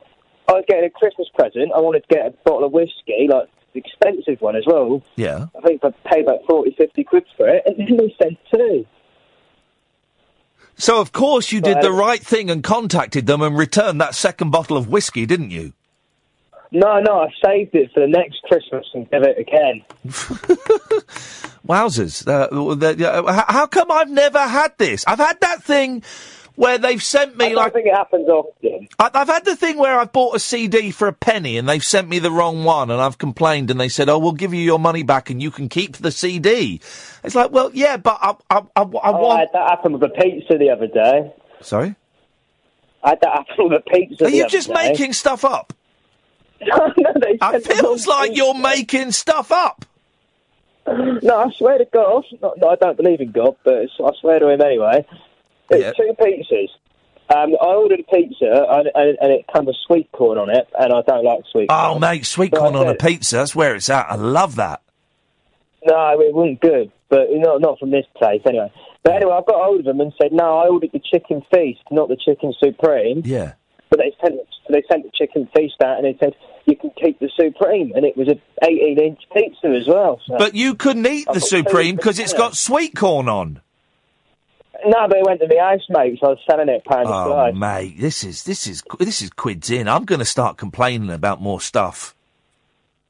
I 0.47 0.53
was 0.53 0.65
getting 0.67 0.85
a 0.85 0.89
Christmas 0.89 1.27
present. 1.33 1.72
I 1.75 1.80
wanted 1.80 2.01
to 2.07 2.15
get 2.15 2.25
a 2.27 2.31
bottle 2.43 2.65
of 2.65 2.72
whiskey, 2.73 3.27
like 3.30 3.49
the 3.73 3.80
expensive 3.80 4.41
one 4.41 4.55
as 4.55 4.63
well. 4.67 5.01
Yeah. 5.15 5.47
I 5.57 5.61
think 5.65 5.81
I 5.83 5.89
paid 6.09 6.23
about 6.23 6.41
40, 6.47 6.75
50 6.77 7.03
quid 7.05 7.25
for 7.38 7.47
it, 7.47 7.63
and 7.65 7.77
then 7.77 7.97
they 7.97 8.15
sent 8.22 8.38
two. 8.53 8.85
So 10.75 10.99
of 10.99 11.11
course 11.11 11.51
you 11.51 11.61
did 11.61 11.81
the 11.81 11.91
right 11.91 12.22
thing 12.22 12.49
and 12.49 12.63
contacted 12.63 13.27
them 13.27 13.41
and 13.41 13.55
returned 13.57 14.01
that 14.01 14.15
second 14.15 14.49
bottle 14.49 14.75
of 14.75 14.88
whiskey, 14.88 15.25
didn't 15.25 15.51
you? 15.51 15.73
No, 16.72 16.99
no, 16.99 17.19
I 17.19 17.27
saved 17.45 17.75
it 17.75 17.91
for 17.93 17.99
the 17.99 18.07
next 18.07 18.41
Christmas 18.43 18.83
and 18.95 19.09
give 19.11 19.22
it 19.22 19.38
again. 19.38 19.83
Wowzers! 21.67 22.27
Uh, 22.27 22.73
the- 22.75 23.07
uh, 23.11 23.31
how, 23.31 23.45
how 23.47 23.67
come 23.67 23.91
I've 23.91 24.09
never 24.09 24.39
had 24.39 24.75
this? 24.80 25.05
I've 25.07 25.19
had 25.19 25.39
that 25.41 25.63
thing 25.63 26.01
where 26.56 26.77
they've 26.77 27.01
sent 27.01 27.35
me 27.38 27.45
I 27.48 27.53
like. 27.53 27.73
think 27.73 27.88
it 27.88 27.93
happens 27.95 28.27
often. 28.30 28.88
I, 28.99 29.09
I've 29.14 29.27
had 29.27 29.43
the 29.45 29.56
thing 29.56 29.77
where 29.77 29.99
I've 29.99 30.11
bought 30.11 30.35
a 30.35 30.40
CD 30.40 30.91
for 30.91 31.07
a 31.07 31.14
penny 31.14 31.57
and 31.57 31.67
they've 31.67 31.83
sent 31.83 32.07
me 32.07 32.19
the 32.19 32.32
wrong 32.32 32.64
one 32.64 32.91
and 32.91 33.01
I've 33.01 33.17
complained 33.17 33.72
and 33.72 33.80
they 33.80 33.90
said, 33.90 34.07
"Oh, 34.09 34.19
we'll 34.19 34.33
give 34.33 34.53
you 34.53 34.61
your 34.61 34.80
money 34.80 35.03
back 35.03 35.30
and 35.30 35.41
you 35.41 35.49
can 35.51 35.67
keep 35.69 35.98
the 35.98 36.11
CD." 36.11 36.80
It's 37.23 37.35
like, 37.35 37.51
well, 37.51 37.72
yeah, 37.73 37.98
but 37.98 38.17
I, 38.22 38.35
I, 38.49 38.57
I, 38.57 38.61
I 38.82 38.83
Oh, 38.83 38.98
I 38.99 39.09
want. 39.11 39.40
had 39.40 39.49
that 39.53 39.69
happen 39.69 39.93
with 39.93 40.03
a 40.03 40.09
pizza 40.09 40.57
the 40.57 40.69
other 40.69 40.88
day. 40.88 41.33
Sorry, 41.61 41.95
I 43.03 43.09
had 43.09 43.22
that 43.22 43.32
happen 43.48 43.69
with 43.69 43.82
a 43.85 43.90
pizza. 43.90 44.25
are 44.25 44.30
you 44.30 44.48
just 44.48 44.67
day. 44.67 44.73
making 44.73 45.14
stuff 45.14 45.43
up? 45.43 45.73
no, 46.61 46.93
they 47.19 47.38
It 47.41 47.65
feels 47.65 48.07
like 48.07 48.35
you're 48.38 48.53
making 48.53 49.11
stuff 49.11 49.51
up. 49.51 49.85
No, 50.85 51.38
I 51.38 51.49
swear 51.57 51.77
to 51.77 51.85
God. 51.85 52.25
Not, 52.41 52.57
no, 52.57 52.67
I 52.67 52.75
don't 52.75 52.98
believe 52.98 53.22
in 53.22 53.32
God, 53.32 53.56
but 53.64 53.73
I 53.83 54.11
swear 54.19 54.40
to 54.40 54.49
him 54.49 54.59
anyway. 54.61 55.06
It's 55.69 55.98
two 55.98 56.14
pizzas. 56.19 56.69
Um, 57.33 57.56
I 57.61 57.66
ordered 57.66 58.01
a 58.01 58.03
pizza 58.03 58.66
and, 58.69 58.90
and, 58.93 59.17
and 59.22 59.32
it 59.32 59.45
came 59.53 59.66
with 59.66 59.77
sweet 59.88 60.11
corn 60.11 60.38
on 60.38 60.50
it, 60.50 60.67
and 60.77 60.93
I 60.93 61.01
don't 61.01 61.24
like 61.24 61.40
sweet 61.51 61.69
corn. 61.69 61.95
Oh, 61.95 62.00
mate, 62.00 62.25
sweet 62.25 62.53
I 62.53 62.58
corn 62.58 62.75
on 62.75 62.88
a 62.88 62.95
pizza. 62.95 63.38
That's 63.38 63.56
where 63.56 63.75
it's 63.75 63.90
at. 63.90 64.08
I 64.09 64.16
love 64.16 64.56
that. 64.56 64.82
No, 65.85 66.19
it 66.19 66.33
wasn't 66.33 66.61
good, 66.61 66.92
but 67.09 67.27
not 67.32 67.61
not 67.61 67.80
from 67.80 67.92
this 67.92 68.06
place 68.16 68.42
anyway. 68.45 68.72
But 69.03 69.16
anyway, 69.16 69.33
I 69.33 69.42
got 69.45 69.64
hold 69.64 69.80
of 69.80 69.85
them 69.85 70.00
and 70.00 70.14
said, 70.22 70.32
no, 70.32 70.59
I 70.59 70.67
ordered 70.67 70.92
the 70.93 71.01
chicken 71.11 71.42
feast, 71.53 71.82
not 71.92 72.08
the 72.08 72.16
chicken 72.16 72.53
supreme. 72.58 73.22
Yeah. 73.25 73.53
But 73.90 74.00
they 74.00 74.16
sent 74.22 74.40
they 74.69 74.83
sent 74.90 75.03
the 75.03 75.11
chicken 75.14 75.50
feast 75.56 75.75
out 75.83 75.98
and 75.98 76.06
they 76.06 76.17
said 76.19 76.33
you 76.66 76.75
can 76.77 76.92
keep 76.92 77.19
the 77.19 77.30
supreme, 77.35 77.92
and 77.95 78.06
it 78.06 78.16
was 78.16 78.30
an 78.30 78.42
18 78.64 79.00
inch 79.00 79.19
pizza 79.35 79.67
as 79.67 79.88
well. 79.88 80.22
So. 80.25 80.38
But 80.38 80.56
you 80.56 80.75
couldn't 80.75 81.06
eat 81.06 81.27
I've 81.27 81.35
the 81.35 81.42
supreme 81.42 81.95
because 81.95 82.19
it's 82.19 82.33
got 82.33 82.56
sweet 82.56 82.95
corn 82.95 83.27
on. 83.27 83.61
No, 84.85 85.07
but 85.07 85.17
it 85.17 85.25
went 85.25 85.39
to 85.41 85.47
the 85.47 85.55
my 85.55 85.77
housemate, 85.77 86.19
so 86.19 86.27
I 86.27 86.29
was 86.31 86.39
selling 86.49 86.69
it 86.69 86.83
pound 86.85 87.07
a 87.07 87.11
Oh, 87.13 87.25
slice. 87.27 87.55
mate, 87.55 87.99
this 87.99 88.23
is 88.23 88.43
this 88.43 88.67
is 88.67 88.83
this 88.99 89.21
is 89.21 89.29
quids 89.29 89.69
in. 89.69 89.87
I'm 89.87 90.05
going 90.05 90.19
to 90.19 90.25
start 90.25 90.57
complaining 90.57 91.09
about 91.09 91.41
more 91.41 91.61
stuff. 91.61 92.15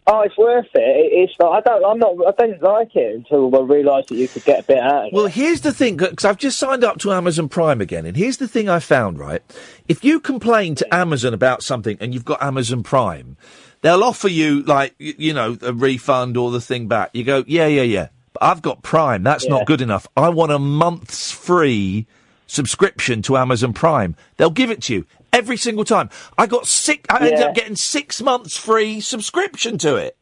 Oh, 0.06 0.20
it's 0.22 0.38
worth 0.38 0.66
it. 0.76 0.80
it 0.80 1.14
it's 1.30 1.34
not, 1.40 1.52
I 1.54 1.62
don't. 1.62 1.86
I'm 1.86 1.98
not. 1.98 2.16
I 2.28 2.46
didn't 2.46 2.62
like 2.62 2.94
it 2.96 3.16
until 3.16 3.56
I 3.56 3.62
realised 3.62 4.10
that 4.10 4.16
you 4.16 4.28
could 4.28 4.44
get 4.44 4.60
a 4.60 4.64
bit 4.64 4.78
out 4.80 5.04
of 5.04 5.06
it. 5.08 5.14
Well, 5.14 5.28
here's 5.28 5.62
the 5.62 5.72
thing, 5.72 5.96
because 5.96 6.26
I've 6.26 6.38
just 6.38 6.60
signed 6.60 6.84
up 6.84 6.98
to 7.00 7.14
Amazon 7.14 7.48
Prime 7.48 7.80
again, 7.80 8.06
and 8.06 8.18
here's 8.18 8.38
the 8.38 8.48
thing 8.48 8.68
I 8.68 8.80
found, 8.80 9.18
right? 9.18 9.42
If 9.88 10.04
you 10.04 10.20
complain 10.20 10.76
to 10.76 10.94
Amazon 10.94 11.34
about 11.34 11.64
something 11.64 11.98
and 12.02 12.14
you've 12.14 12.26
got 12.26 12.44
Amazon 12.44 12.84
Prime, 12.84 13.38
they'll 13.82 14.04
offer 14.04 14.28
you, 14.28 14.64
like, 14.64 14.94
you 14.98 15.34
know, 15.34 15.58
a 15.62 15.72
refund 15.72 16.36
or 16.36 16.52
the 16.52 16.60
thing 16.62 16.90
back. 16.90 17.12
You 17.14 17.24
go, 17.24 17.46
yeah, 17.48 17.68
yeah, 17.68 17.84
yeah. 17.84 18.08
I've 18.42 18.62
got 18.62 18.82
Prime. 18.84 19.24
That's 19.24 19.46
Yeah. 19.46 19.52
not 19.52 19.66
good 19.66 19.82
enough. 19.82 20.08
I 20.18 20.30
want 20.30 20.52
a 20.52 20.60
month's 20.60 21.32
free 21.32 22.06
subscription 22.48 23.22
to 23.24 23.38
Amazon 23.38 23.74
Prime. 23.74 24.16
They'll 24.38 24.50
give 24.52 24.70
it 24.70 24.82
to 24.84 24.94
you 24.94 25.06
every 25.32 25.58
single 25.58 25.86
time. 25.86 26.10
I 26.38 26.46
got 26.46 26.66
six, 26.68 27.02
I 27.10 27.18
ended 27.26 27.42
up 27.42 27.56
getting 27.56 27.76
six 27.76 28.22
months 28.22 28.58
free 28.58 29.00
subscription 29.00 29.78
to 29.80 29.96
it. 29.96 30.16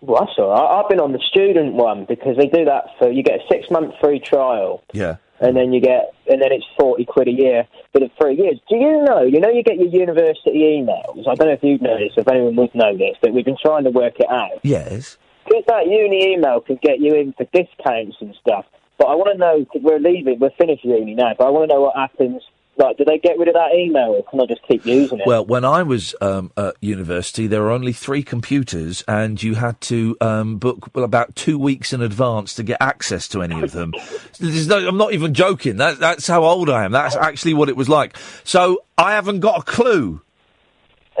Well, 0.00 0.24
that's 0.24 0.36
all 0.38 0.48
right. 0.50 0.80
I've 0.82 0.88
been 0.88 0.98
on 0.98 1.12
the 1.12 1.20
student 1.30 1.74
one 1.74 2.06
because 2.08 2.36
they 2.36 2.46
do 2.48 2.64
that 2.64 2.86
for 2.98 3.08
you 3.10 3.22
get 3.22 3.36
a 3.36 3.42
six 3.48 3.70
month 3.70 3.94
free 4.00 4.18
trial, 4.18 4.82
Yeah. 4.92 5.16
and 5.38 5.56
then 5.56 5.72
you 5.72 5.80
get 5.80 6.12
and 6.28 6.42
then 6.42 6.50
it's 6.50 6.64
forty 6.76 7.04
quid 7.04 7.28
a 7.28 7.30
year 7.30 7.68
for 7.92 8.00
the 8.00 8.10
three 8.20 8.34
years. 8.36 8.58
Do 8.68 8.74
you 8.74 9.04
know? 9.04 9.22
You 9.22 9.38
know, 9.38 9.48
you 9.48 9.62
get 9.62 9.76
your 9.76 9.86
university 9.86 10.58
emails. 10.58 11.20
I 11.28 11.36
don't 11.36 11.46
know 11.46 11.52
if 11.52 11.62
you 11.62 11.78
know 11.78 11.96
this, 11.98 12.14
if 12.16 12.26
anyone 12.26 12.56
would 12.56 12.74
know 12.74 12.96
this, 12.96 13.16
but 13.22 13.32
we've 13.32 13.44
been 13.44 13.56
trying 13.64 13.84
to 13.84 13.90
work 13.90 14.14
it 14.18 14.28
out. 14.28 14.58
Yes. 14.64 15.18
Because 15.44 15.64
that 15.68 15.86
uni 15.86 16.32
email 16.34 16.60
can 16.60 16.78
get 16.82 17.00
you 17.00 17.14
in 17.14 17.32
for 17.32 17.44
discounts 17.52 18.16
and 18.20 18.34
stuff. 18.40 18.64
But 18.98 19.06
I 19.08 19.14
want 19.14 19.32
to 19.32 19.38
know, 19.38 19.66
we're 19.82 19.98
leaving, 19.98 20.38
we're 20.38 20.50
finished 20.50 20.84
uni 20.84 21.14
now, 21.14 21.34
but 21.36 21.46
I 21.46 21.50
want 21.50 21.68
to 21.68 21.74
know 21.74 21.82
what 21.82 21.96
happens. 21.96 22.42
Like, 22.76 22.96
do 22.96 23.04
they 23.04 23.18
get 23.18 23.38
rid 23.38 23.48
of 23.48 23.54
that 23.54 23.74
email 23.74 24.10
or 24.16 24.24
can 24.24 24.40
I 24.40 24.46
just 24.46 24.62
keep 24.66 24.86
using 24.86 25.20
it? 25.20 25.26
Well, 25.26 25.44
when 25.44 25.64
I 25.64 25.82
was 25.82 26.14
um, 26.22 26.52
at 26.56 26.74
university, 26.80 27.46
there 27.46 27.60
were 27.60 27.70
only 27.70 27.92
three 27.92 28.22
computers, 28.22 29.04
and 29.06 29.42
you 29.42 29.56
had 29.56 29.78
to 29.82 30.16
um, 30.22 30.56
book 30.56 30.88
well, 30.94 31.04
about 31.04 31.36
two 31.36 31.58
weeks 31.58 31.92
in 31.92 32.00
advance 32.00 32.54
to 32.54 32.62
get 32.62 32.78
access 32.80 33.28
to 33.28 33.42
any 33.42 33.60
of 33.60 33.72
them. 33.72 33.92
No, 34.40 34.88
I'm 34.88 34.96
not 34.96 35.12
even 35.12 35.34
joking. 35.34 35.76
That, 35.76 35.98
that's 35.98 36.26
how 36.26 36.44
old 36.44 36.70
I 36.70 36.84
am. 36.84 36.92
That's 36.92 37.14
actually 37.14 37.54
what 37.54 37.68
it 37.68 37.76
was 37.76 37.88
like. 37.88 38.16
So 38.44 38.82
I 38.96 39.12
haven't 39.12 39.40
got 39.40 39.60
a 39.60 39.62
clue. 39.62 40.22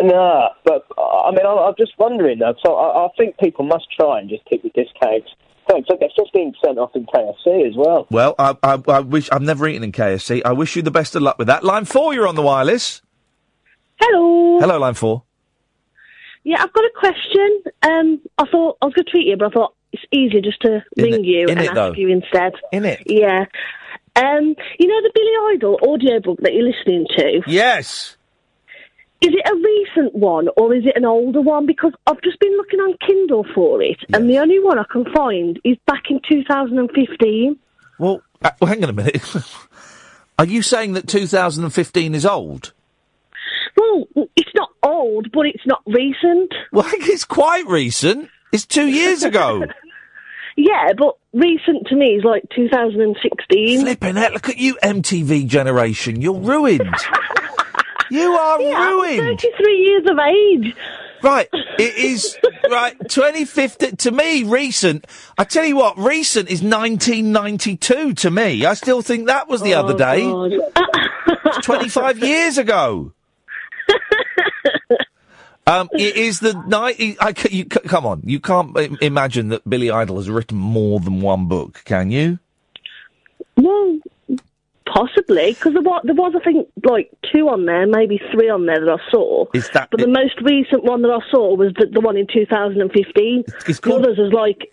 No, 0.00 0.48
but 0.64 0.86
uh, 0.96 1.22
I 1.24 1.30
mean, 1.32 1.44
I'm, 1.46 1.58
I'm 1.58 1.74
just 1.78 1.92
wondering 1.98 2.38
though. 2.38 2.54
So 2.64 2.74
I, 2.74 3.06
I 3.06 3.08
think 3.18 3.36
people 3.38 3.64
must 3.64 3.86
try 3.98 4.20
and 4.20 4.28
just 4.30 4.44
keep 4.46 4.62
the 4.62 4.70
discounts. 4.70 5.30
Thanks. 5.68 5.88
I 5.92 5.96
get 5.96 6.10
fifteen 6.18 6.52
percent 6.54 6.78
off 6.78 6.90
in 6.94 7.06
KFC 7.06 7.68
as 7.68 7.74
well. 7.76 8.06
Well, 8.10 8.34
I, 8.38 8.56
I, 8.62 8.82
I 8.88 9.00
wish 9.00 9.28
I've 9.30 9.42
never 9.42 9.68
eaten 9.68 9.84
in 9.84 9.92
KFC. 9.92 10.42
I 10.44 10.52
wish 10.52 10.74
you 10.76 10.82
the 10.82 10.90
best 10.90 11.14
of 11.14 11.22
luck 11.22 11.38
with 11.38 11.46
that. 11.48 11.62
Line 11.62 11.84
four, 11.84 12.14
you're 12.14 12.26
on 12.26 12.34
the 12.34 12.42
wireless. 12.42 13.02
Hello. 14.00 14.58
Hello, 14.60 14.78
line 14.78 14.94
four. 14.94 15.22
Yeah, 16.44 16.60
I've 16.62 16.72
got 16.72 16.84
a 16.84 16.90
question. 16.98 17.62
Um, 17.82 18.20
I 18.38 18.44
thought 18.50 18.78
I 18.82 18.86
was 18.86 18.94
going 18.94 19.04
to 19.04 19.10
tweet 19.12 19.26
you, 19.28 19.36
but 19.36 19.46
I 19.46 19.50
thought 19.50 19.74
it's 19.92 20.02
easier 20.10 20.40
just 20.40 20.60
to 20.62 20.82
In 20.96 21.04
ring 21.04 21.14
it- 21.14 21.24
you 21.24 21.46
and 21.48 21.60
it, 21.60 21.66
ask 21.66 21.74
though. 21.74 21.92
you 21.92 22.08
instead. 22.08 22.54
In 22.72 22.84
it. 22.84 23.02
Yeah. 23.06 23.44
Um, 24.16 24.56
you 24.78 24.88
know 24.88 25.00
the 25.02 25.12
Billy 25.14 25.54
Idol 25.54 25.78
audiobook 25.86 26.40
that 26.40 26.52
you're 26.52 26.68
listening 26.68 27.06
to? 27.16 27.42
Yes. 27.46 28.16
Is 29.22 29.30
it 29.32 29.48
a 29.48 29.54
recent 29.54 30.16
one 30.16 30.48
or 30.56 30.74
is 30.74 30.84
it 30.84 30.96
an 30.96 31.04
older 31.04 31.40
one? 31.40 31.64
Because 31.64 31.92
I've 32.08 32.20
just 32.22 32.40
been 32.40 32.56
looking 32.56 32.80
on 32.80 32.96
Kindle 33.06 33.46
for 33.54 33.80
it, 33.80 33.98
and 34.12 34.28
the 34.28 34.38
only 34.38 34.58
one 34.58 34.80
I 34.80 34.84
can 34.90 35.04
find 35.14 35.60
is 35.64 35.76
back 35.86 36.02
in 36.10 36.20
2015. 36.28 37.56
Well, 38.00 38.20
uh, 38.42 38.50
well 38.60 38.68
hang 38.68 38.82
on 38.82 38.90
a 38.90 38.92
minute. 38.92 39.22
Are 40.40 40.44
you 40.44 40.60
saying 40.60 40.94
that 40.94 41.06
2015 41.06 42.16
is 42.16 42.26
old? 42.26 42.72
Well, 43.76 44.08
it's 44.34 44.50
not 44.56 44.70
old, 44.82 45.30
but 45.30 45.46
it's 45.46 45.66
not 45.66 45.82
recent. 45.86 46.52
Well, 46.72 46.88
it's 46.92 47.24
quite 47.24 47.66
recent. 47.68 48.28
It's 48.50 48.66
two 48.66 48.88
years 48.88 49.22
ago. 49.22 49.64
Yeah, 50.54 50.92
but 50.98 51.16
recent 51.32 51.86
to 51.86 51.96
me 51.96 52.08
is 52.16 52.24
like 52.24 52.42
2016. 52.54 53.80
Flipping 53.80 54.16
heck, 54.16 54.32
look 54.32 54.50
at 54.50 54.58
you, 54.58 54.76
MTV 54.82 55.46
generation. 55.46 56.20
You're 56.20 56.38
ruined. 56.38 56.94
You 58.10 58.32
are 58.32 58.60
yeah, 58.60 58.88
ruined. 58.88 59.20
I'm 59.20 59.36
33 59.36 59.76
years 59.76 60.04
of 60.08 60.18
age. 60.18 60.76
Right, 61.22 61.48
it 61.52 61.96
is 61.96 62.36
right. 62.68 62.96
2015 63.08 63.96
to 63.96 64.10
me, 64.10 64.42
recent. 64.42 65.06
I 65.38 65.44
tell 65.44 65.64
you 65.64 65.76
what, 65.76 65.96
recent 65.96 66.50
is 66.50 66.62
1992 66.62 68.14
to 68.14 68.30
me. 68.30 68.64
I 68.64 68.74
still 68.74 69.02
think 69.02 69.28
that 69.28 69.48
was 69.48 69.62
the 69.62 69.74
other 69.74 69.96
day. 69.96 70.22
It's 71.46 71.64
25 71.64 72.18
years 72.24 72.58
ago. 72.58 73.12
Um, 75.64 75.88
it 75.92 76.16
is 76.16 76.40
the 76.40 76.54
night. 76.66 76.96
I, 77.20 77.34
you, 77.48 77.64
come 77.66 78.04
on, 78.04 78.22
you 78.24 78.40
can't 78.40 78.76
imagine 79.00 79.48
that 79.50 79.68
Billy 79.68 79.90
Idol 79.90 80.16
has 80.16 80.28
written 80.28 80.58
more 80.58 80.98
than 80.98 81.20
one 81.20 81.46
book, 81.46 81.82
can 81.84 82.10
you? 82.10 82.40
Well, 83.56 83.98
possibly, 84.86 85.52
because 85.52 85.72
there 85.74 85.82
was, 85.82 86.00
there 86.04 86.14
was, 86.14 86.34
I 86.40 86.44
think, 86.44 86.68
like 86.84 87.10
two 87.32 87.48
on 87.48 87.66
there, 87.66 87.86
maybe 87.86 88.20
three 88.32 88.48
on 88.50 88.66
there 88.66 88.80
that 88.84 88.98
I 89.00 89.10
saw. 89.10 89.46
Is 89.54 89.68
that? 89.70 89.90
But 89.90 90.00
the 90.00 90.08
most 90.08 90.40
recent 90.42 90.84
one 90.84 91.02
that 91.02 91.10
I 91.10 91.20
saw 91.30 91.54
was 91.54 91.72
the, 91.78 91.86
the 91.86 92.00
one 92.00 92.16
in 92.16 92.26
2015. 92.32 93.44
It's 93.66 93.80
the 93.80 93.94
others 93.94 94.18
is 94.18 94.32
like, 94.32 94.70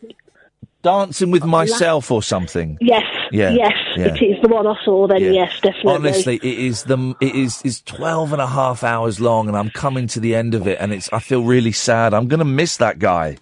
Dancing 0.82 1.30
with 1.30 1.44
uh, 1.44 1.48
myself 1.48 2.10
or 2.10 2.24
something. 2.24 2.78
yes, 2.80 3.04
Yeah, 3.32 3.50
yes, 3.52 3.74
yeah. 3.98 4.06
it 4.16 4.22
is 4.24 4.42
the 4.42 4.48
one 4.48 4.66
I 4.66 4.76
saw 4.86 5.08
then, 5.08 5.22
Yeah. 5.22 5.32
yes, 5.32 5.60
definitely. 5.60 5.92
Honestly, 5.94 6.36
it 6.38 6.44
is 6.60 6.84
the 6.84 7.16
it 7.20 7.36
is 7.36 7.62
is 7.66 7.82
12 7.82 8.32
and 8.32 8.42
a 8.42 8.48
half 8.48 8.82
hours 8.82 9.20
long, 9.20 9.50
and 9.50 9.58
I'm 9.58 9.70
coming 9.72 10.08
to 10.08 10.22
the 10.22 10.36
end 10.36 10.56
of 10.56 10.70
it, 10.70 10.78
and 10.80 10.94
it's 10.94 11.12
I 11.12 11.20
feel 11.20 11.44
really 11.44 11.74
sad. 11.74 12.14
I'm 12.14 12.30
going 12.30 12.40
to 12.40 12.46
miss 12.46 12.78
that 12.78 12.98
guy. 12.98 13.36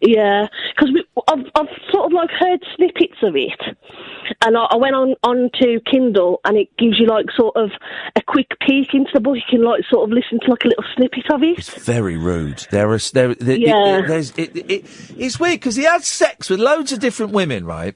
Yeah, 0.00 0.46
because 0.76 0.94
I've, 1.28 1.46
I've 1.56 1.68
sort 1.90 2.06
of 2.06 2.12
like 2.12 2.30
heard 2.30 2.60
snippets 2.76 3.18
of 3.24 3.34
it, 3.34 3.60
and 4.40 4.56
I, 4.56 4.64
I 4.70 4.76
went 4.76 4.94
on 4.94 5.14
on 5.22 5.50
to 5.60 5.80
Kindle, 5.90 6.40
and 6.44 6.56
it 6.56 6.68
gives 6.76 6.98
you 6.98 7.06
like 7.06 7.26
sort 7.36 7.56
of 7.56 7.70
a 8.16 8.22
quick 8.22 8.48
peek 8.66 8.94
into 8.94 9.10
the 9.12 9.20
book. 9.20 9.36
You 9.36 9.42
can 9.58 9.64
like 9.64 9.84
sort 9.90 10.08
of 10.08 10.12
listen 10.12 10.40
to 10.40 10.50
like 10.50 10.64
a 10.64 10.68
little 10.68 10.84
snippet 10.96 11.30
of 11.32 11.42
it. 11.42 11.58
It's 11.58 11.68
very 11.84 12.16
rude. 12.16 12.66
There 12.70 12.94
is 12.94 13.10
there. 13.10 13.34
there 13.34 13.56
Yeah. 13.56 13.98
it, 13.98 14.08
there's 14.08 14.30
it, 14.38 14.56
it, 14.56 14.84
it's 15.16 15.38
weird 15.38 15.60
because 15.60 15.76
he 15.76 15.84
had 15.84 16.04
sex 16.04 16.48
with 16.48 16.60
loads 16.60 16.92
of 16.92 17.00
different 17.00 17.32
women, 17.32 17.64
right? 17.66 17.94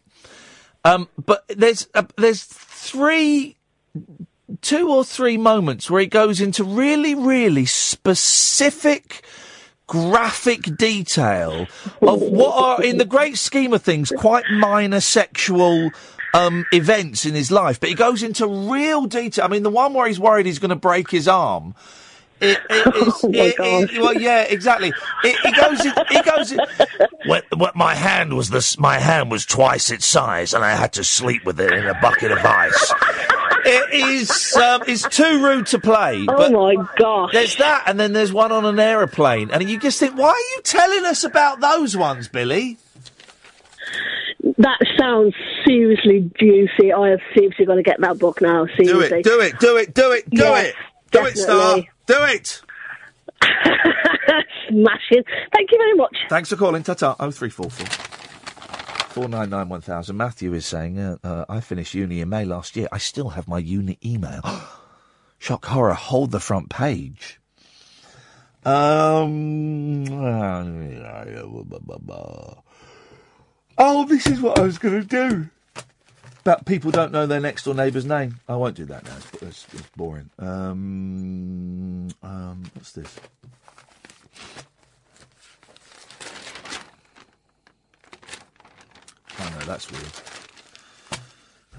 Um, 0.84 1.08
but 1.24 1.44
there's 1.48 1.89
uh, 1.94 2.05
there's 2.16 2.44
three, 2.44 3.56
two 4.60 4.90
or 4.90 5.05
three 5.05 5.36
moments 5.36 5.90
where 5.90 6.00
he 6.00 6.06
goes 6.06 6.40
into 6.40 6.65
really 6.65 7.15
really 7.15 7.66
specific. 7.66 9.24
Graphic 9.89 10.62
detail 10.76 11.68
of 12.02 12.20
what 12.20 12.56
are, 12.56 12.82
in 12.82 12.98
the 12.98 13.05
great 13.05 13.39
scheme 13.39 13.73
of 13.73 13.82
things, 13.82 14.12
quite 14.16 14.44
minor 14.50 15.00
sexual 15.00 15.92
um, 16.36 16.65
events 16.73 17.24
in 17.26 17.34
his 17.34 17.50
life. 17.50 17.81
But 17.81 17.89
he 17.89 17.94
goes 17.94 18.23
into 18.23 18.47
real 18.47 19.06
detail. 19.06 19.44
I 19.44 19.48
mean, 19.48 19.62
the 19.62 19.70
one 19.70 19.94
where 19.94 20.06
he's 20.06 20.20
worried 20.20 20.47
he's 20.47 20.58
going 20.58 20.70
to 20.70 20.76
break 20.76 21.10
his 21.10 21.26
arm. 21.28 21.74
It, 22.39 22.58
it, 22.68 22.86
it's, 22.94 23.24
Oh 23.24 23.31
it- 23.32 23.90
it- 23.94 24.00
well, 24.02 24.12
yeah, 24.15 24.42
exactly. 24.42 24.92
It, 25.24 25.36
it 25.44 25.56
goes. 25.56 25.84
In, 25.86 25.92
it 26.10 26.24
goes. 26.24 26.52
In, 26.52 26.60
when, 27.31 27.42
when 27.56 27.70
my 27.74 27.94
hand 27.94 28.34
was 28.36 28.50
this, 28.50 28.78
my 28.78 28.98
hand 28.98 29.31
was 29.31 29.47
twice 29.47 29.90
its 29.90 30.05
size, 30.06 30.52
and 30.52 30.62
I 30.65 30.74
had 30.74 30.92
to 30.94 31.05
sleep 31.05 31.44
with 31.47 31.58
it 31.60 31.73
in 31.73 31.86
a 31.86 31.94
bucket 32.00 32.32
of 32.32 32.39
ice. 32.44 32.92
It 33.68 33.94
is. 33.94 34.55
Um, 34.55 34.82
it's 34.86 35.08
too 35.08 35.42
rude 35.42 35.66
to 35.68 35.78
play. 35.78 36.26
Oh 36.28 36.50
my 36.74 36.86
gosh! 36.98 37.32
There's 37.32 37.56
that, 37.56 37.84
and 37.86 37.98
then 37.98 38.12
there's 38.12 38.32
one 38.32 38.52
on 38.52 38.65
an 38.66 38.78
aeroplane, 38.78 39.50
and 39.50 39.68
you 39.68 39.81
just 39.81 39.98
think, 39.98 40.15
why 40.16 40.28
are 40.28 40.56
you 40.56 40.60
telling 40.62 41.05
us 41.06 41.24
about 41.24 41.60
those 41.60 41.97
ones, 41.97 42.28
Billy? 42.28 42.76
That 44.58 44.78
sounds 44.99 45.34
seriously 45.66 46.31
juicy. 46.39 46.92
I 46.92 47.10
have 47.10 47.20
seriously 47.34 47.65
got 47.65 47.76
to 47.76 47.83
get 47.83 48.00
that 48.00 48.18
book 48.18 48.41
now. 48.41 48.66
Do 48.66 48.84
Seriously. 48.84 49.20
it, 49.20 49.25
do 49.25 49.41
it, 49.41 49.58
do 49.58 49.76
it, 49.76 49.94
do 49.94 50.12
it, 50.12 50.31
do 50.31 50.36
Yes, 50.42 50.66
it, 50.68 50.75
do 51.10 51.25
it, 51.26 51.36
Star, 51.39 51.76
definitely. 51.76 51.91
do 52.07 52.25
it. 52.25 52.62
Smashing. 54.68 55.23
Thank 55.52 55.70
you 55.73 55.78
very 55.78 55.94
much. 55.94 56.16
Thanks 56.28 56.49
for 56.49 56.57
calling. 56.57 56.83
Ta-ta. 56.83 57.16
Oh 57.20 57.31
three 57.31 57.50
four 57.50 57.70
four. 57.70 57.86
Four 59.10 59.28
nine 59.28 59.50
nine 59.50 59.68
one 59.68 59.81
thousand. 59.81 60.16
Matthew 60.16 60.52
is 60.55 60.66
saying, 60.66 60.99
uh, 60.99 61.16
uh, 61.25 61.44
I 61.49 61.60
finished 61.60 61.94
uni 61.94 62.20
in 62.20 62.28
May 62.28 62.44
last 62.44 62.76
year. 62.76 62.89
I 62.92 62.99
still 62.99 63.31
have 63.31 63.49
my 63.49 63.58
uni 63.58 63.99
email. 64.05 64.42
Shock 65.39 65.66
horror. 65.66 65.94
Hold 65.94 66.31
the 66.33 66.41
front 66.41 66.70
page. 66.70 67.41
Um. 68.65 70.05
Oh, 73.79 74.05
this 74.07 74.27
is 74.27 74.41
what 74.41 74.59
I 74.59 74.63
was 74.63 74.79
going 74.79 75.01
to 75.01 75.07
do. 75.07 75.49
But 76.45 76.65
people 76.65 76.91
don't 76.93 77.11
know 77.13 77.27
their 77.27 77.41
next 77.41 77.65
door 77.65 77.75
neighbour's 77.75 78.05
name. 78.05 78.39
I 78.49 78.55
won't 78.55 78.77
do 78.77 78.85
that 78.85 79.05
now. 79.05 79.17
It's, 79.17 79.43
it's, 79.43 79.67
it's 79.75 79.89
boring. 79.97 80.31
Um. 80.39 82.09
Um. 82.23 82.63
What's 82.75 82.93
this? 82.93 83.17
Oh 89.41 89.57
no, 89.59 89.67
that's 89.67 89.91
weird. 89.91 90.13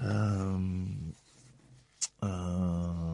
Um, 0.00 1.14
uh, 2.22 3.07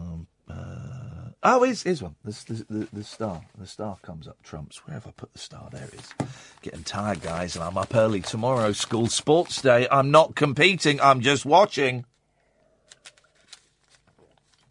oh, 1.45 1.63
here's, 1.63 1.83
here's 1.83 2.03
one. 2.03 2.17
The, 2.25 2.65
the, 2.69 2.89
the, 2.93 3.05
star. 3.05 3.43
The 3.59 3.67
star 3.67 3.97
comes 4.03 4.27
up 4.27 4.43
trumps. 4.43 4.87
Where 4.87 4.95
have 4.95 5.07
I 5.07 5.11
put 5.11 5.33
the 5.33 5.39
star? 5.39 5.69
There 5.71 5.85
it 5.85 5.95
is. 5.95 6.09
Getting 6.63 6.83
tired, 6.83 7.21
guys, 7.23 7.55
and 7.55 7.65
I'm 7.65 7.77
up 7.77 7.95
early 7.95 8.21
tomorrow. 8.21 8.73
School 8.73 9.07
sports 9.07 9.61
day. 9.63 9.87
I'm 9.91 10.11
not 10.11 10.35
competing. 10.35 11.01
I'm 11.01 11.21
just 11.21 11.45
watching. 11.45 12.07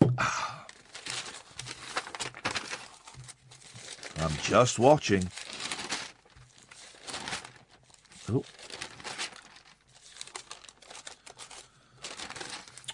I'm 4.18 4.32
just 4.42 4.80
watching. 4.80 5.30
Oh. 8.32 8.44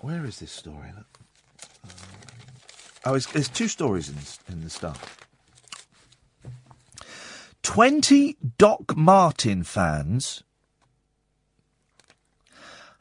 Where 0.01 0.25
is 0.25 0.39
this 0.39 0.51
story? 0.51 0.91
Look. 0.95 1.18
Oh, 3.05 3.17
there's 3.17 3.49
two 3.49 3.67
stories 3.67 4.09
in, 4.09 4.53
in 4.53 4.63
the 4.63 4.69
Star. 4.69 4.95
20 7.63 8.37
Doc 8.57 8.95
Martin 8.97 9.63
fans 9.63 10.43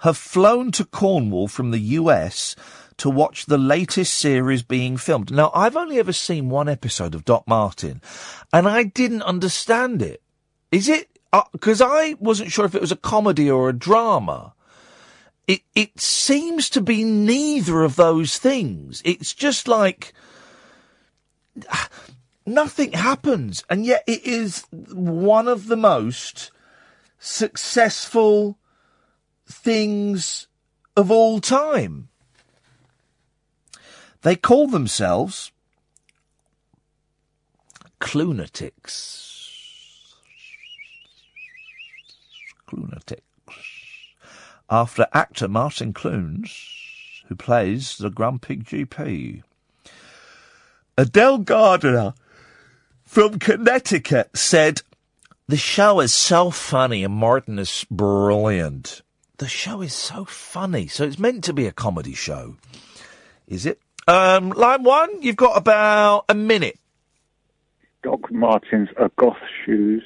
have 0.01 0.17
flown 0.17 0.71
to 0.73 0.85
Cornwall 0.85 1.49
from 1.49 1.71
the 1.71 1.79
US 1.79 2.55
to 2.99 3.11
watch 3.11 3.47
the 3.47 3.59
latest 3.59 4.15
series 4.15 4.63
being 4.63 4.97
filmed. 4.97 5.33
Now, 5.33 5.51
I've 5.55 5.77
only 5.77 5.99
ever 5.99 6.13
seen 6.13 6.51
one 6.51 6.69
episode 6.69 7.15
of 7.15 7.25
Doc 7.25 7.45
Martin, 7.47 8.01
and 8.53 8.69
I 8.69 8.85
didn't 8.85 9.23
understand 9.23 10.03
it. 10.03 10.23
Is 10.71 10.89
it? 10.89 11.09
Uh, 11.33 11.43
because 11.53 11.81
I 11.81 12.15
wasn't 12.19 12.53
sure 12.53 12.65
if 12.65 12.75
it 12.75 12.81
was 12.81 12.93
a 12.93 12.97
comedy 12.97 13.51
or 13.51 13.69
a 13.69 13.73
drama. 13.73 14.55
It 15.49 15.63
it 15.75 15.99
seems 15.99 16.69
to 16.71 16.83
be 16.83 17.03
neither 17.03 17.83
of 17.83 17.97
those 17.97 18.37
things. 18.37 19.01
It's 19.05 19.33
just 19.33 19.67
like 19.67 20.13
nothing 22.47 22.93
happens, 22.93 23.65
and 23.71 23.87
yet 23.87 24.05
it 24.07 24.25
is 24.25 24.67
one 24.71 25.49
of 25.49 25.67
the 25.69 25.77
most 25.77 26.51
successful 27.19 28.59
things 29.47 30.47
of 30.95 31.11
all 31.11 31.41
time. 31.41 32.11
They 34.21 34.37
call 34.37 34.67
themselves 34.67 35.51
Clunatics. 38.01 39.25
Clunatics. 42.69 43.28
After 44.71 45.07
actor 45.13 45.49
Martin 45.49 45.93
Clunes, 45.93 47.23
who 47.29 47.35
plays 47.35 47.97
the 47.97 48.11
Grumpy 48.11 48.57
GP. 48.57 49.43
Adele 50.97 51.39
Gardner 51.39 52.15
from 53.05 53.39
Connecticut 53.39 54.37
said, 54.37 54.83
The 55.47 55.57
show 55.57 56.01
is 56.01 56.13
so 56.13 56.51
funny 56.51 57.05
and 57.05 57.15
Martin 57.15 57.59
is 57.59 57.87
brilliant. 57.91 59.03
The 59.39 59.49
show 59.49 59.81
is 59.83 59.95
so 59.95 60.25
funny. 60.25 60.89
So 60.89 61.05
it's 61.05 61.19
meant 61.19 61.45
to 61.45 61.53
be 61.53 61.67
a 61.67 61.73
comedy 61.73 62.15
show. 62.15 62.57
Is 63.47 63.65
it? 63.65 63.81
Um, 64.07 64.51
line 64.51 64.83
one, 64.83 65.23
you've 65.23 65.37
got 65.37 65.57
about 65.57 66.25
a 66.29 66.35
minute. 66.35 66.79
Doc 68.03 68.31
Martens 68.33 68.89
are 68.97 69.11
goth 69.17 69.37
shoes. 69.65 70.03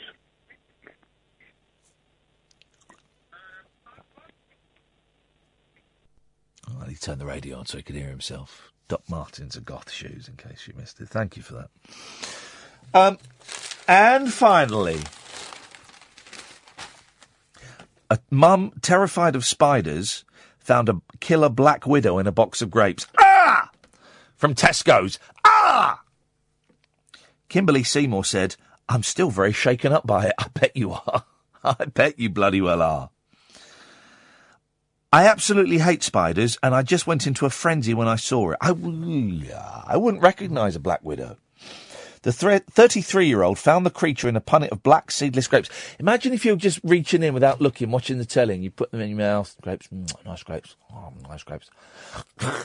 Oh, 6.81 6.86
he 6.86 6.94
turned 6.94 7.20
the 7.20 7.26
radio 7.26 7.59
on 7.59 7.67
so 7.67 7.76
he 7.76 7.83
could 7.83 7.97
hear 7.97 8.09
himself. 8.09 8.73
Doc 8.89 9.02
Martens 9.09 9.57
are 9.57 9.62
goth 9.62 9.91
shoes, 9.91 10.28
in 10.28 10.36
case 10.36 10.67
you 10.67 10.75
missed 10.76 11.01
it. 11.01 11.09
Thank 11.09 11.36
you 11.36 11.42
for 11.42 11.55
that. 11.55 11.70
Um, 12.94 13.18
and 13.89 14.33
finally, 14.33 15.01
a 18.10 18.18
mum 18.31 18.73
terrified 18.83 19.34
of 19.34 19.44
spiders 19.44 20.25
found 20.59 20.89
a 20.89 21.01
killer 21.20 21.49
black 21.49 21.86
widow 21.86 22.18
in 22.18 22.26
a 22.26 22.33
box 22.33 22.60
of 22.60 22.70
grapes. 22.70 23.07
Ah! 23.18 23.70
From 24.36 24.55
Tesco's. 24.55 25.18
Ah! 25.44 26.02
Kimberly 27.49 27.83
Seymour 27.83 28.25
said, 28.25 28.57
I'm 28.89 29.02
still 29.02 29.31
very 29.31 29.52
shaken 29.52 29.92
up 29.92 30.07
by 30.07 30.26
it. 30.26 30.34
I 30.39 30.49
bet 30.49 30.76
you 30.76 30.92
are. 30.92 31.25
I 31.65 31.86
bet 31.86 32.18
you 32.18 32.28
bloody 32.28 32.60
well 32.60 32.83
are. 32.83 33.10
I 35.13 35.27
absolutely 35.27 35.79
hate 35.79 36.03
spiders, 36.03 36.59
and 36.63 36.75
I 36.75 36.83
just 36.83 37.07
went 37.07 37.27
into 37.27 37.45
a 37.45 37.51
frenzy 37.51 37.93
when 37.93 38.09
I 38.09 38.17
saw 38.17 38.53
it. 38.53 38.59
I 38.63 38.73
wouldn't 38.73 40.23
recognise 40.23 40.75
a 40.75 40.81
black 40.81 41.05
widow. 41.05 41.37
The 42.23 42.33
33 42.33 43.27
year 43.27 43.43
old 43.43 43.59
found 43.59 43.85
the 43.85 43.91
creature 43.91 44.29
in 44.29 44.37
a 44.37 44.41
punnet 44.41 44.71
of 44.71 44.83
black 44.83 45.11
seedless 45.11 45.49
grapes. 45.49 45.69
Imagine 45.99 46.33
if 46.33 46.45
you're 46.45 46.57
just 46.57 46.81
reaching 46.85 47.23
in 47.23 47.35
without 47.35 47.61
looking, 47.61 47.91
watching 47.91 48.19
the 48.19 48.25
telly, 48.25 48.55
and 48.55 48.65
you 48.65 48.71
put 48.71 48.91
them 48.91 49.01
in 49.01 49.11
your 49.11 49.19
mouth. 49.19 49.55
Grapes, 49.61 49.89
mm, 49.89 50.25
nice 50.25 50.43
grapes. 50.45 50.77
Oh, 50.95 51.13
nice 51.29 51.43
grapes. 51.43 51.69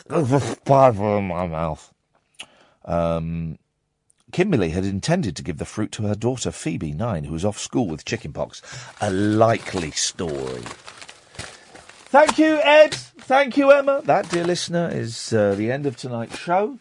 There's 0.08 0.44
spider 0.44 1.18
in 1.18 1.28
my 1.28 1.48
mouth. 1.48 1.92
Um, 2.86 3.58
Kimberly 4.32 4.70
had 4.70 4.86
intended 4.86 5.36
to 5.36 5.44
give 5.44 5.58
the 5.58 5.66
fruit 5.66 5.92
to 5.94 6.04
her 6.04 6.16
daughter 6.16 6.52
Phoebe, 6.52 6.94
nine, 6.94 7.24
who 7.24 7.34
was 7.34 7.44
off 7.44 7.58
school 7.58 7.88
with 7.88 8.06
chickenpox. 8.06 8.62
A 9.02 9.10
likely 9.10 9.92
story. 9.92 10.64
Thank 12.18 12.40
you, 12.40 12.60
Ed. 12.64 12.96
Thank 12.96 13.58
you, 13.58 13.70
Emma. 13.70 14.02
That, 14.06 14.28
dear 14.30 14.44
listener, 14.44 14.90
is 14.92 15.32
uh, 15.32 15.54
the 15.54 15.72
end 15.72 15.86
of 15.86 15.98
tonight's 15.98 16.36
show. 16.40 16.80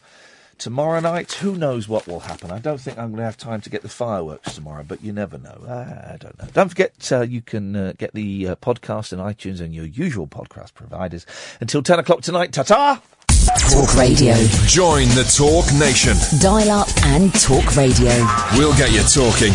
Tomorrow 0.56 1.00
night, 1.00 1.31
who 1.31 1.56
knows 1.56 1.86
what 1.86 2.06
will 2.06 2.20
happen? 2.20 2.50
I 2.50 2.58
don't 2.58 2.81
think 2.81 2.97
I'm 2.97 3.08
going 3.08 3.18
to 3.18 3.24
have 3.24 3.36
time 3.36 3.60
to 3.60 3.68
get 3.68 3.82
the 3.82 3.90
fireworks 3.90 4.55
tomorrow, 4.55 4.82
but 4.82 5.05
you 5.05 5.12
never 5.12 5.36
know. 5.36 5.60
I 5.68 6.16
don't 6.16 6.39
know. 6.39 6.48
Don't 6.55 6.70
forget, 6.70 7.12
uh, 7.12 7.20
you 7.20 7.42
can 7.42 7.76
uh, 7.76 7.92
get 7.98 8.15
the 8.15 8.48
uh, 8.48 8.56
podcast 8.56 9.12
in 9.12 9.18
iTunes 9.18 9.60
and 9.60 9.74
your 9.74 9.84
usual 9.84 10.26
podcast 10.26 10.73
providers. 10.73 11.26
Until 11.60 11.82
10 11.82 11.98
o'clock 11.98 12.23
tonight, 12.23 12.55
ta 12.55 12.62
ta! 12.62 13.02
Talk 13.70 13.94
Radio. 13.94 14.34
Join 14.65 15.06
the 15.08 15.31
Talk 15.36 15.70
Nation. 15.78 16.16
Dial 16.40 16.70
up 16.70 16.89
and 17.05 17.34
talk 17.34 17.76
radio. 17.76 18.08
We'll 18.55 18.74
get 18.78 18.90
you 18.90 19.02
talking. 19.02 19.52